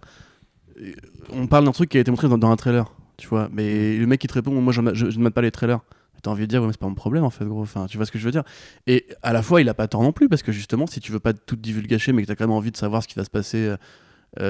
on 1.32 1.46
parle 1.46 1.64
d'un 1.64 1.72
truc 1.72 1.90
qui 1.90 1.98
a 1.98 2.00
été 2.00 2.10
montré 2.10 2.28
dans, 2.28 2.38
dans 2.38 2.50
un 2.50 2.56
trailer, 2.56 2.92
tu 3.16 3.28
vois. 3.28 3.48
Mais 3.52 3.96
le 3.96 4.06
mec 4.06 4.20
qui 4.20 4.26
te 4.26 4.34
répond, 4.34 4.52
moi 4.60 4.72
je, 4.72 4.80
je, 4.94 5.10
je 5.10 5.18
ne 5.18 5.22
mate 5.24 5.34
pas 5.34 5.42
les 5.42 5.50
trailers. 5.50 5.80
T'as 6.22 6.30
envie 6.30 6.42
de 6.42 6.46
dire, 6.48 6.60
ouais, 6.60 6.66
mais 6.66 6.72
c'est 6.74 6.80
pas 6.80 6.86
mon 6.88 6.94
problème 6.94 7.24
en 7.24 7.30
fait, 7.30 7.46
gros. 7.46 7.62
Enfin, 7.62 7.86
tu 7.86 7.96
vois 7.96 8.04
ce 8.04 8.12
que 8.12 8.18
je 8.18 8.24
veux 8.26 8.30
dire. 8.30 8.42
Et 8.86 9.06
à 9.22 9.32
la 9.32 9.42
fois, 9.42 9.62
il 9.62 9.68
a 9.70 9.74
pas 9.74 9.88
tort 9.88 10.02
non 10.02 10.12
plus, 10.12 10.28
parce 10.28 10.42
que 10.42 10.52
justement, 10.52 10.86
si 10.86 11.00
tu 11.00 11.12
veux 11.12 11.18
pas 11.18 11.32
tout 11.32 11.56
divulgacher, 11.56 12.12
mais 12.12 12.22
que 12.22 12.26
t'as 12.26 12.34
quand 12.34 12.44
même 12.44 12.50
envie 12.54 12.70
de 12.70 12.76
savoir 12.76 13.02
ce 13.02 13.08
qui 13.08 13.14
va 13.14 13.24
se 13.24 13.30
passer 13.30 13.72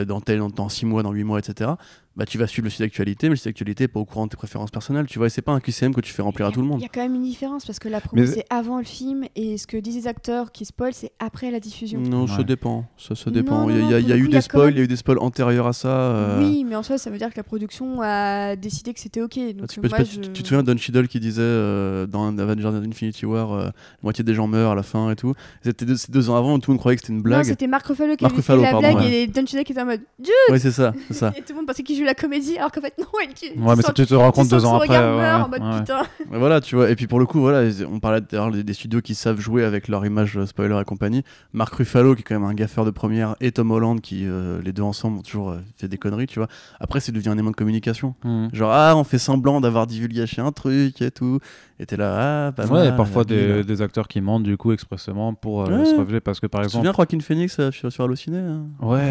dans 0.06 0.20
tel, 0.20 0.40
dans 0.54 0.68
6 0.68 0.86
mois, 0.86 1.02
dans 1.02 1.12
8 1.12 1.24
mois, 1.24 1.38
etc., 1.38 1.70
bah 2.16 2.26
tu 2.26 2.38
vas 2.38 2.46
suivre 2.46 2.64
le 2.66 2.70
site 2.70 2.80
d'actualité, 2.80 3.28
mais 3.28 3.30
le 3.30 3.36
site 3.36 3.46
d'actualité 3.46 3.84
est 3.84 3.88
pas 3.88 4.00
au 4.00 4.04
courant 4.04 4.26
de 4.26 4.30
tes 4.30 4.36
préférences 4.36 4.70
personnelles, 4.70 5.06
tu 5.06 5.18
vois. 5.18 5.28
Et 5.28 5.30
c'est 5.30 5.42
pas 5.42 5.52
un 5.52 5.60
QCM 5.60 5.94
que 5.94 6.00
tu 6.00 6.12
fais 6.12 6.22
remplir 6.22 6.46
à 6.46 6.52
tout 6.52 6.60
le 6.60 6.66
monde. 6.66 6.80
Il 6.80 6.82
y 6.82 6.86
a 6.86 6.88
quand 6.88 7.00
même 7.02 7.14
une 7.14 7.22
différence 7.22 7.64
parce 7.64 7.78
que 7.78 7.88
la 7.88 8.00
promo 8.00 8.20
Mais- 8.22 8.26
c'est 8.28 8.44
avant 8.50 8.78
le 8.78 8.84
film 8.84 9.24
et 9.36 9.56
ce 9.58 9.66
que 9.66 9.76
disent 9.76 9.94
les 9.96 10.06
acteurs 10.08 10.50
qui 10.52 10.64
spoilent 10.64 10.92
c'est 10.92 11.12
après 11.20 11.50
la 11.50 11.60
diffusion. 11.60 12.00
Non, 12.00 12.26
ça 12.26 12.38
Ouais. 12.38 12.44
dépend. 12.44 12.84
Ça, 12.98 13.14
ça 13.14 13.24
Non, 13.26 13.32
dépend. 13.32 13.60
non, 13.66 13.70
Il 13.70 13.76
y 13.90 13.94
a, 13.94 14.00
non, 14.00 14.14
eu 14.24 14.28
des 14.28 14.40
spoils, 14.40 14.72
il 14.72 14.78
y 14.78 14.80
a 14.80 14.84
eu 14.84 14.88
des 14.88 14.96
spoils 14.96 15.18
antérieurs 15.20 15.66
à 15.68 15.72
ça. 15.72 15.88
euh, 15.88 16.40
Oui, 16.40 16.64
mais 16.64 16.74
en 16.76 16.82
soi 16.82 16.98
ça 16.98 17.10
veut 17.10 17.18
dire 17.18 17.30
que 17.30 17.36
la 17.36 17.42
production 17.44 18.00
a 18.02 18.56
décidé 18.56 18.92
que 18.92 19.00
c'était 19.00 19.22
ok. 19.22 19.38
Donc 19.56 19.68
tu, 19.68 19.80
peux- 19.80 19.88
moi, 19.88 19.98
tu- 20.04 20.16
je... 20.16 20.20
tu 20.30 20.42
te 20.42 20.48
souviens 20.48 20.62
de 20.62 20.72
Don 20.72 20.78
Cheadle 20.78 21.06
qui 21.08 21.20
disait 21.20 21.40
euh, 21.42 22.06
dans 22.06 22.36
Avengers 22.38 22.66
Infinity 22.86 23.24
War, 23.24 23.52
euh, 23.52 23.64
la 23.66 23.72
moitié 24.02 24.24
des 24.24 24.34
gens 24.34 24.46
meurent 24.48 24.72
à 24.72 24.74
la 24.74 24.82
fin 24.82 25.10
et 25.10 25.16
tout. 25.16 25.34
C'était 25.62 25.84
deux, 25.86 26.28
ans 26.30 26.36
avant, 26.36 26.58
tout 26.58 26.70
le 26.70 26.74
monde 26.74 26.80
croyait 26.80 26.96
que 26.96 27.02
c'était 27.02 27.12
une 27.12 27.18
Non, 27.18 27.22
blague. 27.24 27.44
c'était 27.44 27.66
Marc 27.68 27.86
Ruffalo 27.86 28.16
qui 28.16 28.24
Mark 28.24 28.32
avait 28.34 28.40
Ruffalo, 28.40 28.60
fait 28.62 28.66
la 28.66 28.72
pardon, 28.72 28.92
blague 28.98 29.04
ouais. 29.06 29.22
et 29.22 29.26
Don 29.28 29.46
Cheadle 29.46 29.64
qui 29.64 29.72
était 29.72 29.80
en 29.82 29.86
mode 29.86 30.00
Dieu 30.18 30.32
Oui, 30.50 30.58
c'est 30.60 30.70
ça, 30.72 30.92
c'est 31.08 31.14
ça. 31.14 31.32
Et 31.36 31.42
tout 31.42 31.50
le 31.50 31.54
monde 31.56 31.66
pensait 31.66 31.82
qu'il 31.82 31.99
joue 32.00 32.04
la 32.06 32.14
comédie 32.14 32.58
alors 32.58 32.72
qu'en 32.72 32.80
fait 32.80 32.94
non, 32.98 33.06
il 33.22 33.34
tue. 33.34 33.58
Ouais, 33.58 33.76
mais 33.76 33.82
ça, 33.82 33.92
tu 33.92 34.04
te 34.06 34.14
rends 34.14 34.32
compte 34.32 34.48
deux 34.48 34.64
ans 34.64 34.76
après. 34.76 34.88
Ouais, 34.98 35.16
meurt 35.16 35.46
en 35.46 35.48
mode 35.48 35.62
ouais. 35.62 35.78
putain. 35.80 36.02
Mais 36.30 36.38
voilà, 36.38 36.60
tu 36.60 36.74
vois. 36.76 36.90
Et 36.90 36.96
puis 36.96 37.06
pour 37.06 37.18
le 37.20 37.26
coup, 37.26 37.40
voilà, 37.40 37.68
on 37.90 37.98
parlait 38.00 38.20
d'ailleurs 38.20 38.50
des, 38.50 38.62
des 38.64 38.72
studios 38.74 39.00
qui 39.00 39.14
savent 39.14 39.40
jouer 39.40 39.64
avec 39.64 39.88
leur 39.88 40.04
image 40.04 40.36
euh, 40.38 40.46
spoiler 40.46 40.78
et 40.80 40.84
compagnie. 40.84 41.22
Marc 41.52 41.74
Ruffalo, 41.74 42.14
qui 42.14 42.20
est 42.20 42.24
quand 42.24 42.34
même 42.38 42.48
un 42.48 42.54
gaffeur 42.54 42.84
de 42.84 42.90
première, 42.90 43.36
et 43.40 43.52
Tom 43.52 43.70
Holland, 43.70 44.00
qui 44.00 44.26
euh, 44.26 44.60
les 44.64 44.72
deux 44.72 44.82
ensemble 44.82 45.18
ont 45.18 45.22
toujours 45.22 45.50
euh, 45.50 45.58
fait 45.76 45.88
des 45.88 45.98
conneries, 45.98 46.26
tu 46.26 46.38
vois. 46.38 46.48
Après, 46.80 47.00
c'est 47.00 47.12
devenu 47.12 47.30
un 47.30 47.34
élément 47.34 47.50
de 47.50 47.56
communication. 47.56 48.14
Mhm. 48.24 48.50
Genre, 48.52 48.70
ah, 48.72 48.94
on 48.96 49.04
fait 49.04 49.18
semblant 49.18 49.60
d'avoir 49.60 49.86
divulgaché 49.86 50.40
un 50.40 50.52
truc 50.52 51.00
et 51.02 51.10
tout. 51.10 51.38
Et 51.78 51.86
t'es 51.86 51.96
là, 51.96 52.48
ah, 52.48 52.52
pas 52.52 52.66
Ouais, 52.66 52.70
mal, 52.84 52.88
et 52.92 52.96
parfois 52.96 53.24
des, 53.24 53.64
des 53.64 53.80
acteurs 53.82 54.06
qui 54.06 54.20
mentent 54.20 54.42
du 54.42 54.56
coup 54.58 54.72
expressément 54.72 55.32
pour 55.34 55.62
euh, 55.62 55.78
Ouais. 55.78 55.84
se 55.86 55.94
révéler 55.96 56.20
parce 56.20 56.38
que 56.38 56.46
par 56.46 56.60
Tu 56.60 56.66
te 56.66 56.70
exemple. 56.72 56.84
souviens 56.86 56.92
Joaquin 56.96 57.20
Phoenix 57.20 57.56
euh, 57.58 57.70
sur, 57.70 57.90
sur 57.90 58.04
Allociné 58.04 58.36
hein? 58.38 58.66
Ouais, 58.82 59.10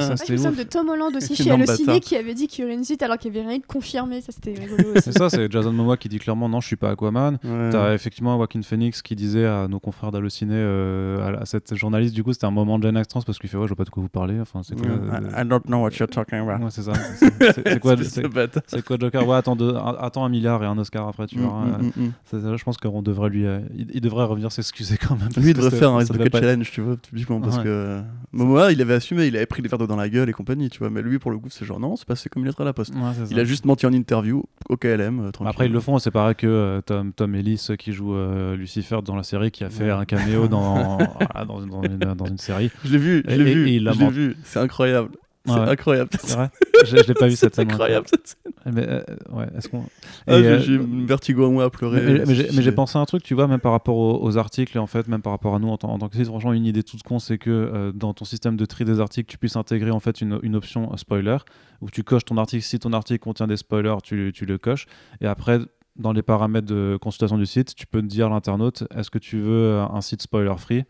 ça 0.00 0.16
c'était 0.16 0.32
me 0.32 0.38
ouf. 0.38 0.44
souviens 0.46 0.64
de 0.64 0.68
Tom 0.68 0.88
Holland 0.88 1.14
aussi 1.14 1.36
chez 1.36 1.48
Allociné 1.50 2.00
qui 2.00 2.16
avait 2.16 2.27
dit 2.34 2.46
qu'il 2.48 2.62
y 2.62 2.64
aurait 2.66 2.74
une 2.74 2.84
suite 2.84 3.02
alors 3.02 3.18
qu'il 3.18 3.30
n'y 3.32 3.38
avait 3.38 3.48
rien 3.48 3.58
de 3.58 3.64
confirmé. 3.66 4.20
Ça 4.20 4.32
c'était 4.32 4.54
rigolo 4.54 4.90
aussi. 4.92 5.02
C'est 5.02 5.16
ça, 5.18 5.30
c'est 5.30 5.50
Jason 5.50 5.72
Momoa 5.72 5.96
qui 5.96 6.08
dit 6.08 6.18
clairement 6.18 6.48
non, 6.48 6.60
je 6.60 6.66
suis 6.66 6.76
pas 6.76 6.90
Aquaman. 6.90 7.38
Ouais. 7.44 7.70
T'as 7.70 7.94
effectivement 7.94 8.36
Joaquin 8.36 8.62
Phoenix 8.62 9.02
qui 9.02 9.14
disait 9.16 9.46
à 9.46 9.68
nos 9.68 9.80
confrères 9.80 10.10
d'Allociné, 10.12 10.54
euh, 10.54 11.34
à, 11.36 11.42
à 11.42 11.46
cette 11.46 11.74
journaliste, 11.74 12.14
du 12.14 12.22
coup, 12.24 12.32
c'était 12.32 12.46
un 12.46 12.50
moment 12.50 12.78
de 12.78 12.84
gêne 12.84 12.96
extrans 12.96 13.22
parce 13.22 13.38
qu'il 13.38 13.48
fait 13.50 13.56
Ouais, 13.56 13.64
je 13.64 13.68
vois 13.68 13.76
pas 13.76 13.84
de 13.84 13.90
quoi 13.90 14.02
vous 14.02 14.08
parlez. 14.08 14.40
Enfin, 14.40 14.62
c'est 14.62 14.78
quoi, 14.80 14.90
euh, 14.90 15.20
I, 15.36 15.42
I 15.42 15.48
don't 15.48 15.62
know 15.66 15.82
what 15.82 15.90
you're 15.98 16.08
talking 16.08 16.38
about. 16.38 16.64
ouais, 16.64 16.70
c'est 16.70 16.82
ça. 16.82 16.92
C'est- 16.94 17.32
C'est 17.40 17.68
c'est 17.68 17.80
quoi, 17.80 17.92
Espèce 17.94 18.12
c'est- 18.14 18.22
de 18.22 18.28
bâtard. 18.28 18.62
c'est 18.66 18.84
quoi 18.84 18.96
Joker? 19.00 19.26
Ouais, 19.26 19.36
attends, 19.36 19.56
deux- 19.56 19.74
un- 19.74 19.96
attends 20.00 20.24
un 20.24 20.28
milliard 20.28 20.62
et 20.62 20.66
un 20.66 20.78
Oscar 20.78 21.08
après, 21.08 21.26
tu 21.26 21.38
Mm, 21.38 21.42
vois. 21.42 21.52
mm, 21.66 21.82
mm, 21.96 22.02
mm. 22.04 22.12
C'est 22.24 22.40
ça, 22.40 22.56
je 22.56 22.64
pense 22.64 22.76
qu'on 22.76 23.02
devrait 23.02 23.30
lui. 23.30 23.46
euh, 23.46 23.60
il, 23.76 23.88
il 23.94 24.00
devrait 24.00 24.24
revenir 24.24 24.52
s'excuser 24.52 24.96
quand 24.96 25.16
même. 25.16 25.28
Lui, 25.36 25.50
il 25.50 25.54
devrait 25.54 25.70
faire 25.70 25.90
un 25.92 26.04
pas 26.04 26.14
être- 26.24 26.38
Challenge, 26.38 26.70
tu 26.70 26.80
vois, 26.80 26.96
typiquement, 26.96 27.40
parce 27.40 27.56
Ouais. 27.58 27.64
que 27.64 28.00
Momoa, 28.32 28.72
il 28.72 28.80
avait 28.82 28.94
assumé, 28.94 29.26
il 29.26 29.36
avait 29.36 29.46
pris 29.46 29.62
des 29.62 29.68
verres 29.68 29.78
d'eau 29.78 29.86
dans 29.86 29.96
la 29.96 30.08
gueule 30.08 30.28
et 30.28 30.32
compagnie, 30.32 30.68
tu 30.70 30.78
vois, 30.78 30.90
mais 30.90 31.02
lui, 31.02 31.18
pour 31.18 31.30
le 31.30 31.38
coup, 31.38 31.48
c'est 31.50 31.64
genre, 31.64 31.80
non, 31.80 31.96
c'est 31.96 32.06
passé 32.18 32.28
comme 32.28 32.42
une 32.42 32.48
lettre 32.48 32.60
à 32.60 32.64
la 32.64 32.72
poste. 32.72 32.92
Ouais, 32.94 33.00
c'est. 33.16 33.30
Il 33.30 33.38
a 33.38 33.44
juste 33.44 33.64
menti 33.64 33.86
en 33.86 33.92
interview, 33.92 34.42
au 34.68 34.76
KLM, 34.76 35.20
euh, 35.20 35.30
tranquille. 35.30 35.48
Après, 35.50 35.66
ils 35.66 35.72
le 35.72 35.80
font, 35.80 35.98
c'est 35.98 36.10
pareil 36.10 36.34
que 36.34 36.46
euh, 36.46 36.80
Tom, 36.80 37.12
Tom 37.12 37.34
Ellis 37.34 37.68
qui 37.78 37.92
joue 37.92 38.14
euh, 38.14 38.56
Lucifer 38.56 38.98
dans 39.04 39.14
la 39.16 39.22
série, 39.22 39.50
qui 39.50 39.64
a 39.64 39.70
fait 39.70 39.84
Ouais. 39.84 39.90
un 39.90 40.04
caméo 40.04 40.48
dans, 40.48 40.98
dans, 41.46 41.60
dans 41.66 41.82
une, 41.84 41.98
dans 41.98 42.26
une 42.26 42.38
série. 42.38 42.70
Je 42.84 42.92
l'ai 42.92 42.98
vu, 42.98 43.24
je 43.26 43.34
l'ai 43.36 43.54
vu, 43.54 43.68
et 43.68 43.76
il 43.76 43.84
la 43.84 43.92
je 43.92 44.00
l'ai 44.00 44.08
vu, 44.10 44.36
c'est 44.44 44.58
incroyable. 44.58 45.10
C'est 45.46 45.52
Ouais. 45.52 45.60
incroyable. 45.60 46.10
C'est 46.20 46.34
vrai 46.36 46.50
Je, 46.84 46.96
je 46.96 47.02
l'ai 47.08 47.14
pas 47.14 47.26
vu 47.28 47.36
cette 47.36 47.54
C'est 47.54 47.62
scène. 47.62 47.70
incroyable 47.70 48.06
cette 48.08 48.26
scène. 48.26 48.52
Mais, 48.74 48.86
euh, 48.86 49.00
ouais, 49.32 49.46
est-ce 49.56 49.68
qu'on. 49.68 49.84
Ah, 50.26 50.40
j'ai- 50.42 50.72
euh, 50.76 50.86
vertigo 51.06 51.46
à 51.46 51.50
moi 51.50 51.64
à 51.64 51.70
pleurer. 51.70 52.02
mais, 52.02 52.12
mais- 52.26 52.48
mais 52.54 52.62
j'ai- 52.62 52.72
pensé 52.72 52.98
à 52.98 53.00
un 53.00 53.04
truc, 53.06 53.22
tu 53.22 53.34
vois, 53.34 53.46
même 53.46 53.60
par 53.60 53.72
rapport 53.72 53.96
aux, 53.96 54.22
aux 54.22 54.36
articles, 54.36 54.78
en 54.78 54.86
fait, 54.86 55.08
même 55.08 55.22
par 55.22 55.32
rapport 55.32 55.54
à 55.54 55.58
nous 55.58 55.68
en, 55.68 55.78
tant- 55.78 55.88
en 55.90 55.98
tant 55.98 56.08
que 56.08 56.16
site, 56.16 56.26
franchement, 56.26 56.52
une 56.52 56.66
idée 56.66 56.82
toute 56.82 57.02
con, 57.02 57.18
c'est 57.18 57.38
que 57.38 57.50
euh, 57.50 57.92
dans 57.92 58.12
ton 58.12 58.24
système 58.26 58.56
de 58.56 58.64
tri 58.66 58.84
des 58.84 59.00
articles, 59.00 59.30
tu 59.30 59.38
puisses 59.38 59.56
intégrer 59.56 59.90
en 59.90 60.00
fait 60.00 60.20
une, 60.20 60.38
une 60.42 60.54
option 60.56 60.92
euh, 60.92 60.96
spoiler, 60.96 61.38
où 61.80 61.88
tu 61.90 62.02
coches 62.04 62.24
ton 62.26 62.36
article, 62.36 62.62
si 62.64 62.78
ton 62.78 62.92
article 62.92 63.20
contient 63.20 63.46
des 63.46 63.56
spoilers, 63.56 63.96
tu, 64.02 64.32
tu 64.34 64.44
le 64.44 64.58
coches, 64.58 64.86
et 65.20 65.26
après, 65.26 65.60
dans 65.96 66.12
les 66.12 66.22
paramètres 66.22 66.66
de 66.68 66.96
consultation 67.00 67.38
du 67.38 67.46
site, 67.46 67.74
tu 67.74 67.86
peux 67.86 68.02
dire 68.02 68.26
à 68.26 68.30
l'internaute, 68.30 68.84
est-ce 68.94 69.10
que 69.10 69.18
tu 69.18 69.38
veux 69.40 69.78
un 69.80 70.00
site 70.00 70.22
spoiler 70.22 70.54
free 70.58 70.84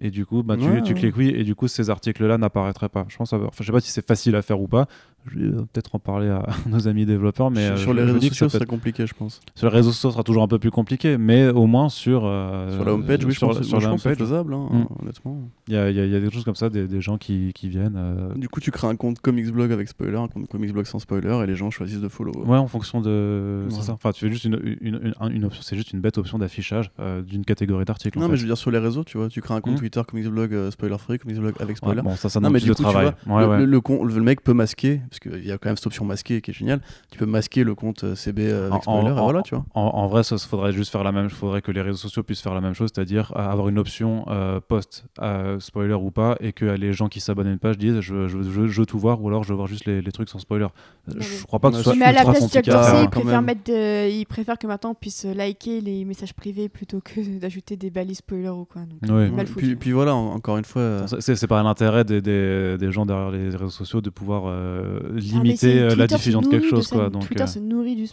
et 0.00 0.10
du 0.10 0.24
coup, 0.24 0.42
bah, 0.42 0.56
tu, 0.56 0.64
Ouais, 0.64 0.82
tu 0.82 0.94
cliques 0.94 1.16
oui, 1.16 1.32
et 1.34 1.44
du 1.44 1.54
coup, 1.54 1.68
ces 1.68 1.90
articles-là 1.90 2.38
n'apparaîtraient 2.38 2.88
pas. 2.88 3.04
Je 3.08 3.16
pense, 3.16 3.32
enfin, 3.32 3.48
je 3.60 3.64
sais 3.64 3.72
pas 3.72 3.80
si 3.80 3.90
c'est 3.90 4.06
facile 4.06 4.34
à 4.36 4.42
faire 4.42 4.60
ou 4.60 4.66
pas, 4.68 4.86
Je 5.26 5.38
vais 5.38 5.46
euh, 5.46 5.60
peut-être 5.72 5.94
en 5.94 5.98
parler 5.98 6.28
à 6.28 6.46
nos 6.68 6.88
amis 6.88 7.04
développeurs, 7.06 7.50
mais 7.50 7.76
sur, 7.76 7.90
euh, 7.90 7.94
je- 7.94 8.00
les 8.00 8.06
je 8.08 8.12
réseaux 8.14 8.28
sociaux, 8.28 8.48
c'est 8.48 8.64
compliqué, 8.66 9.06
je 9.06 9.14
pense. 9.14 9.40
sur 9.54 9.68
les 9.68 9.74
réseaux 9.76 9.92
sociaux, 9.92 10.10
sera 10.10 10.22
toujours 10.22 10.42
un 10.42 10.48
peu 10.48 10.58
plus 10.58 10.70
compliqué, 10.70 11.18
mais 11.18 11.48
au 11.48 11.66
moins 11.66 11.88
sur 11.88 12.22
euh, 12.24 12.74
sur 12.74 12.84
la 12.84 12.94
homepage, 12.94 13.24
oui, 13.24 13.32
je 13.32 13.38
sur, 13.38 13.48
pense, 13.48 13.62
sur 13.62 13.80
je 13.80 13.86
la 13.88 13.96
c'est 13.98 14.08
homepage, 14.08 14.18
faisable, 14.18 14.54
hein, 14.54 14.86
honnêtement. 15.00 15.42
il 15.68 15.74
y 15.74 15.76
a, 15.76 15.90
y 15.90 15.94
y 15.96 16.20
des 16.20 16.30
choses 16.30 16.44
comme 16.44 16.54
ça, 16.54 16.70
des, 16.70 16.86
des 16.88 17.00
gens 17.00 17.18
qui, 17.18 17.52
qui 17.54 17.68
viennent. 17.68 17.96
euh, 17.96 18.34
Du 18.34 18.48
coup, 18.48 18.60
tu 18.60 18.70
crées 18.70 18.86
un 18.88 18.96
compte 18.96 19.20
Comicsblog 19.20 19.72
avec 19.72 19.88
spoiler, 19.88 20.16
un 20.16 20.28
compte 20.28 20.48
Comicsblog 20.48 20.86
sans 20.86 20.98
spoiler, 20.98 21.40
et 21.42 21.46
les 21.46 21.56
gens 21.56 21.70
choisissent 21.70 22.00
de 22.00 22.08
follow. 22.08 22.32
Ouais, 22.46 22.56
en 22.58 22.66
fonction 22.68 23.00
de. 23.00 23.66
C'est 23.68 23.82
ça. 23.82 23.92
Enfin, 23.92 24.12
tu 24.12 24.24
fais 24.24 24.30
juste 24.32 24.44
une, 24.44 24.58
une, 24.80 25.12
une, 25.20 25.32
une 25.36 25.44
option, 25.44 25.62
c'est 25.62 25.76
juste 25.76 25.92
une 25.92 26.00
bête 26.00 26.18
option 26.18 26.38
d'affichage 26.38 26.90
euh, 26.98 27.22
d'une 27.22 27.44
catégorie 27.44 27.84
d'articles. 27.84 28.18
en 28.18 28.22
Non, 28.22 28.28
mais 28.28 28.36
je 28.36 28.42
veux 28.42 28.48
dire 28.48 28.56
sur 28.58 28.70
les 28.70 28.78
réseaux, 28.78 29.04
tu 29.04 29.18
vois, 29.18 29.28
tu 29.28 29.40
crées 29.40 29.54
un 29.54 29.60
compte 29.60 29.74
Mm. 29.74 29.78
Twitter 29.78 30.00
Comicsblog 30.08 30.70
spoiler 30.70 30.98
free, 30.98 31.18
Comicsblog 31.18 31.54
avec 31.60 31.68
Ouais, 31.70 31.74
spoiler. 31.76 32.02
bon, 32.02 32.16
ça, 32.16 32.28
ça 32.28 32.40
Non, 32.40 32.50
mais 32.50 32.58
du 32.60 32.66
tu 32.66 32.74
travail. 32.74 33.12
vois, 33.26 33.36
Ouais, 33.36 33.42
le, 33.42 33.48
ouais. 33.50 33.58
le- 33.58 33.64
le 33.66 33.80
con- 33.80 34.04
le 34.04 34.20
mec 34.22 34.42
peut 34.42 34.52
masquer, 34.54 35.00
parce 35.10 35.18
qu'il 35.20 35.44
y 35.46 35.52
a 35.52 35.58
quand 35.58 35.68
même 35.68 35.76
cette 35.76 35.86
option 35.88 36.04
masquée 36.04 36.40
qui 36.40 36.52
est 36.52 36.54
géniale. 36.54 36.80
Tu 37.10 37.18
peux 37.18 37.26
masquer 37.26 37.64
le 37.64 37.74
compte 37.74 38.04
euh, 38.04 38.14
CB 38.14 38.42
euh, 38.48 38.68
avec 38.70 38.74
En- 38.88 39.00
spoiler, 39.00 39.10
en- 39.10 39.16
et 39.18 39.20
voilà, 39.22 39.42
tu 39.42 39.54
vois. 39.54 39.64
En, 39.74 39.82
en 39.82 40.06
vrai, 40.06 40.22
ça 40.22 40.38
faudrait 40.38 40.72
juste 40.72 40.90
faire 40.92 41.04
la 41.04 41.12
même. 41.12 41.28
faudrait 41.28 41.60
que 41.62 41.72
les 41.72 41.82
réseaux 41.82 41.98
sociaux 41.98 42.22
puissent 42.22 42.40
faire 42.40 42.54
la 42.54 42.60
même 42.60 42.74
chose, 42.74 42.90
c'est-à-dire 42.94 43.32
euh, 43.36 43.40
avoir 43.40 43.68
une 43.68 43.78
option 43.78 44.24
euh, 44.28 44.60
post 44.60 45.04
euh, 45.20 45.58
spoiler 45.60 45.94
ou 45.94 46.10
pas, 46.10 46.36
et 46.40 46.52
que 46.52 46.64
les 46.64 46.92
gens 46.92 47.08
qui 47.08 47.20
s'abonnent 47.20 47.48
à 47.48 47.52
une 47.52 47.58
page 47.58 47.76
disent 47.76 48.00
je, 48.00 48.28
je, 48.28 48.42
je, 48.42 48.66
je 48.66 48.80
veux 48.80 48.86
tout 48.86 48.98
voir, 48.98 49.20
ou 49.22 49.28
alors 49.28 49.42
je 49.44 49.48
veux 49.50 49.56
voir 49.56 49.66
juste 49.66 49.84
les, 49.84 50.00
les 50.00 50.12
trucs 50.12 50.28
sans 50.28 50.38
spoiler. 50.38 50.68
Mais- 51.08 51.20
Je 51.20 51.44
crois 51.44 51.58
pas 51.58 51.68
que 51.70 51.74
ce 51.74 51.78
Ouais, 51.80 51.84
soit 51.84 51.94
mais 51.96 52.04
à 52.06 52.12
la 52.12 52.22
place, 52.24 52.52
Jack 52.52 52.64
Dorsey, 52.66 53.02
il 53.04 53.10
préfère, 53.10 53.42
mettre 53.42 53.64
de- 53.64 54.08
il 54.10 54.24
préfère 54.26 54.58
que 54.58 54.66
maintenant 54.66 54.90
on 54.90 54.94
puisse 54.94 55.24
liker 55.24 55.80
les 55.80 56.04
messages 56.04 56.32
privés 56.34 56.68
plutôt 56.68 57.00
que 57.00 57.20
d'ajouter 57.40 57.76
des 57.76 57.90
balises 57.90 58.18
spoilers 58.18 58.48
ou 58.50 58.64
quoi. 58.64 58.82
Donc, 58.82 59.10
Ouais. 59.10 59.28
mal 59.30 59.46
Ouais, 59.46 59.52
puis, 59.56 59.76
puis 59.76 59.92
voilà, 59.92 60.14
en- 60.14 60.34
encore 60.34 60.56
une 60.58 60.64
fois. 60.64 61.06
C'est 61.20 61.34
c'est 61.34 61.46
pas 61.46 61.62
l'intérêt 61.62 62.04
des, 62.04 62.20
des, 62.20 62.76
des 62.78 62.92
gens 62.92 63.06
derrière 63.06 63.30
les 63.30 63.48
réseaux 63.50 63.68
sociaux 63.70 64.00
de 64.00 64.10
pouvoir 64.10 64.44
euh, 64.46 64.99
limiter 65.12 65.56
c'est- 65.56 65.78
euh, 65.78 65.94
la 65.96 66.06
diffusion 66.06 66.40
de 66.40 66.48
quelque 66.48 66.68
chose. 66.68 66.86
ça, 66.86 66.96
quoi, 66.96 67.10
donc, 67.10 67.26
Twitter 67.26 67.44
euh, 67.44 67.46
se 67.46 67.58
nourrit 67.58 67.96
du, 67.96 68.06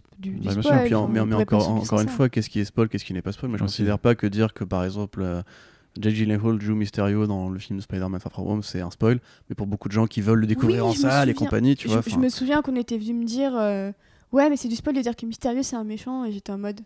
Bah, 0.43 0.51
spoil, 0.51 0.83
puis 0.85 0.95
en- 0.95 1.03
enfin, 1.03 1.25
mais, 1.25 1.33
encore, 1.35 1.69
encore 1.69 2.01
une 2.01 2.07
ça. 2.07 2.13
fois, 2.13 2.29
qu'est-ce 2.29 2.49
qui 2.49 2.59
est 2.59 2.65
spoil, 2.65 2.89
qu'est-ce 2.89 3.05
qui 3.05 3.13
n'est 3.13 3.21
pas 3.21 3.31
spoil? 3.31 3.49
Moi, 3.49 3.57
je 3.57 3.63
Aussi. 3.63 3.73
considère 3.77 3.99
pas 3.99 4.15
que 4.15 4.27
dire 4.27 4.53
que 4.53 4.63
par 4.63 4.83
exemple. 4.85 5.21
euh, 5.21 5.41
Jake 5.99 6.13
Gyllenhaal 6.13 6.61
joue 6.61 6.75
Mysterio 6.75 7.25
dans 7.25 7.49
le 7.49 7.57
film 7.57 7.81
Spider-Man 7.81 8.19
Far 8.21 8.31
From 8.31 8.47
Home, 8.47 8.61
c'est 8.61 8.81
un 8.81 8.91
spoil, 8.91 9.19
mais 9.49 9.55
pour 9.55 9.65
beaucoup 9.65 9.87
de 9.87 9.93
gens 9.93 10.05
qui 10.05 10.21
veulent 10.21 10.39
le 10.39 10.45
découvrir 10.45 10.85
Oui, 10.85 10.91
en 10.91 10.93
salle 10.93 11.27
et 11.29 11.33
compagnie, 11.33 11.75
tu 11.75 11.87
je, 11.87 11.93
vois. 11.93 12.03
je 12.05 12.17
me 12.17 12.29
souviens 12.29 12.61
qu'on 12.61 12.75
était 12.75 12.99
venu 12.99 13.13
me 13.15 13.25
dire 13.25 13.53
euh, 13.55 13.91
Ouais, 14.31 14.47
mais 14.49 14.57
c'est 14.57 14.67
du 14.67 14.75
spoil 14.75 14.95
de 14.95 15.01
dire 15.01 15.15
que 15.15 15.25
Mystérieux 15.25 15.63
c'est 15.63 15.75
un 15.75 15.83
méchant, 15.83 16.23
et 16.25 16.31
j'étais 16.31 16.51
en 16.51 16.59
mode. 16.59 16.81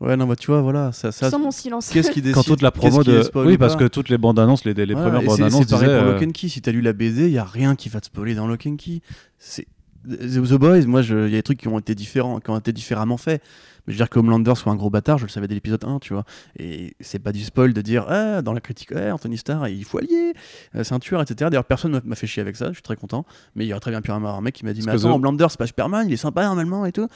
Ouais, 0.00 0.16
non, 0.16 0.26
bah 0.26 0.36
tu 0.36 0.48
vois, 0.48 0.60
voilà, 0.60 0.92
ça. 0.92 1.10
ça 1.10 1.30
Sans 1.30 1.38
mon 1.38 1.50
silence. 1.50 1.88
Qu'est-ce 1.88 2.10
qui 2.10 2.20
décide 2.22 2.34
quand 2.34 2.42
toute 2.42 2.60
la 2.62 2.70
promo 2.70 3.02
de. 3.02 3.22
Oui, 3.34 3.54
ou 3.54 3.58
parce 3.58 3.76
que 3.76 3.84
toutes 3.88 4.08
les 4.10 4.18
bandes 4.18 4.38
annonces, 4.38 4.64
les, 4.64 4.74
les 4.74 4.92
Voilà, 4.92 5.10
premières 5.10 5.22
bandes 5.26 5.40
annonces 5.40 5.62
C'est 5.64 5.70
pareil 5.70 5.86
disaient. 5.88 5.98
pour 6.00 6.08
euh, 6.08 6.12
Lock 6.12 6.22
and 6.22 6.32
Key. 6.32 6.48
Si 6.48 6.60
t'as 6.60 6.70
lu 6.72 6.82
la 6.82 6.92
BD, 6.92 7.26
il 7.26 7.32
y 7.32 7.38
a 7.38 7.44
rien 7.44 7.74
qui 7.76 7.88
va 7.88 8.00
te 8.00 8.06
spoiler 8.06 8.34
dans 8.34 8.46
Lock 8.46 8.66
and 8.66 8.76
Key. 8.76 9.00
C'est 9.38 9.66
The 10.06 10.54
Boys. 10.54 10.82
Moi, 10.86 11.00
je- 11.02 11.26
il 11.26 11.30
y 11.30 11.34
a 11.34 11.38
des 11.38 11.42
trucs 11.42 11.58
qui 11.58 11.68
ont 11.68 11.78
été 11.78 11.94
différents, 11.94 12.40
qui 12.40 12.50
ont 12.50 12.58
été 12.58 12.72
différemment 12.72 13.16
faits. 13.16 13.42
Mais 13.86 13.92
je 13.94 13.98
veux 13.98 14.04
dire 14.04 14.10
que 14.10 14.18
Homelander 14.18 14.52
soit 14.56 14.70
un 14.70 14.76
gros 14.76 14.90
bâtard, 14.90 15.16
je 15.16 15.24
le 15.24 15.30
savais 15.30 15.48
dès 15.48 15.54
l'épisode 15.54 15.82
1, 15.84 15.98
tu 16.00 16.12
vois. 16.12 16.24
Et 16.58 16.94
c'est 17.00 17.18
pas 17.20 17.32
du 17.32 17.42
spoil 17.42 17.72
de 17.72 17.80
dire 17.80 18.04
ah, 18.08 18.42
dans 18.42 18.52
la 18.52 18.60
critique, 18.60 18.90
ouais, 18.90 19.10
Anthony 19.10 19.38
Starr, 19.38 19.66
il 19.68 19.84
faut 19.84 19.98
allier, 19.98 20.34
euh, 20.74 20.84
c'est 20.84 20.92
un 20.92 20.98
tueur, 20.98 21.22
etc. 21.22 21.48
D'ailleurs, 21.50 21.64
personne 21.64 21.92
m'a- 21.92 22.00
m'a 22.04 22.16
fait 22.16 22.26
chier 22.26 22.40
avec 22.42 22.56
ça. 22.56 22.68
Je 22.68 22.74
suis 22.74 22.82
très 22.82 22.96
content. 22.96 23.24
Mais 23.54 23.64
il 23.64 23.68
y 23.68 23.72
aurait 23.72 23.80
très 23.80 23.92
bien 23.92 24.02
pu 24.02 24.10
y 24.10 24.14
avoir 24.14 24.34
un 24.36 24.40
mec 24.42 24.54
qui 24.54 24.64
m'a 24.64 24.72
dit 24.74 24.82
mais 24.84 24.92
attends, 24.92 25.08
The- 25.10 25.14
Homelander, 25.14 25.46
c'est 25.48 25.58
pas 25.58 25.66
Superman, 25.66 26.06
il 26.06 26.12
est 26.12 26.16
sympa 26.18 26.44
normalement 26.44 26.84
et 26.84 26.92
tout. 26.92 27.08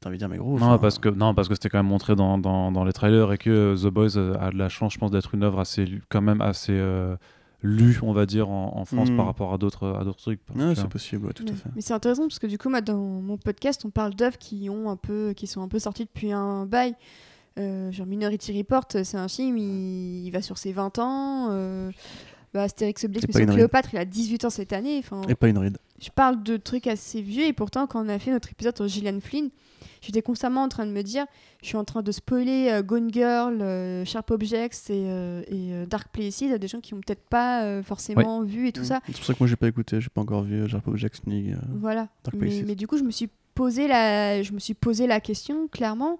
T'as 0.00 0.08
envie 0.08 0.16
de 0.16 0.20
dire 0.20 0.28
mais 0.30 0.38
gros. 0.38 0.58
Non, 0.58 0.78
parce 0.78 0.98
que, 0.98 1.08
non, 1.10 1.34
parce 1.34 1.48
que 1.48 1.54
c'était 1.54 1.68
quand 1.68 1.78
même 1.78 1.86
montré 1.86 2.16
dans, 2.16 2.38
dans, 2.38 2.72
dans 2.72 2.84
les 2.84 2.92
trailers 2.92 3.32
et 3.32 3.38
que 3.38 3.76
The 3.76 3.88
Boys 3.88 4.16
euh, 4.16 4.34
a 4.40 4.50
de 4.50 4.56
la 4.56 4.68
chance, 4.70 4.94
je 4.94 4.98
pense, 4.98 5.10
d'être 5.10 5.34
une 5.34 5.42
œuvre 5.42 5.60
assez, 5.60 5.84
quand 6.08 6.22
même 6.22 6.40
assez 6.40 6.72
euh, 6.72 7.16
lue, 7.62 7.98
on 8.02 8.12
va 8.14 8.24
dire, 8.24 8.48
en, 8.48 8.78
en 8.78 8.84
France 8.86 9.10
Mm. 9.10 9.16
par 9.18 9.26
rapport 9.26 9.52
à 9.52 9.58
d'autres 9.58 9.94
à 10.00 10.04
d'autres 10.04 10.20
trucs. 10.22 10.40
Tu 10.46 10.52
c'est 10.74 10.88
possible, 10.88 11.26
ouais, 11.26 11.32
tout 11.34 11.44
Ouais. 11.44 11.50
à 11.50 11.54
fait. 11.54 11.68
Mais 11.76 11.82
c'est 11.82 11.92
intéressant 11.92 12.22
parce 12.22 12.38
que 12.38 12.46
du 12.46 12.56
coup, 12.56 12.70
moi, 12.70 12.80
dans 12.80 12.96
mon 12.96 13.36
podcast, 13.36 13.82
on 13.84 13.90
parle 13.90 14.14
d'œuvres 14.14 14.38
qui 14.38 14.70
ont 14.70 14.88
un 14.88 14.96
peu, 14.96 15.34
qui 15.36 15.46
sont 15.46 15.60
un 15.60 15.68
peu 15.68 15.78
sorties 15.78 16.04
depuis 16.06 16.32
un 16.32 16.64
bail. 16.64 16.94
Euh, 17.58 17.92
genre 17.92 18.06
Minority 18.06 18.56
Report, 18.56 18.84
c'est 18.90 19.16
un 19.18 19.28
film, 19.28 19.58
il, 19.58 20.24
il 20.24 20.30
va 20.30 20.40
sur 20.40 20.56
ses 20.56 20.72
20 20.72 20.98
ans. 20.98 21.48
Euh, 21.50 21.90
bah, 22.54 22.62
Astérix 22.62 23.04
Obélix, 23.04 23.34
Mission. 23.36 23.52
Cléopâtre, 23.52 23.90
il 23.92 23.98
a 23.98 24.06
18 24.06 24.46
ans 24.46 24.50
cette 24.50 24.72
année. 24.72 24.96
Enfin, 24.98 25.20
Et 25.28 25.34
pas 25.34 25.48
une 25.48 25.58
ride. 25.58 25.76
je 26.00 26.08
parle 26.08 26.42
de 26.42 26.56
trucs 26.56 26.86
assez 26.86 27.20
vieux 27.20 27.44
et 27.44 27.52
pourtant, 27.52 27.86
quand 27.86 28.02
on 28.02 28.08
a 28.08 28.18
fait 28.18 28.30
notre 28.30 28.50
épisode 28.50 28.74
sur 28.76 28.88
Gillian 28.88 29.20
Flynn, 29.20 29.50
j'étais 30.00 30.22
constamment 30.22 30.62
en 30.62 30.68
train 30.68 30.86
de 30.86 30.92
me 30.92 31.02
dire, 31.02 31.26
je 31.62 31.66
suis 31.68 31.76
en 31.76 31.84
train 31.84 32.02
de 32.02 32.12
spoiler 32.12 32.68
euh, 32.70 32.82
Gone 32.82 33.12
Girl, 33.12 33.60
euh, 33.60 34.04
Sharp 34.04 34.30
Objects 34.30 34.90
et, 34.90 35.04
euh, 35.06 35.42
et, 35.48 35.72
euh, 35.72 35.86
Dark 35.86 36.08
Places 36.12 36.42
à 36.42 36.58
des 36.58 36.68
gens 36.68 36.80
qui 36.80 36.94
ont 36.94 37.00
peut-être 37.00 37.24
pas 37.28 37.64
euh, 37.64 37.82
forcément 37.82 38.42
vu 38.42 38.68
et 38.68 38.72
tout 38.72 38.84
ça. 38.84 39.00
C'est 39.06 39.16
pour 39.16 39.24
ça 39.24 39.34
que 39.34 39.38
moi 39.40 39.48
j'ai 39.48 39.56
pas 39.56 39.68
écouté, 39.68 40.00
j'ai 40.00 40.08
pas 40.08 40.20
encore 40.20 40.42
vu 40.42 40.62
euh, 40.62 40.96
Jackson 40.96 41.22
League. 41.28 41.52
euh. 41.52 41.66
Voilà. 41.80 42.08
Dark 42.24 42.34
Mais, 42.36 42.46
Places. 42.48 42.62
mais 42.66 42.74
du 42.74 42.86
coup, 42.86 42.96
je 42.98 43.04
me 43.04 43.10
suis 43.10 43.28
posé 43.54 43.88
la, 43.88 44.42
je 44.42 44.52
me 44.52 44.58
suis 44.58 44.74
posé 44.74 45.06
la 45.06 45.20
question 45.20 45.68
clairement. 45.68 46.18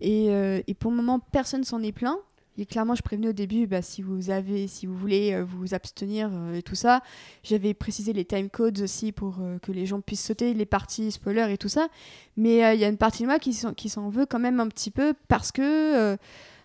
Et, 0.00 0.26
euh, 0.30 0.60
et 0.66 0.74
pour 0.74 0.90
le 0.90 0.96
moment, 0.96 1.18
personne 1.20 1.64
s'en 1.64 1.82
est 1.82 1.92
plaint. 1.92 2.18
Et 2.56 2.66
clairement, 2.66 2.94
je 2.94 3.02
prévenais 3.02 3.28
au 3.28 3.32
début, 3.32 3.66
bah, 3.66 3.82
si 3.82 4.00
vous 4.00 4.30
avez, 4.30 4.68
si 4.68 4.86
vous 4.86 4.96
voulez 4.96 5.32
euh, 5.32 5.44
vous 5.44 5.74
abstenir 5.74 6.30
euh, 6.32 6.54
et 6.54 6.62
tout 6.62 6.76
ça, 6.76 7.02
j'avais 7.42 7.74
précisé 7.74 8.12
les 8.12 8.24
time 8.24 8.48
codes 8.48 8.80
aussi 8.80 9.10
pour 9.10 9.38
euh, 9.40 9.58
que 9.58 9.72
les 9.72 9.86
gens 9.86 10.00
puissent 10.00 10.24
sauter 10.24 10.54
les 10.54 10.66
parties 10.66 11.10
spoilers 11.10 11.52
et 11.52 11.58
tout 11.58 11.68
ça. 11.68 11.88
Mais 12.36 12.74
il 12.74 12.80
y 12.80 12.84
a 12.84 12.88
une 12.88 12.96
partie 12.96 13.22
de 13.22 13.28
moi 13.28 13.38
qui 13.38 13.52
s'en, 13.52 14.08
veut 14.08 14.26
quand 14.26 14.38
même 14.38 14.60
un 14.60 14.68
petit 14.68 14.90
peu 14.90 15.14
parce 15.28 15.50
que 15.52 16.16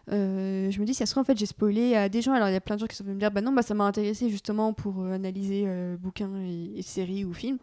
je 0.08 0.80
me 0.80 0.84
dis, 0.86 0.94
ça 0.94 1.06
se 1.06 1.12
trouve, 1.12 1.22
en 1.22 1.26
fait, 1.26 1.38
j'ai 1.38 1.46
spoilé 1.46 1.96
à 1.96 2.10
des 2.10 2.22
gens. 2.22 2.34
Alors, 2.34 2.50
il 2.50 2.54
y 2.54 2.56
a 2.56 2.62
plein 2.62 2.76
de 2.76 2.82
gens 2.82 2.88
qui 2.88 2.96
sont 2.96 3.04
venus 3.04 3.16
me 3.16 3.20
dire, 3.20 3.32
bah 3.32 3.42
non, 3.42 3.52
bah, 3.52 3.62
ça 3.62 3.76
m'a 3.76 3.84
intéressé 3.84 4.30
justement 4.30 4.74
pour 4.74 5.06
analyser 5.06 5.68
bouquins 6.00 6.32
et, 6.76 6.82
séries 6.82 7.24
ou 7.24 7.34
films. 7.34 7.60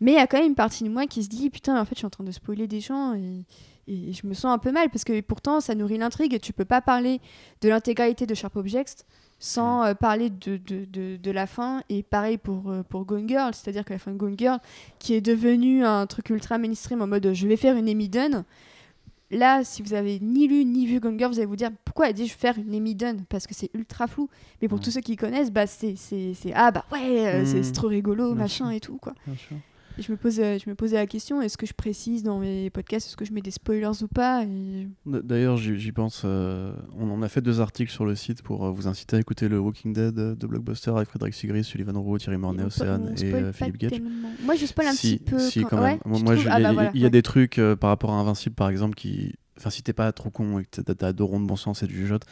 Mais 0.00 0.12
il 0.12 0.16
y 0.16 0.18
a 0.18 0.26
quand 0.26 0.38
même 0.38 0.48
une 0.48 0.54
partie 0.54 0.84
de 0.84 0.90
moi 0.90 1.06
qui 1.06 1.22
se 1.22 1.28
dit, 1.28 1.48
putain, 1.48 1.80
en 1.80 1.84
fait, 1.86 1.94
je 1.94 2.00
suis 2.00 2.06
en 2.06 2.10
train 2.10 2.24
de 2.24 2.32
spoiler 2.32 2.66
des 2.66 2.80
gens 2.80 3.14
et 3.88 4.12
je 4.12 4.26
me 4.26 4.34
sens 4.34 4.46
un 4.54 4.58
peu 4.58 4.70
mal 4.72 4.88
parce 4.90 5.04
que 5.04 5.20
pourtant, 5.20 5.60
ça 5.60 5.74
nourrit 5.74 5.98
l'intrigue. 5.98 6.38
Tu 6.40 6.52
peux 6.52 6.64
pas 6.64 6.80
parler 6.80 7.20
de 7.60 7.68
l'intégralité 7.68 8.26
de 8.26 8.34
Sharp 8.34 8.54
Objects 8.56 9.04
sans 9.42 9.84
euh, 9.84 9.94
parler 9.94 10.28
de, 10.30 10.58
de, 10.58 10.84
de, 10.84 11.16
de 11.16 11.30
la 11.30 11.46
fin. 11.46 11.82
Et 11.88 12.02
pareil 12.02 12.36
pour, 12.38 12.70
euh, 12.70 12.82
pour 12.82 13.04
Gone 13.06 13.28
Girl, 13.28 13.52
c'est-à-dire 13.54 13.84
que 13.84 13.92
la 13.92 13.98
fin 13.98 14.10
de 14.12 14.16
Gone 14.16 14.38
Girl, 14.38 14.58
qui 14.98 15.14
est 15.14 15.20
devenue 15.22 15.84
un 15.84 16.06
truc 16.06 16.30
ultra 16.30 16.58
mainstream 16.58 17.00
en 17.02 17.06
mode 17.06 17.32
je 17.32 17.48
vais 17.48 17.56
faire 17.56 17.74
une 17.76 17.88
Emmy 17.88 18.08
Dunn. 18.08 18.44
Là, 19.32 19.62
si 19.62 19.80
vous 19.82 19.94
avez 19.94 20.18
ni 20.20 20.48
lu 20.48 20.64
ni 20.64 20.86
vu 20.86 20.98
Gone 20.98 21.16
Girl, 21.16 21.30
vous 21.32 21.38
allez 21.38 21.46
vous 21.46 21.54
dire 21.54 21.70
pourquoi 21.84 22.08
elle 22.08 22.14
dit 22.14 22.26
je 22.26 22.32
vais 22.32 22.38
faire 22.38 22.58
une 22.58 22.74
Emmy 22.74 22.96
Dunn? 22.96 23.24
Parce 23.28 23.46
que 23.46 23.54
c'est 23.54 23.70
ultra 23.74 24.08
flou. 24.08 24.28
Mais 24.60 24.66
pour 24.66 24.78
Mm. 24.78 24.82
tous 24.82 24.90
ceux 24.90 25.00
qui 25.00 25.14
connaissent, 25.14 25.52
bah 25.52 25.68
c'est 25.68 25.94
c'est 25.96 26.34
c'est- 26.34 26.52
ah 26.52 26.72
bah 26.72 26.84
ouais, 26.90 27.28
euh, 27.28 27.44
c'est 27.46 27.60
Mm. 27.60 27.62
c'est 27.62 27.72
trop 27.72 27.86
rigolo, 27.86 28.34
machin 28.34 28.70
et 28.70 28.80
tout 28.80 28.96
quoi. 28.98 29.14
Bien 29.26 29.36
sûr. 29.36 29.56
Je 30.00 30.10
me 30.10 30.16
pose 30.16 30.40
euh, 30.40 30.58
je 30.64 30.68
me 30.70 30.74
posais 30.74 30.96
la 30.96 31.06
question 31.06 31.42
est-ce 31.42 31.56
que 31.58 31.66
je 31.66 31.74
précise 31.74 32.22
dans 32.22 32.38
mes 32.38 32.70
podcasts 32.70 33.06
est-ce 33.08 33.16
que 33.16 33.24
je 33.24 33.32
mets 33.32 33.40
des 33.42 33.50
spoilers 33.50 34.02
ou 34.02 34.08
pas 34.08 34.44
et... 34.44 34.88
D'ailleurs, 35.06 35.56
j'y 35.56 35.92
pense. 35.92 36.22
euh, 36.24 36.72
on 36.98 37.10
en 37.10 37.22
a 37.22 37.28
fait 37.28 37.40
deux 37.42 37.60
articles 37.60 37.92
sur 37.92 38.04
le 38.04 38.14
site 38.14 38.42
pour 38.42 38.64
euh, 38.64 38.70
vous 38.70 38.88
inciter 38.88 39.16
à 39.16 39.20
écouter 39.20 39.48
le 39.48 39.58
Walking 39.60 39.92
Dead 39.92 40.14
de 40.14 40.46
Blockbuster 40.46 40.90
avec 40.90 41.08
Frédéric 41.08 41.34
Sigris, 41.34 41.64
Sullivan 41.64 41.96
Rowe, 41.98 42.18
Thierry 42.18 42.38
Mornay, 42.38 42.64
Océane 42.64 43.14
et 43.20 43.34
euh, 43.34 43.52
Philippe 43.52 43.76
Gage. 43.78 44.00
Moi 44.44 44.54
je 44.56 44.66
spoil 44.66 44.86
un 44.88 44.92
si, 44.92 45.18
petit 45.18 45.30
peu. 45.30 45.38
si, 45.38 45.64
quand 45.64 45.80
même. 45.80 45.98
Moi, 46.04 46.18
Ah 46.48 46.58
il 46.58 46.60
y, 46.60 46.62
bah 46.64 46.72
voilà, 46.72 46.90
il 46.94 47.00
y 47.00 47.04
a 47.04 47.06
ouais. 47.06 47.10
des 47.10 47.22
trucs 47.22 47.58
euh, 47.58 47.76
par 47.76 47.90
rapport 47.90 48.10
à 48.10 48.14
Invincible, 48.14 48.54
par 48.54 48.68
exemple, 48.70 48.94
qui. 48.94 49.34
Enfin, 49.58 49.68
si 49.70 49.82
t'es 49.82 49.92
pas 49.92 50.10
trop 50.12 50.30
con 50.30 50.58
et 50.58 50.64
que 50.64 50.80
t'as- 50.80 50.94
t'as 50.94 51.12
deux 51.12 51.24
ronds 51.24 51.40
de 51.40 51.46
bon 51.46 51.56
sens 51.56 51.82
et 51.82 51.86
du 51.86 51.94
jugeote, 51.94 52.24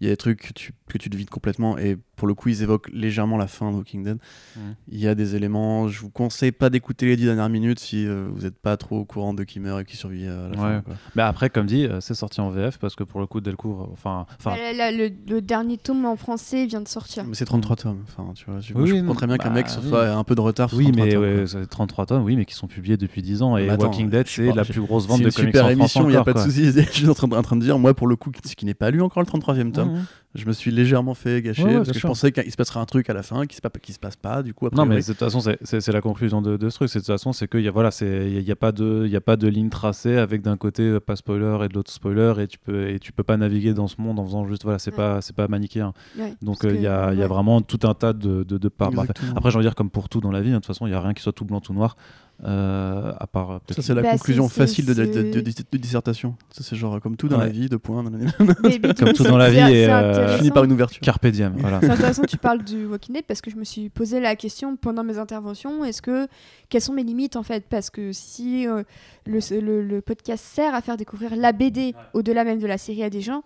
il 0.00 0.06
y 0.06 0.10
a 0.10 0.12
des 0.12 0.16
trucs 0.16 0.40
que 0.40 0.52
tu, 0.52 0.72
que 0.88 0.98
tu 0.98 1.08
devines 1.08 1.28
complètement. 1.28 1.78
Et 1.78 1.96
pour 2.16 2.28
le 2.28 2.34
coup, 2.34 2.48
ils 2.48 2.62
évoquent 2.62 2.90
légèrement 2.92 3.36
la 3.36 3.46
fin 3.46 3.70
de 3.70 3.76
Walking 3.76 4.04
Dead. 4.04 4.18
Mhm. 4.56 4.74
Il 4.88 4.98
y 4.98 5.06
a 5.08 5.14
des 5.14 5.36
éléments. 5.36 5.88
Je 5.88 6.00
vous 6.00 6.10
conseille 6.10 6.52
pas 6.52 6.68
d'écouter 6.68 7.06
les 7.06 7.16
dix 7.16 7.24
dernières 7.24 7.48
minutes 7.48 7.78
si 7.78 8.06
euh, 8.06 8.28
vous 8.32 8.42
n'êtes 8.42 8.58
pas 8.58 8.76
trop 8.76 8.98
au 8.98 9.04
courant 9.04 9.34
de 9.34 9.44
qui 9.44 9.60
meurt 9.60 9.80
et 9.80 9.84
qui 9.84 9.96
survit 9.96 10.26
à 10.26 10.48
la 10.48 10.56
fin. 10.56 10.80
Quoi. 10.80 10.94
Mais 11.14 11.22
après, 11.22 11.48
comme 11.48 11.66
dit, 11.66 11.84
euh, 11.86 12.00
c'est 12.00 12.14
sorti 12.14 12.40
en 12.40 12.50
VF 12.50 12.78
parce 12.78 12.96
que 12.96 13.04
pour 13.04 13.20
le 13.20 13.26
coup, 13.26 13.40
Delcourt, 13.40 13.88
enfin, 13.92 14.26
enfin, 14.38 14.56
le, 14.56 15.10
le 15.28 15.40
dernier 15.40 15.78
tome 15.78 16.04
en 16.06 16.16
français 16.16 16.66
vient 16.66 16.80
de 16.80 16.88
sortir. 16.88 17.24
Mais 17.24 17.34
c'est 17.34 17.44
33 17.44 17.76
tomes. 17.76 18.04
Enfin, 18.08 18.32
tu 18.34 18.44
vois, 18.46 18.60
je, 18.60 18.74
Oui, 18.74 18.88
je 18.88 18.94
oui, 18.94 18.98
comprends 19.00 19.14
très 19.14 19.26
bien 19.26 19.38
qu'un 19.38 19.48
bah, 19.50 19.54
mec 19.54 19.68
se 19.68 19.78
oui. 19.80 19.88
soit 19.88 20.08
un 20.10 20.24
peu 20.24 20.34
de 20.34 20.40
retard 20.40 20.70
sur 20.70 20.78
oui, 20.78 20.86
33 20.86 21.04
mais 21.06 21.12
tomes, 21.12 21.22
ouais, 21.22 21.34
quoi. 21.36 21.46
c'est 21.46 21.66
33 21.66 22.06
tomes, 22.06 22.22
oui, 22.24 22.36
mais 22.36 22.44
qui 22.44 22.54
sont 22.54 22.66
publiés 22.66 22.96
depuis 22.96 23.22
10 23.22 23.42
ans. 23.42 23.56
Et 23.56 23.68
attends, 23.68 23.84
Walking 23.84 24.10
Dead, 24.10 24.26
c'est 24.26 24.52
la 24.52 24.64
plus 24.64 24.80
grosse 24.80 25.04
C'est 25.04 25.08
vente 25.08 25.22
de 25.22 25.30
comics 25.30 25.48
super 25.54 25.64
en 25.64 25.68
France 25.68 25.78
émission, 25.78 26.08
il 26.08 26.12
n'y 26.12 26.16
a 26.16 26.24
pas 26.24 26.32
de 26.32 26.38
souci. 26.40 26.64
Je 26.72 26.80
suis 26.90 27.08
en 27.08 27.14
train, 27.14 27.28
de, 27.28 27.34
en 27.36 27.42
train 27.42 27.56
de 27.56 27.62
dire, 27.62 27.78
moi, 27.78 27.94
pour 27.94 28.06
le 28.06 28.16
coup, 28.16 28.30
ce 28.44 28.54
qui 28.54 28.66
n'est 28.66 28.74
pas 28.74 28.90
lu 28.90 29.00
encore 29.02 29.22
le 29.22 29.28
33e 29.28 29.72
tome, 29.72 29.83
Je 30.36 30.46
me 30.46 30.52
suis 30.52 30.72
légèrement 30.72 31.14
fait 31.14 31.42
gâcher 31.42 31.62
Ouais, 31.62 31.68
ouais, 31.70 31.76
parce 31.76 31.92
que 31.92 31.98
je 32.00 32.06
pensais 32.08 32.32
qu'il 32.32 32.50
se 32.50 32.56
passerait 32.56 32.80
un 32.80 32.86
truc 32.86 33.08
à 33.08 33.14
la 33.14 33.22
fin 33.22 33.46
qui 33.46 33.54
se, 33.54 33.60
qui 33.80 33.92
se 33.92 34.00
passe 34.00 34.16
pas. 34.16 34.42
Du 34.42 34.52
coup, 34.52 34.66
après, 34.66 34.76
Non, 34.76 34.84
mais 34.84 35.00
c'est- 35.00 35.12
de 35.12 35.18
toute 35.18 35.24
façon, 35.30 35.38
c'est- 35.40 35.92
la 35.92 36.00
conclusion 36.00 36.42
de, 36.42 36.56
de 36.56 36.70
ce 36.70 36.74
truc. 36.74 36.88
C'est 36.88 36.98
de 36.98 37.04
toute 37.04 37.14
façon, 37.14 37.32
c'est 37.32 37.46
qu'il 37.46 37.60
y 37.60 37.68
a 37.68 37.70
voilà, 37.70 37.92
c'est 37.92 38.26
il 38.26 38.32
y, 38.32 38.36
a- 38.38 38.40
il 38.40 38.46
y 38.48 38.50
a 38.50 38.56
pas 38.56 38.72
de 38.72 39.04
il 39.06 39.12
y 39.12 39.16
a 39.16 39.20
pas 39.20 39.36
de 39.36 39.46
ligne 39.46 39.68
tracée 39.68 40.16
avec 40.16 40.42
d'un 40.42 40.56
côté 40.56 40.82
euh, 40.82 40.98
pas 40.98 41.14
spoiler 41.14 41.58
et 41.64 41.68
de 41.68 41.74
l'autre 41.74 41.92
spoiler 41.92 42.32
et 42.40 42.48
tu 42.48 42.58
peux 42.58 42.88
et 42.88 42.98
tu 42.98 43.12
peux 43.12 43.22
pas 43.22 43.36
naviguer 43.36 43.74
dans 43.74 43.86
ce 43.86 44.00
monde 44.00 44.18
en 44.18 44.24
faisant 44.26 44.44
juste 44.48 44.64
voilà, 44.64 44.80
c'est 44.80 44.90
Ouais. 44.90 44.96
pas 44.96 45.20
c'est 45.20 45.36
pas 45.36 45.46
manichéen. 45.46 45.92
Ouais, 46.18 46.34
Donc 46.42 46.62
parce 46.62 46.72
euh, 46.72 46.76
il 46.76 46.82
y, 46.82 46.88
a, 46.88 47.12
il 47.12 47.18
y 47.20 47.22
a 47.22 47.28
vraiment 47.28 47.60
tout 47.60 47.78
un 47.86 47.94
tas 47.94 48.12
de 48.12 48.42
de, 48.42 48.58
de 48.58 48.68
parts. 48.68 48.90
Bah, 48.90 49.04
après, 49.36 49.50
j'ai 49.52 49.56
envie 49.56 49.64
de 49.64 49.68
dire 49.70 49.76
comme 49.76 49.90
pour 49.90 50.08
tout 50.08 50.20
dans 50.20 50.32
la 50.32 50.40
vie, 50.40 50.48
hein, 50.50 50.54
de 50.54 50.58
toute 50.58 50.66
façon, 50.66 50.88
il 50.88 50.90
y 50.90 50.94
a 50.94 51.00
rien 51.00 51.14
qui 51.14 51.22
soit 51.22 51.32
tout 51.32 51.44
blanc 51.44 51.60
tout 51.60 51.74
noir. 51.74 51.96
Euh, 52.44 53.12
à 53.18 53.26
part 53.26 53.50
euh, 53.52 53.58
peut-être 53.58 53.76
ça, 53.76 53.82
c'est 53.82 53.94
la 53.94 54.02
Bah, 54.02 54.10
conclusion 54.12 54.48
facile 54.48 54.86
de, 54.86 54.92
de- 54.94 55.04
de- 55.04 55.10
c'est- 55.50 55.60
de- 55.60 55.64
de 55.70 55.78
dissertation. 55.78 56.36
Ça, 56.50 56.62
c'est 56.64 56.74
genre 56.76 57.00
comme 57.00 57.16
tout 57.16 57.28
dans 57.28 57.38
Ouais. 57.38 57.46
la 57.46 57.50
vie, 57.52 57.68
de 57.68 57.76
points. 57.76 58.02
Comme 58.98 59.12
tout 59.12 59.22
dans 59.22 59.36
la 59.36 59.50
vie, 59.50 59.58
et, 59.58 59.88
euh, 59.88 60.36
Fini 60.36 60.50
par 60.50 60.64
une 60.64 60.72
ouverture. 60.72 61.00
Carpe 61.00 61.26
diem, 61.28 61.54
voilà. 61.58 61.80
C'est 61.80 61.90
intéressant 61.90 62.22
que 62.22 62.26
tu 62.26 62.36
parles 62.38 62.64
du 62.64 62.86
Walking 62.86 63.14
Dead 63.14 63.24
parce 63.24 63.40
que 63.40 63.50
je 63.50 63.56
me 63.56 63.64
suis 63.64 63.88
posé 63.88 64.18
la 64.20 64.34
question 64.36 64.76
pendant 64.76 65.04
mes 65.04 65.18
interventions 65.18 65.84
est-ce 65.84 66.02
que 66.02 66.26
quelles 66.68 66.80
sont 66.82 66.92
mes 66.92 67.04
limites 67.04 67.36
en 67.36 67.42
fait? 67.44 67.64
Parce 67.68 67.88
que 67.90 68.12
si 68.12 68.66
euh, 68.66 68.82
le, 69.26 69.38
le- 69.60 69.82
le 69.82 70.00
podcast 70.00 70.44
sert 70.44 70.74
à 70.74 70.80
faire 70.80 70.96
découvrir 70.96 71.36
la 71.36 71.52
BD 71.52 71.94
au-delà 72.14 72.44
même 72.44 72.58
de 72.58 72.66
la 72.66 72.78
série 72.78 73.02
à 73.04 73.10
des 73.10 73.20
gens, 73.20 73.42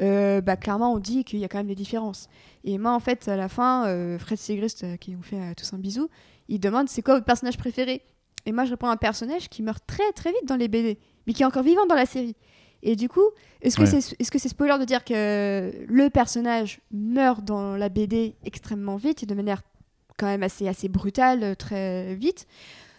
euh, 0.00 0.40
bah 0.40 0.56
clairement 0.56 0.92
on 0.92 0.98
dit 1.00 1.24
qu'il 1.24 1.40
y 1.40 1.44
a 1.44 1.48
quand 1.48 1.58
même 1.58 1.66
des 1.66 1.74
différences. 1.74 2.28
Et 2.64 2.78
moi 2.78 2.92
en 2.92 3.00
fait 3.00 3.26
à 3.28 3.36
la 3.36 3.48
fin, 3.48 3.86
euh, 3.86 4.18
Fred 4.18 4.38
Segrist 4.38 4.84
euh, 4.84 4.96
qui 4.96 5.10
nous 5.10 5.22
fait 5.22 5.36
euh, 5.40 5.52
tous 5.56 5.72
un 5.74 5.78
bisou, 5.78 6.08
il 6.48 6.60
demande 6.60 6.88
c'est 6.88 7.02
quoi 7.02 7.14
votre 7.14 7.26
personnage 7.26 7.56
préféré? 7.58 8.02
Et 8.46 8.52
moi 8.52 8.64
je 8.64 8.70
réponds 8.70 8.88
un 8.88 8.96
personnage 8.96 9.48
qui 9.48 9.62
meurt 9.62 9.82
très 9.86 10.10
très 10.12 10.30
vite 10.30 10.46
dans 10.46 10.56
les 10.56 10.68
BD, 10.68 10.98
mais 11.26 11.32
qui 11.32 11.42
est 11.42 11.46
encore 11.46 11.62
vivant 11.62 11.86
dans 11.86 11.94
la 11.94 12.06
série. 12.06 12.36
Et 12.82 12.94
du 12.94 13.08
coup, 13.08 13.24
est-ce 13.60 13.76
que 13.76 13.82
Ouais. 13.82 14.00
c'est 14.00 14.14
est-ce 14.20 14.30
que 14.30 14.38
c'est 14.38 14.48
spoiler 14.48 14.78
de 14.78 14.84
dire 14.84 15.04
que 15.04 15.72
le 15.88 16.10
personnage 16.10 16.80
meurt 16.92 17.44
dans 17.44 17.76
la 17.76 17.88
BD 17.88 18.36
extrêmement 18.44 18.96
vite 18.96 19.22
et 19.24 19.26
de 19.26 19.34
manière 19.34 19.62
quand 20.16 20.26
même 20.26 20.42
assez, 20.44 20.66
assez 20.68 20.88
brutale, 20.88 21.42
euh, 21.42 21.54
très 21.54 22.14
vite, 22.14 22.46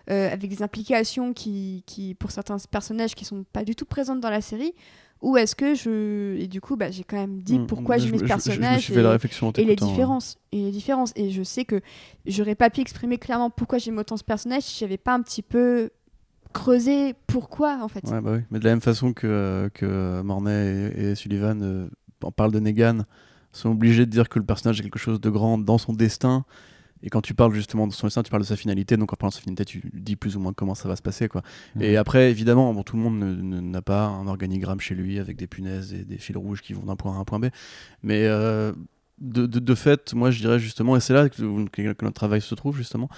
euh, 0.10 0.32
avec 0.32 0.50
des 0.50 0.62
implications 0.64 1.34
qui, 1.34 1.84
qui, 1.86 2.14
pour 2.16 2.32
certains 2.32 2.58
personnages 2.72 3.16
qui 3.16 3.26
sont 3.26 3.46
pas 3.54 3.64
du 3.64 3.76
tout 3.76 3.86
présentes 3.86 4.20
dans 4.22 4.30
la 4.30 4.42
série 4.42 4.74
Ou 5.22 5.36
est-ce 5.36 5.54
que 5.56 5.76
je. 5.76 6.38
Et 6.38 6.48
du 6.48 6.62
coup, 6.62 6.78
bah, 6.78 6.92
j'ai 6.92 7.04
quand 7.04 7.18
même 7.18 7.42
dit 7.42 7.60
Mm, 7.60 7.68
pourquoi 7.68 7.98
je- 7.98 8.06
j'aimais 8.06 8.20
ce 8.20 8.24
je- 8.24 8.28
je- 8.28 8.28
Je 8.28 8.28
personnage. 8.50 8.86
fait 8.88 9.62
et- 9.62 9.66
les 9.66 9.74
hein. 9.74 9.86
différences 9.86 10.38
et 10.54 10.62
les 10.64 10.72
différences 10.72 11.12
et 11.18 11.30
je 11.32 11.44
sais 11.44 11.66
que 11.66 11.82
j'aurais 12.26 12.56
pas 12.56 12.70
pu 12.70 12.80
exprimer 12.82 13.18
clairement 13.18 13.50
pourquoi 13.50 13.80
j'aime 13.80 13.98
autant 13.98 14.16
ce 14.16 14.24
personnage 14.24 14.64
si 14.64 14.80
j'avais 14.80 14.98
pas 14.98 15.14
un 15.14 15.22
petit 15.22 15.42
peu 15.42 15.90
creusé 16.54 17.14
pourquoi 17.28 17.80
en 17.84 17.88
fait 17.88 18.04
Ouais, 18.10 18.22
bah 18.22 18.32
oui. 18.36 18.40
Mais 18.50 18.60
de 18.60 18.64
la 18.64 18.72
même 18.72 18.82
façon 18.82 19.14
que, 19.14 19.70
que 19.74 20.22
Mornay 20.22 20.92
et, 20.96 21.02
et 21.12 21.16
Sullivan 21.16 21.62
euh, 21.62 21.88
en 22.24 22.32
parlent 22.32 22.52
de 22.52 22.60
Negan, 22.60 23.04
sont 23.52 23.70
obligés 23.72 24.06
de 24.06 24.12
dire 24.12 24.30
que 24.30 24.40
le 24.40 24.46
personnage 24.46 24.80
est 24.80 24.84
quelque 24.84 25.00
chose 25.00 25.20
de 25.22 25.30
grand 25.30 25.58
dans 25.58 25.78
son 25.78 25.94
destin. 25.94 26.46
Et 27.04 27.10
quand 27.10 27.22
tu 27.22 27.34
parles 27.34 27.54
justement 27.54 27.88
de 27.88 27.94
son 27.94 28.08
destin, 28.08 28.24
tu 28.24 28.30
parles 28.32 28.44
de 28.44 28.48
sa 28.48 28.56
finalité. 28.56 28.98
Donc 28.98 29.14
en 29.14 29.16
parlant 29.16 29.30
de 29.30 29.34
sa 29.36 29.42
finalité, 29.42 29.66
tu 29.66 29.82
dis 29.94 30.16
plus 30.16 30.36
ou 30.36 30.40
moins 30.40 30.54
comment 30.54 30.76
ça 30.76 30.88
va 30.90 30.96
se 30.96 31.02
passer. 31.02 31.28
Quoi. 31.30 31.42
Et 31.80 31.98
après, 31.98 32.30
évidemment, 32.32 32.74
bon, 32.74 32.84
tout 32.84 32.98
le 32.98 33.02
monde 33.04 33.20
n'a 33.22 33.82
pas 33.82 34.06
un 34.08 34.28
organigramme 34.28 34.80
chez 34.80 34.96
lui 34.96 35.20
avec 35.20 35.38
des 35.38 35.48
punaises 35.48 35.94
et 35.94 36.04
des 36.04 36.18
fils 36.18 36.36
rouges 36.36 36.62
qui 36.62 36.74
vont 36.74 36.84
d'un 36.84 36.96
point 36.96 37.14
A 37.14 37.18
à 37.18 37.20
un 37.20 37.24
point 37.26 37.40
B. 37.40 37.46
Mais 38.04 38.26
euh, 38.26 38.74
de, 39.22 39.46
de- 39.46 39.60
de 39.60 39.76
fait, 39.76 40.14
moi 40.14 40.32
je 40.32 40.40
dirais 40.40 40.60
justement, 40.60 40.96
et 40.96 41.00
c'est 41.00 41.14
là 41.14 41.28
que- 41.30 41.68
que 41.70 41.82
notre 42.06 42.14
travail 42.14 42.42
se 42.42 42.56
trouve 42.56 42.78
justement, 42.78 43.10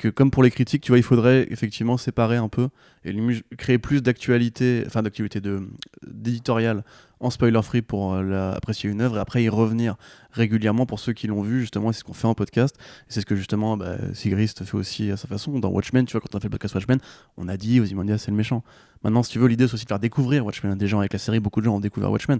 que 0.00 0.08
comme 0.08 0.30
pour 0.30 0.42
les 0.42 0.50
critiques, 0.50 0.82
tu 0.82 0.92
vois, 0.92 0.98
il 0.98 1.02
faudrait 1.02 1.46
effectivement 1.50 1.98
séparer 1.98 2.36
un 2.36 2.48
peu 2.48 2.70
et 3.04 3.14
créer 3.58 3.78
plus 3.78 4.02
d'actualité, 4.02 4.82
enfin 4.86 5.02
d'actualité 5.02 5.42
de 5.42 5.68
d'éditorial 6.06 6.84
en 7.20 7.28
spoiler 7.28 7.60
free 7.62 7.82
pour 7.82 8.14
euh, 8.14 8.52
apprécier 8.52 8.88
une 8.88 9.02
œuvre 9.02 9.18
et 9.18 9.20
après 9.20 9.42
y 9.42 9.50
revenir 9.50 9.96
régulièrement 10.32 10.86
pour 10.86 11.00
ceux 11.00 11.12
qui 11.12 11.26
l'ont 11.26 11.42
vu 11.42 11.60
justement 11.60 11.92
c'est 11.92 11.98
ce 11.98 12.04
qu'on 12.04 12.14
fait 12.14 12.26
en 12.26 12.34
podcast. 12.34 12.76
C'est 13.08 13.20
ce 13.20 13.26
que 13.26 13.36
justement 13.36 13.76
bah, 13.76 13.96
Sigrist 14.14 14.64
fait 14.64 14.76
aussi 14.76 15.10
à 15.10 15.18
sa 15.18 15.28
façon. 15.28 15.58
Dans 15.58 15.68
Watchmen 15.68 16.06
tu 16.06 16.12
vois 16.12 16.22
quand 16.22 16.34
on 16.34 16.38
a 16.38 16.40
fait 16.40 16.48
le 16.48 16.52
podcast 16.52 16.74
Watchmen 16.74 16.98
on 17.36 17.48
a 17.48 17.58
dit 17.58 17.78
Ozymandias 17.78 18.18
c'est 18.18 18.30
le 18.30 18.38
méchant. 18.38 18.64
Maintenant 19.04 19.22
si 19.22 19.32
tu 19.32 19.38
veux 19.38 19.48
l'idée 19.48 19.68
c'est 19.68 19.74
aussi 19.74 19.84
de 19.84 19.88
faire 19.88 19.98
découvrir 19.98 20.46
Watchmen 20.46 20.78
des 20.78 20.88
gens. 20.88 21.00
Avec 21.00 21.12
la 21.12 21.18
série 21.18 21.40
beaucoup 21.40 21.60
de 21.60 21.66
gens 21.66 21.76
ont 21.76 21.80
découvert 21.80 22.10
Watchmen 22.10 22.38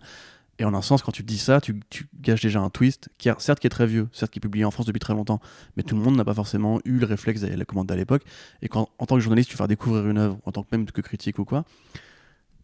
et 0.60 0.64
en 0.64 0.74
un 0.74 0.82
sens 0.82 1.02
quand 1.02 1.10
tu 1.10 1.22
dis 1.24 1.38
ça 1.38 1.60
tu, 1.60 1.80
tu 1.90 2.06
gâches 2.20 2.42
déjà 2.42 2.60
un 2.60 2.70
twist 2.70 3.08
qui 3.18 3.28
a- 3.28 3.36
certes 3.38 3.58
qui 3.58 3.66
est 3.66 3.70
très 3.70 3.86
vieux 3.86 4.08
certes 4.12 4.30
qui 4.30 4.38
est 4.38 4.40
publié 4.48 4.64
en 4.64 4.70
France 4.70 4.86
depuis 4.86 5.00
très 5.00 5.14
longtemps 5.14 5.40
mais 5.76 5.82
tout 5.82 5.96
le 5.96 6.02
monde 6.02 6.16
n'a 6.16 6.24
pas 6.24 6.34
forcément 6.34 6.78
eu 6.84 6.98
le 6.98 7.06
réflexe 7.06 7.40
d'aller 7.40 7.56
la 7.56 7.64
commander 7.64 7.94
à 7.94 7.96
l'époque 7.96 8.22
et 8.62 8.68
quand 8.68 8.88
en 8.98 9.06
tant 9.06 9.16
que 9.16 9.20
journaliste 9.22 9.50
tu 9.50 9.56
fais 9.56 9.66
découvrir 9.66 10.06
une 10.08 10.18
œuvre 10.18 10.38
en 10.44 10.52
tant 10.52 10.62
que 10.62 10.68
même 10.72 10.86
que 10.86 11.00
critique 11.00 11.38
ou 11.38 11.44
quoi 11.44 11.64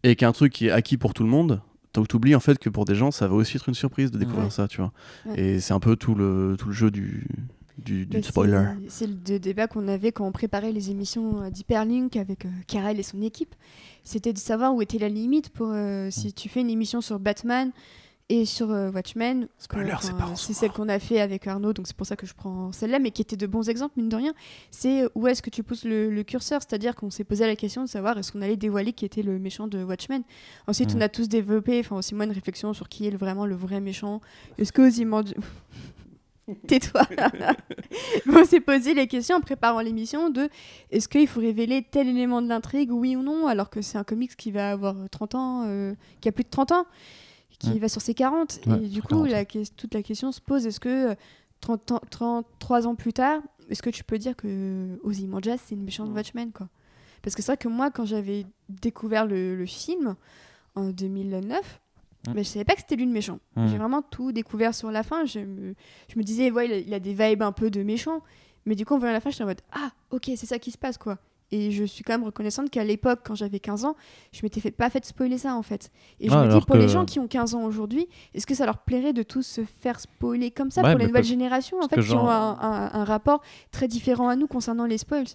et 0.05 0.15
qu'il 0.15 0.23
y 0.23 0.27
a 0.27 0.29
un 0.29 0.33
truc 0.33 0.53
qui 0.53 0.67
est 0.67 0.71
acquis 0.71 0.97
pour 0.99 1.15
tout 1.15 1.25
le 1.25 1.31
monde 1.31 1.61
t'oublies 2.11 2.35
en 2.35 2.41
fait 2.41 2.59
que 2.59 2.69
pour 2.69 2.85
des 2.85 2.95
gens 2.95 3.11
ça 3.11 3.27
va 3.27 3.35
aussi 3.35 3.57
être 3.57 3.71
une 3.71 3.75
surprise 3.75 4.11
de 4.11 4.19
découvrir 4.19 4.45
Ouais. 4.45 4.51
ça 4.51 4.69
tu 4.69 4.83
vois 4.83 4.93
Ouais. 5.25 5.41
et 5.41 5.61
c'est 5.61 5.73
un 5.73 5.81
peu 5.81 5.97
tout 5.97 6.15
le 6.15 6.55
tout 6.59 6.67
le 6.69 6.75
jeu 6.75 6.91
du 6.91 7.27
du, 7.79 8.09
c'est- 8.11 8.23
spoiler 8.23 8.65
C'est 8.89 9.07
le 9.07 9.39
débat 9.39 9.67
qu'on 9.67 9.87
avait 9.89 10.13
quand 10.13 10.27
on 10.27 10.33
préparait 10.33 10.73
les 10.73 10.91
émissions 10.91 11.43
euh, 11.43 11.51
d'Hyperlink 11.51 12.17
avec 12.17 12.47
euh, 12.47 12.51
Karel 12.67 12.99
et 12.99 13.03
son 13.03 13.21
équipe. 13.23 13.55
C'était 14.05 14.33
de 14.33 14.39
savoir 14.39 14.75
où 14.75 14.83
était 14.83 14.99
la 14.99 15.09
limite 15.09 15.51
pour 15.51 15.69
euh, 15.73 16.09
si 16.11 16.33
tu 16.33 16.49
fais 16.49 16.61
une 16.61 16.71
émission 16.71 17.01
sur 17.01 17.19
Batman 17.19 17.73
et 18.29 18.45
sur 18.45 18.71
euh, 18.73 18.91
Watchmen. 18.91 19.47
C'est 19.59 19.69
enfin, 19.77 20.13
pas 20.15 20.25
en 20.27 20.37
C'est 20.37 20.53
soi. 20.53 20.55
celle 20.55 20.71
qu'on 20.73 20.89
a 20.89 20.99
fait 20.99 21.21
avec 21.21 21.47
Arnaud, 21.47 21.73
donc 21.73 21.87
c'est 21.87 21.95
pour 21.97 22.07
ça 22.07 22.17
que 22.17 22.27
je 22.27 22.35
prends 22.35 22.73
celle-là, 22.73 22.99
mais 22.99 23.11
qui 23.13 23.23
était 23.23 23.37
de 23.37 23.47
bons 23.47 23.69
exemples, 23.69 23.95
mine 23.99 24.09
de 24.09 24.17
rien. 24.17 24.35
C'est 24.73 25.05
où 25.15 25.29
est-ce 25.29 25.43
que 25.43 25.51
tu 25.51 25.63
pousses 25.63 25.85
le, 25.85 26.11
le 26.11 26.23
curseur, 26.25 26.61
c'est-à-dire 26.61 26.97
qu'on 26.97 27.11
s'est 27.11 27.23
posé 27.25 27.47
la 27.47 27.55
question 27.55 27.85
de 27.85 27.89
savoir 27.89 28.19
est-ce 28.19 28.33
qu'on 28.33 28.43
allait 28.43 28.57
dévoiler 28.57 28.93
qui 28.93 29.05
était 29.05 29.23
le 29.23 29.39
méchant 29.39 29.69
de 29.69 29.85
Watchmen. 29.85 30.23
Ensuite, 30.67 30.91
Mhm. 30.93 30.99
on 30.99 31.01
a 31.03 31.09
tous 31.09 31.29
développé, 31.29 31.79
enfin 31.81 31.97
aussi 31.97 32.15
moi, 32.17 32.25
une 32.25 32.33
réflexion 32.33 32.73
sur 32.73 32.89
qui 32.89 33.07
est 33.07 33.11
le- 33.11 33.19
vraiment 33.19 33.47
le 33.47 33.55
vrai 33.55 33.81
méchant. 33.81 34.21
Est-ce 34.59 34.73
que 34.73 34.83
Ozymandias... 34.83 35.35
Tais-toi. 36.67 37.03
on 38.29 38.45
s'est 38.45 38.61
posé 38.61 38.95
les 38.95 39.07
questions 39.09 39.37
en 39.37 39.41
préparant 39.41 39.81
l'émission 39.81 40.31
de 40.31 40.49
est-ce 40.91 41.09
qu'il 41.09 41.27
faut 41.27 41.41
révéler 41.41 41.83
tel 41.83 42.09
élément 42.09 42.41
de 42.43 42.49
l'intrigue, 42.49 42.93
oui 42.93 43.17
ou 43.17 43.23
non, 43.23 43.47
alors 43.47 43.71
que 43.71 43.83
c'est 43.83 43.99
un 43.99 44.05
comics 44.05 44.37
qui 44.37 44.51
va 44.51 44.71
avoir 44.71 44.95
30 45.11 45.35
ans, 45.35 45.63
euh, 45.67 45.95
qui 46.21 46.29
a 46.29 46.33
plus 46.33 46.45
de 46.45 46.51
30 46.51 46.73
ans, 46.73 46.87
qui 47.59 47.79
va 47.79 47.89
sur 47.89 48.01
ses 48.01 48.15
40. 48.15 48.61
Ouais, 48.67 48.85
et 48.85 48.89
du 48.89 49.03
coup, 49.03 49.09
40, 49.09 49.29
la, 49.31 49.45
que- 49.45 49.69
toute 49.77 49.95
la 49.95 50.03
question 50.03 50.31
se 50.31 50.41
pose 50.41 50.67
est-ce 50.67 50.79
que 50.81 51.11
euh, 51.11 51.15
30 51.63 51.93
ans, 51.93 52.01
33 52.11 52.87
ans 52.87 52.95
plus 52.95 53.13
tard, 53.13 53.41
est-ce 53.71 53.83
que 53.83 53.91
tu 53.91 54.05
peux 54.05 54.19
dire 54.19 54.37
que 54.37 54.99
Ozymandias 55.03 55.57
c'est 55.67 55.75
une 55.75 55.83
méchante. 55.83 56.11
Watchmen 56.15 56.53
quoi? 56.53 56.69
Parce 57.23 57.35
que 57.35 57.43
c'est 57.43 57.51
vrai 57.53 57.57
que 57.57 57.67
moi, 57.69 57.91
quand 57.91 58.05
j'avais 58.05 58.47
découvert 58.69 59.27
le, 59.27 59.57
le 59.57 59.67
film 59.67 60.15
en 60.77 60.91
2009, 60.91 61.81
Mm. 62.31 62.33
mais 62.35 62.45
je 62.45 62.49
savais 62.49 62.65
pas 62.65 62.75
que 62.75 62.81
c'était 62.81 62.97
lui 62.97 63.07
le 63.07 63.13
méchant. 63.13 63.39
Mm. 63.57 63.67
J'ai 63.69 63.79
vraiment 63.79 64.03
tout 64.03 64.33
découvert 64.33 64.75
sur 64.75 64.91
la 64.91 65.03
fin. 65.03 65.25
Je 65.25 65.41
me, 65.41 65.75
je 66.13 66.19
me 66.19 66.23
disais, 66.25 66.51
ouais, 66.51 66.67
il 66.67 66.73
a, 66.73 66.79
il 66.79 66.95
a 66.95 67.01
des 67.01 67.13
vibes 67.15 67.43
un 67.43 67.53
peu 67.53 67.71
de 67.71 67.83
méchant. 67.83 68.21
Mais 68.65 68.75
du 68.75 68.85
coup, 68.85 68.95
en 68.95 68.99
voyant 68.99 69.13
la 69.15 69.21
fin, 69.21 69.31
j'étais 69.31 69.45
en 69.45 69.47
mode, 69.47 69.61
ah, 69.73 69.91
ok, 70.11 70.25
c'est 70.37 70.47
ça 70.47 70.59
qui 70.59 70.71
se 70.73 70.79
passe, 70.79 70.99
quoi. 70.99 71.19
Et 71.53 71.71
je 71.71 71.85
suis 71.85 72.03
quand 72.03 72.13
même 72.15 72.25
reconnaissante 72.25 72.71
qu'à 72.71 72.83
l'époque, 72.83 73.21
quand 73.25 73.37
j'avais 73.37 73.61
15 73.61 73.85
ans, 73.85 73.95
je 74.33 74.41
m'étais 74.43 74.61
fait, 74.61 74.73
pas 74.73 74.91
fait 74.91 75.05
spoiler 75.05 75.39
ça, 75.39 75.55
en 75.55 75.63
fait. 75.63 75.93
Et 76.19 76.29
je 76.29 76.35
Ah, 76.35 76.45
me 76.45 76.51
dis, 76.51 76.59
pour 76.67 76.75
que- 76.75 76.81
les 76.81 76.89
gens 76.89 77.05
qui 77.05 77.21
ont 77.21 77.29
15 77.29 77.55
ans 77.55 77.63
aujourd'hui, 77.63 78.09
est-ce 78.35 78.45
que 78.49 78.57
ça 78.57 78.67
leur 78.67 78.79
plairait 78.79 79.13
de 79.13 79.23
tous 79.23 79.43
se 79.47 79.65
faire 79.65 80.01
spoiler 80.01 80.51
comme 80.51 80.73
ça 80.73 80.83
Ouais, 80.83 80.91
pour 80.91 80.99
les 80.99 81.07
nouvelles 81.07 81.23
générations, 81.23 81.79
en 81.81 81.87
fait, 81.87 82.01
qui 82.03 82.11
ont 82.15 82.29
un, 82.29 82.59
un- 82.61 82.91
un 83.01 83.05
rapport 83.05 83.43
très 83.71 83.87
différent 83.87 84.29
à 84.29 84.35
nous 84.35 84.49
concernant 84.49 84.87
les 84.87 84.99
spoils? 84.99 85.27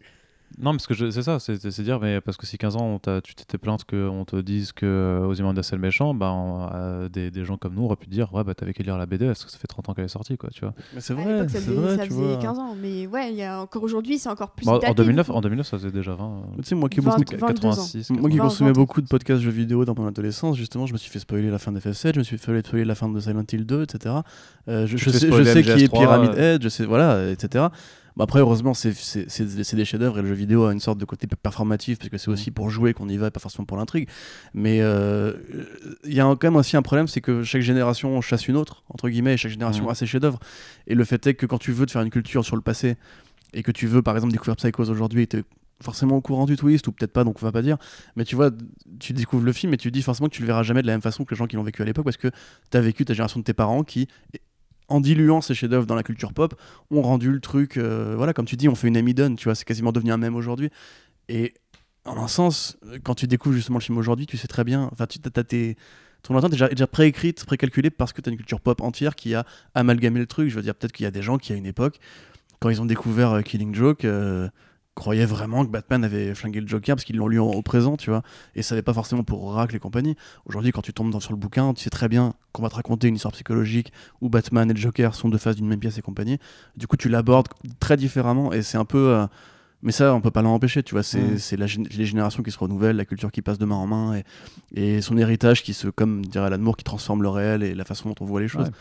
Non, 0.60 0.72
parce 0.72 0.86
que 0.88 0.94
je- 0.94 1.10
c'est 1.12 1.24
ça, 1.24 1.40
c'est 1.40 1.82
dire, 1.82 2.00
mais 2.00 2.22
parce 2.22 2.38
que 2.38 2.46
si 2.46 2.58
15 2.58 2.76
ans 2.76 3.00
on 3.06 3.22
tu 3.22 3.36
t'étais 3.36 3.58
plainte 3.58 3.84
qu'on 3.86 4.26
te 4.26 4.36
dise 4.36 4.72
que 4.74 4.86
euh, 4.86 5.26
Ozymandias 5.28 5.64
c'est 5.64 5.76
le 5.76 5.82
méchant, 5.82 6.14
ben, 6.14 6.30
on- 6.30 6.70
euh, 6.74 7.10
des, 7.10 7.32
des 7.32 7.46
gens 7.46 7.58
comme 7.58 7.74
nous 7.76 7.84
auraient 7.86 7.96
pu 7.96 8.06
te 8.08 8.12
dire, 8.12 8.34
ouais, 8.34 8.44
bah 8.44 8.54
t'avais 8.54 8.74
qu'à 8.74 8.84
lire 8.84 8.98
la 8.98 9.06
BD 9.06 9.26
parce 9.28 9.46
que 9.46 9.52
ça 9.52 9.58
fait 9.58 9.68
30 9.68 9.90
ans 9.90 9.94
qu'elle 9.94 10.06
est 10.06 10.10
sortie, 10.10 10.38
quoi, 10.38 10.50
tu 10.52 10.62
vois. 10.62 10.74
mais 10.94 11.02
c'est 11.02 11.14
À 11.14 11.16
vrai 11.16 11.34
l'époque, 11.34 11.50
ça 11.50 11.60
c'est 11.60 11.66
faisait, 11.66 11.76
vrai 11.82 11.96
ça 11.98 12.04
tu 12.04 12.10
faisait 12.10 12.22
vois 12.22 12.36
15 12.38 12.60
ans. 12.60 12.76
Mais 12.80 13.08
ouais, 13.08 13.30
il 13.32 13.38
y 13.38 13.44
a 13.44 13.62
encore 13.62 13.84
aujourd'hui, 13.84 14.20
c'est 14.20 14.30
encore 14.30 14.52
plus 14.52 14.66
Bah, 14.66 14.74
en, 14.74 14.78
daté, 14.80 14.94
2009, 14.94 15.26
du 15.28 15.32
coup. 15.32 15.38
en 15.38 15.42
2009, 15.42 15.66
ça 15.68 15.78
faisait 15.78 15.92
déjà 15.92 16.14
20. 16.16 16.26
euh, 16.26 16.40
tu 16.58 16.64
sais 16.66 16.76
moi 16.76 16.90
qui 16.90 17.00
ai 17.00 17.02
20, 17.02 17.18
beaucoup 17.18 17.36
22 17.38 17.68
ans. 17.68 17.70
86. 17.72 18.10
Moi 18.12 18.30
qui 18.30 18.38
20, 18.38 18.44
consommais 18.44 18.72
20. 18.72 18.80
beaucoup 18.80 19.02
de 19.02 19.08
podcasts 19.08 19.42
jeux 19.42 19.52
vidéo 19.52 19.86
dans 19.86 19.96
mon 19.98 20.08
adolescence, 20.08 20.58
justement, 20.58 20.86
je 20.86 20.94
me 20.94 20.98
suis 20.98 21.10
fait 21.12 21.20
spoiler 21.20 21.50
la 21.50 21.60
fin 21.60 21.72
d'FF7, 21.72 22.14
je 22.16 22.20
me 22.20 22.24
suis 22.24 22.38
fait 22.38 22.62
spoiler 22.62 22.86
la 22.86 22.96
fin 22.96 23.10
de 23.10 23.20
Silent 23.20 23.44
Hill 23.52 23.66
2, 23.66 23.84
etc. 23.84 24.16
Euh, 24.68 24.86
je, 24.86 24.98
je 24.98 25.10
sais, 25.10 25.32
je 25.32 25.44
sais 25.44 25.64
qui 25.64 25.70
est 25.70 25.76
MGS3, 25.88 25.90
Pyramid 25.90 26.30
euh. 26.32 26.56
Head, 26.56 26.64
je 26.64 26.70
sais, 26.70 26.86
voilà, 26.86 27.30
etc. 27.32 27.66
Bon, 28.16 28.24
après, 28.24 28.40
heureusement, 28.40 28.74
c'est- 28.74 28.90
des 29.76 29.86
chefs-d'œuvre 29.86 30.20
et 30.20 30.22
le 30.22 30.28
jeu 30.28 30.34
vidéo 30.34 30.66
a 30.66 30.74
une 30.74 30.80
sorte 30.80 30.98
de 30.98 31.06
côté 31.06 31.28
performatif 31.28 31.98
parce 32.00 32.10
que 32.10 32.18
c'est 32.18 32.30
aussi 32.30 32.52
pour 32.52 32.70
jouer 32.70 32.94
qu'on 32.94 33.08
y 33.10 33.18
va 33.18 33.28
et 33.28 33.32
pas 33.32 33.40
forcément 33.40 33.66
pour 33.66 33.78
l'intrigue. 33.78 34.08
Mais 34.54 34.80
euh, 34.82 35.34
il 36.04 36.14
y 36.14 36.20
a 36.20 36.24
quand 36.24 36.44
même 36.44 36.56
aussi 36.58 36.76
un 36.78 36.82
problème, 36.82 37.08
c'est 37.08 37.22
que 37.22 37.44
chaque 37.44 37.62
génération 37.62 38.20
chasse 38.22 38.48
une 38.48 38.58
autre, 38.58 38.84
entre 38.90 39.10
guillemets, 39.10 39.34
et 39.34 39.38
chaque 39.38 39.52
génération 39.52 39.86
Mhm. 39.86 39.90
a 39.92 39.96
ses 39.96 40.06
chefs-d'œuvre. 40.06 40.40
Et 40.88 40.96
le 40.96 41.04
fait 41.06 41.26
est 41.28 41.34
que 41.36 41.46
quand 41.46 41.58
tu 41.58 41.72
veux 41.72 41.86
te 41.86 41.92
faire 41.92 42.02
une 42.02 42.10
culture 42.10 42.44
sur 42.46 42.56
le 42.56 42.62
passé 42.62 42.96
et 43.54 43.64
que 43.64 43.72
tu 43.72 43.88
veux, 43.88 44.02
par 44.02 44.16
exemple, 44.16 44.32
découvrir 44.34 44.56
Psychose 44.58 44.90
aujourd'hui, 44.90 45.24
et 45.24 45.44
forcément 45.82 46.18
au 46.18 46.22
courant 46.22 46.46
du 46.46 46.56
twist 46.58 46.88
ou 46.88 46.92
peut-être 46.92 47.12
pas, 47.14 47.24
donc 47.24 47.38
on 47.42 47.46
va 47.46 47.52
pas 47.52 47.64
dire. 47.64 47.78
Mais 48.16 48.24
tu 48.24 48.36
vois, 48.36 48.52
tu 49.00 49.14
découvres 49.14 49.44
le 49.44 49.52
film 49.54 49.74
et 49.74 49.78
tu 49.78 49.90
dis 49.90 50.02
forcément 50.04 50.28
que 50.30 50.36
tu 50.36 50.42
le 50.42 50.48
verras 50.48 50.62
jamais 50.64 50.82
de 50.84 50.88
la 50.88 50.94
même 50.94 51.02
façon 51.02 51.26
que 51.26 51.34
les 51.34 51.38
gens 51.38 51.48
qui 51.48 51.56
l'ont 51.56 51.64
vécu 51.64 51.82
à 51.82 51.86
l'époque 51.86 52.04
parce 52.06 52.18
que 52.18 52.28
tu 52.70 52.78
as 52.78 52.82
vécu 52.82 53.04
ta 53.04 53.14
génération 53.14 53.40
de 53.40 53.44
tes 53.46 53.54
parents 53.54 53.84
qui, 53.84 54.08
en 54.92 55.00
diluant 55.00 55.42
ces 55.42 55.54
chefs-d'œuvre 55.54 55.86
dans 55.86 55.96
la 55.96 56.04
culture 56.04 56.34
pop, 56.34 56.54
ont 56.92 57.02
rendu 57.02 57.32
le 57.32 57.40
truc. 57.40 57.78
euh, 57.78 58.14
voilà, 58.18 58.34
comme 58.34 58.46
tu 58.46 58.58
dis, 58.58 58.68
on 58.68 58.76
fait 58.76 58.88
une 58.88 58.98
Amidon, 58.98 59.36
tu 59.36 59.46
vois, 59.46 59.56
c'est 59.56 59.66
quasiment 59.66 59.92
devenu 59.92 60.12
un 60.12 60.18
mème 60.18 60.36
aujourd'hui. 60.36 60.70
Et 61.30 61.54
en 62.06 62.18
un 62.18 62.28
sens, 62.28 62.78
quand 63.04 63.16
tu 63.16 63.28
découvres 63.28 63.56
justement 63.56 63.78
le 63.78 63.84
film 63.84 63.98
aujourd'hui, 63.98 64.26
tu 64.26 64.38
sais 64.38 64.48
très 64.48 64.64
bien. 64.64 64.90
Enfin, 64.92 65.08
tu 65.08 65.20
as 65.24 65.44
tes. 65.44 65.78
Ton 66.24 66.38
attente 66.38 66.52
est 66.52 66.56
déjà, 66.56 66.68
déjà 66.68 66.88
préécrite, 66.88 67.46
précalculée 67.46 67.90
parce 67.90 68.14
que 68.14 68.22
tu 68.22 68.30
as 68.30 68.32
une 68.32 68.38
culture 68.38 68.62
pop 68.62 68.82
entière 68.82 69.16
qui 69.16 69.34
a 69.34 69.46
amalgamé 69.74 70.20
le 70.20 70.28
truc. 70.28 70.50
Je 70.50 70.56
veux 70.56 70.62
dire, 70.62 70.76
peut-être 70.76 70.92
qu'il 70.92 71.04
y 71.06 71.08
a 71.08 71.12
des 71.12 71.24
gens 71.24 71.38
qui, 71.38 71.52
à 71.52 71.56
une 71.56 71.66
époque, 71.66 72.00
quand 72.60 72.70
ils 72.70 72.82
ont 72.82 72.86
découvert 72.86 73.32
euh, 73.32 73.42
Killing 73.42 73.74
Joke, 73.74 74.06
euh, 74.06 74.50
croyaient 74.96 75.26
vraiment 75.26 75.66
que 75.66 75.72
Batman 75.72 76.04
avait 76.04 76.36
flingué 76.36 76.60
le 76.62 76.68
Joker 76.68 76.96
parce 76.96 77.06
qu'ils 77.06 77.18
l'ont 77.18 77.28
lu 77.28 77.40
au 77.40 77.62
présent, 77.62 77.98
tu 77.98 78.10
vois, 78.10 78.24
et 78.56 78.62
savaient 78.62 78.82
pas 78.82 78.94
forcément 78.94 79.24
pour 79.24 79.44
Oracle 79.44 79.76
et 79.76 79.80
compagnie. 79.80 80.16
Aujourd'hui, 80.46 80.72
quand 80.72 80.82
tu 80.82 80.94
tombes 80.94 81.12
dans, 81.12 81.20
sur 81.20 81.32
le 81.32 81.38
bouquin, 81.38 81.74
tu 81.74 81.84
sais 81.84 81.90
très 81.90 82.10
bien 82.10 82.34
qu'on 82.52 82.62
va 82.62 82.70
te 82.70 82.76
raconter 82.76 83.08
une 83.08 83.16
histoire 83.16 83.32
psychologique 83.34 83.92
où 84.20 84.30
Batman 84.30 84.70
et 84.70 84.74
le 84.74 84.80
Joker 84.80 85.16
sont 85.16 85.30
deux 85.30 85.38
faces 85.38 85.56
d'une 85.56 85.68
même 85.68 85.80
pièce 85.80 85.98
et 85.98 86.02
compagnie. 86.02 86.40
Du 86.76 86.88
coup, 86.88 86.98
tu 86.98 87.10
l'abordes 87.10 87.48
très 87.80 87.98
différemment 87.98 88.52
et 88.54 88.62
c'est 88.62 88.78
un 88.78 88.86
peu. 88.86 89.10
euh, 89.10 89.28
Mais 89.84 89.92
ça, 89.92 90.14
on 90.14 90.22
peut 90.22 90.30
pas 90.32 90.42
l'en 90.44 90.54
empêcher, 90.54 90.84
tu 90.84 90.94
vois. 90.94 91.04
C'est 91.04 91.20
Mm. 91.22 91.38
gén- 91.66 91.98
les 91.98 92.06
générations 92.06 92.44
qui 92.44 92.52
se 92.52 92.60
renouvellent, 92.60 92.96
la 92.98 93.06
culture 93.06 93.32
qui 93.32 93.42
passe 93.42 93.58
de 93.58 93.66
main 93.66 93.76
en 93.76 93.88
main 93.88 94.16
et, 94.16 94.24
et 94.98 95.02
son 95.02 95.18
héritage 95.18 95.64
qui 95.64 95.74
se, 95.74 95.88
comme 95.88 96.24
dirait 96.26 96.46
Alan 96.48 96.60
Moore, 96.60 96.78
qui 96.78 96.84
transforme 96.84 97.24
le 97.24 97.30
réel 97.30 97.64
et 97.64 97.74
la 97.74 97.84
façon 97.86 98.10
dont 98.10 98.16
on 98.22 98.26
voit 98.26 98.42
les 98.42 98.48
choses. 98.48 98.68
Ouais. 98.68 98.72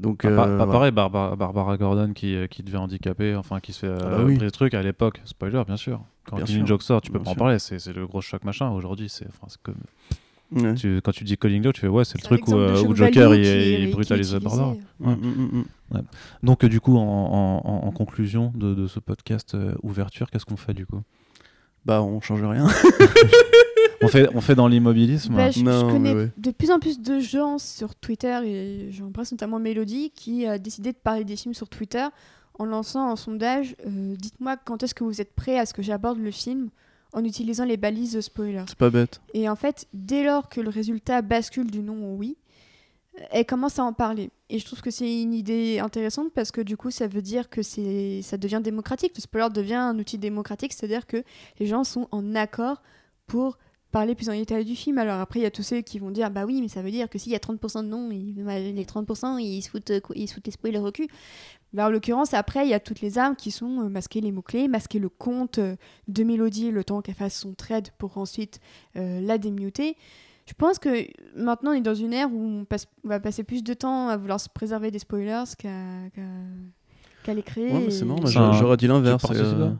Donc, 0.00 0.22
Bah, 0.24 0.30
pas, 0.36 0.42
euh, 0.42 0.58
pas 0.58 0.64
voilà. 0.64 0.72
pareil, 0.72 0.90
Barbara, 0.92 1.36
Barbara 1.36 1.76
Gordon 1.76 2.12
qui, 2.14 2.34
euh, 2.34 2.46
qui 2.46 2.62
devient 2.62 2.78
handicapée, 2.78 3.34
enfin 3.36 3.60
qui 3.60 3.72
se 3.72 3.80
fait 3.80 3.86
euh, 3.88 3.96
bah 3.98 4.16
oui. 4.24 4.36
pris 4.36 4.44
des 4.46 4.50
trucs 4.50 4.74
à 4.74 4.82
l'époque. 4.82 5.20
Spoiler, 5.24 5.62
bien 5.66 5.76
sûr. 5.76 6.00
Quand 6.26 6.44
sûr. 6.46 6.66
Joke 6.66 6.82
sort, 6.82 7.00
tu 7.00 7.10
peux 7.10 7.18
Bien 7.18 7.24
pas 7.24 7.30
en 7.32 7.34
parler. 7.34 7.58
C'est 7.58 7.84
le 7.92 8.06
gros 8.06 8.20
choc 8.20 8.44
machin. 8.44 8.70
Aujourd'hui, 8.70 9.08
c'est 9.08 9.26
enfin, 9.28 9.46
comme. 9.62 9.74
Ouais. 10.52 10.74
Tu, 10.74 11.00
quand 11.04 11.12
tu 11.12 11.22
dis 11.24 11.36
Calling 11.38 11.70
tu 11.72 11.80
fais 11.80 11.86
ouais, 11.88 12.04
c'est 12.04 12.18
le 12.18 12.22
truc 12.24 12.48
où, 12.48 12.54
euh, 12.56 12.82
où 12.82 12.94
Joker 12.94 13.34
il, 13.34 13.40
il 13.40 13.46
est- 13.46 13.82
est 13.84 13.86
brutalise. 13.92 14.34
Barbara. 14.34 14.74
Mm, 14.98 15.10
mm, 15.12 15.14
mm, 15.14 15.64
mm. 15.98 16.02
Donc, 16.42 16.64
euh, 16.64 16.68
du 16.68 16.80
coup, 16.80 16.96
en, 16.96 17.02
en- 17.02 17.62
en- 17.64 17.86
en 17.86 17.90
conclusion 17.92 18.52
de, 18.56 18.74
de 18.74 18.86
ce 18.88 18.98
podcast 18.98 19.54
euh, 19.54 19.74
ouverture, 19.82 20.28
qu'est-ce 20.30 20.44
qu'on 20.46 20.56
fait 20.56 20.74
du 20.74 20.86
coup? 20.86 21.00
Bah, 21.84 22.02
on 22.02 22.20
change 22.20 22.42
rien. 22.42 22.66
on 24.02 24.08
fait, 24.08 24.28
on 24.34 24.40
fait 24.40 24.54
dans 24.54 24.66
l'immobilisme 24.68 25.34
Bah, 25.36 25.50
je, 25.50 25.60
je 25.60 25.64
Non, 25.64 25.88
connais 25.90 26.14
ouais. 26.14 26.30
de 26.36 26.50
plus 26.50 26.70
en 26.70 26.78
plus 26.78 27.00
de 27.00 27.20
gens 27.20 27.58
sur 27.58 27.94
Twitter, 27.94 28.38
et 28.44 28.88
j'embrasse 28.90 29.32
notamment 29.32 29.58
Mélodie, 29.58 30.10
qui 30.14 30.46
a 30.46 30.58
décidé 30.58 30.92
de 30.92 30.96
parler 30.98 31.24
des 31.24 31.36
films 31.36 31.54
sur 31.54 31.68
Twitter 31.68 32.06
en 32.58 32.64
lançant 32.64 33.08
un 33.10 33.16
sondage 33.16 33.76
euh, 33.86 34.14
Dites-moi 34.18 34.56
quand 34.64 34.82
est-ce 34.82 34.94
que 34.94 35.04
vous 35.04 35.20
êtes 35.20 35.34
prêt 35.34 35.58
à 35.58 35.64
ce 35.66 35.72
que 35.74 35.82
j'aborde 35.82 36.18
le 36.18 36.30
film? 36.30 36.68
En 37.12 37.24
utilisant 37.24 37.64
les 37.64 37.76
balises 37.76 38.20
spoilers. 38.20 38.64
C'est 38.68 38.78
pas 38.78 38.90
bête. 38.90 39.20
Et 39.34 39.48
en 39.48 39.56
fait, 39.56 39.86
dès 39.92 40.24
lors 40.24 40.48
que 40.48 40.60
le 40.60 40.70
résultat 40.70 41.22
bascule 41.22 41.70
du 41.70 41.80
non 41.80 42.12
au 42.12 42.16
oui, 42.16 42.36
elle 43.30 43.46
commence 43.46 43.78
à 43.78 43.84
en 43.84 43.92
parler. 43.92 44.30
Et 44.48 44.58
je 44.58 44.64
trouve 44.64 44.80
que 44.80 44.90
c'est 44.90 45.22
une 45.22 45.34
idée 45.34 45.78
intéressante 45.78 46.32
parce 46.32 46.50
que 46.50 46.60
du 46.60 46.76
coup, 46.76 46.90
ça 46.90 47.06
veut 47.06 47.22
dire 47.22 47.48
que 47.48 47.62
c'est, 47.62 48.22
ça 48.22 48.36
devient 48.36 48.60
démocratique. 48.62 49.12
Le 49.16 49.20
spoiler 49.20 49.48
devient 49.52 49.74
un 49.74 49.98
outil 49.98 50.18
démocratique, 50.18 50.72
c'est-à-dire 50.72 51.06
que 51.06 51.22
les 51.58 51.66
gens 51.66 51.84
sont 51.84 52.08
en 52.10 52.34
accord 52.34 52.82
pour 53.26 53.58
parler 53.92 54.14
plus 54.14 54.28
en 54.28 54.32
détail 54.32 54.64
du 54.64 54.76
film. 54.76 54.98
Alors 54.98 55.18
après, 55.20 55.40
il 55.40 55.42
y 55.42 55.46
a 55.46 55.50
tous 55.50 55.62
ceux 55.62 55.80
qui 55.80 55.98
vont 55.98 56.10
dire, 56.10 56.30
bah 56.30 56.44
oui, 56.46 56.60
mais 56.60 56.68
ça 56.68 56.82
veut 56.82 56.90
dire 56.90 57.08
que 57.08 57.18
s'il 57.18 57.32
y 57.32 57.34
a 57.34 57.38
30% 57.38 57.82
de 57.82 57.88
non, 57.88 58.08
les 58.08 58.84
30%, 58.84 59.38
ils 59.40 59.62
se 59.62 59.70
foutent, 59.70 59.92
ils 60.14 60.28
se 60.28 60.34
foutent 60.34 60.46
les 60.46 60.52
spoilers 60.52 60.78
au 60.78 60.92
cul. 60.92 61.08
Bah, 61.72 61.86
en 61.86 61.90
l'occurrence, 61.90 62.34
après, 62.34 62.66
il 62.66 62.70
y 62.70 62.74
a 62.74 62.80
toutes 62.80 63.00
les 63.00 63.16
armes 63.18 63.36
qui 63.36 63.50
sont 63.52 63.80
euh, 63.82 63.88
masquer 63.88 64.20
les 64.20 64.32
mots-clés, 64.32 64.66
masquer 64.66 64.98
le 64.98 65.08
compte 65.08 65.58
euh, 65.58 65.76
de 66.08 66.24
Mélodie 66.24 66.70
le 66.72 66.82
temps 66.82 67.00
qu'elle 67.00 67.14
fasse 67.14 67.36
son 67.38 67.52
trade 67.54 67.90
pour 67.98 68.18
ensuite 68.18 68.60
euh, 68.96 69.20
la 69.20 69.38
démuter. 69.38 69.96
Je 70.46 70.54
pense 70.54 70.80
que 70.80 71.06
maintenant 71.36 71.70
on 71.70 71.74
est 71.74 71.80
dans 71.80 71.94
une 71.94 72.12
ère 72.12 72.28
où 72.32 72.42
on, 72.42 72.64
passe, 72.64 72.88
on 73.04 73.08
va 73.08 73.20
passer 73.20 73.44
plus 73.44 73.62
de 73.62 73.72
temps 73.72 74.08
à 74.08 74.16
vouloir 74.16 74.40
se 74.40 74.48
préserver 74.48 74.90
des 74.90 74.98
spoilers 74.98 75.44
qu'à 75.56 77.34
les 77.34 77.42
créer. 77.42 77.72
Ouais, 77.72 77.80
mais 77.86 77.90
c'est 77.90 78.02
et- 78.02 78.04
marrant, 78.04 78.52
j'aurais 78.52 78.76
dit 78.76 78.88
l'inverse. 78.88 79.24
euh, 79.30 79.70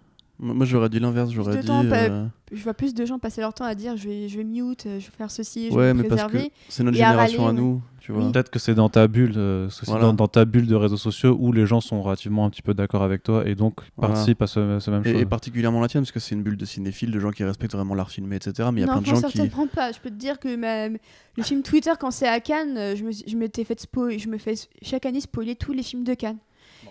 Moi, 0.42 0.64
j'aurais 0.64 0.88
dit 0.88 0.98
l'inverse. 1.00 1.30
J'aurais 1.30 1.58
dit. 1.58 1.66
temps, 1.66 1.84
euh, 1.84 2.26
Je 2.50 2.62
vois 2.62 2.72
plus 2.74 2.94
de 2.94 3.04
gens 3.04 3.18
passer 3.18 3.42
leur 3.42 3.52
temps 3.52 3.64
à 3.66 3.74
dire 3.74 3.96
je 3.96 4.08
vais, 4.08 4.28
je 4.28 4.38
vais 4.38 4.44
mute, 4.44 4.84
je 4.84 4.88
vais 4.88 5.00
faire 5.16 5.30
ceci, 5.30 5.68
je 5.70 5.74
Ouais, 5.74 5.86
vais 5.88 5.94
mais 5.94 6.02
me 6.04 6.08
parce 6.08 6.22
que 6.22 6.26
préserver. 6.28 6.52
c'est 6.70 6.82
notre 6.82 6.96
à 6.96 7.06
génération 7.06 7.46
à 7.46 7.52
nous, 7.52 7.82
tu 8.00 8.10
vois. 8.12 8.24
Oui. 8.24 8.32
Peut-être 8.32 8.48
que 8.50 8.58
c'est 8.58 8.74
dans 8.74 8.88
ta 8.88 9.06
bulle, 9.06 9.34
euh, 9.36 9.68
Voilà. 9.86 10.06
dans, 10.06 10.14
dans 10.14 10.28
ta 10.28 10.46
bulle 10.46 10.66
de 10.66 10.74
réseaux 10.74 10.96
sociaux 10.96 11.36
où 11.38 11.52
les 11.52 11.66
gens 11.66 11.82
sont 11.82 12.00
relativement 12.00 12.46
un 12.46 12.50
petit 12.50 12.62
peu 12.62 12.72
d'accord 12.72 13.02
avec 13.02 13.22
toi 13.22 13.46
et 13.46 13.54
donc 13.54 13.80
Voilà. 13.96 14.14
participent 14.14 14.40
à 14.40 14.46
ce, 14.46 14.78
ce 14.80 14.90
même 14.90 15.02
Et, 15.04 15.12
chose. 15.12 15.20
et 15.20 15.26
particulièrement 15.26 15.80
la 15.82 15.88
tienne, 15.88 16.04
parce 16.04 16.12
que 16.12 16.20
c'est 16.20 16.34
une 16.34 16.42
bulle 16.42 16.56
de 16.56 16.64
cinéphiles, 16.64 17.10
de 17.10 17.20
gens 17.20 17.30
qui 17.32 17.44
respectent 17.44 17.74
vraiment 17.74 17.94
l'art 17.94 18.10
filmé, 18.10 18.36
etc. 18.36 18.70
Mais 18.72 18.80
il 18.80 18.86
y 18.86 18.88
a 18.90 18.94
non, 18.94 19.00
plein 19.02 19.02
de 19.02 19.06
non, 19.16 19.20
gens 19.20 19.28
qui. 19.28 19.36
certainement 19.38 19.66
pas. 19.66 19.92
Je 19.92 20.00
peux 20.00 20.10
te 20.10 20.14
dire 20.16 20.38
que 20.38 20.56
ma- 20.56 20.88
le 20.88 21.42
film 21.42 21.62
Twitter, 21.62 21.92
quand 22.00 22.10
c'est 22.10 22.26
à 22.28 22.40
Cannes, 22.40 22.78
euh, 22.78 22.96
je 22.96 23.04
me, 23.04 23.10
je 23.12 23.36
m'étais 23.36 23.64
fait 23.64 23.78
spoil, 23.78 24.18
je 24.18 24.28
me 24.28 24.38
fais 24.38 24.54
chaque 24.80 25.04
année 25.04 25.20
spoiler 25.20 25.54
tous 25.54 25.72
les 25.74 25.82
films 25.82 26.04
de 26.04 26.14
Cannes. 26.14 26.38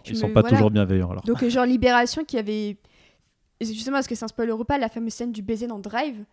Ils 0.05 0.13
je 0.13 0.19
sont 0.19 0.27
me- 0.29 0.33
pas 0.33 0.41
voilà. 0.41 0.55
toujours 0.55 0.69
bienveillants 0.71 1.09
alors. 1.09 1.23
Donc, 1.23 1.43
genre 1.49 1.65
Libération 1.65 2.23
qui 2.23 2.37
avait. 2.37 2.77
Et 3.59 3.65
c'est 3.65 3.73
Justement, 3.73 3.97
parce 3.97 4.07
que 4.07 4.15
c'est 4.15 4.25
un 4.25 4.29
spoiler 4.29 4.51
ou 4.51 4.63
pas, 4.63 4.77
la 4.77 4.89
fameuse 4.89 5.13
scène 5.13 5.31
du 5.31 5.41
baiser 5.41 5.67
dans 5.67 5.79
Drive, 5.79 6.23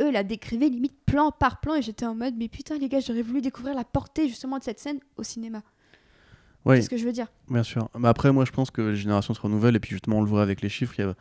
eux 0.00 0.10
la 0.10 0.22
décrivaient 0.24 0.68
limite 0.68 0.94
plan 1.06 1.30
par 1.30 1.60
plan, 1.60 1.74
et 1.74 1.82
j'étais 1.82 2.06
en 2.06 2.14
mode, 2.14 2.34
mais 2.36 2.48
putain, 2.48 2.78
les 2.78 2.88
gars, 2.88 3.00
j'aurais 3.00 3.22
voulu 3.22 3.40
découvrir 3.40 3.74
la 3.74 3.84
portée 3.84 4.28
justement 4.28 4.58
de 4.58 4.64
cette 4.64 4.78
scène 4.80 4.98
au 5.16 5.22
cinéma. 5.22 5.62
Oui, 6.64 6.76
C'est 6.76 6.82
ce 6.82 6.90
que 6.90 6.96
je 6.96 7.04
veux 7.04 7.12
dire. 7.12 7.26
bien 7.50 7.62
sûr. 7.64 7.88
Mais 7.98 8.08
après, 8.08 8.32
moi, 8.32 8.44
je 8.44 8.52
pense 8.52 8.70
que 8.70 8.80
les 8.82 8.96
générations 8.96 9.34
se 9.34 9.40
renouvellent, 9.40 9.76
et 9.76 9.80
puis 9.80 9.90
justement, 9.90 10.18
on 10.18 10.22
le 10.22 10.28
voit 10.28 10.42
avec 10.42 10.60
les 10.60 10.68
chiffres. 10.68 10.94
il 10.98 11.02
y 11.02 11.04
a- 11.08 11.14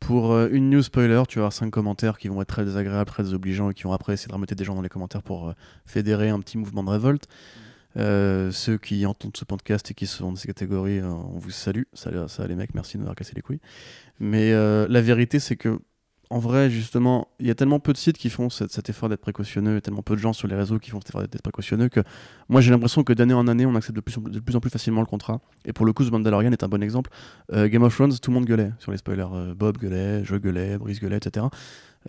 Pour 0.00 0.32
euh, 0.32 0.48
une 0.50 0.70
news 0.70 0.82
spoiler, 0.82 1.22
tu 1.28 1.38
vas 1.38 1.42
avoir 1.42 1.52
5 1.52 1.70
commentaires 1.70 2.16
qui 2.16 2.28
vont 2.28 2.40
être 2.40 2.48
très 2.48 2.64
désagréables, 2.64 3.10
très 3.10 3.22
désobligeants, 3.22 3.68
et 3.70 3.74
qui 3.74 3.82
vont 3.82 3.92
après 3.92 4.14
essayer 4.14 4.28
de 4.28 4.32
remettre 4.32 4.54
des 4.54 4.64
gens 4.64 4.74
dans 4.74 4.80
les 4.80 4.88
commentaires 4.88 5.22
pour 5.22 5.50
euh, 5.50 5.52
fédérer 5.84 6.30
un 6.30 6.40
petit 6.40 6.56
mouvement 6.56 6.82
de 6.82 6.88
révolte. 6.90 7.28
Euh, 7.96 8.52
ceux 8.52 8.78
qui 8.78 9.04
entendent 9.04 9.36
ce 9.36 9.44
podcast 9.44 9.90
et 9.90 9.94
qui 9.94 10.06
sont 10.06 10.30
dans 10.30 10.36
ces 10.36 10.46
catégories, 10.46 11.00
euh, 11.00 11.08
on 11.08 11.38
vous 11.38 11.50
salue. 11.50 11.82
Ça, 11.92 12.28
ça, 12.28 12.46
les 12.46 12.54
mecs, 12.54 12.74
merci 12.74 12.96
de 12.96 12.98
nous 12.98 13.04
avoir 13.04 13.16
cassé 13.16 13.32
les 13.34 13.42
couilles. 13.42 13.60
Mais 14.20 14.52
euh, 14.52 14.86
la 14.88 15.00
vérité, 15.00 15.40
c'est 15.40 15.56
que, 15.56 15.80
en 16.30 16.38
vrai, 16.38 16.70
justement, 16.70 17.26
il 17.40 17.48
y 17.48 17.50
a 17.50 17.56
tellement 17.56 17.80
peu 17.80 17.92
de 17.92 17.98
sites 17.98 18.16
qui 18.16 18.30
font 18.30 18.48
cet, 18.50 18.88
effort 18.88 19.08
d'être 19.08 19.20
précautionneux, 19.20 19.78
et 19.78 19.80
tellement 19.80 20.02
peu 20.02 20.14
de 20.14 20.20
gens 20.20 20.32
sur 20.32 20.46
les 20.46 20.54
réseaux 20.54 20.78
qui 20.78 20.90
font 20.90 21.00
cet 21.00 21.10
effort 21.10 21.22
d'être 21.22 21.42
précautionneux, 21.42 21.88
que 21.88 22.00
moi 22.48 22.60
j'ai 22.60 22.70
l'impression 22.70 23.02
que 23.02 23.12
d'année 23.12 23.34
en 23.34 23.48
année, 23.48 23.66
on 23.66 23.74
accepte 23.74 23.96
de 23.96 24.00
plus, 24.00 24.16
en, 24.18 24.20
de 24.20 24.38
plus 24.38 24.54
en 24.54 24.60
plus 24.60 24.70
facilement 24.70 25.00
le 25.00 25.08
contrat. 25.08 25.40
Et 25.64 25.72
pour 25.72 25.84
le 25.84 25.92
coup, 25.92 26.04
The 26.04 26.12
Mandalorian 26.12 26.52
est 26.52 26.62
un 26.62 26.68
bon 26.68 26.84
exemple. 26.84 27.10
Game 27.52 27.82
of 27.82 27.92
Thrones, 27.92 28.12
tout 28.22 28.30
le 28.30 28.34
monde 28.34 28.44
gueulait 28.44 28.70
sur 28.78 28.92
les 28.92 28.98
spoilers. 28.98 29.54
Bob 29.56 29.78
gueulait, 29.78 30.24
je 30.24 30.36
gueulais, 30.36 30.78
Brice 30.78 31.00
gueulait, 31.00 31.16
etc. 31.16 31.46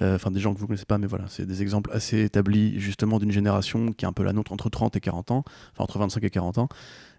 Euh, 0.01 0.15
Enfin, 0.15 0.31
des 0.31 0.39
gens 0.39 0.53
que 0.53 0.59
vous 0.59 0.68
connaissez 0.68 0.85
pas, 0.85 0.97
mais 0.97 1.07
voilà, 1.07 1.26
c'est 1.27 1.45
des 1.45 1.61
exemples 1.61 1.89
assez 1.93 2.23
établis, 2.23 2.80
justement, 2.80 3.19
d'une 3.19 3.31
génération 3.31 3.91
qui 3.91 4.05
est 4.05 4.07
un 4.07 4.13
peu 4.13 4.23
la 4.23 4.34
nôtre, 4.34 4.53
entre 4.53 4.69
30 4.69 4.95
et 4.95 4.99
40 4.99 5.31
ans, 5.31 5.43
enfin 5.73 5.84
entre 5.84 5.99
25 5.99 6.23
et 6.23 6.30
40 6.30 6.57
ans. 6.59 6.69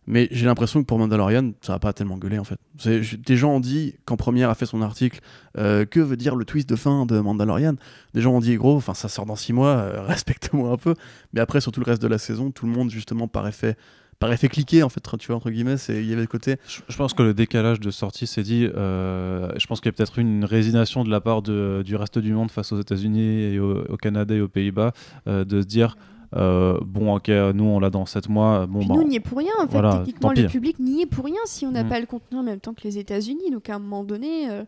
Mais 0.07 0.27
j'ai 0.33 0.47
l'impression 0.47 0.81
que 0.81 0.87
pour 0.87 0.99
Mandalorian, 0.99 1.53
ça 1.61 1.75
va 1.75 1.79
pas 1.79 1.93
tellement 1.93 2.19
gueuler 2.19 2.39
en 2.39 2.45
fait. 2.45 2.59
Des 2.85 3.37
gens 3.37 3.53
ont 3.53 3.61
dit, 3.61 3.95
quand 4.05 4.17
Première 4.17 4.51
a 4.51 4.55
fait 4.55 4.67
son 4.67 4.83
article, 4.83 5.21
euh, 5.59 5.85
que 5.85 6.01
veut 6.01 6.17
dire 6.17 6.35
le 6.35 6.45
twist 6.45 6.69
de 6.69 6.75
fin 6.75 7.07
de 7.07 7.21
Mandalorian? 7.21 7.75
Des 8.13 8.21
gens 8.21 8.33
ont 8.33 8.41
dit, 8.41 8.57
gros, 8.57 8.81
ça 8.81 9.09
sort 9.09 9.27
dans 9.27 9.37
6 9.37 9.53
mois, 9.53 9.69
euh, 9.69 10.03
respecte-moi 10.07 10.73
un 10.73 10.77
peu. 10.77 10.95
Mais 11.33 11.41
après, 11.41 11.61
sur 11.61 11.71
tout 11.71 11.81
le 11.81 11.87
reste 11.87 12.03
de 12.03 12.09
la 12.09 12.19
saison, 12.19 12.51
tout 12.51 12.67
le 12.67 12.73
monde 12.73 12.91
justement 12.91 13.29
par 13.29 13.47
effet, 13.47 13.77
par 14.23 14.33
effet 14.33 14.49
cliqué 14.49 14.83
en 14.83 14.89
fait, 14.89 15.01
tu 15.19 15.27
vois, 15.27 15.37
entre 15.37 15.51
guillemets, 15.51 15.77
c'est- 15.77 16.01
il 16.03 16.09
y 16.09 16.13
avait 16.13 16.23
le 16.23 16.27
côté. 16.27 16.57
Je, 16.67 16.81
je 16.89 16.97
pense 16.97 17.13
que 17.13 17.23
le 17.23 17.35
décalage 17.35 17.81
de 17.81 17.91
sortie 17.91 18.27
s'est 18.27 18.43
dit. 18.43 18.67
euh, 18.75 19.51
je 19.59 19.67
pense 19.67 19.81
qu'il 19.81 19.91
y 19.91 19.95
a 19.95 19.97
peut-être 19.97 20.19
une 20.19 20.45
résignation 20.45 21.05
de 21.05 21.11
la 21.11 21.21
part 21.21 21.43
de- 21.43 21.83
du 21.85 21.97
reste 21.97 22.19
du 22.19 22.33
monde 22.33 22.51
face 22.51 22.73
aux 22.73 22.81
États-Unis 22.81 23.43
et 23.55 23.59
au, 23.59 23.85
au 23.89 23.97
Canada 23.97 24.35
et 24.35 24.41
aux 24.41 24.49
Pays-Bas 24.49 24.93
euh, 25.27 25.45
de 25.45 25.61
se 25.61 25.67
dire 25.67 25.97
euh, 26.35 26.79
bon, 26.87 27.15
ok, 27.17 27.29
nous 27.29 27.65
on 27.65 27.79
l'a 27.79 27.91
dans 27.91 28.07
7 28.07 28.29
mois. 28.31 28.67
Bon, 28.67 28.79
Puis 28.79 28.89
bah, 28.89 28.95
nous, 28.95 29.03
on 29.03 29.07
n'y 29.09 29.17
est 29.17 29.21
pour 29.21 29.37
rien, 29.39 29.53
en 29.59 29.67
fait. 29.67 29.73
voilà, 29.73 29.99
Techniquement, 29.99 30.33
le 30.35 30.47
public 30.47 30.79
n'y 30.79 31.03
est 31.03 31.07
pour 31.07 31.27
rien 31.27 31.37
si 31.45 31.67
on 31.67 31.73
n'a 31.73 31.85
Mm. 31.85 31.89
pas 31.91 32.01
le 32.01 32.07
contenu 32.07 32.39
en 32.39 32.43
même 32.43 32.59
temps 32.61 32.73
que 32.73 32.81
les 32.85 32.97
États-Unis. 32.97 33.51
Donc, 33.53 33.69
à 33.69 33.75
un 33.75 33.79
moment 33.79 34.03
donné, 34.03 34.49
euh, 34.51 34.65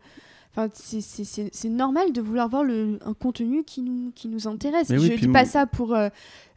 enfin, 0.56 0.68
c'est- 0.74 1.00
c'est 1.00 1.24
c'est- 1.24 1.50
c'est 1.52 1.68
normal 1.68 2.12
de 2.12 2.20
vouloir 2.20 2.48
voir 2.48 2.64
le, 2.64 2.98
un 3.04 3.14
contenu 3.14 3.64
qui 3.64 3.82
nous, 3.82 4.12
qui 4.14 4.28
nous 4.28 4.46
intéresse. 4.48 4.88
Mais 4.90 4.96
je 4.98 5.02
oui, 5.02 5.10
ne 5.10 5.16
puis 5.16 5.26
dis 5.26 5.32
pas 5.32 5.44
ça 5.44 5.66
pour, 5.66 5.94
euh, 5.94 6.08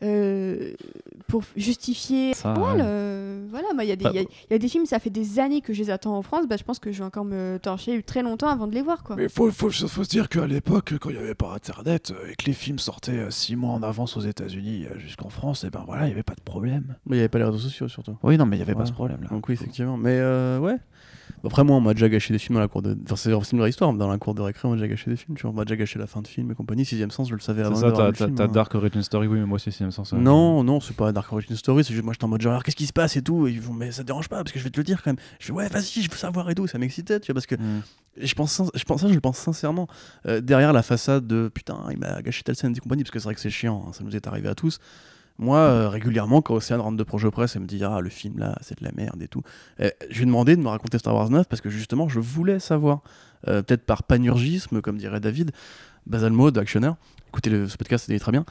euh, 0.04 0.74
pour 1.28 1.44
justifier. 1.56 2.34
Ça, 2.34 2.54
Voilà, 2.54 2.76
ouais. 2.76 2.82
euh, 2.86 3.48
voilà, 3.50 3.68
moi, 3.74 3.84
il 3.84 3.88
y, 3.88 3.92
a 3.92 3.96
des- 3.96 4.04
Bah, 4.04 4.12
il 4.14 4.18
y 4.18 4.20
a- 4.20 4.28
il 4.50 4.52
y 4.52 4.54
a 4.54 4.60
des 4.60 4.68
films, 4.70 4.86
ça 4.86 5.00
fait 5.00 5.10
des 5.10 5.40
années 5.40 5.62
que 5.62 5.74
je 5.74 5.82
les 5.82 5.90
attends 5.90 6.16
en 6.18 6.22
France. 6.22 6.46
Bah, 6.48 6.56
je 6.58 6.64
pense 6.64 6.80
que 6.80 6.92
je 6.92 7.00
vais 7.00 7.04
encore 7.06 7.26
me 7.26 7.58
torcher 7.62 8.02
très 8.04 8.22
longtemps 8.22 8.50
avant 8.50 8.68
de 8.68 8.74
les 8.74 8.82
voir. 8.82 9.04
Quoi. 9.04 9.16
Mais 9.16 9.28
faut, 9.30 9.50
faut, 9.52 9.70
faut 9.72 10.04
se 10.04 10.10
dire 10.10 10.30
qu'à 10.30 10.46
l'époque, 10.48 10.94
quand 11.00 11.10
il 11.10 11.18
n'y 11.18 11.22
avait 11.22 11.36
pas 11.36 11.54
Internet 11.54 12.14
et 12.30 12.36
que 12.36 12.46
les 12.46 12.54
films 12.54 12.80
sortaient 12.80 13.30
6 13.32 13.56
mois 13.56 13.72
en 13.72 13.82
avance 13.84 14.16
aux 14.18 14.22
États-Unis 14.22 14.86
jusqu'en 14.98 15.30
France, 15.30 15.64
et 15.64 15.70
ben 15.70 15.84
voilà, 15.86 16.04
il 16.04 16.08
n'y 16.08 16.14
avait 16.14 16.24
pas 16.24 16.36
de 16.36 16.42
problème. 16.42 16.96
Mais 17.06 17.16
il 17.16 17.20
n'y 17.20 17.22
avait 17.22 17.30
pas 17.30 17.40
les 17.40 17.46
réseaux 17.46 17.58
sociaux 17.58 17.88
surtout. 17.88 18.16
Oui, 18.24 18.38
non, 18.38 18.46
mais 18.46 18.56
il 18.58 18.60
n'y 18.60 18.64
avait 18.64 18.74
Voilà. 18.74 18.84
pas 18.86 18.90
ce 18.90 18.94
problème-là. 18.94 19.30
Donc 19.30 19.48
oui, 19.48 19.54
effectivement. 19.56 19.98
Mais 19.98 20.18
euh, 20.20 20.60
ouais. 20.60 20.76
Après, 21.44 21.64
moi, 21.64 21.76
on 21.78 21.82
m'a 21.82 21.94
déjà 21.94 22.10
gâché 22.10 22.34
des 22.34 22.40
films 22.40 22.56
dans 22.56 22.60
la 22.62 22.68
cour 22.68 22.82
de. 22.82 22.98
Enfin, 23.06 23.16
c'est 23.16 23.32
c'est 23.44 23.52
une 23.54 23.60
vraie 23.60 23.70
histoire. 23.70 23.94
mais 23.94 24.00
Dans 24.00 24.10
la 24.10 24.18
cour 24.18 24.34
de 24.36 24.42
récré, 24.42 24.68
on 24.68 24.72
m'a 24.72 24.76
déjà 24.78 24.88
gâché 24.88 25.10
des 25.10 25.16
films. 25.16 25.36
Tu 25.38 25.44
vois, 25.44 25.52
on 25.52 25.54
m'a 25.54 25.64
déjà 25.66 25.76
gâché 25.76 25.98
la 26.00 26.08
fin 26.08 26.22
de 26.22 26.28
film 26.28 26.52
et 26.52 26.56
compagnie. 26.56 26.84
Sixième 26.84 27.12
sens, 27.12 27.30
je 27.30 27.34
le 27.36 27.40
savais 27.40 27.62
C'est 27.62 27.68
avant 27.68 27.76
ça, 27.76 27.88
de 27.88 27.96
voir 27.96 28.12
t'as 28.14 28.44
hein. 28.44 28.48
Dark 28.48 28.74
Origin 28.76 29.02
Story, 29.04 29.28
oui, 29.28 29.40
mais 29.40 29.46
moi 29.46 29.56
aussi, 29.56 29.72
c'est 29.72 29.90
sens. 29.92 30.14
euh, 30.14 30.18
Non, 30.18 30.64
non, 30.64 30.80
c'est 30.80 30.96
pas 30.96 31.12
Dark 31.12 31.32
Origin 31.32 31.56
Story. 31.56 31.84
C'est 31.84 31.94
juste 31.94 32.04
moi, 32.04 32.14
j'étais 32.14 32.26
en 32.26 32.30
mode 32.30 32.42
genre, 32.42 32.64
qu'est-ce 32.64 32.76
qui 32.76 32.88
se 32.88 32.94
passe 32.94 33.16
et 33.18 33.22
tout. 33.22 33.48
Et 33.48 33.52
ils 33.52 33.62
vont, 33.62 33.74
mais 33.74 33.92
ça 33.92 34.02
te 34.02 34.08
dérange 34.08 34.28
pas 34.30 34.38
parce 34.38 34.52
que 34.52 34.60
je 34.60 34.64
vais 34.64 34.70
te 34.72 34.78
le 34.80 34.84
dire 34.84 35.02
quand 35.04 35.10
même. 35.12 35.20
Je 35.40 35.46
fais, 35.48 35.52
ouais, 35.54 35.68
vas-y, 35.70 36.02
je 36.02 36.10
veux 36.12 36.18
savoir 36.18 36.50
et 36.50 36.56
tout. 36.56 36.68
Ça 36.68 36.78
m'excitait, 36.80 37.20
tu 37.20 37.28
vois, 37.32 37.36
parce 37.36 37.46
que 37.48 37.56
Mm. 37.56 37.82
je 38.22 38.34
pense, 38.34 38.62
je 38.74 38.84
pense 38.84 39.02
ça, 39.02 39.08
je 39.08 39.14
le 39.14 39.22
pense 39.22 39.38
sincèrement. 39.38 39.88
Euh, 40.28 40.42
derrière 40.42 40.74
la 40.74 40.82
façade 40.84 41.28
de 41.28 41.50
putain, 41.54 41.78
il 41.92 41.98
m'a 41.98 42.22
gâché 42.22 42.44
telle 42.44 42.56
scène 42.56 42.74
et 42.76 42.80
compagnie, 42.80 43.04
parce 43.04 43.12
que 43.12 43.20
c'est 43.20 43.26
vrai 43.26 43.36
que 43.36 43.42
c'est 43.42 43.50
chiant, 43.50 43.86
hein, 43.88 43.94
ça 43.94 44.04
nous 44.04 44.16
est 44.16 44.28
arrivé 44.28 44.50
à 44.50 44.56
tous. 44.56 44.80
Moi, 45.40 45.58
euh, 45.58 45.90
régulièrement, 45.90 46.42
quand 46.42 46.56
Océane 46.56 46.82
rentre 46.82 46.98
de 46.98 47.04
projet 47.04 47.30
presse 47.30 47.56
et 47.56 47.60
me 47.60 47.66
dit 47.66 47.84
Ah, 47.84 48.00
le 48.02 48.10
film 48.10 48.40
là, 48.40 48.58
c'est 48.62 48.80
de 48.80 48.84
la 48.86 48.92
merde 48.92 49.22
et 49.22 49.28
tout, 49.28 49.42
euh, 49.82 49.90
je 50.10 50.16
lui 50.16 50.24
ai 50.24 50.26
demandé 50.26 50.56
de 50.56 50.62
me 50.62 50.68
raconter 50.68 50.98
Star 50.98 51.14
Wars 51.14 51.30
9 51.30 51.48
parce 51.48 51.62
que 51.62 51.70
justement, 51.70 52.10
je 52.10 52.20
voulais 52.20 52.60
savoir, 52.60 53.02
Euh, 53.48 53.62
peut-être 53.62 53.86
par 53.86 54.02
panurgisme, 54.02 54.82
comme 54.82 54.98
dirait 54.98 55.20
David, 55.20 55.52
Basal 56.08 56.32
Mode, 56.34 56.58
actionnaire. 56.58 56.96
Écoutez, 57.28 57.52
le, 57.52 57.68
ce 57.68 57.78
podcast, 57.78 58.10
est 58.10 58.18
très 58.18 58.32
bien. 58.32 58.46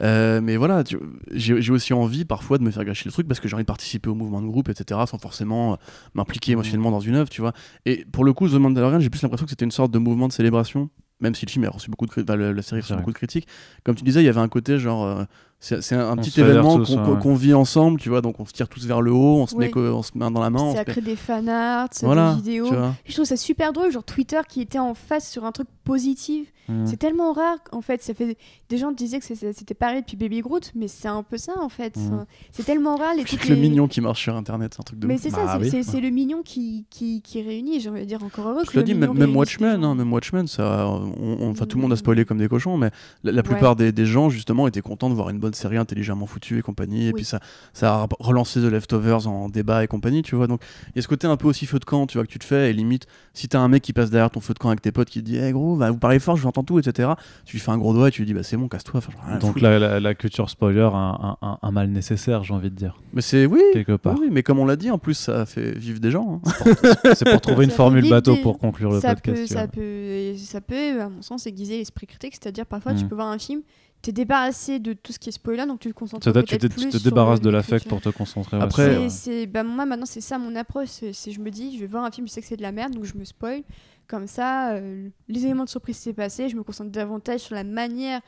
Euh, 0.00 0.40
mais 0.40 0.56
voilà, 0.56 0.82
j'ai 1.30 1.70
aussi 1.70 1.92
envie 1.92 2.24
parfois 2.24 2.56
de 2.56 2.62
me 2.62 2.70
faire 2.70 2.86
gâcher 2.86 3.04
le 3.04 3.12
truc 3.12 3.28
parce 3.28 3.38
que 3.38 3.48
j'ai 3.48 3.54
envie 3.54 3.64
de 3.64 3.66
participer 3.66 4.08
au 4.08 4.14
mouvement 4.14 4.40
de 4.40 4.46
groupe, 4.46 4.70
etc., 4.70 4.98
sans 5.06 5.18
forcément 5.18 5.76
m'impliquer 6.14 6.52
émotionnellement 6.52 6.90
dans 6.90 7.00
une 7.00 7.16
œuvre, 7.16 7.28
tu 7.28 7.42
vois. 7.42 7.52
Et 7.84 8.06
pour 8.10 8.24
le 8.24 8.32
coup, 8.32 8.48
The 8.48 8.54
Mandalorian, 8.54 8.98
j'ai 9.00 9.10
plus 9.10 9.20
l'impression 9.20 9.44
que 9.44 9.50
c'était 9.50 9.66
une 9.66 9.70
sorte 9.70 9.92
de 9.92 9.98
mouvement 9.98 10.26
de 10.26 10.32
célébration, 10.32 10.88
même 11.20 11.34
si 11.34 11.44
le 11.44 11.50
film 11.50 11.66
a 11.66 11.68
reçu 11.70 11.90
beaucoup 11.90 12.06
de 12.06 12.22
enfin, 12.22 12.36
la 12.36 12.62
série 12.62 12.80
a 12.80 12.82
reçu 12.82 12.94
beaucoup 12.94 13.12
de 13.12 13.18
critiques. 13.18 13.46
Comme 13.84 13.94
tu 13.94 14.04
disais, 14.04 14.22
il 14.22 14.26
y 14.26 14.30
avait 14.30 14.40
un 14.40 14.48
côté 14.48 14.78
genre, 14.78 15.04
euh, 15.04 15.24
C'est 15.62 15.92
un, 15.94 16.00
un 16.08 16.12
On 16.12 16.16
petit 16.16 16.40
événement 16.40 16.78
qu'on 17.20 17.32
ouais. 17.32 17.36
vit 17.36 17.52
ensemble, 17.52 18.00
tu 18.00 18.08
vois, 18.08 18.22
donc 18.22 18.40
on 18.40 18.46
se 18.46 18.52
tire 18.52 18.66
tous 18.68 18.86
vers 18.86 19.02
le 19.02 19.12
haut, 19.12 19.36
on 19.42 19.46
se, 19.46 19.54
Oui. 19.54 19.66
met, 19.74 19.76
on 19.76 20.02
se 20.02 20.12
met 20.14 20.30
dans 20.30 20.40
la 20.40 20.48
main. 20.48 20.62
on 20.62 20.72
Ça 20.72 20.80
se 20.80 20.84
crée 20.90 21.02
des 21.02 21.16
fanarts, 21.16 21.88
Voilà, 22.02 22.30
des 22.30 22.36
vidéos. 22.36 22.70
Je 23.04 23.12
trouve 23.12 23.26
ça 23.26 23.36
super 23.36 23.72
drôle, 23.74 23.92
genre 23.92 24.02
Twitter 24.04 24.40
qui 24.48 24.62
était 24.62 24.78
en 24.78 24.94
face 24.94 25.30
sur 25.30 25.44
un 25.44 25.52
truc 25.52 25.68
positif. 25.84 26.50
Mm. 26.68 26.86
C'est 26.86 26.96
tellement 26.96 27.32
rare, 27.32 27.58
en 27.72 27.80
fait. 27.82 28.00
Ça 28.02 28.14
fait 28.14 28.38
des 28.68 28.78
gens 28.78 28.92
disaient 28.92 29.18
que 29.18 29.24
c'était 29.26 29.74
pareil 29.74 30.00
depuis 30.02 30.16
Baby 30.16 30.40
Groot, 30.40 30.70
mais 30.76 30.86
c'est 30.88 31.08
un 31.08 31.22
peu 31.24 31.36
ça 31.36 31.52
en 31.60 31.68
fait. 31.68 31.96
Mhm. 31.96 32.24
C'est 32.52 32.62
tellement 32.64 32.94
rare 32.96 33.14
les 33.16 33.24
trucs. 33.24 33.48
le 33.48 33.56
les- 33.56 33.60
mignon 33.60 33.88
qui 33.88 34.00
marche 34.00 34.22
sur 34.22 34.36
internet, 34.36 34.74
c'est 34.74 34.80
un 34.80 34.84
truc 34.84 35.00
de 35.00 35.06
Mais 35.08 35.18
c'est 35.18 35.30
Bah 35.30 35.38
ça, 35.46 35.58
c'est 35.64 35.76
oui. 35.78 35.84
c'est- 35.84 36.00
le 36.00 36.10
mignon 36.10 36.42
qui, 36.44 36.86
qui, 36.88 37.20
qui 37.22 37.42
réunit. 37.42 37.80
J'ai 37.80 37.90
envie 37.90 38.00
de 38.00 38.04
dire 38.06 38.22
encore 38.22 38.46
heureux. 38.48 38.60
Je 38.62 38.68
que 38.68 38.72
te 38.74 38.78
le 38.78 38.84
dis, 38.84 38.94
même, 38.94 39.36
Watchmen, 39.36 39.82
hein, 39.84 39.94
même 39.96 40.12
Watchmen, 40.12 40.46
ça, 40.46 40.86
on, 40.88 41.12
on- 41.40 41.50
enfin, 41.50 41.66
tout 41.66 41.76
le 41.76 41.82
monde 41.82 41.90
a 41.92 41.96
Mm. 41.96 41.98
spoilé 41.98 42.24
comme 42.24 42.38
des 42.38 42.48
cochons, 42.48 42.76
mais 42.78 42.90
la, 43.24 43.32
la 43.32 43.36
Ouais. 43.38 43.42
plupart 43.42 43.74
des, 43.74 43.90
des 43.90 44.06
gens, 44.06 44.30
justement, 44.30 44.68
étaient 44.68 44.80
contents 44.80 45.10
de 45.10 45.14
voir 45.14 45.28
une 45.30 45.38
bonne 45.40 45.49
série 45.54 45.76
intelligemment 45.76 46.26
foutue 46.26 46.58
et 46.58 46.62
compagnie. 46.62 47.04
Et 47.04 47.08
Oui. 47.08 47.12
puis 47.16 47.24
ça, 47.24 47.40
ça 47.72 47.94
a 47.94 48.08
relancé 48.18 48.60
The 48.60 48.64
Leftovers 48.64 49.26
en 49.28 49.48
débat 49.48 49.84
et 49.84 49.86
compagnie, 49.86 50.22
tu 50.22 50.34
vois. 50.36 50.46
Donc 50.46 50.60
il 50.88 50.96
y 50.96 50.98
a 50.98 51.02
ce 51.02 51.08
côté 51.08 51.26
un 51.26 51.36
peu 51.36 51.48
aussi 51.48 51.66
feu 51.66 51.78
de 51.78 51.84
camp, 51.84 52.06
tu 52.06 52.18
vois, 52.18 52.26
que 52.26 52.30
tu 52.32 52.38
te 52.38 52.44
fais. 52.44 52.70
Et 52.70 52.72
limite, 52.72 53.06
si 53.34 53.48
t'as 53.48 53.60
un 53.60 53.68
mec 53.68 53.82
qui 53.82 53.92
passe 53.92 54.10
derrière 54.10 54.30
ton 54.30 54.40
feu 54.40 54.54
de 54.54 54.58
camp 54.58 54.68
avec 54.68 54.82
tes 54.82 54.92
potes 54.92 55.08
qui 55.10 55.20
te 55.20 55.24
dit, 55.26 55.36
hey 55.36 55.52
gros, 55.52 55.76
bah, 55.76 55.90
vous 55.90 55.98
parlez 55.98 56.18
fort, 56.18 56.36
je 56.36 56.42
vous 56.42 56.48
entends 56.48 56.64
tout, 56.64 56.78
etc. 56.78 57.10
Tu 57.44 57.56
lui 57.56 57.60
fais 57.60 57.70
un 57.70 57.78
gros 57.78 57.92
doigt 57.94 58.08
et 58.08 58.10
tu 58.10 58.22
lui 58.22 58.26
dis, 58.26 58.34
bah 58.34 58.42
c'est 58.42 58.56
bon, 58.56 58.68
casse-toi. 58.68 59.00
Donc 59.40 59.60
la, 59.60 59.78
la- 59.78 60.00
la 60.00 60.14
culture 60.14 60.50
spoiler, 60.50 60.80
un, 60.82 60.88
un- 60.92 61.36
un- 61.42 61.58
un 61.62 61.70
mal 61.70 61.88
nécessaire, 61.90 62.42
j'ai 62.44 62.54
envie 62.54 62.70
de 62.70 62.76
dire, 62.76 63.00
Mais 63.12 63.22
c'est, 63.22 63.46
oui, 63.46 63.60
quelque 63.72 63.96
part. 63.96 64.16
oui, 64.20 64.28
mais 64.30 64.42
comme 64.42 64.58
on 64.58 64.66
l'a 64.66 64.76
dit, 64.76 64.90
en 64.90 64.98
plus, 64.98 65.14
ça 65.14 65.46
fait 65.46 65.76
vivre 65.78 66.00
des 66.00 66.10
gens. 66.10 66.40
hein. 66.44 67.12
C'est 67.14 67.28
pour 67.30 67.40
trouver 67.40 67.64
une 67.64 67.70
formule 67.70 68.08
bateau 68.08 68.36
pour 68.36 68.58
conclure 68.58 68.90
le 68.92 69.00
ça 69.00 69.14
podcast. 69.14 69.40
peut, 69.42 69.46
ça 69.46 69.66
peut, 69.68 70.34
ça 70.36 70.60
peut, 70.60 71.00
à 71.00 71.08
mon 71.08 71.22
sens, 71.22 71.46
aiguiser 71.46 71.78
l'esprit 71.78 72.06
critique. 72.06 72.34
C'est-à-dire, 72.34 72.66
parfois, 72.66 72.94
tu 72.94 73.04
Mm. 73.04 73.08
peux 73.08 73.14
voir 73.14 73.28
un 73.28 73.38
film, 73.38 73.62
t'es 74.02 74.12
débarrassé 74.12 74.78
de 74.78 74.92
tout 74.92 75.12
ce 75.12 75.18
qui 75.18 75.28
est 75.28 75.32
spoiler, 75.32 75.66
donc 75.66 75.80
tu 75.80 75.88
te 75.88 75.94
concentres 75.94 76.24
C'est-à-dire 76.24 76.44
tu, 76.44 76.58
te- 76.58 76.66
tu 76.66 76.74
plus 76.74 76.88
te 76.90 76.96
sur 76.98 77.10
débarrasses 77.10 77.40
de 77.40 77.50
l'affect 77.50 77.86
pour 77.88 78.00
te 78.00 78.08
concentrer. 78.08 78.56
ouais, 78.56 78.62
Après- 78.62 78.92
sur- 78.94 79.10
C'est- 79.10 79.30
c'est- 79.40 79.46
bah, 79.46 79.62
moi, 79.62 79.84
maintenant, 79.86 80.06
c'est 80.06 80.20
ça 80.20 80.38
mon 80.38 80.54
approche. 80.56 80.88
C'est- 81.12 81.30
je 81.30 81.40
me 81.40 81.50
dis, 81.50 81.74
je 81.74 81.80
vais 81.80 81.86
voir 81.86 82.04
un 82.04 82.10
film, 82.10 82.26
je 82.26 82.32
sais 82.32 82.40
que 82.40 82.46
c'est 82.46 82.56
de 82.56 82.62
la 82.62 82.72
merde, 82.72 82.94
donc 82.94 83.04
je 83.04 83.14
me 83.16 83.24
spoil. 83.24 83.62
Comme 84.08 84.26
ça, 84.26 84.72
euh, 84.72 85.08
les 85.28 85.44
éléments 85.44 85.64
de 85.64 85.68
surprise 85.68 85.96
s'est 85.96 86.12
passé, 86.12 86.48
je 86.48 86.56
me 86.56 86.62
concentre 86.62 86.90
davantage 86.90 87.40
sur 87.40 87.54
la 87.54 87.62
manière 87.64 88.20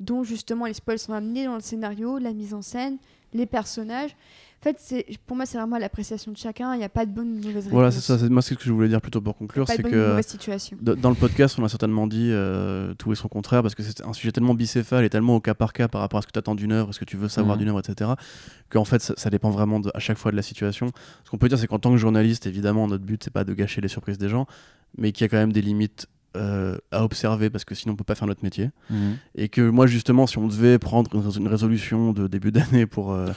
dont 0.00 0.22
justement 0.24 0.66
les 0.66 0.74
spoils 0.74 0.98
sont 0.98 1.12
amenés 1.12 1.44
dans 1.44 1.54
le 1.54 1.60
scénario, 1.60 2.18
la 2.18 2.32
mise 2.32 2.54
en 2.54 2.62
scène, 2.62 2.98
les 3.34 3.46
personnages. 3.46 4.16
En 4.60 4.64
fait, 4.64 4.76
c'est- 4.80 5.06
pour 5.26 5.36
moi, 5.36 5.46
c'est 5.46 5.56
vraiment 5.56 5.78
l'appréciation 5.78 6.32
de 6.32 6.36
chacun. 6.36 6.74
Il 6.74 6.78
n'y 6.78 6.84
a 6.84 6.88
pas 6.88 7.06
de 7.06 7.12
bonne 7.12 7.28
ou 7.28 7.40
de 7.40 7.46
mauvaise 7.46 7.56
réponse. 7.64 7.72
Voilà, 7.72 7.90
c'est 7.92 8.00
ça. 8.00 8.18
c'est- 8.18 8.28
Moi, 8.28 8.42
c'est 8.42 8.54
ce 8.54 8.58
que 8.58 8.64
je 8.64 8.72
voulais 8.72 8.88
dire 8.88 9.00
plutôt 9.00 9.20
pour 9.20 9.36
conclure, 9.36 9.64
c'est 9.68 9.82
que. 9.84 10.20
situation. 10.22 10.76
D- 10.80 10.96
Dans 10.96 11.10
le 11.10 11.14
podcast, 11.14 11.56
on 11.60 11.64
a 11.64 11.68
certainement 11.68 12.08
dit 12.08 12.30
euh, 12.32 12.92
tout 12.94 13.12
et 13.12 13.14
son 13.14 13.28
contraire 13.28 13.62
parce 13.62 13.76
que 13.76 13.84
c'est 13.84 14.04
un 14.04 14.12
sujet 14.12 14.32
tellement 14.32 14.54
bicéphale 14.54 15.04
et 15.04 15.10
tellement 15.10 15.36
au 15.36 15.40
cas 15.40 15.54
par 15.54 15.72
cas 15.72 15.86
par 15.86 16.00
rapport 16.00 16.18
à 16.18 16.22
ce 16.22 16.26
que 16.26 16.32
tu 16.32 16.38
attends 16.40 16.56
d'une 16.56 16.72
œuvre, 16.72 16.92
ce 16.92 16.98
que 16.98 17.04
tu 17.04 17.16
veux 17.16 17.28
savoir 17.28 17.54
Mhm. 17.56 17.60
d'une 17.60 17.68
œuvre, 17.68 17.78
etc. 17.80 18.10
Qu'en 18.68 18.84
fait, 18.84 19.00
ça, 19.00 19.14
ça 19.16 19.30
dépend 19.30 19.50
vraiment 19.50 19.78
de- 19.78 19.92
à 19.94 20.00
chaque 20.00 20.18
fois 20.18 20.32
de 20.32 20.36
la 20.36 20.42
situation. 20.42 20.90
Ce 21.24 21.30
qu'on 21.30 21.38
peut 21.38 21.48
dire, 21.48 21.58
c'est 21.58 21.68
qu'en 21.68 21.78
tant 21.78 21.92
que 21.92 21.96
journaliste, 21.96 22.46
évidemment, 22.46 22.88
notre 22.88 23.04
but, 23.04 23.22
c'est 23.22 23.32
pas 23.32 23.44
de 23.44 23.54
gâcher 23.54 23.80
les 23.80 23.88
surprises 23.88 24.18
des 24.18 24.28
gens, 24.28 24.46
mais 24.96 25.12
qu'il 25.12 25.24
y 25.24 25.26
a 25.26 25.28
quand 25.28 25.36
même 25.36 25.52
des 25.52 25.62
limites 25.62 26.08
euh, 26.36 26.76
à 26.92 27.04
observer 27.04 27.48
parce 27.48 27.64
que 27.64 27.74
sinon, 27.74 27.94
on 27.94 27.96
peut 27.96 28.04
pas 28.04 28.14
faire 28.14 28.28
notre 28.28 28.44
métier. 28.44 28.70
Mhm. 28.90 29.16
Et 29.34 29.48
que 29.48 29.62
moi, 29.70 29.86
justement, 29.86 30.26
si 30.26 30.36
on 30.38 30.46
devait 30.46 30.78
prendre 30.78 31.10
une 31.38 31.48
résolution 31.48 32.12
de 32.12 32.26
début 32.26 32.52
d'année 32.52 32.84
pour, 32.86 33.12
euh, 33.12 33.28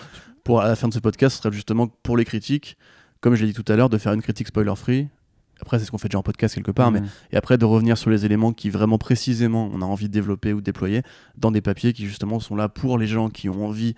pour 0.43 0.61
à 0.61 0.67
la 0.67 0.75
fin 0.75 0.87
de 0.87 0.93
ce 0.93 0.99
podcast, 0.99 1.35
ce 1.37 1.41
serait 1.43 1.53
justement 1.53 1.87
pour 1.87 2.17
les 2.17 2.25
critiques, 2.25 2.77
comme 3.19 3.35
je 3.35 3.41
l'ai 3.45 3.51
dit 3.51 3.53
tout 3.63 3.69
à 3.71 3.75
l'heure, 3.75 3.89
de 3.89 3.97
faire 3.97 4.13
une 4.13 4.21
critique 4.21 4.47
spoiler-free. 4.47 5.07
Après, 5.61 5.77
c'est 5.77 5.85
ce 5.85 5.91
qu'on 5.91 5.99
fait 5.99 6.07
déjà 6.07 6.17
en 6.17 6.23
podcast 6.23 6.55
quelque 6.55 6.71
part, 6.71 6.89
mais 6.91 7.01
Mhm. 7.01 7.07
et 7.33 7.37
après 7.37 7.57
de 7.59 7.65
revenir 7.65 7.95
sur 7.97 8.09
les 8.09 8.25
éléments 8.25 8.51
qui 8.51 8.71
vraiment 8.71 8.97
précisément 8.97 9.69
on 9.71 9.81
a 9.83 9.85
envie 9.85 10.07
de 10.07 10.13
développer 10.13 10.53
ou 10.53 10.59
de 10.59 10.65
déployer 10.65 11.03
dans 11.37 11.51
des 11.51 11.61
papiers 11.61 11.93
qui 11.93 12.07
justement 12.07 12.39
sont 12.39 12.55
là 12.55 12.67
pour 12.67 12.97
les 12.97 13.05
gens 13.05 13.29
qui 13.29 13.47
ont 13.47 13.67
envie 13.67 13.93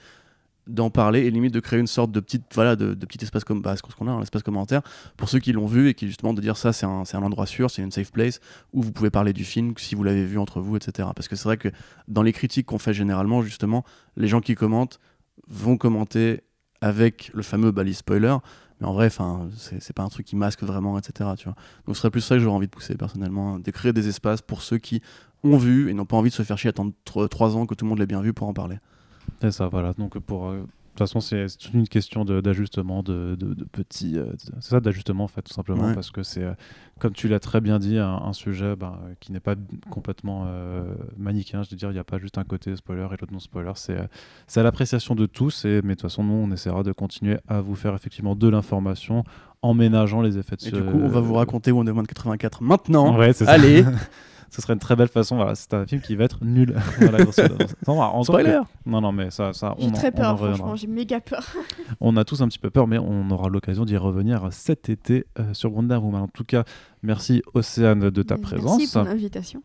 d'en 0.68 0.90
parler 0.90 1.22
et 1.26 1.32
limite 1.32 1.54
de 1.54 1.60
créer 1.60 1.80
une 1.80 1.88
sorte 1.88 2.12
de 2.12 2.22
petite 2.22 2.44
voilà 2.54 2.78
de, 2.78 2.94
de 2.94 3.06
petit 3.06 3.22
espace 3.24 3.44
comme 3.44 3.62
bah, 3.62 3.76
ce 3.76 3.82
qu'on 3.82 4.08
a 4.08 4.12
un 4.12 4.22
espace 4.22 4.44
commentaire 4.44 4.82
pour 5.18 5.28
ceux 5.28 5.40
qui 5.40 5.52
l'ont 5.52 5.66
vu 5.66 5.90
et 5.90 5.94
qui 5.94 6.08
justement 6.08 6.34
de 6.34 6.40
dire 6.40 6.56
ça 6.56 6.72
c'est 6.72 6.86
un, 6.86 7.04
c'est 7.04 7.18
un 7.18 7.22
endroit 7.24 7.46
sûr 7.46 7.70
c'est 7.70 7.82
une 7.82 7.92
safe 7.92 8.12
place 8.14 8.40
où 8.72 8.82
vous 8.82 8.94
pouvez 8.94 9.10
parler 9.10 9.34
du 9.34 9.44
film 9.44 9.74
si 9.78 9.94
vous 9.96 10.04
l'avez 10.04 10.24
vu 10.26 10.38
entre 10.38 10.62
vous 10.62 10.78
etc 10.78 11.10
parce 11.14 11.28
que 11.28 11.36
c'est 11.36 11.44
vrai 11.50 11.58
que 11.58 11.68
dans 12.08 12.22
les 12.24 12.32
critiques 12.32 12.66
qu'on 12.68 12.78
fait 12.80 12.94
généralement 12.94 13.42
justement 13.42 13.84
les 14.16 14.30
gens 14.30 14.40
qui 14.40 14.56
commentent 14.56 15.00
vont 15.48 15.78
commenter 15.78 16.42
avec 16.82 17.32
le 17.34 17.44
fameux 17.44 17.72
balise 17.72 17.98
spoiler 17.98 18.36
mais 18.80 18.88
en 18.88 18.94
vrai 18.94 19.10
c'est 19.10 19.94
pas 19.94 20.04
un 20.04 20.10
truc 20.10 20.26
qui 20.26 20.36
masque 20.36 20.64
vraiment 20.64 20.98
etc 20.98 21.30
tu 21.38 21.46
vois 21.46 21.56
donc 21.86 21.96
ce 21.96 22.02
serait 22.02 22.12
plus 22.12 22.22
ça 22.22 22.36
que 22.36 22.42
j'aurais 22.42 22.56
envie 22.56 22.68
de 22.68 22.72
pousser 22.72 22.96
personnellement, 22.96 23.60
de 23.60 23.72
créer 23.72 23.94
des 23.94 24.08
espaces 24.08 24.42
pour 24.42 24.62
ceux 24.62 24.78
qui 24.78 25.02
ont 25.44 25.58
vu 25.58 25.90
et 25.90 25.94
n'ont 25.94 26.06
pas 26.06 26.18
envie 26.18 26.30
de 26.30 26.36
se 26.36 26.44
faire 26.44 26.58
chier 26.58 26.70
attendre 26.70 26.94
3 27.06 27.58
ans 27.58 27.66
que 27.66 27.76
tout 27.76 27.86
le 27.86 27.90
monde 27.90 28.00
l'ait 28.00 28.06
bien 28.06 28.22
vu 28.22 28.34
pour 28.34 28.48
en 28.48 28.54
parler. 28.54 28.78
C'est 29.42 29.52
ça, 29.52 29.68
voilà. 29.68 29.94
Donc 29.94 30.18
pour 30.20 30.48
euh, 30.48 30.66
toute 30.94 31.00
façon, 31.00 31.20
c'est 31.20 31.46
toute 31.58 31.74
une 31.74 31.88
question 31.88 32.24
de- 32.26 32.40
d'ajustement, 32.42 33.04
de, 33.04 33.36
de, 33.40 33.54
de 33.54 33.64
petits. 33.66 34.18
euh, 34.18 34.26
de- 34.26 34.38
c'est 34.60 34.70
ça, 34.70 34.80
d'ajustement 34.80 35.24
en 35.24 35.28
fait, 35.28 35.42
tout 35.42 35.54
simplement, 35.54 35.88
Ouais. 35.88 35.94
parce 35.96 36.12
que 36.12 36.24
c'est, 36.24 36.44
euh, 36.44 36.54
comme 37.00 37.14
tu 37.14 37.28
l'as 37.28 37.40
très 37.40 37.62
bien 37.62 37.80
dit, 37.80 37.98
un, 37.98 38.08
un 38.16 38.34
sujet 38.34 38.76
ben, 38.76 38.98
euh, 39.06 39.14
qui 39.20 39.32
n'est 39.32 39.40
pas 39.40 39.56
complètement 39.90 40.46
euh, 40.48 40.84
manichéen. 41.18 41.64
Je 41.64 41.70
veux 41.72 41.76
dire, 41.78 41.90
il 41.90 41.94
n'y 41.94 42.00
a 42.00 42.04
pas 42.04 42.20
juste 42.20 42.38
un 42.38 42.44
côté 42.44 42.76
spoiler 42.76 43.06
et 43.08 43.18
l'autre 43.20 43.34
non 43.34 43.40
spoiler. 43.40 43.72
C'est, 43.76 43.98
c'est 44.48 44.60
à 44.60 44.64
l'appréciation 44.64 45.16
de 45.16 45.26
tous. 45.26 45.66
Et 45.66 45.82
mais 45.84 45.90
de 45.96 46.00
toute 46.00 46.02
façon, 46.04 46.24
nous, 46.24 46.34
on 46.34 46.52
essaiera 46.52 46.84
de 46.84 46.92
continuer 46.92 47.38
à 47.48 47.60
vous 47.62 47.76
faire 47.76 47.94
effectivement 47.96 48.36
de 48.36 48.48
l'information 48.48 49.24
en 49.62 49.74
ménageant 49.74 50.22
les 50.22 50.38
effets 50.38 50.56
de 50.58 50.62
Et 50.68 50.70
ce- 50.70 50.76
du 50.76 50.84
coup, 50.84 51.00
on 51.02 51.08
va 51.08 51.20
vous 51.22 51.34
raconter 51.34 51.72
Wonder 51.72 51.92
Woman 51.92 52.06
84 52.06 52.62
maintenant. 52.62 53.18
Ouais, 53.18 53.34
c'est 53.34 53.46
ça. 53.46 53.52
Allez, 53.52 53.84
Ce 54.56 54.62
serait 54.62 54.74
une 54.74 54.80
très 54.80 54.96
belle 54.96 55.08
façon. 55.08 55.36
Voilà, 55.38 55.56
c'est 55.56 55.74
un 55.74 55.86
film 55.88 56.00
qui 56.02 56.16
va 56.16 56.26
être 56.26 56.44
nul. 56.44 56.76
voilà. 57.00 57.18
Non, 57.88 58.00
encore 58.00 58.26
spoiler 58.26 58.52
que- 58.86 58.90
Non, 58.90 59.02
non, 59.02 59.12
mais 59.12 59.32
ça, 59.32 59.52
ça 59.54 59.74
on 59.78 59.82
J'ai 59.82 59.88
en- 59.88 59.92
très 59.94 60.08
en 60.10 60.12
peur, 60.12 60.38
franchement, 60.38 60.76
j'ai 60.76 60.88
méga 60.88 61.20
peur. 61.22 61.44
On 62.02 62.16
a 62.18 62.24
tous 62.24 62.42
un 62.42 62.48
petit 62.48 62.60
peu 62.60 62.70
peur, 62.70 62.88
mais 62.88 62.98
on 62.98 63.30
aura 63.32 63.50
l'occasion 63.50 63.84
d'y 63.86 63.98
revenir 63.98 64.48
cet 64.52 64.90
été 64.90 65.26
euh, 65.40 65.54
sur 65.54 65.74
Wonder 65.76 65.96
Woman. 65.96 66.22
En 66.22 66.28
tout 66.28 66.44
cas, 66.44 66.64
merci 67.02 67.42
Océane 67.54 68.10
de 68.10 68.24
ta 68.24 68.38
présence. 68.38 68.78
Merci 68.78 68.92
pour 68.94 69.04
l'invitation. 69.04 69.62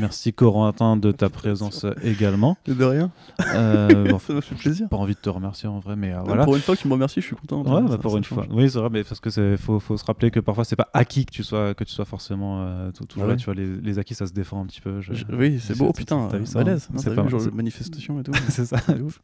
Merci 0.00 0.32
Corentin 0.32 0.96
de 0.96 1.12
ta 1.12 1.28
présence 1.30 1.86
également. 2.02 2.56
de 2.66 2.84
rien, 2.84 3.10
Euh, 3.54 4.10
bon, 4.10 4.18
ça 4.26 4.32
m'a 4.34 4.40
fait 4.40 4.54
plaisir. 4.54 4.88
pas 4.88 4.96
envie 4.96 5.14
de 5.14 5.18
te 5.20 5.28
remercier 5.28 5.68
en 5.68 5.80
vrai, 5.80 5.96
mais 5.96 6.12
euh, 6.12 6.20
voilà. 6.24 6.44
Pour 6.44 6.56
une 6.56 6.62
fois 6.62 6.76
que 6.76 6.80
tu 6.80 6.88
me 6.88 6.92
remercies, 6.94 7.20
je 7.20 7.26
suis 7.26 7.36
content. 7.36 7.62
Ouais, 7.62 7.82
bah, 7.88 7.98
pour 7.98 8.16
une 8.16 8.24
fois. 8.24 8.46
Oui, 8.50 8.70
c'est 8.70 8.78
vrai, 8.78 8.88
mais 8.90 9.04
parce 9.04 9.20
que 9.20 9.30
c'est 9.30 9.56
faut, 9.56 9.78
faut 9.80 9.96
se 9.96 10.04
rappeler 10.04 10.30
que 10.30 10.40
parfois 10.40 10.64
c'est 10.64 10.76
pas 10.76 10.88
acquis 10.92 11.24
que 11.26 11.30
tu 11.32 11.42
sois 11.42 11.74
que 11.74 11.84
tu 11.84 11.92
sois 11.92 12.04
forcément 12.04 12.62
euh, 12.62 12.90
toujours 13.08 13.24
Ah 13.24 13.28
là. 13.30 13.36
Tu 13.36 13.44
vois, 13.44 13.54
les, 13.54 13.66
les 13.76 13.98
acquis 13.98 14.14
ça 14.14 14.26
se 14.26 14.32
défend 14.32 14.62
un 14.62 14.66
petit 14.66 14.80
peu. 14.80 15.00
je- 15.00 15.12
Je- 15.14 15.24
Oui, 15.32 15.58
c'est 15.60 15.76
beau, 15.76 15.86
c'est- 15.88 16.00
putain, 16.00 16.28
t'as 16.30 16.38
vu 16.38 16.46
ça, 16.46 16.62
balèze. 16.62 16.88
hein 16.92 16.96
C'est 16.98 17.14
pas- 17.14 17.22
vu, 17.22 17.30
genre 17.30 17.40
manifestation 17.52 18.20
et 18.20 18.22
tout. 18.22 18.32
c'est 18.48 18.64
ça. 18.66 18.76
Ouf. 19.02 19.20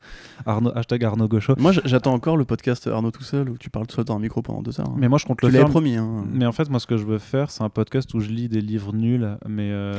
Arnaud, 0.47 0.73
hashtag 0.77 1.05
Arnaud 1.05 1.28
Gaucho. 1.28 1.55
Moi, 1.59 1.73
j'attends 1.85 2.15
encore 2.15 2.36
le 2.36 2.45
podcast 2.45 2.86
Arnaud 2.86 3.11
tout 3.11 3.23
seul 3.23 3.49
où 3.51 3.57
tu 3.59 3.70
parles 3.70 3.86
tout 3.86 3.97
seul 3.97 4.05
dans 4.05 4.16
un 4.16 4.20
micro 4.20 4.43
pendant 4.43 4.62
deux 4.62 4.81
heures. 4.81 4.89
hein. 4.89 4.97
Mais 4.99 5.09
moi 5.09 5.19
je 5.19 5.27
compte 5.27 5.39
tu 5.40 5.47
le 5.47 5.53
faire. 5.53 5.69
promis. 5.69 5.97
Hein. 5.97 6.24
Mais 6.32 6.47
en 6.47 6.53
fait, 6.53 6.69
moi, 6.70 6.81
ce 6.81 6.86
que 6.86 6.97
je 6.97 7.05
veux 7.05 7.19
faire, 7.19 7.51
c'est 7.51 7.62
un 7.62 7.69
podcast 7.69 8.12
où 8.15 8.20
je 8.20 8.28
lis 8.31 8.49
des 8.49 8.61
livres 8.61 8.93
nuls, 8.95 9.36
mais 9.47 9.70
euh, 9.70 9.95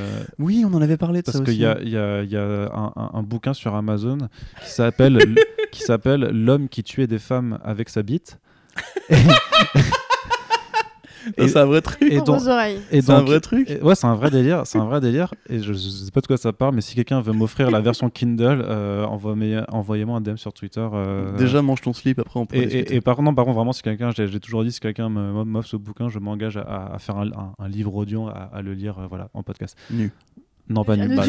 Oui, 0.60 0.66
on 0.70 0.74
en 0.76 0.82
avait 0.82 0.98
parlé 0.98 1.20
de 1.22 1.26
parce 1.26 1.38
ça 1.38 1.44
qu'il 1.44 1.54
aussi. 1.54 1.62
y 1.62 1.66
a, 1.66 1.78
il 1.82 1.90
y 1.90 1.98
a- 1.98 2.24
il 2.24 2.30
y 2.32 2.38
a 2.38 2.44
un, 2.44 2.92
un- 2.96 3.12
un 3.14 3.24
bouquin 3.24 3.54
sur 3.54 3.76
Amazon 3.76 4.18
qui 4.64 4.70
s'appelle 4.70 5.18
qui 5.72 5.82
s'appelle 5.82 6.30
L'homme 6.34 6.68
qui 6.70 6.84
tuait 6.84 7.08
des 7.08 7.20
femmes 7.20 7.60
avec 7.64 7.90
sa 7.90 8.02
bite. 8.04 8.40
C'est 11.38 11.58
un 11.58 11.66
vrai 11.66 11.82
truc. 11.82 12.02
et 12.02 12.16
Pour 12.18 12.24
donc- 12.26 12.40
vos 12.42 12.48
oreilles. 12.50 12.80
Et 12.92 13.02
C'est 13.02 13.12
un 13.12 13.22
vrai 13.22 13.40
truc. 13.40 13.70
et- 13.70 13.82
ouais, 13.82 13.94
c'est 13.94 14.08
un 14.08 14.16
vrai 14.16 14.32
délire, 14.32 14.62
c'est 14.66 14.80
un 14.80 14.86
vrai 14.86 15.00
délire. 15.02 15.34
Et 15.50 15.60
je, 15.60 15.74
je 15.74 15.78
sais 15.78 16.12
pas 16.12 16.22
de 16.22 16.28
quoi 16.28 16.38
ça 16.38 16.54
parle, 16.54 16.74
mais 16.74 16.82
si 16.82 16.96
quelqu'un 16.96 17.22
veut 17.22 17.34
m'offrir 17.34 17.70
la 17.70 17.82
version 17.82 18.10
Kindle, 18.10 18.64
euh, 18.68 19.04
envoyez- 19.06 19.62
envoyez-moi 19.68 20.18
un 20.18 20.22
DM 20.22 20.38
sur 20.38 20.54
Twitter. 20.54 20.88
euh, 20.92 21.38
Déjà, 21.38 21.62
mange 21.62 21.82
ton 21.82 21.94
slip, 21.94 22.18
après 22.20 22.40
on 22.40 22.46
peut 22.46 22.56
Et, 22.56 22.62
et- 22.62 22.96
et 22.96 23.02
par 23.02 23.16
contre, 23.16 23.26
non, 23.26 23.36
par 23.36 23.46
contre, 23.46 23.58
vraiment, 23.58 23.74
si 23.74 23.84
quelqu'un, 23.84 24.12
j'ai 24.16 24.40
toujours 24.40 24.64
dit, 24.64 24.72
si 24.72 24.80
quelqu'un 24.80 25.10
me- 25.10 25.44
m'offre 25.44 25.68
ce 25.70 25.76
bouquin, 25.78 26.10
je 26.10 26.18
m'engage 26.20 26.58
à, 26.58 26.94
à 26.94 27.00
faire 27.00 27.18
un, 27.18 27.28
un- 27.28 27.54
un 27.60 27.68
livre 27.68 27.94
audio, 27.96 28.28
à, 28.30 28.50
à 28.54 28.62
le 28.62 28.74
lire, 28.74 28.98
euh, 28.98 29.08
voilà, 29.08 29.30
en 29.34 29.44
podcast. 29.44 29.78
Nu. 29.92 30.12
Non, 30.70 30.84
pas 30.84 30.94
Un 30.94 31.08
nu. 31.08 31.16
bah. 31.16 31.24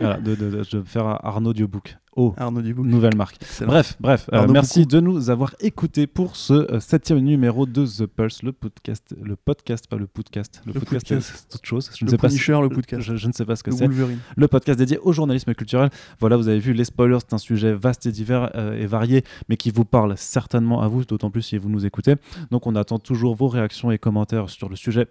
Voilà, 0.00 0.18
de, 0.18 0.34
de- 0.34 0.50
de- 0.50 0.62
je 0.62 0.78
vais 0.78 0.84
faire 0.86 1.06
Arnaud 1.24 1.50
Audiobook. 1.50 1.96
Oh, 2.16 2.32
Arnaud 2.36 2.62
Dubouk. 2.62 2.86
nouvelle 2.86 3.16
marque. 3.16 3.42
Excellent. 3.42 3.72
Bref, 3.72 3.96
bref, 3.98 4.30
euh, 4.32 4.46
merci 4.48 4.86
de 4.86 5.00
nous 5.00 5.30
avoir 5.30 5.56
écoutés 5.58 6.06
pour 6.06 6.36
ce 6.36 6.52
euh, 6.72 6.78
septième 6.78 7.18
numéro 7.18 7.66
de 7.66 7.84
The 7.84 8.06
Pulse, 8.06 8.44
le 8.44 8.52
podcast, 8.52 9.16
le 9.20 9.34
podcast, 9.34 9.88
pas 9.88 9.96
le 9.96 10.06
podcast. 10.06 10.62
Le, 10.64 10.72
Le 10.74 10.78
podcast, 10.78 11.08
podcast. 11.08 11.46
c'est 11.48 11.54
autre 11.56 11.66
chose. 11.66 11.90
Je 11.98 12.04
ne 12.04 12.06
Le 12.06 12.10
sais 12.12 12.16
pas. 12.18 12.28
si- 12.28 12.38
le 12.52 12.68
podcast. 12.68 13.02
Je, 13.02 13.16
je 13.16 13.26
ne 13.26 13.32
sais 13.32 13.44
pas 13.44 13.56
ce 13.56 13.64
que 13.64 13.72
c'est 13.72 13.88
le 14.36 14.46
podcast 14.48 14.78
dédié 14.78 14.98
au 14.98 15.12
journalisme 15.12 15.52
culturel. 15.54 15.90
Voilà, 16.20 16.36
vous 16.36 16.46
avez 16.46 16.60
vu, 16.60 16.72
les 16.72 16.84
spoilers, 16.84 17.18
c'est 17.18 17.34
un 17.34 17.38
sujet 17.38 17.74
vaste 17.74 18.06
et 18.06 18.12
divers 18.12 18.52
euh, 18.54 18.78
et 18.80 18.86
varié, 18.86 19.24
mais 19.48 19.56
qui 19.56 19.72
vous 19.72 19.84
parle 19.84 20.14
certainement 20.16 20.82
à 20.82 20.86
vous, 20.88 21.04
d'autant 21.04 21.30
plus 21.30 21.42
si 21.42 21.58
vous 21.58 21.68
nous 21.68 21.84
écoutez. 21.84 22.14
Donc 22.52 22.68
on 22.68 22.76
attend 22.76 23.00
toujours 23.00 23.34
vos 23.34 23.48
réactions 23.48 23.90
et 23.90 23.98
commentaires 23.98 24.50
sur 24.50 24.68
le 24.68 24.76
sujet 24.76 25.08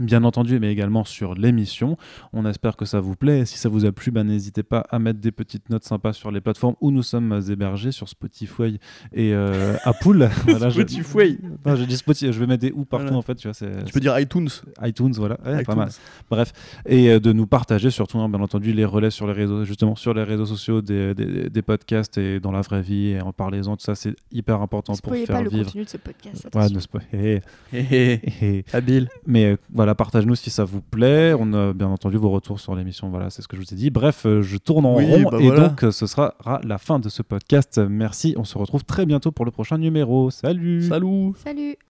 bien 0.00 0.24
entendu, 0.24 0.58
mais 0.60 0.72
également 0.72 1.04
sur 1.04 1.34
l'émission. 1.34 1.96
On 2.32 2.44
espère 2.46 2.76
que 2.76 2.84
ça 2.84 3.00
vous 3.00 3.16
plaît. 3.16 3.44
Si 3.46 3.58
ça 3.58 3.68
vous 3.68 3.84
a 3.84 3.92
plu, 3.92 4.10
bah, 4.10 4.24
n'hésitez 4.24 4.62
pas 4.62 4.86
à 4.90 4.98
mettre 4.98 5.20
des 5.20 5.32
petites 5.32 5.70
notes 5.70 5.84
sympas 5.84 6.12
sur 6.12 6.30
les 6.30 6.40
plateformes 6.40 6.74
où 6.80 6.90
nous 6.90 7.02
sommes 7.02 7.40
hébergés, 7.48 7.92
sur 7.92 8.08
Spotify 8.08 8.78
et 9.12 9.32
euh, 9.34 9.76
Apple. 9.84 10.28
Voilà, 10.46 10.68
je- 10.70 10.80
Spotify. 10.80 11.38
Non, 11.64 11.76
j'ai 11.76 11.86
dit 11.86 11.96
Spotify, 11.96 12.32
je 12.32 12.38
vais 12.40 12.46
mettre 12.46 12.62
des 12.62 12.72
ou 12.72 12.84
partout 12.84 13.04
Voilà. 13.06 13.18
en 13.18 13.22
fait, 13.22 13.34
tu 13.36 13.48
vois, 13.48 13.54
c'est 13.54 13.84
Tu 13.84 13.92
peux 13.92 14.00
dire 14.00 14.18
iTunes. 14.18 14.48
iTunes, 14.82 15.12
voilà, 15.16 15.38
Ouais, 15.44 15.62
pas 15.64 15.74
mal. 15.74 15.88
Bref, 16.30 16.52
et 16.86 17.10
euh, 17.10 17.20
de 17.20 17.32
nous 17.32 17.46
partager 17.46 17.90
surtout, 17.90 18.18
hein, 18.18 18.28
bien 18.28 18.40
entendu, 18.40 18.72
les 18.72 18.84
relais 18.84 19.10
sur 19.10 19.26
les 19.26 19.32
réseaux, 19.32 19.64
justement 19.64 19.96
sur 19.96 20.14
les 20.14 20.22
réseaux 20.22 20.46
sociaux 20.46 20.82
des, 20.82 21.14
des- 21.14 21.50
des 21.50 21.62
podcasts 21.62 22.18
et 22.18 22.40
dans 22.40 22.52
la 22.52 22.60
vraie 22.60 22.82
vie, 22.82 23.08
et 23.10 23.20
en 23.20 23.32
parlez-en, 23.32 23.76
tout 23.76 23.84
ça, 23.84 23.94
c'est 23.94 24.14
hyper 24.32 24.60
important 24.62 24.94
pour 25.02 25.14
faire 25.14 25.26
pas 25.26 25.42
le 25.42 25.50
vivre. 25.50 25.64
contenu 25.66 25.84
de 25.84 25.88
ce 25.88 25.96
podcast. 25.96 26.48
Ouais, 26.54 26.68
ne 26.68 26.78
spo- 26.78 27.00
hé, 27.12 27.40
Hé, 27.72 27.78
hé. 27.90 28.20
hé, 28.40 28.46
hé. 28.58 28.64
Habile. 28.72 29.08
Mais 29.26 29.44
euh, 29.52 29.56
voilà, 29.72 29.85
partage-nous 29.94 30.34
si 30.34 30.50
ça 30.50 30.64
vous 30.64 30.80
plaît. 30.80 31.34
On 31.38 31.52
a 31.52 31.72
bien 31.72 31.88
entendu 31.88 32.16
vos 32.16 32.30
retours 32.30 32.58
sur 32.60 32.74
l'émission. 32.74 33.08
Voilà, 33.08 33.30
c'est 33.30 33.42
ce 33.42 33.48
que 33.48 33.56
je 33.56 33.62
vous 33.62 33.72
ai 33.72 33.76
dit. 33.76 33.90
Bref, 33.90 34.26
euh, 34.26 34.42
je 34.42 34.56
tourne 34.56 34.84
en 34.86 34.96
Oui, 34.96 35.04
rond 35.06 35.30
bah 35.30 35.38
et 35.40 35.46
voilà. 35.48 35.68
donc 35.68 35.84
euh, 35.84 35.90
ce 35.92 36.06
sera 36.06 36.34
la 36.64 36.78
fin 36.78 36.98
de 36.98 37.08
ce 37.08 37.22
podcast. 37.22 37.78
Merci. 37.78 38.34
On 38.36 38.44
se 38.44 38.58
retrouve 38.58 38.84
très 38.84 39.06
bientôt 39.06 39.32
pour 39.32 39.44
le 39.44 39.50
prochain 39.50 39.78
numéro. 39.78 40.30
Salut. 40.30 40.82
Salut. 40.82 41.32
Salut 41.42 41.76